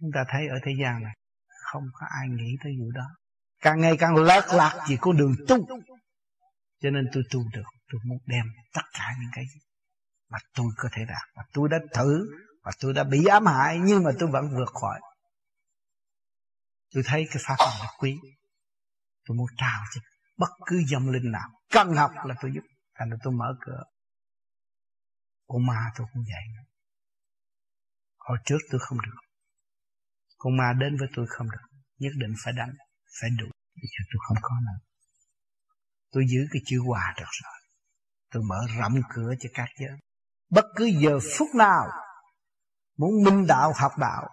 Chúng 0.00 0.10
ta 0.14 0.20
thấy 0.32 0.48
ở 0.48 0.56
thế 0.64 0.72
gian 0.82 1.02
này, 1.02 1.12
không 1.72 1.82
có 1.92 2.06
ai 2.20 2.28
nghĩ 2.28 2.56
tới 2.64 2.72
vụ 2.80 2.90
đó. 2.94 3.06
Càng 3.60 3.80
ngày 3.80 3.96
càng 3.96 4.16
lợt 4.16 4.44
lạc 4.52 4.84
chỉ 4.86 4.96
có 5.00 5.12
đường 5.12 5.34
tu 5.48 5.66
cho 6.82 6.90
nên 6.90 7.04
tôi 7.12 7.22
tu 7.30 7.40
được, 7.52 7.68
tôi 7.92 8.00
muốn 8.04 8.18
đem 8.26 8.46
tất 8.74 8.82
cả 8.92 9.06
những 9.20 9.30
cái 9.32 9.44
mà 10.30 10.38
tôi 10.54 10.66
có 10.76 10.88
thể 10.92 11.02
đạt 11.08 11.36
mà 11.36 11.42
tôi 11.52 11.68
đã 11.68 11.78
thử 11.94 12.26
và 12.62 12.72
tôi 12.80 12.92
đã 12.92 13.04
bị 13.04 13.24
ám 13.26 13.46
hại, 13.46 13.78
nhưng 13.78 14.04
mà 14.04 14.10
tôi 14.18 14.28
vẫn 14.32 14.44
vượt 14.56 14.72
khỏi. 14.80 15.00
Tôi 16.94 17.02
thấy 17.06 17.24
cái 17.28 17.42
pháp 17.46 17.56
này 17.58 17.78
là 17.80 17.88
quý. 17.98 18.18
Tôi 19.26 19.36
muốn 19.36 19.46
trao 19.56 19.80
cho 19.94 20.00
bất 20.36 20.50
cứ 20.66 20.82
dòng 20.88 21.10
linh 21.10 21.32
nào. 21.32 21.48
Cần 21.70 21.88
học 21.96 22.10
là 22.26 22.34
tôi 22.40 22.52
giúp. 22.54 22.62
Thành 22.94 23.10
ra 23.10 23.16
tôi 23.22 23.32
mở 23.32 23.54
cửa. 23.60 23.82
Con 25.46 25.66
ma 25.66 25.90
tôi 25.96 26.06
cũng 26.12 26.22
vậy. 26.22 26.42
Nữa 26.56 26.72
hồi 28.26 28.38
trước 28.44 28.58
tôi 28.70 28.80
không 28.84 28.98
được. 29.06 29.20
Con 30.38 30.56
ma 30.56 30.72
đến 30.80 30.96
với 30.98 31.08
tôi 31.16 31.26
không 31.28 31.50
được. 31.50 31.66
Nhất 31.98 32.12
định 32.16 32.34
phải 32.44 32.52
đánh, 32.52 32.74
phải 33.20 33.30
đủ 33.38 33.46
bây 33.76 33.88
giờ 33.92 34.00
tôi 34.12 34.20
không 34.28 34.36
có 34.42 34.54
nữa 34.66 34.78
tôi 36.12 36.24
giữ 36.28 36.40
cái 36.52 36.62
chữ 36.66 36.78
hòa 36.86 37.14
được 37.18 37.30
rồi 37.42 37.62
tôi 38.32 38.42
mở 38.42 38.66
rộng 38.78 39.02
cửa 39.14 39.34
cho 39.40 39.48
các 39.54 39.68
giới. 39.78 39.98
Bất 40.50 40.64
cứ 40.76 40.86
giờ 41.02 41.18
phút 41.38 41.48
nào 41.54 41.86
muốn 42.96 43.24
minh 43.24 43.46
đạo, 43.46 43.72
học 43.76 43.92
đạo, 43.98 44.28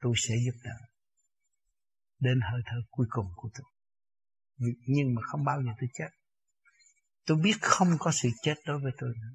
tôi 0.00 0.14
sẽ 0.16 0.34
giúp 0.44 0.58
đỡ. 0.64 0.86
Đến 2.18 2.40
hơi 2.52 2.60
thở 2.66 2.76
cuối 2.90 3.06
cùng 3.10 3.26
của 3.36 3.48
tôi. 3.54 3.66
Nhưng 4.86 5.14
mà 5.14 5.22
không 5.30 5.44
bao 5.44 5.62
giờ 5.62 5.70
tôi 5.80 5.88
chết. 5.94 6.08
Tôi 7.26 7.38
biết 7.42 7.54
không 7.60 7.88
có 7.98 8.12
sự 8.12 8.28
chết 8.42 8.54
đối 8.66 8.78
với 8.82 8.92
tôi 8.98 9.10
nữa. 9.10 9.34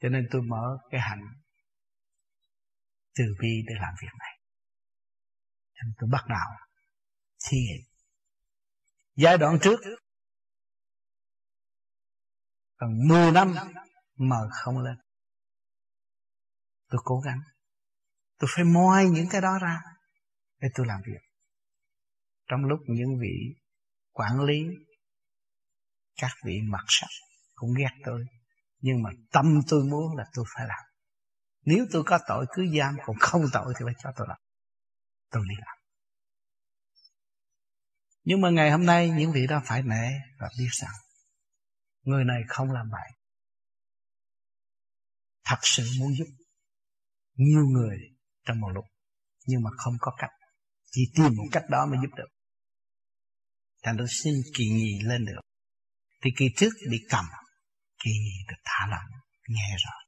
Cho 0.00 0.08
nên 0.08 0.28
tôi 0.30 0.42
mở 0.42 0.78
cái 0.90 1.00
hạnh 1.00 1.24
từ 3.14 3.24
bi 3.40 3.62
để 3.66 3.74
làm 3.80 3.94
việc 4.02 4.12
này. 4.18 4.38
Nên 5.74 5.92
tôi 5.98 6.08
bắt 6.12 6.24
đầu 6.28 6.48
thiền 7.50 7.76
giai 9.16 9.38
đoạn 9.38 9.58
trước 9.62 9.80
còn 12.80 13.08
10 13.08 13.32
năm 13.32 13.54
mà 14.16 14.36
không 14.50 14.78
lên. 14.78 14.96
Tôi 16.90 17.00
cố 17.04 17.20
gắng. 17.20 17.40
Tôi 18.38 18.50
phải 18.54 18.64
moi 18.64 19.04
những 19.04 19.28
cái 19.30 19.40
đó 19.40 19.58
ra 19.62 19.80
để 20.60 20.68
tôi 20.74 20.86
làm 20.86 21.00
việc. 21.06 21.20
Trong 22.48 22.64
lúc 22.64 22.78
những 22.86 23.18
vị 23.20 23.54
quản 24.12 24.40
lý, 24.40 24.62
các 26.16 26.30
vị 26.44 26.60
mặt 26.68 26.84
sắc 26.88 27.08
cũng 27.54 27.70
ghét 27.78 28.02
tôi, 28.04 28.24
nhưng 28.78 29.02
mà 29.02 29.10
tâm 29.32 29.60
tôi 29.68 29.84
muốn 29.84 30.16
là 30.16 30.24
tôi 30.34 30.44
phải 30.54 30.66
làm. 30.68 30.84
Nếu 31.64 31.86
tôi 31.92 32.02
có 32.06 32.18
tội 32.28 32.46
cứ 32.54 32.66
giam, 32.78 32.96
còn 33.06 33.16
không 33.20 33.42
tội 33.52 33.74
thì 33.78 33.84
phải 33.84 33.94
cho 33.98 34.10
tôi 34.16 34.26
làm. 34.28 34.38
Tôi 35.30 35.42
đi 35.48 35.54
làm. 35.58 35.76
Nhưng 38.24 38.40
mà 38.40 38.50
ngày 38.50 38.70
hôm 38.70 38.86
nay, 38.86 39.10
những 39.10 39.32
vị 39.32 39.46
đó 39.46 39.62
phải 39.64 39.82
nể 39.82 40.08
và 40.40 40.48
biết 40.58 40.68
rằng 40.70 40.92
người 42.02 42.24
này 42.24 42.40
không 42.48 42.70
làm 42.70 42.86
vậy 42.92 43.10
thật 45.44 45.58
sự 45.62 45.88
muốn 45.98 46.14
giúp 46.18 46.26
nhiều 47.34 47.64
người 47.72 47.98
trong 48.44 48.60
một 48.60 48.68
lúc 48.74 48.84
nhưng 49.46 49.62
mà 49.62 49.70
không 49.76 49.94
có 50.00 50.12
cách. 50.18 50.30
Chỉ 50.90 51.02
tìm 51.14 51.36
một 51.36 51.44
cách 51.52 51.64
đó 51.70 51.86
mới 51.86 51.98
giúp 52.02 52.14
được. 52.16 52.28
Thành 53.82 53.94
tôi 53.98 54.06
xin 54.10 54.34
kỳ 54.56 54.64
nhì 54.68 55.00
lên 55.04 55.24
được. 55.24 55.40
Thì 56.24 56.30
kỳ 56.36 56.46
trước 56.56 56.70
bị 56.90 56.98
cầm 57.08 57.24
kỳ 58.04 58.10
nhì 58.10 58.44
được 58.48 58.60
thả 58.64 58.86
lỏng 58.90 59.20
nghe 59.48 59.76
rồi 59.84 60.00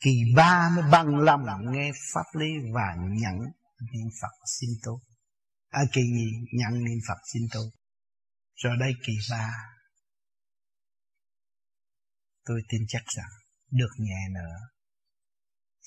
kỳ 0.00 0.10
ba 0.36 0.70
mới 0.76 0.90
bằng 0.90 1.16
lòng 1.16 1.72
nghe 1.72 1.92
pháp 2.14 2.38
lý 2.38 2.46
và 2.74 2.96
nhận 2.96 3.38
niệm 3.92 4.08
phật 4.22 4.34
xin 4.58 4.70
tu 4.84 5.00
à, 5.68 5.80
kỳ 5.92 6.00
nhì 6.02 6.30
nhận 6.52 6.84
niệm 6.84 6.98
phật 7.08 7.18
xin 7.32 7.42
tu 7.54 7.60
rồi 8.54 8.76
đây 8.80 8.92
kỳ 9.06 9.12
ba 9.30 9.50
tôi 12.44 12.62
tin 12.68 12.80
chắc 12.88 13.02
rằng 13.06 13.30
được 13.70 13.90
nhẹ 13.98 14.28
nữa 14.34 14.56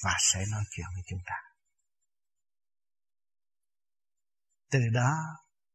và 0.04 0.12
sẽ 0.20 0.46
nói 0.52 0.64
chuyện 0.70 0.88
với 0.96 1.04
chúng 1.08 1.20
ta. 1.26 1.36
Từ 4.72 4.80
đó, 4.94 5.14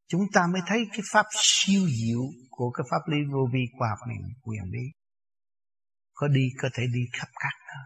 chúng 0.09 0.23
ta 0.33 0.47
mới 0.47 0.63
thấy 0.67 0.85
cái 0.93 1.01
pháp 1.13 1.27
siêu 1.33 1.89
diệu 1.89 2.23
của 2.51 2.71
cái 2.71 2.85
pháp 2.91 3.13
lý 3.13 3.19
vô 3.33 3.49
vi 3.53 3.65
qua 3.79 3.97
này 4.09 4.19
quyền 4.43 4.71
bí 4.73 5.03
có 6.15 6.29
đi, 6.29 6.49
có 6.59 6.69
thể 6.75 6.87
đi 6.95 7.01
khắp 7.13 7.29
các 7.35 7.55
nơi. 7.69 7.85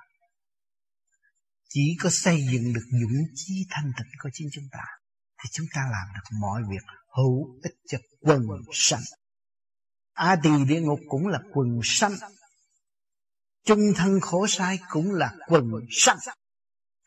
Chỉ 1.69 1.97
có 2.03 2.11
xây 2.13 2.47
dựng 2.53 2.73
được 2.75 2.87
dũng 2.91 3.27
chí 3.35 3.67
thanh 3.71 3.93
tịnh 3.99 4.13
của 4.23 4.31
chính 4.33 4.49
chúng 4.53 4.69
ta 4.73 4.85
thì 5.39 5.51
chúng 5.53 5.67
ta 5.75 5.81
làm 5.93 6.15
được 6.15 6.37
mọi 6.41 6.63
việc 6.71 6.85
hữu 7.17 7.61
ích 7.63 7.75
cho 7.89 7.99
quần 8.21 8.49
sanh. 8.73 9.03
A 10.13 10.37
tỳ 10.43 10.51
địa 10.69 10.81
ngục 10.81 11.01
cũng 11.09 11.27
là 11.27 11.39
quần 11.53 11.81
sanh 11.85 12.13
chung 13.67 13.81
thân 13.97 14.21
khổ 14.23 14.47
sai 14.49 14.79
cũng 14.91 15.05
là 15.13 15.33
quần 15.49 15.71
sanh. 15.91 16.17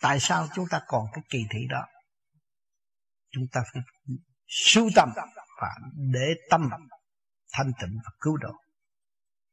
Tại 0.02 0.18
sao 0.20 0.48
chúng 0.56 0.66
ta 0.72 0.82
còn 0.88 1.06
cái 1.14 1.24
kỳ 1.30 1.40
thị 1.54 1.60
đó? 1.70 1.86
Chúng 3.30 3.44
ta 3.52 3.62
phải 3.74 3.84
sưu 4.48 4.90
tâm 4.96 5.10
và 5.62 5.70
để 6.14 6.34
tâm 6.50 6.70
thanh 7.54 7.72
tịnh 7.82 7.98
và 8.06 8.12
cứu 8.22 8.38
độ 8.38 8.52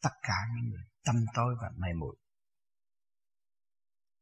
tất 0.02 0.14
cả 0.22 0.34
những 0.54 0.70
người 0.70 0.84
tâm 1.06 1.16
tối 1.34 1.54
và 1.62 1.68
mê 1.76 1.88
muội. 1.98 2.16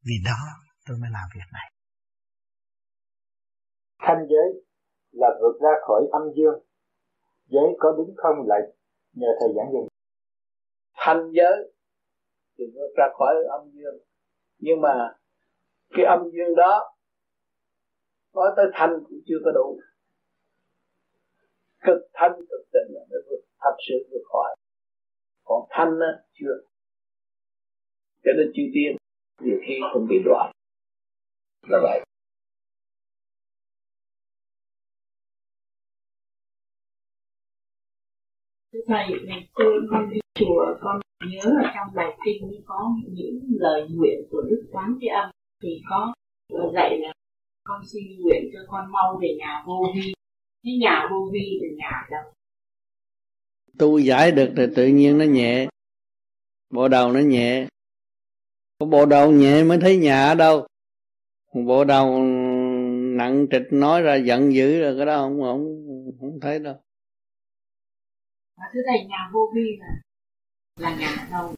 Vì 0.02 0.14
đó 0.24 0.38
tôi 0.86 0.98
mới 0.98 1.10
làm 1.10 1.28
việc 1.34 1.48
này. 1.52 1.72
Thanh 3.98 4.26
giới 4.28 4.64
là 5.10 5.28
vượt 5.40 5.58
ra 5.62 5.70
khỏi 5.86 6.02
âm 6.12 6.22
dương. 6.36 6.64
Giới 7.46 7.68
có 7.78 7.94
đúng 7.96 8.14
không 8.16 8.36
lại 8.46 8.60
nhờ 9.12 9.28
thầy 9.40 9.48
giảng 9.56 9.72
dùm 9.72 9.88
thanh 10.94 11.30
giới 11.32 11.73
thì 12.58 12.64
nó 12.74 12.82
ra 12.96 13.04
khỏi 13.18 13.34
âm 13.50 13.70
dương. 13.70 13.98
Nhưng 14.58 14.80
mà 14.80 15.16
cái 15.90 16.04
âm 16.04 16.20
dương 16.32 16.54
đó 16.56 16.96
nói 18.34 18.52
tới 18.56 18.66
thanh 18.72 18.90
cũng 19.08 19.18
chưa 19.26 19.38
có 19.44 19.50
đủ. 19.54 19.80
Cực 21.86 22.00
thanh 22.12 22.32
cực 22.32 22.60
tịnh 22.72 22.94
là 22.94 23.00
mới 23.10 23.20
vượt 23.30 23.44
thật 23.60 23.76
sự 23.88 23.94
vượt 24.10 24.22
khỏi. 24.32 24.56
Còn 25.44 25.68
thanh 25.70 26.00
á, 26.00 26.12
chưa. 26.32 26.54
Cho 28.24 28.30
nên 28.36 28.52
chư 28.54 28.62
tiên, 28.74 28.96
nhiều 29.40 29.58
khi 29.66 29.74
không 29.92 30.06
bị 30.08 30.16
đoạn. 30.24 30.52
Là 31.68 31.78
vậy. 31.82 32.00
Thầy, 38.86 39.06
ngày 39.26 39.48
xưa 39.58 39.80
con 39.90 40.10
đi 40.10 40.20
chùa, 40.34 40.76
con 40.80 41.00
nhớ 41.30 41.50
ở 41.64 41.70
trong 41.74 41.94
bài 41.94 42.16
kinh 42.24 42.62
có 42.66 42.94
những 43.08 43.40
lời 43.48 43.88
nguyện 43.90 44.18
của 44.30 44.42
đức 44.50 44.66
quán 44.72 44.98
thế 45.00 45.08
âm. 45.08 45.30
Thì 45.62 45.82
có 45.90 46.14
dạy 46.74 46.98
là 46.98 47.12
con 47.64 47.80
xin 47.86 48.02
nguyện 48.20 48.50
cho 48.52 48.58
con 48.68 48.92
mau 48.92 49.18
về 49.22 49.36
nhà 49.38 49.62
vô 49.66 49.86
vi. 49.94 50.14
Cái 50.62 50.76
nhà 50.80 51.08
vô 51.10 51.30
vi 51.32 51.60
là 51.62 51.68
nhà 51.76 52.06
đâu? 52.10 52.32
Tu 53.78 53.98
giải 53.98 54.32
được 54.32 54.52
thì 54.56 54.62
tự 54.76 54.86
nhiên 54.86 55.18
nó 55.18 55.24
nhẹ 55.24 55.68
bộ 56.70 56.88
đầu 56.88 57.12
nó 57.12 57.20
nhẹ. 57.20 57.66
Có 58.78 58.86
bộ 58.86 59.06
đầu 59.06 59.32
nhẹ 59.32 59.64
mới 59.64 59.78
thấy 59.80 59.96
nhà 59.96 60.28
ở 60.28 60.34
đâu? 60.34 60.66
Bộ 61.66 61.84
đầu 61.84 62.22
nặng 63.16 63.46
trịch 63.50 63.66
nói 63.70 64.02
ra 64.02 64.14
giận 64.14 64.54
dữ 64.54 64.80
rồi 64.80 64.94
cái 64.96 65.06
đó 65.06 65.16
không 65.16 65.40
không 65.40 65.82
không 66.20 66.40
thấy 66.40 66.58
đâu. 66.58 66.74
À, 68.56 68.64
thưa 68.72 68.80
thầy 68.86 69.06
nhà 69.06 69.30
vô 69.32 69.40
vi 69.54 69.76
là 69.80 69.86
là 70.76 70.94
nhà 70.94 71.28
đâu 71.30 71.54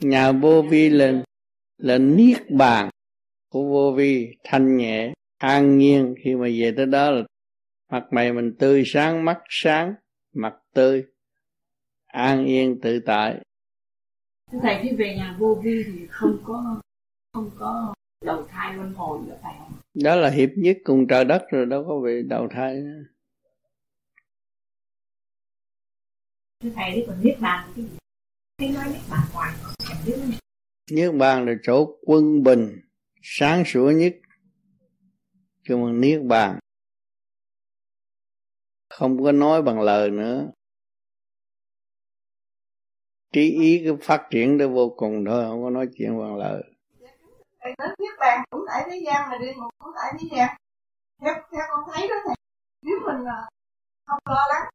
nhà 0.00 0.32
vô 0.32 0.62
vi 0.70 0.90
là 0.90 1.22
là 1.78 1.98
niết 1.98 2.50
bàn 2.50 2.90
của 3.48 3.64
vô 3.68 3.92
vi 3.96 4.36
thanh 4.44 4.76
nhẹ 4.76 5.12
an 5.38 5.78
nhiên. 5.78 6.14
Khi 6.24 6.34
mà 6.34 6.48
về 6.58 6.74
tới 6.76 6.86
đó 6.86 7.10
là 7.10 7.24
mặt 7.92 8.06
mày 8.10 8.32
mình 8.32 8.54
tươi 8.58 8.82
sáng 8.86 9.24
mắt 9.24 9.38
sáng 9.48 9.94
mặt 10.32 10.54
tươi 10.74 11.04
an 12.06 12.44
yên 12.44 12.80
tự 12.82 13.00
tại. 13.00 13.40
Thưa 14.52 14.58
thầy 14.62 14.78
khi 14.82 14.96
về 14.96 15.14
nhà 15.16 15.36
vô 15.38 15.60
vi 15.64 15.84
thì 15.86 16.06
không 16.10 16.38
có 16.44 16.80
không 17.32 17.50
có 17.58 17.94
đầu 18.24 18.46
thai 18.48 18.74
luân 18.74 18.94
hồi 18.94 19.20
nữa 19.26 19.38
phải 19.42 19.54
không? 19.58 19.72
Đó 19.94 20.16
là 20.16 20.30
hiệp 20.30 20.50
nhất 20.56 20.76
cùng 20.84 21.06
trời 21.08 21.24
đất 21.24 21.42
rồi 21.50 21.66
đâu 21.66 21.84
có 21.88 22.00
bị 22.04 22.22
đầu 22.28 22.48
thai 22.50 22.74
nữa. 22.74 23.02
thưa 26.62 26.70
thầy 26.74 26.90
đấy 26.90 27.04
còn 27.06 27.16
niết 27.22 27.40
bàn 27.40 27.70
cái 27.76 27.84
gì 27.84 27.99
niết 30.90 31.14
bàn 31.18 31.46
là 31.46 31.52
chỗ 31.62 31.98
quân 32.06 32.42
bình 32.42 32.80
sáng 33.22 33.62
sủa 33.66 33.90
nhất. 33.90 34.14
Cho 35.62 35.76
mà 35.76 35.92
niết 35.92 36.22
bàn. 36.22 36.58
Không 38.90 39.22
có 39.24 39.32
nói 39.32 39.62
bằng 39.62 39.80
lời 39.80 40.10
nữa. 40.10 40.50
Trí 43.32 43.50
ý 43.50 43.82
cứ 43.84 43.96
phát 44.02 44.26
triển 44.30 44.58
tới 44.58 44.68
vô 44.68 44.94
cùng 44.96 45.24
thôi 45.26 45.44
không 45.48 45.62
có 45.62 45.70
nói 45.70 45.88
chuyện 45.98 46.18
bằng 46.18 46.36
lời. 46.36 46.62
Niết 47.98 48.14
bàn 48.20 48.44
cũng 48.50 48.64
tại 48.68 48.86
thế 48.90 49.02
gian 49.06 49.30
mà 49.30 49.38
đi, 49.38 49.46
ngục 49.54 49.74
cũng 49.78 49.92
tại 49.96 50.12
thế 50.20 50.28
gian. 50.32 50.56
Theo 51.20 51.34
theo 51.34 51.62
con 51.70 51.84
thấy 51.94 52.08
đó 52.08 52.14
thầy 52.26 52.34
nếu 52.82 52.96
mình 53.06 53.26
à, 53.28 53.48
không 54.06 54.18
lo 54.24 54.44
lắng 54.48 54.68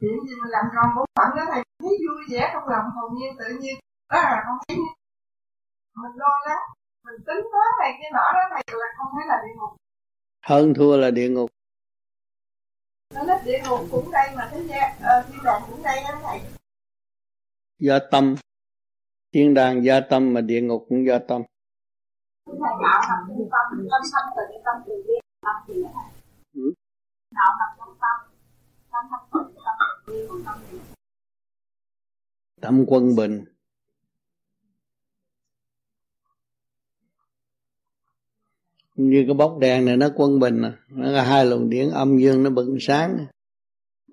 chuyện 0.00 0.16
gì 0.26 0.34
mình 0.40 0.50
làm 0.56 0.64
tròn 0.74 0.86
bổn 0.96 1.06
phận 1.16 1.28
đó 1.36 1.44
thầy 1.52 1.62
thấy 1.82 1.94
vui 2.04 2.22
vẻ 2.30 2.50
trong 2.52 2.68
lòng 2.68 2.86
hồn 2.94 3.10
nhiên 3.16 3.32
tự 3.38 3.44
nhiên. 3.60 3.76
Đó 4.12 4.18
là 4.22 4.42
con 4.46 4.58
thấy 4.68 4.76
mình 6.02 6.14
lo 6.22 6.32
lắng 6.48 6.64
mình 7.04 7.20
tính 7.26 7.42
toán 7.52 7.70
này 7.80 7.90
cái 8.00 8.10
nọ 8.12 8.26
đó 8.34 8.42
thầy 8.50 8.62
là 8.80 8.86
không 8.98 9.08
thấy 9.14 9.26
là 9.28 9.36
địa 9.44 9.54
ngục. 9.58 9.76
Hơn 10.46 10.74
thua 10.74 10.96
là 10.96 11.10
địa 11.10 11.28
ngục. 11.28 11.50
Nó 13.14 13.22
nói 13.22 13.38
địa 13.44 13.60
ngục 13.68 13.80
cũng 13.90 14.10
đây 14.10 14.28
mà 14.36 14.48
thế 14.52 14.62
gian 14.62 14.96
ờ, 15.02 15.24
thiên 15.28 15.42
đàng 15.44 15.62
cũng 15.70 15.82
đây 15.82 16.00
đó 16.08 16.18
thầy. 16.22 16.40
Do 17.78 17.98
tâm. 18.10 18.36
Thiên 19.34 19.54
đàng 19.54 19.84
do 19.84 20.00
tâm 20.10 20.34
mà 20.34 20.40
địa 20.40 20.60
ngục 20.60 20.86
cũng 20.88 21.06
do 21.06 21.18
tâm. 21.28 21.42
Thầy 22.46 22.56
đạo 22.82 23.00
nằm 23.08 23.18
trong 23.28 23.48
tâm 23.52 23.88
tâm 23.90 24.02
sanh 24.12 24.28
từ 24.36 24.42
tâm 24.64 24.76
từ 24.86 25.04
bi 25.06 25.14
tâm 25.42 25.56
gì 25.68 25.82
đó 25.82 25.90
thầy 25.94 26.62
đạo 27.36 27.56
nằm 27.60 27.70
trong 27.78 27.96
tâm 28.00 28.16
tâm 28.92 29.04
sanh 29.10 29.28
từ 29.32 29.57
tâm 32.60 32.84
quân 32.86 33.16
bình. 33.16 33.44
Như 38.96 39.24
cái 39.26 39.34
bóng 39.34 39.60
đèn 39.60 39.84
này 39.84 39.96
nó 39.96 40.08
quân 40.16 40.40
bình 40.40 40.62
à. 40.62 40.72
nó 40.88 41.10
là 41.10 41.24
hai 41.24 41.46
luồng 41.46 41.70
điển 41.70 41.90
âm 41.90 42.18
dương 42.18 42.42
nó 42.42 42.50
bừng 42.50 42.76
sáng. 42.80 43.26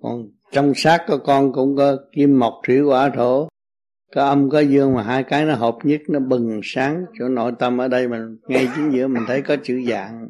Còn 0.02 0.28
trong 0.52 0.72
xác 0.74 1.04
của 1.08 1.18
con 1.18 1.52
cũng 1.52 1.76
có 1.76 1.96
kim 2.12 2.38
mộc 2.38 2.54
thủy 2.66 2.80
hỏa 2.80 3.10
thổ. 3.16 3.48
Có 4.14 4.24
âm, 4.28 4.50
có 4.50 4.60
dương 4.60 4.94
mà 4.94 5.02
hai 5.02 5.24
cái 5.24 5.44
nó 5.44 5.54
hợp 5.54 5.78
nhất, 5.84 6.00
nó 6.08 6.20
bừng 6.20 6.60
sáng. 6.64 7.04
Chỗ 7.18 7.28
nội 7.28 7.52
tâm 7.58 7.78
ở 7.78 7.88
đây 7.88 8.08
mình 8.08 8.38
ngay 8.48 8.68
chính 8.76 8.92
giữa 8.92 9.08
mình 9.08 9.22
thấy 9.26 9.42
có 9.42 9.56
chữ 9.62 9.82
dạng. 9.88 10.28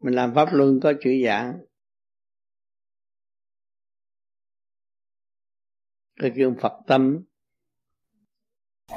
Mình 0.00 0.14
làm 0.14 0.34
pháp 0.34 0.48
luân 0.52 0.80
có 0.80 0.92
chữ 1.02 1.10
dạng. 1.24 1.58
Cái 6.16 6.32
kêu 6.36 6.54
Phật 6.60 6.72
tâm. 6.86 7.24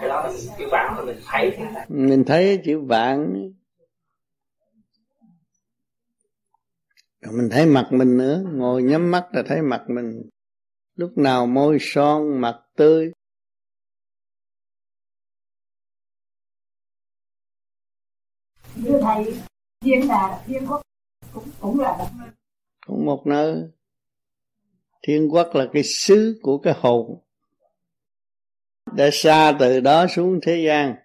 Đó 0.02 0.34
chữ 0.58 0.68
vạn 0.72 0.94
mà 0.96 1.04
mình 1.06 1.18
thấy. 1.26 1.58
Mình 1.88 2.24
thấy 2.28 2.62
chữ 2.66 2.80
vạn 2.80 3.52
rồi 7.22 7.34
mình 7.34 7.50
thấy 7.52 7.66
mặt 7.66 7.88
mình 7.92 8.18
nữa. 8.18 8.44
Ngồi 8.54 8.84
nhắm 8.84 9.12
mắt 9.12 9.28
là 9.32 9.44
thấy 9.48 9.62
mặt 9.62 9.84
mình. 9.88 10.30
Lúc 10.96 11.18
nào 11.18 11.46
môi 11.46 11.78
son 11.82 12.42
mặt 12.42 12.56
tươi. 12.76 13.12
Như 18.76 19.00
thầy 19.02 19.40
thiên 19.82 20.08
đà 20.08 20.44
thiên 20.46 20.68
quốc 20.68 20.82
cũng 21.34 21.44
cũng 21.60 21.80
là 21.80 21.98
một 21.98 22.08
nơi 22.20 22.30
cũng 22.86 23.06
một 23.06 23.28
nơi 23.28 23.70
thiên 25.10 25.30
quốc 25.32 25.56
là 25.56 25.68
cái 25.74 25.84
xứ 25.84 26.40
của 26.42 26.58
cái 26.58 26.74
hồn 26.78 27.20
đã 28.96 29.10
xa 29.12 29.54
từ 29.60 29.80
đó 29.80 30.08
xuống 30.08 30.40
thế 30.42 30.64
gian. 30.68 30.96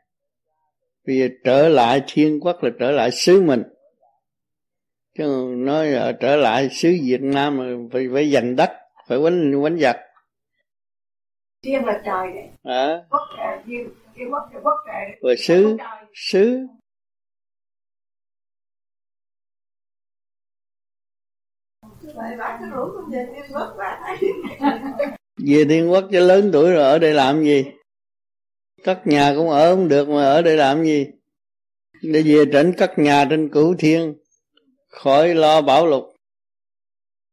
Bây 1.07 1.19
giờ 1.19 1.29
trở 1.45 1.69
lại 1.69 2.03
thiên 2.07 2.41
quốc 2.41 2.63
là 2.63 2.71
trở 2.79 2.91
lại 2.91 3.11
xứ 3.11 3.41
mình. 3.41 3.63
Chứ 5.19 5.55
nói 5.57 5.87
là 5.87 6.13
trở 6.13 6.37
lại 6.37 6.69
xứ 6.69 6.97
Việt 7.03 7.21
Nam 7.21 7.57
mà 7.57 7.65
phải 7.93 8.07
phải 8.13 8.31
giành 8.31 8.57
đất 8.57 8.71
phải 9.09 9.19
quánh 9.19 9.63
quánh 9.63 9.79
giặc. 9.79 9.97
Thiên 11.63 11.85
là 11.85 12.03
trời 12.05 12.27
đấy 12.35 12.49
à. 12.63 13.03
quốc 13.11 13.29
là 13.39 13.63
thiên 13.67 13.89
thiên 14.17 14.33
quốc 14.33 14.51
là 14.55 14.61
quốc 14.61 14.77
trời 14.87 15.19
rồi 15.23 15.37
xứ 15.37 15.77
xứ 16.15 16.67
về 25.47 25.65
thiên 25.69 25.91
quốc 25.91 26.05
cho 26.13 26.21
lớn 26.21 26.51
tuổi 26.53 26.73
rồi 26.73 26.83
ở 26.83 26.99
đây 26.99 27.15
làm 27.15 27.45
gì? 27.45 27.65
Cất 28.85 29.07
nhà 29.07 29.33
cũng 29.37 29.51
ở 29.51 29.75
không 29.75 29.89
được 29.89 30.09
mà 30.09 30.25
ở 30.25 30.43
đây 30.43 30.57
làm 30.57 30.85
gì? 30.85 31.07
Để 32.03 32.23
về 32.23 32.45
trển 32.53 32.73
cất 32.79 32.99
nhà 32.99 33.27
trên 33.31 33.49
cửu 33.49 33.75
thiên 33.79 34.15
khỏi 34.89 35.35
lo 35.35 35.63
bảo 35.63 35.87
lục 35.87 36.05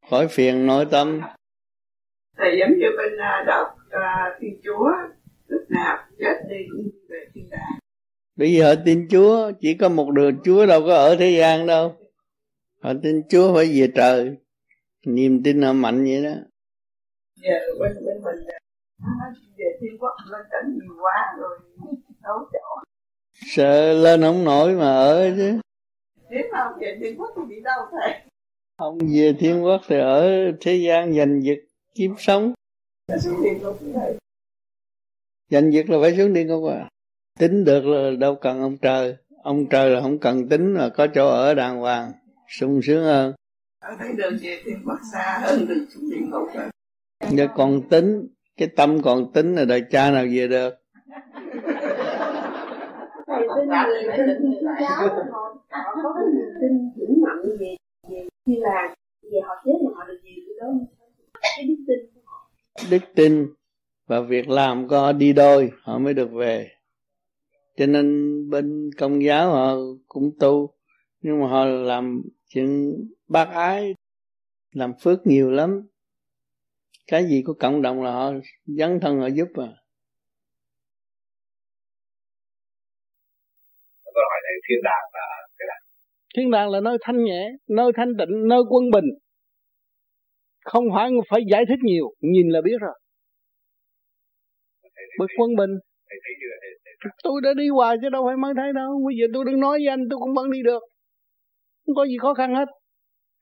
khỏi 0.10 0.27
phiền 0.27 0.65
nội 0.68 0.85
tâm. 0.91 1.22
Thầy 2.38 2.60
giống 2.60 2.80
như 2.80 2.88
bên 2.98 3.14
uh, 3.14 3.48
đạo 3.48 3.77
uh, 3.88 4.41
thiên 4.41 4.61
chúa 4.64 4.89
lúc 5.48 5.61
nào 5.69 5.98
chết 6.19 6.34
đi 6.49 6.56
cũng 6.72 6.89
về 7.10 7.18
thiên 7.34 7.49
đàng. 7.49 7.80
Bây 8.35 8.53
giờ 8.53 8.76
họ 8.76 8.81
tin 8.85 9.07
chúa 9.11 9.52
chỉ 9.61 9.73
có 9.73 9.89
một 9.89 10.11
đường 10.11 10.39
chúa 10.43 10.65
đâu 10.65 10.81
có 10.85 10.95
ở 10.95 11.15
thế 11.15 11.30
gian 11.39 11.68
đâu. 11.68 11.95
Họ 12.84 12.93
tin 13.03 13.22
chúa 13.30 13.53
phải 13.56 13.65
về 13.65 13.88
trời 13.95 14.38
niềm 15.06 15.44
tin 15.44 15.61
họ 15.61 15.73
mạnh 15.73 16.03
vậy 16.03 16.23
đó. 16.23 16.36
Giờ 17.36 17.60
bên 17.80 18.06
bên 18.06 18.23
mình 18.23 18.45
về 19.57 19.78
thiên 19.82 19.98
quốc 19.99 20.15
lên 20.32 20.41
tỉnh 20.52 20.73
nhiều 20.73 20.95
quá 21.02 21.36
rồi 21.40 21.60
đấu 22.23 22.38
chỗ 22.53 22.82
sợ 23.34 23.94
lên 23.94 24.22
không 24.22 24.44
nổi 24.44 24.73
mà 24.73 24.86
ở 24.86 25.32
chứ. 25.38 25.60
Nếu 26.30 26.44
không 26.52 26.80
về 26.82 26.98
thiên 27.02 27.19
quốc 27.19 27.30
thì 27.36 27.56
đi 27.56 27.61
đâu 27.61 27.86
thầy? 27.91 28.22
Không 28.78 28.98
về 28.98 29.34
thiên 29.40 29.64
quốc 29.64 29.82
thì 29.88 29.99
ở 29.99 30.52
thế 30.61 30.76
gian 30.76 31.14
giành 31.14 31.44
giật 31.44 31.57
kiếm 31.95 32.15
sống. 32.18 32.53
Giành 35.49 35.73
giật 35.73 35.90
là 35.90 35.98
phải 36.02 36.18
xuống 36.18 36.34
địa 36.34 36.44
ngục 36.44 36.72
à. 36.72 36.90
Tính 37.40 37.65
được 37.65 37.86
là 37.86 38.11
đâu 38.19 38.36
cần 38.36 38.61
ông 38.61 38.78
trời. 38.78 39.15
Ông 39.44 39.65
trời 39.69 39.90
là 39.90 40.02
không 40.02 40.19
cần 40.19 40.49
tính 40.49 40.73
mà 40.73 40.90
có 40.90 41.07
chỗ 41.14 41.28
ở 41.28 41.53
đàng 41.53 41.78
hoàng 41.78 42.11
sung 42.48 42.82
sướng 42.84 43.03
hơn 43.03 43.34
ở 43.82 43.95
thấy 43.99 44.14
đường 44.18 44.34
về 44.41 44.62
thiên 44.66 44.84
quốc 44.86 44.99
xa 45.14 45.40
hơn 45.44 45.66
đường 45.68 45.86
xuống 45.90 46.10
địa 46.10 46.18
ngục 46.20 46.48
rồi 46.56 46.70
giờ 47.30 47.48
còn 47.56 47.82
tính 47.90 48.28
cái 48.58 48.68
tâm 48.68 49.02
còn 49.02 49.34
tính 49.34 49.56
là 49.56 49.66
đời 49.66 49.84
cha 49.91 50.12
nào 50.12 50.26
về 50.32 50.48
được. 50.48 50.74
Thầy 53.28 53.48
tin 53.56 53.68
người 53.68 54.18
tin 54.18 54.52
giáo 54.82 55.08
họ 55.70 55.95
có 56.03 56.14
cái 56.16 56.26
niềm 56.34 56.49
tin 56.62 56.91
vững 56.95 57.22
mạnh 57.22 57.58
về 57.60 57.76
về 58.10 58.28
khi 58.45 58.56
là 58.60 58.95
về 59.24 59.40
họ 59.44 59.53
chết 59.66 59.72
mà 59.86 59.91
họ 59.95 60.03
được 60.08 60.20
gì 60.24 60.32
cái 60.48 60.56
đó. 60.60 60.68
Cái 61.41 61.66
đức 61.68 61.76
tin 61.88 61.99
của 62.16 62.22
họ. 62.26 62.49
Đức 62.91 63.02
tin 63.16 63.48
và 64.08 64.22
việc 64.22 64.49
làm 64.49 64.88
của 64.88 64.99
họ 64.99 65.12
đi 65.12 65.34
đôi 65.34 65.72
họ 65.82 65.98
mới 65.98 66.14
được 66.14 66.32
về. 66.32 66.70
Cho 67.78 67.86
nên 67.86 68.49
bên 68.49 68.90
công 68.98 69.24
giáo 69.24 69.52
họ 69.52 69.76
cũng 70.08 70.32
tu 70.40 70.74
nhưng 71.22 71.41
mà 71.41 71.48
họ 71.48 71.66
làm 71.66 72.22
chuyện 72.53 72.95
bác 73.28 73.49
ái 73.53 73.94
làm 74.72 74.93
phước 75.01 75.19
nhiều 75.27 75.51
lắm. 75.51 75.88
Cái 77.08 77.25
gì 77.25 77.43
có 77.45 77.53
cộng 77.59 77.82
đồng 77.82 78.03
là 78.03 78.11
họ 78.11 78.32
dấn 78.66 79.00
thân 79.01 79.19
họ 79.19 79.27
giúp 79.27 79.48
à. 79.53 79.69
Tôi 84.03 84.24
hỏi 84.30 84.40
thầy 84.43 84.56
thiên 84.69 84.84
đàng 84.84 85.09
là 85.14 85.48
cái 85.58 85.66
nào? 85.67 85.77
Thiên 86.38 86.51
đàng 86.51 86.69
là 86.69 86.82
nơi 86.82 86.98
thanh 87.01 87.24
nhẹ 87.24 87.50
nơi 87.67 87.92
thanh 87.98 88.14
tịnh 88.17 88.48
nơi 88.48 88.59
quân 88.69 88.92
bình. 88.92 89.06
Không 90.66 90.84
phải 90.95 91.09
phải 91.30 91.42
giải 91.51 91.64
thích 91.67 91.80
nhiều 91.84 92.06
nhìn 92.19 92.50
là 92.50 92.61
biết 92.61 92.77
rồi. 92.82 92.93
Bởi 95.19 95.27
quân 95.38 95.56
bình. 95.56 95.69
tôi 97.24 97.42
đã 97.43 97.50
đi 97.58 97.69
hoài 97.69 97.98
chứ 98.01 98.09
đâu 98.09 98.25
phải 98.27 98.38
mới 98.38 98.53
thấy 98.58 98.74
đâu. 98.74 99.01
Bây 99.06 99.16
giờ 99.16 99.25
tôi 99.34 99.45
đừng 99.45 99.59
nói 99.59 99.80
với 99.80 99.88
anh 99.88 100.00
tôi 100.09 100.19
cũng 100.19 100.34
vẫn 100.34 100.51
đi 100.51 100.64
được 100.64 100.84
không 101.85 101.95
có 101.95 102.06
gì 102.06 102.18
khó 102.22 102.34
khăn 102.34 102.56
hết. 102.56 102.66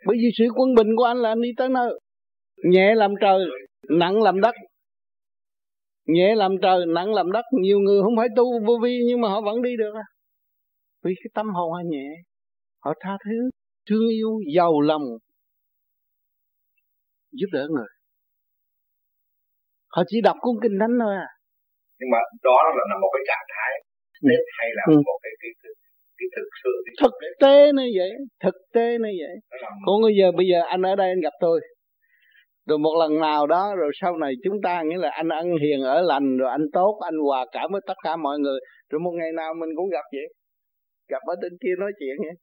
Bởi 0.05 0.17
vì 0.21 0.29
sự 0.37 0.45
quân 0.55 0.75
bình 0.75 0.87
của 0.97 1.03
anh 1.03 1.17
là 1.17 1.29
anh 1.29 1.41
đi 1.41 1.49
tới 1.57 1.69
nơi. 1.69 1.99
Nhẹ 2.63 2.95
làm 2.95 3.11
trời 3.21 3.39
nặng 3.89 4.21
làm 4.21 4.41
đất. 4.41 4.55
Nhẹ 6.05 6.35
làm 6.35 6.51
trời 6.61 6.85
nặng 6.87 7.13
làm 7.13 7.31
đất. 7.31 7.45
Nhiều 7.61 7.79
người 7.79 8.01
không 8.03 8.15
phải 8.17 8.27
tu 8.35 8.65
vô 8.65 8.79
vi 8.83 8.99
nhưng 9.07 9.21
mà 9.21 9.29
họ 9.29 9.41
vẫn 9.41 9.61
đi 9.61 9.77
được 9.77 9.93
à. 9.95 10.07
Vì 11.03 11.13
cái 11.15 11.29
tâm 11.33 11.49
hồn 11.49 11.71
họ 11.71 11.81
nhẹ 11.85 12.07
họ 12.79 12.93
tha 12.99 13.17
thứ 13.25 13.49
thương 13.89 14.09
yêu 14.09 14.31
giàu 14.55 14.81
lòng 14.81 15.03
giúp 17.31 17.47
đỡ 17.51 17.67
người. 17.69 17.87
Họ 19.87 20.03
chỉ 20.07 20.21
đọc 20.21 20.37
cuốn 20.39 20.55
kinh 20.63 20.77
thánh 20.79 20.95
thôi 21.01 21.15
à. 21.15 21.29
Nhưng 21.99 22.09
mà 22.13 22.19
đó 22.43 22.57
là, 22.77 22.83
là 22.89 22.95
một 23.01 23.11
cái 23.13 23.23
trạng 23.29 23.47
thái 23.53 23.71
nên 24.27 24.41
hay 24.57 24.69
là 24.77 24.83
ừ. 24.87 24.95
một 25.09 25.19
cái, 25.23 25.33
cái 25.41 25.51
cái 26.17 26.27
thực 26.35 26.49
sự 26.63 26.71
cái 26.85 26.93
thực 27.01 27.13
tế 27.39 27.71
nó 27.71 27.83
vậy, 27.97 28.11
thực 28.43 28.55
tế 28.73 28.97
nó 28.97 29.07
vậy. 29.07 29.61
Còn 29.85 30.01
bây 30.01 30.13
giờ 30.19 30.31
bây 30.31 30.45
giờ 30.51 30.61
anh 30.67 30.81
ở 30.81 30.95
đây 30.95 31.09
anh 31.09 31.19
gặp 31.21 31.33
tôi. 31.39 31.61
Rồi 32.67 32.79
một 32.79 32.95
lần 32.99 33.19
nào 33.19 33.47
đó, 33.47 33.75
rồi 33.75 33.91
sau 34.01 34.17
này 34.17 34.33
chúng 34.43 34.61
ta 34.63 34.83
nghĩa 34.83 34.97
là 34.97 35.09
anh 35.09 35.29
ăn 35.29 35.45
hiền, 35.61 35.81
ở 35.81 36.01
lành, 36.01 36.37
rồi 36.37 36.49
anh 36.51 36.65
tốt, 36.73 36.99
anh 37.05 37.17
hòa 37.17 37.45
cảm 37.51 37.71
với 37.71 37.81
tất 37.87 37.93
cả 38.03 38.15
mọi 38.15 38.39
người. 38.39 38.59
Rồi 38.89 38.99
một 38.99 39.11
ngày 39.11 39.31
nào 39.35 39.53
mình 39.53 39.69
cũng 39.75 39.89
gặp 39.89 40.05
vậy. 40.11 40.33
Gặp 41.07 41.21
ở 41.25 41.35
bên 41.41 41.51
kia 41.61 41.73
nói 41.79 41.91
chuyện 41.99 42.15
vậy. 42.19 42.35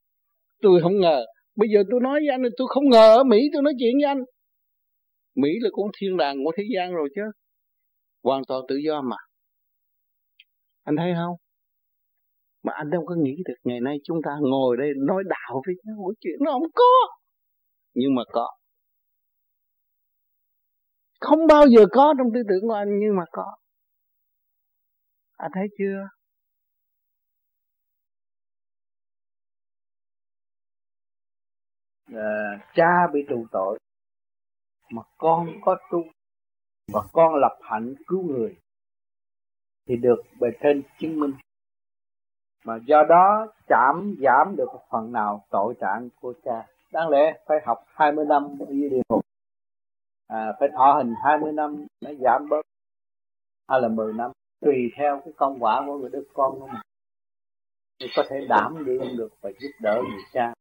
Tôi 0.63 0.81
không 0.83 1.01
ngờ. 1.01 1.25
Bây 1.57 1.69
giờ 1.69 1.83
tôi 1.91 2.01
nói 2.01 2.21
với 2.21 2.29
anh, 2.31 2.43
tôi 2.57 2.69
không 2.71 2.89
ngờ 2.91 3.15
ở 3.17 3.25
mỹ 3.25 3.39
tôi 3.53 3.63
nói 3.63 3.73
chuyện 3.79 3.93
với 4.03 4.09
anh. 4.09 4.23
Mỹ 5.37 5.51
là 5.61 5.71
cũng 5.73 5.91
thiên 6.01 6.17
đàng 6.17 6.45
của 6.45 6.53
thế 6.57 6.65
gian 6.75 6.95
rồi 6.95 7.09
chứ. 7.15 7.23
Hoàn 8.23 8.43
toàn 8.49 8.61
tự 8.69 8.77
do 8.77 9.01
mà. 9.01 9.17
Anh 10.85 10.97
thấy 10.97 11.13
không? 11.17 11.37
Mà 12.67 12.73
anh 12.77 12.91
đâu 12.91 13.05
có 13.07 13.15
nghĩ 13.19 13.35
được 13.45 13.55
ngày 13.65 13.81
nay 13.81 13.97
chúng 14.05 14.19
ta 14.25 14.31
ngồi 14.41 14.77
đây 14.77 14.89
nói 14.97 15.23
đạo 15.29 15.63
với 15.67 15.75
nhau 15.85 16.13
chuyện 16.21 16.35
nó 16.41 16.53
không 16.53 16.71
có. 16.75 17.17
Nhưng 17.95 18.15
mà 18.15 18.23
có. 18.33 18.51
Không 21.21 21.47
bao 21.47 21.67
giờ 21.69 21.85
có 21.93 22.15
trong 22.19 22.27
tư 22.35 22.41
tưởng 22.49 22.69
của 22.69 22.75
anh 22.75 22.99
nhưng 23.01 23.17
mà 23.17 23.25
có. 23.33 23.57
Anh 25.37 25.51
thấy 25.55 25.67
chưa? 25.79 26.09
À, 32.13 32.67
cha 32.75 33.07
bị 33.13 33.21
tù 33.29 33.47
tội 33.53 33.79
mà 34.91 35.03
con 35.19 35.49
có 35.65 35.77
tu 35.91 36.03
và 36.93 37.01
con 37.13 37.35
lập 37.35 37.59
hạnh 37.63 37.95
cứu 38.07 38.23
người 38.23 38.57
thì 39.89 39.97
được 39.97 40.23
bề 40.41 40.49
trên 40.63 40.83
chứng 40.99 41.21
minh 41.21 41.33
mà 42.67 42.79
do 42.87 43.03
đó 43.09 43.47
chạm 43.69 44.17
giảm 44.21 44.57
được 44.57 44.69
một 44.73 44.83
phần 44.91 45.13
nào 45.13 45.45
tội 45.51 45.75
trạng 45.81 46.09
của 46.21 46.35
cha. 46.45 46.67
Đáng 46.93 47.09
lẽ 47.09 47.39
phải 47.47 47.59
học 47.67 47.85
20 47.87 48.25
năm 48.25 48.59
đi 48.69 48.89
địa 48.89 49.03
ngục. 49.09 49.25
À, 50.29 50.53
phải 50.61 50.69
thọ 50.77 50.93
hình 50.93 51.15
20 51.25 51.53
năm 51.53 51.87
nó 52.01 52.11
giảm 52.21 52.49
bớt. 52.49 52.63
Hay 53.69 53.81
là 53.81 53.89
10 53.89 54.13
năm 54.13 54.31
tùy 54.61 54.93
theo 54.97 55.21
cái 55.25 55.35
công 55.37 55.59
quả 55.61 55.83
của 55.87 55.99
người 55.99 56.11
đứa 56.13 56.23
con 56.35 56.61
của 56.61 56.67
mình. 56.67 56.83
Thì 58.01 58.07
có 58.17 58.23
thể 58.29 58.37
đảm 58.49 58.85
đương 58.85 59.17
được 59.17 59.33
và 59.41 59.51
giúp 59.61 59.71
đỡ 59.83 60.03
người 60.03 60.23
cha. 60.33 60.53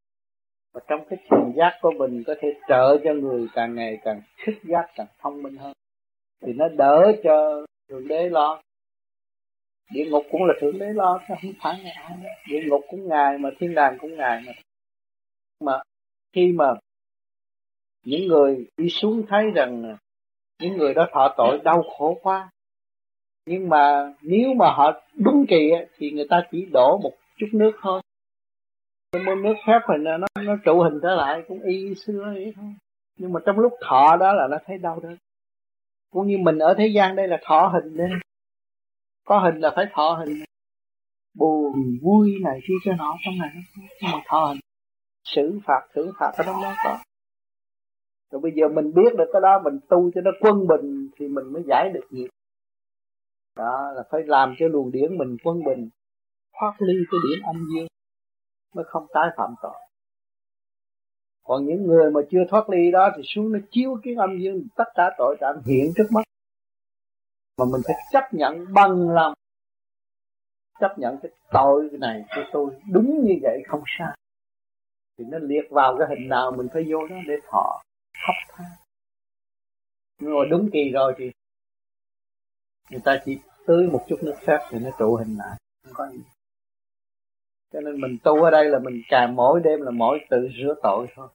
Và 0.74 0.80
trong 0.88 1.00
cái 1.10 1.18
thiền 1.30 1.52
giác 1.56 1.78
của 1.82 1.92
mình 1.98 2.22
có 2.26 2.34
thể 2.40 2.48
trợ 2.68 2.98
cho 3.04 3.12
người 3.12 3.48
càng 3.54 3.74
ngày 3.74 3.98
càng 4.04 4.22
thức 4.46 4.54
giác 4.64 4.86
càng 4.94 5.06
thông 5.20 5.42
minh 5.42 5.56
hơn. 5.56 5.72
Thì 6.42 6.52
nó 6.52 6.68
đỡ 6.68 7.12
cho 7.24 7.66
thượng 7.88 8.08
đế 8.08 8.28
lo 8.28 8.62
địa 9.90 10.04
ngục 10.10 10.22
cũng 10.30 10.44
là 10.44 10.54
thượng 10.60 10.78
đế 10.78 10.92
lo, 10.92 11.20
chứ 11.28 11.34
không 11.42 11.52
phải 11.62 11.80
ngài 11.84 11.92
ai 11.92 12.12
địa 12.48 12.60
ngục 12.66 12.80
cũng 12.88 13.08
ngài 13.08 13.38
mà, 13.38 13.50
thiên 13.58 13.74
đàng 13.74 13.98
cũng 14.00 14.16
ngài 14.16 14.42
mà. 14.46 14.52
Mà 15.64 15.82
khi 16.32 16.52
mà 16.52 16.74
những 18.04 18.26
người 18.26 18.66
đi 18.76 18.88
xuống 18.88 19.22
thấy 19.28 19.50
rằng 19.54 19.96
những 20.62 20.76
người 20.76 20.94
đó 20.94 21.06
thọ 21.12 21.34
tội 21.36 21.58
đau 21.64 21.82
khổ 21.82 22.18
quá, 22.22 22.50
nhưng 23.46 23.68
mà 23.68 24.14
nếu 24.22 24.54
mà 24.54 24.66
họ 24.72 25.00
đúng 25.14 25.46
kỳ 25.48 25.70
thì 25.96 26.10
người 26.10 26.26
ta 26.30 26.42
chỉ 26.50 26.66
đổ 26.72 26.98
một 26.98 27.12
chút 27.36 27.48
nước 27.52 27.72
thôi. 27.80 28.02
Cái 29.12 29.36
nước 29.36 29.54
phép 29.66 29.78
hình 29.88 30.04
nó 30.04 30.26
nó 30.42 30.56
trụ 30.64 30.82
hình 30.82 31.00
trở 31.02 31.14
lại, 31.14 31.42
cũng 31.48 31.62
y 31.62 31.94
xưa 31.94 32.22
vậy 32.34 32.52
thôi. 32.56 32.74
Nhưng 33.18 33.32
mà 33.32 33.40
trong 33.46 33.58
lúc 33.58 33.72
thọ 33.80 34.16
đó 34.16 34.32
là 34.32 34.46
nó 34.50 34.56
thấy 34.66 34.78
đau 34.78 35.00
đớn. 35.02 35.16
Cũng 36.10 36.26
như 36.26 36.38
mình 36.38 36.58
ở 36.58 36.74
thế 36.78 36.86
gian 36.86 37.16
đây 37.16 37.28
là 37.28 37.38
thọ 37.42 37.66
hình 37.74 37.96
đây 37.96 38.08
có 39.26 39.38
hình 39.38 39.60
là 39.60 39.72
phải 39.76 39.86
thọ 39.92 40.14
hình. 40.14 40.44
Buồn, 41.38 41.72
vui 42.02 42.34
này 42.44 42.60
kia 42.68 42.74
cho 42.84 42.92
nó 42.98 43.16
trong 43.24 43.34
này 43.38 43.50
nhưng 44.02 44.10
mà 44.12 44.20
thọ 44.26 44.46
hình. 44.46 44.58
Xử 45.24 45.60
phạt 45.64 45.80
thưởng 45.94 46.10
phạt 46.18 46.32
ở 46.36 46.44
trong 46.46 46.62
đó 46.62 46.74
có. 46.84 46.98
Rồi 48.30 48.40
bây 48.40 48.52
giờ 48.56 48.68
mình 48.68 48.94
biết 48.94 49.16
được 49.18 49.30
cái 49.32 49.42
đó, 49.42 49.62
mình 49.64 49.78
tu 49.88 50.10
cho 50.14 50.20
nó 50.20 50.30
quân 50.40 50.66
bình 50.66 51.08
thì 51.18 51.28
mình 51.28 51.52
mới 51.52 51.62
giải 51.66 51.90
được 51.94 52.06
nghiệp. 52.10 52.28
Đó 53.56 53.92
là 53.94 54.02
phải 54.10 54.20
làm 54.26 54.54
cho 54.58 54.68
luồng 54.68 54.92
điển 54.92 55.18
mình 55.18 55.36
quân 55.44 55.64
bình. 55.64 55.88
Thoát 56.60 56.74
ly 56.78 56.94
cái 57.10 57.18
điển 57.28 57.42
âm 57.42 57.56
dương, 57.74 57.86
mới 58.74 58.84
không 58.88 59.06
tái 59.14 59.28
phạm 59.36 59.54
tội. 59.62 59.80
Còn 61.44 61.66
những 61.66 61.82
người 61.86 62.10
mà 62.10 62.20
chưa 62.30 62.44
thoát 62.50 62.70
ly 62.70 62.90
đó 62.90 63.10
thì 63.16 63.22
xuống 63.26 63.52
nó 63.52 63.58
chiếu 63.70 63.96
cái 64.02 64.14
âm 64.18 64.38
dương, 64.40 64.62
tất 64.76 64.88
cả 64.94 65.10
tội 65.18 65.36
trạng 65.40 65.62
hiện 65.66 65.92
trước 65.96 66.06
mắt 66.12 66.25
mà 67.56 67.64
mình 67.64 67.80
phải 67.86 67.96
chấp 68.12 68.34
nhận 68.34 68.72
bằng 68.72 69.10
lòng. 69.10 69.34
Chấp 70.80 70.98
nhận 70.98 71.18
cái 71.22 71.32
tội 71.52 71.90
này 71.92 72.24
của 72.36 72.42
tôi 72.52 72.70
đúng 72.92 73.24
như 73.24 73.34
vậy 73.42 73.62
không 73.66 73.82
sai. 73.98 74.16
Thì 75.18 75.24
nó 75.24 75.38
liệt 75.38 75.70
vào 75.70 75.96
cái 75.98 76.08
hình 76.08 76.28
nào 76.28 76.52
mình 76.56 76.68
phải 76.72 76.84
vô 76.88 77.06
đó 77.06 77.16
để 77.26 77.34
thọ 77.50 77.82
hấp 78.26 78.34
tha. 78.48 78.64
Nhưng 80.20 80.30
mà 80.30 80.40
đúng 80.50 80.68
kỳ 80.72 80.90
rồi 80.90 81.14
thì 81.18 81.30
người 82.90 83.00
ta 83.04 83.22
chỉ 83.24 83.38
tưới 83.66 83.86
một 83.86 84.04
chút 84.08 84.18
nước 84.22 84.34
phép 84.46 84.58
thì 84.70 84.78
nó 84.78 84.90
trụ 84.98 85.16
hình 85.16 85.36
lại, 85.36 85.58
không 85.84 85.92
có 85.94 86.08
gì. 86.08 86.22
Cho 87.72 87.80
nên 87.80 88.00
mình 88.00 88.18
tu 88.24 88.42
ở 88.42 88.50
đây 88.50 88.64
là 88.64 88.78
mình 88.78 89.02
càng 89.08 89.36
mỗi 89.36 89.60
đêm 89.64 89.80
là 89.80 89.90
mỗi 89.90 90.18
tự 90.30 90.48
rửa 90.58 90.74
tội 90.82 91.06
thôi. 91.14 91.28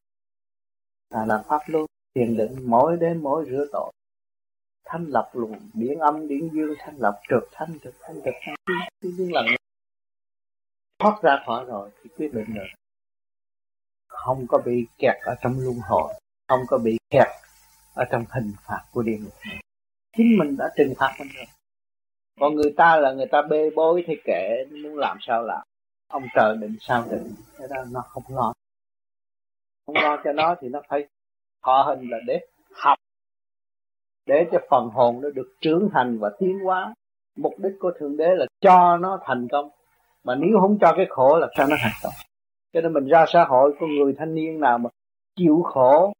À 1.10 1.26
làm 1.26 1.42
pháp 1.48 1.60
luôn 1.68 1.86
thiền 2.16 2.38
định, 2.38 2.56
mỗi 2.66 2.98
đêm 2.98 3.22
mỗi 3.22 3.46
rửa 3.50 3.66
tội 3.72 3.92
thanh 4.86 5.06
lập 5.06 5.30
luồng 5.34 5.60
điển 5.74 5.98
âm 6.00 6.28
điển 6.28 6.50
dương, 6.54 6.76
thanh 6.80 6.96
lập 6.98 7.20
trực, 7.30 7.50
thanh 7.52 7.80
trực 7.84 7.96
thanh 8.02 8.16
trực. 8.26 8.34
Thanh 8.46 8.56
cứ 9.02 9.14
những 9.18 9.34
lần 9.34 9.46
thoát 11.00 11.20
ra 11.24 11.44
khỏi 11.46 11.66
rồi 11.66 11.90
thì 12.04 12.10
quyết 12.18 12.34
định 12.34 12.54
rồi 12.56 12.68
không 14.08 14.46
có 14.50 14.58
bị 14.66 14.88
kẹt 14.98 15.16
ở 15.24 15.36
trong 15.42 15.60
luân 15.60 15.76
hồi, 15.90 16.14
không 16.48 16.62
có 16.68 16.78
bị 16.78 16.98
kẹt 17.10 17.28
ở 17.96 18.06
trong 18.12 18.26
hình 18.30 18.54
phạt 18.68 18.82
của 18.92 19.02
địa 19.02 19.18
ngục 19.18 19.34
này. 19.46 19.62
Chính 20.18 20.38
mình 20.40 20.58
đã 20.58 20.70
trừng 20.78 20.94
phạt 20.98 21.16
mình 21.20 21.28
rồi. 21.36 21.46
Còn 22.40 22.56
người 22.56 22.74
ta 22.78 22.98
là 22.98 23.12
người 23.12 23.26
ta 23.32 23.42
bê 23.42 23.70
bối 23.76 24.04
thì 24.08 24.14
kệ, 24.24 24.66
muốn 24.84 24.98
làm 24.98 25.18
sao 25.22 25.44
làm? 25.44 25.62
Ông 26.08 26.24
trời 26.36 26.58
định 26.62 26.78
sao 26.80 27.06
định, 27.12 27.36
cái 27.58 27.68
đó 27.70 27.84
nó 27.92 28.02
không 28.02 28.24
lo. 28.30 28.54
Không 29.86 29.96
lo 29.96 30.22
cho 30.24 30.34
nó 30.34 30.56
thì 30.62 30.70
nó 30.70 30.82
phải 30.90 31.08
thọ 31.64 31.84
hình 31.84 32.10
là 32.10 32.18
để 32.28 32.40
học 32.72 32.98
để 34.26 34.48
cho 34.52 34.60
phần 34.70 34.90
hồn 34.90 35.22
nó 35.22 35.30
được 35.30 35.48
trưởng 35.62 35.90
thành 35.94 36.20
và 36.20 36.32
tiến 36.40 36.60
hóa. 36.60 36.94
Mục 37.38 37.54
đích 37.58 37.74
của 37.80 37.92
thượng 38.00 38.18
đế 38.18 38.36
là 38.36 38.46
cho 38.62 38.98
nó 38.98 39.20
thành 39.26 39.48
công. 39.52 39.70
Mà 40.24 40.36
nếu 40.36 40.60
không 40.62 40.78
cho 40.82 40.94
cái 40.98 41.06
khổ 41.10 41.38
là 41.40 41.48
sao 41.58 41.68
nó 41.68 41.76
thành 41.80 41.94
công? 42.04 42.14
Cho 42.74 42.82
nên 42.82 42.94
mình 42.94 43.08
ra 43.08 43.26
xã 43.28 43.44
hội, 43.44 43.76
có 43.80 43.88
người 43.88 44.14
thanh 44.18 44.36
niên 44.36 44.60
nào 44.60 44.78
mà 44.78 44.90
chịu 45.36 45.62
khổ 45.62 46.14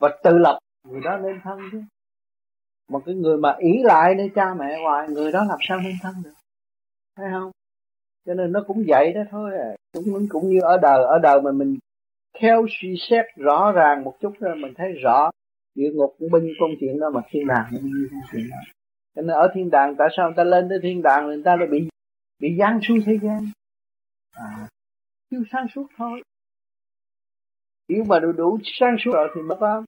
và 0.00 0.08
tự 0.22 0.38
lập, 0.38 0.58
người 0.88 1.00
đó 1.00 1.16
nên 1.16 1.40
thân 1.44 1.58
chứ. 1.72 1.82
Một 2.88 3.02
cái 3.06 3.14
người 3.14 3.36
mà 3.36 3.54
ý 3.58 3.82
lại 3.82 4.14
nơi 4.14 4.30
cha 4.34 4.54
mẹ 4.54 4.82
hoài, 4.82 5.08
người 5.08 5.32
đó 5.32 5.44
làm 5.48 5.58
sao 5.60 5.78
nên 5.78 5.92
thân 6.02 6.14
được? 6.24 6.34
Thấy 7.16 7.26
không? 7.32 7.50
Cho 8.26 8.34
nên 8.34 8.52
nó 8.52 8.64
cũng 8.66 8.84
vậy 8.88 9.12
đó 9.12 9.20
thôi 9.30 9.50
à. 9.58 9.74
Cũng 9.92 10.28
cũng 10.28 10.48
như 10.48 10.60
ở 10.60 10.78
đời 10.82 11.04
ở 11.04 11.18
đời 11.18 11.40
mà 11.40 11.52
mình 11.52 11.78
theo 12.40 12.66
suy 12.70 12.96
xét 12.98 13.24
rõ 13.36 13.72
ràng 13.72 14.04
một 14.04 14.16
chút 14.20 14.32
rồi 14.40 14.56
mình 14.56 14.74
thấy 14.76 14.92
rõ 14.92 15.30
địa 15.74 15.90
ngục 15.94 16.16
cũng 16.18 16.30
bao 16.30 16.40
nhiêu 16.42 16.54
công 16.60 16.70
chuyện 16.80 17.00
đó 17.00 17.10
mà 17.14 17.20
thiên 17.30 17.46
đàng 17.46 17.66
cũng 17.70 17.80
bao 17.82 17.90
nhiêu 17.98 18.08
công 18.10 18.20
chuyện 18.32 18.46
đó. 18.50 18.56
Cho 19.14 19.22
nên 19.22 19.30
ở 19.30 19.50
thiên 19.54 19.70
đàng, 19.70 19.94
tại 19.98 20.08
sao 20.16 20.26
người 20.26 20.34
ta 20.36 20.44
lên 20.44 20.68
tới 20.68 20.78
thiên 20.82 21.02
đàng, 21.02 21.26
người 21.26 21.42
ta 21.44 21.56
lại 21.56 21.68
bị 21.70 21.88
bị 22.38 22.56
giáng 22.58 22.80
xuống 22.82 22.98
thế 23.06 23.18
gian? 23.22 23.38
À 24.32 24.68
thiếu 25.34 25.44
sáng 25.52 25.66
suốt 25.74 25.86
thôi. 25.96 26.22
Nếu 27.88 28.04
mà 28.04 28.20
đủ 28.20 28.32
đủ 28.32 28.58
sáng 28.64 28.96
suốt 29.04 29.10
rồi 29.14 29.28
thì 29.34 29.42
mới 29.42 29.58
có. 29.60 29.84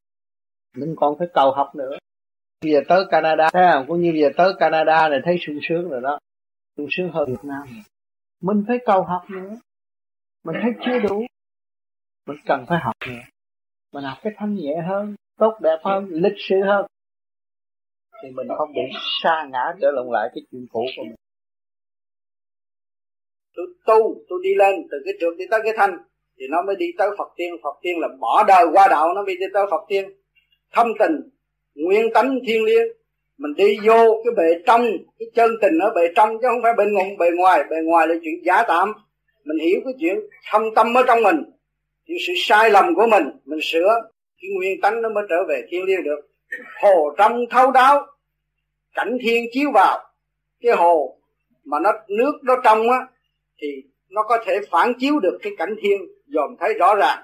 Mình 0.76 0.94
còn 0.96 1.18
phải 1.18 1.28
cầu 1.34 1.52
học 1.52 1.74
nữa. 1.74 1.98
Bây 2.62 2.72
giờ 2.72 2.80
tới 2.88 3.04
Canada, 3.10 3.50
thấy 3.52 3.72
không? 3.72 3.84
Cũng 3.88 4.00
như 4.00 4.12
bây 4.12 4.20
giờ 4.20 4.28
tới 4.36 4.52
Canada 4.58 5.08
này, 5.08 5.20
thấy 5.24 5.36
sung 5.40 5.58
sướng 5.62 5.88
rồi 5.88 6.00
đó. 6.00 6.18
Sung 6.76 6.86
sướng 6.90 7.10
hơn 7.12 7.28
Việt 7.28 7.44
Nam. 7.44 7.62
Rồi. 7.66 7.82
mình 8.40 8.64
phải 8.68 8.78
cầu 8.86 9.02
học 9.02 9.24
nữa. 9.30 9.56
Mình 10.44 10.56
thấy 10.62 10.72
chưa 10.86 11.08
đủ. 11.08 11.26
Mình 12.26 12.36
cần 12.46 12.64
phải 12.68 12.78
học 12.82 12.94
nữa. 13.06 13.20
Mình 13.92 14.04
học 14.04 14.18
cái 14.22 14.32
thanh 14.36 14.54
nhẹ 14.54 14.74
hơn 14.88 15.14
tốt, 15.38 15.52
đẹp 15.62 15.78
hơn, 15.84 16.08
lịch 16.10 16.38
sự 16.48 16.56
hơn. 16.66 16.86
Thì 18.22 18.28
mình 18.30 18.48
không 18.58 18.72
bị 18.74 18.82
xa 19.22 19.48
ngã 19.52 19.64
trở 19.80 19.90
lộn 19.90 20.06
lại 20.10 20.28
cái 20.34 20.42
chuyện 20.50 20.66
cũ 20.72 20.84
của 20.96 21.02
mình. 21.04 21.14
Tôi 23.56 23.66
tu, 23.86 24.24
tôi 24.28 24.38
đi 24.42 24.54
lên 24.54 24.74
từ 24.90 24.96
cái 25.04 25.14
trường 25.20 25.36
đi 25.36 25.44
tới 25.50 25.60
cái 25.64 25.72
thanh, 25.76 25.98
thì 26.38 26.44
nó 26.50 26.62
mới 26.62 26.76
đi 26.76 26.86
tới 26.98 27.08
Phật 27.18 27.32
tiên. 27.36 27.54
Phật 27.62 27.78
tiên 27.82 28.00
là 28.00 28.08
bỏ 28.20 28.44
đời 28.48 28.66
qua 28.72 28.88
đạo, 28.90 29.14
nó 29.14 29.22
mới 29.22 29.36
đi 29.36 29.46
tới 29.54 29.62
Phật 29.70 29.84
tiên. 29.88 30.04
Thâm 30.72 30.86
tình, 30.98 31.20
nguyên 31.74 32.12
tánh 32.14 32.38
thiên 32.46 32.64
liêng. 32.64 32.86
Mình 33.38 33.54
đi 33.56 33.76
vô 33.86 34.22
cái 34.24 34.32
bề 34.36 34.62
trong, 34.66 34.82
cái 35.18 35.26
chân 35.34 35.50
tình 35.62 35.78
ở 35.78 35.92
bề 35.94 36.02
trong, 36.16 36.30
chứ 36.42 36.48
không 36.48 36.62
phải 36.62 36.72
bên 36.76 36.92
ngoài, 36.92 37.16
bề 37.18 37.26
ngoài. 37.36 37.62
Bề 37.70 37.76
ngoài 37.84 38.06
là 38.08 38.14
chuyện 38.22 38.34
giả 38.44 38.64
tạm. 38.68 38.92
Mình 39.44 39.66
hiểu 39.66 39.80
cái 39.84 39.94
chuyện 40.00 40.16
thâm 40.50 40.62
tâm 40.74 40.94
ở 40.94 41.02
trong 41.06 41.22
mình 41.22 41.36
những 42.06 42.18
sự 42.26 42.32
sai 42.36 42.70
lầm 42.70 42.94
của 42.94 43.06
mình 43.10 43.22
mình 43.44 43.60
sửa 43.62 44.10
cái 44.40 44.50
nguyên 44.56 44.80
tánh 44.80 45.02
nó 45.02 45.08
mới 45.08 45.24
trở 45.28 45.36
về 45.48 45.62
thiên 45.68 45.84
liêng 45.84 46.04
được. 46.04 46.20
Hồ 46.82 47.14
trong 47.18 47.44
thấu 47.50 47.70
đáo, 47.70 48.06
cảnh 48.94 49.18
thiên 49.22 49.44
chiếu 49.52 49.70
vào. 49.74 49.98
Cái 50.60 50.72
hồ 50.72 51.18
mà 51.64 51.78
nó, 51.80 51.92
nước 52.08 52.32
nó 52.42 52.56
trong 52.64 52.90
á, 52.90 52.98
thì 53.62 53.68
nó 54.10 54.22
có 54.22 54.38
thể 54.46 54.60
phản 54.70 54.92
chiếu 54.98 55.20
được 55.20 55.38
cái 55.42 55.52
cảnh 55.58 55.74
thiên, 55.82 56.00
dòm 56.26 56.56
thấy 56.60 56.74
rõ 56.74 56.94
ràng. 56.94 57.18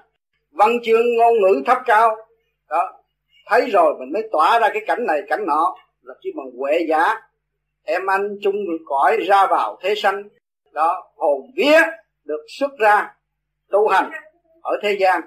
Văn 0.51 0.69
chương 0.83 1.15
ngôn 1.17 1.33
ngữ 1.41 1.61
thấp 1.65 1.77
cao, 1.85 2.15
đó, 2.69 2.99
thấy 3.45 3.69
rồi 3.69 3.93
mình 3.99 4.13
mới 4.13 4.29
tỏa 4.31 4.59
ra 4.59 4.69
cái 4.73 4.83
cảnh 4.87 5.05
này, 5.05 5.21
cảnh 5.27 5.45
nọ. 5.45 5.75
Là 6.01 6.13
chỉ 6.21 6.29
bằng 6.35 6.51
huệ 6.57 6.79
giả, 6.89 7.21
em 7.83 8.05
anh 8.05 8.37
chung 8.41 8.55
cõi 8.85 9.17
ra 9.17 9.47
vào 9.47 9.77
thế 9.81 9.95
sanh. 9.95 10.23
Đó, 10.71 11.11
hồn 11.15 11.41
vía 11.55 11.79
được 12.25 12.45
xuất 12.47 12.71
ra, 12.79 13.15
tu 13.69 13.87
hành 13.87 14.11
ở 14.61 14.71
thế 14.81 14.97
gian 14.99 15.21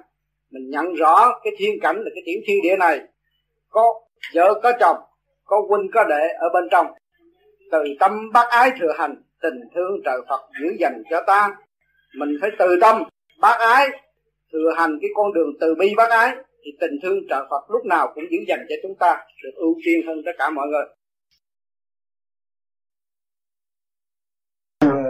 mình 0.50 0.70
nhận 0.70 0.94
rõ 0.94 1.41
cái 1.44 1.52
thiên 1.58 1.75
cảnh 1.83 1.97
là 1.97 2.10
cái 2.15 2.23
tiểu 2.26 2.41
thiên 2.47 2.62
địa 2.62 2.76
này. 2.76 3.00
Có 3.68 3.83
vợ, 4.34 4.60
có 4.62 4.73
chồng, 4.81 4.97
có 5.44 5.62
huynh, 5.68 5.91
có 5.94 6.05
đệ 6.05 6.28
ở 6.39 6.49
bên 6.55 6.65
trong. 6.70 6.86
Từ 7.73 7.84
tâm 8.00 8.33
bác 8.33 8.49
ái 8.50 8.70
thừa 8.81 8.92
hành, 8.99 9.23
tình 9.42 9.60
thương 9.75 10.00
trời 10.05 10.18
Phật 10.28 10.41
giữ 10.60 10.76
dành 10.78 11.02
cho 11.10 11.23
ta. 11.26 11.57
Mình 12.18 12.39
phải 12.41 12.50
từ 12.58 12.78
tâm 12.81 13.02
bác 13.41 13.57
ái 13.58 13.86
thừa 14.52 14.70
hành 14.76 14.99
cái 15.00 15.10
con 15.15 15.33
đường 15.33 15.50
từ 15.60 15.75
bi 15.78 15.94
bác 15.97 16.10
ái, 16.10 16.36
thì 16.65 16.70
tình 16.81 16.92
thương 17.02 17.18
trời 17.31 17.41
Phật 17.50 17.70
lúc 17.70 17.86
nào 17.86 18.12
cũng 18.15 18.25
giữ 18.31 18.39
dành 18.49 18.66
cho 18.68 18.75
chúng 18.83 18.94
ta 18.99 19.26
được 19.44 19.55
ưu 19.55 19.75
tiên 19.84 20.07
hơn 20.07 20.16
tất 20.26 20.33
cả 20.39 20.50
mọi 20.50 20.66
người. 20.68 20.84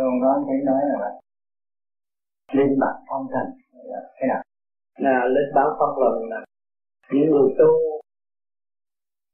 Ông 0.02 0.20
nói 0.20 0.39
thấy 0.47 0.56
nói 0.65 0.81
là, 1.00 1.08
lên 2.52 2.78
mặt 2.78 2.94
phong 3.08 3.26
thần. 3.32 3.47
Thế 4.20 4.26
nào 4.28 4.42
là 5.05 5.16
lên 5.34 5.47
báo 5.55 5.68
phong 5.78 5.94
lần 6.02 6.15
là 6.31 6.41
những 7.12 7.31
người 7.31 7.50
tu, 7.58 7.70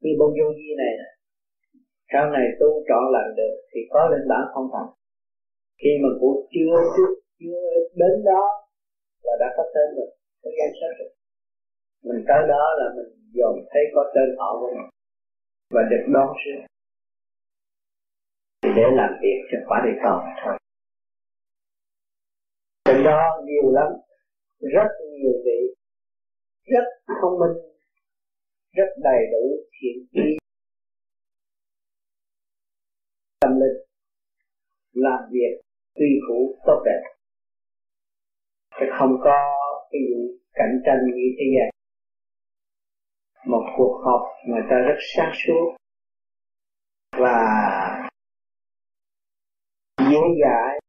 như 0.02 0.10
bông 0.18 0.32
vô 0.38 0.48
vi 0.56 0.68
này 0.82 0.92
sau 2.12 2.24
này 2.30 2.46
tu 2.60 2.68
trọn 2.88 3.04
lần 3.14 3.26
được 3.36 3.54
thì 3.70 3.80
có 3.90 4.00
lên 4.10 4.22
bản 4.28 4.44
phong 4.54 4.68
thần 4.72 4.86
khi 5.80 5.90
mà 6.02 6.08
cũng 6.20 6.36
chưa 6.54 6.76
chưa 6.96 7.10
chưa 7.40 7.62
đến 8.00 8.14
đó 8.24 8.42
là 9.22 9.34
đã 9.40 9.48
có 9.56 9.64
tên 9.74 9.88
rồi, 9.96 10.10
có 10.42 10.50
danh 10.58 10.74
sách 10.78 10.94
rồi. 10.98 11.10
Mình 12.06 12.24
tới 12.28 12.42
đó 12.48 12.64
là 12.78 12.86
mình 12.96 13.10
dòm 13.36 13.54
thấy 13.70 13.82
có 13.94 14.02
tên 14.14 14.28
họ 14.38 14.48
của 14.60 14.70
mình 14.74 14.90
và 15.74 15.82
được 15.90 16.04
đón 16.14 16.28
sư 16.42 16.54
thì 18.62 18.70
để 18.76 18.82
làm 18.92 19.10
việc 19.22 19.38
cho 19.50 19.58
quả 19.68 19.78
địa 19.84 19.98
cầu 20.04 20.18
thôi. 20.44 20.54
Trong 22.84 23.04
đó 23.04 23.20
nhiều 23.44 23.72
lắm 23.72 23.92
rất 24.74 24.88
nhiều 25.12 25.32
vị, 25.44 25.60
rất 26.64 26.86
thông 27.22 27.38
minh, 27.40 27.56
rất 28.72 28.88
đầy 29.02 29.20
đủ 29.32 29.44
thiện 29.72 30.06
trí 30.12 30.38
tâm 33.40 33.50
linh, 33.60 33.78
làm 34.92 35.20
việc, 35.32 35.62
tuy 35.94 36.06
phủ 36.28 36.56
tốt 36.66 36.82
đẹp. 36.84 37.02
Chứ 38.80 38.86
không 38.98 39.16
có 39.24 39.38
cái 39.90 40.00
gì 40.08 40.38
cạnh 40.52 40.82
tranh 40.84 40.98
như 41.06 41.28
thế 41.38 41.44
gian 41.56 41.72
một 43.46 43.64
cuộc 43.76 44.02
họp 44.04 44.22
người 44.46 44.62
ta 44.70 44.76
rất 44.76 44.98
sáng 45.16 45.32
suốt. 45.34 45.76
Và 47.12 47.38
dễ 49.98 50.20
dãi 50.42 50.81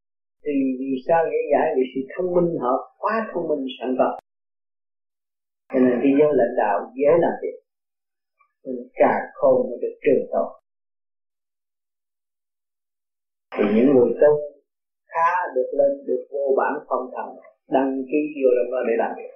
thì 0.43 0.53
vì 0.80 0.91
sao 1.07 1.22
dễ 1.31 1.41
dãi 1.51 1.67
vì 1.75 1.83
sự 1.93 2.01
thông 2.11 2.30
minh 2.35 2.49
họ 2.63 2.73
quá 2.97 3.15
thông 3.33 3.47
minh 3.49 3.65
sẵn 3.80 3.95
có 3.99 4.19
cho 5.73 5.80
nên 5.80 5.95
cái 6.03 6.11
giới 6.19 6.31
lãnh 6.39 6.55
đạo 6.61 6.77
dễ 6.97 7.11
làm 7.23 7.35
việc. 7.41 7.57
Càng 9.01 9.23
khôn 9.33 9.55
mới 9.69 9.77
được 9.81 9.95
trường 10.03 10.23
tồn. 10.31 10.49
Thì 13.55 13.63
những 13.75 13.89
người 13.93 14.11
tu 14.22 14.31
khá 15.13 15.30
được 15.55 15.69
lên 15.80 15.91
được 16.07 16.22
vô 16.31 16.45
bản 16.57 16.73
phong 16.88 17.05
thần 17.13 17.27
đăng 17.75 18.03
ký 18.09 18.19
vô 18.38 18.49
trong 18.55 18.72
đó 18.73 18.80
để 18.88 18.93
làm 18.97 19.11
việc. 19.17 19.31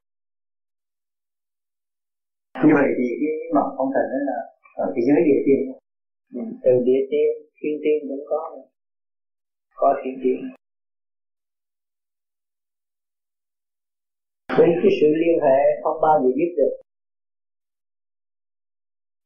Như 2.65 2.73
vậy 2.79 2.89
thì 2.97 3.05
cái 3.21 3.35
bản 3.55 3.69
phong 3.77 3.89
thần 3.93 4.05
đó 4.13 4.19
là 4.29 4.39
ở 4.83 4.85
cái 4.95 5.03
giới 5.07 5.19
địa 5.27 5.41
tiên. 5.45 5.61
Ừ, 6.35 6.41
từ 6.63 6.71
địa 6.87 7.01
tiên 7.11 7.29
thiên 7.59 7.75
tiên 7.83 7.97
cũng 8.09 8.25
có 8.29 8.41
có 9.75 9.95
thiên 10.03 10.19
tiên 10.23 10.56
vì 14.59 14.65
cái 14.83 14.91
sự 15.01 15.07
liên 15.07 15.39
hệ 15.41 15.81
không 15.83 16.01
bao 16.01 16.21
giờ 16.23 16.29
dứt 16.35 16.53
được. 16.57 16.77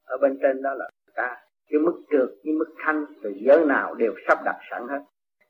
Ở 0.05 0.17
bên 0.21 0.37
trên 0.41 0.61
đó 0.61 0.73
là 0.73 0.89
ta 1.15 1.37
cái 1.69 1.79
mức 1.79 2.01
trượt 2.11 2.29
cái 2.43 2.53
mức 2.53 2.65
thanh 2.77 3.05
từ 3.23 3.33
giới 3.35 3.65
nào 3.65 3.95
đều 3.95 4.13
sắp 4.27 4.37
đặt 4.45 4.59
sẵn 4.71 4.87
hết. 4.87 4.99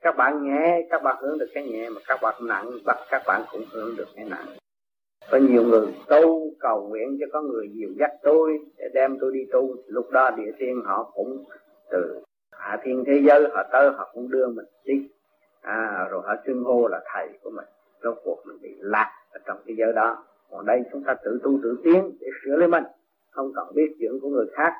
Các 0.01 0.15
bạn 0.17 0.43
nhẹ 0.43 0.87
các 0.89 1.03
bạn 1.03 1.17
hưởng 1.21 1.37
được 1.37 1.49
cái 1.53 1.63
nhẹ 1.67 1.89
mà 1.89 2.01
các 2.07 2.19
bạn 2.21 2.35
nặng 2.47 2.71
bắt 2.85 2.97
các 3.09 3.21
bạn 3.27 3.41
cũng 3.51 3.63
hưởng 3.71 3.95
được 3.97 4.07
cái 4.15 4.25
nặng. 4.25 4.45
Có 5.31 5.37
nhiều 5.37 5.63
người 5.63 5.87
tu 6.07 6.53
cầu 6.59 6.87
nguyện 6.89 7.17
cho 7.19 7.25
có 7.33 7.41
người 7.41 7.69
dìu 7.73 7.89
dắt 7.99 8.11
tôi 8.23 8.59
để 8.77 8.85
đem 8.93 9.17
tôi 9.21 9.31
đi 9.33 9.39
tu. 9.51 9.75
Lúc 9.87 10.09
đó 10.11 10.31
địa 10.31 10.51
thiên 10.57 10.81
họ 10.85 11.11
cũng 11.13 11.43
từ 11.91 12.23
hạ 12.51 12.77
thiên 12.83 13.03
thế 13.07 13.21
giới 13.27 13.49
họ 13.53 13.63
tới 13.71 13.89
họ 13.89 14.11
cũng 14.13 14.31
đưa 14.31 14.47
mình 14.47 14.65
đi. 14.83 15.09
À, 15.61 16.07
rồi 16.11 16.21
họ 16.25 16.35
xưng 16.45 16.63
hô 16.63 16.87
là 16.87 17.01
thầy 17.13 17.29
của 17.43 17.49
mình 17.49 17.65
rốt 18.03 18.17
cuộc 18.23 18.43
mình 18.45 18.57
bị 18.61 18.75
lạc 18.79 19.11
ở 19.31 19.39
trong 19.45 19.57
cái 19.65 19.75
giới 19.75 19.93
đó. 19.93 20.23
Còn 20.51 20.65
đây 20.65 20.83
chúng 20.91 21.03
ta 21.03 21.15
tự 21.23 21.39
tu 21.43 21.59
tự 21.63 21.77
tiến 21.83 22.11
để 22.19 22.27
sửa 22.45 22.55
lấy 22.55 22.67
mình. 22.67 22.83
Không 23.31 23.51
cần 23.55 23.67
biết 23.75 23.95
chuyện 23.99 24.11
của 24.21 24.29
người 24.29 24.47
khác, 24.53 24.73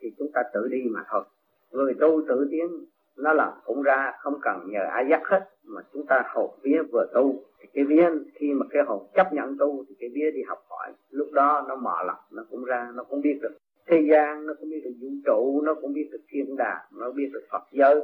thì 0.00 0.12
chúng 0.18 0.28
ta 0.34 0.42
tự 0.54 0.68
đi 0.68 0.82
mà 0.90 1.04
thôi. 1.10 1.24
Người 1.70 1.94
tu 2.00 2.22
tự 2.28 2.48
tiến, 2.50 2.84
nó 3.16 3.32
là 3.32 3.56
cũng 3.64 3.82
ra, 3.82 4.12
không 4.20 4.38
cần 4.42 4.56
nhờ 4.66 4.80
ai 4.90 5.06
dắt 5.10 5.22
hết, 5.24 5.40
mà 5.64 5.82
chúng 5.92 6.06
ta 6.06 6.22
hồn 6.34 6.50
vía 6.62 6.82
vừa 6.92 7.06
tu. 7.14 7.42
Thì 7.60 7.68
cái 7.74 7.84
vía, 7.84 8.10
khi 8.34 8.52
mà 8.52 8.66
cái 8.70 8.82
hồn 8.82 9.06
chấp 9.14 9.32
nhận 9.32 9.58
tu, 9.58 9.84
thì 9.88 9.94
cái 10.00 10.10
vía 10.14 10.30
đi 10.30 10.42
học 10.42 10.58
hỏi, 10.70 10.92
lúc 11.10 11.32
đó 11.32 11.64
nó 11.68 11.76
mò 11.76 12.02
lọc, 12.06 12.18
nó 12.32 12.44
cũng 12.50 12.64
ra, 12.64 12.92
nó 12.94 13.04
cũng 13.04 13.20
biết 13.20 13.38
được 13.42 13.52
thế 13.86 14.06
gian, 14.10 14.46
nó 14.46 14.54
cũng 14.60 14.70
biết 14.70 14.80
được 14.84 14.94
vũ 15.00 15.08
trụ, 15.26 15.62
nó 15.64 15.74
cũng 15.74 15.92
biết 15.92 16.08
được 16.12 16.20
thiên 16.28 16.56
đàng, 16.56 16.82
nó 16.92 17.10
biết 17.10 17.30
được 17.32 17.42
phật 17.50 17.62
giới 17.72 18.00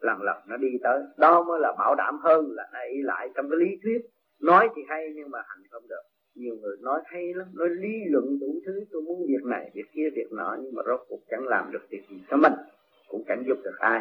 lần 0.00 0.22
lần 0.22 0.36
nó 0.46 0.56
đi 0.56 0.68
tới. 0.82 1.02
Đó 1.18 1.42
mới 1.42 1.60
là 1.60 1.72
bảo 1.78 1.94
đảm 1.94 2.18
hơn 2.22 2.50
là 2.50 2.68
nó 2.72 2.80
ý 2.80 3.02
lại 3.02 3.30
trong 3.34 3.46
cái 3.50 3.58
lý 3.58 3.76
thuyết. 3.82 3.98
Nói 4.40 4.68
thì 4.76 4.82
hay 4.88 5.12
nhưng 5.16 5.30
mà 5.30 5.38
hành 5.48 5.62
không 5.70 5.82
được. 5.88 6.02
Nhiều 6.34 6.54
người 6.60 6.76
nói 6.80 7.00
hay 7.04 7.34
lắm 7.34 7.46
nói 7.54 7.68
lý 7.70 7.94
luận 8.06 8.38
đủ 8.40 8.60
thứ 8.66 8.84
tôi 8.92 9.02
muốn 9.02 9.26
việc 9.28 9.44
này 9.44 9.70
việc 9.74 9.86
kia 9.92 10.08
việc 10.16 10.32
nọ 10.32 10.56
nhưng 10.60 10.74
mà 10.74 10.82
rốt 10.86 11.00
cuộc 11.08 11.20
chẳng 11.30 11.48
làm 11.48 11.72
được 11.72 11.82
việc 11.90 12.02
gì 12.10 12.16
cho 12.30 12.36
mình 12.36 12.52
cũng 13.08 13.22
chẳng 13.28 13.42
giúp 13.46 13.58
được 13.64 13.76
ai. 13.78 14.00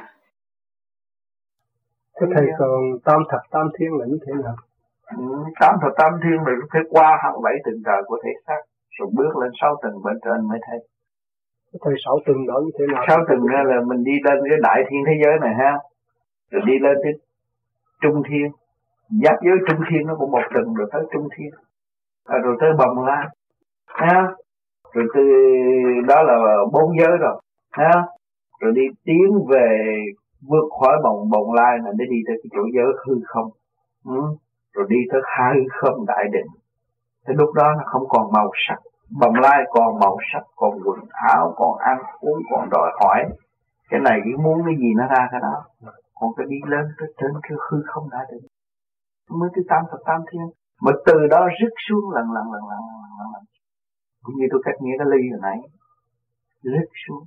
Thế 2.19 2.27
thầy 2.35 2.48
còn 2.59 2.82
tam 3.06 3.22
thập 3.32 3.41
tam 3.51 3.67
thiên 3.80 3.90
là 3.99 4.06
như 4.06 4.17
thế 4.27 4.33
nào? 4.43 4.56
Ừ, 5.17 5.24
tam 5.59 5.75
thập 5.82 5.91
tam 5.98 6.14
thiên 6.24 6.38
là 6.45 6.53
phải 6.74 6.82
qua 6.90 7.17
hẳn 7.24 7.33
bảy 7.43 7.56
tầng 7.65 7.82
trời 7.85 8.01
của 8.06 8.17
thể 8.24 8.32
xác 8.48 8.61
rồi 8.99 9.09
bước 9.14 9.38
lên 9.41 9.51
sáu 9.61 9.80
tầng 9.83 10.03
bên 10.03 10.17
trên 10.25 10.48
mới 10.48 10.59
thấy 10.67 10.80
thầy 11.81 11.93
sáu 12.05 12.19
tầng 12.25 12.47
đó 12.47 12.61
như 12.65 12.71
thế 12.79 12.85
nào? 12.93 13.05
Sáu 13.07 13.17
tầng 13.27 13.45
là 13.45 13.81
mình 13.87 14.03
đi 14.03 14.11
lên 14.23 14.37
cái 14.49 14.57
đại 14.61 14.83
thiên 14.89 15.03
thế 15.07 15.13
giới 15.23 15.33
này 15.41 15.53
ha. 15.57 15.77
Rồi 16.51 16.61
đi 16.65 16.79
lên 16.79 16.97
tới 17.03 17.13
trung 18.01 18.23
thiên. 18.29 18.51
Giáp 19.23 19.35
giới 19.45 19.55
trung 19.67 19.79
thiên 19.89 20.07
nó 20.07 20.15
cũng 20.19 20.31
một 20.31 20.41
tuần 20.53 20.73
rồi 20.73 20.87
tới 20.91 21.01
trung 21.13 21.27
thiên. 21.37 21.49
À, 22.25 22.37
rồi 22.43 22.57
tới 22.59 22.69
bồng 22.77 23.05
la 23.05 23.29
ha? 23.87 24.27
Rồi 24.93 25.05
từ 25.13 25.21
đó 26.07 26.23
là 26.23 26.57
bốn 26.71 26.99
giới 26.99 27.17
rồi. 27.17 27.41
Ha? 27.71 27.91
Rồi 28.59 28.71
đi 28.75 28.81
tiến 29.03 29.45
về 29.49 29.95
vượt 30.49 30.69
khỏi 30.79 30.97
bồng 31.03 31.29
bồng 31.29 31.53
lai 31.53 31.77
là 31.83 31.91
để 31.97 32.05
đi 32.09 32.17
tới 32.27 32.35
cái 32.43 32.49
chỗ 32.55 32.61
giới 32.75 32.93
hư 33.07 33.15
không. 33.25 33.49
Ừ. 34.05 34.21
rồi 34.73 34.85
đi 34.89 34.97
tới 35.11 35.21
hai 35.25 35.55
không 35.69 36.05
đại 36.05 36.25
định. 36.31 36.47
Thì 37.27 37.33
lúc 37.37 37.53
đó 37.53 37.73
nó 37.77 37.83
không 37.85 38.03
còn 38.09 38.31
màu 38.33 38.51
sắc 38.67 38.79
bồng 39.22 39.35
lai 39.35 39.59
còn 39.69 40.00
màu 40.00 40.17
sắc 40.34 40.43
còn 40.56 40.72
quần 40.85 41.00
áo 41.34 41.53
còn 41.56 41.77
ăn 41.77 41.98
uống 42.19 42.40
còn 42.51 42.69
đòi 42.72 42.92
hỏi. 43.01 43.24
Cái 43.90 44.00
này 44.00 44.19
cái 44.24 44.34
muốn 44.43 44.61
cái 44.66 44.75
gì 44.80 44.93
nó 44.98 45.08
ra 45.08 45.27
cái 45.32 45.42
đó. 45.42 45.64
Còn 46.19 46.30
cái 46.38 46.45
đi 46.50 46.58
lên 46.67 46.85
cái 46.98 47.09
trên 47.17 47.32
cái 47.43 47.58
hư 47.69 47.77
không 47.85 48.09
đã 48.09 48.19
định 48.32 48.45
mới 49.30 49.50
thứ 49.56 49.61
tam 49.69 49.84
thập 49.92 50.00
tam 50.06 50.22
thiên. 50.32 50.48
Mà 50.82 50.92
từ 51.06 51.27
đó 51.27 51.48
rứt 51.61 51.74
xuống 51.88 52.11
lần 52.16 52.25
lần 52.35 52.45
lần 52.53 52.64
lần 52.72 52.82
lần 52.92 53.09
lần, 53.19 53.27
lần. 53.34 53.43
cũng 54.24 54.35
như 54.35 54.45
tôi 54.51 54.61
cách 54.66 54.75
nghĩa 54.82 54.98
cái 55.00 55.08
ly 55.14 55.22
hồi 55.32 55.40
nãy. 55.42 55.58
Rứt 56.64 56.90
xuống. 57.08 57.24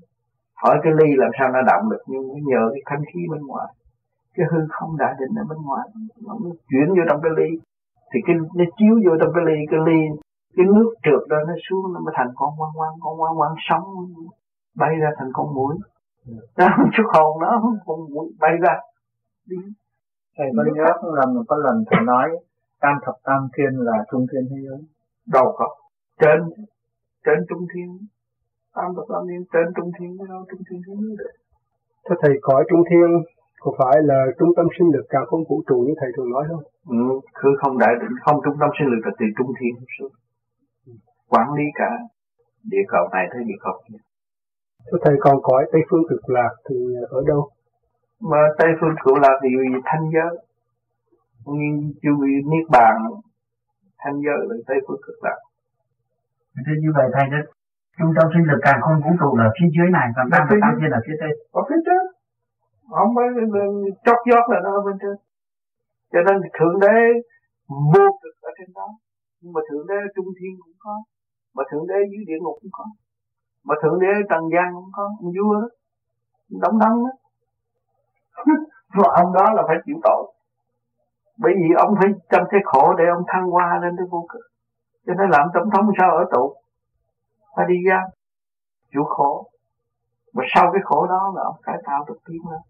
Hỏi 0.63 0.77
cái 0.83 0.93
ly 0.99 1.09
làm 1.17 1.31
sao 1.39 1.49
nó 1.49 1.61
động 1.71 1.91
được 1.91 2.03
nhưng 2.07 2.29
nó 2.29 2.35
nhờ 2.51 2.63
cái 2.75 2.83
thanh 2.87 3.05
khí 3.11 3.21
bên 3.31 3.43
ngoài. 3.47 3.69
Cái 4.35 4.47
hư 4.51 4.59
không 4.71 4.97
đã 4.97 5.17
định 5.21 5.35
ở 5.43 5.45
bên 5.51 5.59
ngoài. 5.67 5.87
Nó 6.27 6.35
chuyển 6.71 6.89
vô 6.89 7.03
trong 7.09 7.21
cái 7.23 7.33
ly. 7.39 7.49
Thì 8.11 8.19
cái 8.27 8.37
nó 8.59 8.65
chiếu 8.79 8.95
vô 9.07 9.13
trong 9.21 9.33
cái 9.35 9.45
ly 9.49 9.59
cái 9.71 9.81
ly 9.87 10.01
cái 10.59 10.67
nước 10.75 10.91
trượt 11.05 11.23
đó 11.29 11.37
nó 11.49 11.55
xuống 11.65 11.93
nó 11.93 12.01
mới 12.05 12.15
thành 12.17 12.31
con 12.35 12.51
quăng 12.59 12.75
quăng 12.79 12.95
con 13.01 13.19
quăng 13.19 13.37
quăng 13.39 13.55
sống 13.69 13.85
bay 14.81 14.93
ra 15.03 15.11
thành 15.19 15.31
con 15.33 15.55
mũi. 15.55 15.75
Đó 16.59 16.67
chút 16.95 17.07
hồn 17.15 17.43
đó 17.43 17.63
con 17.87 17.99
mũi 18.15 18.27
bay 18.41 18.55
ra. 18.65 18.75
Đi. 19.47 19.57
Thầy 20.37 20.47
có 20.57 20.63
nhớ 20.75 20.89
là 21.03 21.27
một 21.27 21.43
có 21.49 21.57
lần 21.57 21.85
thầy 21.91 22.01
nói 22.05 22.29
tam 22.81 22.95
thập 23.05 23.15
tam 23.25 23.49
thiên 23.57 23.73
là 23.87 24.05
trung 24.11 24.27
thiên 24.33 24.45
thế 24.51 24.57
giới? 24.69 24.81
Đâu 25.27 25.55
có. 25.59 25.69
Trên 26.21 26.39
trên 27.25 27.39
trung 27.49 27.67
thiên. 27.75 27.99
Tam 28.75 28.95
thập 28.97 29.05
tam 29.09 29.23
thiên 29.29 29.45
trên 29.53 29.67
trung 29.77 29.91
thiên 29.99 30.19
cái 30.19 30.27
đâu 30.29 30.45
trung 30.51 30.63
thiên 30.71 30.81
thế 30.87 30.93
giới 31.01 31.17
được. 31.19 31.33
Thế 32.09 32.17
thầy 32.23 32.35
cõi 32.43 32.65
trung 32.71 32.83
thiên 32.91 33.09
có 33.61 33.73
phải 33.79 33.97
là 34.03 34.27
trung 34.39 34.53
tâm 34.57 34.67
sinh 34.79 34.89
lực 34.95 35.07
càng 35.09 35.27
không 35.27 35.45
vũ 35.49 35.63
trụ 35.69 35.79
như 35.87 35.95
thầy 36.01 36.11
thường 36.17 36.31
nói 36.31 36.45
không? 36.49 36.63
Ừ, 36.89 37.21
cứ 37.35 37.49
không 37.61 37.79
đại 37.79 37.95
định 38.01 38.17
không 38.25 38.41
trung 38.45 38.57
tâm 38.61 38.71
sinh 38.79 38.89
lực 38.89 39.03
là 39.05 39.13
từ 39.19 39.27
trung 39.39 39.53
thiên 39.61 39.75
xuống 39.99 40.13
quản 41.29 41.53
lý 41.57 41.65
cả 41.75 41.91
địa 42.71 42.85
cầu 42.89 43.09
này 43.13 43.27
tới 43.33 43.43
địa 43.45 43.61
cầu 43.61 43.83
kia. 43.89 43.99
Thế 44.87 44.99
thầy 45.05 45.17
còn 45.21 45.37
cõi 45.43 45.67
Tây 45.73 45.83
Phương 45.91 46.03
Cực 46.09 46.31
Lạc 46.31 46.53
thì 46.69 46.77
ở 47.11 47.23
đâu? 47.27 47.51
Mà 48.21 48.39
Tây 48.59 48.69
Phương 48.81 48.95
Cực 49.05 49.17
Lạc 49.23 49.37
thì 49.43 49.49
thanh 49.85 50.11
giới, 50.15 50.33
nhưng 51.47 51.93
chú 52.03 52.25
niết 52.51 52.67
bàn 52.71 52.97
thanh 53.99 54.17
giới 54.25 54.41
là 54.49 54.57
Tây 54.67 54.79
Phương 54.89 55.01
Cực 55.07 55.19
Lạc. 55.25 55.39
Thế 56.67 56.73
như 56.83 56.91
vậy 56.97 57.07
thầy 57.15 57.27
đó, 57.33 57.41
trung 57.99 58.13
tâm 58.17 58.27
sinh 58.35 58.45
lực 58.51 58.61
càng 58.63 58.81
không 58.83 59.01
vũ 59.05 59.11
trụ 59.21 59.37
là 59.41 59.47
phía 59.57 59.69
dưới 59.77 59.89
này, 59.97 60.07
còn 60.17 60.27
tam 60.33 60.43
tam 60.63 60.73
thiên 60.81 60.91
là 60.95 61.01
phía 61.07 61.17
tây. 61.21 61.33
Ở 61.59 61.63
phía 61.69 61.81
trên, 61.87 62.03
không 62.91 63.11
phải 63.17 63.27
chót 64.05 64.19
giót 64.29 64.45
là 64.53 64.59
nó 64.65 64.71
ở 64.79 64.81
bên 64.87 64.97
trên. 65.03 65.17
Cho 66.13 66.21
nên 66.27 66.37
thượng 66.57 66.77
đế 66.85 66.99
vô 67.93 68.05
cực 68.23 68.35
ở 68.49 68.51
trên 68.59 68.69
đó, 68.79 68.89
nhưng 69.41 69.53
mà 69.55 69.61
thượng 69.69 69.87
đế 69.91 70.01
trung 70.15 70.31
thiên 70.39 70.53
cũng 70.63 70.77
có 70.85 70.95
mà 71.59 71.65
thượng 71.71 71.87
đế 71.91 71.99
dưới 72.11 72.23
địa 72.29 72.39
ngục 72.41 72.57
cũng 72.61 72.71
có. 72.73 72.85
Mà 73.65 73.75
thượng 73.83 73.99
đế 74.01 74.13
trần 74.31 74.43
gian 74.55 74.69
cũng 74.75 74.91
có. 74.97 75.05
Ông 75.23 75.33
vua 75.37 75.55
đó. 75.63 75.69
Đóng 76.63 76.79
đắn 76.79 76.93
đó. 77.05 77.13
Mà 78.97 79.09
ông 79.23 79.33
đó 79.33 79.45
là 79.57 79.63
phải 79.69 79.77
chịu 79.87 79.97
tội. 80.03 80.23
Bởi 81.39 81.53
vì 81.57 81.69
ông 81.85 81.95
phải 81.99 82.09
trong 82.31 82.45
cái 82.51 82.61
khổ 82.65 82.95
để 82.99 83.05
ông 83.17 83.25
thăng 83.27 83.47
hoa 83.51 83.79
lên 83.83 83.97
tới 83.97 84.07
vô 84.11 84.27
cực. 84.29 84.45
Cho 85.07 85.15
nên 85.19 85.31
làm 85.31 85.49
tổng 85.55 85.71
thống 85.71 85.87
sao 85.99 86.11
ở 86.17 86.25
tù? 86.33 86.55
Phải 87.57 87.67
đi 87.69 87.75
ra 87.89 88.01
chịu 88.93 89.05
khổ. 89.05 89.47
Mà 90.35 90.45
sau 90.55 90.71
cái 90.73 90.83
khổ 90.85 91.07
đó 91.07 91.33
là 91.37 91.43
ông 91.43 91.57
cải 91.63 91.77
tạo 91.87 92.05
được 92.09 92.19
tiến 92.27 92.41
lên 92.51 92.61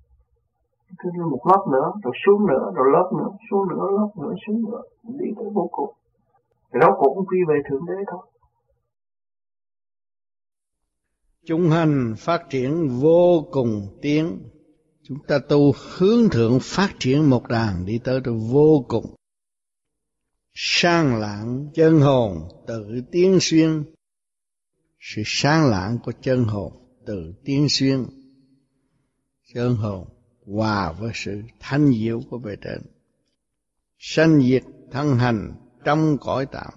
thứ 0.99 1.11
một 1.31 1.47
lớp 1.51 1.65
nữa, 1.73 1.93
rồi 2.03 2.15
xuống 2.27 2.47
nữa, 2.47 2.73
rồi 2.75 2.87
lớp 2.93 3.11
nữa, 3.19 3.31
xuống 3.51 3.69
nữa, 3.69 3.87
lớp 3.99 4.09
nữa, 4.17 4.35
xuống 4.47 4.63
nữa. 4.71 4.83
Đi 5.03 5.27
tới 5.37 5.49
vô 5.55 5.69
cùng. 5.73 5.93
Thì 6.73 6.81
đó 6.81 6.97
cũng 6.99 7.27
quy 7.27 7.39
về 7.49 7.57
thượng 7.69 7.87
đế 7.87 7.95
thôi. 8.07 8.21
Chúng 11.49 11.71
hành 11.71 12.15
phát 12.19 12.43
triển 12.51 12.89
vô 12.89 13.49
cùng 13.51 13.99
tiến 14.03 14.39
chúng 15.03 15.19
ta 15.29 15.39
tu 15.39 15.73
hướng 15.97 16.31
thượng 16.31 16.59
phát 16.63 16.95
triển 16.99 17.31
một 17.31 17.49
đàn 17.49 17.87
đi 17.87 17.99
tới 18.05 18.21
được 18.21 18.35
vô 18.51 18.85
cùng. 18.89 19.15
Sang 20.55 21.17
lãng 21.17 21.71
chân 21.75 22.01
hồn 22.01 22.49
tự 22.67 23.03
tiến 23.13 23.39
xuyên. 23.41 23.85
Sự 25.01 25.23
sáng 25.27 25.67
lãng 25.67 25.99
của 26.05 26.13
chân 26.23 26.45
hồn 26.45 26.73
tự 27.07 27.35
tiến 27.45 27.67
xuyên. 27.69 28.05
Chân 29.55 29.77
hồn 29.77 30.09
hòa 30.47 30.93
với 30.93 31.11
sự 31.15 31.43
thanh 31.61 31.93
diệu 31.93 32.21
của 32.31 32.39
bề 32.39 32.57
trên. 32.61 32.83
Sanh 33.99 34.43
diệt 34.43 34.65
thân 34.91 35.19
hành 35.19 35.55
trong 35.85 36.17
cõi 36.21 36.47
tạm. 36.53 36.73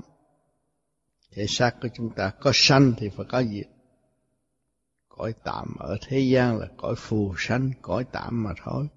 Thể 1.32 1.46
xác 1.48 1.76
của 1.82 1.88
chúng 1.94 2.10
ta 2.16 2.32
có 2.42 2.52
sanh 2.54 2.94
thì 2.98 3.10
phải 3.10 3.26
có 3.30 3.44
diệt 3.44 3.71
cõi 5.22 5.34
tạm 5.44 5.76
ở 5.80 5.98
thế 6.08 6.20
gian 6.20 6.58
là 6.58 6.68
cõi 6.78 6.96
phù 6.98 7.34
sanh, 7.38 7.72
cõi 7.82 8.06
tạm 8.12 8.44
mà 8.44 8.54
thôi. 8.64 8.88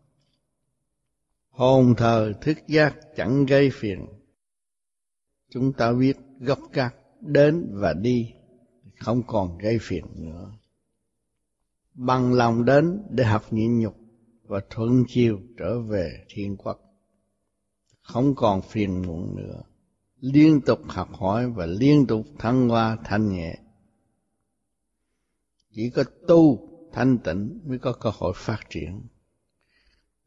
Hồn 1.50 1.94
thờ 1.96 2.32
thức 2.40 2.58
giác 2.68 2.96
chẳng 3.16 3.46
gây 3.46 3.70
phiền. 3.72 4.06
Chúng 5.50 5.72
ta 5.72 5.92
biết 5.92 6.16
gốc 6.40 6.58
gác 6.72 6.94
đến 7.20 7.70
và 7.72 7.92
đi, 7.92 8.32
không 8.98 9.22
còn 9.26 9.58
gây 9.58 9.78
phiền 9.80 10.04
nữa. 10.16 10.52
Bằng 11.94 12.32
lòng 12.32 12.64
đến 12.64 13.02
để 13.10 13.24
học 13.24 13.42
nhịn 13.50 13.80
nhục 13.80 13.96
và 14.42 14.60
thuận 14.70 15.04
chiều 15.08 15.40
trở 15.58 15.80
về 15.80 16.24
thiên 16.28 16.56
quốc. 16.56 16.80
Không 18.02 18.34
còn 18.34 18.62
phiền 18.62 19.02
muộn 19.02 19.36
nữa. 19.36 19.62
Liên 20.20 20.60
tục 20.60 20.80
học 20.88 21.08
hỏi 21.12 21.50
và 21.50 21.66
liên 21.66 22.06
tục 22.06 22.26
thăng 22.38 22.68
hoa 22.68 22.98
thanh 23.04 23.28
nhẹ 23.28 23.63
chỉ 25.74 25.90
có 25.90 26.04
tu 26.28 26.68
thanh 26.92 27.18
tịnh 27.18 27.60
mới 27.64 27.78
có 27.78 27.92
cơ 27.92 28.10
hội 28.14 28.32
phát 28.36 28.60
triển. 28.70 29.02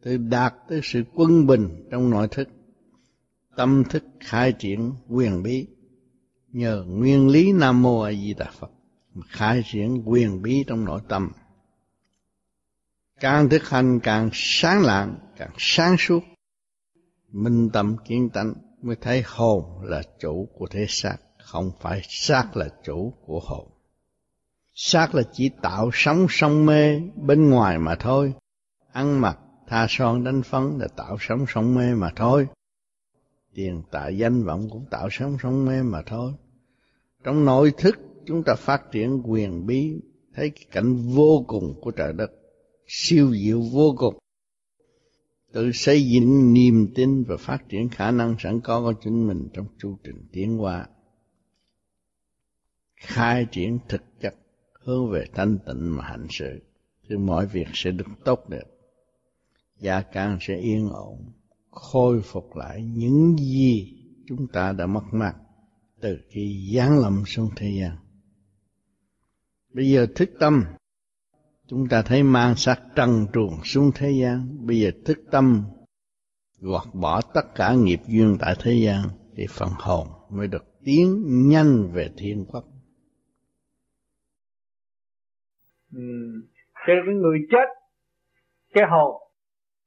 Từ 0.02 0.18
đạt 0.18 0.54
tới 0.70 0.80
sự 0.84 1.04
quân 1.16 1.48
bình 1.48 1.88
trong 1.92 2.10
nội 2.10 2.28
thức, 2.28 2.50
tâm 3.56 3.84
thức 3.90 4.04
khai 4.20 4.54
triển 4.60 4.94
quyền 5.10 5.44
bí. 5.44 5.68
Nhờ 6.48 6.84
nguyên 6.88 7.28
lý 7.28 7.52
nam 7.52 7.82
mô 7.82 8.02
a 8.02 8.12
di 8.12 8.34
đà 8.34 8.52
phật 8.52 8.72
khai 9.28 9.64
triển 9.66 10.04
quyền 10.06 10.42
bí 10.42 10.64
trong 10.68 10.86
nội 10.86 11.02
tâm. 11.08 11.32
Càng 13.20 13.50
thực 13.50 13.70
hành 13.70 14.00
càng 14.04 14.30
sáng 14.34 14.82
lạng, 14.82 15.16
càng 15.38 15.52
sáng 15.58 15.96
suốt. 16.00 16.24
Minh 17.32 17.70
tâm 17.74 17.96
kiến 18.06 18.30
tánh 18.30 18.54
mới 18.82 18.96
thấy 18.96 19.24
hồn 19.26 19.82
là 19.84 20.02
chủ 20.20 20.50
của 20.54 20.68
thế 20.72 20.86
xác, 20.90 21.18
không 21.38 21.72
phải 21.80 22.02
xác 22.10 22.58
là 22.58 22.70
chủ 22.84 23.14
của 23.26 23.40
hồn 23.40 23.77
xác 24.80 25.16
là 25.16 25.24
chỉ 25.32 25.50
tạo 25.62 25.90
sống 25.94 26.28
sông 26.30 26.66
mê 26.66 27.00
bên 27.16 27.50
ngoài 27.50 27.80
mà 27.80 27.96
thôi. 27.96 28.34
Ăn 28.92 29.22
mặc, 29.22 29.40
tha 29.68 29.86
son, 29.90 30.24
đánh 30.24 30.42
phấn 30.42 30.78
là 30.78 30.88
tạo 30.88 31.18
sống 31.20 31.46
sông 31.48 31.76
mê 31.76 31.96
mà 31.96 32.12
thôi. 32.16 32.48
Tiền, 33.54 33.84
tài, 33.92 34.18
danh 34.18 34.44
vọng 34.44 34.68
cũng 34.72 34.86
tạo 34.92 35.08
sống 35.12 35.38
sông 35.42 35.66
mê 35.66 35.84
mà 35.84 36.02
thôi. 36.06 36.34
Trong 37.24 37.46
nội 37.46 37.74
thức, 37.78 38.00
chúng 38.26 38.44
ta 38.44 38.56
phát 38.56 38.82
triển 38.92 39.22
quyền 39.26 39.66
bí, 39.66 40.02
thấy 40.36 40.50
cái 40.50 40.66
cảnh 40.72 40.96
vô 40.96 41.46
cùng 41.48 41.82
của 41.82 41.92
trời 41.92 42.14
đất, 42.14 42.32
siêu 42.88 43.32
diệu 43.36 43.62
vô 43.62 43.96
cùng. 43.98 44.18
Tự 45.52 45.72
xây 45.72 46.06
dựng 46.06 46.54
niềm 46.54 46.88
tin 46.96 47.24
và 47.24 47.38
phát 47.38 47.70
triển 47.70 47.90
khả 47.90 48.12
năng 48.12 48.36
sẵn 48.40 48.60
có 48.62 48.82
của 48.82 48.94
chính 49.04 49.28
mình 49.28 49.48
trong 49.54 49.66
chu 49.78 49.98
trình 50.04 50.28
tiến 50.32 50.58
hóa. 50.58 50.88
Khai 52.96 53.48
triển 53.52 53.80
thực 53.88 54.02
chất 54.22 54.36
hướng 54.88 55.12
về 55.12 55.26
thanh 55.34 55.58
tịnh 55.66 55.98
mà 55.98 56.04
hành 56.04 56.28
sự, 56.30 56.60
thì 57.10 57.18
mọi 57.18 57.46
việc 57.46 57.68
sẽ 57.74 57.92
được 57.92 58.06
tốt 58.26 58.50
đẹp. 58.50 58.64
Gia 59.80 60.02
can 60.02 60.38
sẽ 60.42 60.58
yên 60.58 60.90
ổn, 60.90 61.32
khôi 61.72 62.22
phục 62.22 62.56
lại 62.56 62.84
những 62.84 63.36
gì 63.38 63.94
chúng 64.28 64.48
ta 64.48 64.72
đã 64.72 64.86
mất 64.86 65.04
mát 65.12 65.34
từ 66.02 66.18
khi 66.30 66.72
giáng 66.76 67.00
lâm 67.00 67.24
xuống 67.26 67.50
thế 67.56 67.72
gian. 67.80 67.98
Bây 69.74 69.90
giờ 69.90 70.08
thức 70.16 70.30
tâm, 70.40 70.64
chúng 71.68 71.88
ta 71.88 72.02
thấy 72.02 72.24
mang 72.24 72.56
sắc 72.56 72.82
trần 72.96 73.28
truồng 73.34 73.64
xuống 73.64 73.92
thế 73.96 74.12
gian. 74.12 74.66
Bây 74.68 74.80
giờ 74.80 74.92
thức 75.06 75.20
tâm, 75.32 75.64
gọt 76.60 76.88
bỏ 76.94 77.22
tất 77.22 77.56
cả 77.56 77.74
nghiệp 77.74 78.00
duyên 78.08 78.38
tại 78.40 78.56
thế 78.60 78.74
gian, 78.74 79.10
thì 79.36 79.46
phần 79.50 79.70
hồn 79.80 80.08
mới 80.30 80.48
được 80.48 80.66
tiến 80.84 81.24
nhanh 81.50 81.92
về 81.92 82.10
thiên 82.18 82.46
quốc. 82.46 82.66
Ừ. 85.98 86.04
cho 86.88 86.94
cái 87.06 87.16
người 87.16 87.40
chết, 87.52 87.68
cái 88.74 88.84
hồn, 88.90 89.22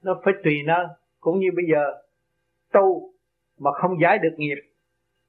nó 0.02 0.20
phải 0.24 0.34
tùy 0.44 0.55
nó. 0.66 0.84
Cũng 1.20 1.39
như 1.39 1.48
bây 1.56 1.64
giờ, 1.72 1.84
tu 2.72 3.12
mà 3.58 3.70
không 3.72 4.00
giải 4.02 4.18
được 4.18 4.34
nghiệp, 4.36 4.58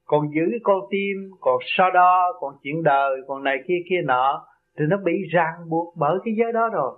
còn 0.05 0.21
giữ 0.35 0.57
con 0.63 0.79
tim, 0.91 1.31
còn 1.39 1.57
so 1.65 1.89
đo, 1.93 2.33
còn 2.39 2.55
chuyện 2.63 2.83
đời, 2.83 3.11
còn 3.27 3.43
này 3.43 3.57
kia 3.67 3.79
kia 3.89 4.01
nọ, 4.05 4.47
thì 4.77 4.85
nó 4.89 4.97
bị 4.97 5.13
ràng 5.31 5.69
buộc 5.69 5.93
bởi 5.97 6.17
cái 6.25 6.33
giới 6.37 6.51
đó 6.51 6.69
rồi. 6.73 6.97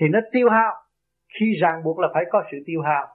Thì 0.00 0.06
nó 0.08 0.18
tiêu 0.32 0.48
hao. 0.50 0.74
Khi 1.40 1.46
ràng 1.60 1.82
buộc 1.84 1.98
là 1.98 2.08
phải 2.14 2.24
có 2.30 2.42
sự 2.52 2.58
tiêu 2.66 2.80
hao. 2.82 3.06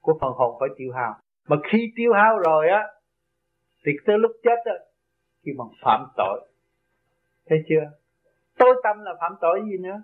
Của 0.00 0.18
phần 0.20 0.32
hồn 0.32 0.56
phải 0.60 0.68
tiêu 0.76 0.92
hao. 0.94 1.14
Mà 1.48 1.56
khi 1.72 1.92
tiêu 1.96 2.12
hao 2.12 2.38
rồi 2.38 2.68
á, 2.68 2.86
thì 3.86 3.92
tới 4.06 4.18
lúc 4.18 4.30
chết 4.42 4.58
á 4.64 4.74
khi 5.44 5.52
bằng 5.58 5.68
phạm 5.82 6.06
tội. 6.16 6.48
Thấy 7.48 7.58
chưa? 7.68 7.90
Tối 8.58 8.80
tâm 8.82 9.02
là 9.02 9.14
phạm 9.20 9.34
tội 9.40 9.60
gì 9.70 9.78
nữa? 9.78 10.02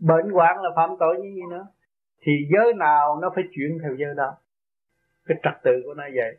Bệnh 0.00 0.30
hoạn 0.30 0.62
là 0.62 0.70
phạm 0.76 0.90
tội 1.00 1.16
như 1.16 1.28
gì 1.34 1.42
nữa? 1.50 1.66
Thì 2.22 2.32
giới 2.52 2.74
nào 2.74 3.18
nó 3.22 3.30
phải 3.34 3.44
chuyển 3.56 3.78
theo 3.82 3.94
giới 3.98 4.14
đó. 4.16 4.34
Cái 5.26 5.38
trật 5.42 5.52
tự 5.64 5.82
của 5.84 5.94
nó 5.94 6.04
vậy. 6.14 6.36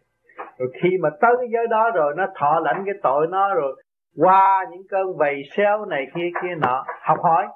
Rồi 0.58 0.72
khi 0.82 0.90
mà 1.02 1.10
tới 1.22 1.32
cái 1.38 1.48
giới 1.54 1.68
đó 1.68 1.92
rồi, 1.96 2.14
nó 2.18 2.28
thọ 2.36 2.60
lãnh 2.60 2.84
cái 2.86 2.96
tội 3.04 3.28
nó 3.30 3.54
rồi, 3.54 3.84
qua 4.18 4.66
những 4.72 4.82
cơn 4.90 5.18
vầy 5.18 5.44
xéo 5.52 5.86
này 5.86 6.08
kia 6.16 6.30
kia 6.42 6.56
nọ, 6.58 6.86
học 7.02 7.18
hỏi. 7.24 7.48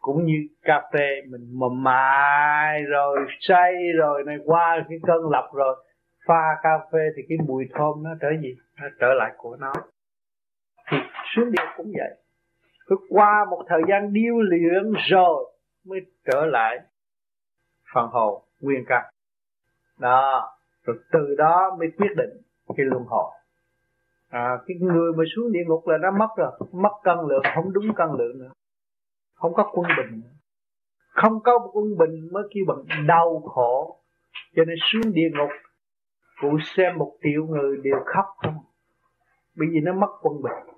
Cũng 0.00 0.24
như 0.24 0.34
cà 0.62 0.82
phê 0.92 1.20
mình 1.30 1.58
mầm 1.58 1.82
mài 1.82 2.82
rồi, 2.82 3.18
say 3.40 3.74
rồi 3.96 4.22
này, 4.26 4.36
qua 4.44 4.84
cái 4.88 4.98
cơn 5.06 5.30
lập 5.30 5.48
rồi, 5.54 5.84
pha 6.26 6.56
cà 6.62 6.78
phê 6.92 6.98
thì 7.16 7.22
cái 7.28 7.38
mùi 7.46 7.64
thơm 7.74 8.02
nó 8.02 8.10
trở 8.20 8.28
gì? 8.42 8.56
Nó 8.80 8.88
trở 9.00 9.14
lại 9.14 9.32
của 9.36 9.56
nó. 9.56 9.72
Thì 10.90 10.96
xuống 11.34 11.50
địa 11.50 11.64
cũng 11.76 11.92
vậy 11.98 12.10
phải 12.88 12.98
qua 13.08 13.46
một 13.50 13.64
thời 13.68 13.82
gian 13.88 14.12
điêu 14.12 14.34
luyện 14.38 14.92
rồi 15.08 15.52
mới 15.84 16.00
trở 16.24 16.46
lại 16.46 16.78
phần 17.94 18.08
hồn 18.10 18.42
nguyên 18.60 18.84
căn. 18.86 19.04
Đó 19.98 20.54
rồi 20.84 20.96
từ 21.12 21.34
đó 21.38 21.76
mới 21.78 21.88
quyết 21.98 22.10
định 22.16 22.42
cái 22.76 22.86
luân 22.86 23.04
hồi. 23.04 23.32
À, 24.28 24.58
cái 24.66 24.76
người 24.80 25.12
mà 25.12 25.24
xuống 25.36 25.52
địa 25.52 25.64
ngục 25.66 25.88
là 25.88 25.98
nó 25.98 26.10
mất 26.10 26.28
rồi. 26.36 26.52
Mất 26.72 26.92
cân 27.02 27.18
lượng 27.28 27.42
không 27.54 27.72
đúng 27.72 27.94
cân 27.96 28.08
lượng 28.18 28.38
nữa. 28.38 28.50
Không 29.34 29.54
có 29.54 29.70
quân 29.72 29.86
bình 29.96 30.20
nữa. 30.20 30.30
Không 31.08 31.40
có 31.42 31.70
quân 31.72 31.98
bình 31.98 32.28
mới 32.32 32.42
kêu 32.50 32.64
bằng 32.68 33.06
đau 33.06 33.42
khổ. 33.44 34.00
Cho 34.56 34.64
nên 34.64 34.76
xuống 34.80 35.12
địa 35.12 35.28
ngục 35.32 35.50
cụ 36.40 36.58
xem 36.76 36.98
một 36.98 37.16
triệu 37.22 37.46
người 37.46 37.76
đều 37.82 37.96
khóc 38.06 38.26
không? 38.36 38.58
Bởi 39.56 39.68
vì 39.72 39.80
nó 39.80 39.92
mất 39.92 40.10
quân 40.22 40.42
bình. 40.42 40.74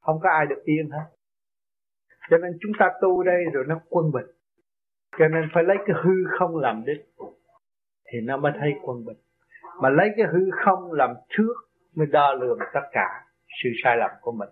Không 0.00 0.20
có 0.22 0.30
ai 0.30 0.46
được 0.46 0.62
yên 0.64 0.90
hết 0.90 1.06
cho 2.30 2.38
nên 2.38 2.58
chúng 2.60 2.72
ta 2.78 2.90
tu 3.00 3.22
đây 3.22 3.44
rồi 3.52 3.64
nó 3.68 3.80
quân 3.88 4.12
bình. 4.12 4.26
Cho 5.18 5.28
nên 5.28 5.48
phải 5.54 5.64
lấy 5.64 5.76
cái 5.86 5.96
hư 6.02 6.12
không 6.38 6.56
làm 6.56 6.84
đích. 6.86 7.06
Thì 8.12 8.20
nó 8.20 8.36
mới 8.36 8.52
thấy 8.60 8.72
quân 8.82 9.04
bình. 9.04 9.16
Mà 9.82 9.88
lấy 9.88 10.08
cái 10.16 10.26
hư 10.32 10.50
không 10.64 10.92
làm 10.92 11.14
trước 11.28 11.54
mới 11.94 12.06
đo 12.06 12.34
lường 12.34 12.58
tất 12.74 12.88
cả 12.92 13.24
sự 13.62 13.68
sai 13.84 13.96
lầm 13.96 14.10
của 14.20 14.32
mình. 14.32 14.48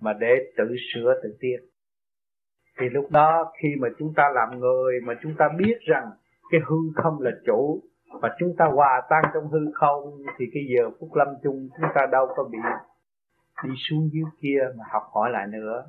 Mà 0.00 0.12
để 0.12 0.52
tự 0.56 0.64
sửa 0.94 1.20
tự 1.22 1.36
tiên 1.40 1.60
thì 2.78 2.88
lúc 2.88 3.10
đó 3.10 3.52
khi 3.62 3.68
mà 3.80 3.88
chúng 3.98 4.14
ta 4.16 4.30
làm 4.34 4.58
người 4.58 5.00
mà 5.00 5.14
chúng 5.22 5.34
ta 5.38 5.48
biết 5.58 5.78
rằng 5.80 6.10
cái 6.50 6.60
hư 6.66 6.76
không 6.94 7.20
là 7.20 7.30
chủ 7.46 7.82
và 8.20 8.36
chúng 8.38 8.56
ta 8.58 8.64
hòa 8.64 9.02
tan 9.10 9.24
trong 9.34 9.48
hư 9.48 9.58
không, 9.74 10.22
thì 10.38 10.44
cái 10.54 10.62
giờ 10.76 10.90
phút 11.00 11.08
lâm 11.14 11.28
chung 11.42 11.68
chúng 11.76 11.90
ta 11.94 12.06
đâu 12.12 12.26
có 12.36 12.44
bị 12.44 12.58
đi 13.64 13.70
xuống 13.76 14.10
dưới 14.12 14.24
kia 14.40 14.60
mà 14.78 14.84
học 14.92 15.02
hỏi 15.12 15.30
lại 15.30 15.46
nữa 15.46 15.84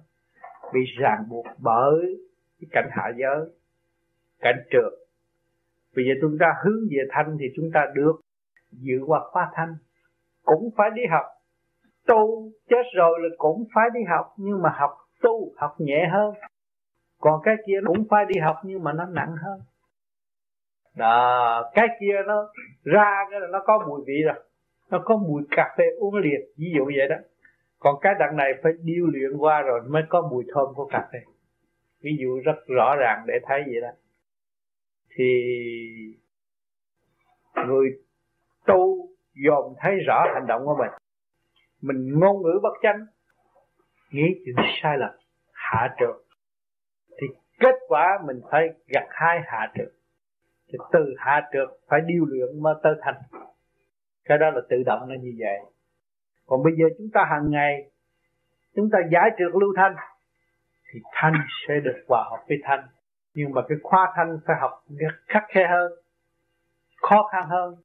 bị 0.73 0.81
ràng 0.99 1.23
buộc 1.29 1.45
bởi 1.57 2.01
cái 2.59 2.67
cảnh 2.71 2.89
hạ 2.91 3.11
giới, 3.17 3.49
cảnh 4.39 4.63
trượt 4.71 5.03
bây 5.95 6.05
giờ 6.05 6.11
chúng 6.21 6.37
ta 6.39 6.53
hướng 6.63 6.81
về 6.91 7.03
thanh 7.09 7.37
thì 7.39 7.45
chúng 7.55 7.69
ta 7.73 7.85
được 7.93 8.13
dự 8.71 8.95
qua 9.05 9.19
khóa 9.31 9.51
thanh. 9.53 9.75
Cũng 10.43 10.69
phải 10.77 10.89
đi 10.95 11.01
học. 11.11 11.25
Tu 12.07 12.51
chết 12.69 12.83
rồi 12.95 13.19
là 13.21 13.29
cũng 13.37 13.65
phải 13.75 13.85
đi 13.93 13.99
học, 14.09 14.33
nhưng 14.37 14.61
mà 14.61 14.69
học 14.75 14.91
tu, 15.21 15.53
học 15.57 15.75
nhẹ 15.79 16.09
hơn. 16.11 16.33
Còn 17.19 17.41
cái 17.43 17.55
kia 17.67 17.79
cũng 17.87 18.05
phải 18.09 18.25
đi 18.25 18.39
học, 18.39 18.55
nhưng 18.63 18.83
mà 18.83 18.93
nó 18.93 19.05
nặng 19.05 19.35
hơn. 19.41 19.59
Đó, 20.95 21.71
cái 21.73 21.87
kia 21.99 22.15
nó 22.27 22.49
ra 22.83 23.25
cái 23.31 23.39
là 23.39 23.47
nó 23.51 23.59
có 23.65 23.85
mùi 23.87 24.01
vị 24.07 24.21
rồi. 24.25 24.43
Nó 24.89 25.01
có 25.05 25.17
mùi 25.17 25.43
cà 25.51 25.75
phê 25.77 25.83
uống 25.99 26.15
liền, 26.15 26.41
ví 26.57 26.65
dụ 26.77 26.85
vậy 26.85 27.07
đó 27.09 27.15
còn 27.83 27.95
cái 28.01 28.13
đằng 28.19 28.35
này 28.35 28.53
phải 28.63 28.71
điêu 28.83 29.05
luyện 29.05 29.37
qua 29.37 29.61
rồi 29.61 29.81
mới 29.87 30.03
có 30.09 30.27
mùi 30.31 30.43
thơm 30.53 30.65
của 30.75 30.85
cà 30.91 31.09
phê. 31.13 31.19
Ví 32.01 32.11
dụ 32.19 32.39
rất 32.45 32.55
rõ 32.67 32.95
ràng 32.95 33.23
để 33.27 33.33
thấy 33.43 33.63
vậy 33.65 33.81
đó. 33.81 33.89
Thì 35.15 35.25
người 37.67 37.89
tu 38.65 39.07
dòm 39.47 39.73
thấy 39.79 39.95
rõ 40.07 40.25
hành 40.33 40.47
động 40.47 40.65
của 40.65 40.75
mình. 40.79 40.89
Mình 41.81 42.19
ngôn 42.19 42.41
ngữ 42.41 42.59
bất 42.63 42.73
chánh, 42.81 43.05
nghĩ 44.11 44.41
chuyện 44.45 44.55
sai 44.81 44.97
lầm, 44.97 45.11
hạ 45.51 45.95
trượt 45.99 46.15
thì 47.21 47.27
kết 47.59 47.75
quả 47.87 48.19
mình 48.25 48.41
phải 48.51 48.67
gặt 48.87 49.07
hai 49.09 49.39
hạ 49.45 49.71
trượt 49.75 49.93
thì 50.67 50.77
từ 50.91 51.13
hạ 51.17 51.49
trượt 51.53 51.69
phải 51.87 52.01
điêu 52.05 52.25
luyện 52.25 52.61
mới 52.61 52.75
tới 52.83 52.93
thành. 53.01 53.21
Cái 54.25 54.37
đó 54.37 54.49
là 54.49 54.61
tự 54.69 54.83
động 54.85 55.09
nó 55.09 55.15
như 55.21 55.33
vậy 55.39 55.72
còn 56.45 56.63
bây 56.63 56.73
giờ 56.77 56.85
chúng 56.97 57.09
ta 57.13 57.25
hàng 57.29 57.51
ngày, 57.51 57.91
chúng 58.75 58.89
ta 58.91 58.99
giải 59.11 59.29
trượt 59.37 59.51
lưu 59.61 59.73
thanh, 59.75 59.95
thì 60.91 60.99
thanh 61.13 61.33
sẽ 61.67 61.73
được 61.83 62.03
hòa 62.07 62.23
hợp 62.31 62.45
với 62.47 62.57
thanh. 62.63 62.87
Nhưng 63.33 63.51
mà 63.51 63.61
cái 63.69 63.77
khoa 63.83 64.13
thanh 64.15 64.39
phải 64.45 64.55
học 64.59 64.83
khắc 65.27 65.43
khe 65.49 65.67
hơn, 65.69 65.91
khó 67.01 67.29
khăn 67.31 67.49
hơn, 67.49 67.75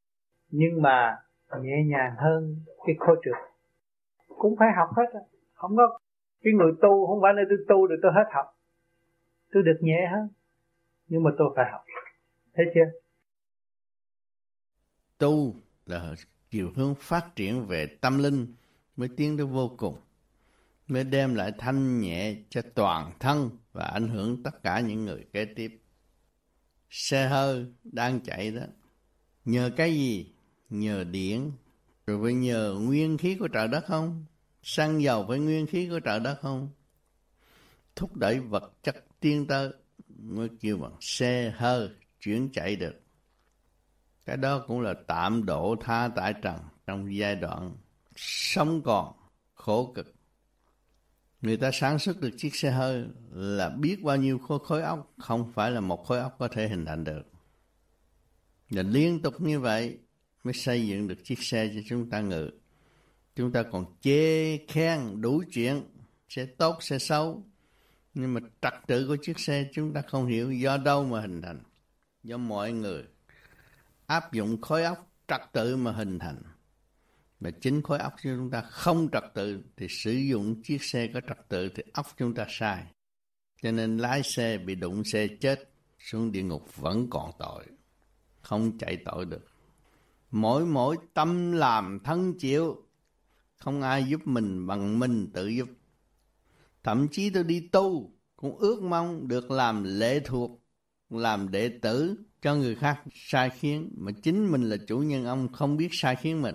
nhưng 0.51 0.83
mà 0.83 1.19
nhẹ 1.61 1.85
nhàng 1.87 2.15
hơn 2.19 2.57
cái 2.87 2.97
khối 2.99 3.17
trượt. 3.25 3.37
Cũng 4.39 4.57
phải 4.59 4.69
học 4.77 4.89
hết 4.97 5.21
không 5.55 5.77
có 5.77 5.99
cái 6.43 6.53
người 6.53 6.73
tu, 6.83 7.07
không 7.07 7.19
phải 7.23 7.35
là 7.35 7.43
tôi 7.49 7.59
tu 7.69 7.87
được 7.87 7.97
tôi 8.03 8.13
hết 8.15 8.25
học. 8.33 8.47
Tôi 9.53 9.63
được 9.63 9.79
nhẹ 9.81 10.09
hơn, 10.13 10.29
nhưng 11.09 11.23
mà 11.23 11.31
tôi 11.39 11.53
phải 11.57 11.71
học. 11.73 11.85
Thấy 12.55 12.67
chưa? 12.75 12.91
Tu 15.19 15.55
là 15.87 16.15
chiều 16.51 16.73
hướng 16.77 16.95
phát 16.95 17.37
triển 17.37 17.67
về 17.67 17.87
tâm 17.87 18.19
linh 18.19 18.55
mới 18.97 19.09
tiến 19.17 19.37
tới 19.37 19.47
vô 19.47 19.75
cùng 19.79 20.01
mới 20.89 21.05
đem 21.05 21.35
lại 21.35 21.53
thanh 21.59 22.01
nhẹ 22.01 22.37
cho 22.51 22.63
toàn 22.75 23.13
thân 23.21 23.51
và 23.73 23.85
ảnh 23.85 24.09
hưởng 24.09 24.43
tất 24.43 24.63
cả 24.63 24.81
những 24.81 25.05
người 25.05 25.25
kế 25.33 25.45
tiếp. 25.45 25.81
Xe 26.91 27.29
hơi 27.29 27.67
đang 27.85 28.21
chạy 28.21 28.51
đó, 28.51 28.63
nhờ 29.45 29.71
cái 29.77 29.95
gì? 29.95 30.33
Nhờ 30.71 31.05
điện, 31.05 31.53
rồi 32.07 32.21
phải 32.23 32.33
nhờ 32.35 32.75
nguyên 32.81 33.19
khí 33.19 33.35
của 33.35 33.49
trời 33.49 33.69
đất 33.69 33.85
không? 33.87 34.25
Xăng 34.63 35.03
dầu 35.03 35.25
phải 35.29 35.39
nguyên 35.39 35.67
khí 35.67 35.89
của 35.89 36.01
trời 36.01 36.21
đất 36.21 36.39
không? 36.41 36.69
Thúc 37.97 38.17
đẩy 38.17 38.41
vật 38.41 38.73
chất 38.83 39.05
tiến 39.21 39.47
tới 39.47 39.71
mới 40.09 40.49
kêu 40.61 40.77
bằng 40.79 40.97
xe 41.01 41.55
hơi 41.57 41.89
chuyển 42.21 42.49
chạy 42.53 42.77
được. 42.77 43.01
Cái 44.29 44.37
đó 44.37 44.65
cũng 44.67 44.81
là 44.81 44.95
tạm 45.07 45.47
độ 45.47 45.77
tha 45.81 46.09
tại 46.17 46.35
trần 46.43 46.59
trong 46.87 47.17
giai 47.17 47.37
đoạn 47.37 47.77
sống 48.17 48.83
còn 48.83 49.13
khổ 49.55 49.93
cực 49.95 50.15
Người 51.41 51.57
ta 51.57 51.71
sản 51.73 51.99
xuất 51.99 52.21
được 52.21 52.31
chiếc 52.37 52.57
xe 52.57 52.71
hơi 52.71 53.05
là 53.33 53.69
biết 53.69 54.03
bao 54.03 54.17
nhiêu 54.17 54.39
khối, 54.39 54.59
khối 54.65 54.83
óc, 54.83 55.15
không 55.19 55.53
phải 55.53 55.71
là 55.71 55.81
một 55.81 56.07
khối 56.07 56.19
óc 56.19 56.37
có 56.39 56.49
thể 56.49 56.69
hình 56.69 56.85
thành 56.85 57.05
được. 57.05 57.23
Và 58.71 58.83
liên 58.83 59.23
tục 59.23 59.41
như 59.41 59.61
vậy 59.61 59.99
mới 60.45 60.55
xây 60.55 60.87
dựng 60.87 61.09
được 61.09 61.25
chiếc 61.25 61.39
xe 61.43 61.71
cho 61.75 61.81
chúng 61.89 62.11
ta 62.11 62.21
ngự. 62.21 62.51
chúng 63.37 63.53
ta 63.53 63.63
còn 63.63 63.85
chê 64.01 64.57
khen 64.67 65.21
đủ 65.21 65.43
chuyện 65.53 65.83
sẽ 66.29 66.47
tốt 66.47 66.77
sẽ 66.81 66.99
xấu 66.99 67.43
nhưng 68.15 68.35
mà 68.35 68.41
trật 68.63 68.75
tự 68.87 69.09
của 69.09 69.17
chiếc 69.23 69.39
xe 69.39 69.69
chúng 69.73 69.93
ta 69.93 70.03
không 70.03 70.27
hiểu 70.27 70.53
do 70.53 70.77
đâu 70.77 71.05
mà 71.05 71.21
hình 71.21 71.43
thành 71.43 71.63
do 72.23 72.37
mọi 72.37 72.73
người 72.73 73.05
áp 74.09 74.33
dụng 74.33 74.61
khối 74.61 74.85
óc 74.85 75.13
trật 75.29 75.41
tự 75.53 75.77
mà 75.77 75.93
hình 75.93 76.19
thành. 76.19 76.43
Mà 77.41 77.51
chính 77.51 77.83
khối 77.83 77.99
óc 77.99 78.13
của 78.13 78.21
chúng 78.23 78.51
ta 78.51 78.61
không 78.61 79.09
trật 79.13 79.25
tự 79.35 79.63
thì 79.77 79.87
sử 79.91 80.13
dụng 80.13 80.63
chiếc 80.63 80.83
xe 80.83 81.07
có 81.15 81.21
trật 81.29 81.49
tự 81.49 81.69
thì 81.69 81.83
óc 81.93 82.07
chúng 82.17 82.35
ta 82.35 82.47
sai. 82.49 82.85
Cho 83.63 83.73
nên 83.73 83.99
lái 83.99 84.23
xe 84.23 84.59
bị 84.59 84.75
đụng 84.75 85.05
xe 85.05 85.29
chết, 85.41 85.71
xuống 85.99 86.33
địa 86.33 86.43
ngục 86.43 86.77
vẫn 86.77 87.11
còn 87.11 87.31
tội, 87.39 87.65
không 88.41 88.79
chạy 88.79 88.99
tội 89.05 89.25
được. 89.25 89.47
Mỗi 90.31 90.67
mỗi 90.67 90.97
tâm 91.15 91.53
làm 91.53 92.01
thân 92.05 92.39
chịu, 92.39 92.87
không 93.57 93.83
ai 93.83 94.05
giúp 94.05 94.21
mình 94.25 94.67
bằng 94.67 94.99
mình 94.99 95.31
tự 95.35 95.49
giúp. 95.49 95.69
Thậm 96.83 97.09
chí 97.09 97.31
tôi 97.31 97.45
đi 97.45 97.69
tu 97.73 98.13
cũng 98.37 98.59
ước 98.59 98.83
mong 98.83 99.29
được 99.29 99.51
làm 99.51 99.85
lệ 99.85 100.21
thuộc, 100.21 100.65
làm 101.11 101.51
đệ 101.51 101.69
tử 101.83 102.17
cho 102.43 102.55
người 102.55 102.75
khác. 102.75 103.03
Sai 103.15 103.51
khiến 103.51 103.91
mà 103.97 104.13
chính 104.23 104.53
mình 104.53 104.63
là 104.63 104.77
chủ 104.87 104.99
nhân 104.99 105.25
ông 105.25 105.53
không 105.53 105.77
biết 105.77 105.89
sai 105.93 106.17
khiến 106.17 106.43
mình. 106.43 106.55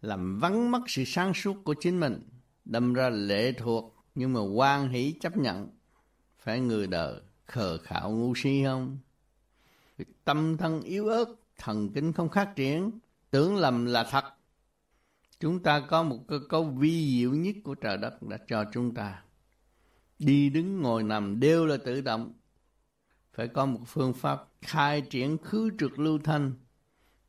Làm 0.00 0.38
vắng 0.38 0.70
mất 0.70 0.80
sự 0.86 1.04
sáng 1.04 1.34
suốt 1.34 1.56
của 1.64 1.74
chính 1.80 2.00
mình, 2.00 2.28
đâm 2.64 2.94
ra 2.94 3.10
lệ 3.10 3.52
thuộc, 3.52 3.96
nhưng 4.14 4.32
mà 4.32 4.40
quan 4.40 4.88
hỷ 4.88 5.12
chấp 5.20 5.36
nhận. 5.36 5.68
Phải 6.38 6.60
người 6.60 6.86
đời 6.86 7.20
khờ 7.46 7.78
khạo 7.78 8.10
ngu 8.10 8.34
si 8.36 8.62
không? 8.64 8.98
Tâm 10.24 10.56
thân 10.56 10.80
yếu 10.80 11.06
ớt, 11.08 11.24
thần 11.58 11.90
kinh 11.94 12.12
không 12.12 12.28
phát 12.28 12.56
triển, 12.56 12.90
tưởng 13.30 13.56
lầm 13.56 13.86
là 13.86 14.04
thật. 14.10 14.24
Chúng 15.40 15.62
ta 15.62 15.80
có 15.80 16.02
một 16.02 16.18
cơ 16.28 16.40
cấu 16.48 16.64
vi 16.64 17.18
diệu 17.18 17.34
nhất 17.34 17.56
của 17.64 17.74
trời 17.74 17.96
đất 17.96 18.22
đã 18.22 18.38
cho 18.48 18.64
chúng 18.72 18.94
ta. 18.94 19.22
Đi 20.18 20.50
đứng 20.50 20.82
ngồi 20.82 21.02
nằm 21.02 21.40
đều 21.40 21.66
là 21.66 21.76
tự 21.84 22.00
động 22.00 22.32
phải 23.34 23.48
có 23.48 23.66
một 23.66 23.80
phương 23.86 24.12
pháp 24.12 24.44
khai 24.62 25.00
triển 25.00 25.38
khứ 25.38 25.70
trực 25.78 25.98
lưu 25.98 26.18
thanh 26.24 26.52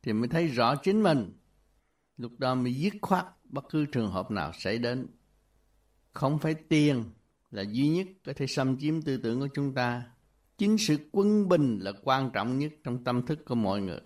thì 0.02 0.12
mới 0.12 0.28
thấy 0.28 0.46
rõ 0.46 0.74
chính 0.76 1.02
mình. 1.02 1.32
Lúc 2.16 2.32
đó 2.38 2.54
mới 2.54 2.74
dứt 2.74 2.94
khoát 3.02 3.26
bất 3.44 3.64
cứ 3.70 3.86
trường 3.86 4.10
hợp 4.10 4.30
nào 4.30 4.52
xảy 4.58 4.78
đến. 4.78 5.06
Không 6.12 6.38
phải 6.38 6.54
tiền 6.54 7.04
là 7.50 7.62
duy 7.62 7.88
nhất 7.88 8.06
có 8.24 8.32
thể 8.36 8.46
xâm 8.46 8.78
chiếm 8.78 9.02
tư 9.02 9.16
tưởng 9.16 9.40
của 9.40 9.48
chúng 9.54 9.74
ta. 9.74 10.02
Chính 10.58 10.78
sự 10.78 10.98
quân 11.12 11.48
bình 11.48 11.78
là 11.78 11.92
quan 12.02 12.30
trọng 12.30 12.58
nhất 12.58 12.72
trong 12.84 13.04
tâm 13.04 13.26
thức 13.26 13.44
của 13.44 13.54
mọi 13.54 13.80
người. 13.80 14.00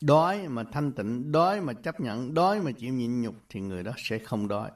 Đói 0.00 0.48
mà 0.48 0.64
thanh 0.72 0.92
tịnh, 0.92 1.32
đói 1.32 1.60
mà 1.60 1.72
chấp 1.72 2.00
nhận, 2.00 2.34
đói 2.34 2.60
mà 2.60 2.72
chịu 2.72 2.94
nhịn 2.94 3.22
nhục 3.22 3.34
thì 3.48 3.60
người 3.60 3.82
đó 3.82 3.92
sẽ 3.96 4.18
không 4.18 4.48
đói. 4.48 4.70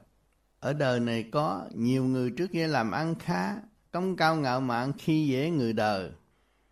Ở 0.59 0.73
đời 0.73 0.99
này 0.99 1.29
có 1.31 1.67
nhiều 1.75 2.03
người 2.03 2.31
trước 2.31 2.47
kia 2.51 2.67
làm 2.67 2.91
ăn 2.91 3.15
khá, 3.15 3.55
công 3.91 4.15
cao 4.15 4.35
ngạo 4.35 4.61
mạn 4.61 4.93
khi 4.97 5.27
dễ 5.27 5.49
người 5.49 5.73
đời 5.73 6.11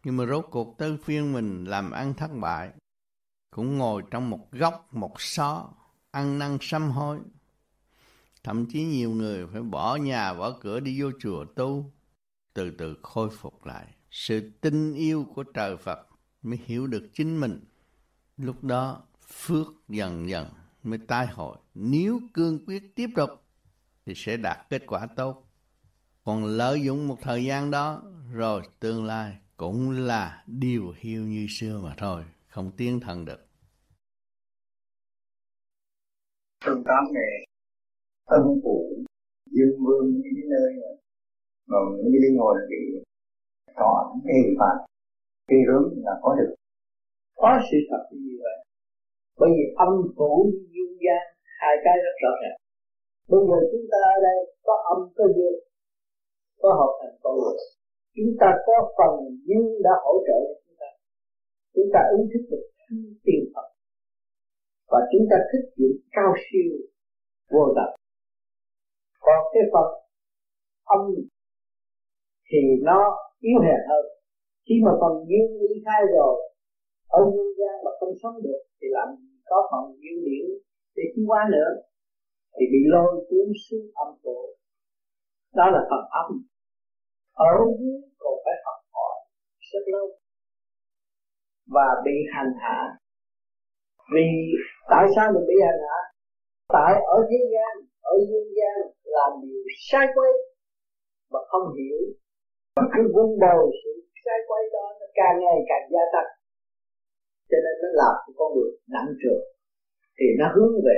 nhưng 0.08 0.18
mà 0.18 0.26
rốt 0.26 0.46
cuộc 0.52 0.78
tới 0.78 0.98
phiên 1.04 1.34
mình 1.34 1.66
làm 1.66 1.92
ăn 1.92 2.14
thất 2.14 2.32
bại, 2.42 2.72
cũng 3.52 3.78
ngồi 3.78 4.04
trong 4.12 4.30
một 4.30 4.52
góc, 4.52 4.94
một 4.94 5.22
xó, 5.22 5.70
ăn 6.12 6.40
năn 6.40 6.58
sám 6.62 6.90
hối. 6.92 7.20
Thậm 8.44 8.66
chí 8.70 8.84
nhiều 8.84 9.12
người 9.12 9.48
phải 9.48 9.62
bỏ 9.62 9.96
nhà, 9.96 10.34
bỏ 10.34 10.52
cửa 10.62 10.80
đi 10.80 11.02
vô 11.02 11.12
chùa 11.20 11.46
tu, 11.46 11.94
từ 12.54 12.72
từ 12.72 12.98
khôi 13.04 13.30
phục 13.30 13.66
lại. 13.66 13.86
Sự 14.12 14.52
tin 14.62 14.94
yêu 14.94 15.26
của 15.36 15.44
trời 15.44 15.78
phật 15.78 16.08
mới 16.42 16.60
hiểu 16.66 16.88
được 16.88 17.10
chính 17.14 17.40
mình. 17.40 17.64
Lúc 18.38 18.64
đó, 18.64 19.04
phước 19.28 19.68
dần 19.90 20.30
dần 20.30 20.48
mới 20.84 21.00
tai 21.08 21.28
hội. 21.28 21.58
Nếu 21.74 22.20
cương 22.34 22.66
quyết 22.66 22.96
tiếp 22.96 23.10
tục, 23.16 23.30
thì 24.06 24.14
sẽ 24.16 24.38
đạt 24.38 24.58
kết 24.70 24.84
quả 24.88 25.08
tốt. 25.16 25.50
Còn 26.24 26.46
lợi 26.46 26.84
dụng 26.84 27.08
một 27.08 27.18
thời 27.22 27.46
gian 27.46 27.72
đó, 27.72 28.02
rồi 28.32 28.62
tương 28.80 29.06
lai 29.06 29.38
cũng 29.58 29.92
là 29.92 30.44
điều 30.48 30.94
hiu 30.98 31.22
như 31.22 31.46
xưa 31.50 31.80
mà 31.84 31.94
thôi, 31.98 32.24
không 32.48 32.72
tiến 32.78 33.00
thân 33.00 33.26
được. 33.26 33.42
Phương 36.66 36.84
tám 36.88 37.04
này 37.14 37.32
âm 38.26 38.42
phụ 38.64 39.04
dương 39.56 39.76
vương 39.86 40.08
những 40.12 40.34
cái 40.38 40.48
nơi 40.54 40.70
mà 41.68 41.78
những 42.04 42.22
cái 42.24 42.32
ngồi 42.38 42.56
bị 42.70 42.82
tọa 43.76 43.98
ê 44.26 44.40
phạt 44.60 44.78
khi 45.48 45.56
hướng 45.68 45.86
là 46.06 46.12
có 46.22 46.36
được. 46.40 46.56
Có 47.36 47.60
sự 47.72 47.78
thật 47.90 48.04
như 48.12 48.36
vậy. 48.44 48.58
Bởi 49.40 49.50
vì 49.56 49.66
âm 49.86 49.94
phủ 50.16 50.52
dương 50.74 50.96
gian, 51.04 51.24
hai 51.62 51.76
cái 51.84 51.96
rất 52.06 52.16
rõ 52.24 52.32
ràng. 52.42 52.58
Bây 53.32 53.42
giờ 53.48 53.58
chúng 53.72 53.86
ta 53.92 54.00
ở 54.16 54.18
đây 54.28 54.40
có 54.68 54.74
âm, 54.94 55.00
có 55.18 55.26
dương, 55.36 55.60
có 56.62 56.70
hợp 56.80 56.92
thành 57.00 57.18
con 57.24 57.34
người 57.40 57.58
chúng 58.18 58.34
ta 58.42 58.50
có 58.66 58.76
phần 58.98 59.14
duyên 59.46 59.66
đã 59.86 59.94
hỗ 60.04 60.14
trợ 60.28 60.38
cho 60.48 60.56
chúng 60.64 60.78
ta. 60.82 60.90
Chúng 61.76 61.90
ta 61.94 62.00
ý 62.18 62.22
thức 62.32 62.44
được 62.52 62.66
tiền 63.26 63.42
phật. 63.54 63.68
Và 64.92 65.00
chúng 65.12 65.26
ta 65.32 65.38
thích 65.50 65.66
chuyện 65.76 65.94
cao 66.16 66.32
siêu 66.46 66.72
vô 67.54 67.64
tận. 67.78 67.90
Còn 69.26 69.40
cái 69.54 69.64
phật 69.74 69.90
âm 70.96 71.02
thì 72.50 72.60
nó 72.88 73.00
yếu 73.40 73.58
hèn 73.66 73.82
hơn. 73.90 74.06
Khi 74.66 74.76
mà 74.86 74.92
phần 75.02 75.14
duyên 75.28 75.46
ly 75.60 75.76
khai 75.86 76.02
rồi, 76.16 76.34
ở 77.20 77.22
nhân 77.34 77.50
gian 77.60 77.76
mà 77.86 77.92
không 78.00 78.14
sống 78.22 78.36
được, 78.46 78.62
thì 78.78 78.88
làm 78.98 79.08
có 79.50 79.58
phần 79.72 79.84
duyên 80.02 80.18
điển 80.26 80.46
để 80.96 81.04
tiến 81.12 81.26
qua 81.30 81.42
nữa. 81.52 81.70
Thì 82.56 82.64
bị 82.74 82.82
lôi 82.94 83.26
cuốn 83.30 83.48
xuống 83.66 83.88
âm 84.04 84.10
phủ. 84.24 84.40
Đó 85.56 85.66
là 85.74 85.82
phần 85.90 86.04
âm 86.24 86.30
ở 87.38 87.54
dưới 87.80 88.00
còn 88.22 88.36
phải 88.44 88.58
học 88.66 88.80
hỏi 88.94 89.16
rất 89.72 89.84
lâu 89.94 90.08
và 91.76 91.88
bị 92.06 92.16
hành 92.34 92.54
hạ. 92.64 92.80
Vì 94.14 94.28
tại 94.92 95.06
sao 95.16 95.28
mình 95.34 95.46
bị 95.50 95.58
hành 95.68 95.82
hạ? 95.88 96.00
Tại 96.76 96.94
ở 97.16 97.18
thế 97.30 97.40
gian, 97.54 97.74
ở 98.02 98.16
dương 98.30 98.50
gian 98.58 98.78
làm 99.16 99.32
điều 99.42 99.64
sai 99.90 100.06
quấy 100.16 100.34
mà 101.32 101.40
không 101.50 101.68
hiểu. 101.78 102.00
Mà 102.76 102.84
cứ 102.94 103.02
vun 103.14 103.30
bồi 103.44 103.66
sự 103.82 103.92
sai 104.26 104.40
quay 104.48 104.64
đó 104.74 104.86
nó 105.00 105.06
càng 105.20 105.36
ngày 105.44 105.60
càng 105.70 105.86
gia 105.94 106.04
tăng. 106.14 106.30
Cho 107.50 107.58
nên 107.64 107.76
nó 107.82 107.90
làm 108.02 108.16
cho 108.24 108.32
con 108.40 108.50
người 108.54 108.72
nặng 108.94 109.12
trược 109.22 109.42
thì 110.18 110.26
nó 110.40 110.46
hướng 110.56 110.74
về 110.86 110.98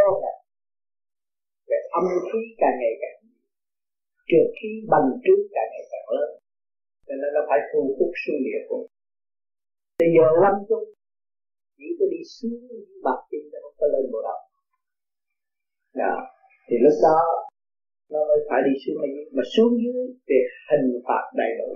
eo 0.00 0.08
hẹp, 0.22 0.36
về 1.68 1.78
âm 1.98 2.04
khí 2.28 2.40
càng 2.60 2.76
ngày 2.80 2.94
càng 3.02 3.19
trượt 4.30 4.48
khí 4.56 4.70
bằng 4.92 5.06
trước 5.24 5.40
càng 5.54 5.70
ngày 5.72 5.86
càng 5.92 6.08
lớn. 6.16 6.30
Cho 7.06 7.14
nên 7.20 7.30
nó 7.36 7.42
phải 7.48 7.60
thu 7.68 7.80
hút 7.98 8.12
suy 8.22 8.34
địa 8.46 8.60
của 8.68 8.82
bây 10.00 10.08
giờ 10.16 10.26
lâm 10.42 10.54
chung 10.68 10.86
chỉ 11.78 11.86
có 11.98 12.04
đi 12.14 12.20
xuống 12.34 12.60
bậc 13.06 13.18
tiên 13.30 13.44
nó 13.52 13.58
không 13.62 13.76
có 13.80 13.86
lên 13.92 14.04
bộ 14.12 14.20
đầu. 14.28 14.40
Đó. 16.00 16.14
Thì 16.66 16.76
lúc 16.84 16.96
đó, 17.06 17.18
nó 18.12 18.20
mới 18.28 18.40
phải 18.48 18.60
đi 18.66 18.74
xuống 18.82 18.98
dưới 19.14 19.24
mà 19.36 19.42
xuống 19.54 19.72
dưới 19.82 20.02
thì 20.26 20.38
hình 20.70 20.86
phạt 21.06 21.24
đầy 21.40 21.50
đủ. 21.58 21.68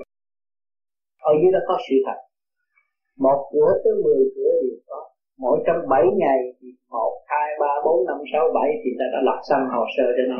Ở 1.30 1.32
dưới 1.40 1.50
đó 1.54 1.60
có 1.68 1.76
sự 1.86 1.96
thật. 2.06 2.18
Một 3.24 3.38
cửa 3.52 3.70
tới 3.82 3.94
mười 4.04 4.22
cửa 4.34 4.52
đều 4.62 4.78
có. 4.88 5.00
Mỗi 5.42 5.56
trong 5.66 5.80
bảy 5.92 6.04
ngày 6.22 6.40
thì 6.58 6.68
một, 6.94 7.12
hai, 7.30 7.48
ba, 7.60 7.72
bốn, 7.84 7.98
năm, 8.08 8.18
sáu, 8.32 8.44
bảy 8.56 8.70
thì 8.80 8.90
ta 8.98 9.06
đã 9.14 9.20
lập 9.28 9.38
xong 9.48 9.62
hồ 9.74 9.82
sơ 9.96 10.06
cho 10.16 10.24
nó 10.32 10.38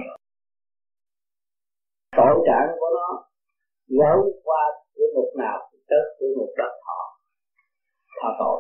tội 2.17 2.35
trạng 2.47 2.69
của 2.81 2.91
nó 2.99 3.09
gỡ 3.99 4.13
qua 4.47 4.63
cửa 4.95 5.09
ngục 5.15 5.31
nào 5.43 5.59
thì 5.69 5.79
tới 5.89 6.03
cửa 6.19 6.31
ngục 6.37 6.53
đó 6.59 6.69
họ. 6.87 7.01
Thọ 8.19 8.29
tội. 8.41 8.59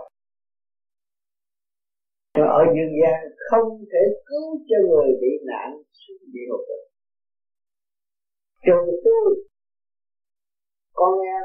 Nhưng 2.34 2.48
ở 2.58 2.60
dương 2.74 2.94
gian 3.00 3.18
không 3.50 3.68
thể 3.92 4.02
cứu 4.28 4.46
cho 4.68 4.76
người 4.88 5.08
bị 5.20 5.32
nạn 5.50 5.68
xuống 6.00 6.22
địa 6.32 6.46
ngục 6.48 6.64
được. 6.68 6.84
Trừ 8.64 8.78
tu 9.04 9.18
con 10.98 11.12
em 11.34 11.44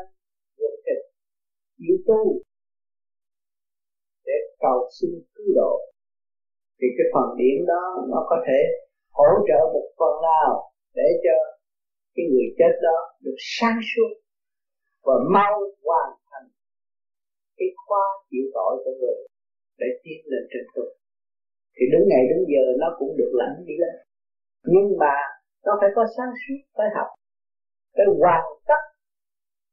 ruột 0.58 0.76
thịt 0.86 1.00
chịu 1.78 1.96
tu 2.08 2.42
để 4.26 4.38
cầu 4.60 4.90
xin 4.96 5.12
cứu 5.36 5.48
độ, 5.56 5.74
thì 6.78 6.88
cái 6.98 7.08
phần 7.14 7.28
điểm 7.38 7.66
đó 7.68 7.84
nó 8.12 8.20
có 8.30 8.38
thể 8.48 8.60
hỗ 9.12 9.30
trợ 9.48 9.60
một 9.74 9.88
phần 10.00 10.14
nào 10.22 10.72
để 10.96 11.08
cho 11.24 11.59
cái 12.16 12.26
người 12.32 12.50
chết 12.58 12.74
đó 12.86 12.98
được 13.24 13.38
sáng 13.58 13.80
suốt 13.90 14.12
và 15.06 15.16
mau 15.36 15.54
hoàn 15.86 16.10
thành 16.30 16.48
cái 17.58 17.70
khóa 17.86 18.06
chịu 18.30 18.46
tội 18.56 18.74
của 18.84 18.94
người 19.00 19.20
để 19.80 19.90
tiến 20.04 20.20
lên 20.32 20.44
trên 20.52 20.64
cực 20.74 20.90
thì 21.76 21.84
đúng 21.94 22.06
ngày 22.10 22.24
đúng 22.32 22.44
giờ 22.52 22.64
nó 22.82 22.88
cũng 23.00 23.12
được 23.20 23.32
lãnh 23.40 23.56
đi 23.68 23.76
lên 23.84 23.96
nhưng 24.74 24.88
mà 25.02 25.16
nó 25.66 25.72
phải 25.82 25.90
có 25.96 26.04
sáng 26.18 26.34
suốt, 26.42 26.60
phải 26.78 26.90
học, 26.98 27.10
phải 27.96 28.08
hoàn 28.22 28.44
tất 28.70 28.82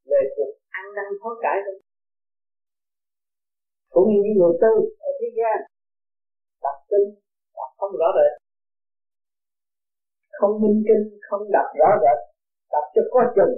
về 0.09 0.21
cuộc 0.35 0.51
ăn 0.69 0.85
năn 0.95 1.07
hối 1.21 1.35
cải 1.43 1.57
của 1.65 1.77
cũng 3.93 4.07
như 4.09 4.19
những 4.23 4.37
người 4.39 4.55
tư 4.61 4.73
ở 5.07 5.09
thế 5.19 5.27
gian 5.37 5.57
đặt 6.63 6.77
tin 6.89 7.05
hoặc 7.55 7.71
không 7.77 7.93
rõ 7.99 8.09
rệt 8.17 8.33
không 10.37 10.53
minh 10.61 10.79
kinh, 10.87 11.03
không 11.27 11.43
đọc 11.55 11.67
rõ 11.79 11.89
rệt, 12.03 12.19
đọc 12.73 12.85
cho 12.93 13.01
có 13.11 13.21
chừng. 13.35 13.55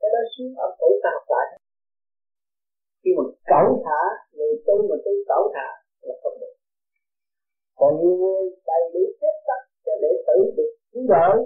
Cái 0.00 0.10
đó 0.14 0.20
xuống 0.32 0.52
âm 0.64 0.70
phủ 0.78 0.88
ta 1.02 1.10
học 1.16 1.26
lại. 1.34 1.48
Khi 3.00 3.10
mà 3.16 3.24
cẩu 3.52 3.68
thả, 3.84 4.02
người 4.36 4.52
tu 4.66 4.76
mà 4.88 4.96
tu 5.04 5.12
cẩu 5.30 5.42
thả 5.54 5.68
là 6.06 6.14
không 6.22 6.36
được. 6.40 6.54
Còn 7.78 7.90
nhiều 8.00 8.14
người 8.20 8.42
đầy 8.70 8.82
đủ 8.92 9.02
phép 9.18 9.36
tắc 9.48 9.60
cho 9.84 9.92
đệ 10.02 10.12
tử 10.26 10.38
được 10.56 10.72
cứu 10.90 11.04
rỗi. 11.12 11.36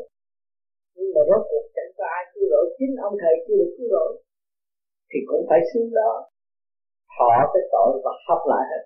Nhưng 0.96 1.10
mà 1.14 1.20
rốt 1.28 1.42
cuộc 1.50 1.66
chẳng 1.74 1.92
có 1.98 2.04
ai 2.16 2.22
cứu 2.32 2.44
rỗi, 2.52 2.64
chính 2.76 2.92
ông 3.06 3.16
thầy 3.22 3.34
chưa 3.44 3.56
được 3.60 3.72
cứu 3.76 3.88
rỗi. 3.94 4.10
Thì 5.10 5.18
cũng 5.28 5.42
phải 5.48 5.60
xuống 5.70 5.90
đó. 6.00 6.12
Thọ 7.14 7.34
cái 7.52 7.64
tội 7.72 7.92
và 8.04 8.12
học 8.26 8.42
lại 8.52 8.64
hết. 8.70 8.82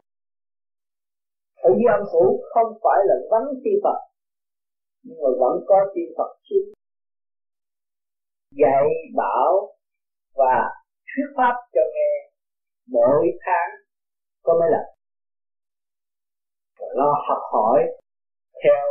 Ở 1.67 1.71
dưới 1.77 1.89
âm 1.97 2.03
phủ 2.13 2.25
không 2.53 2.71
phải 2.85 2.99
là 3.09 3.17
vắng 3.31 3.49
chư 3.63 3.73
Phật 3.85 3.99
nhưng 5.03 5.19
mà 5.23 5.31
vẫn 5.41 5.55
có 5.67 5.77
chư 5.95 6.03
Phật 6.17 6.31
xuống. 6.47 6.69
Dạy 8.61 8.87
bảo 9.17 9.75
và 10.35 10.57
thuyết 11.09 11.29
pháp 11.37 11.55
cho 11.75 11.81
nghe 11.95 12.13
mỗi 12.87 13.27
tháng 13.45 13.71
có 14.43 14.53
mấy 14.61 14.69
lần. 14.75 14.87
Lo 16.99 17.11
học 17.29 17.43
hỏi 17.53 17.79
theo 18.63 18.85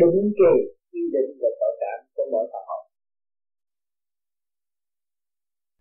đúng 0.00 0.20
kỳ 0.38 0.52
quy 0.92 1.02
định 1.14 1.30
và 1.40 1.48
tội 1.60 1.74
cảm 1.80 1.98
của 2.14 2.26
mỗi 2.32 2.44
Phật 2.52 2.64
học. 2.70 2.82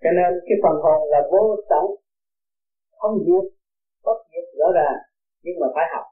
Cho 0.01 0.11
nên 0.17 0.31
cái 0.47 0.57
phần 0.63 0.75
hồn 0.83 0.99
là 1.11 1.21
vô 1.31 1.55
tận, 1.69 1.85
không 2.99 3.15
diệt, 3.25 3.45
bất 4.05 4.17
diệt 4.29 4.45
rõ 4.59 4.67
ràng, 4.77 4.99
nhưng 5.43 5.59
mà 5.61 5.67
phải 5.75 5.85
học. 5.93 6.05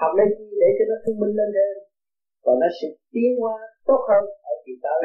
Học 0.00 0.12
để 0.18 0.24
chi? 0.38 0.44
Để 0.60 0.68
cho 0.76 0.84
nó 0.90 0.96
thông 1.04 1.20
minh 1.20 1.34
lên 1.38 1.48
thêm 1.54 1.89
và 2.44 2.52
nó 2.60 2.68
sẽ 2.78 2.88
tiến 3.12 3.30
hóa 3.40 3.56
tốt 3.86 4.00
hơn 4.08 4.24
ở 4.52 4.54
kỳ 4.64 4.72
tới. 4.84 5.00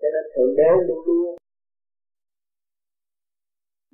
Cho 0.00 0.08
nên 0.14 0.24
thượng 0.34 0.56
đế 0.58 0.70
luôn 0.88 1.00
luôn 1.08 1.36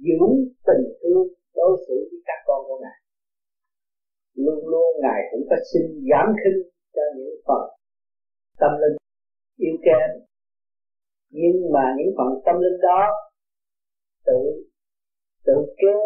giữ 0.07 0.20
tình 0.67 0.84
thương 1.00 1.26
đối 1.55 1.73
xử 1.86 1.97
với 2.10 2.20
các 2.28 2.41
con 2.47 2.60
của 2.67 2.78
ngài. 2.83 2.99
Luôn 4.34 4.59
luôn 4.70 4.89
ngài 5.02 5.20
cũng 5.31 5.44
có 5.50 5.57
xin 5.73 5.83
giảm 6.10 6.26
khinh 6.41 6.59
cho 6.94 7.02
những 7.17 7.34
phần 7.47 7.62
tâm 8.60 8.73
linh 8.83 8.97
yêu 9.57 9.76
kém. 9.86 10.10
Nhưng 11.31 11.73
mà 11.75 11.84
những 11.99 12.12
phần 12.17 12.28
tâm 12.44 12.55
linh 12.65 12.81
đó 12.83 13.02
tự 14.26 14.41
tự 15.47 15.57
kêu 15.81 16.00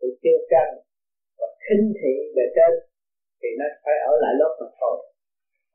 tự 0.00 0.08
kêu 0.22 0.38
căng 0.48 0.74
và 1.38 1.46
khinh 1.64 1.92
thị 2.00 2.14
về 2.36 2.44
trên 2.56 2.87
thì 3.40 3.48
nó 3.58 3.66
phải 3.84 3.96
ở 4.10 4.12
lại 4.22 4.34
lớp 4.40 4.52
mà 4.60 4.68
thôi. 4.80 4.96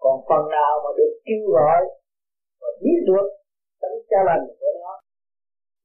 Còn 0.04 0.16
phần 0.30 0.44
nào 0.58 0.74
mà 0.84 0.90
được 1.00 1.14
kêu 1.26 1.44
gọi 1.58 1.82
và 2.62 2.70
biết 2.84 3.00
được 3.10 3.28
tấm 3.82 3.94
cha 4.10 4.20
lành 4.30 4.44
của 4.60 4.74
nó 4.82 4.92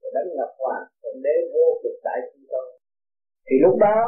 và 0.00 0.08
đánh 0.14 0.28
ngập 0.36 0.52
hoàng 0.62 0.84
thượng 1.00 1.18
đế 1.26 1.36
vô 1.52 1.66
cực 1.82 1.96
đại 2.06 2.18
chúng 2.30 2.46
tôi 2.52 2.68
thì 3.50 3.56
lúc 3.64 3.74
đó, 3.86 3.98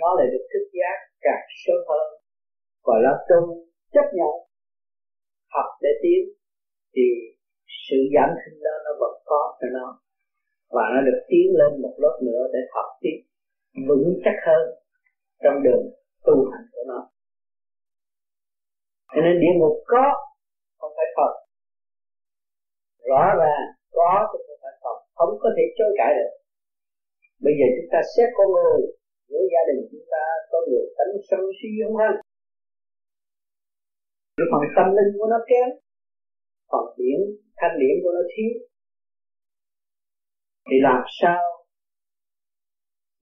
nó 0.00 0.08
lại 0.18 0.26
được 0.32 0.44
thức 0.52 0.64
giác 0.78 0.96
càng 1.26 1.44
sớm 1.62 1.80
hơn. 1.90 2.08
Và 2.86 2.96
là 3.04 3.12
tu 3.28 3.40
chấp 3.94 4.06
nhận, 4.18 4.34
học 5.54 5.68
để 5.82 5.92
tiến, 6.02 6.22
thì 6.94 7.06
sự 7.86 7.98
giảm 8.14 8.28
sinh 8.42 8.58
đó 8.66 8.74
nó 8.84 8.92
vẫn 9.00 9.14
có 9.30 9.42
cho 9.60 9.68
nó. 9.78 9.86
Và 10.76 10.84
nó 10.94 11.00
được 11.08 11.20
tiến 11.28 11.46
lên 11.58 11.82
một 11.82 11.94
lớp 12.02 12.16
nữa 12.22 12.42
để 12.52 12.60
học 12.74 12.88
tiếp 13.00 13.16
vững 13.88 14.06
chắc 14.24 14.36
hơn 14.46 14.62
trong 15.42 15.62
đường 15.64 15.84
tu 16.26 16.34
hành 16.50 16.66
của 16.72 16.84
nó. 16.90 17.00
Cho 19.12 19.20
nên 19.24 19.34
địa 19.42 19.54
ngục 19.56 19.76
có, 19.92 20.04
không 20.78 20.92
phải 20.96 21.08
thật 21.16 21.32
rõ 23.10 23.22
ràng 23.40 23.64
có 23.98 24.10
chứ 24.30 24.38
không 24.46 24.60
phải 24.62 24.74
thật 24.82 24.96
không 25.18 25.32
có 25.42 25.48
thể 25.56 25.64
chối 25.76 25.90
cãi 25.98 26.12
được. 26.18 26.32
Bây 27.44 27.54
giờ 27.58 27.66
chúng 27.76 27.90
ta 27.92 28.00
xét 28.12 28.28
con 28.36 28.48
người 28.56 28.80
với 29.30 29.42
gia 29.52 29.62
đình 29.68 29.80
chúng 29.90 30.06
ta, 30.12 30.24
có 30.50 30.58
người 30.68 30.84
tánh 30.96 31.14
sân 31.28 31.42
si 31.58 31.68
không 31.82 31.96
hơn 32.02 32.14
cái 34.36 34.46
phần 34.52 34.62
tâm 34.76 34.86
linh 34.96 35.10
của 35.18 35.28
nó 35.32 35.38
kém, 35.50 35.68
phần 36.70 36.84
điển, 36.98 37.20
thanh 37.58 37.74
điển 37.80 37.94
của 38.02 38.12
nó 38.16 38.22
thiếu. 38.32 38.52
Thì 40.66 40.76
làm 40.88 41.02
sao 41.20 41.42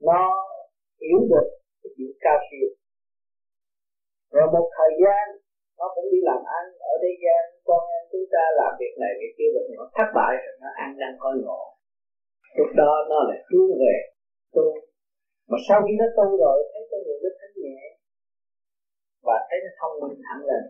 nó 0.09 0.21
hiểu 1.01 1.19
được 1.31 1.47
cái 1.81 1.91
chuyện 1.97 2.13
cao 2.21 2.39
siêu? 2.47 2.69
Rồi 4.35 4.47
một 4.55 4.67
thời 4.77 4.93
gian, 5.03 5.25
nó 5.79 5.87
cũng 5.95 6.09
đi 6.13 6.21
làm 6.29 6.41
ăn. 6.59 6.65
Ở 6.93 6.95
đây 7.05 7.15
gian, 7.25 7.43
con 7.69 7.83
em 7.97 8.03
chúng 8.13 8.27
ta 8.35 8.43
làm 8.61 8.73
việc 8.81 8.95
này 9.03 9.13
việc 9.21 9.33
kia 9.39 9.51
rồi 9.55 9.65
nó 9.77 9.85
thất 9.97 10.09
bại, 10.17 10.33
rồi 10.45 10.55
nó 10.63 10.69
ăn 10.85 10.91
năn 11.01 11.13
coi 11.23 11.35
ngộ 11.45 11.63
lúc 12.59 12.71
đó 12.83 12.93
nó 13.11 13.19
lại 13.29 13.41
hướng 13.49 13.71
về 13.83 13.97
tu 14.55 14.67
mà 15.51 15.59
sau 15.67 15.79
khi 15.85 15.93
nó 16.01 16.07
tu 16.19 16.27
rồi, 16.45 16.59
thấy 16.71 16.83
con 16.91 17.01
người 17.05 17.19
nó 17.25 17.31
thanh 17.39 17.55
nhẹ, 17.63 17.81
và 19.27 19.37
thấy 19.49 19.59
nó 19.65 19.71
thông 19.81 19.95
minh 20.01 20.21
hẳn 20.29 20.39
lên, 20.51 20.63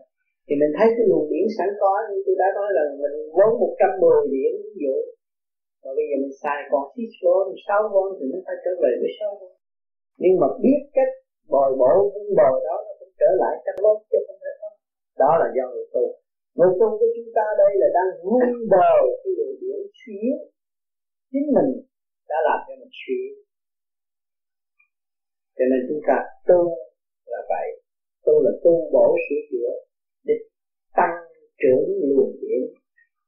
thì 0.45 0.53
mình 0.61 0.71
thấy 0.77 0.87
cái 0.95 1.05
luồng 1.09 1.27
điển 1.31 1.45
sẵn 1.57 1.69
có. 1.81 1.91
Như 2.09 2.17
tôi 2.25 2.35
đã 2.41 2.47
nói 2.57 2.69
là 2.77 2.83
mình 3.01 3.15
vốn 3.35 3.51
110 3.59 4.33
điểm 4.35 4.51
ví 4.63 4.73
dụ. 4.83 4.95
Và 5.83 5.91
bây 5.97 6.05
giờ 6.09 6.15
mình 6.23 6.35
xài 6.41 6.59
còn 6.71 6.85
6 6.95 7.33
volt 7.35 7.47
6 7.67 7.81
volt 7.93 8.11
thì 8.17 8.25
nó 8.33 8.39
phải 8.45 8.57
trở 8.63 8.71
về 8.83 8.91
với 9.01 9.11
6 9.19 9.37
volt 9.39 9.55
nhưng 10.21 10.35
mà 10.41 10.47
biết 10.63 10.81
cách 10.97 11.11
bồi 11.53 11.69
bổ, 11.81 11.93
vun 12.13 12.27
bồi 12.39 12.57
đó 12.67 12.75
trở 13.19 13.29
lại 13.41 13.55
trong 13.65 13.77
lốt 13.83 13.97
chứ 14.09 14.17
không 14.25 14.39
phải 14.43 14.53
không. 14.59 14.75
Đó 15.21 15.31
là 15.41 15.47
do 15.55 15.65
người 15.73 15.87
tu. 15.93 16.05
Người 16.57 16.71
tu 16.79 16.87
của 16.99 17.09
chúng 17.15 17.31
ta 17.37 17.45
đây 17.61 17.71
là 17.81 17.87
đang 17.97 18.11
vun 18.25 18.49
bồi 18.73 19.03
cái 19.21 19.31
luồng 19.37 19.55
điển 19.61 19.79
suy 20.01 20.21
chính 21.31 21.47
mình 21.55 21.71
đã 22.29 22.37
làm 22.47 22.59
cho 22.67 22.73
mình 22.81 22.93
suy 23.01 23.19
cho 25.59 25.65
nên 25.71 25.81
chúng 25.89 26.01
ta 26.07 26.17
tu 26.47 26.59
là 27.31 27.41
vậy. 27.53 27.67
Tu 28.25 28.33
là 28.45 28.51
tu 28.63 28.73
bổ 28.93 29.07
sửa 29.25 29.41
chữa 29.51 29.71
để 30.27 30.35
tăng 30.99 31.17
trưởng 31.61 31.85
luồng 32.09 32.33
điển 32.41 32.61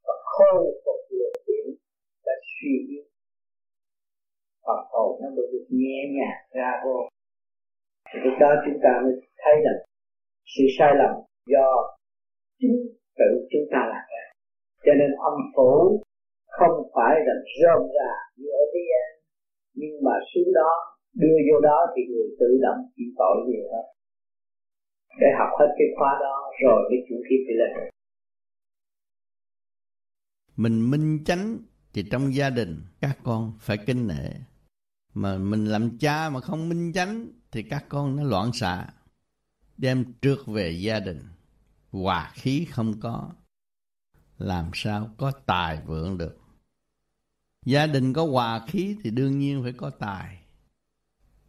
và 0.05 0.13
khôi 0.33 0.63
phục 0.85 0.99
luồng 1.09 1.37
điển 1.47 1.65
đã 2.25 2.33
suy 2.53 2.73
yếu. 2.89 3.03
Phần 4.65 4.81
hồn 4.91 5.19
nó 5.21 5.27
mới 5.35 5.45
được 5.51 5.65
nhẹ 5.69 5.99
nhàng 6.15 6.41
ra 6.51 6.71
vô 6.85 6.97
thì 8.13 8.17
lúc 8.25 8.35
đó 8.43 8.49
chúng 8.65 8.79
ta 8.83 8.91
mới 9.03 9.13
thấy 9.41 9.55
rằng 9.65 9.79
sự 10.53 10.63
sai 10.77 10.91
lầm 11.01 11.13
do 11.53 11.67
chính 12.59 12.77
tự 13.19 13.29
chúng 13.51 13.67
ta 13.71 13.79
làm 13.91 14.03
ra. 14.13 14.25
Cho 14.85 14.93
nên 14.99 15.09
âm 15.29 15.35
phủ 15.55 16.03
không 16.57 16.75
phải 16.95 17.13
là 17.27 17.35
rơm 17.59 17.81
ra 17.97 18.11
như 18.37 18.47
ở 18.61 18.63
thế 18.73 18.81
gian, 18.89 19.07
nhưng 19.79 19.95
mà 20.05 20.15
xuống 20.29 20.53
đó, 20.59 20.71
đưa 21.21 21.37
vô 21.47 21.59
đó 21.69 21.77
thì 21.93 22.01
người 22.11 22.29
tự 22.39 22.49
động 22.65 22.79
chịu 22.95 23.09
tội 23.17 23.37
gì 23.47 23.59
hết 23.71 23.85
để 25.19 25.27
học 25.39 25.49
hết 25.59 25.69
cái 25.77 25.87
khóa 25.97 26.11
đó 26.21 26.35
rồi 26.63 26.79
cái 26.89 26.99
chủ 27.09 27.15
kiếp 27.29 27.41
đi 27.47 27.53
lên. 27.61 27.89
Mình 30.57 30.91
minh 30.91 31.19
chánh 31.25 31.57
thì 31.93 32.03
trong 32.11 32.21
gia 32.33 32.49
đình 32.49 32.73
các 33.01 33.17
con 33.23 33.51
phải 33.59 33.77
kinh 33.87 34.07
nể 34.07 34.29
mà 35.13 35.37
mình 35.37 35.65
làm 35.65 35.97
cha 35.97 36.29
mà 36.29 36.41
không 36.41 36.69
minh 36.69 36.93
chánh 36.93 37.27
thì 37.51 37.63
các 37.63 37.85
con 37.89 38.15
nó 38.15 38.23
loạn 38.23 38.53
xạ, 38.53 38.87
đem 39.77 40.13
trượt 40.21 40.39
về 40.47 40.71
gia 40.71 40.99
đình. 40.99 41.21
Hòa 41.91 42.31
khí 42.33 42.65
không 42.71 42.99
có, 42.99 43.29
làm 44.37 44.71
sao 44.73 45.15
có 45.17 45.31
tài 45.31 45.81
vượng 45.85 46.17
được. 46.17 46.37
Gia 47.65 47.87
đình 47.87 48.13
có 48.13 48.25
hòa 48.25 48.65
khí 48.67 48.95
thì 49.03 49.11
đương 49.11 49.39
nhiên 49.39 49.63
phải 49.63 49.71
có 49.71 49.89
tài. 49.89 50.37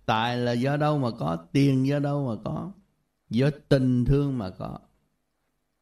Tài 0.07 0.37
là 0.37 0.53
do 0.53 0.77
đâu 0.77 0.99
mà 0.99 1.11
có, 1.19 1.37
tiền 1.53 1.87
do 1.87 1.99
đâu 1.99 2.29
mà 2.29 2.43
có, 2.45 2.73
do 3.31 3.51
tình 3.69 4.05
thương 4.05 4.39
mà 4.39 4.51
có. 4.51 4.79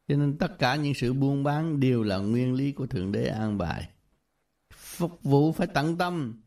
Cho 0.08 0.16
nên 0.16 0.38
tất 0.38 0.58
cả 0.58 0.76
những 0.76 0.94
sự 0.94 1.12
buôn 1.12 1.42
bán 1.42 1.80
đều 1.80 2.02
là 2.02 2.18
nguyên 2.18 2.54
lý 2.54 2.72
của 2.72 2.86
thượng 2.86 3.12
đế 3.12 3.26
an 3.26 3.58
bài. 3.58 3.88
Phục 4.74 5.22
vụ 5.22 5.52
phải 5.52 5.66
tận 5.66 5.98
tâm 5.98 6.40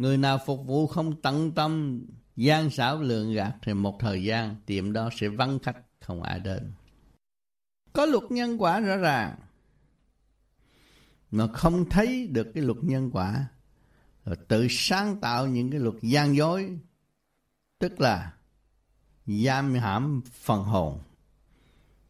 người 0.00 0.18
nào 0.18 0.38
phục 0.46 0.66
vụ 0.66 0.86
không 0.86 1.22
tận 1.22 1.52
tâm, 1.52 2.02
gian 2.36 2.70
xảo 2.70 3.02
lường 3.02 3.34
gạt 3.34 3.56
thì 3.62 3.74
một 3.74 3.96
thời 4.00 4.24
gian, 4.24 4.56
tiệm 4.66 4.92
đó 4.92 5.10
sẽ 5.16 5.28
vắng 5.28 5.58
khách, 5.58 5.76
không 6.00 6.22
ai 6.22 6.40
đến. 6.40 6.72
Có 7.92 8.06
luật 8.06 8.24
nhân 8.30 8.62
quả 8.62 8.80
rõ 8.80 8.96
ràng. 8.96 9.36
Mà 11.30 11.46
không 11.52 11.90
thấy 11.90 12.26
được 12.26 12.50
cái 12.54 12.62
luật 12.62 12.78
nhân 12.82 13.10
quả, 13.12 13.46
rồi 14.24 14.36
tự 14.48 14.66
sáng 14.70 15.20
tạo 15.20 15.46
những 15.46 15.70
cái 15.70 15.80
luật 15.80 15.94
gian 16.02 16.36
dối. 16.36 16.78
Tức 17.78 18.00
là, 18.00 18.34
giam 19.26 19.74
hãm 19.74 20.22
phần 20.32 20.64
hồn. 20.64 21.00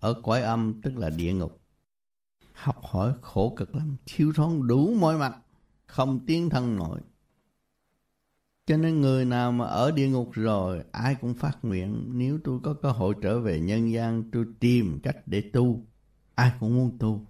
Ở 0.01 0.15
cõi 0.23 0.43
âm, 0.43 0.81
tức 0.83 0.97
là 0.97 1.11
địa 1.11 1.33
ngục. 1.33 1.61
Học 2.53 2.83
hỏi 2.83 3.13
khổ 3.23 3.55
cực 3.57 3.75
lắm, 3.75 3.97
thiếu 4.07 4.33
thốn 4.37 4.67
đủ 4.67 4.95
mọi 5.01 5.19
mặt, 5.19 5.39
không 5.87 6.27
tiến 6.27 6.51
thân 6.51 6.77
nổi 6.77 7.01
cho 8.71 8.77
nên 8.77 9.01
người 9.01 9.25
nào 9.25 9.53
mà 9.53 9.65
ở 9.65 9.91
địa 9.91 10.09
ngục 10.09 10.31
rồi, 10.33 10.85
ai 10.93 11.15
cũng 11.15 11.35
phát 11.35 11.59
nguyện, 11.63 12.11
nếu 12.13 12.39
tôi 12.45 12.61
có 12.63 12.75
cơ 12.75 12.91
hội 12.91 13.15
trở 13.23 13.41
về 13.41 13.61
nhân 13.61 13.93
gian, 13.93 14.31
tôi 14.33 14.45
tìm 14.61 15.01
cách 15.03 15.17
để 15.27 15.41
tu. 15.41 15.87
Ai 16.35 16.53
cũng 16.61 16.75
muốn 16.75 16.99
tu. 16.99 17.27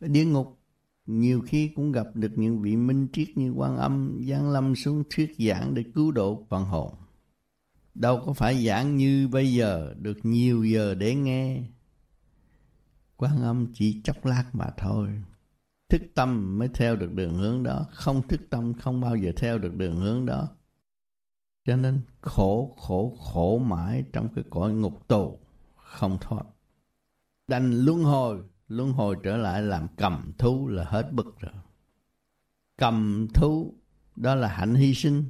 Ở 0.00 0.08
địa 0.08 0.24
ngục, 0.24 0.58
nhiều 1.06 1.42
khi 1.46 1.68
cũng 1.68 1.92
gặp 1.92 2.06
được 2.14 2.32
những 2.36 2.62
vị 2.62 2.76
minh 2.76 3.08
triết 3.12 3.28
như 3.34 3.50
quan 3.50 3.76
âm 3.76 4.20
giáng 4.28 4.50
lâm 4.50 4.74
xuống 4.74 5.04
thuyết 5.10 5.34
giảng 5.38 5.74
để 5.74 5.84
cứu 5.94 6.12
độ 6.12 6.46
phần 6.48 6.64
hồn. 6.64 6.94
Đâu 7.94 8.22
có 8.26 8.32
phải 8.32 8.66
giảng 8.66 8.96
như 8.96 9.28
bây 9.28 9.52
giờ, 9.52 9.94
được 9.98 10.18
nhiều 10.22 10.64
giờ 10.64 10.94
để 10.94 11.14
nghe. 11.14 11.62
Quan 13.16 13.42
âm 13.42 13.66
chỉ 13.74 14.00
chốc 14.04 14.26
lát 14.26 14.44
mà 14.52 14.66
thôi 14.76 15.08
thức 15.90 16.02
tâm 16.14 16.58
mới 16.58 16.68
theo 16.68 16.96
được 16.96 17.12
đường 17.12 17.34
hướng 17.34 17.62
đó. 17.62 17.86
Không 17.92 18.28
thức 18.28 18.40
tâm 18.50 18.74
không 18.74 19.00
bao 19.00 19.16
giờ 19.16 19.32
theo 19.36 19.58
được 19.58 19.74
đường 19.74 19.96
hướng 19.96 20.26
đó. 20.26 20.48
Cho 21.64 21.76
nên 21.76 22.00
khổ 22.20 22.76
khổ 22.80 23.16
khổ 23.20 23.58
mãi 23.58 24.04
trong 24.12 24.28
cái 24.34 24.44
cõi 24.50 24.72
ngục 24.72 25.08
tù 25.08 25.38
không 25.76 26.18
thoát. 26.20 26.42
Đành 27.48 27.72
luân 27.72 28.02
hồi 28.04 28.42
luân 28.68 28.92
hồi 28.92 29.16
trở 29.22 29.36
lại 29.36 29.62
làm 29.62 29.86
cầm 29.96 30.32
thú 30.38 30.68
là 30.68 30.84
hết 30.84 31.12
bực 31.12 31.38
rồi. 31.40 31.52
Cầm 32.78 33.28
thú, 33.34 33.74
đó 34.16 34.34
là 34.34 34.48
hạnh 34.48 34.74
hy 34.74 34.94
sinh. 34.94 35.24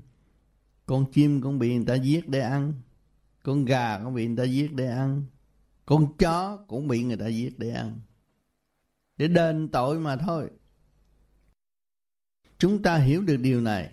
Con 0.87 1.13
chim 1.13 1.41
cũng 1.43 1.59
bị 1.59 1.77
người 1.77 1.87
ta 1.87 1.95
giết 1.95 2.29
để 2.29 2.41
ăn. 2.41 2.73
Con 3.43 3.65
gà 3.65 3.99
cũng 4.05 4.15
bị 4.15 4.27
người 4.27 4.37
ta 4.37 4.45
giết 4.45 4.73
để 4.75 4.87
ăn. 4.87 5.25
Con 5.87 6.17
chó 6.19 6.57
cũng 6.69 6.89
bị 6.89 7.03
người 7.03 7.17
ta 7.17 7.27
giết 7.27 7.59
để 7.59 7.71
ăn 7.71 8.01
để 9.21 9.29
đền 9.29 9.69
tội 9.69 9.99
mà 9.99 10.17
thôi. 10.17 10.51
Chúng 12.59 12.83
ta 12.83 12.97
hiểu 12.97 13.23
được 13.23 13.37
điều 13.37 13.61
này. 13.61 13.93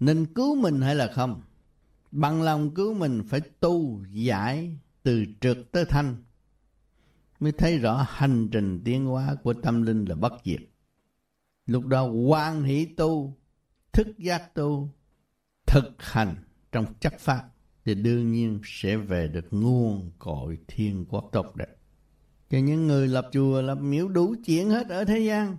Nên 0.00 0.26
cứu 0.34 0.54
mình 0.54 0.80
hay 0.80 0.94
là 0.94 1.12
không? 1.12 1.42
Bằng 2.10 2.42
lòng 2.42 2.74
cứu 2.74 2.94
mình 2.94 3.22
phải 3.28 3.40
tu 3.40 4.04
giải 4.10 4.78
từ 5.02 5.24
trực 5.40 5.72
tới 5.72 5.84
thanh. 5.84 6.16
Mới 7.40 7.52
thấy 7.52 7.78
rõ 7.78 8.06
hành 8.08 8.48
trình 8.52 8.82
tiến 8.84 9.06
hóa 9.06 9.36
của 9.42 9.54
tâm 9.54 9.82
linh 9.82 10.04
là 10.04 10.14
bất 10.14 10.32
diệt. 10.44 10.60
Lúc 11.66 11.86
đó 11.86 12.04
quan 12.04 12.62
hỷ 12.62 12.86
tu, 12.96 13.36
thức 13.92 14.18
giác 14.18 14.54
tu, 14.54 14.88
thực 15.66 15.94
hành 15.98 16.34
trong 16.72 16.94
chất 17.00 17.14
pháp 17.18 17.48
thì 17.84 17.94
đương 17.94 18.32
nhiên 18.32 18.60
sẽ 18.64 18.96
về 18.96 19.28
được 19.28 19.46
nguồn 19.50 20.10
cội 20.18 20.58
thiên 20.68 21.06
quốc 21.08 21.28
tốt 21.32 21.56
đẹp. 21.56 21.77
Cho 22.50 22.58
những 22.58 22.86
người 22.86 23.08
lập 23.08 23.28
chùa, 23.32 23.62
lập 23.62 23.78
miếu 23.80 24.08
đủ 24.08 24.34
chuyện 24.44 24.70
hết 24.70 24.88
ở 24.88 25.04
thế 25.04 25.18
gian. 25.18 25.56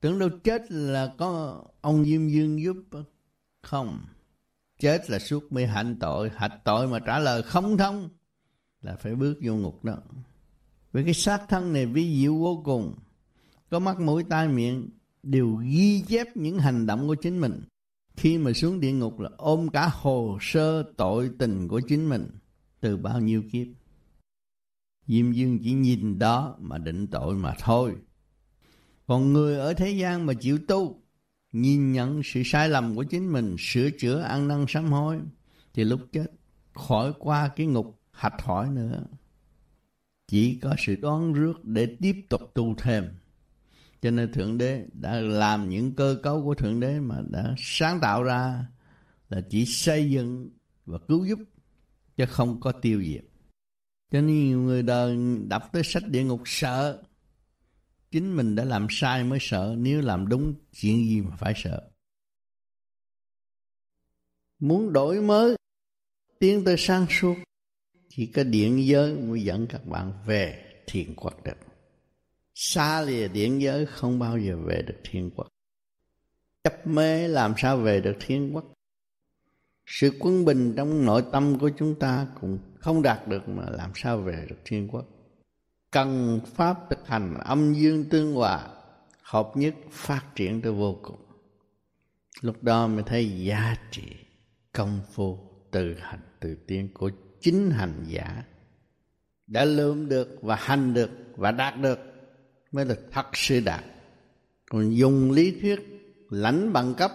Tưởng 0.00 0.18
đâu 0.18 0.28
chết 0.44 0.70
là 0.70 1.14
có 1.18 1.62
ông 1.80 2.04
Diêm 2.04 2.28
Dương 2.28 2.62
giúp 2.62 2.76
không. 3.62 4.04
Chết 4.78 5.10
là 5.10 5.18
suốt 5.18 5.52
mê 5.52 5.66
hạnh 5.66 5.96
tội, 6.00 6.30
hạch 6.34 6.64
tội 6.64 6.88
mà 6.88 6.98
trả 6.98 7.18
lời 7.18 7.42
không 7.42 7.76
thông 7.76 8.08
là 8.82 8.96
phải 8.96 9.14
bước 9.14 9.38
vô 9.42 9.54
ngục 9.54 9.84
đó. 9.84 9.96
Vì 10.92 11.04
cái 11.04 11.14
xác 11.14 11.48
thân 11.48 11.72
này 11.72 11.86
vi 11.86 12.20
diệu 12.20 12.34
vô 12.34 12.62
cùng. 12.64 12.94
Có 13.70 13.78
mắt 13.78 14.00
mũi 14.00 14.24
tai 14.24 14.48
miệng 14.48 14.88
đều 15.22 15.54
ghi 15.54 16.02
chép 16.02 16.36
những 16.36 16.58
hành 16.58 16.86
động 16.86 17.08
của 17.08 17.14
chính 17.14 17.40
mình 17.40 17.62
khi 18.16 18.38
mà 18.38 18.52
xuống 18.52 18.80
địa 18.80 18.92
ngục 18.92 19.20
là 19.20 19.30
ôm 19.36 19.68
cả 19.68 19.90
hồ 19.92 20.38
sơ 20.40 20.82
tội 20.96 21.30
tình 21.38 21.68
của 21.68 21.80
chính 21.80 22.08
mình 22.08 22.30
từ 22.80 22.96
bao 22.96 23.20
nhiêu 23.20 23.42
kiếp. 23.52 23.66
Diêm 25.08 25.32
Dương 25.32 25.58
chỉ 25.62 25.72
nhìn 25.72 26.18
đó 26.18 26.56
mà 26.60 26.78
định 26.78 27.06
tội 27.06 27.34
mà 27.34 27.54
thôi. 27.58 27.94
Còn 29.06 29.32
người 29.32 29.58
ở 29.58 29.74
thế 29.74 29.90
gian 29.90 30.26
mà 30.26 30.34
chịu 30.34 30.58
tu, 30.68 31.02
nhìn 31.52 31.92
nhận 31.92 32.22
sự 32.24 32.42
sai 32.44 32.68
lầm 32.68 32.96
của 32.96 33.04
chính 33.04 33.32
mình, 33.32 33.56
sửa 33.58 33.90
chữa 33.90 34.20
ăn 34.20 34.48
năn 34.48 34.64
sám 34.68 34.92
hối, 34.92 35.18
thì 35.74 35.84
lúc 35.84 36.00
chết 36.12 36.26
khỏi 36.74 37.12
qua 37.18 37.48
cái 37.48 37.66
ngục 37.66 38.00
hạch 38.10 38.42
hỏi 38.42 38.70
nữa. 38.70 39.04
Chỉ 40.28 40.58
có 40.62 40.74
sự 40.78 40.96
đoán 40.96 41.32
rước 41.32 41.64
để 41.64 41.96
tiếp 42.00 42.26
tục 42.28 42.40
tu 42.54 42.74
thêm 42.78 43.04
cho 44.06 44.10
nên 44.10 44.32
thượng 44.32 44.58
đế 44.58 44.86
đã 44.92 45.20
làm 45.20 45.68
những 45.68 45.94
cơ 45.94 46.18
cấu 46.22 46.44
của 46.44 46.54
thượng 46.54 46.80
đế 46.80 47.00
mà 47.00 47.16
đã 47.30 47.54
sáng 47.58 48.00
tạo 48.00 48.22
ra 48.22 48.66
là 49.28 49.40
chỉ 49.50 49.64
xây 49.66 50.10
dựng 50.10 50.50
và 50.86 50.98
cứu 51.08 51.24
giúp 51.24 51.38
chứ 52.16 52.26
không 52.26 52.60
có 52.60 52.72
tiêu 52.72 53.02
diệt 53.02 53.24
cho 54.10 54.20
nên 54.20 54.26
nhiều 54.26 54.60
người 54.60 54.82
đời 54.82 55.16
đọc 55.48 55.62
tới 55.72 55.82
sách 55.84 56.02
địa 56.06 56.24
ngục 56.24 56.42
sợ. 56.44 57.02
Chính 58.10 58.36
mình 58.36 58.54
đã 58.54 58.64
làm 58.64 58.86
sai 58.90 59.24
mới 59.24 59.38
sợ, 59.42 59.74
nếu 59.78 60.00
làm 60.00 60.28
đúng 60.28 60.54
chuyện 60.72 61.04
gì 61.04 61.20
mà 61.20 61.36
phải 61.36 61.54
sợ. 61.56 61.90
Muốn 64.58 64.92
đổi 64.92 65.20
mới, 65.20 65.56
tiến 66.38 66.64
tới 66.64 66.76
sáng 66.78 67.06
suốt, 67.10 67.34
chỉ 68.08 68.26
có 68.26 68.44
điện 68.44 68.86
giới 68.86 69.14
mới 69.14 69.42
dẫn 69.42 69.66
các 69.66 69.86
bạn 69.86 70.12
về 70.26 70.64
thiền 70.86 71.14
quốc 71.16 71.44
được. 71.44 71.56
Xa 72.54 73.02
lìa 73.02 73.28
điện 73.28 73.62
giới 73.62 73.86
không 73.86 74.18
bao 74.18 74.38
giờ 74.38 74.56
về 74.66 74.82
được 74.82 75.00
thiên 75.04 75.30
quốc 75.36 75.48
chấp 76.66 76.86
mê 76.86 77.28
làm 77.28 77.54
sao 77.56 77.76
về 77.76 78.00
được 78.00 78.16
thiên 78.20 78.54
quốc 78.54 78.64
sự 79.86 80.10
quân 80.20 80.44
bình 80.44 80.74
trong 80.76 81.04
nội 81.04 81.24
tâm 81.32 81.58
của 81.58 81.70
chúng 81.78 81.98
ta 81.98 82.26
cũng 82.40 82.58
không 82.78 83.02
đạt 83.02 83.28
được 83.28 83.48
mà 83.48 83.64
làm 83.70 83.90
sao 83.94 84.18
về 84.18 84.46
được 84.48 84.56
thiên 84.64 84.88
quốc? 84.88 85.04
Cần 85.90 86.40
pháp 86.54 86.76
thực 86.90 87.08
hành 87.08 87.34
âm 87.44 87.74
dương 87.74 88.04
tương 88.04 88.34
hòa, 88.34 88.68
hợp 89.22 89.52
nhất 89.54 89.74
phát 89.90 90.22
triển 90.34 90.62
tới 90.62 90.72
vô 90.72 90.98
cùng. 91.02 91.20
Lúc 92.40 92.62
đó 92.62 92.86
mới 92.86 93.02
thấy 93.02 93.44
giá 93.44 93.76
trị 93.90 94.06
công 94.72 95.00
phu 95.12 95.38
từ 95.70 95.94
hành 96.00 96.20
từ 96.40 96.54
tiên 96.66 96.88
của 96.94 97.10
chính 97.40 97.70
hành 97.70 98.04
giả. 98.06 98.44
Đã 99.46 99.64
lượm 99.64 100.08
được 100.08 100.38
và 100.42 100.56
hành 100.56 100.94
được 100.94 101.10
và 101.36 101.50
đạt 101.50 101.80
được 101.80 101.98
mới 102.72 102.84
là 102.84 102.94
thật 103.12 103.26
sự 103.32 103.60
đạt. 103.60 103.84
Còn 104.70 104.90
dùng 104.90 105.30
lý 105.30 105.60
thuyết 105.60 105.80
lãnh 106.30 106.72
bằng 106.72 106.94
cấp 106.94 107.12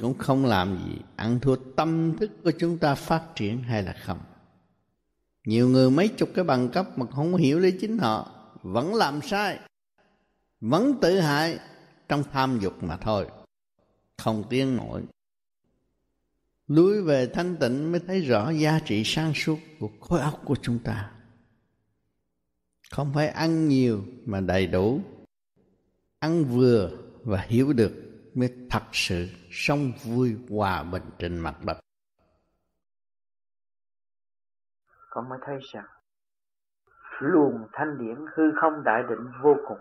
cũng 0.00 0.18
không 0.18 0.46
làm 0.46 0.78
gì, 0.86 0.96
ăn 1.16 1.40
thua 1.40 1.56
tâm 1.76 2.16
thức 2.20 2.30
của 2.44 2.52
chúng 2.58 2.78
ta 2.78 2.94
phát 2.94 3.22
triển 3.34 3.62
hay 3.62 3.82
là 3.82 3.94
không 4.04 4.18
nhiều 5.48 5.68
người 5.68 5.90
mấy 5.90 6.08
chục 6.08 6.28
cái 6.34 6.44
bằng 6.44 6.68
cấp 6.68 6.98
mà 6.98 7.06
không 7.06 7.36
hiểu 7.36 7.58
lý 7.58 7.70
chính 7.80 7.98
họ, 7.98 8.32
vẫn 8.62 8.94
làm 8.94 9.20
sai, 9.22 9.58
vẫn 10.60 10.98
tự 11.00 11.20
hại 11.20 11.58
trong 12.08 12.24
tham 12.32 12.58
dục 12.60 12.82
mà 12.82 12.96
thôi, 12.96 13.26
không 14.16 14.44
tiến 14.50 14.76
nổi. 14.76 15.02
Lùi 16.66 17.02
về 17.02 17.26
thanh 17.26 17.56
tịnh 17.56 17.92
mới 17.92 18.00
thấy 18.06 18.20
rõ 18.20 18.50
giá 18.50 18.80
trị 18.84 19.02
sáng 19.04 19.32
suốt 19.34 19.58
của 19.80 19.90
khối 20.00 20.20
óc 20.20 20.40
của 20.44 20.56
chúng 20.62 20.78
ta. 20.78 21.10
Không 22.90 23.12
phải 23.14 23.28
ăn 23.28 23.68
nhiều 23.68 24.04
mà 24.24 24.40
đầy 24.40 24.66
đủ, 24.66 25.00
ăn 26.18 26.44
vừa 26.44 26.90
và 27.24 27.40
hiểu 27.48 27.72
được 27.72 27.92
mới 28.34 28.50
thật 28.70 28.84
sự 28.92 29.28
sống 29.50 29.92
vui 30.04 30.34
hòa 30.48 30.82
bình 30.82 31.02
trên 31.18 31.38
mặt 31.38 31.64
đất. 31.64 31.78
Con 35.18 35.28
mới 35.28 35.38
thấy 35.42 35.58
rằng 35.72 35.84
luồng 37.18 37.68
thanh 37.72 37.98
điển 37.98 38.26
hư 38.34 38.52
không 38.60 38.84
đại 38.84 39.02
định 39.02 39.30
vô 39.42 39.56
cùng. 39.68 39.78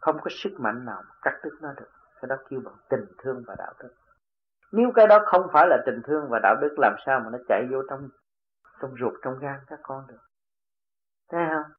Không 0.00 0.20
có 0.20 0.30
sức 0.30 0.50
mạnh 0.58 0.84
nào 0.84 1.02
cắt 1.22 1.40
đứt 1.42 1.58
nó 1.60 1.72
được. 1.76 1.90
Cái 2.20 2.28
đó 2.28 2.36
kêu 2.48 2.60
bằng 2.64 2.74
tình 2.88 3.06
thương 3.18 3.44
và 3.46 3.54
đạo 3.58 3.72
đức. 3.82 3.94
Nếu 4.72 4.92
cái 4.94 5.06
đó 5.06 5.18
không 5.26 5.48
phải 5.52 5.66
là 5.68 5.82
tình 5.86 6.00
thương 6.04 6.28
và 6.30 6.38
đạo 6.42 6.56
đức, 6.60 6.74
làm 6.78 6.94
sao 7.06 7.20
mà 7.20 7.30
nó 7.32 7.38
chạy 7.48 7.66
vô 7.70 7.82
trong 7.90 8.08
trong 8.80 8.94
ruột, 9.00 9.12
trong 9.22 9.38
gan 9.38 9.60
các 9.66 9.78
con 9.82 10.06
được? 10.08 10.20
Thấy 11.30 11.46
không? 11.48 11.72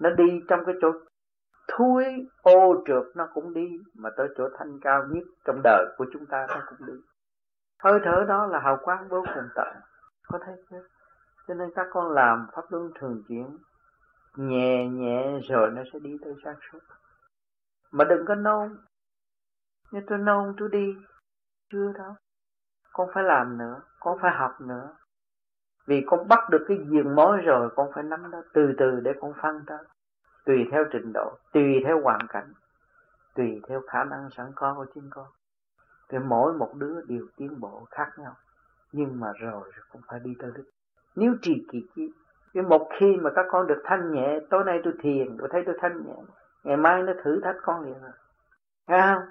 Nó 0.00 0.10
đi 0.10 0.40
trong 0.48 0.64
cái 0.66 0.74
chỗ 0.80 0.92
thúi, 1.68 2.28
ô 2.42 2.84
trượt, 2.86 3.16
nó 3.16 3.28
cũng 3.34 3.54
đi, 3.54 3.68
mà 3.94 4.10
tới 4.16 4.28
chỗ 4.36 4.48
thanh 4.58 4.80
cao 4.82 5.04
nhất 5.08 5.24
trong 5.44 5.60
đời 5.64 5.86
của 5.98 6.06
chúng 6.12 6.26
ta 6.26 6.46
nó 6.48 6.62
cũng 6.66 6.86
đi. 6.86 6.94
Hơi 7.82 8.00
thở 8.04 8.24
đó 8.28 8.46
là 8.46 8.60
hào 8.60 8.78
quang 8.82 9.08
vô 9.08 9.24
cùng 9.34 9.48
tận. 9.54 9.68
Có 10.28 10.38
thấy 10.44 10.54
chưa? 10.70 10.82
Cho 11.48 11.54
nên 11.54 11.70
các 11.74 11.86
con 11.90 12.10
làm 12.10 12.46
pháp 12.52 12.62
luân 12.68 12.90
thường 13.00 13.22
chuyển, 13.28 13.58
nhẹ 14.36 14.88
nhẹ, 14.88 15.40
rồi 15.48 15.70
nó 15.70 15.82
sẽ 15.92 15.98
đi 15.98 16.16
tới 16.22 16.34
sáng 16.44 16.56
suốt 16.72 16.78
mà 17.90 18.04
đừng 18.04 18.26
có 18.26 18.34
nôn. 18.34 18.76
Như 19.90 20.00
tôi 20.06 20.18
nôn, 20.18 20.54
tôi 20.58 20.68
đi. 20.72 20.94
Chưa 21.72 21.92
đâu. 21.92 22.14
Con 22.92 23.08
phải 23.14 23.24
làm 23.24 23.58
nữa, 23.58 23.82
con 24.00 24.18
phải 24.22 24.30
học 24.34 24.60
nữa. 24.60 24.96
Vì 25.86 26.04
con 26.06 26.28
bắt 26.28 26.50
được 26.50 26.64
cái 26.68 26.78
diện 26.90 27.14
mối 27.14 27.38
rồi, 27.44 27.70
con 27.76 27.90
phải 27.94 28.04
nắm 28.04 28.30
đó 28.30 28.42
từ 28.54 28.72
từ 28.78 29.00
để 29.00 29.12
con 29.20 29.32
phân 29.42 29.64
ra. 29.66 29.78
Tùy 30.44 30.68
theo 30.70 30.84
trình 30.92 31.12
độ, 31.12 31.38
tùy 31.52 31.82
theo 31.84 32.00
hoàn 32.02 32.26
cảnh, 32.28 32.52
tùy 33.34 33.60
theo 33.68 33.80
khả 33.88 34.04
năng 34.04 34.28
sẵn 34.36 34.52
có 34.54 34.74
của 34.74 34.86
chính 34.94 35.10
con. 35.10 35.26
Thì 36.08 36.18
mỗi 36.18 36.52
một 36.52 36.72
đứa 36.74 37.00
đều 37.08 37.26
tiến 37.36 37.60
bộ 37.60 37.86
khác 37.90 38.12
nhau. 38.18 38.34
Nhưng 38.92 39.20
mà 39.20 39.32
rồi 39.40 39.72
cũng 39.92 40.02
phải 40.08 40.20
đi 40.20 40.34
tới 40.38 40.50
đích 40.56 40.66
nếu 41.16 41.34
trì 41.42 41.66
kỳ 41.72 41.88
chi. 41.94 42.12
Vì 42.54 42.60
một 42.60 42.88
khi 42.98 43.16
mà 43.16 43.30
các 43.34 43.46
con 43.50 43.66
được 43.66 43.82
thanh 43.84 44.12
nhẹ, 44.12 44.40
tối 44.50 44.64
nay 44.64 44.80
tôi 44.84 44.92
thiền, 45.00 45.36
tôi 45.38 45.48
thấy 45.52 45.62
tôi 45.66 45.74
thanh 45.80 46.06
nhẹ, 46.06 46.14
ngày 46.64 46.76
mai 46.76 47.02
nó 47.02 47.12
thử 47.24 47.40
thách 47.44 47.56
con 47.62 47.84
liền 47.84 48.00
rồi 48.00 48.10
nghe 48.88 49.14
không? 49.14 49.22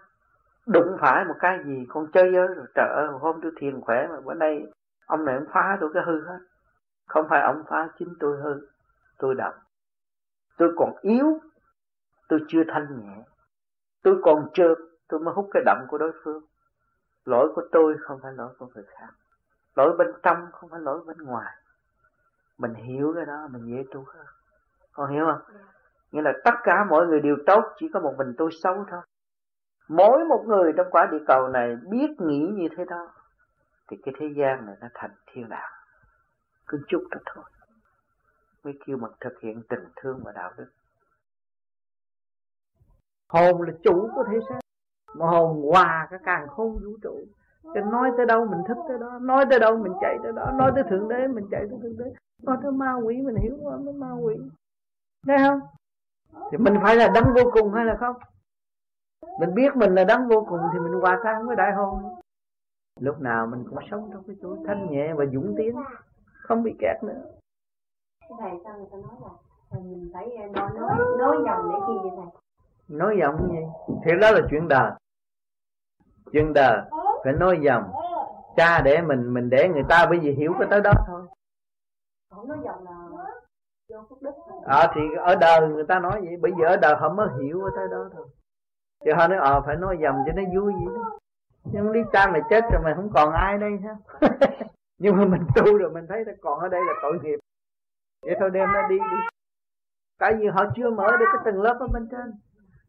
Đụng 0.67 0.97
phải 0.99 1.25
một 1.25 1.35
cái 1.39 1.59
gì, 1.65 1.85
con 1.89 2.07
chơi 2.13 2.31
giới 2.33 2.47
rồi 2.47 2.65
trời 2.75 2.89
ơi 2.95 3.07
hôm 3.19 3.39
tôi 3.41 3.51
thiền 3.57 3.81
khỏe 3.81 4.07
mà 4.07 4.21
bữa 4.21 4.33
nay 4.33 4.65
ông 5.05 5.25
này 5.25 5.35
ông 5.35 5.47
phá 5.53 5.77
tôi 5.81 5.89
cái 5.93 6.03
hư 6.05 6.21
hết. 6.25 6.39
Không 7.07 7.27
phải 7.29 7.41
ông 7.41 7.63
phá, 7.69 7.89
chính 7.99 8.13
tôi 8.19 8.37
hư, 8.41 8.67
tôi 9.17 9.35
đậm 9.35 9.53
tôi 10.59 10.73
còn 10.75 10.93
yếu, 11.01 11.39
tôi 12.27 12.39
chưa 12.47 12.63
thanh 12.67 12.87
nhẹ. 12.99 13.23
Tôi 14.03 14.21
còn 14.23 14.49
trượt 14.53 14.77
tôi 15.07 15.19
mới 15.19 15.33
hút 15.33 15.49
cái 15.53 15.63
đậm 15.65 15.85
của 15.87 15.97
đối 15.97 16.11
phương. 16.23 16.43
Lỗi 17.25 17.51
của 17.55 17.61
tôi 17.71 17.95
không 18.01 18.19
phải 18.23 18.33
lỗi 18.33 18.53
của 18.59 18.67
người 18.75 18.83
khác. 18.87 19.09
Lỗi 19.75 19.95
bên 19.97 20.07
trong 20.23 20.51
không 20.51 20.69
phải 20.69 20.79
lỗi 20.81 21.01
bên 21.05 21.17
ngoài 21.17 21.53
mình 22.59 22.73
hiểu 22.73 23.13
cái 23.15 23.25
đó 23.25 23.47
mình 23.51 23.65
dễ 23.65 23.83
tu 23.91 24.03
hơn. 24.13 24.25
Con 24.91 25.11
hiểu 25.11 25.25
không? 25.25 25.57
Nghĩa 26.11 26.21
là 26.21 26.33
tất 26.45 26.53
cả 26.63 26.85
mọi 26.89 27.07
người 27.07 27.19
đều 27.19 27.35
tốt 27.45 27.63
chỉ 27.79 27.87
có 27.93 27.99
một 27.99 28.13
mình 28.17 28.33
tôi 28.37 28.49
xấu 28.63 28.85
thôi. 28.91 29.01
Mỗi 29.87 30.25
một 30.25 30.43
người 30.47 30.73
trong 30.77 30.87
quả 30.91 31.07
địa 31.11 31.23
cầu 31.27 31.47
này 31.47 31.75
biết 31.89 32.07
nghĩ 32.19 32.47
như 32.53 32.67
thế 32.77 32.85
đó 32.85 33.07
thì 33.87 33.97
cái 34.05 34.13
thế 34.19 34.27
gian 34.35 34.65
này 34.65 34.75
nó 34.81 34.87
thành 34.93 35.11
thiên 35.27 35.49
đàng 35.49 35.71
cứ 36.67 36.79
chút 36.87 37.03
đó 37.11 37.19
thôi. 37.25 37.43
Mới 38.63 38.73
kêu 38.85 38.97
bằng 38.97 39.11
thực 39.19 39.39
hiện 39.41 39.61
tình 39.69 39.85
thương 39.95 40.21
và 40.25 40.31
đạo 40.31 40.53
đức. 40.57 40.67
Hồn 43.27 43.61
là 43.61 43.73
chủ 43.83 44.09
của 44.15 44.23
thế 44.31 44.39
gian 44.49 44.59
mà 45.15 45.25
hồn 45.25 45.61
hòa 45.71 46.07
cái 46.09 46.19
càng 46.23 46.47
khôn 46.47 46.73
vũ 46.73 46.97
trụ 47.01 47.25
cho 47.63 47.81
nói 47.81 48.11
tới 48.17 48.25
đâu 48.25 48.45
mình 48.45 48.59
thích 48.67 48.77
tới 48.87 48.97
đó 48.99 49.19
nói 49.21 49.45
tới 49.49 49.59
đâu 49.59 49.77
mình 49.77 49.93
chạy 50.01 50.17
tới 50.23 50.31
đó 50.31 50.51
nói 50.51 50.71
tới 50.75 50.83
thượng 50.89 51.09
đế 51.09 51.27
mình 51.27 51.47
chạy 51.51 51.67
tới 51.69 51.79
thượng 51.81 51.97
đế 51.97 52.13
nói 52.43 52.57
tới 52.63 52.71
ma 52.71 52.93
quỷ 53.03 53.21
mình 53.21 53.35
hiểu 53.35 53.57
qua 53.61 53.77
tới 53.85 53.93
ma 53.93 54.13
quỷ. 54.13 54.35
Thấy 55.27 55.37
không? 55.37 55.59
Thì 56.51 56.57
mình 56.57 56.73
phải 56.83 56.95
là 56.95 57.07
đấng 57.15 57.33
vô 57.35 57.51
cùng 57.51 57.73
hay 57.73 57.85
là 57.85 57.97
không? 57.99 58.15
Mình 59.39 59.55
biết 59.55 59.75
mình 59.75 59.95
là 59.95 60.03
đấng 60.03 60.27
vô 60.27 60.45
cùng 60.49 60.59
thì 60.73 60.79
mình 60.79 61.01
hòa 61.01 61.19
tan 61.23 61.47
với 61.47 61.55
đại 61.55 61.73
hồn 61.73 62.15
lúc 62.99 63.21
nào 63.21 63.47
mình 63.47 63.63
cũng 63.69 63.79
sống 63.91 64.09
trong 64.13 64.23
cái 64.27 64.35
chỗ 64.41 64.57
thanh 64.67 64.91
nhẹ 64.91 65.13
và 65.13 65.25
dũng 65.25 65.55
tiến 65.57 65.75
không 66.33 66.63
bị 66.63 66.75
kẹt 66.79 67.03
nữa. 67.03 67.21
Thầy 68.39 68.51
sao 68.63 68.77
người 68.77 68.87
ta 68.91 68.97
nói 68.97 69.15
là 69.21 69.29
mình 69.79 70.09
phải 70.13 70.27
nói 70.53 70.69
nói 70.75 70.97
nói 71.19 71.37
dòng 71.45 71.71
để 71.71 71.79
chi 71.87 71.93
vậy 72.01 72.11
thầy? 72.15 72.41
Nói 72.97 73.17
dòng 73.19 73.49
gì? 73.51 73.59
Thì 74.05 74.11
đó 74.21 74.31
là 74.31 74.39
chuyện 74.49 74.67
đời. 74.67 74.91
Chuyện 76.31 76.53
đời 76.53 76.81
phải 77.23 77.33
nói 77.33 77.59
dòng. 77.61 77.91
Cha 78.55 78.81
để 78.81 79.01
mình 79.01 79.33
mình 79.33 79.49
để 79.49 79.69
người 79.69 79.83
ta 79.89 80.05
bởi 80.09 80.19
vì 80.19 80.31
hiểu 80.31 80.53
cái 80.59 80.67
tới 80.71 80.81
đó 80.81 80.91
thôi. 81.07 81.21
À, 84.65 84.91
thì 84.95 85.01
ở 85.17 85.35
đời 85.35 85.67
người 85.67 85.83
ta 85.87 85.99
nói 85.99 86.21
vậy. 86.21 86.37
Bây 86.41 86.51
giờ 86.51 86.67
ở 86.67 86.77
đời 86.77 86.95
họ 86.99 87.09
mới 87.09 87.27
hiểu 87.41 87.61
ở 87.63 87.69
tới 87.75 87.87
đó 87.91 88.09
thôi. 88.13 88.27
Chứ 89.05 89.11
họ 89.17 89.27
nói 89.27 89.37
ờ 89.37 89.61
phải 89.65 89.75
nói 89.75 89.97
dầm 90.01 90.15
cho 90.25 90.31
nó 90.35 90.41
vui 90.55 90.73
vậy 90.73 90.95
đó. 90.95 91.19
Nhưng 91.63 91.91
lý 91.91 91.99
cha 92.11 92.27
mày 92.31 92.41
chết 92.49 92.63
rồi 92.71 92.81
mày 92.83 92.93
không 92.95 93.09
còn 93.13 93.33
ai 93.33 93.57
đây 93.57 93.71
ha 93.83 93.95
nhưng 94.97 95.17
mà 95.17 95.25
mình 95.25 95.41
tu 95.55 95.77
rồi 95.77 95.91
mình 95.91 96.05
thấy 96.09 96.23
nó 96.25 96.31
còn 96.41 96.59
ở 96.59 96.67
đây 96.67 96.81
là 96.87 96.93
tội 97.01 97.19
nghiệp. 97.23 97.39
Vậy 98.25 98.35
thôi 98.39 98.49
đem 98.49 98.71
nó 98.73 98.87
đi 98.87 98.97
đi. 98.97 99.17
Tại 100.19 100.35
vì 100.39 100.47
họ 100.47 100.65
chưa 100.75 100.89
mở 100.89 101.17
được 101.19 101.25
cái 101.33 101.41
tầng 101.45 101.61
lớp 101.61 101.77
ở 101.79 101.87
bên 101.87 102.07
trên. 102.11 102.33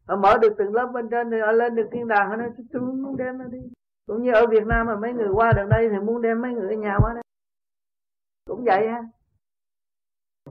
Họ 0.07 0.15
mở 0.15 0.37
được 0.41 0.53
từng 0.57 0.73
lớp 0.73 0.87
bên 0.87 1.09
trên 1.09 1.31
thì 1.31 1.39
họ 1.39 1.51
lên 1.51 1.75
được 1.75 1.89
thiên 1.91 2.07
đàng 2.07 2.29
họ 2.29 2.35
nói 2.35 2.49
tôi 2.73 2.81
muốn 2.81 3.17
đem 3.17 3.37
nó 3.37 3.45
đi 3.45 3.59
cũng 4.07 4.23
như 4.23 4.31
ở 4.33 4.47
Việt 4.47 4.67
Nam 4.67 4.87
mà 4.87 4.95
mấy 4.95 5.13
người 5.13 5.29
qua 5.33 5.53
được 5.53 5.65
đây 5.69 5.89
thì 5.89 5.99
muốn 5.99 6.21
đem 6.21 6.41
mấy 6.41 6.53
người 6.53 6.75
ở 6.75 6.75
nhà 6.75 6.97
qua 6.99 7.13
đây. 7.13 7.23
Cũng 8.45 8.63
vậy 8.65 8.87
ha 8.87 9.03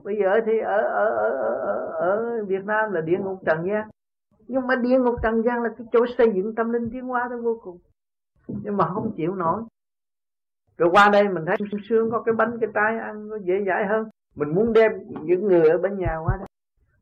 bây 0.04 0.16
giờ 0.16 0.40
thì 0.46 0.58
ở 0.58 0.80
ở 0.80 1.10
ở 1.10 1.30
ở, 1.56 1.86
ở 1.92 2.44
Việt 2.44 2.64
Nam 2.64 2.92
là 2.92 3.00
địa 3.00 3.18
ngục 3.18 3.42
trần 3.46 3.66
gian. 3.66 3.88
Nhưng 4.48 4.66
mà 4.66 4.76
địa 4.76 4.98
ngục 4.98 5.14
trần 5.22 5.42
gian 5.42 5.62
là 5.62 5.68
cái 5.78 5.86
chỗ 5.92 6.06
xây 6.18 6.32
dựng 6.34 6.54
tâm 6.54 6.72
linh 6.72 6.90
tiến 6.90 7.04
hóa 7.04 7.26
tới 7.30 7.40
vô 7.40 7.60
cùng. 7.62 7.78
Nhưng 8.46 8.76
mà 8.76 8.88
không 8.94 9.12
chịu 9.16 9.34
nổi. 9.34 9.62
Rồi 10.78 10.90
qua 10.92 11.08
đây 11.12 11.28
mình 11.28 11.44
thấy 11.46 11.56
sương 11.88 12.10
có 12.10 12.22
cái 12.22 12.34
bánh 12.34 12.58
cái 12.60 12.70
trái 12.74 12.98
ăn 12.98 13.28
nó 13.28 13.36
dễ 13.36 13.64
dãi 13.66 13.86
hơn. 13.86 14.08
Mình 14.36 14.54
muốn 14.54 14.72
đem 14.72 14.92
những 15.22 15.46
người 15.46 15.68
ở 15.68 15.78
bên 15.78 15.98
nhà 15.98 16.16
qua 16.24 16.36
đây. 16.36 16.48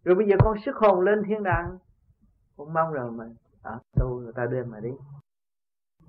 Rồi 0.04 0.14
bây 0.14 0.26
giờ 0.26 0.36
con 0.40 0.56
sức 0.64 0.76
hồn 0.76 1.00
lên 1.00 1.22
thiên 1.26 1.42
đàng. 1.42 1.78
Con 2.56 2.72
mong 2.72 2.92
rồi 2.92 3.10
mà 3.10 3.24
à, 3.62 3.78
tu 4.00 4.20
người 4.20 4.32
ta 4.32 4.46
đem 4.46 4.70
mà 4.70 4.80
đi 4.80 4.90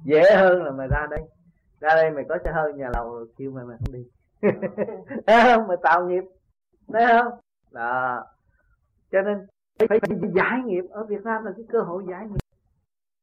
dễ 0.04 0.36
hơn 0.36 0.64
là 0.64 0.72
mày 0.72 0.88
ra 0.88 1.08
đây. 1.10 1.20
Ra 1.80 1.96
đây 1.96 2.12
mày 2.12 2.26
có 2.30 2.38
xe 2.44 2.52
hơi 2.52 2.74
nhà 2.74 2.90
lầu 2.94 3.12
rồi 3.12 3.28
kêu 3.38 3.52
mày 3.52 3.66
mày 3.66 3.78
không 3.78 3.94
đi. 3.94 4.06
Thấy 5.28 5.44
không? 5.44 5.68
Mày 5.68 5.78
tạo 5.84 6.08
nghiệp. 6.08 6.24
Thấy 6.94 7.06
không? 7.08 7.40
Đó. 7.72 8.26
Cho 9.12 9.22
nên 9.22 9.48
phải, 9.80 10.00
phải 10.00 10.20
giải 10.36 10.62
nghiệp. 10.66 10.84
Ở 10.90 11.04
Việt 11.04 11.24
Nam 11.24 11.44
là 11.44 11.52
cái 11.56 11.66
cơ 11.70 11.82
hội 11.82 12.04
giải 12.10 12.28
nghiệp. 12.28 12.40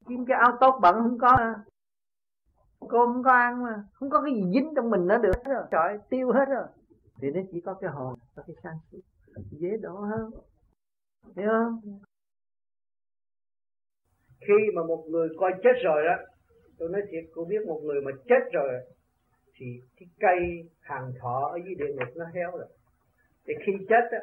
Kiếm 0.08 0.24
cái 0.26 0.38
áo 0.38 0.56
tốt 0.60 0.78
bận 0.82 0.94
không 0.94 1.18
có. 1.18 1.28
À. 1.28 1.55
cô 2.80 3.06
không 3.06 3.22
có 3.22 3.32
ăn 3.32 3.62
mà. 3.62 3.84
Không 3.92 4.10
có 4.10 4.22
cái 4.22 4.34
gì 4.34 4.42
dính 4.55 4.72
trong 4.76 4.90
mình 4.90 5.06
nó 5.06 5.18
được 5.18 5.44
hết 5.44 5.52
rồi. 5.52 5.64
Trời 5.70 5.98
tiêu 6.08 6.32
hết 6.32 6.44
rồi. 6.48 6.66
Thì 7.20 7.30
nó 7.30 7.40
chỉ 7.52 7.60
có 7.60 7.74
cái 7.74 7.90
hồn 7.90 8.14
có 8.34 8.42
cái 8.46 8.56
sáng 8.62 8.78
suốt. 8.92 9.00
Dễ 9.50 9.76
đổ 9.82 9.94
hơn. 9.94 10.30
Hiểu 11.36 11.48
không? 11.48 12.00
Khi 14.40 14.55
mà 14.74 14.82
một 14.82 15.05
người 15.08 15.28
coi 15.38 15.52
chết 15.62 15.72
rồi 15.84 16.05
đó 16.05 16.35
tôi 16.78 16.88
nói 16.88 17.02
thiệt, 17.10 17.24
cô 17.34 17.44
biết 17.44 17.66
một 17.66 17.80
người 17.84 18.00
mà 18.00 18.12
chết 18.28 18.52
rồi 18.52 18.80
thì 19.55 19.66
cái 19.96 20.08
cây 20.20 20.70
hàng 20.80 21.12
thọ 21.20 21.48
ở 21.52 21.58
dưới 21.64 21.74
địa 21.74 21.94
ngục 21.94 22.16
nó 22.16 22.24
héo 22.34 22.50
rồi. 22.50 22.68
Thì 23.46 23.55
khi 23.66 23.72
chết 23.88 24.05
á, 24.10 24.20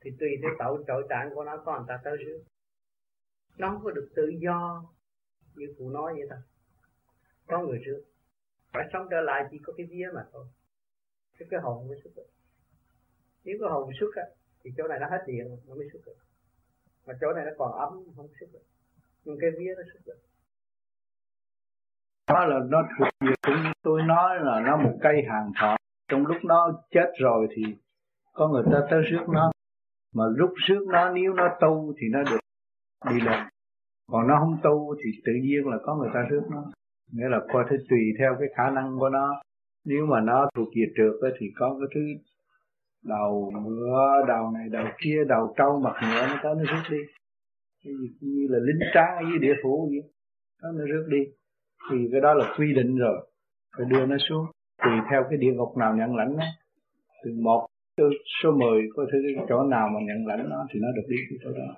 thì 0.00 0.10
tùy 0.20 0.28
theo 0.42 0.50
tội 0.58 0.84
tội 0.86 1.06
trạng 1.08 1.30
của 1.34 1.44
nó, 1.44 1.62
có 1.64 1.76
người 1.78 1.86
ta 1.88 2.00
tới 2.04 2.16
rước. 2.16 2.42
Nó 3.58 3.70
không 3.70 3.84
có 3.84 3.90
được 3.90 4.08
tự 4.16 4.32
do 4.42 4.84
như 5.54 5.74
cụ 5.78 5.90
nói 5.90 6.14
vậy 6.14 6.26
thôi 6.30 6.38
có 7.46 7.62
người 7.62 7.78
rước. 7.78 8.04
Phải 8.72 8.88
sống 8.92 9.06
trở 9.10 9.20
lại 9.20 9.44
chỉ 9.50 9.58
có 9.62 9.72
cái 9.76 9.86
vía 9.86 10.06
mà 10.14 10.24
thôi. 10.32 10.46
Cái 11.38 11.48
cái 11.50 11.60
hồn 11.60 11.88
mới 11.88 12.00
xuất 12.04 12.10
được. 12.16 12.26
Nếu 13.44 13.56
có 13.60 13.68
hồn 13.68 13.90
xuất 14.00 14.14
á, 14.16 14.22
thì 14.62 14.70
chỗ 14.76 14.88
này 14.88 14.98
nó 15.00 15.06
hết 15.10 15.24
điện 15.26 15.58
nó 15.66 15.74
mới 15.74 15.88
xuất 15.92 16.00
được. 16.06 16.16
Mà 17.06 17.14
chỗ 17.20 17.32
này 17.32 17.44
nó 17.44 17.50
còn 17.58 17.72
ấm 17.72 18.04
không 18.16 18.28
xuất 18.40 18.46
được. 18.52 18.62
Nhưng 19.24 19.38
cái 19.40 19.50
vía 19.50 19.74
nó 19.76 19.82
xuất 19.92 20.00
được 20.06 20.18
đó 22.28 22.44
là 22.44 22.60
nó 22.68 22.82
thuộc 22.98 23.08
về 23.20 23.34
cũng 23.46 23.72
tôi 23.82 24.02
nói 24.02 24.36
là 24.40 24.60
nó 24.60 24.76
một 24.76 24.98
cây 25.02 25.22
hàng 25.28 25.52
thọ. 25.60 25.76
Trong 26.08 26.26
lúc 26.26 26.36
nó 26.44 26.82
chết 26.90 27.12
rồi 27.18 27.48
thì 27.56 27.62
có 28.32 28.48
người 28.48 28.62
ta 28.72 28.80
tới 28.90 29.02
rước 29.02 29.24
nó. 29.28 29.50
Mà 30.14 30.24
lúc 30.36 30.50
rước 30.66 30.86
nó, 30.88 31.10
nếu 31.10 31.32
nó 31.32 31.48
tu 31.60 31.94
thì 31.98 32.06
nó 32.12 32.22
được 32.22 32.38
đi 33.10 33.20
lên. 33.20 33.40
Còn 34.12 34.26
nó 34.28 34.36
không 34.38 34.58
tu 34.62 34.94
thì 35.04 35.10
tự 35.24 35.32
nhiên 35.42 35.68
là 35.68 35.78
có 35.82 35.96
người 35.96 36.10
ta 36.14 36.20
rước 36.30 36.42
nó. 36.50 36.64
Nghĩa 37.12 37.28
là 37.28 37.40
coi 37.52 37.64
thứ 37.70 37.76
tùy 37.90 37.98
theo 38.18 38.36
cái 38.38 38.48
khả 38.56 38.70
năng 38.70 38.98
của 38.98 39.08
nó. 39.08 39.42
Nếu 39.84 40.06
mà 40.06 40.20
nó 40.20 40.50
thuộc 40.54 40.68
về 40.76 40.84
trượt 40.96 41.32
thì 41.38 41.46
có 41.56 41.76
cái 41.80 41.88
thứ 41.94 42.00
đầu 43.04 43.52
ngựa, 43.66 44.24
đầu 44.28 44.50
này, 44.50 44.68
đầu 44.68 44.86
kia, 45.02 45.24
đầu 45.28 45.54
trâu, 45.56 45.80
mặt 45.80 45.94
ngựa, 46.02 46.26
nó 46.26 46.40
tới 46.42 46.54
nó 46.54 46.62
rước 46.64 46.82
đi. 46.90 46.98
Cái 47.84 47.92
gì 48.00 48.08
như 48.20 48.46
là 48.50 48.58
lính 48.58 48.90
tráng 48.94 49.16
ở 49.16 49.22
dưới 49.30 49.38
địa 49.38 49.54
phủ 49.62 49.90
vậy. 49.90 50.10
Có 50.62 50.68
nó 50.78 50.84
rước 50.84 51.06
đi 51.10 51.18
thì 51.90 51.96
cái 52.12 52.20
đó 52.20 52.34
là 52.34 52.54
quy 52.58 52.74
định 52.74 52.96
rồi. 52.96 53.26
Phải 53.76 53.86
đưa 53.88 54.06
nó 54.06 54.16
xuống. 54.28 54.46
Tùy 54.84 54.92
theo 55.10 55.24
cái 55.30 55.38
địa 55.38 55.52
ngục 55.54 55.76
nào 55.76 55.96
nhận 55.96 56.16
lãnh 56.16 56.36
đó. 56.36 56.44
Từ 57.24 57.30
một 57.42 57.66
tới 57.96 58.08
số 58.42 58.52
10 58.52 58.82
có 58.96 59.06
thứ 59.12 59.18
chỗ 59.48 59.62
nào 59.62 59.88
mà 59.88 60.00
nhận 60.00 60.26
lãnh 60.26 60.50
nó 60.50 60.66
thì 60.72 60.80
nó 60.82 60.88
được 60.96 61.06
đi 61.08 61.16
cái 61.30 61.38
chỗ 61.44 61.50
đó. 61.58 61.74